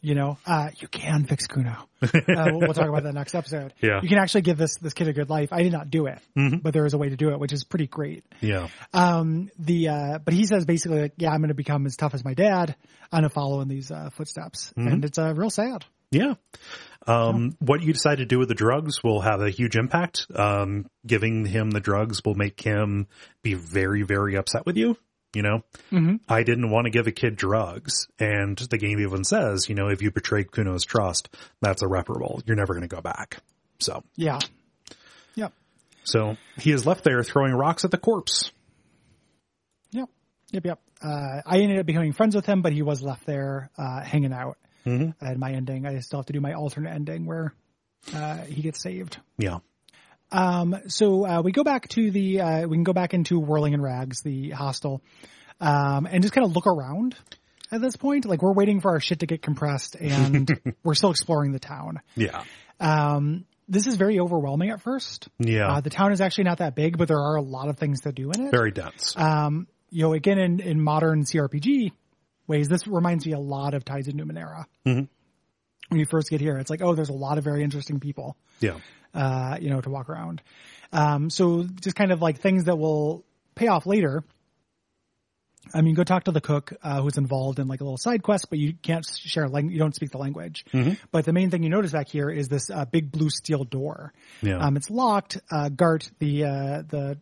You 0.01 0.15
know, 0.15 0.37
uh, 0.45 0.69
you 0.79 0.87
can 0.87 1.25
fix 1.25 1.45
Cuno. 1.47 1.75
Uh, 2.01 2.07
we'll, 2.27 2.59
we'll 2.61 2.73
talk 2.73 2.87
about 2.87 3.03
that 3.03 3.13
next 3.13 3.35
episode. 3.35 3.73
Yeah. 3.81 3.99
You 4.01 4.07
can 4.07 4.17
actually 4.19 4.43
give 4.43 4.57
this, 4.57 4.77
this 4.77 4.93
kid 4.93 5.09
a 5.09 5.13
good 5.13 5.29
life. 5.29 5.49
I 5.51 5.63
did 5.63 5.73
not 5.73 5.89
do 5.89 6.05
it, 6.05 6.19
Mhm. 6.37 6.63
but 6.63 6.73
there 6.73 6.85
is 6.85 6.93
a 6.93 6.97
way 6.97 7.09
to 7.09 7.17
do 7.17 7.31
it, 7.31 7.39
which 7.39 7.51
is 7.51 7.65
pretty 7.65 7.87
great. 7.87 8.23
Yeah. 8.39 8.69
Um, 8.93 9.49
the, 9.59 9.89
uh, 9.89 10.19
but 10.23 10.33
he 10.33 10.45
says 10.45 10.63
basically 10.65 11.01
like, 11.01 11.13
yeah, 11.17 11.31
I'm 11.31 11.39
going 11.41 11.49
to 11.49 11.53
become 11.55 11.85
as 11.85 11.97
tough 11.97 12.13
as 12.13 12.23
my 12.23 12.33
dad. 12.33 12.73
I'm 13.11 13.19
going 13.21 13.29
to 13.29 13.33
follow 13.33 13.59
in 13.59 13.67
these, 13.67 13.91
uh, 13.91 14.09
footsteps. 14.11 14.71
And 14.77 15.03
it's, 15.03 15.17
uh, 15.17 15.33
real 15.35 15.49
sad. 15.49 15.83
Yeah. 16.11 16.35
Um, 17.09 17.55
what 17.59 17.81
you 17.81 17.93
decide 17.93 18.19
to 18.19 18.25
do 18.25 18.37
with 18.39 18.47
the 18.49 18.55
drugs 18.55 19.03
will 19.03 19.21
have 19.21 19.41
a 19.41 19.49
huge 19.49 19.75
impact. 19.75 20.27
Um, 20.33 20.85
giving 21.05 21.45
him 21.45 21.71
the 21.71 21.79
drugs 21.79 22.23
will 22.23 22.35
make 22.35 22.61
him 22.61 23.07
be 23.41 23.53
very, 23.55 24.03
very 24.03 24.35
upset 24.37 24.65
with 24.65 24.77
you. 24.77 24.95
You 25.33 25.43
know, 25.43 25.63
Mm-hmm. 25.91 26.15
I 26.27 26.41
didn't 26.43 26.71
want 26.71 26.85
to 26.85 26.89
give 26.91 27.05
a 27.07 27.11
kid 27.11 27.35
drugs. 27.35 28.07
And 28.19 28.57
the 28.57 28.77
game 28.79 28.99
even 28.99 29.23
says, 29.23 29.69
you 29.69 29.75
know, 29.75 29.89
if 29.89 30.01
you 30.01 30.09
betray 30.11 30.43
Cuno's 30.43 30.85
trust, 30.85 31.29
that's 31.61 31.83
irreparable. 31.83 32.41
You're 32.45 32.55
never 32.57 32.73
going 32.73 32.87
to 32.87 32.95
go 32.95 33.01
back. 33.01 33.37
So, 33.79 34.03
Yeah. 34.15 34.39
Yep. 35.35 35.53
so 36.03 36.35
he 36.57 36.71
is 36.71 36.85
left 36.87 37.03
there 37.03 37.23
throwing 37.23 37.53
rocks 37.53 37.85
at 37.85 37.91
the 37.91 37.97
corpse. 37.99 38.51
Yep. 39.91 40.09
Yep. 40.51 40.65
Yep. 40.65 40.79
Uh, 41.01 41.41
I 41.45 41.59
ended 41.59 41.79
up 41.79 41.85
becoming 41.85 42.11
friends 42.13 42.35
with 42.35 42.45
him, 42.45 42.61
but 42.61 42.73
he 42.73 42.81
was 42.81 43.01
left 43.01 43.25
there, 43.25 43.69
uh, 43.77 44.01
hanging 44.01 44.33
out. 44.33 44.57
Mhm. 44.85 45.13
And 45.21 45.39
my 45.39 45.51
ending, 45.51 45.85
I 45.85 45.99
still 45.99 46.19
have 46.19 46.25
to 46.27 46.33
do 46.33 46.41
my 46.41 46.53
alternate 46.53 46.91
ending 46.91 47.25
where, 47.25 47.53
uh, 48.13 48.37
he 48.37 48.61
gets 48.61 48.81
saved. 48.81 49.17
Yeah. 49.37 49.59
Um, 50.31 50.75
so, 50.87 51.25
uh, 51.25 51.41
we 51.41 51.51
go 51.51 51.63
back 51.63 51.87
to 51.89 52.11
the, 52.11 52.41
uh, 52.41 52.67
we 52.67 52.77
can 52.77 52.83
go 52.83 52.93
back 52.93 53.13
into 53.13 53.39
Whirling 53.39 53.73
in 53.73 53.81
Rags, 53.81 54.21
the 54.21 54.51
hostel, 54.51 55.01
um, 55.59 56.07
and 56.09 56.21
just 56.21 56.33
kind 56.33 56.45
of 56.45 56.55
look 56.55 56.67
around 56.67 57.15
at 57.71 57.81
this 57.81 57.95
point. 57.95 58.25
Like 58.25 58.41
we're 58.41 58.53
waiting 58.53 58.79
for 58.79 58.91
our 58.91 58.99
shit 58.99 59.19
to 59.19 59.25
get 59.25 59.41
compressed 59.41 59.95
and 59.95 60.49
we're 60.83 60.95
still 60.95 61.11
exploring 61.11 61.51
the 61.51 61.59
town. 61.59 61.99
Yeah. 62.15 62.43
Um, 62.79 63.45
this 63.67 63.85
is 63.85 63.95
very 63.97 64.19
overwhelming 64.19 64.71
at 64.71 64.81
first. 64.81 65.27
Yeah. 65.37 65.73
Uh, 65.73 65.81
the 65.81 65.89
town 65.91 66.11
is 66.11 66.21
actually 66.21 66.45
not 66.45 66.57
that 66.59 66.75
big, 66.75 66.97
but 66.97 67.07
there 67.07 67.19
are 67.19 67.35
a 67.35 67.41
lot 67.41 67.69
of 67.69 67.77
things 67.77 68.01
to 68.01 68.11
do 68.11 68.31
in 68.31 68.47
it. 68.47 68.51
Very 68.51 68.71
dense. 68.71 69.15
Um, 69.17 69.67
you 69.91 70.03
know, 70.03 70.13
again, 70.13 70.39
in, 70.39 70.59
in 70.59 70.81
modern 70.81 71.23
CRPG 71.23 71.91
ways, 72.49 72.67
this 72.67 72.87
reminds 72.87 73.25
me 73.25 73.31
a 73.33 73.39
lot 73.39 73.73
of 73.73 73.85
Tides 73.85 74.07
of 74.07 74.15
Numenera. 74.15 74.65
Mhm. 74.85 75.07
When 75.89 75.99
you 75.99 76.05
first 76.05 76.29
get 76.29 76.41
here, 76.41 76.57
it's 76.57 76.69
like, 76.69 76.81
oh, 76.83 76.93
there's 76.93 77.09
a 77.09 77.13
lot 77.13 77.37
of 77.37 77.43
very 77.43 77.63
interesting 77.63 77.99
people, 77.99 78.35
yeah. 78.59 78.77
uh, 79.13 79.57
you 79.59 79.69
know, 79.69 79.81
to 79.81 79.89
walk 79.89 80.09
around. 80.09 80.41
Um, 80.91 81.29
so 81.29 81.63
just 81.63 81.95
kind 81.95 82.11
of 82.11 82.21
like 82.21 82.39
things 82.41 82.65
that 82.65 82.77
will 82.77 83.23
pay 83.55 83.67
off 83.67 83.85
later. 83.87 84.23
I 85.73 85.81
mean, 85.81 85.93
go 85.93 86.03
talk 86.03 86.23
to 86.25 86.31
the 86.31 86.41
cook, 86.41 86.73
uh, 86.81 87.01
who's 87.01 87.17
involved 87.17 87.59
in 87.59 87.67
like 87.67 87.81
a 87.81 87.83
little 87.83 87.97
side 87.97 88.23
quest, 88.23 88.47
but 88.49 88.57
you 88.59 88.73
can't 88.73 89.05
share 89.05 89.47
language. 89.49 89.73
You 89.73 89.79
don't 89.79 89.93
speak 89.93 90.11
the 90.11 90.17
language. 90.17 90.63
But 91.11 91.25
the 91.25 91.33
main 91.33 91.49
thing 91.51 91.63
you 91.63 91.69
notice 91.69 91.91
back 91.91 92.07
here 92.07 92.29
is 92.29 92.47
this, 92.47 92.69
uh, 92.69 92.85
big 92.85 93.11
blue 93.11 93.29
steel 93.29 93.63
door. 93.65 94.13
Yeah. 94.41 94.57
Um, 94.57 94.77
it's 94.77 94.89
locked. 94.89 95.37
Uh, 95.51 95.69
Garte, 95.69 96.09
the, 96.19 96.45
uh, 96.45 96.81
the 96.87 97.17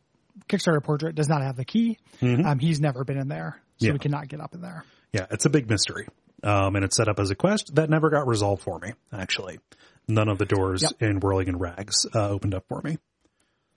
Kickstarter 0.47 0.83
portrait 0.83 1.15
does 1.15 1.27
not 1.27 1.41
have 1.41 1.55
the 1.57 1.65
key. 1.65 1.97
Um, 2.21 2.59
he's 2.59 2.79
never 2.79 3.03
been 3.03 3.17
in 3.17 3.27
there, 3.27 3.59
so 3.77 3.87
Yeah. 3.87 3.93
we 3.93 3.99
cannot 3.99 4.27
get 4.27 4.39
up 4.39 4.53
in 4.53 4.61
there. 4.61 4.83
Yeah, 5.13 5.25
it's 5.31 5.45
a 5.45 5.49
big 5.49 5.69
mystery. 5.69 6.07
Um, 6.43 6.75
and 6.75 6.85
it's 6.85 6.95
set 6.95 7.07
up 7.07 7.19
as 7.19 7.31
a 7.31 7.35
quest 7.35 7.73
that 7.75 7.89
never 7.89 8.09
got 8.11 8.27
resolved 8.27 8.61
for 8.61 8.77
me, 8.79 8.93
actually. 9.11 9.59
None 10.07 10.29
of 10.29 10.37
the 10.37 10.45
doors 10.45 10.83
Yep. 10.83 10.91
in 11.01 11.19
Whirling 11.19 11.47
in 11.47 11.57
Rags 11.57 12.05
uh, 12.13 12.29
opened 12.29 12.53
up 12.53 12.65
for 12.69 12.81
me. 12.83 12.97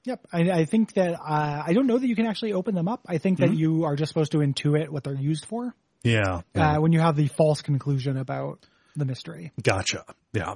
Yep. 0.05 0.26
I, 0.33 0.50
I 0.50 0.65
think 0.67 0.94
that, 0.94 1.15
uh, 1.15 1.62
I 1.67 1.73
don't 1.73 1.86
know 1.86 1.99
that 1.99 2.07
you 2.07 2.15
can 2.17 2.26
actually 2.26 2.52
open 2.52 2.75
them 2.75 2.86
up. 2.89 3.00
I 3.07 3.18
think 3.18 3.39
that 3.39 3.52
you 3.55 3.84
are 3.84 3.97
just 3.97 4.10
supposed 4.10 4.33
to 4.33 4.39
intuit 4.39 4.89
what 4.91 5.05
they're 5.05 5.15
used 5.15 5.47
for, 5.47 5.75
Yeah. 6.02 6.42
yeah. 6.55 6.76
uh, 6.76 6.81
when 6.81 6.92
you 6.92 7.00
have 7.00 7.17
the 7.17 7.28
false 7.28 7.62
conclusion 7.62 8.17
about 8.17 8.65
the 8.97 9.05
mystery. 9.05 9.52
gotcha. 9.62 10.05
Yeah. 10.33 10.55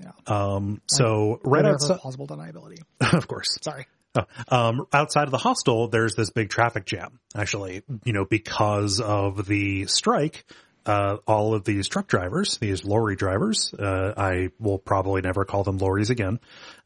Yeah. 0.00 0.12
Um, 0.26 0.80
so 0.86 1.40
right 1.44 1.64
outside, 1.64 1.98
plausible 1.98 2.26
deniability. 2.26 2.78
of 3.12 3.26
course. 3.28 3.58
Sorry. 3.62 3.86
Oh, 4.14 4.24
um, 4.48 4.86
outside 4.92 5.24
of 5.24 5.30
the 5.30 5.38
hostel, 5.38 5.88
there's 5.88 6.14
this 6.16 6.30
big 6.30 6.50
traffic 6.50 6.84
jam. 6.84 7.20
Actually, 7.36 7.82
you 8.04 8.12
know, 8.12 8.24
because 8.24 9.00
of 9.00 9.46
the 9.46 9.86
strike, 9.86 10.44
uh, 10.84 11.18
all 11.26 11.54
of 11.54 11.62
these 11.64 11.86
truck 11.86 12.08
drivers, 12.08 12.58
these 12.58 12.84
lorry 12.84 13.14
drivers, 13.14 13.72
uh, 13.78 14.12
I 14.16 14.48
will 14.58 14.78
probably 14.78 15.20
never 15.20 15.44
call 15.44 15.62
them 15.62 15.78
lorries 15.78 16.10
again. 16.10 16.40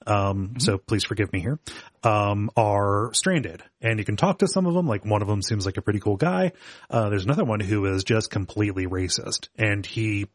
Um, 0.07 0.55
so 0.59 0.77
please 0.77 1.05
forgive 1.05 1.33
me 1.33 1.41
here, 1.41 1.59
um, 2.03 2.51
are 2.57 3.11
stranded 3.15 3.63
and 3.81 3.99
you 3.99 4.05
can 4.05 4.17
talk 4.17 4.41
to 4.41 4.49
some 4.49 4.67
of 4.67 4.75
them. 4.75 4.87
Like 4.87 5.07
one 5.07 5.23
of 5.23 5.29
them 5.29 5.41
seems 5.41 5.65
like 5.65 5.79
a 5.79 5.83
pretty 5.83 6.01
cool 6.01 6.17
guy. 6.17 6.53
Uh, 6.91 7.09
there's 7.09 7.25
another 7.25 7.45
one 7.45 7.61
who 7.61 7.87
is 7.87 8.05
just 8.05 8.31
completely 8.31 8.87
racist 8.87 9.49
and 9.57 9.87
he 9.87 10.27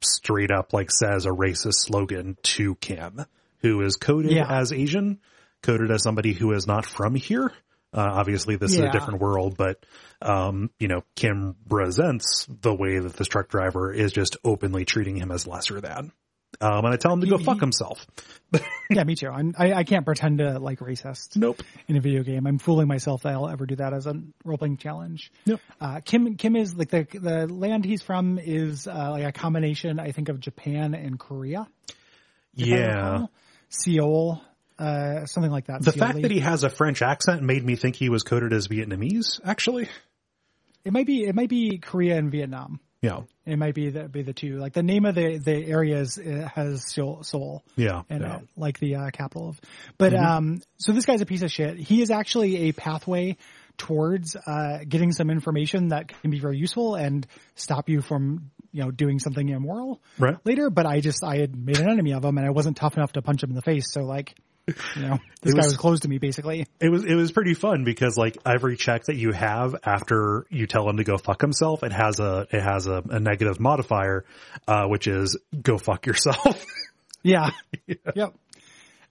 straight 0.00 0.50
up 0.50 0.72
like 0.72 0.90
says 0.90 1.26
a 1.26 1.30
racist 1.30 1.74
slogan 1.80 2.38
to 2.42 2.74
Kim, 2.76 3.20
who 3.58 3.82
is 3.82 3.96
coded 3.96 4.30
Yeah. 4.32 4.46
as 4.48 4.72
Asian, 4.72 5.18
coded 5.62 5.90
as 5.90 6.02
somebody 6.02 6.32
who 6.32 6.52
is 6.52 6.66
not 6.66 6.86
from 6.86 7.14
here. 7.14 7.52
Uh, 7.92 8.06
obviously 8.06 8.56
this 8.56 8.72
is 8.74 8.80
a 8.80 8.90
different 8.90 9.18
world, 9.20 9.56
but, 9.56 9.84
um, 10.20 10.70
you 10.78 10.88
know, 10.88 11.02
Kim 11.16 11.56
resents 11.70 12.46
the 12.60 12.74
way 12.74 12.98
that 12.98 13.14
this 13.14 13.28
truck 13.28 13.48
driver 13.48 13.90
is 13.92 14.12
just 14.12 14.36
openly 14.44 14.84
treating 14.84 15.16
him 15.16 15.30
as 15.30 15.46
lesser 15.46 15.80
than. 15.80 16.12
Um, 16.60 16.84
and 16.84 16.88
I 16.92 16.96
tell 16.96 17.12
him 17.12 17.20
to 17.22 17.26
go 17.26 17.38
He- 17.38 17.44
fuck 17.44 17.60
himself. 17.60 18.04
yeah, 18.90 19.04
me 19.04 19.14
too. 19.14 19.28
I'm, 19.28 19.54
I, 19.58 19.72
I 19.72 19.84
can't 19.84 20.04
pretend 20.04 20.38
to 20.38 20.58
like 20.58 20.80
racist 20.80 21.36
Nope. 21.36 21.62
in 21.88 21.96
a 21.96 22.00
video 22.00 22.22
game. 22.22 22.46
I'm 22.46 22.58
fooling 22.58 22.88
myself 22.88 23.22
that 23.22 23.32
I'll 23.32 23.48
ever 23.48 23.64
do 23.64 23.76
that 23.76 23.92
as 23.94 24.06
a 24.06 24.14
role 24.44 24.58
playing 24.58 24.76
challenge. 24.78 25.30
Yep. 25.46 25.60
Uh, 25.80 26.00
Kim, 26.04 26.36
Kim 26.36 26.56
is 26.56 26.74
like 26.74 26.90
the, 26.90 27.06
the 27.12 27.46
land 27.46 27.84
he's 27.86 28.02
from 28.02 28.38
is, 28.38 28.86
uh, 28.86 29.10
like 29.12 29.24
a 29.24 29.32
combination, 29.32 29.98
I 29.98 30.12
think, 30.12 30.28
of 30.28 30.40
Japan 30.40 30.94
and 30.94 31.18
Korea. 31.18 31.60
I 31.90 31.92
Yeah. 32.54 33.26
Seoul, 33.70 34.42
uh, 34.78 35.26
something 35.26 35.50
like 35.52 35.66
that. 35.66 35.82
The 35.82 35.92
fact 35.92 36.22
that 36.22 36.30
he 36.30 36.40
has 36.40 36.64
a 36.64 36.70
French 36.70 37.02
accent 37.02 37.42
made 37.42 37.64
me 37.64 37.76
think 37.76 37.96
he 37.96 38.08
was 38.08 38.22
coded 38.22 38.52
as 38.52 38.68
Vietnamese, 38.68 39.40
actually. 39.44 39.88
it 40.84 40.92
might 40.92 41.06
be, 41.06 41.24
it 41.24 41.34
might 41.34 41.48
be 41.48 41.78
Korea 41.78 42.16
and 42.16 42.30
Vietnam. 42.30 42.80
Yeah. 43.00 43.20
It 43.46 43.56
might 43.58 43.74
be 43.74 43.90
the, 43.90 44.08
be 44.08 44.22
the 44.22 44.32
two. 44.32 44.58
Like 44.58 44.72
the 44.72 44.82
name 44.82 45.04
of 45.04 45.14
the, 45.14 45.38
the 45.38 45.52
area 45.66 45.98
is, 46.00 46.16
has 46.16 46.84
Seoul, 46.84 47.22
Seoul. 47.22 47.62
Yeah. 47.76 48.02
and 48.10 48.22
yeah. 48.22 48.40
like 48.56 48.78
the 48.80 48.96
uh, 48.96 49.10
capital 49.10 49.50
of. 49.50 49.60
But 49.98 50.14
um, 50.14 50.62
so 50.78 50.92
this 50.92 51.06
guy's 51.06 51.20
a 51.20 51.26
piece 51.26 51.42
of 51.42 51.50
shit. 51.52 51.76
He 51.78 52.02
is 52.02 52.10
actually 52.10 52.68
a 52.68 52.72
pathway 52.72 53.36
towards 53.76 54.34
uh, 54.34 54.80
getting 54.88 55.12
some 55.12 55.30
information 55.30 55.88
that 55.88 56.08
can 56.08 56.32
be 56.32 56.40
very 56.40 56.58
useful 56.58 56.96
and 56.96 57.24
stop 57.54 57.88
you 57.88 58.00
from 58.02 58.50
you 58.72 58.82
know 58.82 58.90
doing 58.90 59.20
something 59.20 59.48
immoral 59.48 60.02
Right. 60.18 60.36
later. 60.44 60.68
But 60.68 60.86
I 60.86 60.98
just 61.00 61.22
I 61.22 61.36
had 61.36 61.54
made 61.56 61.78
an 61.78 61.88
enemy 61.88 62.14
of 62.14 62.24
him 62.24 62.36
and 62.36 62.44
I 62.46 62.50
wasn't 62.50 62.76
tough 62.76 62.96
enough 62.96 63.12
to 63.12 63.22
punch 63.22 63.44
him 63.44 63.50
in 63.50 63.56
the 63.56 63.62
face. 63.62 63.84
So 63.92 64.00
like. 64.02 64.34
You 64.96 65.02
know, 65.02 65.18
this 65.42 65.52
It 65.52 65.56
guy 65.56 65.58
was- 65.58 65.66
was 65.68 65.76
close 65.76 66.00
to 66.00 66.08
me 66.08 66.18
basically. 66.18 66.66
It 66.80 66.88
was 66.90 67.04
it 67.04 67.14
was 67.14 67.32
pretty 67.32 67.54
fun 67.54 67.84
because 67.84 68.16
like 68.16 68.36
every 68.46 68.76
check 68.76 69.04
that 69.04 69.16
you 69.16 69.32
have 69.32 69.74
after 69.84 70.46
you 70.50 70.66
tell 70.66 70.88
him 70.88 70.96
to 70.98 71.04
go 71.04 71.16
fuck 71.18 71.40
himself, 71.40 71.82
it 71.82 71.92
has 71.92 72.20
a 72.20 72.46
it 72.52 72.60
has 72.62 72.86
a, 72.86 73.02
a 73.10 73.20
negative 73.20 73.58
modifier, 73.60 74.24
uh, 74.66 74.86
which 74.86 75.06
is 75.06 75.38
go 75.62 75.78
fuck 75.78 76.06
yourself. 76.06 76.64
Yeah. 77.24 77.50
Yep. 78.14 78.34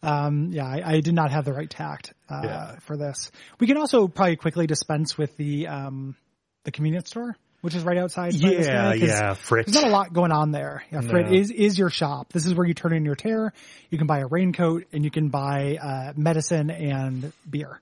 Um, 0.01 0.49
yeah, 0.51 0.65
I, 0.65 0.93
I 0.95 0.99
did 1.01 1.13
not 1.13 1.31
have 1.31 1.43
the 1.43 1.53
right 1.53 1.69
tact 1.69 2.13
uh, 2.29 2.41
Yeah. 2.43 2.75
for 2.79 2.95
this. 2.95 3.31
We 3.59 3.67
can 3.67 3.77
also 3.77 4.07
probably 4.07 4.37
quickly 4.37 4.65
dispense 4.65 5.17
with 5.17 5.35
the 5.37 5.67
um, 5.67 6.15
the 6.63 6.71
convenience 6.71 7.09
store, 7.09 7.35
which 7.61 7.75
is 7.75 7.83
right 7.83 7.97
outside. 7.97 8.33
yeah, 8.33 8.93
yeah, 8.93 9.33
Fritz. 9.33 9.71
There's 9.71 9.83
not 9.83 9.89
a 9.89 9.93
lot 9.93 10.13
going 10.13 10.31
on 10.31 10.51
there. 10.51 10.83
Yeah, 10.91 11.01
Frittte 11.01 11.31
No. 11.31 11.37
is 11.37 11.51
is 11.51 11.77
your 11.79 11.89
shop. 11.89 12.31
This 12.33 12.45
is 12.45 12.53
where 12.53 12.65
you 12.67 12.73
turn 12.73 12.93
in 12.93 13.03
your 13.05 13.15
tare. 13.15 13.53
You 13.89 13.97
can 13.97 14.07
buy 14.07 14.19
a 14.19 14.27
raincoat 14.27 14.85
and 14.93 15.03
you 15.03 15.11
can 15.11 15.29
buy 15.29 15.77
uh, 15.81 16.13
medicine 16.15 16.69
and 16.69 17.31
beer 17.49 17.81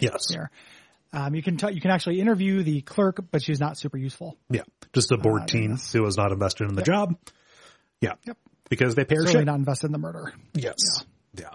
Yes, 0.00 0.28
here. 0.30 0.50
Um, 1.12 1.34
you 1.34 1.42
can 1.42 1.56
t- 1.56 1.72
you 1.72 1.80
can 1.80 1.90
actually 1.90 2.20
interview 2.20 2.62
the 2.62 2.82
clerk, 2.82 3.18
but 3.30 3.42
she's 3.42 3.58
not 3.60 3.76
super 3.78 3.96
useful. 3.96 4.36
yeah, 4.50 4.62
just 4.92 5.10
a 5.10 5.16
board 5.16 5.42
Uh, 5.42 5.46
team 5.46 5.76
who 5.92 6.02
was 6.02 6.16
not 6.16 6.32
invested 6.32 6.68
in 6.68 6.74
the 6.74 6.82
job. 6.82 7.16
Yeah, 8.00 8.12
Yep. 8.26 8.36
because 8.68 8.94
they 8.94 9.04
pay 9.04 9.16
her 9.16 9.22
Certainly 9.22 9.40
shit. 9.40 9.46
not 9.46 9.56
invested 9.58 9.86
in 9.86 9.92
the 9.92 9.98
murder. 9.98 10.32
Yes. 10.54 10.74
Yeah. 11.34 11.50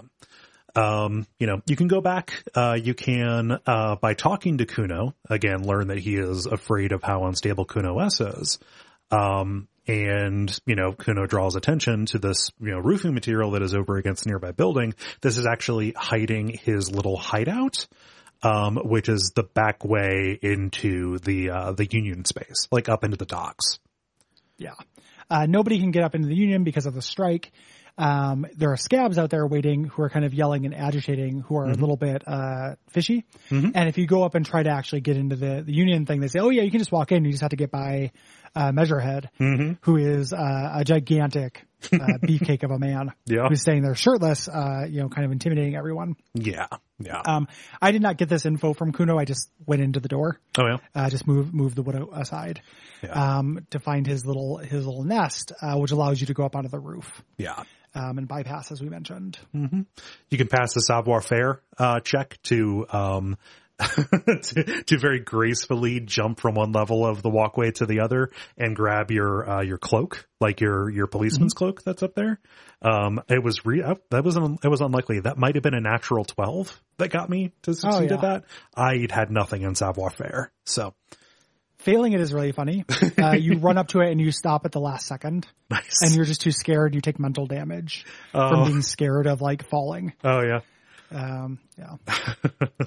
Um, 0.76 1.28
you 1.38 1.46
know, 1.46 1.62
you 1.68 1.76
can 1.76 1.88
go 1.88 2.02
back, 2.02 2.44
uh, 2.56 2.78
you 2.82 2.96
can, 2.96 3.60
uh, 3.66 3.96
by 3.98 4.16
talking 4.16 4.58
to 4.58 4.66
Cuno, 4.66 5.14
again, 5.30 5.68
learn 5.68 5.90
that 5.90 6.00
he 6.00 6.16
is 6.16 6.48
afraid 6.48 6.92
of 6.94 7.04
how 7.04 7.26
unstable 7.26 7.66
Cunoesse 7.66 8.42
is. 8.42 8.60
Um, 9.12 9.68
and, 9.86 10.58
you 10.66 10.76
know, 10.76 10.94
Cuno 10.94 11.28
draws 11.28 11.56
attention 11.56 12.08
to 12.08 12.18
this, 12.18 12.50
you 12.60 12.72
know, 12.72 12.80
roofing 12.80 13.14
material 13.14 13.52
that 13.52 13.62
is 13.62 13.76
over 13.76 13.98
against 13.98 14.26
nearby 14.26 14.52
building. 14.52 14.96
This 15.22 15.38
is 15.38 15.46
actually 15.46 15.94
hiding 15.96 16.48
his 16.50 16.90
little 16.90 17.18
hideout, 17.18 17.86
um, 18.42 18.78
which 18.78 19.10
is 19.10 19.34
the 19.36 19.44
back 19.44 19.86
way 19.86 20.40
into 20.42 21.20
the, 21.20 21.52
uh, 21.52 21.72
the 21.74 21.86
union 21.86 22.26
space, 22.26 22.68
like 22.72 22.90
up 22.90 23.04
into 23.04 23.18
the 23.18 23.26
docks. 23.26 23.78
Yeah. 24.58 24.74
Uh, 25.30 25.46
nobody 25.46 25.80
can 25.80 25.92
get 25.92 26.04
up 26.04 26.16
into 26.16 26.28
the 26.28 26.36
union 26.36 26.64
because 26.64 26.86
of 26.86 26.96
the 26.96 27.02
strike. 27.02 27.52
Um, 27.98 28.46
there 28.58 28.72
are 28.72 28.78
scabs 28.78 29.18
out 29.20 29.30
there 29.30 29.46
waiting 29.46 29.84
who 29.86 30.02
are 30.02 30.10
kind 30.10 30.26
of 30.26 30.34
yelling 30.34 30.66
and 30.66 30.74
agitating, 30.74 31.42
who 31.42 31.58
are 31.58 31.66
a 31.66 31.74
little 31.76 31.98
bit 31.98 32.24
uh, 32.28 32.76
fishy. 32.90 33.24
And 33.52 33.88
if 33.90 33.98
you 33.98 34.08
go 34.08 34.24
up 34.24 34.34
and 34.36 34.46
try 34.46 34.64
to 34.64 34.70
actually 34.70 35.02
get 35.02 35.16
into 35.18 35.36
the, 35.36 35.62
the 35.64 35.74
union 35.74 36.06
thing, 36.06 36.20
they 36.20 36.28
say, 36.28 36.40
"Oh 36.40 36.50
yeah, 36.50 36.64
you 36.64 36.72
can 36.72 36.80
just 36.80 36.92
walk 36.92 37.12
in. 37.12 37.24
You 37.24 37.32
just 37.32 37.42
have 37.42 37.52
to 37.52 37.56
get 37.56 37.70
by 37.72 38.12
uh, 38.56 38.72
Measurehead, 38.72 39.30
who 39.82 39.98
is 39.98 40.34
uh, 40.34 40.72
a 40.76 40.84
gigantic 40.84 41.66
uh, 41.92 41.98
beefcake 42.24 42.64
of 42.64 42.72
a 42.72 42.80
man 42.80 43.12
Yeah. 43.26 43.48
who's 43.48 43.62
staying 43.62 43.82
there 43.84 43.94
shirtless, 43.96 44.48
uh, 44.48 44.86
you 44.90 45.02
know, 45.02 45.10
kind 45.10 45.26
of 45.26 45.32
intimidating 45.32 45.76
everyone." 45.76 46.16
Yeah. 46.34 46.68
Yeah. 47.00 47.22
Um, 47.26 47.48
I 47.82 47.92
did 47.92 48.02
not 48.02 48.18
get 48.18 48.30
this 48.30 48.46
info 48.46 48.74
from 48.74 48.92
Cuno. 48.94 49.18
I 49.20 49.26
just 49.26 49.50
went 49.68 49.82
into 49.82 50.00
the 50.00 50.08
door 50.08 50.40
oh 50.58 50.66
yeah. 50.66 50.78
uh, 50.96 51.10
just 51.10 51.28
move 51.28 51.54
move 51.54 51.76
the 51.76 51.82
widow 51.84 52.10
aside 52.14 52.62
Yeah. 53.04 53.38
um, 53.40 53.68
to 53.72 53.80
find 53.80 54.08
his 54.08 54.26
little 54.26 54.58
his 54.58 54.86
little 54.86 55.04
nest, 55.04 55.52
uh, 55.62 55.76
which 55.78 55.92
allows 55.92 56.22
you 56.22 56.28
to 56.28 56.34
go 56.34 56.44
up 56.46 56.56
onto 56.56 56.70
the 56.70 56.80
roof 56.80 57.22
Yeah. 57.38 57.64
Um, 57.96 58.18
and 58.18 58.28
bypass, 58.28 58.72
as 58.72 58.82
we 58.82 58.90
mentioned. 58.90 59.38
You 60.30 60.38
can 60.38 60.48
pass 60.48 60.74
the 60.74 60.82
savoir 60.82 61.22
faire 61.22 61.62
uh, 61.78 62.00
check 62.00 62.38
to 62.44 62.86
um 62.90 63.38
to, 63.80 64.84
to 64.84 64.98
very 65.00 65.20
gracefully 65.20 66.00
jump 66.00 66.40
from 66.40 66.54
one 66.56 66.72
level 66.72 67.06
of 67.06 67.24
the 67.24 67.30
walkway 67.30 67.72
to 67.72 67.86
the 67.86 68.02
other 68.02 68.30
and 68.58 68.76
grab 68.76 69.10
your 69.10 69.50
uh, 69.50 69.62
your 69.64 69.78
cloak, 69.78 70.28
like 70.40 70.62
your 70.62 70.90
your 70.90 71.08
policeman's 71.08 71.54
cloak 71.54 71.84
that's 71.84 72.04
up 72.04 72.14
there. 72.14 72.40
Um, 72.82 73.22
it 73.30 73.44
was 73.44 73.66
re- 73.66 73.82
uh, 73.82 73.96
that 74.12 74.24
was 74.24 74.38
un- 74.38 74.60
it 74.64 74.68
was 74.68 74.82
unlikely. 74.82 75.22
That 75.22 75.38
might 75.38 75.56
have 75.56 75.64
been 75.64 75.74
a 75.74 75.82
natural 75.82 76.24
twelve 76.24 76.80
that 76.98 77.10
got 77.10 77.30
me 77.30 77.52
to 77.64 77.74
succeed 77.74 78.12
yeah. 78.12 78.16
at 78.16 78.22
that. 78.22 78.44
I 78.76 79.08
had 79.10 79.32
nothing 79.32 79.64
in 79.64 79.74
savoir 79.74 80.12
faire, 80.12 80.52
so 80.66 80.94
Failing 81.84 82.14
it 82.14 82.22
is 82.22 82.34
really 82.34 82.52
funny. 82.52 82.86
Uh, 83.22 83.32
you 83.34 83.58
run 83.60 83.78
up 83.78 83.90
to 83.90 84.00
it 84.02 84.12
and 84.12 84.20
you 84.20 84.32
stop 84.32 84.66
at 84.66 84.72
the 84.72 84.80
last 84.80 85.06
second, 85.06 85.46
nice. 85.70 86.02
and 86.02 86.16
you're 86.16 86.26
just 86.26 86.42
too 86.42 86.52
scared. 86.52 86.96
You 86.96 87.02
take 87.02 87.20
mental 87.20 87.46
damage 87.46 88.06
Oh. 88.34 88.50
from 88.50 88.66
being 88.68 88.82
scared 88.82 89.28
of 89.28 89.42
like 89.42 89.68
falling. 89.70 90.14
oh 90.24 90.42
yeah. 90.42 90.60
Um, 91.12 91.60
yeah, 91.78 91.98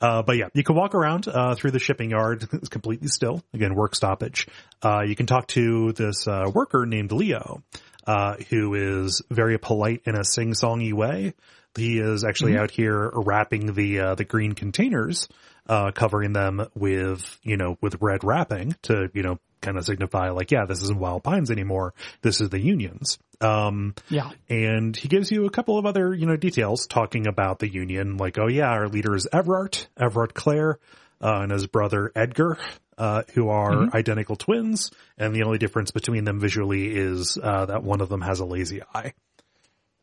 Uh, 0.00 0.22
but 0.22 0.36
yeah, 0.36 0.48
you 0.52 0.62
can 0.62 0.76
walk 0.76 0.94
around 0.94 1.26
uh, 1.26 1.54
through 1.54 1.70
the 1.70 1.78
shipping 1.78 2.10
yard. 2.10 2.46
It's 2.52 2.68
completely 2.70 3.08
still. 3.08 3.42
Again, 3.54 3.74
work 3.74 3.94
stoppage. 3.94 4.46
Uh, 4.82 5.02
you 5.06 5.16
can 5.16 5.24
talk 5.26 5.46
to 5.48 5.92
this 5.92 6.26
uh, 6.28 6.50
worker 6.54 6.84
named 6.84 7.12
Leo, 7.12 7.62
uh, 8.06 8.34
who 8.50 8.74
is 8.74 9.22
very 9.30 9.58
polite 9.58 10.02
in 10.04 10.16
a 10.16 10.24
sing-songy 10.24 10.92
way. 10.92 11.32
He 11.76 11.98
is 11.98 12.24
actually 12.24 12.58
out 12.58 12.70
here 12.70 13.10
wrapping 13.14 13.72
the 13.72 14.00
uh, 14.00 14.14
the 14.16 14.24
green 14.24 14.52
containers, 14.52 15.28
uh, 15.68 15.90
covering 15.92 16.32
them 16.32 16.66
with 16.74 17.38
you 17.42 17.56
know 17.56 17.78
with 17.80 17.96
red 18.00 18.24
wrapping 18.24 18.74
to 18.82 19.10
you 19.14 19.22
know 19.22 19.38
kind 19.60 19.78
of 19.78 19.84
signify 19.84 20.30
like 20.30 20.50
yeah 20.50 20.66
this 20.66 20.82
isn't 20.82 20.98
Wild 20.98 21.22
Pines 21.22 21.50
anymore. 21.50 21.94
This 22.22 22.40
is 22.40 22.50
the 22.50 22.60
Unions. 22.60 23.18
Um, 23.40 23.94
yeah. 24.08 24.30
and 24.48 24.96
he 24.96 25.08
gives 25.08 25.30
you 25.30 25.44
a 25.46 25.50
couple 25.50 25.78
of 25.78 25.86
other, 25.86 26.14
you 26.14 26.26
know, 26.26 26.36
details 26.36 26.86
talking 26.86 27.26
about 27.26 27.58
the 27.58 27.68
union, 27.68 28.16
like, 28.16 28.38
oh 28.38 28.46
yeah, 28.46 28.68
our 28.68 28.88
leader 28.88 29.14
is 29.14 29.28
Evrart, 29.32 29.86
Evrart 29.98 30.34
Claire, 30.34 30.78
uh, 31.20 31.40
and 31.42 31.52
his 31.52 31.66
brother 31.66 32.10
Edgar, 32.14 32.58
uh, 32.96 33.22
who 33.34 33.48
are 33.48 33.94
identical 33.94 34.36
twins, 34.36 34.90
and 35.18 35.34
the 35.34 35.42
only 35.42 35.58
difference 35.58 35.90
between 35.90 36.24
them 36.24 36.40
visually 36.40 36.94
is, 36.94 37.38
uh, 37.42 37.66
that 37.66 37.82
one 37.82 38.00
of 38.00 38.08
them 38.08 38.20
has 38.20 38.40
a 38.40 38.44
lazy 38.44 38.82
eye. 38.94 39.12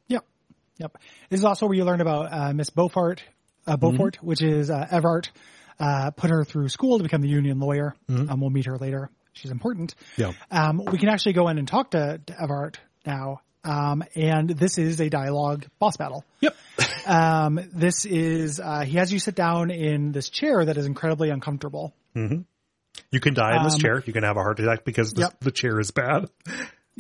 Yep. 0.07 0.25
Yep. 0.77 0.98
This 1.30 1.40
is 1.40 1.45
also 1.45 1.67
where 1.67 1.75
you 1.75 1.85
learn 1.85 2.01
about 2.01 2.33
uh, 2.33 2.53
Miss 2.53 2.69
Beaufort, 2.69 3.23
uh, 3.67 3.77
Beaufort, 3.77 4.17
which 4.23 4.41
is 4.41 4.69
uh, 4.69 4.88
Evrart, 4.91 5.30
uh, 5.80 6.11
put 6.11 6.30
her 6.30 6.43
through 6.43 6.69
school 6.69 6.98
to 6.98 7.03
become 7.03 7.22
the 7.22 7.30
union 7.30 7.59
lawyer. 7.59 7.95
Um, 8.09 8.40
we'll 8.40 8.49
meet 8.49 8.65
her 8.65 8.77
later. 8.77 9.09
She's 9.33 9.51
important. 9.51 9.95
Yeah. 10.17 10.33
Um, 10.51 10.83
we 10.91 10.98
can 10.98 11.09
actually 11.09 11.33
go 11.33 11.48
in 11.48 11.57
and 11.57 11.67
talk 11.67 11.91
to, 11.91 12.19
to 12.25 12.33
Evrart 12.33 12.75
now. 13.06 13.41
Um, 13.64 14.03
and 14.15 14.49
this 14.49 14.77
is 14.77 14.99
a 14.99 15.09
dialogue 15.09 15.65
boss 15.80 15.98
battle. 15.98 16.25
Yep. 16.41 16.56
Um, 17.03 17.59
this 17.73 18.06
is, 18.06 18.59
uh, 18.59 18.81
he 18.81 18.98
has 18.98 19.11
you 19.11 19.17
sit 19.17 19.33
down 19.33 19.72
in 19.72 20.11
this 20.11 20.30
chair 20.30 20.64
that 20.64 20.77
is 20.77 20.85
incredibly 20.85 21.31
uncomfortable. 21.31 21.95
You 23.11 23.19
can 23.19 23.33
die 23.33 23.57
in 23.57 23.64
this 23.64 23.77
chair. 23.80 24.03
You 24.06 24.14
can 24.14 24.22
have 24.23 24.38
a 24.38 24.41
heart 24.41 24.59
attack 24.59 24.85
because 24.85 25.14
the, 25.14 25.22
Yep. 25.22 25.40
the 25.41 25.51
chair 25.51 25.80
is 25.80 25.90
bad. 25.90 26.30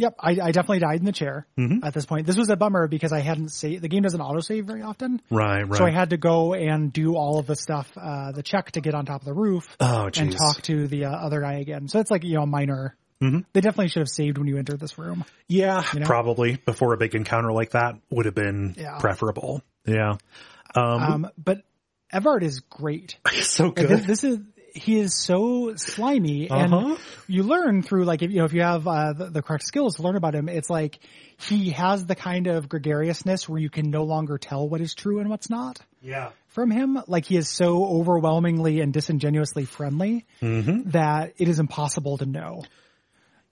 Yep, 0.01 0.15
I, 0.19 0.31
I 0.31 0.51
definitely 0.51 0.79
died 0.79 0.99
in 0.99 1.05
the 1.05 1.11
chair 1.11 1.45
at 1.83 1.93
this 1.93 2.05
point. 2.07 2.25
This 2.25 2.35
was 2.37 2.49
a 2.49 2.55
bummer 2.55 2.87
because 2.87 3.13
I 3.13 3.19
hadn't 3.19 3.49
saved, 3.49 3.83
the 3.83 3.87
game 3.87 4.01
doesn't 4.01 4.19
autosave 4.19 4.65
very 4.65 4.81
often. 4.81 5.21
Right, 5.29 5.61
right. 5.61 5.77
So 5.77 5.85
I 5.85 5.91
had 5.91 6.09
to 6.09 6.17
go 6.17 6.53
and 6.55 6.91
do 6.91 7.15
all 7.15 7.37
of 7.37 7.45
the 7.45 7.55
stuff, 7.55 7.87
uh, 7.95 8.31
the 8.31 8.41
check 8.41 8.71
to 8.71 8.81
get 8.81 8.95
on 8.95 9.05
top 9.05 9.21
of 9.21 9.25
the 9.25 9.33
roof 9.33 9.67
Oh, 9.79 10.09
and 10.17 10.31
talk 10.35 10.61
to 10.63 10.87
the 10.87 11.05
uh, 11.05 11.11
other 11.11 11.39
guy 11.41 11.59
again. 11.59 11.87
So 11.87 11.99
it's 11.99 12.09
like, 12.09 12.23
you 12.23 12.33
know, 12.35 12.45
minor. 12.47 12.97
They 13.19 13.61
definitely 13.61 13.89
should 13.89 13.99
have 13.99 14.09
saved 14.09 14.39
when 14.39 14.47
you 14.47 14.57
entered 14.57 14.79
this 14.79 14.97
room. 14.97 15.23
yeah, 15.47 15.83
know? 15.93 16.07
probably 16.07 16.55
before 16.55 16.93
a 16.93 16.97
big 16.97 17.13
encounter 17.13 17.51
like 17.51 17.71
that 17.71 17.93
would 18.09 18.25
have 18.25 18.33
been 18.33 18.73
Yeah. 18.75 18.97
preferable. 18.97 19.61
Yeah. 19.85 20.13
Um, 20.75 20.83
Um, 21.03 21.29
but 21.37 21.61
Evrart 22.11 22.41
is 22.41 22.61
great. 22.61 23.17
so 23.43 23.69
good. 23.69 23.87
This, 23.89 24.05
this 24.07 24.23
is, 24.23 24.39
he 24.73 24.99
is 24.99 25.15
so 25.19 25.73
slimy 25.75 26.49
Uh-huh. 26.49 26.77
and 26.93 26.97
you 27.27 27.43
learn 27.43 27.81
through 27.83 28.05
like, 28.05 28.21
if 28.21 28.31
you 28.31 28.37
know, 28.39 28.45
if 28.45 28.53
you 28.53 28.61
have, 28.61 28.87
uh, 28.87 29.13
the, 29.13 29.25
the 29.25 29.41
correct 29.41 29.65
skills 29.65 29.95
to 29.95 30.03
learn 30.03 30.15
about 30.15 30.33
him, 30.35 30.49
it's 30.49 30.69
like 30.69 30.99
he 31.37 31.71
has 31.71 32.05
the 32.05 32.15
kind 32.15 32.47
of 32.47 32.69
gregariousness 32.69 33.47
where 33.49 33.59
you 33.59 33.69
can 33.69 33.89
no 33.89 34.03
longer 34.03 34.37
tell 34.37 34.67
what 34.67 34.81
is 34.81 34.93
true 34.93 35.19
and 35.19 35.29
what's 35.29 35.49
not. 35.49 35.79
yeah. 36.01 36.29
from 36.47 36.69
him. 36.71 36.99
Like 37.07 37.25
he 37.25 37.37
is 37.37 37.49
so 37.49 37.85
overwhelmingly 37.85 38.81
and 38.81 38.91
disingenuously 38.93 39.65
friendly 39.65 40.25
Mm-hmm. 40.41 40.89
that 40.91 41.33
it 41.37 41.47
is 41.47 41.59
impossible 41.59 42.17
to 42.17 42.25
know 42.25 42.63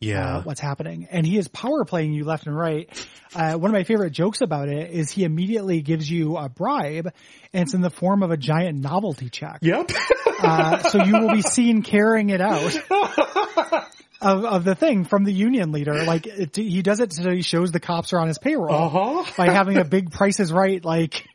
Yeah. 0.02 0.38
uh, 0.38 0.42
what's 0.44 0.60
happening. 0.62 1.08
And 1.12 1.26
he 1.26 1.38
is 1.38 1.48
power 1.48 1.86
playing 1.86 2.14
you 2.14 2.24
left 2.26 2.46
and 2.48 2.56
right. 2.56 2.90
Uh, 3.36 3.54
one 3.56 3.70
of 3.70 3.74
my 3.74 3.84
favorite 3.84 4.12
jokes 4.12 4.42
about 4.42 4.70
it 4.70 4.92
is 4.92 5.12
he 5.12 5.24
immediately 5.24 5.82
gives 5.82 6.10
you 6.10 6.36
a 6.38 6.50
bribe 6.50 7.14
and 7.54 7.64
it's 7.64 7.74
in 7.74 7.82
the 7.82 7.90
form 7.90 8.24
of 8.24 8.32
a 8.32 8.38
giant 8.38 8.80
novelty 8.80 9.30
check. 9.30 9.60
yep. 9.62 9.90
Uh, 10.42 10.80
so 10.90 11.04
you 11.04 11.20
will 11.20 11.32
be 11.34 11.42
seen 11.42 11.82
carrying 11.82 12.30
it 12.30 12.42
out. 12.42 12.76
Of, 14.22 14.44
of 14.44 14.64
the 14.66 14.76
thing 14.76 15.06
from 15.06 15.24
the 15.24 15.32
union 15.32 15.72
leader, 15.72 16.04
like 16.04 16.28
it, 16.28 16.54
he 16.54 16.82
does 16.82 17.00
it 17.00 17.14
so 17.14 17.32
he 17.32 17.42
shows 17.42 17.72
the 17.72 17.80
cops 17.80 18.12
are 18.12 18.20
on 18.20 18.28
his 18.28 18.38
payroll 18.38 18.74
Uh-huh. 18.76 19.32
by 19.38 19.46
having 19.50 19.78
a 19.78 19.86
big 19.86 20.12
Price 20.12 20.42
is 20.42 20.52
Right, 20.52 20.84
like 20.84 21.26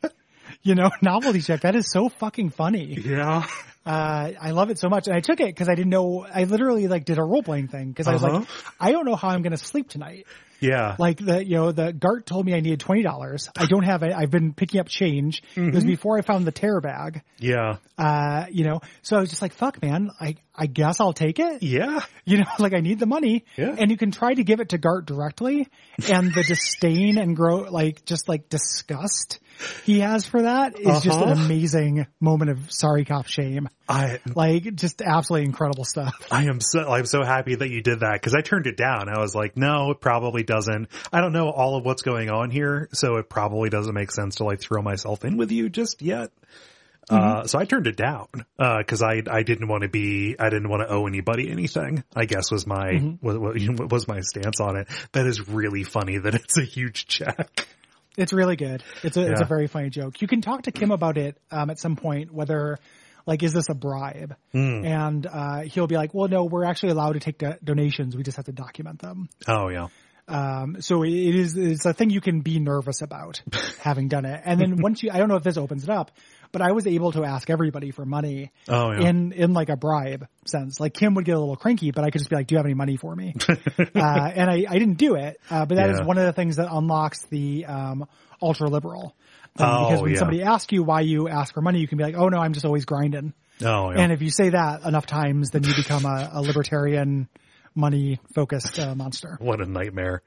you 0.65 0.75
know, 0.75 0.89
novelty 1.01 1.39
check. 1.41 1.61
That 1.61 1.75
is 1.75 1.89
so 1.89 2.09
fucking 2.09 2.49
funny. 2.49 2.99
Yeah. 2.99 3.45
Uh, 3.87 4.31
I 4.41 4.49
love 4.49 4.71
it 4.71 4.79
so 4.79 4.89
much. 4.89 5.05
And 5.05 5.15
I 5.15 5.19
took 5.19 5.39
it 5.39 5.45
because 5.45 5.69
I 5.69 5.75
didn't 5.75 5.91
know, 5.91 6.25
I 6.25 6.45
literally 6.45 6.87
like 6.87 7.05
did 7.05 7.19
a 7.19 7.23
role 7.23 7.43
playing 7.43 7.67
thing 7.67 7.89
because 7.89 8.07
I 8.07 8.13
was 8.13 8.23
like, 8.23 8.33
Uh-huh. 8.33 8.71
I 8.79 8.91
don't 8.91 9.05
know 9.05 9.15
how 9.15 9.27
I'm 9.29 9.43
going 9.43 9.51
to 9.51 9.63
sleep 9.63 9.89
tonight. 9.89 10.25
Yeah. 10.59 10.95
Like 10.97 11.19
the, 11.23 11.45
you 11.45 11.53
know, 11.57 11.71
the 11.71 11.93
Garte 11.93 12.25
told 12.25 12.47
me 12.47 12.55
I 12.55 12.61
needed 12.61 12.79
$20. 12.79 13.49
I 13.55 13.65
don't 13.67 13.83
have 13.83 14.01
it. 14.01 14.11
I've 14.11 14.31
been 14.31 14.53
picking 14.55 14.79
up 14.79 14.87
change. 14.87 15.43
It 15.55 15.59
Mm-hmm. 15.59 15.75
was 15.75 15.83
before 15.85 16.17
I 16.17 16.21
found 16.23 16.47
the 16.47 16.51
tare 16.51 16.81
bag. 16.81 17.21
yeah. 17.37 17.75
Uh, 17.95 18.47
you 18.49 18.63
know, 18.65 18.81
so 19.03 19.17
I 19.17 19.19
was 19.19 19.29
just 19.29 19.43
like, 19.43 19.53
fuck 19.53 19.79
man, 19.83 20.09
I, 20.19 20.37
I 20.55 20.65
guess 20.65 20.99
I'll 20.99 21.13
take 21.13 21.37
it. 21.37 21.61
Yeah. 21.61 21.99
You 22.25 22.39
know, 22.39 22.45
like 22.57 22.73
I 22.73 22.79
need 22.79 22.97
the 22.97 23.05
money. 23.05 23.45
Yeah. 23.55 23.75
And 23.77 23.91
you 23.91 23.97
can 23.97 24.09
try 24.09 24.33
to 24.33 24.43
give 24.43 24.61
it 24.61 24.69
to 24.69 24.79
Garte 24.79 25.05
directly 25.05 25.67
and 26.11 26.33
the 26.33 26.43
disdain 26.43 27.19
and 27.19 27.35
grow, 27.35 27.57
like, 27.69 28.03
just 28.05 28.27
like 28.27 28.49
disgust 28.49 29.39
he 29.83 29.99
has 29.99 30.25
for 30.25 30.41
that 30.43 30.79
is 30.79 31.01
just 31.01 31.19
an 31.19 31.29
Uh-huh. 31.29 31.43
amazing 31.45 32.07
moment 32.19 32.51
of 32.51 32.71
sorry 32.71 33.05
cop 33.05 33.27
shame. 33.27 33.69
I 33.87 34.19
Like, 34.33 34.75
just 34.75 35.01
absolutely 35.01 35.45
incredible 35.45 35.85
stuff. 35.85 36.13
I 36.31 36.45
am 36.45 36.59
so 36.59 36.89
I'm 36.89 37.05
so 37.05 37.23
happy 37.23 37.55
that 37.55 37.69
you 37.69 37.81
did 37.81 37.99
that 38.01 38.13
because 38.13 38.33
I 38.33 38.41
turned 38.41 38.67
it 38.67 38.77
down. 38.77 39.09
I 39.09 39.19
was 39.19 39.35
like, 39.35 39.55
no, 39.57 39.91
it 39.91 40.01
probably 40.01 40.43
doesn't. 40.43 40.87
I 41.13 41.21
don't 41.21 41.33
know 41.33 41.49
all 41.49 41.77
of 41.77 41.85
what's 41.85 42.01
going 42.01 42.29
on 42.29 42.49
here, 42.49 42.89
so 42.93 43.17
it 43.17 43.29
probably 43.29 43.69
doesn't 43.69 43.93
make 43.93 44.11
sense 44.11 44.35
to 44.35 44.43
like 44.43 44.59
throw 44.59 44.81
myself 44.81 45.23
in 45.25 45.37
with 45.37 45.51
you 45.51 45.69
just 45.69 46.01
yet. 46.01 46.31
Uh, 47.07 47.45
so 47.45 47.59
I 47.59 47.65
turned 47.65 47.85
it 47.85 47.95
down, 47.95 48.27
uh, 48.57 48.81
cause 48.87 49.03
I, 49.03 49.21
I 49.29 49.43
didn't 49.43 49.67
want 49.67 49.83
to 49.83 49.89
be, 49.89 50.35
I 50.39 50.49
didn't 50.49 50.69
want 50.69 50.81
to 50.81 50.91
owe 50.91 51.05
anybody 51.05 51.51
anything, 51.51 52.03
I 52.15 52.25
guess 52.25 52.49
was 52.49 52.65
my, 52.65 53.15
was, 53.21 53.37
was 53.91 54.07
my 54.07 54.21
stance 54.21 54.59
on 54.59 54.75
it. 54.77 54.87
That 55.11 55.27
is 55.27 55.47
really 55.47 55.83
funny 55.83 56.17
that 56.17 56.33
it's 56.33 56.57
a 56.57 56.63
huge 56.63 57.05
check. 57.05 57.67
It's 58.17 58.33
really 58.33 58.55
good. 58.55 58.83
It's 59.03 59.17
a, 59.17 59.31
it's 59.31 59.41
a 59.41 59.45
very 59.45 59.67
funny 59.67 59.89
joke. 59.89 60.21
You 60.21 60.27
can 60.27 60.41
talk 60.41 60.63
to 60.63 60.71
Kim 60.71 60.91
about 60.91 61.17
it, 61.17 61.37
um, 61.51 61.69
at 61.69 61.79
some 61.79 61.95
point, 61.95 62.33
whether, 62.33 62.79
like, 63.25 63.43
is 63.43 63.53
this 63.53 63.69
a 63.69 63.73
bribe? 63.73 64.35
Hmm. 64.51 64.85
And, 64.85 65.27
uh, 65.27 65.61
he'll 65.61 65.87
be 65.87 65.95
like, 65.95 66.13
well, 66.13 66.27
no, 66.27 66.45
we're 66.45 66.65
actually 66.65 66.91
allowed 66.91 67.13
to 67.13 67.19
take 67.19 67.37
do- 67.37 67.57
donations. 67.63 68.15
We 68.15 68.23
just 68.23 68.37
have 68.37 68.45
to 68.45 68.53
document 68.53 68.99
them. 69.01 69.29
Oh 69.47 69.69
yeah. 69.69 69.87
Um, 70.27 70.77
so 70.81 71.03
it 71.03 71.11
is, 71.11 71.55
it's 71.55 71.85
a 71.85 71.93
thing 71.93 72.09
you 72.09 72.21
can 72.21 72.41
be 72.41 72.59
nervous 72.59 73.01
about 73.01 73.41
having 73.79 74.07
done 74.07 74.25
it. 74.25 74.41
And 74.43 74.59
then 74.59 74.81
once 74.81 75.03
you, 75.03 75.11
I 75.11 75.17
don't 75.17 75.29
know 75.29 75.35
if 75.35 75.43
this 75.43 75.57
opens 75.57 75.83
it 75.83 75.89
up, 75.89 76.11
but 76.55 76.61
I 76.61 76.71
was 76.71 76.87
able 76.87 77.11
to 77.11 77.25
ask 77.25 77.49
everybody 77.49 77.91
for 77.91 78.05
money 78.05 78.53
Oh 78.69 78.91
yeah. 78.93 79.09
in, 79.09 79.33
in 79.33 79.51
like 79.51 79.67
a 79.67 79.75
bribe 79.75 80.25
sense. 80.45 80.79
Like 80.79 80.93
Kim 80.93 81.13
would 81.15 81.25
get 81.25 81.35
a 81.35 81.39
little 81.39 81.57
cranky, 81.57 81.91
but 81.91 82.05
I 82.05 82.11
could 82.11 82.19
just 82.19 82.29
be 82.29 82.37
like, 82.37 82.47
do 82.47 82.55
you 82.55 82.59
have 82.59 82.65
any 82.65 82.75
money 82.75 82.95
for 82.95 83.13
me? 83.13 83.33
uh, 83.49 83.51
and 83.99 84.49
I, 84.49 84.65
I 84.69 84.79
didn't 84.79 84.93
do 84.97 85.15
it. 85.15 85.37
Uh, 85.51 85.65
but 85.65 85.75
that 85.75 85.89
is 85.89 85.99
Yeah. 85.99 86.05
one 86.05 86.17
of 86.17 86.23
the 86.25 86.31
things 86.31 86.55
that 86.55 86.69
unlocks 86.71 87.25
the, 87.29 87.65
um, 87.65 88.05
ultra 88.41 88.69
liberal. 88.69 89.13
thing. 89.57 89.67
Oh, 89.69 89.85
because 89.89 90.01
when 90.01 90.11
yeah. 90.13 90.19
somebody 90.19 90.43
asks 90.43 90.71
you 90.71 90.83
why 90.83 91.01
you 91.01 91.27
ask 91.27 91.53
for 91.53 91.61
money, 91.61 91.79
you 91.79 91.87
can 91.89 91.97
be 91.97 92.05
like, 92.05 92.15
oh 92.15 92.29
no, 92.29 92.37
I'm 92.39 92.53
just 92.53 92.65
always 92.65 92.85
grinding. 92.85 93.33
oh 93.61 93.91
yeah. 93.91 93.99
And 93.99 94.13
if 94.13 94.21
you 94.21 94.29
say 94.29 94.49
that 94.49 94.83
enough 94.85 95.05
times, 95.07 95.49
then 95.49 95.63
you 95.65 95.75
become 95.75 96.05
a, 96.05 96.29
a 96.35 96.41
libertarian, 96.41 97.27
money 97.75 98.21
focused 98.33 98.79
uh, 98.79 98.95
monster. 98.95 99.37
What 99.41 99.59
a 99.59 99.65
nightmare. 99.65 100.21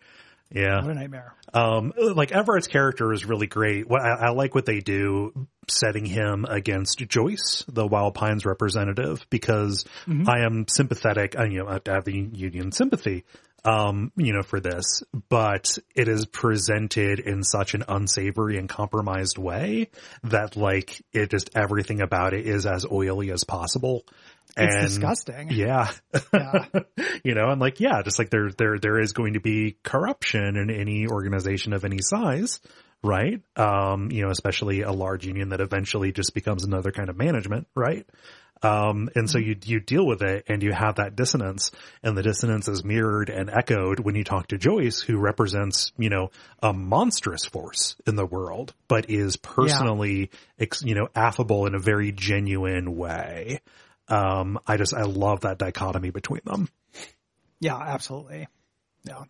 Yeah. 0.51 0.81
What 0.83 0.91
a 0.91 0.95
nightmare. 0.95 1.35
Um, 1.53 1.93
like 1.97 2.31
Evrart's 2.31 2.69
character 2.69 3.13
is 3.13 3.25
really 3.25 3.47
great. 3.47 3.89
What 3.89 4.03
I, 4.03 4.29
I 4.29 4.31
like 4.31 4.55
what 4.55 4.67
they 4.67 4.81
do 4.81 5.47
setting 5.69 6.07
him 6.07 6.47
against 6.49 6.99
Joyce, 7.09 7.65
the 7.69 7.87
Wild 7.87 8.15
Pines 8.15 8.47
representative, 8.47 9.27
because 9.29 9.85
I 10.27 10.41
am 10.41 10.67
sympathetic. 10.69 11.39
I, 11.39 11.45
you 11.47 11.59
know, 11.59 11.69
I 11.69 11.81
have 11.91 12.05
the 12.05 12.15
union 12.15 12.73
sympathy, 12.73 13.25
um, 13.65 14.13
you 14.17 14.33
know, 14.33 14.43
for 14.43 14.61
this, 14.61 15.03
but 15.29 15.77
it 15.95 16.09
is 16.09 16.25
presented 16.25 17.21
in 17.21 17.43
such 17.45 17.75
an 17.75 17.85
unsavory 17.87 18.57
and 18.57 18.69
compromised 18.69 19.37
way 19.37 19.89
that 20.25 20.57
like 20.57 21.03
it 21.13 21.31
just 21.31 21.51
everything 21.55 22.01
about 22.01 22.33
it 22.33 22.47
is 22.47 22.65
as 22.65 22.87
oily 22.91 23.31
as 23.31 23.45
possible. 23.45 24.05
It's 24.57 24.75
and 24.75 24.87
disgusting. 24.87 25.49
yeah. 25.53 25.91
Yeah. 26.33 26.67
you 27.25 27.35
know, 27.35 27.51
and 27.51 27.61
like, 27.61 27.81
yeah, 27.81 28.03
just 28.03 28.19
like 28.19 28.31
there, 28.31 28.51
there, 28.57 28.79
there 28.79 29.01
is 29.01 29.13
going 29.13 29.35
to 29.35 29.41
be 29.41 29.77
corruption 29.83 30.57
in 30.57 30.71
any 30.71 31.07
organization 31.07 31.73
of 31.73 31.85
any 31.85 31.99
size, 32.01 32.61
right? 33.03 33.41
Um, 33.57 34.11
you 34.11 34.23
know, 34.23 34.31
especially 34.31 34.83
a 34.83 34.93
large 34.93 35.27
union 35.27 35.51
that 35.51 35.61
eventually 35.61 36.13
just 36.13 36.35
becomes 36.35 36.65
another 36.65 36.91
kind 36.91 37.09
of 37.09 37.17
management, 37.17 37.67
right? 37.75 38.07
Um, 38.63 39.09
and 39.15 39.31
so 39.31 39.39
you, 39.39 39.57
you 39.65 39.81
deal 39.81 40.05
with 40.05 40.23
it 40.23 40.45
and 40.49 40.63
you 40.63 40.73
have 40.73 40.97
that 40.97 41.15
dissonance 41.15 41.71
and 42.03 42.17
the 42.17 42.23
dissonance 42.23 42.69
is 42.69 42.85
mirrored 42.85 43.31
and 43.31 43.51
echoed 43.51 44.01
when 44.01 44.15
you 44.15 44.25
talk 44.25 44.49
to 44.49 44.59
Joyce, 44.59 45.01
who 45.01 45.19
represents, 45.19 45.93
you 45.97 46.11
know, 46.11 46.31
a 46.63 46.73
monstrous 46.73 47.45
force 47.45 47.97
in 48.07 48.17
the 48.17 48.27
world, 48.27 48.75
but 48.89 49.11
is 49.11 49.37
personally, 49.37 50.31
ex, 50.59 50.83
you 50.83 50.95
know, 50.95 51.09
affable 51.15 51.67
in 51.67 51.75
a 51.75 51.79
very 51.79 52.11
genuine 52.13 52.97
way. 52.97 53.61
Um, 54.09 54.59
I 54.67 54.77
just, 54.77 54.95
I 54.95 55.03
love 55.03 55.41
that 55.41 55.59
dichotomy 55.59 56.11
between 56.11 56.41
them. 56.45 56.69
Yeah, 57.61 57.77
absolutely. 57.77 58.49
Yeah. 59.05 59.25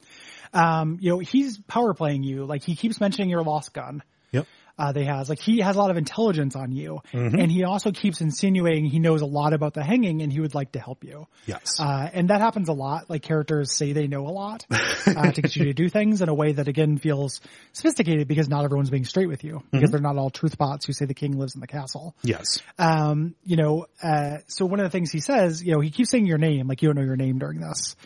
Um, 0.52 0.98
you 1.00 1.10
know, 1.10 1.18
he's 1.18 1.58
power 1.58 1.94
playing 1.94 2.22
you. 2.22 2.44
Like 2.44 2.62
he 2.62 2.76
keeps 2.76 3.00
mentioning 3.00 3.30
your 3.30 3.42
lost 3.42 3.72
gun. 3.72 4.02
Yep. 4.32 4.46
Uh, 4.78 4.92
they 4.92 5.04
has 5.04 5.28
like 5.28 5.40
he 5.40 5.58
has 5.58 5.74
a 5.74 5.78
lot 5.78 5.90
of 5.90 5.96
intelligence 5.96 6.54
on 6.54 6.70
you, 6.70 7.00
Mm-hmm. 7.12 7.38
and 7.40 7.50
he 7.50 7.64
also 7.64 7.90
keeps 7.90 8.20
insinuating 8.20 8.84
he 8.84 8.98
knows 9.00 9.22
a 9.22 9.26
lot 9.26 9.52
about 9.52 9.74
the 9.74 9.82
hanging, 9.82 10.22
and 10.22 10.32
he 10.32 10.40
would 10.40 10.54
like 10.54 10.72
to 10.72 10.78
help 10.78 11.02
you. 11.02 11.26
Yes. 11.46 11.80
Uh, 11.80 12.08
and 12.12 12.30
that 12.30 12.40
happens 12.40 12.68
a 12.68 12.72
lot. 12.72 13.10
Like 13.10 13.22
characters 13.22 13.72
say 13.72 13.92
they 13.92 14.06
know 14.06 14.26
a 14.26 14.30
lot 14.30 14.64
uh, 14.70 15.32
to 15.32 15.42
get 15.42 15.56
you 15.56 15.64
to 15.64 15.72
do 15.72 15.88
things 15.88 16.22
in 16.22 16.28
a 16.28 16.34
way 16.34 16.52
that 16.52 16.68
again 16.68 16.96
feels 16.98 17.40
sophisticated 17.72 18.28
because 18.28 18.48
not 18.48 18.64
everyone's 18.64 18.90
being 18.90 19.04
straight 19.04 19.28
with 19.28 19.42
you 19.42 19.62
because 19.72 19.90
they're 19.90 20.00
not 20.00 20.16
all 20.16 20.30
truth 20.30 20.56
bots 20.58 20.86
who 20.86 20.92
say 20.92 21.06
the 21.06 21.14
king 21.14 21.36
lives 21.38 21.54
in 21.56 21.60
the 21.60 21.66
castle. 21.66 22.14
yes. 22.22 22.60
Um, 22.78 23.34
you 23.44 23.56
know, 23.56 23.86
uh, 24.02 24.38
so 24.46 24.64
one 24.66 24.78
of 24.80 24.84
the 24.84 24.90
things 24.90 25.10
he 25.10 25.20
says, 25.20 25.62
you 25.62 25.72
know, 25.72 25.80
he 25.80 25.90
keeps 25.90 26.10
saying 26.10 26.26
your 26.26 26.38
name, 26.38 26.68
like 26.68 26.82
you 26.82 26.88
don't 26.88 26.96
know 26.96 27.02
your 27.06 27.16
name 27.16 27.38
during 27.38 27.60
this. 27.60 27.96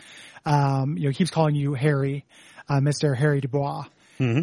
Um, 0.45 0.97
you 0.97 1.03
know, 1.05 1.09
he 1.09 1.15
keeps 1.15 1.29
calling 1.31 1.55
you 1.55 1.73
Harry, 1.73 2.25
uh, 2.67 2.79
Mr. 2.79 3.15
Harry 3.15 3.41
Du 3.41 3.47
Bois. 3.47 3.83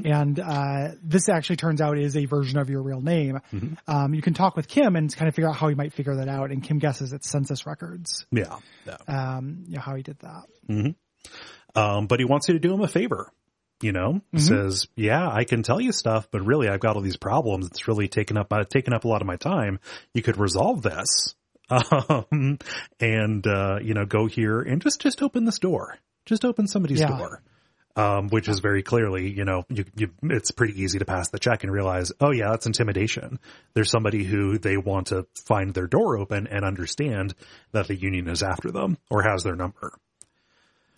And, 0.04 0.38
uh, 0.40 0.88
this 1.02 1.28
actually 1.28 1.56
turns 1.56 1.80
out 1.80 1.98
is 1.98 2.16
a 2.16 2.24
version 2.26 2.58
of 2.58 2.68
your 2.70 2.82
real 2.82 3.00
name. 3.00 3.40
Um, 3.86 4.14
you 4.14 4.22
can 4.22 4.34
talk 4.34 4.56
with 4.56 4.68
Kim 4.68 4.96
and 4.96 5.14
kind 5.14 5.28
of 5.28 5.34
figure 5.34 5.48
out 5.48 5.56
how 5.56 5.68
he 5.68 5.74
might 5.74 5.92
figure 5.92 6.16
that 6.16 6.28
out. 6.28 6.50
And 6.50 6.62
Kim 6.62 6.78
guesses 6.78 7.12
it's 7.12 7.28
census 7.28 7.66
records, 7.66 8.26
Yeah. 8.30 8.56
yeah. 8.86 8.96
um, 9.08 9.64
you 9.68 9.76
know, 9.76 9.80
how 9.82 9.94
he 9.96 10.02
did 10.02 10.18
that. 10.20 10.94
Um, 11.74 12.06
but 12.06 12.18
he 12.18 12.24
wants 12.24 12.48
you 12.48 12.54
to 12.54 12.60
do 12.60 12.72
him 12.74 12.80
a 12.80 12.88
favor. 12.88 13.30
You 13.82 13.92
know, 13.92 14.20
He 14.32 14.40
says, 14.40 14.88
"Yeah, 14.94 15.26
I 15.26 15.44
can 15.44 15.62
tell 15.62 15.80
you 15.80 15.90
stuff, 15.92 16.28
but 16.30 16.44
really, 16.44 16.68
I've 16.68 16.80
got 16.80 16.96
all 16.96 17.02
these 17.02 17.16
problems. 17.16 17.66
It's 17.66 17.88
really 17.88 18.08
taken 18.08 18.36
up 18.36 18.52
uh, 18.52 18.64
taken 18.64 18.92
up 18.92 19.04
a 19.04 19.08
lot 19.08 19.22
of 19.22 19.26
my 19.26 19.36
time. 19.36 19.80
You 20.12 20.20
could 20.22 20.36
resolve 20.36 20.82
this, 20.82 21.34
um, 21.70 22.58
and 23.00 23.46
uh, 23.46 23.78
you 23.82 23.94
know, 23.94 24.04
go 24.04 24.26
here 24.26 24.60
and 24.60 24.82
just 24.82 25.00
just 25.00 25.22
open 25.22 25.46
this 25.46 25.58
door. 25.58 25.96
Just 26.26 26.44
open 26.44 26.66
somebody's 26.66 27.00
Yeah. 27.00 27.16
door." 27.16 27.42
Um, 27.96 28.28
which 28.28 28.48
is 28.48 28.60
very 28.60 28.84
clearly, 28.84 29.28
you 29.28 29.44
know, 29.44 29.64
you, 29.68 29.84
you, 29.96 30.10
it's 30.22 30.52
pretty 30.52 30.80
easy 30.80 31.00
to 31.00 31.04
pass 31.04 31.28
the 31.30 31.40
check 31.40 31.64
and 31.64 31.72
realize, 31.72 32.12
oh 32.20 32.30
yeah, 32.30 32.50
that's 32.50 32.64
intimidation. 32.64 33.40
There's 33.74 33.90
somebody 33.90 34.22
who 34.22 34.58
they 34.58 34.76
want 34.76 35.08
to 35.08 35.26
find 35.34 35.74
their 35.74 35.88
door 35.88 36.16
open 36.16 36.46
and 36.46 36.64
understand 36.64 37.34
that 37.72 37.88
the 37.88 37.96
union 37.96 38.28
is 38.28 38.44
after 38.44 38.70
them 38.70 38.96
or 39.10 39.22
has 39.22 39.42
their 39.42 39.56
number. 39.56 39.92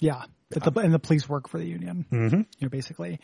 Yeah. 0.01 0.25
But 0.51 0.65
the, 0.65 0.81
and 0.81 0.93
the 0.93 0.99
police 0.99 1.27
work 1.27 1.49
for 1.49 1.57
the 1.57 1.65
union, 1.65 2.05
mm-hmm. 2.13 2.37
you 2.37 2.47
know, 2.61 2.69
basically. 2.69 3.21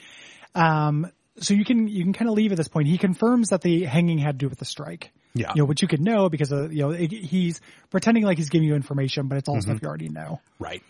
Um, 0.54 1.12
so 1.36 1.52
you 1.52 1.66
can, 1.66 1.88
you 1.88 2.02
can 2.04 2.14
kind 2.14 2.30
of 2.30 2.34
leave 2.34 2.52
at 2.52 2.56
this 2.56 2.68
point. 2.68 2.88
He 2.88 2.96
confirms 2.96 3.50
that 3.50 3.60
the 3.60 3.84
hanging 3.84 4.16
had 4.16 4.38
to 4.40 4.46
do 4.46 4.48
with 4.48 4.58
the 4.58 4.64
strike. 4.64 5.12
Yeah. 5.34 5.52
You 5.54 5.62
know, 5.62 5.66
which 5.66 5.82
you 5.82 5.88
could 5.88 6.00
know 6.00 6.30
because, 6.30 6.50
of, 6.52 6.72
you 6.72 6.84
know, 6.84 6.90
it, 6.90 7.12
he's 7.12 7.60
pretending 7.90 8.24
like 8.24 8.38
he's 8.38 8.48
giving 8.48 8.66
you 8.66 8.74
information, 8.74 9.28
but 9.28 9.36
it's 9.36 9.48
all 9.48 9.60
stuff 9.60 9.80
you 9.82 9.88
already 9.88 10.08
know. 10.08 10.40
Right. 10.58 10.82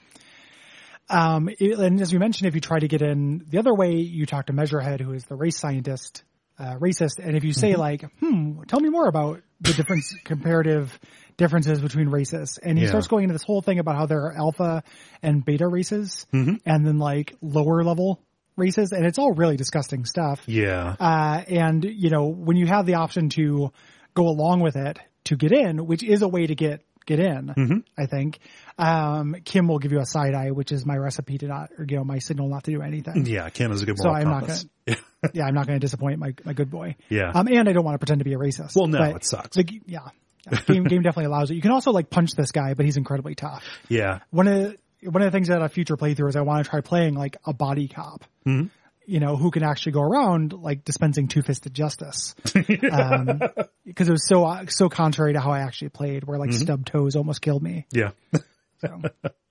Um, 1.11 1.49
it- 1.49 1.79
and 1.79 2.01
as 2.01 2.13
we 2.13 2.19
mentioned, 2.19 2.49
if 2.49 2.55
you 2.55 2.61
try 2.61 2.79
to 2.79 2.89
get 2.89 3.03
in 3.03 3.45
the 3.49 3.59
other 3.59 3.75
way, 3.75 3.97
you 3.97 4.27
talk 4.27 4.47
to 4.47 4.53
Measurehead, 4.53 5.01
who 5.01 5.13
is 5.13 5.25
the 5.25 5.37
race 5.37 5.57
scientist, 5.59 6.23
uh, 6.59 6.75
racist. 6.77 7.19
And 7.23 7.37
if 7.37 7.45
you 7.45 7.53
say 7.53 7.77
like, 7.77 8.03
hmm, 8.21 8.63
tell 8.67 8.81
me 8.81 8.89
more 8.91 9.07
about 9.09 9.41
the 9.61 9.73
difference, 9.73 10.15
comparative 10.25 10.99
differences 11.37 11.81
between 11.81 12.09
races. 12.09 12.59
And 12.63 12.77
he 12.77 12.85
Yeah. 12.85 12.91
starts 12.91 13.07
going 13.07 13.25
into 13.25 13.33
this 13.35 13.45
whole 13.45 13.63
thing 13.63 13.79
about 13.79 13.97
how 13.97 14.07
there 14.07 14.23
are 14.27 14.33
alpha 14.37 14.83
and 15.23 15.45
beta 15.45 15.69
races 15.69 16.27
and 16.33 16.61
then 16.87 16.99
like 16.99 17.35
lower 17.41 17.85
level 17.85 18.21
races. 18.57 18.91
And 18.93 19.07
it's 19.07 19.19
all 19.19 19.33
really 19.33 19.57
disgusting 19.57 20.05
stuff. 20.05 20.43
Yeah. 20.47 20.97
Uh, 20.99 21.43
and 21.49 21.85
you 21.85 22.11
know, 22.11 22.27
when 22.27 22.57
you 22.57 22.67
have 22.67 22.87
the 22.87 22.95
option 22.95 23.29
to 23.31 23.73
go 24.15 24.25
along 24.27 24.61
with 24.61 24.75
it 24.75 24.99
to 25.25 25.37
get 25.37 25.53
in, 25.53 25.87
which 25.87 26.03
is 26.03 26.23
a 26.23 26.29
way 26.29 26.47
to 26.47 26.57
get 26.57 26.83
get 27.09 27.19
in, 27.19 27.85
I 27.97 28.07
think, 28.07 28.39
um, 28.79 29.35
Kim 29.45 29.67
will 29.67 29.79
give 29.79 29.91
you 29.91 30.01
a 30.01 30.07
side 30.07 30.35
eye, 30.35 30.51
which 30.51 30.71
is 30.71 30.87
my 30.87 30.97
recipe 30.97 31.39
to 31.39 31.47
not, 31.47 31.71
or 31.79 31.87
you 31.89 31.97
know, 31.97 32.05
my 32.05 32.19
signal 32.19 32.49
not 32.49 32.65
to 32.65 32.71
do 32.71 32.83
anything. 32.83 33.27
Yeah, 33.27 33.49
Kim 33.49 33.73
is 33.73 33.83
a 33.83 33.87
good 33.87 33.97
boy. 33.97 34.05
So 34.05 34.11
I'm 34.15 34.29
not 34.29 34.47
gonna, 34.47 34.99
yeah, 35.33 35.45
I'm 35.47 35.55
not 35.55 35.67
going 35.67 35.79
to 35.79 35.85
disappoint 35.85 36.19
my 36.19 36.35
my 36.45 36.53
good 36.53 36.71
boy. 36.71 36.97
Yeah. 37.09 37.33
Um, 37.35 37.49
and 37.49 37.69
I 37.69 37.73
don't 37.73 37.85
want 37.85 37.95
to 37.95 37.99
pretend 37.99 38.21
to 38.21 38.25
be 38.25 38.35
a 38.35 38.39
racist. 38.39 38.77
Well, 38.77 38.87
no, 38.87 39.03
it 39.03 39.25
sucks. 39.25 39.57
The, 39.57 39.65
yeah. 39.87 40.01
yeah. 40.51 40.61
Game, 40.67 40.85
game 40.85 41.03
definitely 41.03 41.27
allows 41.27 41.51
it. 41.51 41.55
You 41.55 41.63
can 41.63 41.73
also 41.73 41.91
like 41.91 42.11
punch 42.11 42.33
this 42.37 42.53
guy, 42.53 42.75
but 42.75 42.87
he's 42.87 42.97
incredibly 42.97 43.35
tough. 43.35 43.65
yeah. 43.89 44.21
One 44.31 44.47
of 44.47 44.55
the, 44.55 45.11
one 45.11 45.23
of 45.23 45.27
the 45.27 45.37
things 45.37 45.49
that 45.49 45.63
a 45.63 45.69
future 45.69 45.97
playthrough 45.97 46.29
is 46.29 46.37
I 46.37 46.43
want 46.43 46.65
to 46.65 46.71
try 46.71 46.81
playing 46.81 47.15
like 47.15 47.37
a 47.45 47.53
body 47.53 47.89
cop. 47.89 48.25
Mm-hmm. 48.47 48.69
You 49.09 49.21
know, 49.21 49.37
who 49.37 49.51
can 49.51 49.63
actually 49.63 49.93
go 49.93 50.03
around 50.03 50.53
like 50.53 50.85
dispensing 50.85 51.29
two-fisted 51.29 51.73
justice. 51.73 52.35
um, 52.93 53.41
because 53.87 54.09
it 54.09 54.13
was 54.13 54.29
so, 54.29 54.65
so 54.69 54.91
contrary 54.91 55.33
to 55.33 55.41
how 55.41 55.51
I 55.51 55.61
actually 55.61 55.89
played 55.89 56.25
where 56.25 56.39
Mm-hmm. 56.39 56.51
like 56.51 56.61
stub 56.61 56.85
toes 56.85 57.17
almost 57.17 57.41
killed 57.41 57.63
me. 57.63 57.87
Yeah. 57.91 58.11
So, 58.81 59.01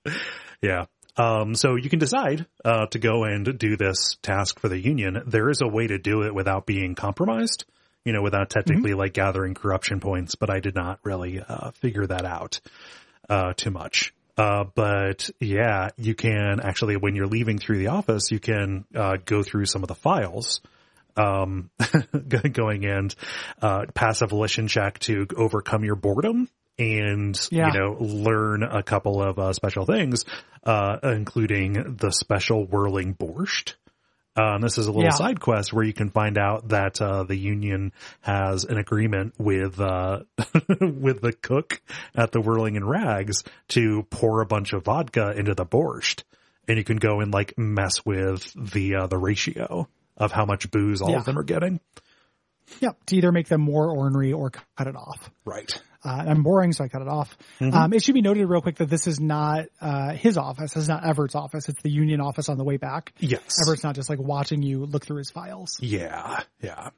Yeah. 0.62 0.86
Um, 1.16 1.54
so 1.54 1.74
you 1.74 1.90
can 1.90 1.98
decide 1.98 2.46
uh, 2.64 2.86
to 2.86 2.98
go 2.98 3.24
and 3.24 3.58
do 3.58 3.76
this 3.76 4.16
task 4.22 4.58
for 4.60 4.68
the 4.68 4.78
union. 4.78 5.22
There 5.26 5.50
is 5.50 5.60
a 5.60 5.68
way 5.68 5.88
to 5.88 5.98
do 5.98 6.22
it 6.22 6.34
without 6.34 6.64
being 6.64 6.94
compromised, 6.94 7.64
you 8.04 8.12
know, 8.12 8.22
without 8.22 8.48
technically 8.48 8.94
like 8.94 9.12
gathering 9.12 9.54
corruption 9.54 10.00
points, 10.00 10.36
but 10.36 10.48
I 10.48 10.60
did 10.60 10.74
not 10.74 11.00
really 11.02 11.42
uh, 11.46 11.72
figure 11.72 12.06
that 12.06 12.24
out 12.24 12.60
uh, 13.28 13.52
too 13.54 13.70
much. 13.70 14.14
Uh, 14.38 14.64
but 14.74 15.28
yeah, 15.40 15.88
you 15.96 16.14
can 16.14 16.60
actually, 16.62 16.96
when 16.96 17.16
you're 17.16 17.26
leaving 17.26 17.58
through 17.58 17.78
the 17.78 17.88
office, 17.88 18.30
you 18.30 18.38
can 18.38 18.84
uh, 18.94 19.16
go 19.24 19.42
through 19.42 19.66
some 19.66 19.82
of 19.82 19.88
the 19.88 19.96
files 19.96 20.60
um, 21.16 21.70
going 22.28 22.86
and 22.86 23.14
uh, 23.60 23.86
a 24.22 24.26
volition 24.26 24.68
check 24.68 24.98
to 25.00 25.26
overcome 25.36 25.84
your 25.84 25.96
boredom 25.96 26.48
and 26.78 27.36
Yeah. 27.50 27.72
you 27.72 27.80
know 27.80 27.96
learn 27.98 28.62
a 28.62 28.82
couple 28.82 29.20
of 29.20 29.38
uh, 29.38 29.52
special 29.52 29.84
things, 29.84 30.24
uh, 30.64 30.98
including 31.02 31.96
the 31.96 32.10
special 32.12 32.64
whirling 32.64 33.14
borscht. 33.14 33.74
Um, 34.38 34.60
this 34.60 34.78
is 34.78 34.86
a 34.86 34.90
little 34.92 35.04
Yeah. 35.04 35.10
side 35.10 35.40
quest 35.40 35.72
where 35.72 35.84
you 35.84 35.92
can 35.92 36.10
find 36.10 36.38
out 36.38 36.68
that 36.68 37.00
uh, 37.02 37.24
the 37.24 37.34
union 37.36 37.92
has 38.20 38.64
an 38.64 38.78
agreement 38.78 39.34
with 39.38 39.80
uh, 39.80 40.20
with 40.80 41.20
the 41.22 41.32
cook 41.42 41.80
at 42.14 42.30
the 42.32 42.40
Whirling 42.40 42.76
in 42.76 42.84
Rags 42.86 43.42
to 43.68 44.04
pour 44.10 44.40
a 44.40 44.46
bunch 44.46 44.72
of 44.74 44.84
vodka 44.84 45.32
into 45.36 45.54
the 45.54 45.66
borscht, 45.66 46.22
and 46.68 46.78
you 46.78 46.84
can 46.84 46.98
go 46.98 47.20
and 47.20 47.32
like 47.32 47.58
mess 47.58 48.04
with 48.06 48.52
the 48.54 48.94
uh, 48.94 49.06
the 49.08 49.18
ratio 49.18 49.88
of 50.16 50.30
how 50.32 50.44
much 50.44 50.70
booze 50.70 51.00
all 51.00 51.10
Yeah. 51.10 51.18
of 51.18 51.24
them 51.24 51.38
are 51.38 51.42
getting. 51.44 51.80
yeah, 52.80 52.90
to 53.06 53.16
either 53.16 53.32
make 53.32 53.48
them 53.48 53.60
more 53.62 53.90
ornery 53.90 54.32
or 54.32 54.50
cut 54.50 54.86
it 54.86 54.94
off. 54.94 55.30
Right. 55.44 55.80
Uh, 56.04 56.24
I'm 56.28 56.42
boring, 56.42 56.72
so 56.72 56.84
I 56.84 56.88
cut 56.88 57.02
it 57.02 57.08
off. 57.08 57.36
Um, 57.60 57.92
it 57.92 58.02
should 58.02 58.14
be 58.14 58.22
noted 58.22 58.46
real 58.46 58.60
quick 58.60 58.76
that 58.76 58.88
this 58.88 59.06
is 59.06 59.18
not 59.18 59.66
uh, 59.80 60.12
his 60.12 60.36
office. 60.36 60.74
This 60.74 60.84
is 60.84 60.88
not 60.88 61.02
Evrart's 61.02 61.34
office. 61.34 61.68
It's 61.68 61.82
the 61.82 61.90
union 61.90 62.20
office 62.20 62.48
on 62.48 62.56
the 62.56 62.64
way 62.64 62.76
back. 62.76 63.12
Yes. 63.18 63.58
Evrart's 63.60 63.82
not 63.82 63.96
just 63.96 64.08
like 64.08 64.20
watching 64.20 64.62
you 64.62 64.86
look 64.86 65.04
through 65.04 65.18
his 65.18 65.30
files. 65.30 65.76
Yeah, 65.80 66.40
yeah. 66.62 66.90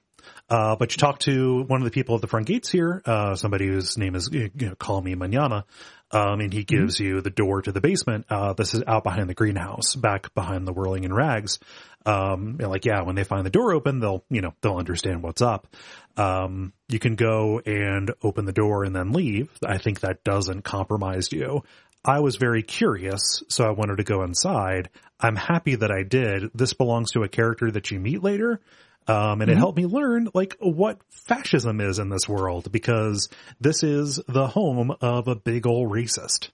Uh, 0.48 0.76
but 0.76 0.92
you 0.92 0.98
talk 0.98 1.20
to 1.20 1.62
one 1.62 1.80
of 1.80 1.84
the 1.84 1.90
people 1.90 2.14
at 2.14 2.20
the 2.20 2.26
front 2.26 2.46
gates 2.46 2.68
here, 2.68 3.00
uh, 3.06 3.34
somebody 3.36 3.66
whose 3.66 3.96
name 3.96 4.14
is, 4.14 4.28
you 4.32 4.50
know, 4.54 4.74
call 4.74 5.00
me 5.00 5.14
manana. 5.14 5.64
Um, 6.12 6.40
and 6.40 6.52
he 6.52 6.64
gives 6.64 6.98
you 6.98 7.20
the 7.20 7.30
door 7.30 7.62
to 7.62 7.70
the 7.72 7.80
basement. 7.80 8.26
Uh, 8.28 8.52
this 8.52 8.74
is 8.74 8.82
out 8.86 9.04
behind 9.04 9.28
the 9.28 9.34
greenhouse, 9.34 9.94
back 9.94 10.34
behind 10.34 10.66
the 10.66 10.72
whirling 10.72 11.04
in 11.04 11.12
rags. 11.12 11.60
Um, 12.04 12.56
and 12.58 12.68
like, 12.68 12.84
yeah, 12.84 13.02
when 13.02 13.14
they 13.14 13.24
find 13.24 13.46
the 13.46 13.50
door 13.50 13.72
open, 13.72 14.00
they'll, 14.00 14.24
you 14.28 14.40
know, 14.40 14.52
they'll 14.60 14.76
understand 14.76 15.22
what's 15.22 15.42
up. 15.42 15.68
Um, 16.16 16.72
you 16.88 16.98
can 16.98 17.14
go 17.14 17.60
and 17.60 18.12
open 18.22 18.44
the 18.44 18.52
door 18.52 18.84
and 18.84 18.94
then 18.94 19.12
leave. 19.12 19.50
I 19.64 19.78
think 19.78 20.00
that 20.00 20.24
doesn't 20.24 20.62
compromise 20.62 21.30
you. 21.30 21.62
I 22.04 22.20
was 22.20 22.36
very 22.36 22.62
curious, 22.62 23.42
so 23.48 23.64
I 23.64 23.70
wanted 23.70 23.98
to 23.98 24.04
go 24.04 24.22
inside. 24.22 24.88
I'm 25.20 25.36
happy 25.36 25.76
that 25.76 25.90
I 25.90 26.02
did. 26.02 26.50
This 26.54 26.72
belongs 26.72 27.10
to 27.12 27.22
a 27.22 27.28
character 27.28 27.70
that 27.70 27.90
you 27.90 28.00
meet 28.00 28.22
later. 28.22 28.60
Um, 29.08 29.40
and 29.40 29.42
Mm-hmm. 29.42 29.50
it 29.50 29.58
helped 29.58 29.78
me 29.78 29.86
learn 29.86 30.28
like 30.34 30.56
what 30.60 31.00
fascism 31.08 31.80
is 31.80 31.98
in 31.98 32.10
this 32.10 32.28
world 32.28 32.70
because 32.70 33.28
this 33.60 33.82
is 33.82 34.20
the 34.28 34.46
home 34.46 34.92
of 35.00 35.26
a 35.28 35.34
big 35.34 35.66
old 35.66 35.90
racist. 35.90 36.50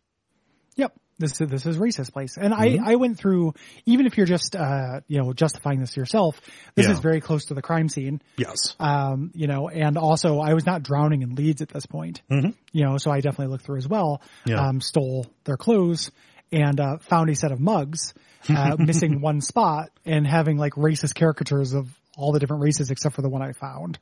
Yep. 0.76 0.92
This 1.18 1.40
is, 1.40 1.48
this 1.48 1.64
is 1.66 1.78
racist 1.78 2.12
place. 2.12 2.36
And 2.36 2.52
Mm-hmm. 2.52 2.84
I, 2.84 2.92
I 2.92 2.96
went 2.96 3.18
through, 3.18 3.54
even 3.86 4.06
if 4.06 4.16
you're 4.16 4.26
just, 4.26 4.54
uh, 4.54 5.00
you 5.08 5.18
know, 5.22 5.32
justifying 5.32 5.80
this 5.80 5.96
yourself, 5.96 6.40
this 6.74 6.86
Yeah. 6.86 6.92
is 6.92 7.00
very 7.00 7.20
close 7.20 7.46
to 7.46 7.54
the 7.54 7.62
crime 7.62 7.88
scene. 7.88 8.20
Yes. 8.36 8.76
Um, 8.78 9.30
you 9.34 9.46
know, 9.46 9.68
and 9.68 9.96
also 9.98 10.38
I 10.40 10.52
was 10.54 10.66
not 10.66 10.82
drowning 10.82 11.22
in 11.22 11.34
leads 11.34 11.62
at 11.62 11.68
this 11.70 11.86
point. 11.86 12.20
Mhm. 12.30 12.54
You 12.72 12.84
know, 12.84 12.98
so 12.98 13.10
I 13.10 13.20
definitely 13.20 13.52
looked 13.52 13.64
through 13.64 13.78
as 13.78 13.88
well. 13.88 14.20
Yeah. 14.44 14.60
Um, 14.66 14.80
stole 14.80 15.26
their 15.44 15.56
clothes 15.56 16.10
and, 16.52 16.78
uh, 16.80 16.98
found 16.98 17.30
a 17.30 17.34
set 17.34 17.50
of 17.50 17.60
mugs, 17.60 18.12
uh, 18.50 18.76
missing 18.78 19.20
one 19.22 19.40
spot 19.40 19.90
and 20.04 20.26
having 20.26 20.58
like 20.58 20.74
racist 20.74 21.14
caricatures 21.14 21.72
of 21.72 21.88
all 22.16 22.32
the 22.32 22.40
different 22.40 22.62
races 22.62 22.90
except 22.90 23.14
for 23.14 23.22
the 23.22 23.28
one 23.28 23.42
I 23.42 23.52
found. 23.52 23.98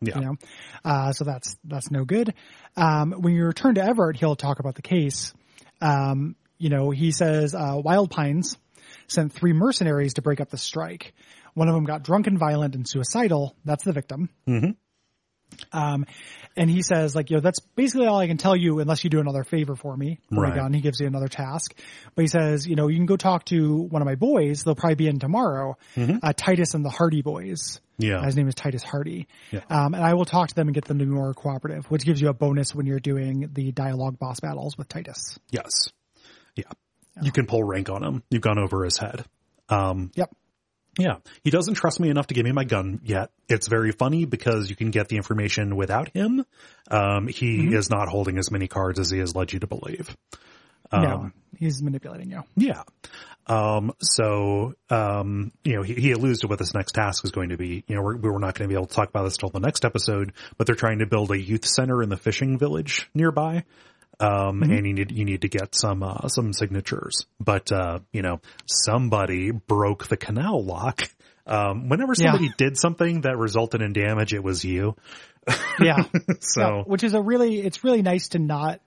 Yeah. 0.00 0.18
You 0.18 0.24
know, 0.24 0.34
uh, 0.84 1.12
so 1.12 1.24
that's 1.24 1.56
that's 1.64 1.90
no 1.90 2.04
good. 2.04 2.34
Um, 2.76 3.12
when 3.12 3.32
you 3.34 3.44
return 3.44 3.76
to 3.76 3.80
Evrart, 3.80 4.16
he'll 4.16 4.36
talk 4.36 4.58
about 4.58 4.74
the 4.74 4.82
case. 4.82 5.32
Um, 5.80 6.36
you 6.58 6.68
know, 6.68 6.90
he 6.90 7.10
says 7.10 7.54
uh, 7.54 7.80
Wild 7.82 8.10
Pines 8.10 8.58
sent 9.06 9.32
three 9.32 9.52
mercenaries 9.52 10.14
to 10.14 10.22
break 10.22 10.40
up 10.40 10.50
the 10.50 10.58
strike. 10.58 11.14
One 11.54 11.68
of 11.68 11.74
them 11.74 11.84
got 11.84 12.02
drunk 12.02 12.26
and 12.26 12.38
violent 12.38 12.74
and 12.74 12.86
suicidal. 12.86 13.56
That's 13.64 13.84
the 13.84 13.92
victim. 13.92 14.28
Mm-hmm. 14.48 14.72
Um, 15.72 16.06
and 16.56 16.70
he 16.70 16.82
says, 16.82 17.16
like, 17.16 17.30
you 17.30 17.36
know, 17.36 17.40
that's 17.40 17.58
basically 17.60 18.06
all 18.06 18.18
I 18.18 18.26
can 18.28 18.36
tell 18.36 18.54
you 18.54 18.78
unless 18.78 19.02
you 19.02 19.10
do 19.10 19.18
another 19.20 19.42
favor 19.42 19.74
for 19.74 19.96
me. 19.96 20.20
Right. 20.30 20.54
Gun. 20.54 20.72
He 20.72 20.80
gives 20.80 21.00
you 21.00 21.06
another 21.06 21.28
task. 21.28 21.74
But 22.14 22.22
he 22.22 22.28
says, 22.28 22.66
you 22.66 22.76
know, 22.76 22.88
you 22.88 22.96
can 22.96 23.06
go 23.06 23.16
talk 23.16 23.44
to 23.46 23.76
one 23.76 24.02
of 24.02 24.06
my 24.06 24.14
boys. 24.14 24.62
They'll 24.62 24.74
probably 24.76 24.94
be 24.94 25.08
in 25.08 25.18
tomorrow. 25.18 25.76
Uh, 25.96 26.32
Titus 26.32 26.74
and 26.74 26.84
the 26.84 26.90
Hardy 26.90 27.22
boys. 27.22 27.80
Yeah. 27.98 28.24
His 28.24 28.36
name 28.36 28.48
is 28.48 28.54
Titus 28.54 28.82
Hardy. 28.84 29.26
Yeah. 29.50 29.60
Um, 29.68 29.94
and 29.94 30.04
I 30.04 30.14
will 30.14 30.24
talk 30.24 30.48
to 30.48 30.54
them 30.54 30.68
and 30.68 30.74
get 30.74 30.84
them 30.84 30.98
to 30.98 31.04
be 31.04 31.10
more 31.10 31.32
cooperative, 31.34 31.86
which 31.90 32.04
gives 32.04 32.20
you 32.20 32.28
a 32.28 32.34
bonus 32.34 32.74
when 32.74 32.86
you're 32.86 33.00
doing 33.00 33.50
the 33.52 33.72
dialogue 33.72 34.18
boss 34.18 34.40
battles 34.40 34.78
with 34.78 34.88
Titus. 34.88 35.38
Yes. 35.50 35.70
Yeah. 36.56 36.64
You 37.22 37.32
can 37.32 37.46
pull 37.46 37.62
rank 37.62 37.90
on 37.90 38.02
him. 38.02 38.22
You've 38.30 38.42
gone 38.42 38.58
over 38.58 38.84
his 38.84 38.98
head. 38.98 39.24
Um, 39.68 40.10
Yep. 40.14 40.30
Yeah. 40.98 41.16
He 41.42 41.50
doesn't 41.50 41.74
trust 41.74 42.00
me 42.00 42.08
enough 42.08 42.28
to 42.28 42.34
give 42.34 42.44
me 42.44 42.52
my 42.52 42.64
gun 42.64 43.00
yet. 43.04 43.30
It's 43.48 43.68
very 43.68 43.92
funny 43.92 44.24
because 44.24 44.70
you 44.70 44.76
can 44.76 44.90
get 44.90 45.08
the 45.08 45.16
information 45.16 45.76
without 45.76 46.10
him. 46.14 46.44
Um, 46.90 47.28
he 47.28 47.74
is 47.74 47.90
not 47.90 48.08
holding 48.08 48.38
as 48.38 48.50
many 48.50 48.68
cards 48.68 48.98
as 48.98 49.10
he 49.10 49.18
has 49.18 49.34
led 49.34 49.52
you 49.52 49.60
to 49.60 49.66
believe. 49.66 50.16
no, 50.92 51.30
he's 51.58 51.82
manipulating 51.82 52.30
you. 52.30 52.42
Yeah. 52.56 52.82
Um, 53.46 53.92
so, 54.00 54.74
um, 54.90 55.52
you 55.64 55.76
know, 55.76 55.82
he, 55.82 55.94
he 55.94 56.12
alludes 56.12 56.40
to 56.40 56.46
what 56.46 56.58
this 56.58 56.74
next 56.74 56.92
task 56.92 57.24
is 57.24 57.30
going 57.30 57.50
to 57.50 57.56
be. 57.56 57.84
You 57.86 57.96
know, 57.96 58.02
we're, 58.02 58.16
we're 58.16 58.38
not 58.38 58.54
going 58.54 58.68
to 58.68 58.72
be 58.72 58.74
able 58.74 58.86
to 58.86 58.94
talk 58.94 59.08
about 59.08 59.24
this 59.24 59.36
till 59.36 59.50
the 59.50 59.60
next 59.60 59.84
episode, 59.84 60.32
but 60.56 60.66
they're 60.66 60.76
trying 60.76 61.00
to 61.00 61.06
build 61.06 61.30
a 61.30 61.38
youth 61.38 61.66
center 61.66 62.02
in 62.02 62.08
the 62.08 62.16
fishing 62.16 62.58
village 62.58 63.08
nearby. 63.14 63.64
Um, 64.20 64.62
and 64.62 64.86
you 64.86 64.92
need, 64.92 65.10
you 65.10 65.24
need 65.24 65.42
to 65.42 65.48
get 65.48 65.74
some, 65.74 66.02
uh, 66.02 66.28
some 66.28 66.52
signatures, 66.52 67.26
but, 67.40 67.72
uh, 67.72 67.98
you 68.12 68.22
know, 68.22 68.40
somebody 68.66 69.50
broke 69.50 70.06
the 70.06 70.16
canal 70.16 70.64
lock. 70.64 71.02
Um, 71.46 71.88
whenever 71.88 72.14
Yeah. 72.16 72.30
somebody 72.32 72.52
did 72.56 72.78
something 72.78 73.22
that 73.22 73.36
resulted 73.36 73.82
in 73.82 73.92
damage, 73.92 74.32
it 74.32 74.42
was 74.42 74.64
you. 74.64 74.96
Yeah. 75.80 76.04
So, 76.40 76.60
Yeah, 76.60 76.82
which 76.84 77.02
is 77.04 77.14
a 77.14 77.20
really, 77.20 77.60
it's 77.60 77.82
really 77.84 78.02
nice 78.02 78.28
to 78.28 78.38
not, 78.38 78.80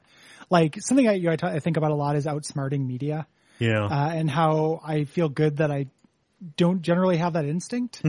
like, 0.50 0.76
something 0.80 1.08
I, 1.08 1.14
you 1.14 1.24
know, 1.26 1.34
I, 1.34 1.36
t- 1.36 1.46
I 1.48 1.60
think 1.60 1.78
about 1.78 1.92
a 1.92 1.96
lot 1.96 2.16
is 2.16 2.26
outsmarting 2.26 2.86
media. 2.88 3.28
yeah. 3.60 3.86
uh, 3.86 4.10
and 4.14 4.30
how 4.30 4.80
I 4.84 5.04
feel 5.04 5.30
good 5.30 5.58
that 5.58 5.72
I 5.72 5.88
don't 6.56 6.82
generally 6.82 7.18
have 7.18 7.34
that 7.34 7.46
instinct. 7.46 8.02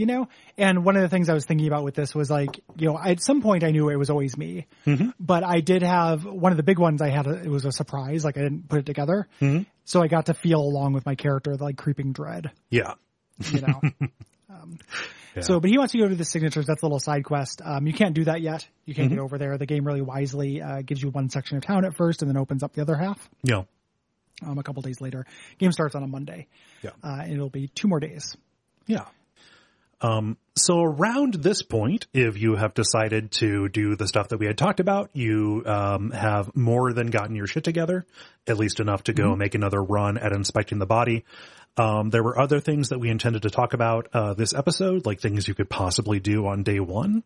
You 0.00 0.06
know, 0.06 0.28
and 0.56 0.84
one 0.84 0.96
of 0.96 1.02
the 1.02 1.08
things 1.08 1.28
I 1.28 1.34
was 1.34 1.44
thinking 1.44 1.66
about 1.66 1.84
with 1.84 1.94
this 1.94 2.14
was 2.14 2.30
like, 2.30 2.58
you 2.78 2.88
know, 2.88 2.98
at 2.98 3.22
some 3.22 3.42
point 3.42 3.64
I 3.64 3.70
knew 3.70 3.90
it 3.90 3.96
was 3.96 4.08
always 4.10 4.36
me, 4.36 4.66
but 5.20 5.44
I 5.44 5.60
did 5.60 5.82
have 5.82 6.24
one 6.24 6.52
of 6.52 6.56
the 6.56 6.62
big 6.62 6.78
ones. 6.78 7.02
I 7.02 7.10
had 7.10 7.26
a, 7.26 7.34
it 7.42 7.48
was 7.48 7.64
a 7.66 7.72
surprise, 7.72 8.24
like 8.24 8.36
I 8.38 8.40
didn't 8.42 8.68
put 8.68 8.78
it 8.80 8.86
together, 8.86 9.28
so 9.84 10.02
I 10.02 10.08
got 10.08 10.26
to 10.26 10.34
feel 10.34 10.60
along 10.60 10.94
with 10.94 11.04
my 11.04 11.14
character 11.14 11.54
like 11.56 11.76
creeping 11.76 12.12
dread. 12.12 12.50
yeah. 12.70 12.94
You 13.52 13.60
know. 13.60 13.80
Um, 14.50 14.78
So, 15.42 15.60
but 15.60 15.70
he 15.70 15.78
wants 15.78 15.94
you 15.94 16.00
to 16.00 16.06
go 16.06 16.10
to 16.10 16.16
the 16.16 16.24
signatures. 16.24 16.66
That's 16.66 16.82
a 16.82 16.84
little 16.84 16.98
side 16.98 17.22
quest. 17.24 17.62
Um, 17.64 17.86
you 17.86 17.92
can't 17.92 18.14
do 18.16 18.24
that 18.24 18.40
yet. 18.40 18.66
You 18.84 18.94
can't 18.96 19.10
get 19.10 19.20
over 19.20 19.38
there. 19.38 19.56
The 19.58 19.64
game 19.64 19.86
really 19.86 20.00
wisely 20.02 20.60
uh, 20.60 20.82
gives 20.82 21.00
you 21.00 21.08
one 21.10 21.30
section 21.30 21.56
of 21.56 21.62
town 21.64 21.84
at 21.84 21.94
first, 21.94 22.22
and 22.22 22.28
then 22.28 22.36
opens 22.36 22.64
up 22.64 22.72
the 22.72 22.82
other 22.82 22.96
half 22.96 23.16
Yeah. 23.44 23.62
um, 24.44 24.58
a 24.58 24.64
couple 24.64 24.82
days 24.82 25.00
later. 25.00 25.24
Game 25.58 25.70
starts 25.70 25.94
on 25.94 26.02
a 26.02 26.08
Monday. 26.08 26.48
Yeah. 26.82 26.90
Uh, 27.02 27.20
and 27.22 27.32
it'll 27.32 27.48
be 27.48 27.68
two 27.68 27.86
more 27.86 28.00
days. 28.00 28.36
Yeah. 28.86 29.04
Um, 30.02 30.36
so 30.56 30.82
around 30.82 31.34
this 31.34 31.62
point, 31.62 32.06
if 32.12 32.38
you 32.38 32.56
have 32.56 32.74
decided 32.74 33.32
to 33.32 33.68
do 33.68 33.96
the 33.96 34.08
stuff 34.08 34.28
that 34.28 34.38
we 34.38 34.46
had 34.46 34.58
talked 34.58 34.80
about, 34.80 35.10
you 35.14 35.62
um, 35.66 36.10
have 36.10 36.54
more 36.56 36.92
than 36.92 37.08
gotten 37.08 37.36
your 37.36 37.46
shit 37.46 37.64
together, 37.64 38.06
at 38.46 38.58
least 38.58 38.80
enough 38.80 39.04
to 39.04 39.12
go 39.12 39.30
and 39.30 39.38
make 39.38 39.54
another 39.54 39.82
run 39.82 40.18
at 40.18 40.32
inspecting 40.32 40.78
the 40.78 40.86
body. 40.86 41.24
Um, 41.76 42.10
there 42.10 42.22
were 42.22 42.38
other 42.38 42.60
things 42.60 42.88
that 42.88 42.98
we 42.98 43.10
intended 43.10 43.42
to 43.42 43.50
talk 43.50 43.74
about 43.74 44.08
uh, 44.12 44.34
this 44.34 44.54
episode, 44.54 45.06
like 45.06 45.20
things 45.20 45.46
you 45.46 45.54
could 45.54 45.70
possibly 45.70 46.18
do 46.18 46.46
on 46.46 46.62
day 46.62 46.80
one. 46.80 47.22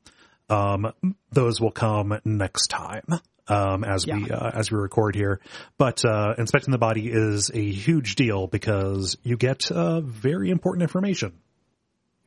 Um, 0.51 0.93
those 1.33 1.61
will 1.61 1.71
come 1.71 2.21
next 2.25 2.69
time. 2.69 3.07
Um, 3.47 3.85
as 3.85 4.07
we, 4.07 4.31
uh, 4.31 4.51
as 4.55 4.71
we 4.71 4.79
record 4.79 5.15
here, 5.15 5.39
but, 5.77 6.03
uh, 6.03 6.33
inspecting 6.39 6.73
the 6.73 6.79
body 6.79 7.11
is 7.13 7.51
a 7.53 7.63
huge 7.63 8.15
deal 8.15 8.47
because 8.47 9.19
you 9.23 9.37
get, 9.37 9.71
uh, 9.71 10.01
very 10.01 10.49
important 10.49 10.83
information. 10.83 11.35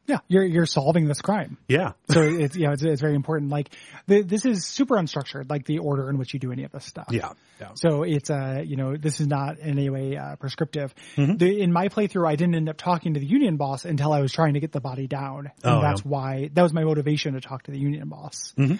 Yeah. 0.08 0.20
You're, 0.28 0.46
you're 0.46 0.66
solving 0.66 1.08
this 1.08 1.22
crime. 1.22 1.58
Yeah. 1.68 1.92
So 2.10 2.22
it's, 2.22 2.56
you 2.56 2.66
know, 2.66 2.74
it's, 2.74 2.82
it's 2.84 3.02
very 3.02 3.16
important. 3.16 3.52
Like 3.52 3.70
the, 4.08 4.24
this 4.24 4.46
is 4.46 4.66
super 4.66 4.96
unstructured, 4.96 5.50
like 5.50 5.66
the 5.66 5.80
order 5.80 6.10
in 6.10 6.18
which 6.18 6.34
you 6.34 6.40
do 6.40 6.52
any 6.52 6.64
of 6.64 6.72
this 6.72 6.86
stuff. 6.86 7.08
Yeah. 7.12 7.34
Yeah. 7.60 7.72
So 7.76 8.04
it's 8.04 8.30
uh 8.30 8.62
you 8.64 8.76
know 8.76 8.96
this 8.98 9.20
is 9.20 9.28
not 9.28 9.60
in 9.60 9.70
any 9.70 9.90
way 9.90 10.16
uh, 10.16 10.36
prescriptive. 10.36 10.94
Mm-hmm. 11.16 11.38
The, 11.38 11.62
in 11.62 11.74
my 11.74 11.90
playthrough, 11.90 12.28
I 12.28 12.36
didn't 12.36 12.56
end 12.56 12.70
up 12.70 12.78
talking 12.78 13.16
to 13.16 13.20
the 13.20 13.26
union 13.26 13.58
boss 13.58 13.84
until 13.84 14.14
I 14.14 14.22
was 14.22 14.32
trying 14.32 14.54
to 14.54 14.60
get 14.60 14.72
the 14.72 14.80
body 14.80 15.08
down, 15.08 15.52
and 15.64 15.76
Oh, 15.76 15.82
that's 15.82 16.02
yeah. 16.02 16.10
why 16.10 16.50
that 16.54 16.62
was 16.62 16.72
my 16.74 16.84
motivation 16.84 17.34
to 17.34 17.42
talk 17.42 17.64
to 17.64 17.72
the 17.72 17.80
union 17.80 18.08
boss. 18.10 18.54
Mm-hmm. 18.58 18.76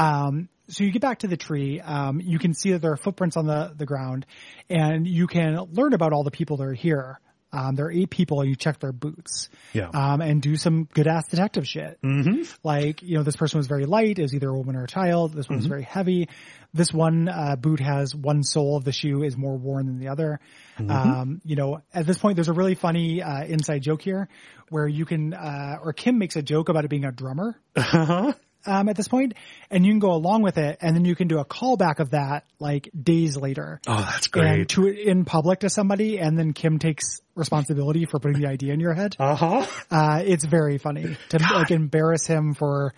Um, 0.00 0.48
so 0.68 0.84
you 0.84 0.92
get 0.92 1.02
back 1.02 1.18
to 1.20 1.26
the 1.26 1.36
tree, 1.36 1.80
um, 1.80 2.20
you 2.20 2.38
can 2.38 2.54
see 2.54 2.72
that 2.72 2.80
there 2.82 2.92
are 2.92 2.96
footprints 2.96 3.36
on 3.36 3.46
the 3.46 3.72
the 3.76 3.86
ground, 3.86 4.26
and 4.68 5.06
you 5.06 5.26
can 5.26 5.56
learn 5.72 5.92
about 5.92 6.12
all 6.12 6.22
the 6.24 6.30
people 6.30 6.56
that 6.58 6.66
are 6.66 6.72
here. 6.72 7.20
Um, 7.52 7.74
there 7.74 7.86
are 7.86 7.90
eight 7.92 8.10
people, 8.10 8.40
and 8.40 8.48
you 8.48 8.56
check 8.56 8.78
their 8.80 8.92
boots. 8.92 9.48
Yeah. 9.72 9.88
Um, 9.92 10.20
and 10.20 10.40
do 10.40 10.56
some 10.56 10.84
good 10.92 11.06
ass 11.06 11.28
detective 11.28 11.66
shit. 11.66 11.98
Mm-hmm. 12.02 12.42
Like, 12.62 13.02
you 13.02 13.16
know, 13.16 13.22
this 13.24 13.36
person 13.36 13.58
was 13.58 13.66
very 13.66 13.86
light, 13.86 14.18
is 14.18 14.34
either 14.34 14.48
a 14.48 14.56
woman 14.56 14.76
or 14.76 14.84
a 14.84 14.88
child. 14.88 15.32
This 15.32 15.48
one 15.48 15.58
Mm-hmm. 15.58 15.62
was 15.64 15.66
very 15.66 15.82
heavy. 15.82 16.28
This 16.72 16.92
one, 16.92 17.28
uh, 17.28 17.56
boot 17.56 17.80
has 17.80 18.14
one 18.14 18.44
sole 18.44 18.76
of 18.76 18.84
the 18.84 18.92
shoe 18.92 19.22
is 19.24 19.36
more 19.36 19.56
worn 19.56 19.86
than 19.86 19.98
the 19.98 20.08
other. 20.08 20.38
Mm-hmm. 20.78 20.90
Um, 20.90 21.40
you 21.44 21.56
know, 21.56 21.82
at 21.92 22.06
this 22.06 22.18
point, 22.18 22.36
there's 22.36 22.48
a 22.48 22.52
really 22.52 22.76
funny, 22.76 23.22
uh, 23.22 23.44
inside 23.44 23.82
joke 23.82 24.02
here 24.02 24.28
where 24.68 24.86
you 24.86 25.04
can, 25.04 25.34
uh, 25.34 25.78
or 25.82 25.92
Kim 25.92 26.18
makes 26.18 26.36
a 26.36 26.42
joke 26.42 26.68
about 26.68 26.84
it 26.84 26.88
being 26.88 27.04
a 27.04 27.12
drummer. 27.12 27.58
Uh-huh. 27.76 28.32
Um, 28.66 28.88
at 28.90 28.96
this 28.96 29.08
point, 29.08 29.34
and 29.70 29.86
you 29.86 29.92
can 29.92 30.00
go 30.00 30.12
along 30.12 30.42
with 30.42 30.58
it, 30.58 30.78
and 30.82 30.94
then 30.94 31.04
you 31.06 31.14
can 31.16 31.28
do 31.28 31.38
a 31.38 31.44
callback 31.44 31.98
of 31.98 32.10
that 32.10 32.44
like 32.58 32.90
days 33.00 33.36
later, 33.36 33.80
Oh, 33.86 33.96
that's 33.96 34.26
and 34.26 34.32
great. 34.32 34.68
to 34.70 34.86
it 34.88 34.98
in 34.98 35.24
public 35.24 35.60
to 35.60 35.70
somebody, 35.70 36.18
and 36.18 36.38
then 36.38 36.52
Kim 36.52 36.78
takes 36.78 37.20
responsibility 37.34 38.04
for 38.04 38.18
putting 38.18 38.40
the 38.40 38.48
idea 38.48 38.74
in 38.74 38.80
your 38.80 38.92
head. 38.92 39.16
Uh-huh. 39.18 39.66
Uh, 39.90 40.22
it's 40.24 40.44
very 40.44 40.76
funny 40.78 41.16
to 41.30 41.38
like 41.38 41.70
embarrass 41.70 42.26
him 42.26 42.52
for 42.54 42.92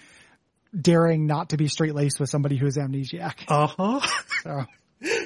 daring 0.78 1.26
not 1.26 1.50
to 1.50 1.56
be 1.56 1.68
straight 1.68 1.94
laced 1.94 2.18
with 2.18 2.28
somebody 2.30 2.56
who 2.56 2.66
is 2.66 2.76
amnesiac. 2.76 3.34
Uh-huh. 3.48 4.00
So 4.42 4.64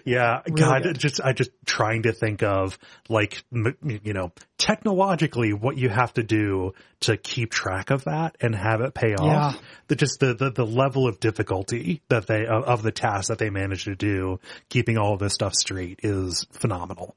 Yeah. 0.05 0.41
God, 0.53 0.83
good. 0.85 0.99
just, 0.99 1.21
I 1.21 1.33
just 1.33 1.51
trying 1.65 2.03
to 2.05 2.13
think 2.13 2.43
of 2.43 2.79
like, 3.09 3.43
m- 3.53 3.77
you 4.05 4.13
know, 4.13 4.33
technologically 4.59 5.53
what 5.53 5.77
you 5.77 5.89
have 5.89 6.13
to 6.15 6.23
do 6.23 6.73
to 7.01 7.17
keep 7.17 7.51
track 7.51 7.91
of 7.91 8.05
that 8.05 8.37
and 8.41 8.55
have 8.55 8.81
it 8.81 8.95
pay 8.95 9.15
off. 9.15 9.55
Yeah. 9.55 9.61
The, 9.89 9.97
just 9.97 10.21
the, 10.21 10.35
the, 10.35 10.51
the 10.51 10.65
level 10.67 11.07
of 11.09 11.21
difficulty 11.21 12.03
that 12.09 12.27
they, 12.27 12.47
of, 12.47 12.65
of 12.65 12.83
the 12.83 12.93
task 12.93 13.29
that 13.29 13.39
they 13.39 13.51
managed 13.51 13.85
to 13.85 13.95
do, 13.95 14.41
keeping 14.69 14.97
all 14.99 15.15
of 15.15 15.19
this 15.21 15.35
stuff 15.35 15.55
straight 15.55 16.01
is 16.03 16.47
phenomenal. 16.53 17.15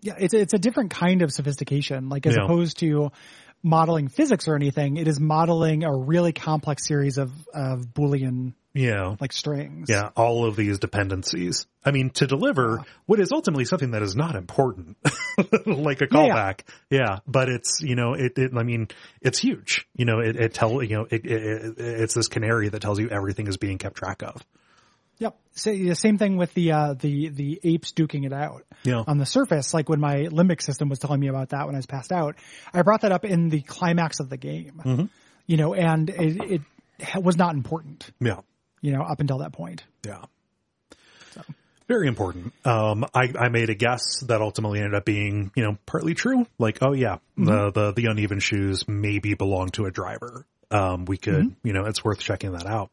yeah, 0.00 0.14
it's 0.18 0.34
it's 0.34 0.52
a 0.54 0.58
different 0.58 0.90
kind 0.90 1.22
of 1.22 1.32
sophistication. 1.32 2.08
Like 2.08 2.26
as 2.26 2.34
Yeah. 2.36 2.44
opposed 2.44 2.78
to 2.80 3.12
modeling 3.62 4.08
physics 4.08 4.48
or 4.48 4.56
anything, 4.56 4.96
it 4.96 5.06
is 5.06 5.20
modeling 5.20 5.84
a 5.84 5.94
really 5.94 6.32
complex 6.32 6.86
series 6.86 7.18
of 7.18 7.30
of 7.54 7.86
Boolean 7.94 8.54
Yeah. 8.74 9.16
like 9.20 9.32
strings. 9.32 9.88
Yeah, 9.90 10.10
all 10.16 10.46
of 10.46 10.56
these 10.56 10.78
dependencies. 10.78 11.66
I 11.84 11.90
mean, 11.90 12.10
to 12.10 12.26
deliver 12.26 12.82
what 13.06 13.20
is 13.20 13.30
ultimately 13.32 13.64
something 13.64 13.90
that 13.90 14.02
is 14.02 14.16
not 14.16 14.34
important, 14.36 14.96
like 15.66 16.00
a 16.00 16.06
Yeah, 16.10 16.24
yeah. 16.24 16.52
callback. 16.52 16.60
Yeah, 16.90 17.18
but 17.26 17.48
it's 17.48 17.80
you 17.82 17.96
know, 17.96 18.14
it, 18.14 18.38
it. 18.38 18.52
I 18.56 18.62
mean, 18.62 18.88
it's 19.20 19.38
huge. 19.38 19.86
You 19.96 20.04
know, 20.06 20.20
it, 20.20 20.36
it 20.36 20.54
tell 20.54 20.82
you 20.82 20.96
know, 20.96 21.06
it, 21.10 21.24
it, 21.26 21.42
it, 21.42 21.74
it's 21.78 22.14
this 22.14 22.28
canary 22.28 22.68
that 22.70 22.80
tells 22.80 22.98
you 22.98 23.08
everything 23.10 23.46
is 23.46 23.56
being 23.56 23.78
kept 23.78 23.96
track 23.96 24.22
of. 24.22 24.42
Yep. 25.18 25.36
So, 25.54 25.70
the 25.72 25.94
same 25.94 26.18
thing 26.18 26.36
with 26.36 26.52
the 26.54 26.72
uh, 26.72 26.94
the 26.94 27.28
the 27.28 27.60
apes 27.62 27.92
duking 27.92 28.24
it 28.26 28.32
out 28.32 28.64
Yeah. 28.82 29.04
on 29.06 29.18
the 29.18 29.26
surface. 29.26 29.72
Like 29.74 29.88
when 29.88 30.00
my 30.00 30.28
limbic 30.28 30.62
system 30.62 30.88
was 30.88 30.98
telling 30.98 31.20
me 31.20 31.28
about 31.28 31.50
that 31.50 31.66
when 31.66 31.74
I 31.74 31.78
was 31.78 31.86
passed 31.86 32.10
out, 32.10 32.36
I 32.72 32.82
brought 32.82 33.02
that 33.02 33.12
up 33.12 33.24
in 33.24 33.48
the 33.48 33.60
climax 33.60 34.18
of 34.20 34.30
the 34.30 34.36
game. 34.38 34.80
Mm-hmm. 34.84 35.04
You 35.46 35.56
know, 35.58 35.74
and 35.74 36.08
it, 36.08 36.62
it 36.98 37.22
was 37.22 37.36
not 37.36 37.54
important. 37.54 38.10
Yeah. 38.20 38.40
You 38.82 38.92
know, 38.92 39.02
up 39.02 39.20
until 39.20 39.38
that 39.38 39.52
point. 39.52 39.84
Yeah. 40.04 40.24
Very 41.88 42.08
important. 42.08 42.54
Um, 42.64 43.04
I, 43.12 43.32
I 43.38 43.48
made 43.48 43.68
a 43.68 43.74
guess 43.74 44.20
that 44.28 44.40
ultimately 44.40 44.78
ended 44.78 44.94
up 44.94 45.04
being, 45.04 45.50
you 45.54 45.62
know, 45.62 45.76
partly 45.84 46.14
true. 46.14 46.46
Like, 46.58 46.78
oh 46.80 46.92
yeah, 46.92 47.18
the, 47.36 47.70
the, 47.70 47.92
the 47.92 48.06
uneven 48.06 48.38
shoes 48.38 48.86
maybe 48.88 49.34
belong 49.34 49.68
to 49.70 49.84
a 49.84 49.90
driver. 49.90 50.46
Um, 50.70 51.04
we 51.04 51.18
could, 51.18 51.54
you 51.62 51.72
know, 51.72 51.84
it's 51.84 52.02
worth 52.02 52.18
checking 52.20 52.52
that 52.52 52.66
out. 52.66 52.90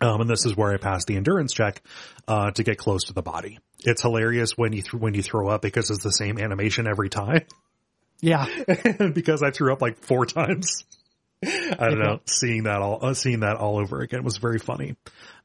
Um, 0.00 0.20
and 0.22 0.30
this 0.30 0.46
is 0.46 0.56
where 0.56 0.72
I 0.72 0.78
passed 0.78 1.06
the 1.06 1.16
endurance 1.16 1.52
check, 1.52 1.82
uh, 2.26 2.50
to 2.52 2.62
get 2.62 2.78
close 2.78 3.04
to 3.04 3.12
the 3.12 3.22
body. 3.22 3.58
It's 3.84 4.02
hilarious 4.02 4.56
when 4.56 4.72
you, 4.72 4.82
th- 4.82 4.94
when 4.94 5.14
you 5.14 5.22
throw 5.22 5.48
up 5.48 5.62
because 5.62 5.90
it's 5.90 6.02
the 6.02 6.10
same 6.12 6.38
animation 6.38 6.88
every 6.88 7.10
time. 7.10 7.44
Yeah. 8.20 8.46
because 9.14 9.44
I 9.44 9.50
threw 9.50 9.72
up 9.72 9.80
like 9.80 9.98
four 9.98 10.26
times. 10.26 10.84
I 11.44 11.88
don't 11.88 11.98
know. 11.98 12.20
Seeing 12.26 12.64
that 12.64 12.80
all, 12.82 12.98
uh, 13.02 13.14
seeing 13.14 13.40
that 13.40 13.56
all 13.56 13.78
over 13.78 14.00
again 14.00 14.24
was 14.24 14.38
very 14.38 14.58
funny. 14.58 14.96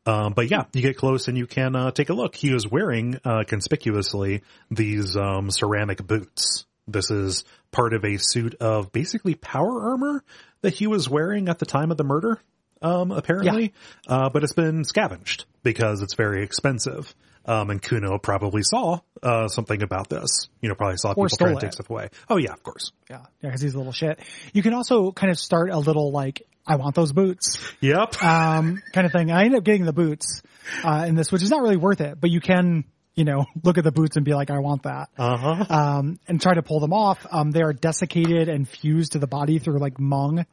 Um, 0.05 0.33
but 0.33 0.49
yeah, 0.49 0.65
you 0.73 0.81
get 0.81 0.97
close 0.97 1.27
and 1.27 1.37
you 1.37 1.47
can 1.47 1.75
uh, 1.75 1.91
take 1.91 2.09
a 2.09 2.13
look. 2.13 2.35
He 2.35 2.51
was 2.51 2.69
wearing 2.69 3.19
uh, 3.23 3.43
conspicuously 3.47 4.41
these 4.69 5.15
um, 5.15 5.49
ceramic 5.49 6.05
boots. 6.05 6.65
This 6.87 7.09
is 7.11 7.45
part 7.71 7.93
of 7.93 8.03
a 8.03 8.17
suit 8.17 8.55
of 8.55 8.91
basically 8.91 9.35
power 9.35 9.91
armor 9.91 10.23
that 10.61 10.73
he 10.73 10.87
was 10.87 11.07
wearing 11.07 11.47
at 11.47 11.59
the 11.59 11.65
time 11.65 11.91
of 11.91 11.97
the 11.97 12.03
murder. 12.03 12.39
Um, 12.81 13.11
apparently, 13.11 13.73
uh, 14.09 14.29
but 14.29 14.43
it's 14.43 14.51
been 14.53 14.83
scavenged 14.83 15.45
because 15.63 16.01
it's 16.01 16.15
very 16.15 16.43
expensive. 16.43 17.15
Um, 17.45 17.69
and 17.69 17.81
Cuno 17.81 18.17
probably 18.19 18.61
saw 18.63 18.99
uh, 19.21 19.47
something 19.49 19.81
about 19.83 20.09
this. 20.09 20.47
You 20.61 20.69
know, 20.69 20.75
probably 20.75 20.97
saw 20.97 21.09
people 21.09 21.27
stole 21.29 21.47
trying 21.47 21.55
to 21.57 21.61
take 21.61 21.69
it. 21.69 21.73
stuff 21.73 21.89
away. 21.89 22.09
Oh 22.29 22.37
yeah, 22.37 22.53
of 22.53 22.63
course. 22.63 22.91
Yeah. 23.09 23.21
Yeah. 23.41 23.51
Cause 23.51 23.61
he's 23.61 23.73
a 23.73 23.77
little 23.77 23.91
shit. 23.91 24.19
You 24.53 24.63
can 24.63 24.73
also 24.73 25.11
kind 25.11 25.31
of 25.31 25.37
start 25.37 25.69
a 25.69 25.77
little 25.77 26.11
like, 26.11 26.43
I 26.65 26.77
want 26.77 26.95
those 26.95 27.11
boots. 27.11 27.57
Yep. 27.81 28.23
um, 28.23 28.81
kind 28.93 29.05
of 29.05 29.11
thing. 29.11 29.29
I 29.31 29.43
end 29.43 29.55
up 29.55 29.63
getting 29.65 29.83
the 29.83 29.91
boots 29.93 30.41
uh, 30.85 31.03
in 31.07 31.15
this, 31.15 31.31
which 31.31 31.43
is 31.43 31.49
not 31.49 31.61
really 31.61 31.75
worth 31.75 31.99
it, 31.99 32.21
but 32.21 32.29
you 32.29 32.39
can, 32.39 32.85
you 33.15 33.25
know, 33.25 33.45
look 33.63 33.77
at 33.77 33.83
the 33.83 33.91
boots 33.91 34.15
and 34.15 34.23
be 34.23 34.33
like, 34.33 34.49
I 34.49 34.59
want 34.59 34.83
that, 34.83 35.09
Uh 35.17 35.37
huh. 35.37 35.65
um, 35.69 36.19
and 36.29 36.41
try 36.41 36.53
to 36.53 36.61
pull 36.63 36.79
them 36.79 36.93
off. 36.93 37.27
Um, 37.29 37.51
they 37.51 37.61
are 37.61 37.73
desiccated 37.73 38.47
and 38.47 38.67
fused 38.69 39.11
to 39.11 39.19
the 39.19 39.27
body 39.27 39.59
through 39.59 39.79
like 39.79 39.99
mung 39.99 40.45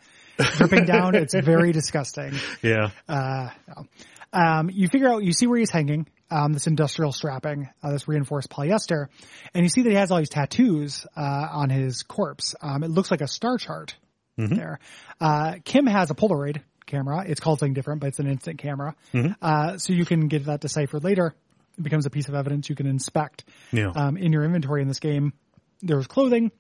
dripping 0.57 0.87
down. 0.87 1.15
It's 1.15 1.35
very 1.35 1.71
disgusting. 1.81 2.33
Yeah. 2.63 2.91
Uh, 3.09 3.51
yeah. 3.69 4.59
um, 4.59 4.71
you 4.73 4.89
figure 4.89 5.09
out, 5.09 5.23
you 5.23 5.33
see 5.33 5.47
where 5.47 5.59
he's 5.59 5.71
hanging, 5.71 6.09
um, 6.31 6.53
this 6.53 6.67
industrial 6.67 7.13
strapping, 7.13 7.69
uh, 7.83 7.91
this 7.93 8.07
reinforced 8.09 8.49
polyester, 8.51 9.07
and 9.55 9.65
you 9.65 9.69
see 9.69 9.83
that 9.83 9.91
he 9.91 9.97
has 9.97 10.11
all 10.11 10.19
these 10.19 10.29
tattoos, 10.29 11.07
uh, 11.17 11.49
on 11.53 11.71
his 11.71 12.03
corpse. 12.03 12.55
Um, 12.63 12.83
it 12.85 12.91
looks 12.91 13.11
like 13.11 13.21
a 13.21 13.29
star 13.29 13.59
chart 13.59 13.97
there. 14.37 14.79
Uh, 15.21 15.57
Kim 15.65 15.87
has 15.87 16.11
a 16.11 16.15
Polaroid 16.15 16.63
camera. 16.87 17.25
It's 17.27 17.41
called 17.41 17.59
something 17.59 17.75
different, 17.75 18.01
but 18.01 18.07
it's 18.09 18.19
an 18.21 18.27
instant 18.27 18.59
camera. 18.59 18.95
Uh, 19.43 19.77
so 19.77 19.93
you 19.93 20.07
can 20.07 20.29
get 20.29 20.47
that 20.47 20.61
deciphered 20.61 21.05
later. 21.05 21.35
It 21.79 21.83
becomes 21.83 22.07
a 22.07 22.11
piece 22.11 22.29
of 22.29 22.35
evidence 22.35 22.69
you 22.71 22.75
can 22.75 22.87
inspect, 22.87 23.45
Yeah. 23.71 23.91
um, 23.95 24.17
in 24.17 24.33
your 24.33 24.45
inventory 24.45 24.81
in 24.83 24.89
this 24.89 24.99
game. 24.99 25.35
There's 25.83 26.07
clothing, 26.07 26.53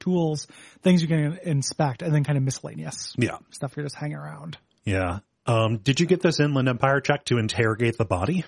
tools, 0.00 0.46
things 0.82 1.00
you 1.02 1.08
can 1.08 1.38
inspect, 1.44 2.02
and 2.02 2.12
then 2.14 2.24
kind 2.24 2.36
of 2.36 2.42
miscellaneous 2.44 3.14
yeah. 3.18 3.38
stuff 3.50 3.74
you're 3.76 3.84
just 3.86 3.96
hanging 3.96 4.16
around. 4.16 4.58
Yeah. 4.84 5.20
Um, 5.46 5.78
did 5.78 6.00
you 6.00 6.06
get 6.06 6.20
this 6.22 6.40
Inland 6.40 6.68
Empire 6.68 7.00
check 7.00 7.24
to 7.26 7.38
interrogate 7.38 7.98
the 7.98 8.04
body? 8.04 8.44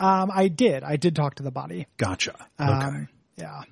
Um, 0.00 0.30
I 0.34 0.48
did. 0.48 0.82
I 0.82 0.96
did 0.96 1.14
talk 1.14 1.36
to 1.36 1.42
the 1.42 1.50
body. 1.50 1.86
Gotcha. 1.96 2.34
Okay. 2.60 2.70
Um, 2.72 3.08
yeah. 3.36 3.62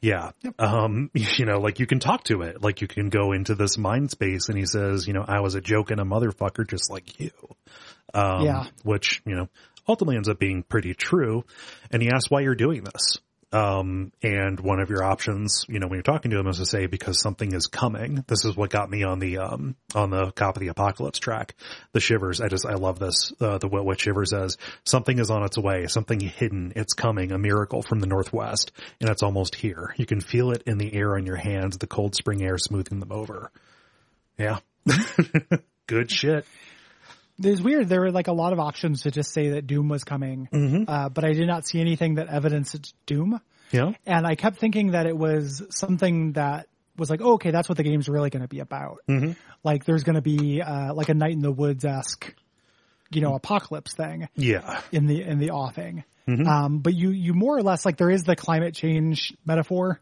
Yeah. 0.00 0.30
Um, 0.58 1.10
you 1.14 1.44
know, 1.44 1.58
like 1.58 1.78
you 1.80 1.86
can 1.86 1.98
talk 1.98 2.24
to 2.24 2.42
it. 2.42 2.62
Like 2.62 2.80
you 2.80 2.88
can 2.88 3.08
go 3.08 3.32
into 3.32 3.54
this 3.54 3.76
mind 3.76 4.10
space 4.10 4.48
and 4.48 4.56
he 4.56 4.66
says, 4.66 5.06
you 5.06 5.12
know, 5.12 5.24
I 5.26 5.40
was 5.40 5.54
a 5.54 5.60
joke 5.60 5.90
and 5.90 6.00
a 6.00 6.04
motherfucker 6.04 6.66
just 6.68 6.90
like 6.90 7.18
you. 7.20 7.30
Um, 8.14 8.42
Yeah. 8.44 8.64
which, 8.84 9.20
you 9.26 9.34
know, 9.34 9.48
ultimately 9.88 10.16
ends 10.16 10.28
up 10.28 10.38
being 10.38 10.62
pretty 10.62 10.94
true. 10.94 11.44
And 11.90 12.02
he 12.02 12.08
asks 12.10 12.30
why 12.30 12.40
you're 12.40 12.54
doing 12.54 12.84
this. 12.84 13.18
Um, 13.56 14.12
and 14.22 14.60
one 14.60 14.80
of 14.80 14.90
your 14.90 15.02
options, 15.02 15.64
you 15.66 15.78
know, 15.78 15.86
when 15.86 15.96
you're 15.96 16.02
talking 16.02 16.30
to 16.30 16.36
them 16.36 16.46
is 16.46 16.58
to 16.58 16.66
say, 16.66 16.84
because 16.84 17.18
something 17.18 17.54
is 17.54 17.68
coming. 17.68 18.22
This 18.26 18.44
is 18.44 18.54
what 18.54 18.68
got 18.68 18.90
me 18.90 19.02
on 19.02 19.18
the, 19.18 19.38
um, 19.38 19.76
on 19.94 20.10
the 20.10 20.30
cop 20.32 20.56
of 20.56 20.60
the 20.60 20.68
apocalypse 20.68 21.18
track. 21.18 21.54
The 21.92 22.00
shivers. 22.00 22.42
I 22.42 22.48
just, 22.48 22.66
I 22.66 22.74
love 22.74 22.98
this. 22.98 23.32
Uh, 23.40 23.56
the, 23.56 23.68
what 23.68 23.98
shivers 23.98 24.30
says, 24.30 24.58
something 24.84 25.18
is 25.18 25.30
on 25.30 25.42
its 25.42 25.56
way, 25.56 25.86
something 25.86 26.20
hidden. 26.20 26.74
It's 26.76 26.92
coming, 26.92 27.32
a 27.32 27.38
miracle 27.38 27.80
from 27.80 28.00
the 28.00 28.06
Northwest 28.06 28.72
and 29.00 29.08
it's 29.08 29.22
almost 29.22 29.54
here. 29.54 29.94
You 29.96 30.04
can 30.04 30.20
feel 30.20 30.50
it 30.50 30.64
in 30.66 30.76
the 30.76 30.92
air 30.92 31.16
on 31.16 31.24
your 31.24 31.36
hands, 31.36 31.78
the 31.78 31.86
cold 31.86 32.14
spring 32.14 32.42
air 32.42 32.58
smoothing 32.58 33.00
them 33.00 33.12
over. 33.12 33.50
Yeah. 34.36 34.58
Good 35.86 36.10
shit. 36.10 36.44
There's 37.38 37.60
weird. 37.60 37.88
There 37.88 38.00
were 38.00 38.10
like 38.10 38.28
a 38.28 38.32
lot 38.32 38.52
of 38.52 38.60
options 38.60 39.02
to 39.02 39.10
just 39.10 39.32
say 39.32 39.50
that 39.50 39.66
Doom 39.66 39.88
was 39.88 40.04
coming, 40.04 40.48
uh, 40.88 41.08
but 41.10 41.24
I 41.24 41.32
did 41.32 41.46
not 41.46 41.66
see 41.66 41.80
anything 41.80 42.14
that 42.14 42.28
evidenced 42.28 42.94
Doom. 43.06 43.40
Yeah. 43.72 43.92
And 44.06 44.26
I 44.26 44.36
kept 44.36 44.58
thinking 44.58 44.92
that 44.92 45.06
it 45.06 45.16
was 45.16 45.62
something 45.70 46.32
that 46.32 46.68
was 46.96 47.10
like, 47.10 47.20
oh, 47.22 47.34
okay, 47.34 47.50
that's 47.50 47.68
what 47.68 47.76
the 47.76 47.82
game's 47.82 48.08
really 48.08 48.30
going 48.30 48.42
to 48.42 48.48
be 48.48 48.60
about. 48.60 48.98
Mm-hmm. 49.08 49.32
Like 49.64 49.84
there's 49.84 50.02
going 50.04 50.14
to 50.14 50.22
be 50.22 50.62
uh, 50.62 50.94
like 50.94 51.08
a 51.10 51.14
Night 51.14 51.32
in 51.32 51.40
the 51.42 51.52
Woods 51.52 51.84
esque, 51.84 52.32
you 53.10 53.20
know, 53.20 53.34
apocalypse 53.34 53.92
thing 53.92 54.28
Yeah. 54.34 54.80
in 54.92 55.06
the 55.06 55.20
in 55.22 55.38
the 55.38 55.50
offing. 55.50 56.04
Um, 56.28 56.78
but 56.78 56.94
you 56.94 57.10
you 57.10 57.34
more 57.34 57.56
or 57.56 57.62
less 57.62 57.84
like 57.84 57.96
there 57.98 58.10
is 58.10 58.24
the 58.24 58.34
climate 58.34 58.74
change 58.74 59.32
metaphor 59.44 60.00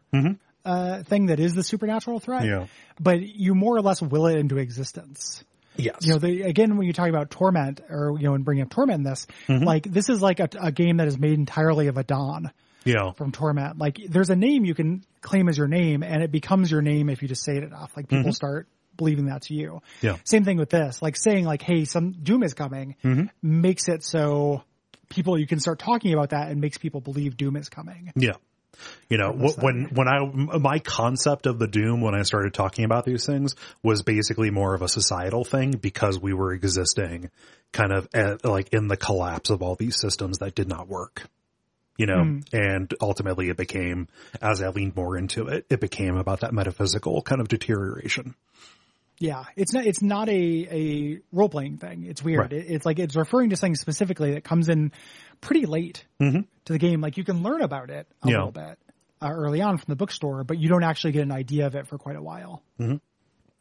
uh, 0.63 1.03
thing 1.03 1.27
that 1.27 1.39
is 1.39 1.53
the 1.53 1.63
supernatural 1.63 2.19
threat. 2.19 2.45
Yeah. 2.45 2.67
But 2.99 3.21
you 3.21 3.53
more 3.55 3.75
or 3.75 3.81
less 3.81 4.01
will 4.01 4.25
it 4.27 4.37
into 4.37 4.57
existence 4.57 5.43
Yes. 5.77 5.97
you 6.01 6.13
know, 6.13 6.19
the, 6.19 6.43
again, 6.43 6.77
when 6.77 6.87
you 6.87 6.93
talk 6.93 7.09
about 7.09 7.29
torment 7.29 7.81
or, 7.89 8.15
you 8.17 8.25
know, 8.25 8.33
and 8.33 8.45
bringing 8.45 8.63
up 8.63 8.69
torment 8.69 8.99
in 8.99 9.03
this, 9.03 9.27
mm-hmm. 9.47 9.63
like 9.63 9.83
this 9.83 10.09
is 10.09 10.21
like 10.21 10.39
a, 10.39 10.49
a 10.59 10.71
game 10.71 10.97
that 10.97 11.07
is 11.07 11.17
made 11.17 11.33
entirely 11.33 11.87
of 11.87 11.97
a 11.97 12.03
Dawn 12.03 12.51
yeah. 12.83 13.11
from 13.11 13.31
torment. 13.31 13.77
Like 13.77 13.99
there's 14.07 14.29
a 14.29 14.35
name 14.35 14.65
you 14.65 14.73
can 14.73 15.03
claim 15.21 15.49
as 15.49 15.57
your 15.57 15.67
name 15.67 16.03
and 16.03 16.23
it 16.23 16.31
becomes 16.31 16.71
your 16.71 16.81
name 16.81 17.09
if 17.09 17.21
you 17.21 17.27
just 17.27 17.43
say 17.43 17.57
it 17.57 17.63
enough. 17.63 17.91
Like 17.95 18.07
people 18.07 18.25
mm-hmm. 18.25 18.31
start 18.31 18.67
believing 18.95 19.25
that's 19.25 19.49
you. 19.49 19.81
Yeah. 20.01 20.17
Same 20.23 20.45
thing 20.45 20.57
with 20.57 20.69
this, 20.69 21.01
like 21.01 21.17
saying 21.17 21.45
like, 21.45 21.61
Hey, 21.61 21.85
some 21.85 22.11
doom 22.11 22.43
is 22.43 22.53
coming 22.53 22.95
mm-hmm. 23.03 23.25
makes 23.41 23.87
it 23.89 24.03
so 24.03 24.63
people, 25.09 25.37
you 25.37 25.47
can 25.47 25.59
start 25.59 25.79
talking 25.79 26.13
about 26.13 26.29
that 26.29 26.49
and 26.49 26.61
makes 26.61 26.77
people 26.77 27.01
believe 27.01 27.35
doom 27.35 27.57
is 27.57 27.69
coming. 27.69 28.11
Yeah. 28.15 28.33
You 29.09 29.17
know, 29.17 29.31
wh- 29.31 29.57
when, 29.61 29.89
when 29.93 30.07
I, 30.07 30.57
my 30.57 30.79
concept 30.79 31.45
of 31.45 31.59
the 31.59 31.67
doom 31.67 32.01
when 32.01 32.15
I 32.15 32.23
started 32.23 32.53
talking 32.53 32.85
about 32.85 33.05
these 33.05 33.25
things 33.25 33.55
was 33.83 34.03
basically 34.03 34.49
more 34.49 34.73
of 34.73 34.81
a 34.81 34.87
societal 34.87 35.43
thing 35.43 35.71
because 35.71 36.19
we 36.19 36.33
were 36.33 36.53
existing 36.53 37.29
kind 37.71 37.91
of 37.91 38.07
at, 38.13 38.45
like 38.45 38.73
in 38.73 38.87
the 38.87 38.97
collapse 38.97 39.49
of 39.49 39.61
all 39.61 39.75
these 39.75 39.99
systems 39.99 40.39
that 40.39 40.55
did 40.55 40.67
not 40.67 40.87
work. 40.87 41.23
You 41.97 42.07
know, 42.07 42.23
hmm. 42.23 42.39
and 42.51 42.93
ultimately 42.99 43.47
it 43.47 43.55
became, 43.55 44.09
as 44.41 44.61
I 44.61 44.67
leaned 44.67 44.97
more 44.97 45.17
into 45.17 45.47
it, 45.47 45.65
it 45.69 45.79
became 45.79 46.17
about 46.17 46.41
that 46.41 46.53
metaphysical 46.53 47.21
kind 47.21 47.39
of 47.39 47.47
deterioration. 47.47 48.35
Yeah, 49.17 49.45
it's 49.55 49.71
not 49.71 49.85
it's 49.85 50.01
not 50.01 50.27
a 50.27 50.33
a 50.33 51.19
role 51.31 51.47
playing 51.47 51.77
thing. 51.77 52.03
It's 52.05 52.21
weird. 52.21 52.51
Right. 52.51 52.53
It, 52.53 52.65
it's 52.69 52.85
like 52.85 52.99
it's 52.99 53.15
referring 53.15 53.51
to 53.51 53.55
something 53.55 53.75
specifically 53.75 54.33
that 54.33 54.43
comes 54.43 54.67
in 54.67 54.91
pretty 55.41 55.65
late 55.65 56.05
Mm-hmm. 56.21 56.41
to 56.65 56.73
the 56.73 56.79
game. 56.79 57.01
Like 57.01 57.17
you 57.17 57.23
can 57.23 57.43
learn 57.43 57.61
about 57.61 57.89
it 57.89 58.07
a 58.23 58.29
Yeah. 58.29 58.37
little 58.37 58.51
bit 58.51 58.77
uh, 59.21 59.29
early 59.31 59.61
on 59.61 59.77
from 59.77 59.85
the 59.91 59.95
bookstore, 59.95 60.43
but 60.43 60.57
you 60.59 60.67
don't 60.69 60.83
actually 60.83 61.13
get 61.13 61.23
an 61.23 61.31
idea 61.31 61.67
of 61.67 61.75
it 61.75 61.87
for 61.87 61.97
quite 61.97 62.15
a 62.15 62.21
while. 62.21 62.63
Mm-hmm. 62.79 62.95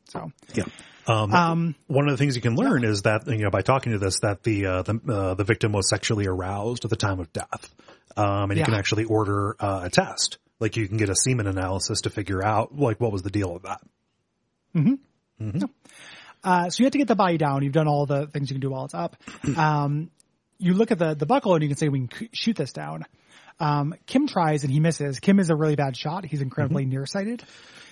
So 0.09 0.31
Yeah. 0.55 0.65
Um, 1.07 1.35
Um, 1.35 1.75
one 1.87 2.09
of 2.09 2.13
the 2.13 2.17
things 2.17 2.35
you 2.35 2.41
can 2.43 2.57
learn 2.57 2.83
is 2.85 3.03
that 3.03 3.27
you 3.27 3.39
know 3.39 3.51
by 3.51 3.61
talking 3.63 3.93
to 3.93 3.99
this 3.99 4.21
that 4.21 4.43
the 4.43 4.67
uh, 4.67 4.83
the 4.83 5.01
uh, 5.09 5.35
the 5.35 5.45
victim 5.45 5.73
was 5.73 5.89
sexually 5.89 6.27
aroused 6.27 6.85
at 6.85 6.91
the 6.91 6.97
time 6.97 7.21
of 7.21 7.31
death, 7.33 7.75
um, 8.17 8.51
and 8.51 8.53
you 8.53 8.59
Yeah. 8.61 8.65
can 8.65 8.75
actually 8.75 9.05
order 9.05 9.55
uh, 9.61 9.83
a 9.85 9.91
test. 9.91 10.39
Like 10.61 10.77
you 10.79 10.89
can 10.89 10.97
get 10.97 11.11
a 11.11 11.15
semen 11.17 11.47
analysis 11.47 12.03
to 12.03 12.11
figure 12.11 12.43
out 12.43 12.75
like 12.79 13.01
what 13.01 13.13
was 13.13 13.23
the 13.23 13.31
deal 13.31 13.53
with 13.53 13.65
that. 13.65 13.81
uh, 16.43 16.71
so 16.71 16.83
you 16.83 16.87
have 16.87 16.93
to 16.93 16.99
get 16.99 17.09
the 17.09 17.15
body 17.17 17.37
down. 17.39 17.63
You've 17.63 17.73
done 17.73 17.89
all 17.89 18.07
the 18.07 18.27
things 18.27 18.51
you 18.51 18.55
can 18.55 18.61
do 18.61 18.71
while 18.71 18.85
it's 18.87 18.95
up. 18.95 19.17
Um, 19.57 20.11
you 20.59 20.75
look 20.75 20.91
at 20.91 20.99
the 20.99 21.15
the 21.15 21.27
buckle 21.27 21.55
and 21.55 21.63
you 21.63 21.69
can 21.69 21.77
say 21.77 21.89
we 21.89 22.07
can 22.07 22.29
shoot 22.33 22.57
this 22.57 22.73
down. 22.73 23.05
Um, 23.61 23.95
Kim 24.07 24.27
tries 24.27 24.65
and 24.65 24.73
he 24.73 24.81
misses. 24.81 25.21
Kim 25.21 25.39
is 25.39 25.51
a 25.51 25.55
really 25.57 25.77
bad 25.77 25.97
shot. 25.97 26.25
He's 26.25 26.43
incredibly 26.43 26.85
nearsighted. 26.87 27.43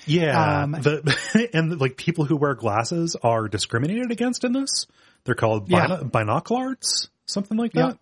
Yeah, 0.06 0.62
Um, 0.64 0.72
the 0.72 1.48
and 1.54 1.80
like 1.80 1.96
people 1.96 2.24
who 2.24 2.36
wear 2.36 2.54
glasses 2.54 3.14
are 3.22 3.46
discriminated 3.46 4.10
against 4.10 4.42
in 4.44 4.52
this. 4.52 4.86
They're 5.24 5.36
called 5.36 5.70
Yeah. 5.70 6.02
binoculars, 6.02 7.08
something 7.26 7.56
like 7.56 7.74
Yep. 7.74 7.98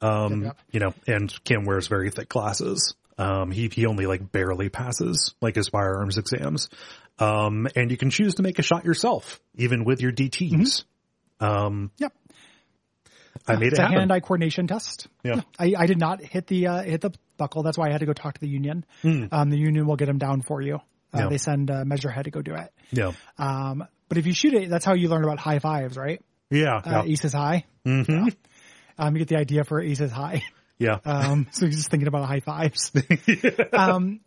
that. 0.00 0.06
Um, 0.08 0.42
Yep, 0.42 0.42
yep. 0.44 0.56
you 0.72 0.80
know, 0.80 0.94
and 1.06 1.44
Kim 1.44 1.64
wears 1.64 1.86
very 1.86 2.10
thick 2.10 2.28
glasses. 2.28 2.94
Um, 3.18 3.52
he, 3.52 3.68
he 3.68 3.86
only 3.86 4.06
like 4.06 4.32
barely 4.32 4.68
passes 4.68 5.34
like 5.40 5.54
his 5.54 5.68
firearms 5.68 6.18
exams. 6.18 6.68
Um, 7.20 7.68
and 7.76 7.92
you 7.92 7.96
can 7.96 8.10
choose 8.10 8.34
to 8.36 8.42
make 8.42 8.58
a 8.58 8.62
shot 8.62 8.84
yourself, 8.84 9.40
even 9.54 9.84
with 9.84 10.00
your 10.00 10.10
DTs. 10.10 10.82
Um, 11.38 11.92
Yep. 11.98 12.12
I 13.46 13.56
made 13.56 13.66
it 13.66 13.72
It's 13.72 13.78
a 13.78 13.82
happen. 13.82 13.98
hand-eye 13.98 14.20
coordination 14.20 14.66
test. 14.66 15.08
Yeah. 15.24 15.40
I, 15.58 15.74
I 15.76 15.86
did 15.86 15.98
not 15.98 16.20
hit 16.22 16.46
the 16.46 16.66
uh, 16.68 16.82
hit 16.82 17.00
the 17.00 17.10
buckle. 17.38 17.62
That's 17.62 17.76
why 17.78 17.88
I 17.88 17.92
had 17.92 18.00
to 18.00 18.06
go 18.06 18.12
talk 18.12 18.34
to 18.34 18.40
the 18.40 18.48
union. 18.48 18.84
Um, 19.04 19.50
the 19.50 19.56
union 19.58 19.86
will 19.86 19.96
get 19.96 20.06
them 20.06 20.18
down 20.18 20.42
for 20.42 20.60
you. 20.62 20.76
Uh. 21.14 21.18
Yeah. 21.18 21.28
They 21.28 21.38
send 21.38 21.70
uh, 21.70 21.84
Measurehead 21.84 22.24
to 22.24 22.30
go 22.30 22.42
do 22.42 22.54
it. 22.54 22.72
yeah. 22.90 23.12
Um, 23.38 23.84
but 24.08 24.18
if 24.18 24.26
you 24.26 24.34
shoot 24.34 24.54
it, 24.54 24.68
that's 24.70 24.84
how 24.84 24.94
you 24.94 25.08
learn 25.08 25.24
about 25.24 25.38
high 25.38 25.58
fives, 25.58 25.96
right? 25.96 26.20
Yeah. 26.50 26.76
Uh, 26.76 27.02
yeah. 27.06 27.12
Aces 27.12 27.32
high. 27.32 27.64
hmm 27.84 28.28
Um, 28.98 29.14
you 29.14 29.20
get 29.20 29.28
the 29.28 29.36
idea 29.38 29.64
for 29.64 29.80
ace 29.80 30.00
is 30.00 30.12
high. 30.12 30.42
Yeah. 30.78 30.98
Um, 31.04 31.46
so 31.52 31.64
you're 31.66 31.72
just 31.72 31.90
thinking 31.90 32.08
about 32.08 32.26
high 32.26 32.40
fives. 32.40 32.92
Um, 33.72 34.20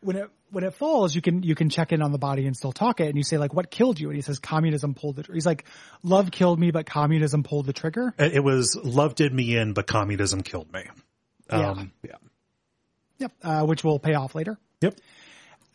when 0.00 0.16
it 0.16 0.30
when 0.54 0.64
it 0.64 0.74
falls, 0.74 1.14
you 1.14 1.20
can 1.20 1.42
you 1.42 1.54
can 1.54 1.68
check 1.68 1.92
in 1.92 2.02
on 2.02 2.12
the 2.12 2.18
body 2.18 2.46
and 2.46 2.56
still 2.56 2.72
talk 2.72 3.00
it, 3.00 3.08
and 3.08 3.16
you 3.16 3.24
say 3.24 3.38
like, 3.38 3.52
"What 3.52 3.70
killed 3.70 3.98
you?" 3.98 4.08
And 4.08 4.16
he 4.16 4.22
says, 4.22 4.38
"Communism 4.38 4.94
pulled 4.94 5.16
the." 5.16 5.24
Tr-. 5.24 5.34
He's 5.34 5.46
like, 5.46 5.64
"Love 6.02 6.30
killed 6.30 6.58
me, 6.58 6.70
but 6.70 6.86
communism 6.86 7.42
pulled 7.42 7.66
the 7.66 7.72
trigger." 7.72 8.14
It 8.18 8.42
was 8.42 8.76
love 8.82 9.14
did 9.14 9.32
me 9.32 9.56
in, 9.56 9.72
but 9.72 9.86
communism 9.86 10.42
killed 10.42 10.72
me. 10.72 10.84
Um, 11.50 11.92
yeah. 12.02 12.12
Yep, 13.18 13.32
uh, 13.42 13.62
which 13.64 13.84
will 13.84 13.98
pay 13.98 14.14
off 14.14 14.34
later. 14.34 14.58
Yep. 14.80 14.98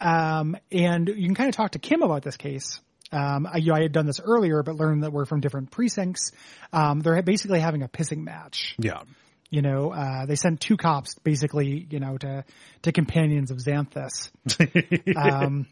Um, 0.02 0.58
and 0.72 1.08
you 1.08 1.26
can 1.26 1.36
kind 1.36 1.50
of 1.50 1.56
talk 1.56 1.72
to 1.72 1.80
Kim 1.80 2.02
about 2.02 2.24
this 2.24 2.38
case. 2.38 2.80
Um, 3.12 3.48
I, 3.52 3.58
you 3.58 3.68
know, 3.68 3.76
I 3.76 3.82
had 3.82 3.92
done 3.92 4.06
this 4.06 4.20
earlier, 4.20 4.62
but 4.64 4.76
learned 4.76 5.04
that 5.04 5.12
we're 5.12 5.26
from 5.26 5.42
different 5.42 5.72
precincts. 5.72 6.32
Um, 6.72 7.00
they're 7.00 7.22
basically 7.22 7.60
having 7.60 7.82
a 7.82 7.88
pissing 7.88 8.20
match. 8.20 8.76
Yeah. 8.78 9.02
You 9.50 9.62
know, 9.64 9.92
uh, 9.92 10.26
they 10.28 10.36
sent 10.36 10.62
two 10.62 10.78
cops 10.78 11.16
basically, 11.24 11.88
you 11.90 12.00
know, 12.00 12.18
to, 12.20 12.44
to 12.84 12.92
companions 12.92 13.50
of 13.52 13.58
Xanthus. 13.58 14.30
Um, 15.18 15.66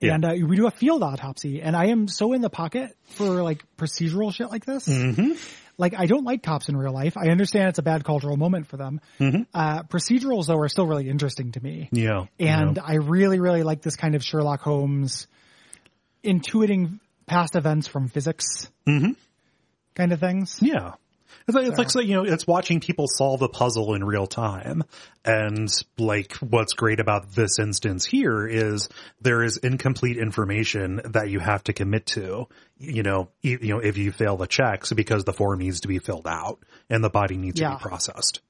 Yeah. 0.00 0.14
and, 0.14 0.24
uh, 0.24 0.32
we 0.48 0.56
do 0.56 0.66
a 0.66 0.70
field 0.70 1.02
autopsy 1.02 1.60
and 1.60 1.76
I 1.76 1.88
am 1.88 2.08
so 2.08 2.32
in 2.32 2.40
the 2.40 2.48
pocket 2.48 2.96
for 3.16 3.42
like 3.42 3.62
procedural 3.76 4.32
shit 4.34 4.48
like 4.50 4.64
this. 4.64 4.88
Mm-hmm. 4.88 5.32
Like 5.76 5.94
I 5.96 6.06
don't 6.06 6.24
like 6.24 6.42
cops 6.42 6.68
in 6.70 6.76
real 6.76 6.92
life. 6.92 7.16
I 7.18 7.28
understand 7.28 7.68
it's 7.68 7.78
a 7.78 7.82
bad 7.82 8.02
cultural 8.02 8.36
moment 8.38 8.66
for 8.66 8.76
them. 8.78 9.00
Uh, 9.20 9.82
procedurals 9.84 10.46
though 10.46 10.56
are 10.58 10.68
still 10.68 10.86
really 10.86 11.08
interesting 11.08 11.52
to 11.52 11.62
me. 11.62 11.88
Yeah. 11.92 12.24
And 12.40 12.76
yeah. 12.78 12.82
I 12.82 12.94
really, 12.94 13.38
really 13.40 13.62
like 13.62 13.82
this 13.82 13.94
kind 13.94 14.14
of 14.14 14.24
Sherlock 14.24 14.62
Holmes 14.62 15.26
intuiting 16.24 16.98
past 17.26 17.54
events 17.54 17.86
from 17.86 18.08
physics 18.08 18.70
Mhm. 18.86 19.16
kind 19.94 20.12
of 20.12 20.18
things. 20.20 20.58
Yeah. 20.62 20.94
It's 21.46 21.54
like, 21.54 21.66
it's 21.66 21.78
like, 21.78 21.90
so, 21.90 22.00
you 22.00 22.14
know, 22.14 22.24
it's 22.24 22.46
watching 22.46 22.80
people 22.80 23.06
solve 23.08 23.42
a 23.42 23.48
puzzle 23.48 23.94
in 23.94 24.04
real 24.04 24.26
time. 24.26 24.84
And 25.24 25.70
like, 25.98 26.34
what's 26.36 26.74
great 26.74 27.00
about 27.00 27.32
this 27.32 27.58
instance 27.58 28.04
here 28.04 28.46
is 28.46 28.88
there 29.20 29.42
is 29.42 29.56
incomplete 29.56 30.16
information 30.18 31.00
that 31.06 31.30
you 31.30 31.38
have 31.38 31.64
to 31.64 31.72
commit 31.72 32.06
to, 32.06 32.48
you 32.78 33.02
know, 33.02 33.28
e- 33.42 33.58
you 33.60 33.74
know, 33.74 33.78
if 33.80 33.96
you 33.96 34.12
fail 34.12 34.36
the 34.36 34.46
checks 34.46 34.92
because 34.92 35.24
the 35.24 35.32
form 35.32 35.58
needs 35.58 35.80
to 35.80 35.88
be 35.88 35.98
filled 35.98 36.26
out 36.26 36.60
and 36.90 37.02
the 37.02 37.10
body 37.10 37.36
needs 37.36 37.60
to 37.60 37.66
be 37.76 37.82
processed. 37.82 38.40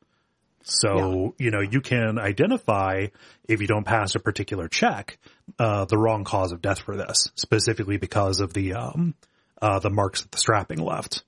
So, 0.62 1.34
you 1.38 1.50
know, 1.50 1.60
you 1.60 1.80
can 1.80 2.18
identify 2.18 3.06
if 3.48 3.60
you 3.62 3.66
don't 3.66 3.84
pass 3.84 4.14
a 4.14 4.18
particular 4.18 4.68
check, 4.68 5.18
uh, 5.58 5.86
the 5.86 5.96
wrong 5.96 6.24
cause 6.24 6.52
of 6.52 6.60
death 6.60 6.80
for 6.80 6.96
this, 6.96 7.30
specifically 7.36 7.96
because 7.96 8.40
of 8.40 8.52
the, 8.52 8.74
um, 8.74 9.14
uh, 9.62 9.78
the 9.78 9.88
marks 9.88 10.22
that 10.22 10.30
the 10.30 10.38
strapping 10.38 10.78
left. 10.78 11.22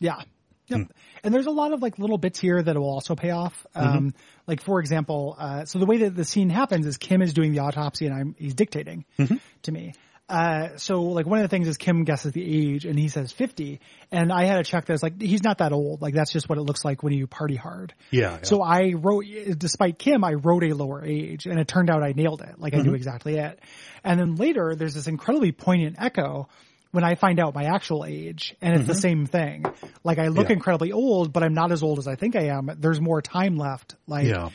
Yeah. 0.00 0.22
Yep. 0.70 0.80
Hmm. 0.80 0.92
And 1.22 1.34
there's 1.34 1.46
a 1.46 1.50
lot 1.50 1.72
of 1.72 1.82
like 1.82 1.98
little 1.98 2.18
bits 2.18 2.40
here 2.40 2.62
that 2.62 2.76
will 2.76 2.88
also 2.88 3.14
pay 3.14 3.30
off. 3.30 3.66
Mm-hmm. 3.76 3.86
Um, 3.86 4.14
like 4.46 4.62
for 4.62 4.80
example, 4.80 5.36
uh, 5.38 5.64
so 5.64 5.78
the 5.78 5.86
way 5.86 5.98
that 5.98 6.16
the 6.16 6.24
scene 6.24 6.50
happens 6.50 6.86
is 6.86 6.96
Kim 6.96 7.22
is 7.22 7.34
doing 7.34 7.52
the 7.52 7.60
autopsy 7.60 8.06
and 8.06 8.14
I'm, 8.14 8.34
he's 8.38 8.54
dictating 8.54 9.04
Mm-hmm. 9.18 9.36
to 9.62 9.72
me. 9.72 9.92
Uh, 10.30 10.76
so 10.76 11.02
like 11.02 11.26
one 11.26 11.40
of 11.40 11.42
the 11.42 11.48
things 11.48 11.66
is 11.66 11.76
Kim 11.76 12.04
guesses 12.04 12.32
the 12.32 12.72
age 12.72 12.84
and 12.84 12.96
he 12.96 13.08
says 13.08 13.32
50 13.32 13.80
and 14.12 14.32
I 14.32 14.44
had 14.44 14.60
a 14.60 14.62
check 14.62 14.86
that's 14.86 15.02
like, 15.02 15.20
he's 15.20 15.42
not 15.42 15.58
that 15.58 15.72
old. 15.72 16.00
Like 16.00 16.14
that's 16.14 16.32
just 16.32 16.48
what 16.48 16.56
it 16.56 16.62
looks 16.62 16.84
like 16.84 17.02
when 17.02 17.12
you 17.12 17.26
party 17.26 17.56
hard. 17.56 17.92
Yeah. 18.12 18.20
yeah. 18.20 18.38
So 18.42 18.62
I 18.62 18.94
wrote, 18.96 19.24
despite 19.58 19.98
Kim, 19.98 20.22
I 20.22 20.34
wrote 20.34 20.62
a 20.62 20.72
lower 20.72 21.04
age 21.04 21.46
and 21.46 21.58
it 21.58 21.66
turned 21.66 21.90
out 21.90 22.04
I 22.04 22.12
nailed 22.12 22.42
it. 22.42 22.60
Like 22.60 22.74
I 22.74 22.78
knew 22.78 22.94
exactly 22.94 23.38
it. 23.38 23.58
And 24.04 24.20
then 24.20 24.36
later 24.36 24.76
there's 24.76 24.94
this 24.94 25.08
incredibly 25.08 25.50
poignant 25.50 25.96
echo 25.98 26.48
when 26.92 27.04
I 27.04 27.14
find 27.14 27.38
out 27.40 27.54
my 27.54 27.64
actual 27.64 28.04
age 28.04 28.54
and 28.60 28.74
it's 28.74 28.86
the 28.86 28.94
same 28.94 29.26
thing. 29.26 29.64
Like 30.04 30.18
I 30.18 30.28
look 30.28 30.48
Yeah. 30.48 30.54
incredibly 30.54 30.92
old, 30.92 31.32
but 31.32 31.42
I'm 31.42 31.54
not 31.54 31.72
as 31.72 31.82
old 31.82 31.98
as 31.98 32.08
I 32.08 32.16
think 32.16 32.36
I 32.36 32.46
am. 32.46 32.70
There's 32.78 33.00
more 33.00 33.22
time 33.22 33.56
left. 33.56 33.94
Like 34.06 34.26
yeah. 34.26 34.50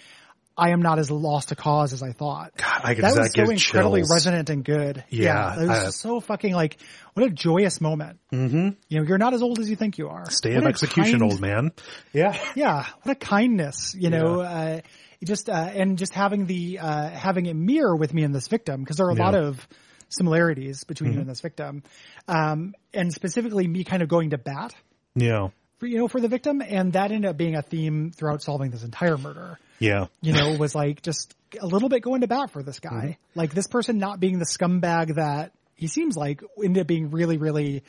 I 0.58 0.70
am 0.70 0.82
not 0.82 1.00
as 1.00 1.12
lost 1.12 1.50
to 1.50 1.56
cause 1.56 1.92
as 1.92 2.02
I 2.02 2.14
thought. 2.14 2.54
I 2.64 2.94
could, 2.96 3.04
that 3.04 3.18
was 3.18 3.32
that 3.34 3.34
so 3.34 3.52
incredibly 3.52 4.02
chills. 4.02 4.12
resonant 4.12 4.50
and 4.50 4.64
good. 4.64 5.04
Yeah, 5.10 5.56
it 5.62 5.68
was 5.68 5.70
I- 5.70 5.90
so 5.90 6.20
fucking 6.22 6.54
like 6.54 6.78
what 7.14 7.26
a 7.26 7.30
joyous 7.30 7.82
moment. 7.82 8.20
Mm-hmm. 8.34 8.70
You 8.88 9.00
know, 9.00 9.06
you're 9.06 9.18
not 9.18 9.34
as 9.34 9.42
old 9.42 9.60
as 9.60 9.70
you 9.70 9.76
think 9.76 9.98
you 9.98 10.08
are. 10.10 10.30
Stay 10.30 10.56
What 10.56 10.64
a 10.66 10.68
execution, 10.68 11.20
kind- 11.20 11.32
old 11.32 11.42
man. 11.42 11.72
Yeah. 12.14 12.38
yeah 12.56 12.86
what 13.04 13.12
a 13.12 13.16
kindness 13.20 13.96
you 13.98 14.10
know 14.10 14.40
uh 14.42 14.80
just 15.24 15.50
uh 15.50 15.54
and 15.54 15.98
just 15.98 16.14
having 16.14 16.46
the 16.46 16.80
uh 16.80 17.10
having 17.10 17.48
it 17.48 17.56
mirror 17.56 17.96
with 17.96 18.14
me 18.14 18.24
and 18.24 18.34
this 18.36 18.48
victim 18.48 18.82
because 18.82 18.98
there 18.98 19.08
are 19.08 19.12
a 19.12 19.16
lot 19.16 19.34
Yeah. 19.34 19.40
Mm-hmm. 19.42 19.48
of 19.50 19.68
similarities 20.16 20.84
between 20.84 21.14
you 21.14 21.20
and 21.20 21.30
this 21.30 21.42
victim 21.42 21.84
um 22.28 22.74
and 22.94 23.14
specifically 23.14 23.68
me 23.68 23.84
kind 23.84 24.02
of 24.02 24.08
going 24.10 24.30
to 24.32 24.38
bat 24.38 24.74
Yeah. 25.16 25.50
for 25.80 25.86
you 25.88 25.98
know 25.98 26.08
for 26.08 26.20
the 26.22 26.28
victim 26.28 26.62
and 26.62 26.94
that 26.94 27.12
ended 27.12 27.30
up 27.30 27.38
being 27.38 27.56
a 27.56 27.62
theme 27.62 28.12
throughout 28.12 28.42
solving 28.42 28.72
this 28.72 28.84
entire 28.84 29.18
murder 29.18 29.60
Yeah. 29.80 30.08
you 30.22 30.34
know 30.34 30.56
was 30.58 30.74
like 30.76 31.02
just 31.02 31.36
a 31.62 31.66
little 31.68 31.90
bit 31.90 32.02
going 32.02 32.22
to 32.22 32.28
bat 32.28 32.52
for 32.52 32.64
this 32.64 32.80
guy 32.80 32.90
Mm-hmm. 32.92 33.40
like 33.40 33.54
this 33.54 33.68
person 33.68 33.98
not 33.98 34.20
being 34.20 34.40
the 34.40 34.46
scumbag 34.46 35.16
that 35.16 35.52
he 35.76 35.88
seems 35.88 36.16
like 36.16 36.42
ended 36.64 36.82
up 36.82 36.88
being 36.88 37.12
really 37.12 37.38
really 37.38 37.84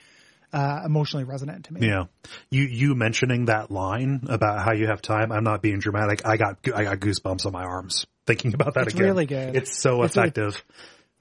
uh 0.53 0.81
emotionally 0.85 1.25
resonant 1.25 1.65
to 1.67 1.75
me 1.75 1.87
Yeah. 1.87 2.05
You, 2.51 2.63
you 2.65 2.95
mentioning 2.95 3.47
that 3.47 3.71
line 3.71 4.27
about 4.29 4.65
how 4.65 4.73
you 4.73 4.87
have 4.87 5.03
time. 5.03 5.33
I'm 5.33 5.43
not 5.45 5.61
being 5.61 5.81
dramatic. 5.81 6.25
I 6.25 6.37
got, 6.37 6.59
I 6.75 6.85
got 6.85 6.99
goosebumps 7.01 7.45
on 7.47 7.53
my 7.53 7.65
arms 7.65 8.07
thinking 8.27 8.55
about 8.55 8.75
that 8.75 8.85
It's 8.87 8.95
again. 8.95 9.07
really 9.07 9.27
good. 9.27 9.57
It's 9.57 9.77
so 9.77 10.03
It's 10.05 10.17
really- 10.17 10.29
effective. 10.29 10.65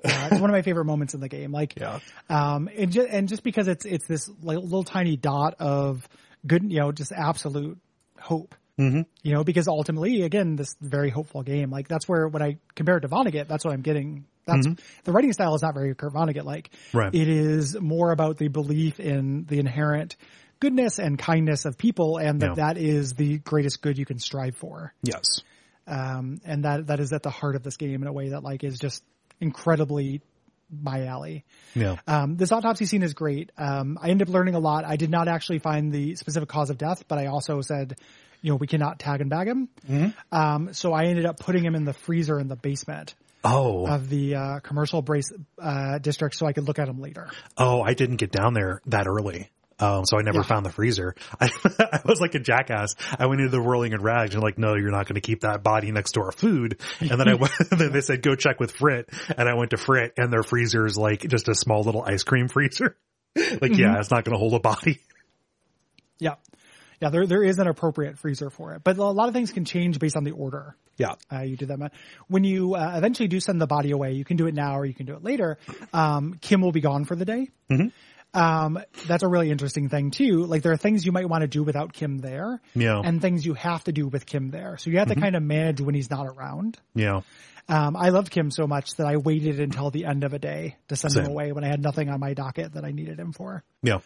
Uh, 0.04 0.30
it's 0.32 0.42
one 0.42 0.50
of 0.50 0.54
my 0.54 0.62
favorite 0.62 0.86
moments 0.86 1.14
in 1.14 1.20
the 1.20 1.30
game. 1.30 1.52
Like, 1.52 1.76
Yeah. 1.80 2.00
um, 2.30 2.70
and 2.76 2.92
just, 2.92 3.08
and 3.10 3.28
just 3.28 3.44
because 3.44 3.68
it's, 3.68 3.86
it's 3.86 4.06
this 4.08 4.30
like 4.44 4.58
little 4.58 4.84
tiny 4.84 5.18
dot 5.18 5.56
of 5.60 6.08
good, 6.46 6.72
you 6.72 6.80
know, 6.80 6.92
just 6.92 7.12
absolute 7.12 7.78
hope. 8.20 8.54
Mm-hmm. 8.80 9.02
You 9.24 9.34
know, 9.34 9.44
because 9.46 9.68
ultimately, 9.70 10.24
again, 10.24 10.58
this 10.58 10.76
very 10.82 11.10
hopeful 11.10 11.44
game, 11.44 11.72
like 11.72 11.88
that's 11.88 12.10
where 12.10 12.28
when 12.28 12.42
I 12.44 12.58
compare 12.76 12.98
it 12.98 13.02
to 13.02 13.08
Vonnegut, 13.08 13.48
that's 13.48 13.64
what 13.64 13.74
I'm 13.74 13.82
getting. 13.82 14.26
That's 14.46 14.68
the 15.06 15.12
writing 15.14 15.32
style 15.34 15.56
is 15.56 15.62
not 15.64 15.74
very 15.74 15.96
Kurt 15.96 16.14
Vonnegut 16.14 16.44
like. 16.44 16.70
Right. 16.94 17.16
It 17.16 17.28
is 17.30 17.80
more 17.80 18.12
about 18.12 18.38
the 18.38 18.50
belief 18.50 19.00
in 19.00 19.46
the 19.46 19.60
inherent 19.60 20.18
goodness 20.60 21.00
and 21.00 21.18
kindness 21.18 21.64
of 21.66 21.78
people, 21.78 22.18
and 22.18 22.42
that 22.42 22.50
Yeah. 22.58 22.66
that 22.74 22.78
is 22.78 23.14
the 23.14 23.38
greatest 23.40 23.82
good 23.82 23.98
you 23.98 24.06
can 24.06 24.20
strive 24.20 24.56
for 24.58 24.94
Yes. 25.02 25.24
um, 25.88 26.40
and 26.46 26.66
that 26.66 26.88
that 26.88 27.00
is 27.00 27.12
at 27.14 27.24
the 27.24 27.30
heart 27.30 27.56
of 27.56 27.64
this 27.64 27.78
game 27.78 28.02
in 28.02 28.08
a 28.08 28.14
way 28.14 28.30
that 28.30 28.44
like 28.44 28.64
is 28.64 28.78
just 28.78 29.04
incredibly 29.40 30.22
my 30.72 31.06
alley. 31.06 31.46
Yeah. 31.76 31.98
Um, 32.08 32.38
this 32.38 32.52
autopsy 32.52 32.86
scene 32.86 33.04
is 33.04 33.14
great. 33.14 33.52
Um, 33.58 34.00
I 34.02 34.10
ended 34.10 34.28
up 34.28 34.34
learning 34.34 34.56
a 34.56 34.60
lot. 34.60 34.84
I 34.84 34.96
did 34.96 35.10
not 35.12 35.28
actually 35.28 35.60
find 35.60 35.92
the 35.92 36.16
specific 36.16 36.50
cause 36.50 36.70
of 36.70 36.78
death, 36.78 37.04
but 37.08 37.20
I 37.20 37.28
also 37.28 37.62
said, 37.62 37.98
you 38.42 38.50
know, 38.52 38.56
we 38.56 38.68
cannot 38.68 39.00
tag 39.00 39.22
and 39.22 39.30
bag 39.30 39.48
him. 39.48 39.70
Um, 40.32 40.74
so 40.74 40.92
I 40.94 41.06
ended 41.06 41.26
up 41.26 41.40
putting 41.40 41.64
him 41.64 41.76
in 41.76 41.86
the 41.86 41.94
freezer 41.94 42.40
in 42.40 42.48
the 42.48 42.56
basement 42.56 43.14
Oh, 43.48 43.86
of 43.86 44.10
the 44.10 44.36
uh, 44.36 44.60
commercial 44.62 45.04
brace 45.04 45.32
uh, 45.62 46.00
district 46.00 46.36
so 46.36 46.48
I 46.48 46.54
could 46.54 46.64
look 46.68 46.80
at 46.80 46.88
him 46.90 47.00
later. 47.00 47.30
oh, 47.58 47.82
I 47.84 47.94
didn't 47.94 48.16
get 48.16 48.32
down 48.32 48.56
there 48.56 48.82
that 48.88 49.06
early. 49.06 49.52
Um, 49.80 50.06
so 50.06 50.18
I 50.18 50.22
never 50.22 50.38
Yeah. 50.40 50.44
found 50.44 50.66
the 50.66 50.72
freezer. 50.72 51.16
I, 51.40 51.50
I 51.80 52.00
was 52.06 52.22
like 52.22 52.34
a 52.36 52.40
jackass. 52.40 52.96
I 53.20 53.26
went 53.26 53.42
into 53.42 53.52
the 53.52 53.62
whirling 53.62 53.92
in 53.92 54.02
rags 54.02 54.34
and 54.34 54.42
like, 54.44 54.58
no, 54.58 54.76
you're 54.76 54.92
not 54.92 55.06
going 55.08 55.16
to 55.16 55.22
keep 55.22 55.42
that 55.42 55.64
body 55.64 55.92
next 55.92 56.14
to 56.14 56.22
our 56.22 56.32
food. 56.32 56.80
And 57.02 57.20
then 57.20 57.28
I 57.28 57.34
went, 57.34 57.52
then 57.72 57.92
they 57.92 58.02
said, 58.02 58.22
go 58.22 58.36
check 58.36 58.60
with 58.60 58.74
Frittte. 58.74 59.08
And 59.38 59.50
I 59.50 59.54
went 59.56 59.72
to 59.72 59.78
Frittte 59.78 60.12
and 60.18 60.32
their 60.32 60.44
freezer 60.44 60.86
is 60.86 60.98
like 60.98 61.22
just 61.28 61.50
a 61.50 61.56
small 61.56 61.82
little 61.84 62.02
ice 62.04 62.24
cream 62.24 62.48
freezer. 62.50 62.96
like, 63.36 63.78
yeah, 63.78 64.00
it's 64.00 64.12
not 64.12 64.24
going 64.24 64.34
to 64.34 64.40
hold 64.40 64.54
a 64.54 64.60
body. 64.60 65.00
Yeah. 66.20 66.36
Yeah, 67.02 67.10
there 67.10 67.28
there 67.28 67.44
is 67.44 67.60
an 67.60 67.68
appropriate 67.68 68.18
freezer 68.18 68.50
for 68.50 68.74
it, 68.74 68.82
but 68.82 68.98
a 68.98 69.04
lot 69.04 69.28
of 69.28 69.34
things 69.34 69.52
can 69.52 69.66
change 69.66 70.00
based 70.00 70.16
on 70.16 70.24
the 70.24 70.32
order. 70.32 70.78
Yeah. 70.98 71.16
uh, 71.30 71.42
you 71.42 71.58
do 71.58 71.66
that. 71.66 71.92
When 72.30 72.46
you 72.46 72.76
uh, 72.76 72.94
eventually 72.96 73.28
do 73.28 73.42
send 73.42 73.60
the 73.60 73.68
body 73.68 73.92
away, 73.92 74.14
you 74.14 74.24
can 74.24 74.38
do 74.38 74.48
it 74.48 74.54
now 74.54 74.78
or 74.80 74.86
you 74.86 74.94
can 74.94 75.06
do 75.06 75.14
it 75.16 75.22
later. 75.22 75.58
Um, 75.94 76.36
Kim 76.40 76.62
will 76.62 76.72
be 76.72 76.80
gone 76.80 77.04
for 77.04 77.18
the 77.18 77.26
day. 77.26 77.50
Um, 78.36 78.80
that's 79.08 79.24
a 79.24 79.28
really 79.28 79.50
interesting 79.50 79.90
thing 79.90 80.12
too. 80.12 80.46
Like 80.46 80.62
there 80.62 80.72
are 80.74 80.78
things 80.78 81.06
you 81.06 81.12
might 81.12 81.28
want 81.30 81.42
to 81.42 81.48
do 81.48 81.64
without 81.64 81.94
Kim 81.94 82.18
there, 82.18 82.60
Yeah. 82.74 83.02
and 83.04 83.22
things 83.22 83.46
you 83.46 83.54
have 83.54 83.84
to 83.86 83.92
do 83.92 84.08
with 84.08 84.26
Kim 84.26 84.52
there. 84.52 84.78
So 84.78 84.90
you 84.90 85.00
have 85.00 85.08
to 85.08 85.16
kind 85.16 85.36
of 85.36 85.44
manage 85.44 85.80
when 85.82 85.96
he's 85.96 86.10
not 86.10 86.28
around. 86.28 86.78
Yeah. 86.94 87.22
Um, 87.68 87.96
I 87.96 88.10
loved 88.10 88.30
Kim 88.30 88.52
so 88.52 88.68
much 88.68 88.92
that 88.98 89.08
I 89.08 89.18
waited 89.18 89.60
until 89.60 89.90
the 89.90 90.06
end 90.06 90.24
of 90.24 90.34
a 90.34 90.40
day 90.40 90.76
to 90.90 90.96
send 90.96 91.16
him 91.16 91.26
away 91.26 91.52
when 91.52 91.64
I 91.64 91.68
had 91.68 91.82
nothing 91.82 92.10
on 92.10 92.20
my 92.20 92.34
docket 92.34 92.74
that 92.74 92.86
I 92.86 92.92
needed 92.92 93.20
him 93.20 93.32
for. 93.32 93.64
Yeah. 93.82 94.00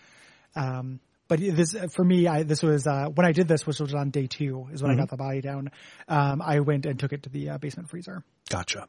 Um, 0.56 1.00
but 1.28 1.40
this, 1.40 1.76
for 1.94 2.04
me, 2.04 2.26
I, 2.28 2.44
this 2.44 2.64
was, 2.64 2.88
uh, 2.88 3.08
when 3.14 3.26
I 3.26 3.34
did 3.34 3.48
this, 3.48 3.68
which 3.68 3.80
was 3.80 3.94
on 3.94 4.10
day 4.12 4.28
two, 4.28 4.68
is 4.72 4.82
when 4.82 4.92
I 4.92 4.96
got 4.96 5.10
the 5.10 5.18
body 5.18 5.42
down. 5.42 5.70
Um, 6.08 6.42
I 6.42 6.62
went 6.62 6.86
and 6.86 6.98
took 7.00 7.14
it 7.14 7.24
to 7.24 7.30
the 7.30 7.50
uh, 7.50 7.58
basement 7.58 7.90
freezer. 7.90 8.24
Gotcha. 8.50 8.88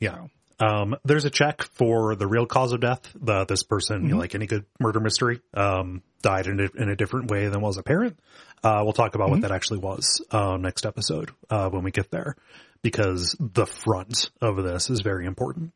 Yeah. 0.00 0.26
Um, 0.60 0.96
there's 1.04 1.24
a 1.24 1.30
check 1.30 1.62
for 1.62 2.14
the 2.14 2.26
real 2.26 2.46
cause 2.46 2.72
of 2.72 2.80
death. 2.80 3.00
The, 3.14 3.46
this 3.46 3.62
person, 3.62 4.04
you 4.04 4.10
know, 4.10 4.18
like 4.18 4.34
any 4.34 4.46
good 4.46 4.66
murder 4.78 5.00
mystery, 5.00 5.40
um, 5.54 6.02
died 6.22 6.46
in 6.46 6.60
a, 6.60 6.68
in 6.80 6.90
a 6.90 6.96
different 6.96 7.30
way 7.30 7.48
than 7.48 7.60
was 7.60 7.78
apparent. 7.78 8.18
Uh, 8.62 8.82
we'll 8.84 8.92
talk 8.92 9.14
about 9.14 9.30
what 9.30 9.40
that 9.40 9.52
actually 9.52 9.78
was, 9.78 10.22
uh, 10.30 10.58
next 10.58 10.84
episode, 10.84 11.30
uh, 11.48 11.70
when 11.70 11.82
we 11.82 11.90
get 11.90 12.10
there 12.10 12.36
because 12.82 13.36
the 13.38 13.66
front 13.66 14.30
of 14.40 14.56
this 14.56 14.90
is 14.90 15.00
very 15.00 15.26
important. 15.26 15.72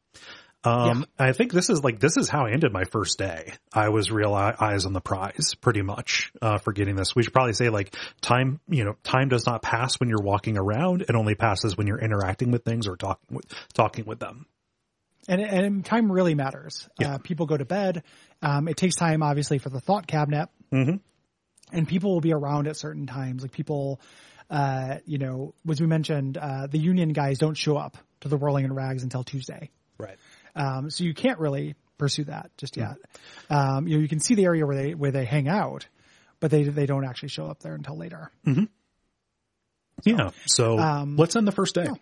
Um, 0.65 1.05
I 1.19 1.33
think 1.33 1.53
this 1.53 1.69
is 1.69 1.85
like, 1.85 2.01
this 2.01 2.17
is 2.17 2.31
how 2.31 2.47
I 2.47 2.53
ended 2.53 2.73
my 2.73 2.85
first 2.85 3.19
day. 3.19 3.53
I 3.71 3.91
was 3.91 4.11
real 4.11 4.33
eyes 4.33 4.87
on 4.87 4.95
the 4.95 5.01
prize 5.01 5.55
pretty 5.61 5.83
much, 5.83 6.33
uh, 6.41 6.57
for 6.57 6.73
getting 6.73 6.97
this. 6.97 7.15
We 7.15 7.23
should 7.23 7.35
probably 7.35 7.53
say 7.53 7.69
like 7.69 7.95
time, 8.23 8.61
you 8.67 8.85
know, 8.85 8.97
time 9.03 9.29
does 9.29 9.45
not 9.45 9.61
pass 9.61 10.01
when 10.01 10.09
you're 10.09 10.23
walking 10.23 10.57
around. 10.57 11.03
It 11.03 11.15
only 11.15 11.35
passes 11.35 11.77
when 11.77 11.87
you're 11.87 12.01
interacting 12.01 12.51
with 12.51 12.65
things 12.65 12.87
or 12.87 12.97
talking 12.97 13.37
with, 13.37 13.45
talking 13.75 14.07
with 14.07 14.21
them. 14.21 14.47
And, 15.29 15.41
and 15.41 15.85
time 15.85 16.11
really 16.13 16.35
matters. 16.35 16.89
Yeah. 16.99 17.15
Uh, 17.15 17.19
people 17.19 17.47
go 17.47 17.57
to 17.57 17.65
bed. 17.65 18.03
Um, 18.43 18.69
it 18.69 18.77
takes 18.77 18.95
time, 18.97 19.23
obviously, 19.23 19.59
for 19.59 19.71
the 19.71 19.81
thought 19.81 20.07
cabinet, 20.07 20.49
Mhm. 20.73 21.01
and 21.73 21.89
people 21.89 22.13
will 22.13 22.21
be 22.21 22.33
around 22.35 22.69
at 22.69 22.77
certain 22.77 23.07
times. 23.07 23.43
Like 23.43 23.53
people, 23.53 24.01
uh, 24.51 24.99
you 25.07 25.19
know, 25.19 25.55
as 25.71 25.81
we 25.81 25.87
mentioned, 25.87 26.37
uh, 26.37 26.67
the 26.67 26.79
union 26.79 27.13
guys 27.15 27.39
don't 27.39 27.55
show 27.57 27.77
up 27.79 27.97
to 28.21 28.29
the 28.29 28.37
Whirling 28.37 28.65
in 28.67 28.73
Rags 28.75 29.03
until 29.03 29.25
Tuesday, 29.25 29.71
Right. 29.99 30.17
um, 30.55 30.91
so 30.91 31.05
you 31.05 31.15
can't 31.15 31.39
really 31.39 31.75
pursue 31.97 32.25
that 32.25 32.51
just 32.59 32.77
yet. 32.77 32.97
Um, 33.49 33.87
you 33.89 33.97
know, 33.97 34.03
you 34.03 34.09
can 34.09 34.21
see 34.21 34.35
the 34.35 34.45
area 34.45 34.67
where 34.67 34.77
they 34.77 34.95
where 34.95 35.11
they 35.13 35.25
hang 35.25 35.49
out, 35.49 35.87
but 36.41 36.51
they 36.51 36.65
they 36.65 36.87
don't 36.87 37.05
actually 37.05 37.29
show 37.31 37.47
up 37.47 37.61
there 37.61 37.75
until 37.75 37.97
later. 37.97 38.31
Yeah. 40.05 40.31
So 40.47 40.79
Um, 40.79 41.17
let's 41.17 41.35
end 41.37 41.47
the 41.47 41.53
first 41.53 41.75
day. 41.75 41.85
Yeah. 41.85 41.95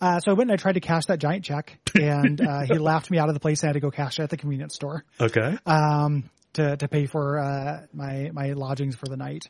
Uh, 0.00 0.18
so 0.20 0.30
I 0.30 0.34
went 0.34 0.50
and 0.50 0.58
I 0.58 0.62
tried 0.62 0.74
to 0.74 0.80
cash 0.80 1.06
that 1.06 1.18
giant 1.18 1.44
check, 1.44 1.78
and 1.94 2.40
uh, 2.46 2.60
he 2.62 2.78
laughed 2.78 3.10
me 3.10 3.18
out 3.18 3.28
of 3.28 3.34
the 3.34 3.40
place. 3.40 3.62
I 3.64 3.68
had 3.68 3.72
to 3.74 3.80
go 3.80 3.90
cash 3.90 4.18
it 4.18 4.22
at 4.22 4.30
the 4.30 4.36
convenience 4.36 4.74
store. 4.74 5.04
Okay. 5.20 5.56
um, 5.66 6.30
to 6.54 6.76
to 6.76 6.88
pay 6.88 7.06
for 7.06 7.38
uh, 7.38 7.86
my 7.92 8.30
my 8.32 8.52
lodgings 8.52 8.96
for 8.96 9.06
the 9.06 9.16
night. 9.16 9.44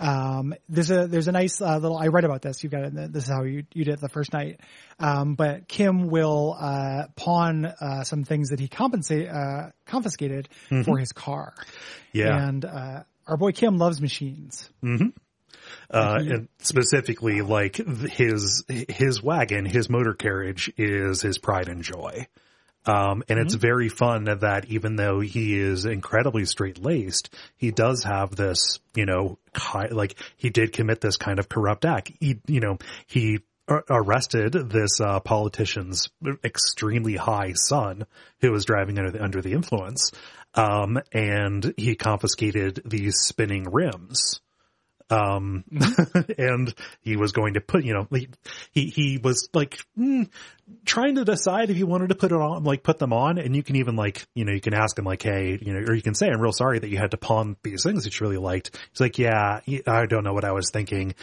Um, 0.00 0.54
there's 0.68 0.90
a 0.90 1.06
there's 1.06 1.28
a 1.28 1.32
nice 1.32 1.60
uh, 1.60 1.78
little. 1.78 1.96
I 1.96 2.08
read 2.08 2.24
about 2.24 2.42
this. 2.42 2.62
You've 2.62 2.72
got 2.72 2.84
it. 2.84 3.12
This 3.12 3.24
is 3.24 3.30
how 3.30 3.44
you 3.44 3.64
you 3.72 3.84
did 3.84 3.94
it 3.94 4.00
the 4.00 4.08
first 4.08 4.32
night. 4.32 4.60
Um, 4.98 5.34
but 5.34 5.68
Kim 5.68 6.08
will 6.08 6.56
uh, 6.58 7.04
pawn 7.16 7.64
uh, 7.64 8.04
some 8.04 8.24
things 8.24 8.50
that 8.50 8.60
he 8.60 8.68
compensate 8.68 9.28
uh, 9.28 9.70
confiscated 9.86 10.48
for 10.84 10.98
his 10.98 11.12
car. 11.12 11.54
Yeah. 12.12 12.48
And 12.48 12.64
uh, 12.64 13.04
our 13.26 13.36
boy 13.36 13.52
Kim 13.52 13.78
loves 13.78 14.00
machines. 14.00 14.68
Uh, 15.94 16.18
and 16.18 16.48
specifically 16.58 17.40
like 17.40 17.76
his 17.76 18.64
his 18.68 19.22
wagon, 19.22 19.64
his 19.64 19.88
motor 19.88 20.14
carriage 20.14 20.72
is 20.76 21.22
his 21.22 21.38
pride 21.38 21.68
and 21.68 21.82
joy. 21.82 22.26
Um, 22.86 23.22
and 23.28 23.38
it's 23.38 23.54
very 23.54 23.88
fun 23.88 24.24
that 24.24 24.66
even 24.66 24.96
though 24.96 25.20
he 25.20 25.58
is 25.58 25.86
incredibly 25.86 26.44
straight 26.44 26.82
laced, 26.82 27.34
he 27.56 27.70
does 27.70 28.02
have 28.02 28.36
this, 28.36 28.78
you 28.94 29.06
know, 29.06 29.38
ki- 29.54 29.88
like 29.90 30.16
he 30.36 30.50
did 30.50 30.74
commit 30.74 31.00
this 31.00 31.16
kind 31.16 31.38
of 31.38 31.48
corrupt 31.48 31.86
act. 31.86 32.12
He, 32.20 32.40
you 32.46 32.60
know, 32.60 32.76
he 33.06 33.38
ar- 33.68 33.84
arrested 33.88 34.52
this 34.52 35.00
uh, 35.00 35.20
politician's 35.20 36.10
extremely 36.44 37.16
high 37.16 37.52
son 37.54 38.04
who 38.40 38.52
was 38.52 38.66
driving 38.66 38.98
under 38.98 39.12
the, 39.12 39.22
under 39.22 39.40
the 39.40 39.52
influence. 39.52 40.10
Um, 40.54 41.00
and 41.10 41.72
he 41.78 41.94
confiscated 41.94 42.82
these 42.84 43.16
spinning 43.16 43.64
rims 43.64 44.40
um 45.10 45.64
and 46.38 46.74
he 47.02 47.16
was 47.16 47.32
going 47.32 47.54
to 47.54 47.60
put 47.60 47.84
you 47.84 47.92
know 47.92 48.06
he 48.10 48.28
he, 48.72 48.86
he 48.86 49.18
was 49.22 49.48
like 49.52 49.78
mm, 49.98 50.28
trying 50.84 51.16
to 51.16 51.24
decide 51.24 51.68
if 51.70 51.76
he 51.76 51.84
wanted 51.84 52.08
to 52.08 52.14
put 52.14 52.32
it 52.32 52.36
on 52.36 52.64
like 52.64 52.82
put 52.82 52.98
them 52.98 53.12
on. 53.12 53.38
And 53.38 53.54
you 53.54 53.62
can 53.62 53.76
even 53.76 53.96
like 53.96 54.26
you 54.34 54.44
know 54.44 54.52
you 54.52 54.60
can 54.60 54.74
ask 54.74 54.98
him 54.98 55.04
like 55.04 55.22
hey 55.22 55.58
you 55.60 55.74
know 55.74 55.80
or 55.80 55.94
you 55.94 56.02
can 56.02 56.14
say 56.14 56.28
i'm 56.28 56.40
real 56.40 56.52
sorry 56.52 56.78
that 56.78 56.88
you 56.88 56.96
had 56.96 57.10
to 57.10 57.16
pawn 57.16 57.56
these 57.62 57.82
things 57.82 58.04
that 58.04 58.18
you 58.18 58.24
really 58.24 58.38
liked. 58.38 58.78
He's 58.90 59.00
like 59.00 59.18
yeah 59.18 59.60
i 59.86 60.06
don't 60.06 60.24
know 60.24 60.32
what 60.32 60.44
i 60.44 60.52
was 60.52 60.70
thinking. 60.70 61.14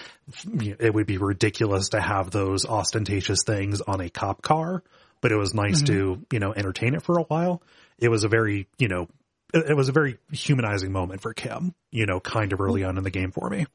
It 0.46 0.94
would 0.94 1.08
be 1.08 1.18
ridiculous 1.18 1.90
to 1.90 2.02
have 2.02 2.32
those 2.32 2.66
ostentatious 2.66 3.44
things 3.46 3.82
on 3.82 4.00
a 4.00 4.10
cop 4.10 4.42
car 4.42 4.84
but 5.22 5.32
it 5.32 5.38
was 5.38 5.54
nice 5.54 5.84
to 5.84 6.20
you 6.32 6.40
know 6.40 6.54
entertain 6.54 6.96
it 6.96 7.04
for 7.04 7.18
a 7.18 7.24
while. 7.24 7.62
It 8.00 8.10
was 8.10 8.24
a 8.24 8.28
very 8.28 8.68
you 8.78 8.88
know 8.88 9.08
it 9.54 9.76
was 9.76 9.90
a 9.90 9.92
very 9.92 10.18
humanizing 10.32 10.92
moment 10.92 11.22
for 11.22 11.34
Kim, 11.34 11.74
you 11.92 12.06
know, 12.06 12.20
kind 12.20 12.54
of 12.54 12.62
early 12.62 12.84
on 12.84 12.98
in 12.98 13.04
the 13.04 13.10
game 13.12 13.32
for 13.32 13.50
me. 13.50 13.66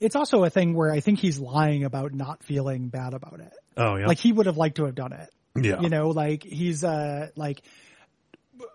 It's 0.00 0.16
also 0.16 0.44
a 0.44 0.50
thing 0.50 0.74
where 0.74 0.92
I 0.92 1.00
think 1.00 1.18
he's 1.18 1.38
lying 1.38 1.84
about 1.84 2.12
not 2.12 2.42
feeling 2.42 2.88
bad 2.88 3.14
about 3.14 3.40
it. 3.40 3.52
Oh 3.76 3.96
yeah. 3.96 4.06
Like 4.06 4.18
he 4.18 4.32
would 4.32 4.46
have 4.46 4.56
liked 4.56 4.76
to 4.76 4.84
have 4.84 4.94
done 4.94 5.12
it. 5.12 5.30
yeah. 5.56 5.80
you 5.80 5.88
know 5.88 6.08
like 6.10 6.42
he's 6.42 6.84
uh 6.84 7.28
like 7.34 7.62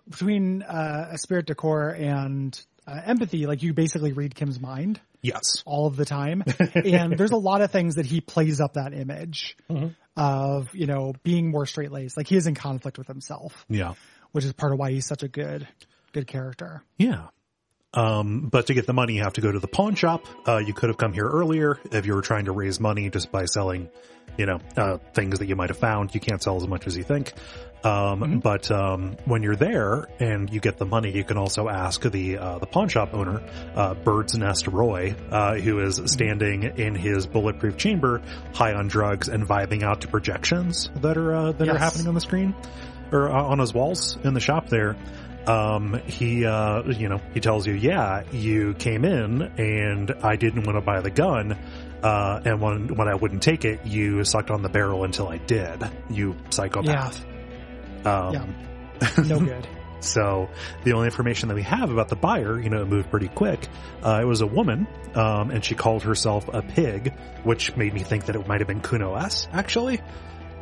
between 0.10 0.62
uh 0.64 1.10
esprit 1.14 1.46
de 1.46 1.56
corps 1.56 1.90
and 1.90 2.60
uh, 2.88 3.00
empathy 3.06 3.46
like 3.46 3.62
you 3.64 3.74
basically 3.74 4.12
read 4.14 4.34
kim's 4.36 4.60
mind 4.60 5.00
yes. 5.22 5.62
all 5.66 5.86
of 5.88 5.96
the 5.96 6.06
time 6.06 6.44
and 6.76 7.18
there's 7.18 7.32
a 7.32 7.38
lot 7.38 7.62
of 7.62 7.72
things 7.72 7.96
that 7.96 8.06
he 8.06 8.22
plays 8.22 8.60
up 8.60 8.74
that 8.74 8.94
image 8.94 9.56
Mm-hmm. 9.70 9.90
of 10.18 10.74
you 10.76 10.88
know 10.88 11.14
being 11.24 11.50
more 11.52 11.66
straight 11.66 11.92
laced 11.92 12.18
like 12.18 12.28
he 12.28 12.36
is 12.36 12.48
in 12.48 12.56
conflict 12.56 12.98
with 12.98 13.08
himself 13.08 13.66
Yeah. 13.70 13.94
which 14.32 14.44
is 14.46 14.54
part 14.54 14.74
of 14.74 14.80
why 14.80 14.92
he's 14.92 15.06
such 15.06 15.24
a 15.24 15.28
good 15.28 15.68
good 16.12 16.28
character 16.28 16.84
Yeah. 16.98 17.28
Um, 17.94 18.48
but 18.50 18.68
to 18.68 18.74
get 18.74 18.88
the 18.88 18.94
money, 18.94 19.16
you 19.16 19.24
have 19.24 19.34
to 19.34 19.42
go 19.42 19.52
to 19.52 19.60
the 19.60 19.68
pawn 19.68 19.96
shop. 19.96 20.26
Uh, 20.48 20.58
you 20.58 20.74
could 20.74 20.90
have 20.90 20.98
come 20.98 21.12
here 21.12 21.28
earlier 21.28 21.78
if 21.92 22.06
you 22.06 22.14
were 22.14 22.22
trying 22.22 22.46
to 22.46 22.54
raise 22.54 22.80
money 22.80 23.10
just 23.10 23.32
by 23.32 23.46
selling, 23.46 23.90
you 24.38 24.46
know, 24.46 24.60
uh, 24.78 24.98
things 25.14 25.40
that 25.40 25.48
you 25.48 25.58
might 25.58 25.70
have 25.70 25.78
found. 25.78 26.16
You 26.16 26.22
can't 26.22 26.42
sell 26.42 26.56
as 26.56 26.68
much 26.68 26.88
as 26.88 26.96
you 26.96 27.04
think. 27.04 27.34
Um, 27.84 28.40
but, 28.44 28.72
um, 28.72 29.18
when 29.26 29.44
you're 29.44 29.56
there 29.56 30.08
and 30.20 30.50
you 30.54 30.60
get 30.60 30.78
the 30.78 30.86
money, 30.86 31.12
you 31.12 31.24
can 31.24 31.38
also 31.38 31.68
ask 31.68 32.02
the, 32.02 32.38
uh, 32.38 32.60
the 32.60 32.68
pawn 32.68 32.88
shop 32.88 33.14
owner, 33.14 33.42
uh, 33.76 33.96
Bird's 33.96 34.38
Nest 34.38 34.68
Roy, 34.68 35.16
uh, 35.30 35.56
who 35.56 35.80
is 35.80 36.00
standing 36.06 36.64
in 36.64 36.96
his 36.96 37.26
bulletproof 37.26 37.76
chamber, 37.78 38.22
high 38.54 38.74
on 38.74 38.88
drugs 38.88 39.28
and 39.28 39.46
vibing 39.46 39.84
out 39.84 40.02
to 40.02 40.08
projections 40.08 40.92
that 41.02 41.18
are, 41.18 41.34
uh, 41.34 41.52
that 41.54 41.68
are 41.68 41.78
happening 41.78 42.08
on 42.08 42.14
the 42.14 42.22
screen 42.22 42.56
or 43.12 43.30
uh, 43.30 43.44
on 43.44 43.60
his 43.60 43.74
walls 43.74 44.18
in 44.24 44.34
the 44.34 44.40
shop 44.40 44.70
there 44.70 44.96
um 45.48 46.00
he 46.06 46.46
uh 46.46 46.84
you 46.84 47.10
know 47.10 47.20
he 47.34 47.40
tells 47.40 47.66
you 47.66 47.74
yeah 47.74 48.24
you 48.32 48.74
came 48.76 49.04
in 49.04 49.42
and 49.58 50.12
i 50.24 50.36
didn't 50.36 50.64
want 50.64 50.78
to 50.78 50.82
buy 50.82 51.02
the 51.02 51.10
gun 51.10 51.54
uh 52.04 52.42
and 52.46 52.62
when 52.62 52.96
when 52.96 53.08
i 53.08 53.16
wouldn't 53.16 53.42
take 53.42 53.66
it 53.66 53.86
you 53.86 54.24
sucked 54.24 54.52
on 54.52 54.62
the 54.62 54.70
barrel 54.70 55.04
until 55.04 55.28
i 55.28 55.38
did. 55.38 55.84
You 56.10 56.36
psychopath. 56.52 57.24
Um 58.06 58.34
yeah. 58.34 58.46
No 59.26 59.40
good. 59.40 59.68
So 60.02 60.50
the 60.84 60.94
only 60.94 61.06
information 61.08 61.50
that 61.50 61.56
we 61.56 61.64
have 61.64 61.92
about 61.92 62.10
the 62.10 62.16
buyer, 62.16 62.60
you 62.60 62.70
know, 62.70 62.82
it 62.82 62.88
moved 62.88 63.10
pretty 63.12 63.28
quick. 63.28 63.68
Uh, 64.04 64.20
it 64.22 64.26
was 64.26 64.42
a 64.42 64.48
woman, 64.48 64.88
um, 65.14 65.52
and 65.52 65.64
she 65.64 65.76
called 65.76 66.04
herself 66.04 66.48
a 66.52 66.62
pig, 66.64 67.14
which 67.44 67.76
made 67.76 67.94
me 67.94 68.02
think 68.02 68.26
that 68.26 68.36
it 68.36 68.48
might 68.48 68.62
have 68.62 68.68
been 68.68 68.82
Cunoesse, 68.82 69.48
actually. 69.54 70.02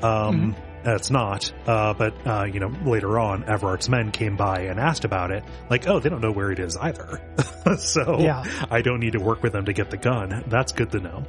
Um, 0.04 0.56
it's 0.86 1.12
not. 1.12 1.52
Uh, 1.68 1.94
but, 1.94 2.14
uh, 2.28 2.44
you 2.46 2.60
know, 2.60 2.72
later 2.86 3.20
on, 3.20 3.44
Evrart's 3.44 3.90
men 3.90 4.12
came 4.12 4.36
by 4.38 4.62
and 4.62 4.80
asked 4.80 5.06
about 5.06 5.32
it. 5.32 5.44
Like, 5.70 5.88
oh, 5.88 6.00
they 6.00 6.10
don't 6.10 6.22
know 6.22 6.32
where 6.32 6.52
it 6.52 6.60
is 6.60 6.78
either. 6.78 7.22
so 7.78 8.20
Yeah. 8.20 8.44
I 8.70 8.82
don't 8.82 9.00
need 9.00 9.14
to 9.14 9.20
work 9.20 9.44
with 9.44 9.54
them 9.54 9.66
to 9.66 9.74
get 9.74 9.90
the 9.90 9.98
gun. 9.98 10.44
That's 10.48 10.72
good 10.72 10.92
to 10.92 11.00
know. 11.00 11.24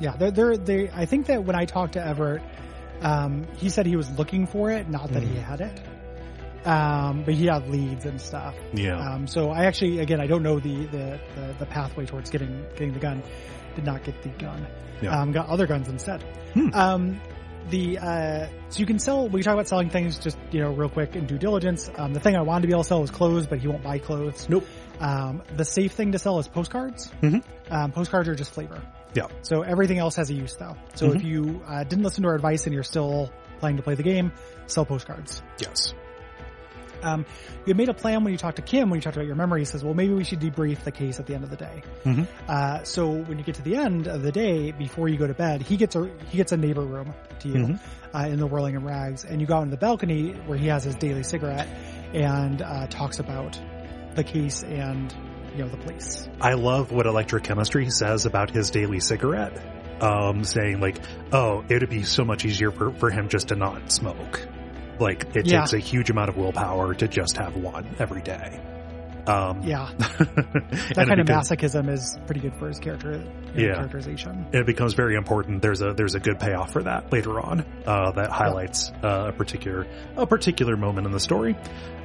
yeah 0.00 0.16
they're, 0.16 0.30
they're 0.32 0.56
they 0.56 0.90
i 0.90 1.06
think 1.06 1.26
that 1.26 1.44
when 1.44 1.54
i 1.54 1.64
talked 1.64 1.92
to 1.92 2.00
Evrart 2.00 2.42
um 3.02 3.46
he 3.58 3.68
said 3.68 3.86
he 3.86 3.94
was 3.94 4.10
looking 4.18 4.46
for 4.48 4.70
it 4.70 4.88
not 4.88 5.12
that 5.12 5.22
he 5.22 5.36
had 5.36 5.60
it 5.60 5.80
um 6.66 7.22
but 7.24 7.34
he 7.34 7.46
had 7.46 7.68
leads 7.68 8.04
and 8.06 8.20
stuff 8.20 8.54
Yeah. 8.72 8.98
Um, 8.98 9.26
so 9.26 9.50
I 9.50 9.64
actually, 9.66 9.98
again, 10.00 10.20
I 10.20 10.26
don't 10.26 10.42
know 10.42 10.58
the, 10.60 10.86
the, 10.86 11.20
the, 11.36 11.54
the 11.60 11.66
pathway 11.66 12.06
towards 12.06 12.30
getting 12.30 12.64
getting 12.72 12.92
the 12.94 13.00
gun. 13.00 13.22
Did 13.76 13.84
not 13.84 14.02
get 14.04 14.20
the 14.22 14.28
gun. 14.30 14.66
Yeah. 15.00 15.18
Um, 15.20 15.32
got 15.32 15.48
other 15.48 15.66
guns 15.66 15.88
instead. 15.88 16.22
Hmm. 16.54 16.68
Um, 16.74 17.20
the 17.70 17.98
uh, 17.98 18.46
so 18.68 18.78
you 18.80 18.86
can 18.86 18.98
sell. 18.98 19.28
We 19.28 19.42
talk 19.42 19.54
about 19.54 19.68
selling 19.68 19.90
things 19.90 20.18
just 20.18 20.38
you 20.50 20.60
know 20.60 20.72
real 20.72 20.88
quick 20.88 21.16
in 21.16 21.26
due 21.26 21.38
diligence. 21.38 21.90
Um, 21.96 22.12
the 22.14 22.20
thing 22.20 22.36
I 22.36 22.42
wanted 22.42 22.62
to 22.62 22.66
be 22.68 22.72
able 22.72 22.82
to 22.82 22.88
sell 22.88 23.00
was 23.00 23.10
clothes, 23.10 23.46
but 23.46 23.58
he 23.58 23.68
won't 23.68 23.82
buy 23.82 23.98
clothes. 23.98 24.48
Nope. 24.48 24.66
Um, 25.00 25.42
the 25.56 25.64
safe 25.64 25.92
thing 25.92 26.12
to 26.12 26.18
sell 26.18 26.38
is 26.38 26.48
postcards. 26.48 27.10
Mhm. 27.22 27.42
Um, 27.70 27.92
postcards 27.92 28.28
are 28.28 28.34
just 28.34 28.52
flavor. 28.52 28.80
Yeah. 29.14 29.26
So 29.42 29.62
everything 29.62 29.98
else 29.98 30.16
has 30.16 30.30
a 30.30 30.34
use 30.34 30.54
though. 30.56 30.76
So 30.94 31.12
if 31.12 31.22
you 31.22 31.62
uh, 31.66 31.84
didn't 31.84 32.04
listen 32.04 32.22
to 32.22 32.28
our 32.28 32.34
advice 32.34 32.64
and 32.66 32.74
you're 32.74 32.82
still 32.82 33.30
planning 33.58 33.76
to 33.76 33.82
play 33.82 33.94
the 33.94 34.02
game, 34.02 34.32
sell 34.66 34.84
postcards. 34.86 35.42
Yes. 35.58 35.94
Um, 37.02 37.26
you 37.66 37.74
made 37.74 37.88
a 37.88 37.94
plan 37.94 38.24
when 38.24 38.32
you 38.32 38.38
talked 38.38 38.56
to 38.56 38.62
Kim, 38.62 38.90
when 38.90 38.98
you 38.98 39.02
talked 39.02 39.16
about 39.16 39.26
your 39.26 39.36
memory, 39.36 39.60
he 39.60 39.64
says, 39.64 39.82
well, 39.84 39.94
maybe 39.94 40.12
we 40.14 40.24
should 40.24 40.40
debrief 40.40 40.84
the 40.84 40.92
case 40.92 41.18
at 41.20 41.26
the 41.26 41.34
end 41.34 41.44
of 41.44 41.50
the 41.50 41.56
day. 41.56 41.82
Mhm. 42.04 42.26
Uh, 42.48 42.82
so 42.84 43.10
when 43.10 43.38
you 43.38 43.44
get 43.44 43.56
to 43.56 43.62
the 43.62 43.76
end 43.76 44.06
of 44.08 44.22
the 44.22 44.32
day, 44.32 44.70
before 44.72 45.08
you 45.08 45.16
go 45.18 45.26
to 45.26 45.34
bed, 45.34 45.62
he 45.62 45.76
gets 45.76 45.96
a, 45.96 46.08
he 46.30 46.36
gets 46.36 46.52
a 46.52 46.56
neighbor 46.56 46.82
room 46.82 47.12
to 47.40 47.48
you, 47.48 47.54
Mhm. 47.54 47.78
uh, 48.14 48.26
in 48.28 48.38
the 48.38 48.46
Whirling 48.46 48.74
in 48.74 48.84
Rags, 48.84 49.24
and 49.24 49.40
you 49.40 49.46
go 49.46 49.56
out 49.56 49.62
on 49.62 49.70
the 49.70 49.76
balcony 49.76 50.32
where 50.46 50.58
he 50.58 50.68
has 50.68 50.84
his 50.84 50.94
daily 50.96 51.22
cigarette 51.22 51.68
and, 52.14 52.62
uh, 52.62 52.86
talks 52.88 53.18
about 53.18 53.58
the 54.14 54.24
case 54.24 54.62
and, 54.62 55.14
you 55.56 55.62
know, 55.64 55.68
the 55.68 55.76
police. 55.78 56.28
I 56.40 56.52
love 56.54 56.92
what 56.92 57.06
electrochemistry 57.06 57.90
says 57.90 58.26
about 58.26 58.50
his 58.50 58.70
daily 58.70 59.00
cigarette. 59.00 59.58
um, 60.00 60.42
saying 60.42 60.80
like, 60.80 60.96
"Oh, 61.32 61.62
it'd 61.68 61.88
be 61.88 62.02
so 62.02 62.24
much 62.24 62.44
easier 62.44 62.72
for 62.72 62.90
for 62.90 63.08
him 63.08 63.28
just 63.28 63.48
to 63.48 63.54
not 63.54 63.92
smoke." 63.92 64.48
Like 64.98 65.34
it 65.36 65.46
Yeah. 65.46 65.60
takes 65.60 65.72
a 65.72 65.78
huge 65.78 66.10
amount 66.10 66.28
of 66.28 66.36
willpower 66.36 66.94
to 66.94 67.08
just 67.08 67.36
have 67.38 67.56
one 67.56 67.86
every 67.98 68.22
day. 68.22 68.60
Um, 69.24 69.62
Yeah, 69.62 69.88
that 69.98 70.94
kind 70.96 71.20
of 71.20 71.26
becomes- 71.26 71.48
masochism 71.50 71.88
is 71.88 72.18
pretty 72.26 72.40
good 72.40 72.56
for 72.56 72.66
his 72.66 72.80
character 72.80 73.22
Yeah. 73.54 73.74
characterization. 73.74 74.46
it 74.52 74.66
becomes 74.66 74.94
very 74.94 75.14
important. 75.14 75.62
There's 75.62 75.80
a 75.80 75.92
there's 75.92 76.16
a 76.16 76.20
good 76.20 76.40
payoff 76.40 76.72
for 76.72 76.82
that 76.82 77.12
later 77.12 77.38
on 77.40 77.64
uh, 77.86 78.10
that 78.12 78.30
highlights 78.30 78.90
uh, 79.04 79.26
a 79.28 79.32
particular 79.32 79.86
a 80.16 80.26
particular 80.26 80.76
moment 80.76 81.06
in 81.06 81.12
the 81.12 81.20
story. 81.20 81.56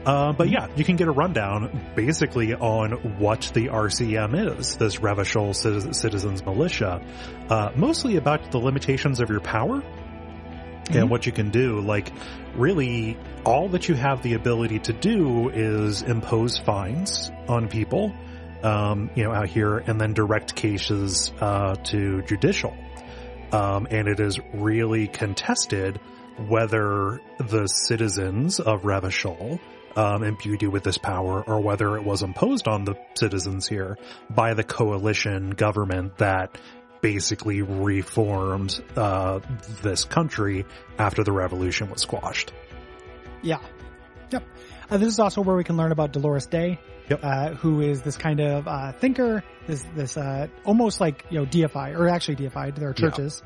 Uh, 0.05 0.31
but 0.31 0.49
yeah, 0.49 0.67
you 0.75 0.85
can 0.85 0.95
get 0.95 1.07
a 1.07 1.11
rundown 1.11 1.81
basically 1.95 2.53
on 2.53 2.91
what 3.19 3.51
the 3.55 3.67
RCM 3.69 4.57
is, 4.59 4.77
this 4.77 4.97
Revachol 4.97 5.53
Citizens 5.95 6.45
Militia, 6.45 7.01
uh, 7.49 7.71
mostly 7.75 8.15
about 8.17 8.51
the 8.51 8.57
limitations 8.59 9.19
of 9.19 9.29
your 9.29 9.41
power 9.41 9.81
Mhm. 10.89 11.01
and 11.01 11.09
what 11.09 11.25
you 11.25 11.31
can 11.31 11.49
do. 11.49 11.79
Like, 11.81 12.11
really, 12.55 13.17
all 13.45 13.69
that 13.69 13.87
you 13.87 13.95
have 13.95 14.23
the 14.23 14.33
ability 14.33 14.79
to 14.79 14.93
do 14.93 15.49
is 15.49 16.01
impose 16.01 16.57
fines 16.57 17.31
on 17.47 17.67
people, 17.67 18.13
um, 18.63 19.09
you 19.15 19.23
know, 19.23 19.31
out 19.31 19.47
here, 19.47 19.77
and 19.77 19.99
then 19.99 20.13
direct 20.13 20.55
cases 20.55 21.31
uh, 21.39 21.75
to 21.85 22.21
judicial. 22.23 22.75
Um, 23.51 23.87
and 23.89 24.07
it 24.07 24.19
is 24.19 24.39
really 24.53 25.07
contested 25.07 25.99
whether 26.47 27.21
the 27.39 27.67
citizens 27.67 28.59
of 28.59 28.81
Revachol 28.83 29.59
um, 29.95 30.23
imbued 30.23 30.61
you 30.61 30.69
with 30.69 30.83
this 30.83 30.99
power 30.99 31.41
or 31.41 31.59
whether 31.59 31.95
it 31.97 32.03
was 32.03 32.21
imposed 32.21 32.67
on 32.67 32.83
the 32.83 32.95
citizens 33.15 33.67
here 33.67 33.97
by 34.29 34.53
the 34.53 34.63
coalition 34.63 35.49
government 35.51 36.17
that 36.17 36.55
basically 37.13 37.61
reformed 37.61 38.81
uh, 38.97 39.39
this 39.81 40.03
country 40.03 40.65
after 40.97 41.23
the 41.23 41.31
revolution 41.31 41.89
was 41.89 42.01
squashed. 42.01 42.51
Yeah. 43.41 43.59
Yep. 44.31 44.43
Uh, 44.89 44.97
this 44.97 45.07
is 45.07 45.19
also 45.19 45.41
where 45.41 45.55
we 45.55 45.63
can 45.63 45.77
learn 45.77 45.93
about 45.93 46.11
Dolores 46.11 46.47
Dei, 46.47 46.79
Yep. 47.09 47.19
uh, 47.23 47.49
who 47.55 47.79
is 47.79 48.01
this 48.01 48.17
kind 48.17 48.41
of 48.41 48.67
uh, 48.67 48.91
thinker, 48.91 49.41
this 49.67 49.85
this 49.95 50.17
uh, 50.17 50.47
almost 50.65 50.99
like 50.99 51.25
you 51.29 51.39
know 51.39 51.45
deified, 51.45 51.95
or 51.95 52.09
actually 52.09 52.35
deified. 52.35 52.75
There 52.75 52.89
are 52.89 52.95
Yeah. 52.97 53.09
churches 53.09 53.41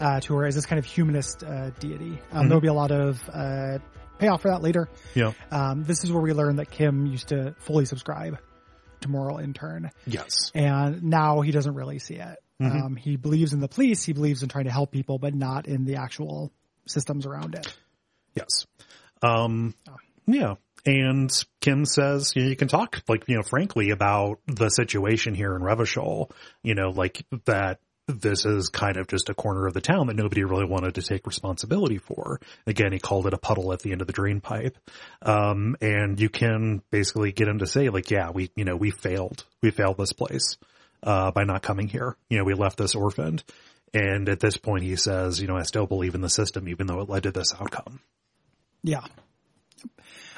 uh, 0.00 0.20
to 0.20 0.34
her 0.36 0.46
as 0.46 0.54
this 0.54 0.64
kind 0.64 0.78
of 0.78 0.86
humanist 0.86 1.44
uh, 1.44 1.70
deity. 1.78 2.18
Um, 2.32 2.46
Mhm. 2.46 2.48
There 2.48 2.56
will 2.56 2.60
be 2.62 2.68
a 2.68 2.72
lot 2.72 2.90
of 2.90 3.20
uh, 3.30 3.78
payoff 4.18 4.40
for 4.42 4.48
that 4.48 4.62
later. 4.62 4.88
Yeah. 5.14 5.32
Um, 5.50 5.84
this 5.84 6.04
is 6.04 6.10
where 6.10 6.22
we 6.22 6.32
learn 6.32 6.56
that 6.56 6.70
Kim 6.70 7.04
used 7.06 7.28
to 7.28 7.54
fully 7.58 7.84
subscribe 7.84 8.38
to 9.02 9.08
Moralintern, 9.08 9.90
Yes. 10.06 10.50
and 10.54 11.02
now 11.02 11.42
he 11.42 11.50
doesn't 11.52 11.74
really 11.74 11.98
see 11.98 12.14
it. 12.14 12.38
Mhm. 12.64 12.82
Um, 12.82 12.96
he 12.96 13.16
believes 13.16 13.52
in 13.52 13.60
the 13.60 13.68
police, 13.68 14.04
he 14.04 14.12
believes 14.12 14.42
in 14.42 14.48
trying 14.48 14.64
to 14.64 14.70
help 14.70 14.90
people, 14.90 15.18
but 15.18 15.34
not 15.34 15.66
in 15.66 15.84
the 15.84 15.96
actual 15.96 16.52
systems 16.86 17.26
around 17.26 17.54
it. 17.54 17.76
Yes. 18.34 18.66
Um, 19.22 19.74
Oh. 19.88 19.96
yeah. 20.26 20.54
And 20.86 21.30
Kim 21.60 21.86
says, 21.86 22.32
you, 22.36 22.42
know, 22.42 22.48
you 22.50 22.56
can 22.56 22.68
talk, 22.68 23.02
like, 23.08 23.24
you 23.26 23.36
know, 23.36 23.42
frankly 23.42 23.90
about 23.90 24.38
the 24.46 24.68
situation 24.68 25.34
here 25.34 25.56
in 25.56 25.62
Revachol, 25.62 26.30
you 26.62 26.74
know, 26.74 26.90
like 26.90 27.24
that 27.46 27.80
this 28.06 28.44
is 28.44 28.68
kind 28.68 28.98
of 28.98 29.06
just 29.08 29.30
a 29.30 29.34
corner 29.34 29.66
of 29.66 29.72
the 29.72 29.80
town 29.80 30.08
that 30.08 30.16
nobody 30.16 30.44
really 30.44 30.66
wanted 30.66 30.96
to 30.96 31.00
take 31.02 31.26
responsibility 31.26 31.96
for. 31.96 32.38
Again, 32.66 32.92
he 32.92 32.98
called 32.98 33.26
it 33.26 33.32
a 33.32 33.38
puddle 33.38 33.72
at 33.72 33.80
the 33.80 33.92
end 33.92 34.02
of 34.02 34.06
the 34.06 34.12
drain 34.12 34.42
pipe. 34.42 34.76
Um, 35.22 35.74
and 35.80 36.20
you 36.20 36.28
can 36.28 36.82
basically 36.90 37.32
get 37.32 37.48
him 37.48 37.60
to 37.60 37.66
say, 37.66 37.88
like, 37.88 38.10
yeah, 38.10 38.28
we, 38.28 38.50
you 38.56 38.66
know, 38.66 38.76
we 38.76 38.90
failed. 38.90 39.44
We 39.62 39.70
failed 39.70 39.96
this 39.96 40.12
place, 40.12 40.58
uh, 41.04 41.30
by 41.30 41.44
not 41.44 41.62
coming 41.62 41.86
here. 41.88 42.16
You 42.28 42.38
know, 42.38 42.44
we 42.44 42.54
left 42.54 42.78
this 42.78 42.94
orphaned. 42.94 43.44
And 43.92 44.28
at 44.28 44.40
this 44.40 44.56
point, 44.56 44.82
he 44.82 44.96
says, 44.96 45.40
you 45.40 45.46
know, 45.46 45.56
I 45.56 45.62
still 45.62 45.86
believe 45.86 46.16
in 46.16 46.20
the 46.20 46.28
system, 46.28 46.68
even 46.68 46.88
though 46.88 47.00
it 47.00 47.08
led 47.08 47.22
to 47.24 47.30
this 47.30 47.54
outcome. 47.54 48.00
Yeah. 48.82 49.04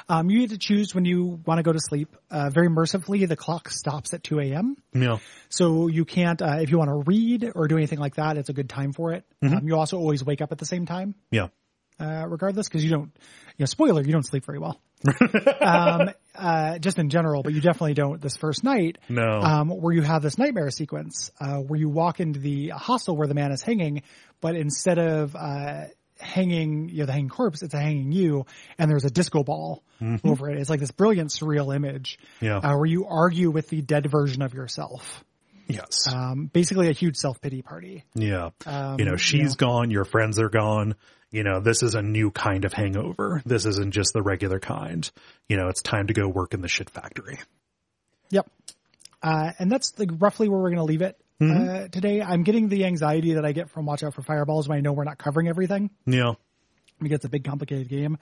Um, 0.08 0.30
you 0.30 0.40
get 0.40 0.50
to 0.50 0.58
choose 0.58 0.94
when 0.94 1.04
you 1.04 1.40
want 1.46 1.58
to 1.58 1.62
go 1.62 1.72
to 1.72 1.80
sleep. 1.80 2.14
Uh, 2.30 2.50
very 2.50 2.68
mercifully, 2.68 3.24
the 3.24 3.34
clock 3.34 3.70
stops 3.70 4.14
at 4.14 4.22
2 4.22 4.40
a.m. 4.40 4.76
Yeah. 4.92 5.18
So 5.48 5.88
you 5.88 6.04
can't, 6.04 6.40
uh, 6.42 6.58
if 6.60 6.70
you 6.70 6.78
want 6.78 6.90
to 6.90 7.02
read 7.10 7.50
or 7.54 7.66
do 7.66 7.76
anything 7.76 7.98
like 7.98 8.16
that, 8.16 8.36
it's 8.36 8.48
a 8.48 8.52
good 8.52 8.68
time 8.68 8.92
for 8.92 9.12
it. 9.12 9.24
Mm-hmm. 9.42 9.56
Um, 9.56 9.68
you 9.68 9.76
also 9.76 9.96
always 9.98 10.22
wake 10.24 10.42
up 10.42 10.52
at 10.52 10.58
the 10.58 10.66
same 10.66 10.86
time, 10.86 11.14
Yeah. 11.30 11.48
uh, 11.98 12.26
regardless, 12.28 12.68
because 12.68 12.84
you 12.84 12.90
don't, 12.90 13.10
you 13.56 13.62
know, 13.62 13.66
spoiler, 13.66 14.02
you 14.02 14.12
don't 14.12 14.26
sleep 14.26 14.44
very 14.44 14.58
well. 14.58 14.78
um, 15.60 16.10
uh, 16.38 16.78
just 16.78 16.98
in 16.98 17.08
general, 17.10 17.42
but 17.42 17.52
you 17.54 17.60
definitely 17.60 17.94
don't 17.94 18.20
this 18.20 18.36
first 18.36 18.64
night. 18.64 18.98
No. 19.08 19.40
Um, 19.40 19.68
where 19.70 19.94
you 19.94 20.02
have 20.02 20.22
this 20.22 20.38
nightmare 20.38 20.70
sequence, 20.70 21.30
uh, 21.40 21.56
where 21.58 21.78
you 21.78 21.88
walk 21.88 22.20
into 22.20 22.38
the 22.40 22.68
hostel 22.68 23.16
where 23.16 23.26
the 23.28 23.34
man 23.34 23.52
is 23.52 23.62
hanging, 23.62 24.02
but 24.40 24.54
instead 24.56 24.98
of, 24.98 25.34
uh, 25.34 25.84
hanging, 26.18 26.88
you 26.88 27.00
know, 27.00 27.06
the 27.06 27.12
hanging 27.12 27.28
corpse, 27.28 27.62
it's 27.62 27.74
a 27.74 27.78
hanging 27.78 28.10
you, 28.10 28.46
and 28.78 28.90
there's 28.90 29.04
a 29.04 29.10
disco 29.10 29.42
ball 29.44 29.82
over 30.24 30.48
it. 30.50 30.58
It's 30.58 30.70
like 30.70 30.80
this 30.80 30.90
brilliant 30.90 31.30
surreal 31.30 31.74
image, 31.74 32.18
Yeah. 32.40 32.56
uh, 32.56 32.74
where 32.76 32.86
you 32.86 33.06
argue 33.06 33.50
with 33.50 33.68
the 33.68 33.82
dead 33.82 34.10
version 34.10 34.40
of 34.42 34.54
yourself. 34.54 35.22
yes. 35.68 36.06
Um, 36.10 36.46
basically 36.52 36.88
a 36.88 36.92
huge 36.92 37.16
self-pity 37.16 37.60
party. 37.62 38.04
yeah. 38.14 38.50
Um, 38.64 38.98
you 38.98 39.04
know, 39.04 39.16
she's 39.16 39.56
gone, 39.56 39.90
your 39.90 40.04
friends 40.04 40.38
are 40.38 40.48
gone. 40.48 40.94
You 41.36 41.42
know, 41.44 41.60
this 41.60 41.82
is 41.82 41.94
a 41.94 42.00
new 42.00 42.30
kind 42.30 42.64
of 42.64 42.72
hangover. 42.72 43.42
This 43.44 43.66
isn't 43.66 43.92
just 43.92 44.12
the 44.14 44.22
regular 44.22 44.58
kind. 44.58 45.08
You 45.50 45.58
know, 45.58 45.68
it's 45.68 45.82
time 45.82 46.06
to 46.06 46.14
go 46.14 46.26
work 46.28 46.54
in 46.54 46.62
the 46.62 46.68
shit 46.68 46.88
factory. 46.88 47.38
Yep. 48.30 48.50
Uh, 49.22 49.52
and 49.58 49.70
that's 49.70 49.92
like 49.98 50.10
roughly 50.18 50.48
where 50.48 50.58
we're 50.58 50.70
going 50.70 50.78
to 50.78 50.84
leave 50.84 51.02
it. 51.02 51.20
Mm-hmm. 51.40 51.68
Uh, 51.68 51.88
today, 51.88 52.22
I'm 52.22 52.42
getting 52.42 52.68
the 52.68 52.86
anxiety 52.86 53.34
that 53.34 53.44
I 53.44 53.52
get 53.52 53.68
from 53.70 53.84
Watch 53.84 54.02
Out 54.02 54.14
for 54.14 54.22
Fireballs 54.22 54.66
when 54.68 54.78
I 54.78 54.80
know 54.80 54.92
we're 54.92 55.04
not 55.04 55.18
covering 55.18 55.48
everything. 55.48 55.90
Yeah. 56.06 56.32
because 57.00 57.16
it's 57.16 57.24
a 57.26 57.28
big 57.28 57.44
complicated 57.44 57.88
game. 57.88 58.16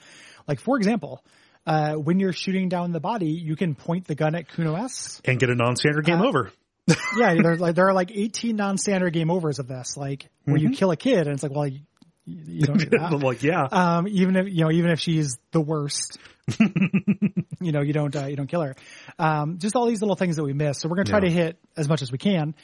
Like 0.49 0.59
for 0.59 0.77
example, 0.77 1.23
uh, 1.67 1.95
when 1.95 2.19
you're 2.19 2.33
shooting 2.33 2.69
down 2.69 2.91
the 2.91 2.99
body, 3.01 3.31
you 3.31 3.55
can 3.55 3.77
point 3.77 4.07
the 4.09 4.17
gun 4.17 4.35
at 4.35 4.49
Cunoesse. 4.49 5.21
And 5.25 5.39
get 5.39 5.51
a 5.51 5.55
non-standard 5.55 6.05
game 6.05 6.21
Uh, 6.21 6.27
over. 6.27 6.51
yeah, 7.17 7.35
there's 7.41 7.61
like 7.67 7.77
there 7.77 7.87
are 7.89 7.95
like 7.95 8.11
18 8.13 8.57
non-standard 8.57 9.13
game 9.13 9.31
overs 9.31 9.61
of 9.61 9.69
this, 9.69 9.97
like 9.97 10.29
where 10.45 10.57
Mm-hmm. 10.57 10.73
you 10.73 10.77
kill 10.77 10.91
a 10.91 10.97
kid, 10.97 11.21
and 11.29 11.35
it's 11.35 11.43
like, 11.45 11.53
well, 11.53 11.71
you, 12.27 12.63
don't 12.63 12.79
do 12.79 12.99
I'm 13.01 13.21
like, 13.21 13.43
yeah. 13.43 13.65
um, 13.71 14.09
even 14.09 14.37
if 14.37 14.47
you 14.49 14.65
know, 14.65 14.71
even 14.71 14.91
if 14.91 15.01
she's 15.01 15.37
the 15.53 15.61
worst, 15.61 16.19
you 17.61 17.73
know, 17.73 17.81
you 17.83 17.93
don't 17.93 18.15
uh, 18.17 18.27
you 18.27 18.37
don't 18.37 18.47
kill 18.47 18.63
her. 18.63 18.75
Um, 19.19 19.59
just 19.59 19.77
all 19.77 19.87
these 19.87 20.01
little 20.01 20.17
things 20.17 20.37
that 20.37 20.45
we 20.45 20.53
miss. 20.53 20.79
So 20.81 20.89
we're 20.89 20.97
gonna 20.97 21.07
try 21.11 21.19
Yeah. 21.19 21.29
to 21.29 21.31
hit 21.31 21.59
as 21.77 21.89
much 21.89 22.03
as 22.03 22.11
we 22.13 22.19
can 22.19 22.55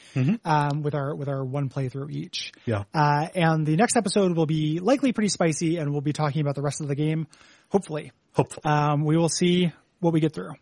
um, 0.45 0.83
with 0.83 0.95
our 0.95 1.15
with 1.15 1.29
our 1.29 1.45
one 1.45 1.69
playthrough 1.69 2.11
each. 2.11 2.53
yeah. 2.67 2.85
Uh, 2.95 3.27
and 3.35 3.67
the 3.67 3.77
next 3.77 3.97
episode 3.97 4.37
will 4.37 4.47
be 4.47 4.81
likely 4.81 5.13
pretty 5.13 5.29
spicy, 5.29 5.77
and 5.79 5.91
we'll 5.93 6.01
be 6.01 6.13
talking 6.13 6.41
about 6.41 6.55
the 6.55 6.63
rest 6.63 6.81
of 6.81 6.89
the 6.89 6.95
game. 6.97 7.27
Hopefully, 7.69 8.13
Hopefully. 8.35 8.63
um, 8.65 9.05
we 9.05 9.17
will 9.17 9.29
see 9.29 9.73
what 10.01 10.13
we 10.13 10.21
get 10.21 10.35
through. 10.35 10.55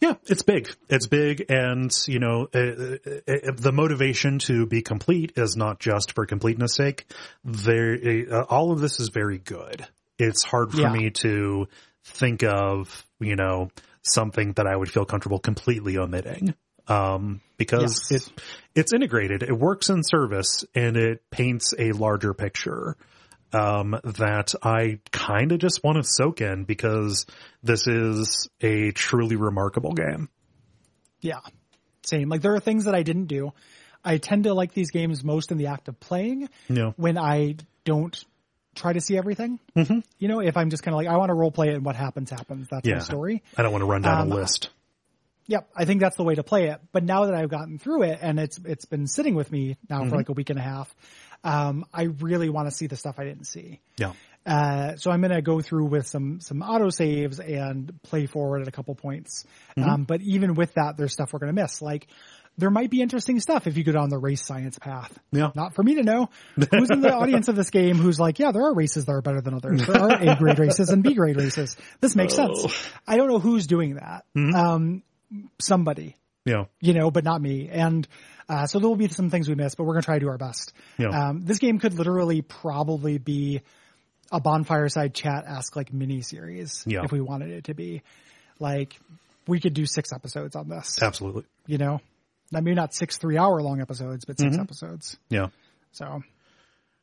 Yeah, 0.00 0.14
it's 0.26 0.42
big. 0.42 0.68
It's 0.88 1.06
big, 1.06 1.46
and 1.48 1.90
you 2.06 2.18
know, 2.18 2.48
uh, 2.54 2.58
uh, 2.58 2.96
uh, 3.28 3.52
the 3.56 3.72
motivation 3.72 4.38
to 4.40 4.66
be 4.66 4.82
complete 4.82 5.32
is 5.36 5.56
not 5.56 5.78
just 5.80 6.12
for 6.14 6.26
completeness 6.26 6.74
sake. 6.74 7.06
There, 7.44 7.96
uh, 8.30 8.42
all 8.42 8.72
of 8.72 8.80
this 8.80 9.00
is 9.00 9.08
very 9.08 9.38
good. 9.38 9.86
It's 10.18 10.42
hard 10.42 10.72
for 10.72 10.80
Yeah. 10.82 10.92
me 10.92 11.10
to 11.22 11.68
think 12.04 12.42
of, 12.42 13.04
you 13.20 13.36
know, 13.36 13.70
something 14.02 14.52
that 14.54 14.66
I 14.66 14.76
would 14.76 14.90
feel 14.90 15.04
comfortable 15.06 15.38
completely 15.38 15.96
omitting, 15.96 16.54
um, 16.88 17.40
because 17.56 18.08
Yes. 18.10 18.26
it 18.28 18.32
it's 18.74 18.92
integrated. 18.92 19.42
It 19.44 19.56
works 19.56 19.88
in 19.88 20.02
service, 20.02 20.64
and 20.74 20.96
it 20.96 21.22
paints 21.30 21.72
a 21.78 21.92
larger 21.92 22.34
picture. 22.34 22.96
Um, 23.54 23.98
that 24.04 24.54
I 24.62 24.98
kind 25.12 25.52
of 25.52 25.58
just 25.58 25.82
want 25.84 25.96
to 25.98 26.04
soak 26.04 26.40
in 26.40 26.64
because 26.64 27.26
this 27.62 27.86
is 27.86 28.48
a 28.60 28.90
truly 28.92 29.36
remarkable 29.36 29.92
game. 29.92 30.28
Yeah, 31.20 31.38
same. 32.04 32.28
Like 32.28 32.42
there 32.42 32.54
are 32.54 32.60
things 32.60 32.84
that 32.84 32.94
I 32.94 33.02
didn't 33.02 33.26
do. 33.26 33.52
I 34.04 34.18
tend 34.18 34.44
to 34.44 34.52
like 34.54 34.74
these 34.74 34.90
games 34.90 35.24
most 35.24 35.50
in 35.50 35.56
the 35.58 35.68
act 35.68 35.88
of 35.88 35.98
playing 35.98 36.48
No. 36.68 36.92
when 36.96 37.16
I 37.16 37.56
don't 37.84 38.22
try 38.74 38.92
to 38.92 39.00
see 39.00 39.16
everything. 39.16 39.58
Mm-hmm. 39.76 40.00
You 40.18 40.28
know, 40.28 40.40
if 40.40 40.56
I'm 40.56 40.68
just 40.68 40.82
kind 40.82 40.94
of 40.94 40.96
like 40.96 41.06
I 41.06 41.16
want 41.16 41.30
to 41.30 41.34
role 41.34 41.50
play 41.50 41.68
it 41.70 41.74
and 41.76 41.84
what 41.84 41.96
happens 41.96 42.30
happens. 42.30 42.68
That's 42.70 42.86
Yeah. 42.86 42.94
my 42.96 43.00
story. 43.00 43.42
I 43.56 43.62
don't 43.62 43.72
want 43.72 43.82
to 43.82 43.86
run 43.86 44.02
down 44.02 44.20
Um, 44.22 44.32
a 44.32 44.34
list. 44.34 44.68
Yep, 45.46 45.68
I 45.76 45.84
think 45.84 46.00
that's 46.00 46.16
the 46.16 46.24
way 46.24 46.34
to 46.34 46.42
play 46.42 46.68
it. 46.68 46.80
But 46.92 47.04
now 47.04 47.26
that 47.26 47.34
I've 47.34 47.50
gotten 47.50 47.78
through 47.78 48.02
it 48.04 48.18
and 48.20 48.38
it's 48.40 48.58
it's 48.64 48.84
been 48.86 49.06
sitting 49.06 49.34
with 49.34 49.50
me 49.52 49.76
now 49.88 50.00
Mm-hmm. 50.00 50.10
for 50.10 50.16
like 50.16 50.28
a 50.28 50.32
week 50.32 50.50
and 50.50 50.58
a 50.58 50.62
half, 50.62 50.94
um, 51.44 51.84
I 51.92 52.04
really 52.04 52.48
want 52.48 52.68
to 52.68 52.74
see 52.74 52.86
the 52.88 52.96
stuff 52.96 53.16
I 53.18 53.24
didn't 53.24 53.44
see. 53.46 53.80
Yeah. 53.98 54.12
Uh, 54.46 54.96
so 54.96 55.10
I'm 55.10 55.20
going 55.20 55.32
to 55.32 55.40
go 55.42 55.60
through 55.60 55.86
with 55.86 56.06
some 56.06 56.40
some 56.40 56.60
auto 56.62 56.90
saves 56.90 57.40
and 57.40 57.92
play 58.02 58.26
forward 58.26 58.62
at 58.62 58.68
a 58.68 58.70
couple 58.70 58.94
points. 58.94 59.44
Mm-hmm. 59.78 59.88
Um, 59.88 60.04
but 60.04 60.20
even 60.20 60.54
with 60.54 60.74
that, 60.74 60.96
there's 60.96 61.12
stuff 61.12 61.32
we're 61.32 61.38
going 61.38 61.54
to 61.54 61.62
miss. 61.62 61.80
Like 61.80 62.06
there 62.58 62.70
might 62.70 62.90
be 62.90 63.00
interesting 63.00 63.40
stuff 63.40 63.66
if 63.66 63.76
you 63.78 63.84
go 63.84 63.92
down 63.92 64.10
the 64.10 64.18
race 64.18 64.44
science 64.44 64.78
path. 64.78 65.18
Yeah. 65.32 65.50
Not 65.54 65.74
for 65.74 65.82
me 65.82 65.94
to 65.96 66.02
know. 66.02 66.28
Who's 66.56 66.90
in 66.90 67.00
the 67.00 67.12
audience 67.14 67.48
of 67.48 67.56
this 67.56 67.70
game 67.70 67.96
who's 67.96 68.20
like, 68.20 68.38
yeah, 68.38 68.52
there 68.52 68.62
are 68.64 68.74
races 68.74 69.06
that 69.06 69.12
are 69.12 69.22
better 69.22 69.40
than 69.40 69.54
others. 69.54 69.86
There 69.86 69.96
are 69.96 70.12
A 70.22 70.36
grade 70.36 70.58
races 70.58 70.90
and 70.90 71.02
B 71.02 71.14
grade 71.14 71.36
races. 71.36 71.76
This 72.00 72.14
makes 72.14 72.38
Oh. 72.38 72.54
sense. 72.54 72.76
I 73.08 73.16
don't 73.16 73.28
know 73.28 73.38
who's 73.38 73.66
doing 73.66 73.94
that. 73.94 74.24
Mm-hmm. 74.36 74.54
Um, 74.54 75.02
somebody 75.60 76.16
Yeah. 76.44 76.64
you 76.80 76.92
know, 76.94 77.10
but 77.10 77.24
not 77.24 77.40
me. 77.40 77.68
And 77.70 78.06
Uh, 78.48 78.66
so 78.66 78.78
there 78.78 78.88
will 78.88 78.96
be 78.96 79.08
some 79.08 79.30
things 79.30 79.48
we 79.48 79.54
miss, 79.54 79.74
but 79.74 79.84
we're 79.84 79.94
going 79.94 80.02
to 80.02 80.06
try 80.06 80.14
to 80.16 80.20
do 80.20 80.28
our 80.28 80.38
best. 80.38 80.72
Yeah. 80.98 81.08
Um, 81.08 81.40
this 81.44 81.58
game 81.58 81.78
could 81.78 81.94
literally 81.94 82.42
probably 82.42 83.18
be 83.18 83.62
a 84.30 84.40
bonfire 84.40 84.88
side 84.88 85.14
chat 85.14 85.44
ask 85.46 85.76
like 85.76 85.92
mini 85.92 86.20
series 86.20 86.82
Yeah. 86.86 87.04
if 87.04 87.12
we 87.12 87.20
wanted 87.20 87.50
it 87.50 87.64
to 87.64 87.74
be. 87.74 88.02
Like 88.58 88.98
we 89.46 89.60
could 89.60 89.74
do 89.74 89.86
six 89.86 90.12
episodes 90.12 90.56
on 90.56 90.68
this. 90.68 91.00
Absolutely. 91.02 91.44
You 91.66 91.78
know, 91.78 92.00
I 92.54 92.60
mean 92.60 92.74
not 92.74 92.94
six 92.94 93.16
three 93.16 93.38
hour 93.38 93.62
long 93.62 93.80
episodes, 93.80 94.24
but 94.24 94.38
6 94.38 94.58
episodes. 94.58 95.16
Yeah. 95.28 95.48
So 95.92 96.22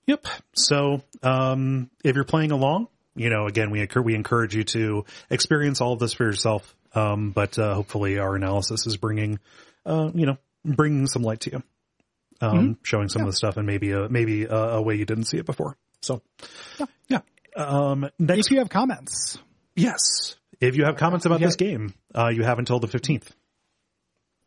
Yep. 0.08 0.26
So, 0.53 1.02
um, 1.24 1.90
if 2.03 2.16
you're 2.16 2.26
playing 2.26 2.52
along, 2.52 2.88
you 3.16 3.30
know, 3.30 3.45
again, 3.45 3.70
we 3.72 3.82
encourage, 3.82 4.06
we 4.06 4.16
encourage 4.16 4.56
you 4.56 4.64
to 4.66 5.06
experience 5.30 5.80
all 5.82 5.94
of 5.94 6.00
this 6.00 6.14
for 6.14 6.24
yourself. 6.24 6.76
Um, 6.94 7.32
but, 7.32 7.58
uh, 7.58 7.74
hopefully 7.76 8.18
our 8.18 8.36
analysis 8.36 8.86
is 8.88 8.98
bringing, 8.98 9.40
uh, 9.86 10.10
you 10.14 10.26
know, 10.26 10.38
bringing 10.64 11.08
some 11.08 11.24
light 11.24 11.42
to 11.42 11.52
you, 11.52 11.64
um, 12.42 12.78
showing 12.84 13.10
some 13.10 13.22
of 13.22 13.28
the 13.28 13.34
stuff 13.34 13.58
and 13.58 13.66
maybe, 13.68 13.92
a, 13.92 14.10
maybe 14.10 14.44
a, 14.44 14.56
a 14.56 14.82
way 14.82 14.96
you 14.96 15.06
didn't 15.06 15.26
see 15.26 15.38
it 15.38 15.46
before. 15.46 15.78
So, 16.02 16.22
yeah. 16.80 16.86
yeah. 17.08 17.20
Um, 17.56 18.10
next, 18.18 18.48
if 18.48 18.52
you 18.52 18.60
have 18.60 18.70
comments, 18.70 19.38
yes. 19.76 20.36
If 20.60 20.78
you 20.78 20.86
have 20.86 20.96
comments 20.96 21.26
about 21.26 21.42
Yeah. 21.42 21.48
this 21.48 21.56
game, 21.56 21.94
uh, 22.16 22.30
you 22.30 22.44
have 22.44 22.60
until 22.60 22.80
the 22.80 22.88
15th. 22.88 23.28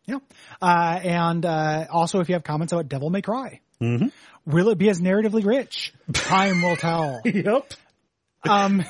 Yeah. 0.06 0.18
Uh, 0.60 1.00
and 1.02 1.44
uh, 1.44 1.86
also, 1.90 2.20
if 2.20 2.28
you 2.28 2.34
have 2.34 2.44
comments 2.44 2.72
about 2.72 2.88
Devil 2.88 3.10
May 3.10 3.22
Cry, 3.22 3.60
mm-hmm. 3.80 4.08
will 4.46 4.68
it 4.68 4.78
be 4.78 4.88
as 4.90 5.00
narratively 5.00 5.44
rich? 5.44 5.92
Time 6.12 6.62
will 6.62 6.76
tell. 6.76 7.20
Yep. 7.24 7.72
um, 8.48 8.84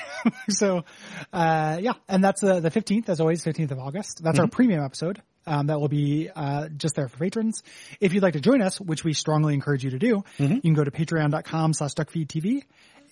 so, 0.50 0.84
uh, 1.32 1.78
yeah, 1.80 1.94
and 2.08 2.22
that's 2.22 2.42
the 2.42 2.60
the 2.60 2.70
fifteenth, 2.70 3.08
as 3.08 3.20
always, 3.20 3.42
fifteenth 3.42 3.70
of 3.70 3.78
August. 3.78 4.20
That's 4.22 4.38
our 4.38 4.46
premium 4.48 4.84
episode. 4.84 5.22
Um, 5.48 5.66
that 5.68 5.80
will 5.80 5.88
be 5.88 6.28
uh, 6.34 6.68
just 6.76 6.94
there 6.94 7.08
for 7.08 7.16
patrons. 7.16 7.62
If 8.00 8.12
you'd 8.12 8.22
like 8.22 8.34
to 8.34 8.40
join 8.40 8.60
us, 8.60 8.78
which 8.80 9.02
we 9.02 9.14
strongly 9.14 9.54
encourage 9.54 9.82
you 9.82 9.90
to 9.90 9.98
do, 9.98 10.22
you 10.38 10.60
can 10.60 10.74
go 10.74 10.84
to 10.84 10.90
patreon.com 10.90 11.72
slash 11.72 11.94
duckfeedtv 11.94 12.62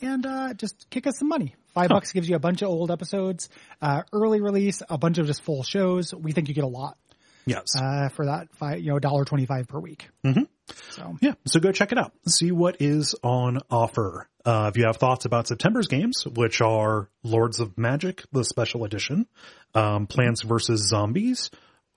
and 0.02 0.26
uh, 0.26 0.52
just 0.55 0.90
kick 0.90 1.06
us 1.06 1.18
some 1.18 1.28
money. 1.28 1.55
Five 1.73 1.89
bucks 1.89 2.12
gives 2.12 2.28
you 2.28 2.36
a 2.36 2.39
bunch 2.39 2.62
of 2.62 2.68
old 2.68 2.90
episodes, 2.90 3.48
uh, 3.81 4.02
early 4.12 4.40
release, 4.42 4.82
a 4.89 4.98
bunch 4.98 5.16
of 5.18 5.26
just 5.26 5.42
full 5.42 5.62
shows. 5.62 6.15
We 6.15 6.32
think 6.32 6.48
you 6.48 6.55
get 6.55 6.65
a 6.65 6.68
lot 6.68 6.98
Yes. 7.47 7.76
uh, 7.81 8.08
for 8.10 8.26
that 8.26 8.48
five, 8.56 8.81
you 8.81 8.90
know, 8.90 8.98
dollar 8.98 9.24
twenty 9.24 9.47
five 9.47 9.68
per 9.68 9.78
week. 9.78 10.08
Mm-hmm. 10.24 10.42
So 10.90 11.16
Yeah, 11.20 11.34
so 11.47 11.60
go 11.60 11.70
check 11.73 11.92
it 11.92 11.98
out. 11.98 12.12
See 12.26 12.50
what 12.50 12.76
is 12.81 13.15
on 13.23 13.60
offer. 13.70 14.28
Uh, 14.44 14.70
if 14.73 14.76
you 14.76 14.84
have 14.86 14.97
thoughts 14.97 15.24
about 15.24 15.47
September's 15.48 15.86
games, 15.86 16.24
which 16.26 16.60
are 16.60 17.08
Lords 17.23 17.60
of 17.60 17.78
Magic, 17.78 18.23
the 18.32 18.44
special 18.44 18.84
edition, 18.84 19.26
um, 19.74 20.06
Plants 20.06 20.42
vs. 20.42 20.89
Zombies, 20.89 21.50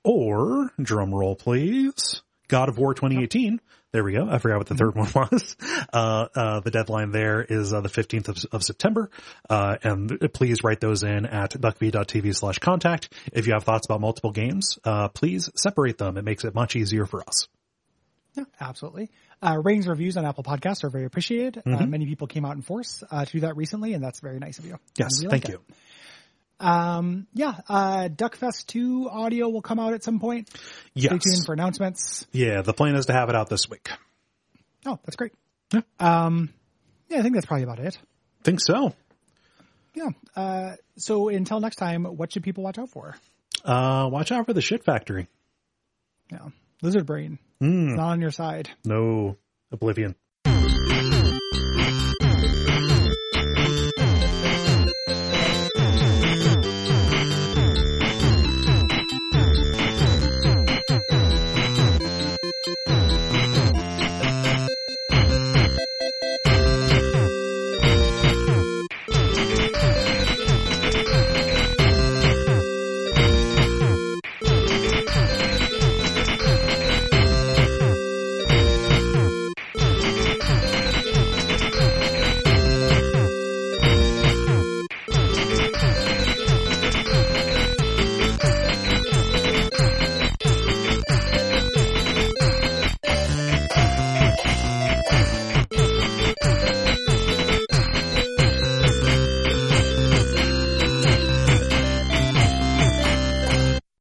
or, 0.03 0.71
drum 0.81 1.13
roll 1.13 1.35
please, 1.35 2.21
God 2.47 2.69
of 2.69 2.77
War 2.77 2.93
2018. 2.93 3.59
There 3.91 4.03
we 4.03 4.13
go. 4.13 4.27
I 4.29 4.37
forgot 4.37 4.59
what 4.59 4.67
the 4.67 4.75
third 4.75 4.95
one 4.95 5.09
was. 5.13 5.55
Uh, 5.91 6.27
uh, 6.35 6.59
the 6.59 6.69
deadline 6.71 7.11
there 7.11 7.41
is 7.41 7.73
uh, 7.73 7.81
the 7.81 7.89
15th 7.89 8.27
of, 8.27 8.45
of 8.51 8.63
September. 8.63 9.09
Uh, 9.49 9.77
and 9.81 10.31
please 10.33 10.63
write 10.63 10.79
those 10.79 11.01
in 11.03 11.25
at 11.25 11.51
duckfeed.tv 11.51 12.35
slash 12.35 12.59
contact. 12.59 13.11
If 13.33 13.47
you 13.47 13.53
have 13.53 13.63
thoughts 13.63 13.87
about 13.87 13.99
multiple 14.01 14.31
games, 14.31 14.77
uh, 14.83 15.07
please 15.09 15.49
separate 15.55 15.97
them. 15.97 16.17
It 16.17 16.23
makes 16.23 16.43
it 16.45 16.53
much 16.53 16.75
easier 16.75 17.05
for 17.07 17.21
us. 17.27 17.47
yeah, 18.35 18.43
absolutely. 18.61 19.09
Uh, 19.41 19.57
ratings 19.63 19.87
reviews 19.87 20.17
on 20.17 20.25
Apple 20.25 20.43
Podcasts 20.43 20.83
are 20.83 20.89
very 20.89 21.05
appreciated. 21.05 21.63
Uh, 21.65 21.85
many 21.85 22.05
people 22.05 22.27
came 22.27 22.45
out 22.45 22.55
in 22.55 22.61
force 22.61 23.03
uh, 23.09 23.25
to 23.25 23.31
do 23.31 23.39
that 23.39 23.55
recently, 23.55 23.93
and 23.93 24.03
that's 24.03 24.19
very 24.19 24.37
nice 24.37 24.59
of 24.59 24.65
you. 24.65 24.77
Yes, 24.97 25.17
And 25.17 25.23
we 25.23 25.31
like 25.31 25.43
thank 25.45 25.55
it. 25.55 25.61
Um, 26.59 27.27
yeah, 27.33 27.55
uh, 27.69 28.09
Duckfest 28.09 28.65
2 28.67 29.09
audio 29.09 29.49
will 29.49 29.61
come 29.61 29.79
out 29.79 29.93
at 29.93 30.03
some 30.03 30.19
point. 30.19 30.49
Yes. 30.93 31.11
Stay 31.11 31.19
tuned 31.31 31.45
for 31.45 31.53
announcements. 31.53 32.25
Yeah, 32.31 32.61
the 32.61 32.73
plan 32.73 32.95
is 32.95 33.05
to 33.07 33.13
have 33.13 33.29
it 33.29 33.35
out 33.35 33.49
this 33.49 33.69
week. 33.69 33.89
Oh, 34.85 34.99
that's 35.05 35.15
great. 35.15 35.33
Yeah. 35.73 35.81
Um, 35.99 36.53
yeah, 37.09 37.19
I 37.19 37.21
think 37.21 37.35
that's 37.35 37.45
probably 37.45 37.63
about 37.63 37.79
it. 37.79 37.97
Think 38.43 38.59
so. 38.61 38.93
Yeah. 39.93 40.09
Uh, 40.35 40.75
so 40.97 41.29
until 41.29 41.59
next 41.59 41.77
time, 41.77 42.03
what 42.05 42.31
should 42.33 42.43
people 42.43 42.63
watch 42.63 42.77
out 42.77 42.89
for? 42.89 43.15
Uh, 43.63 44.07
watch 44.11 44.31
out 44.31 44.45
for 44.45 44.53
the 44.53 44.61
shit 44.61 44.83
factory. 44.83 45.27
Yeah. 46.31 46.49
Lizard 46.81 47.05
brain. 47.05 47.39
It's 47.61 47.97
not 47.97 48.11
on 48.11 48.21
your 48.21 48.31
side. 48.31 48.69
No, 48.85 49.37
Oblivion. 49.71 50.15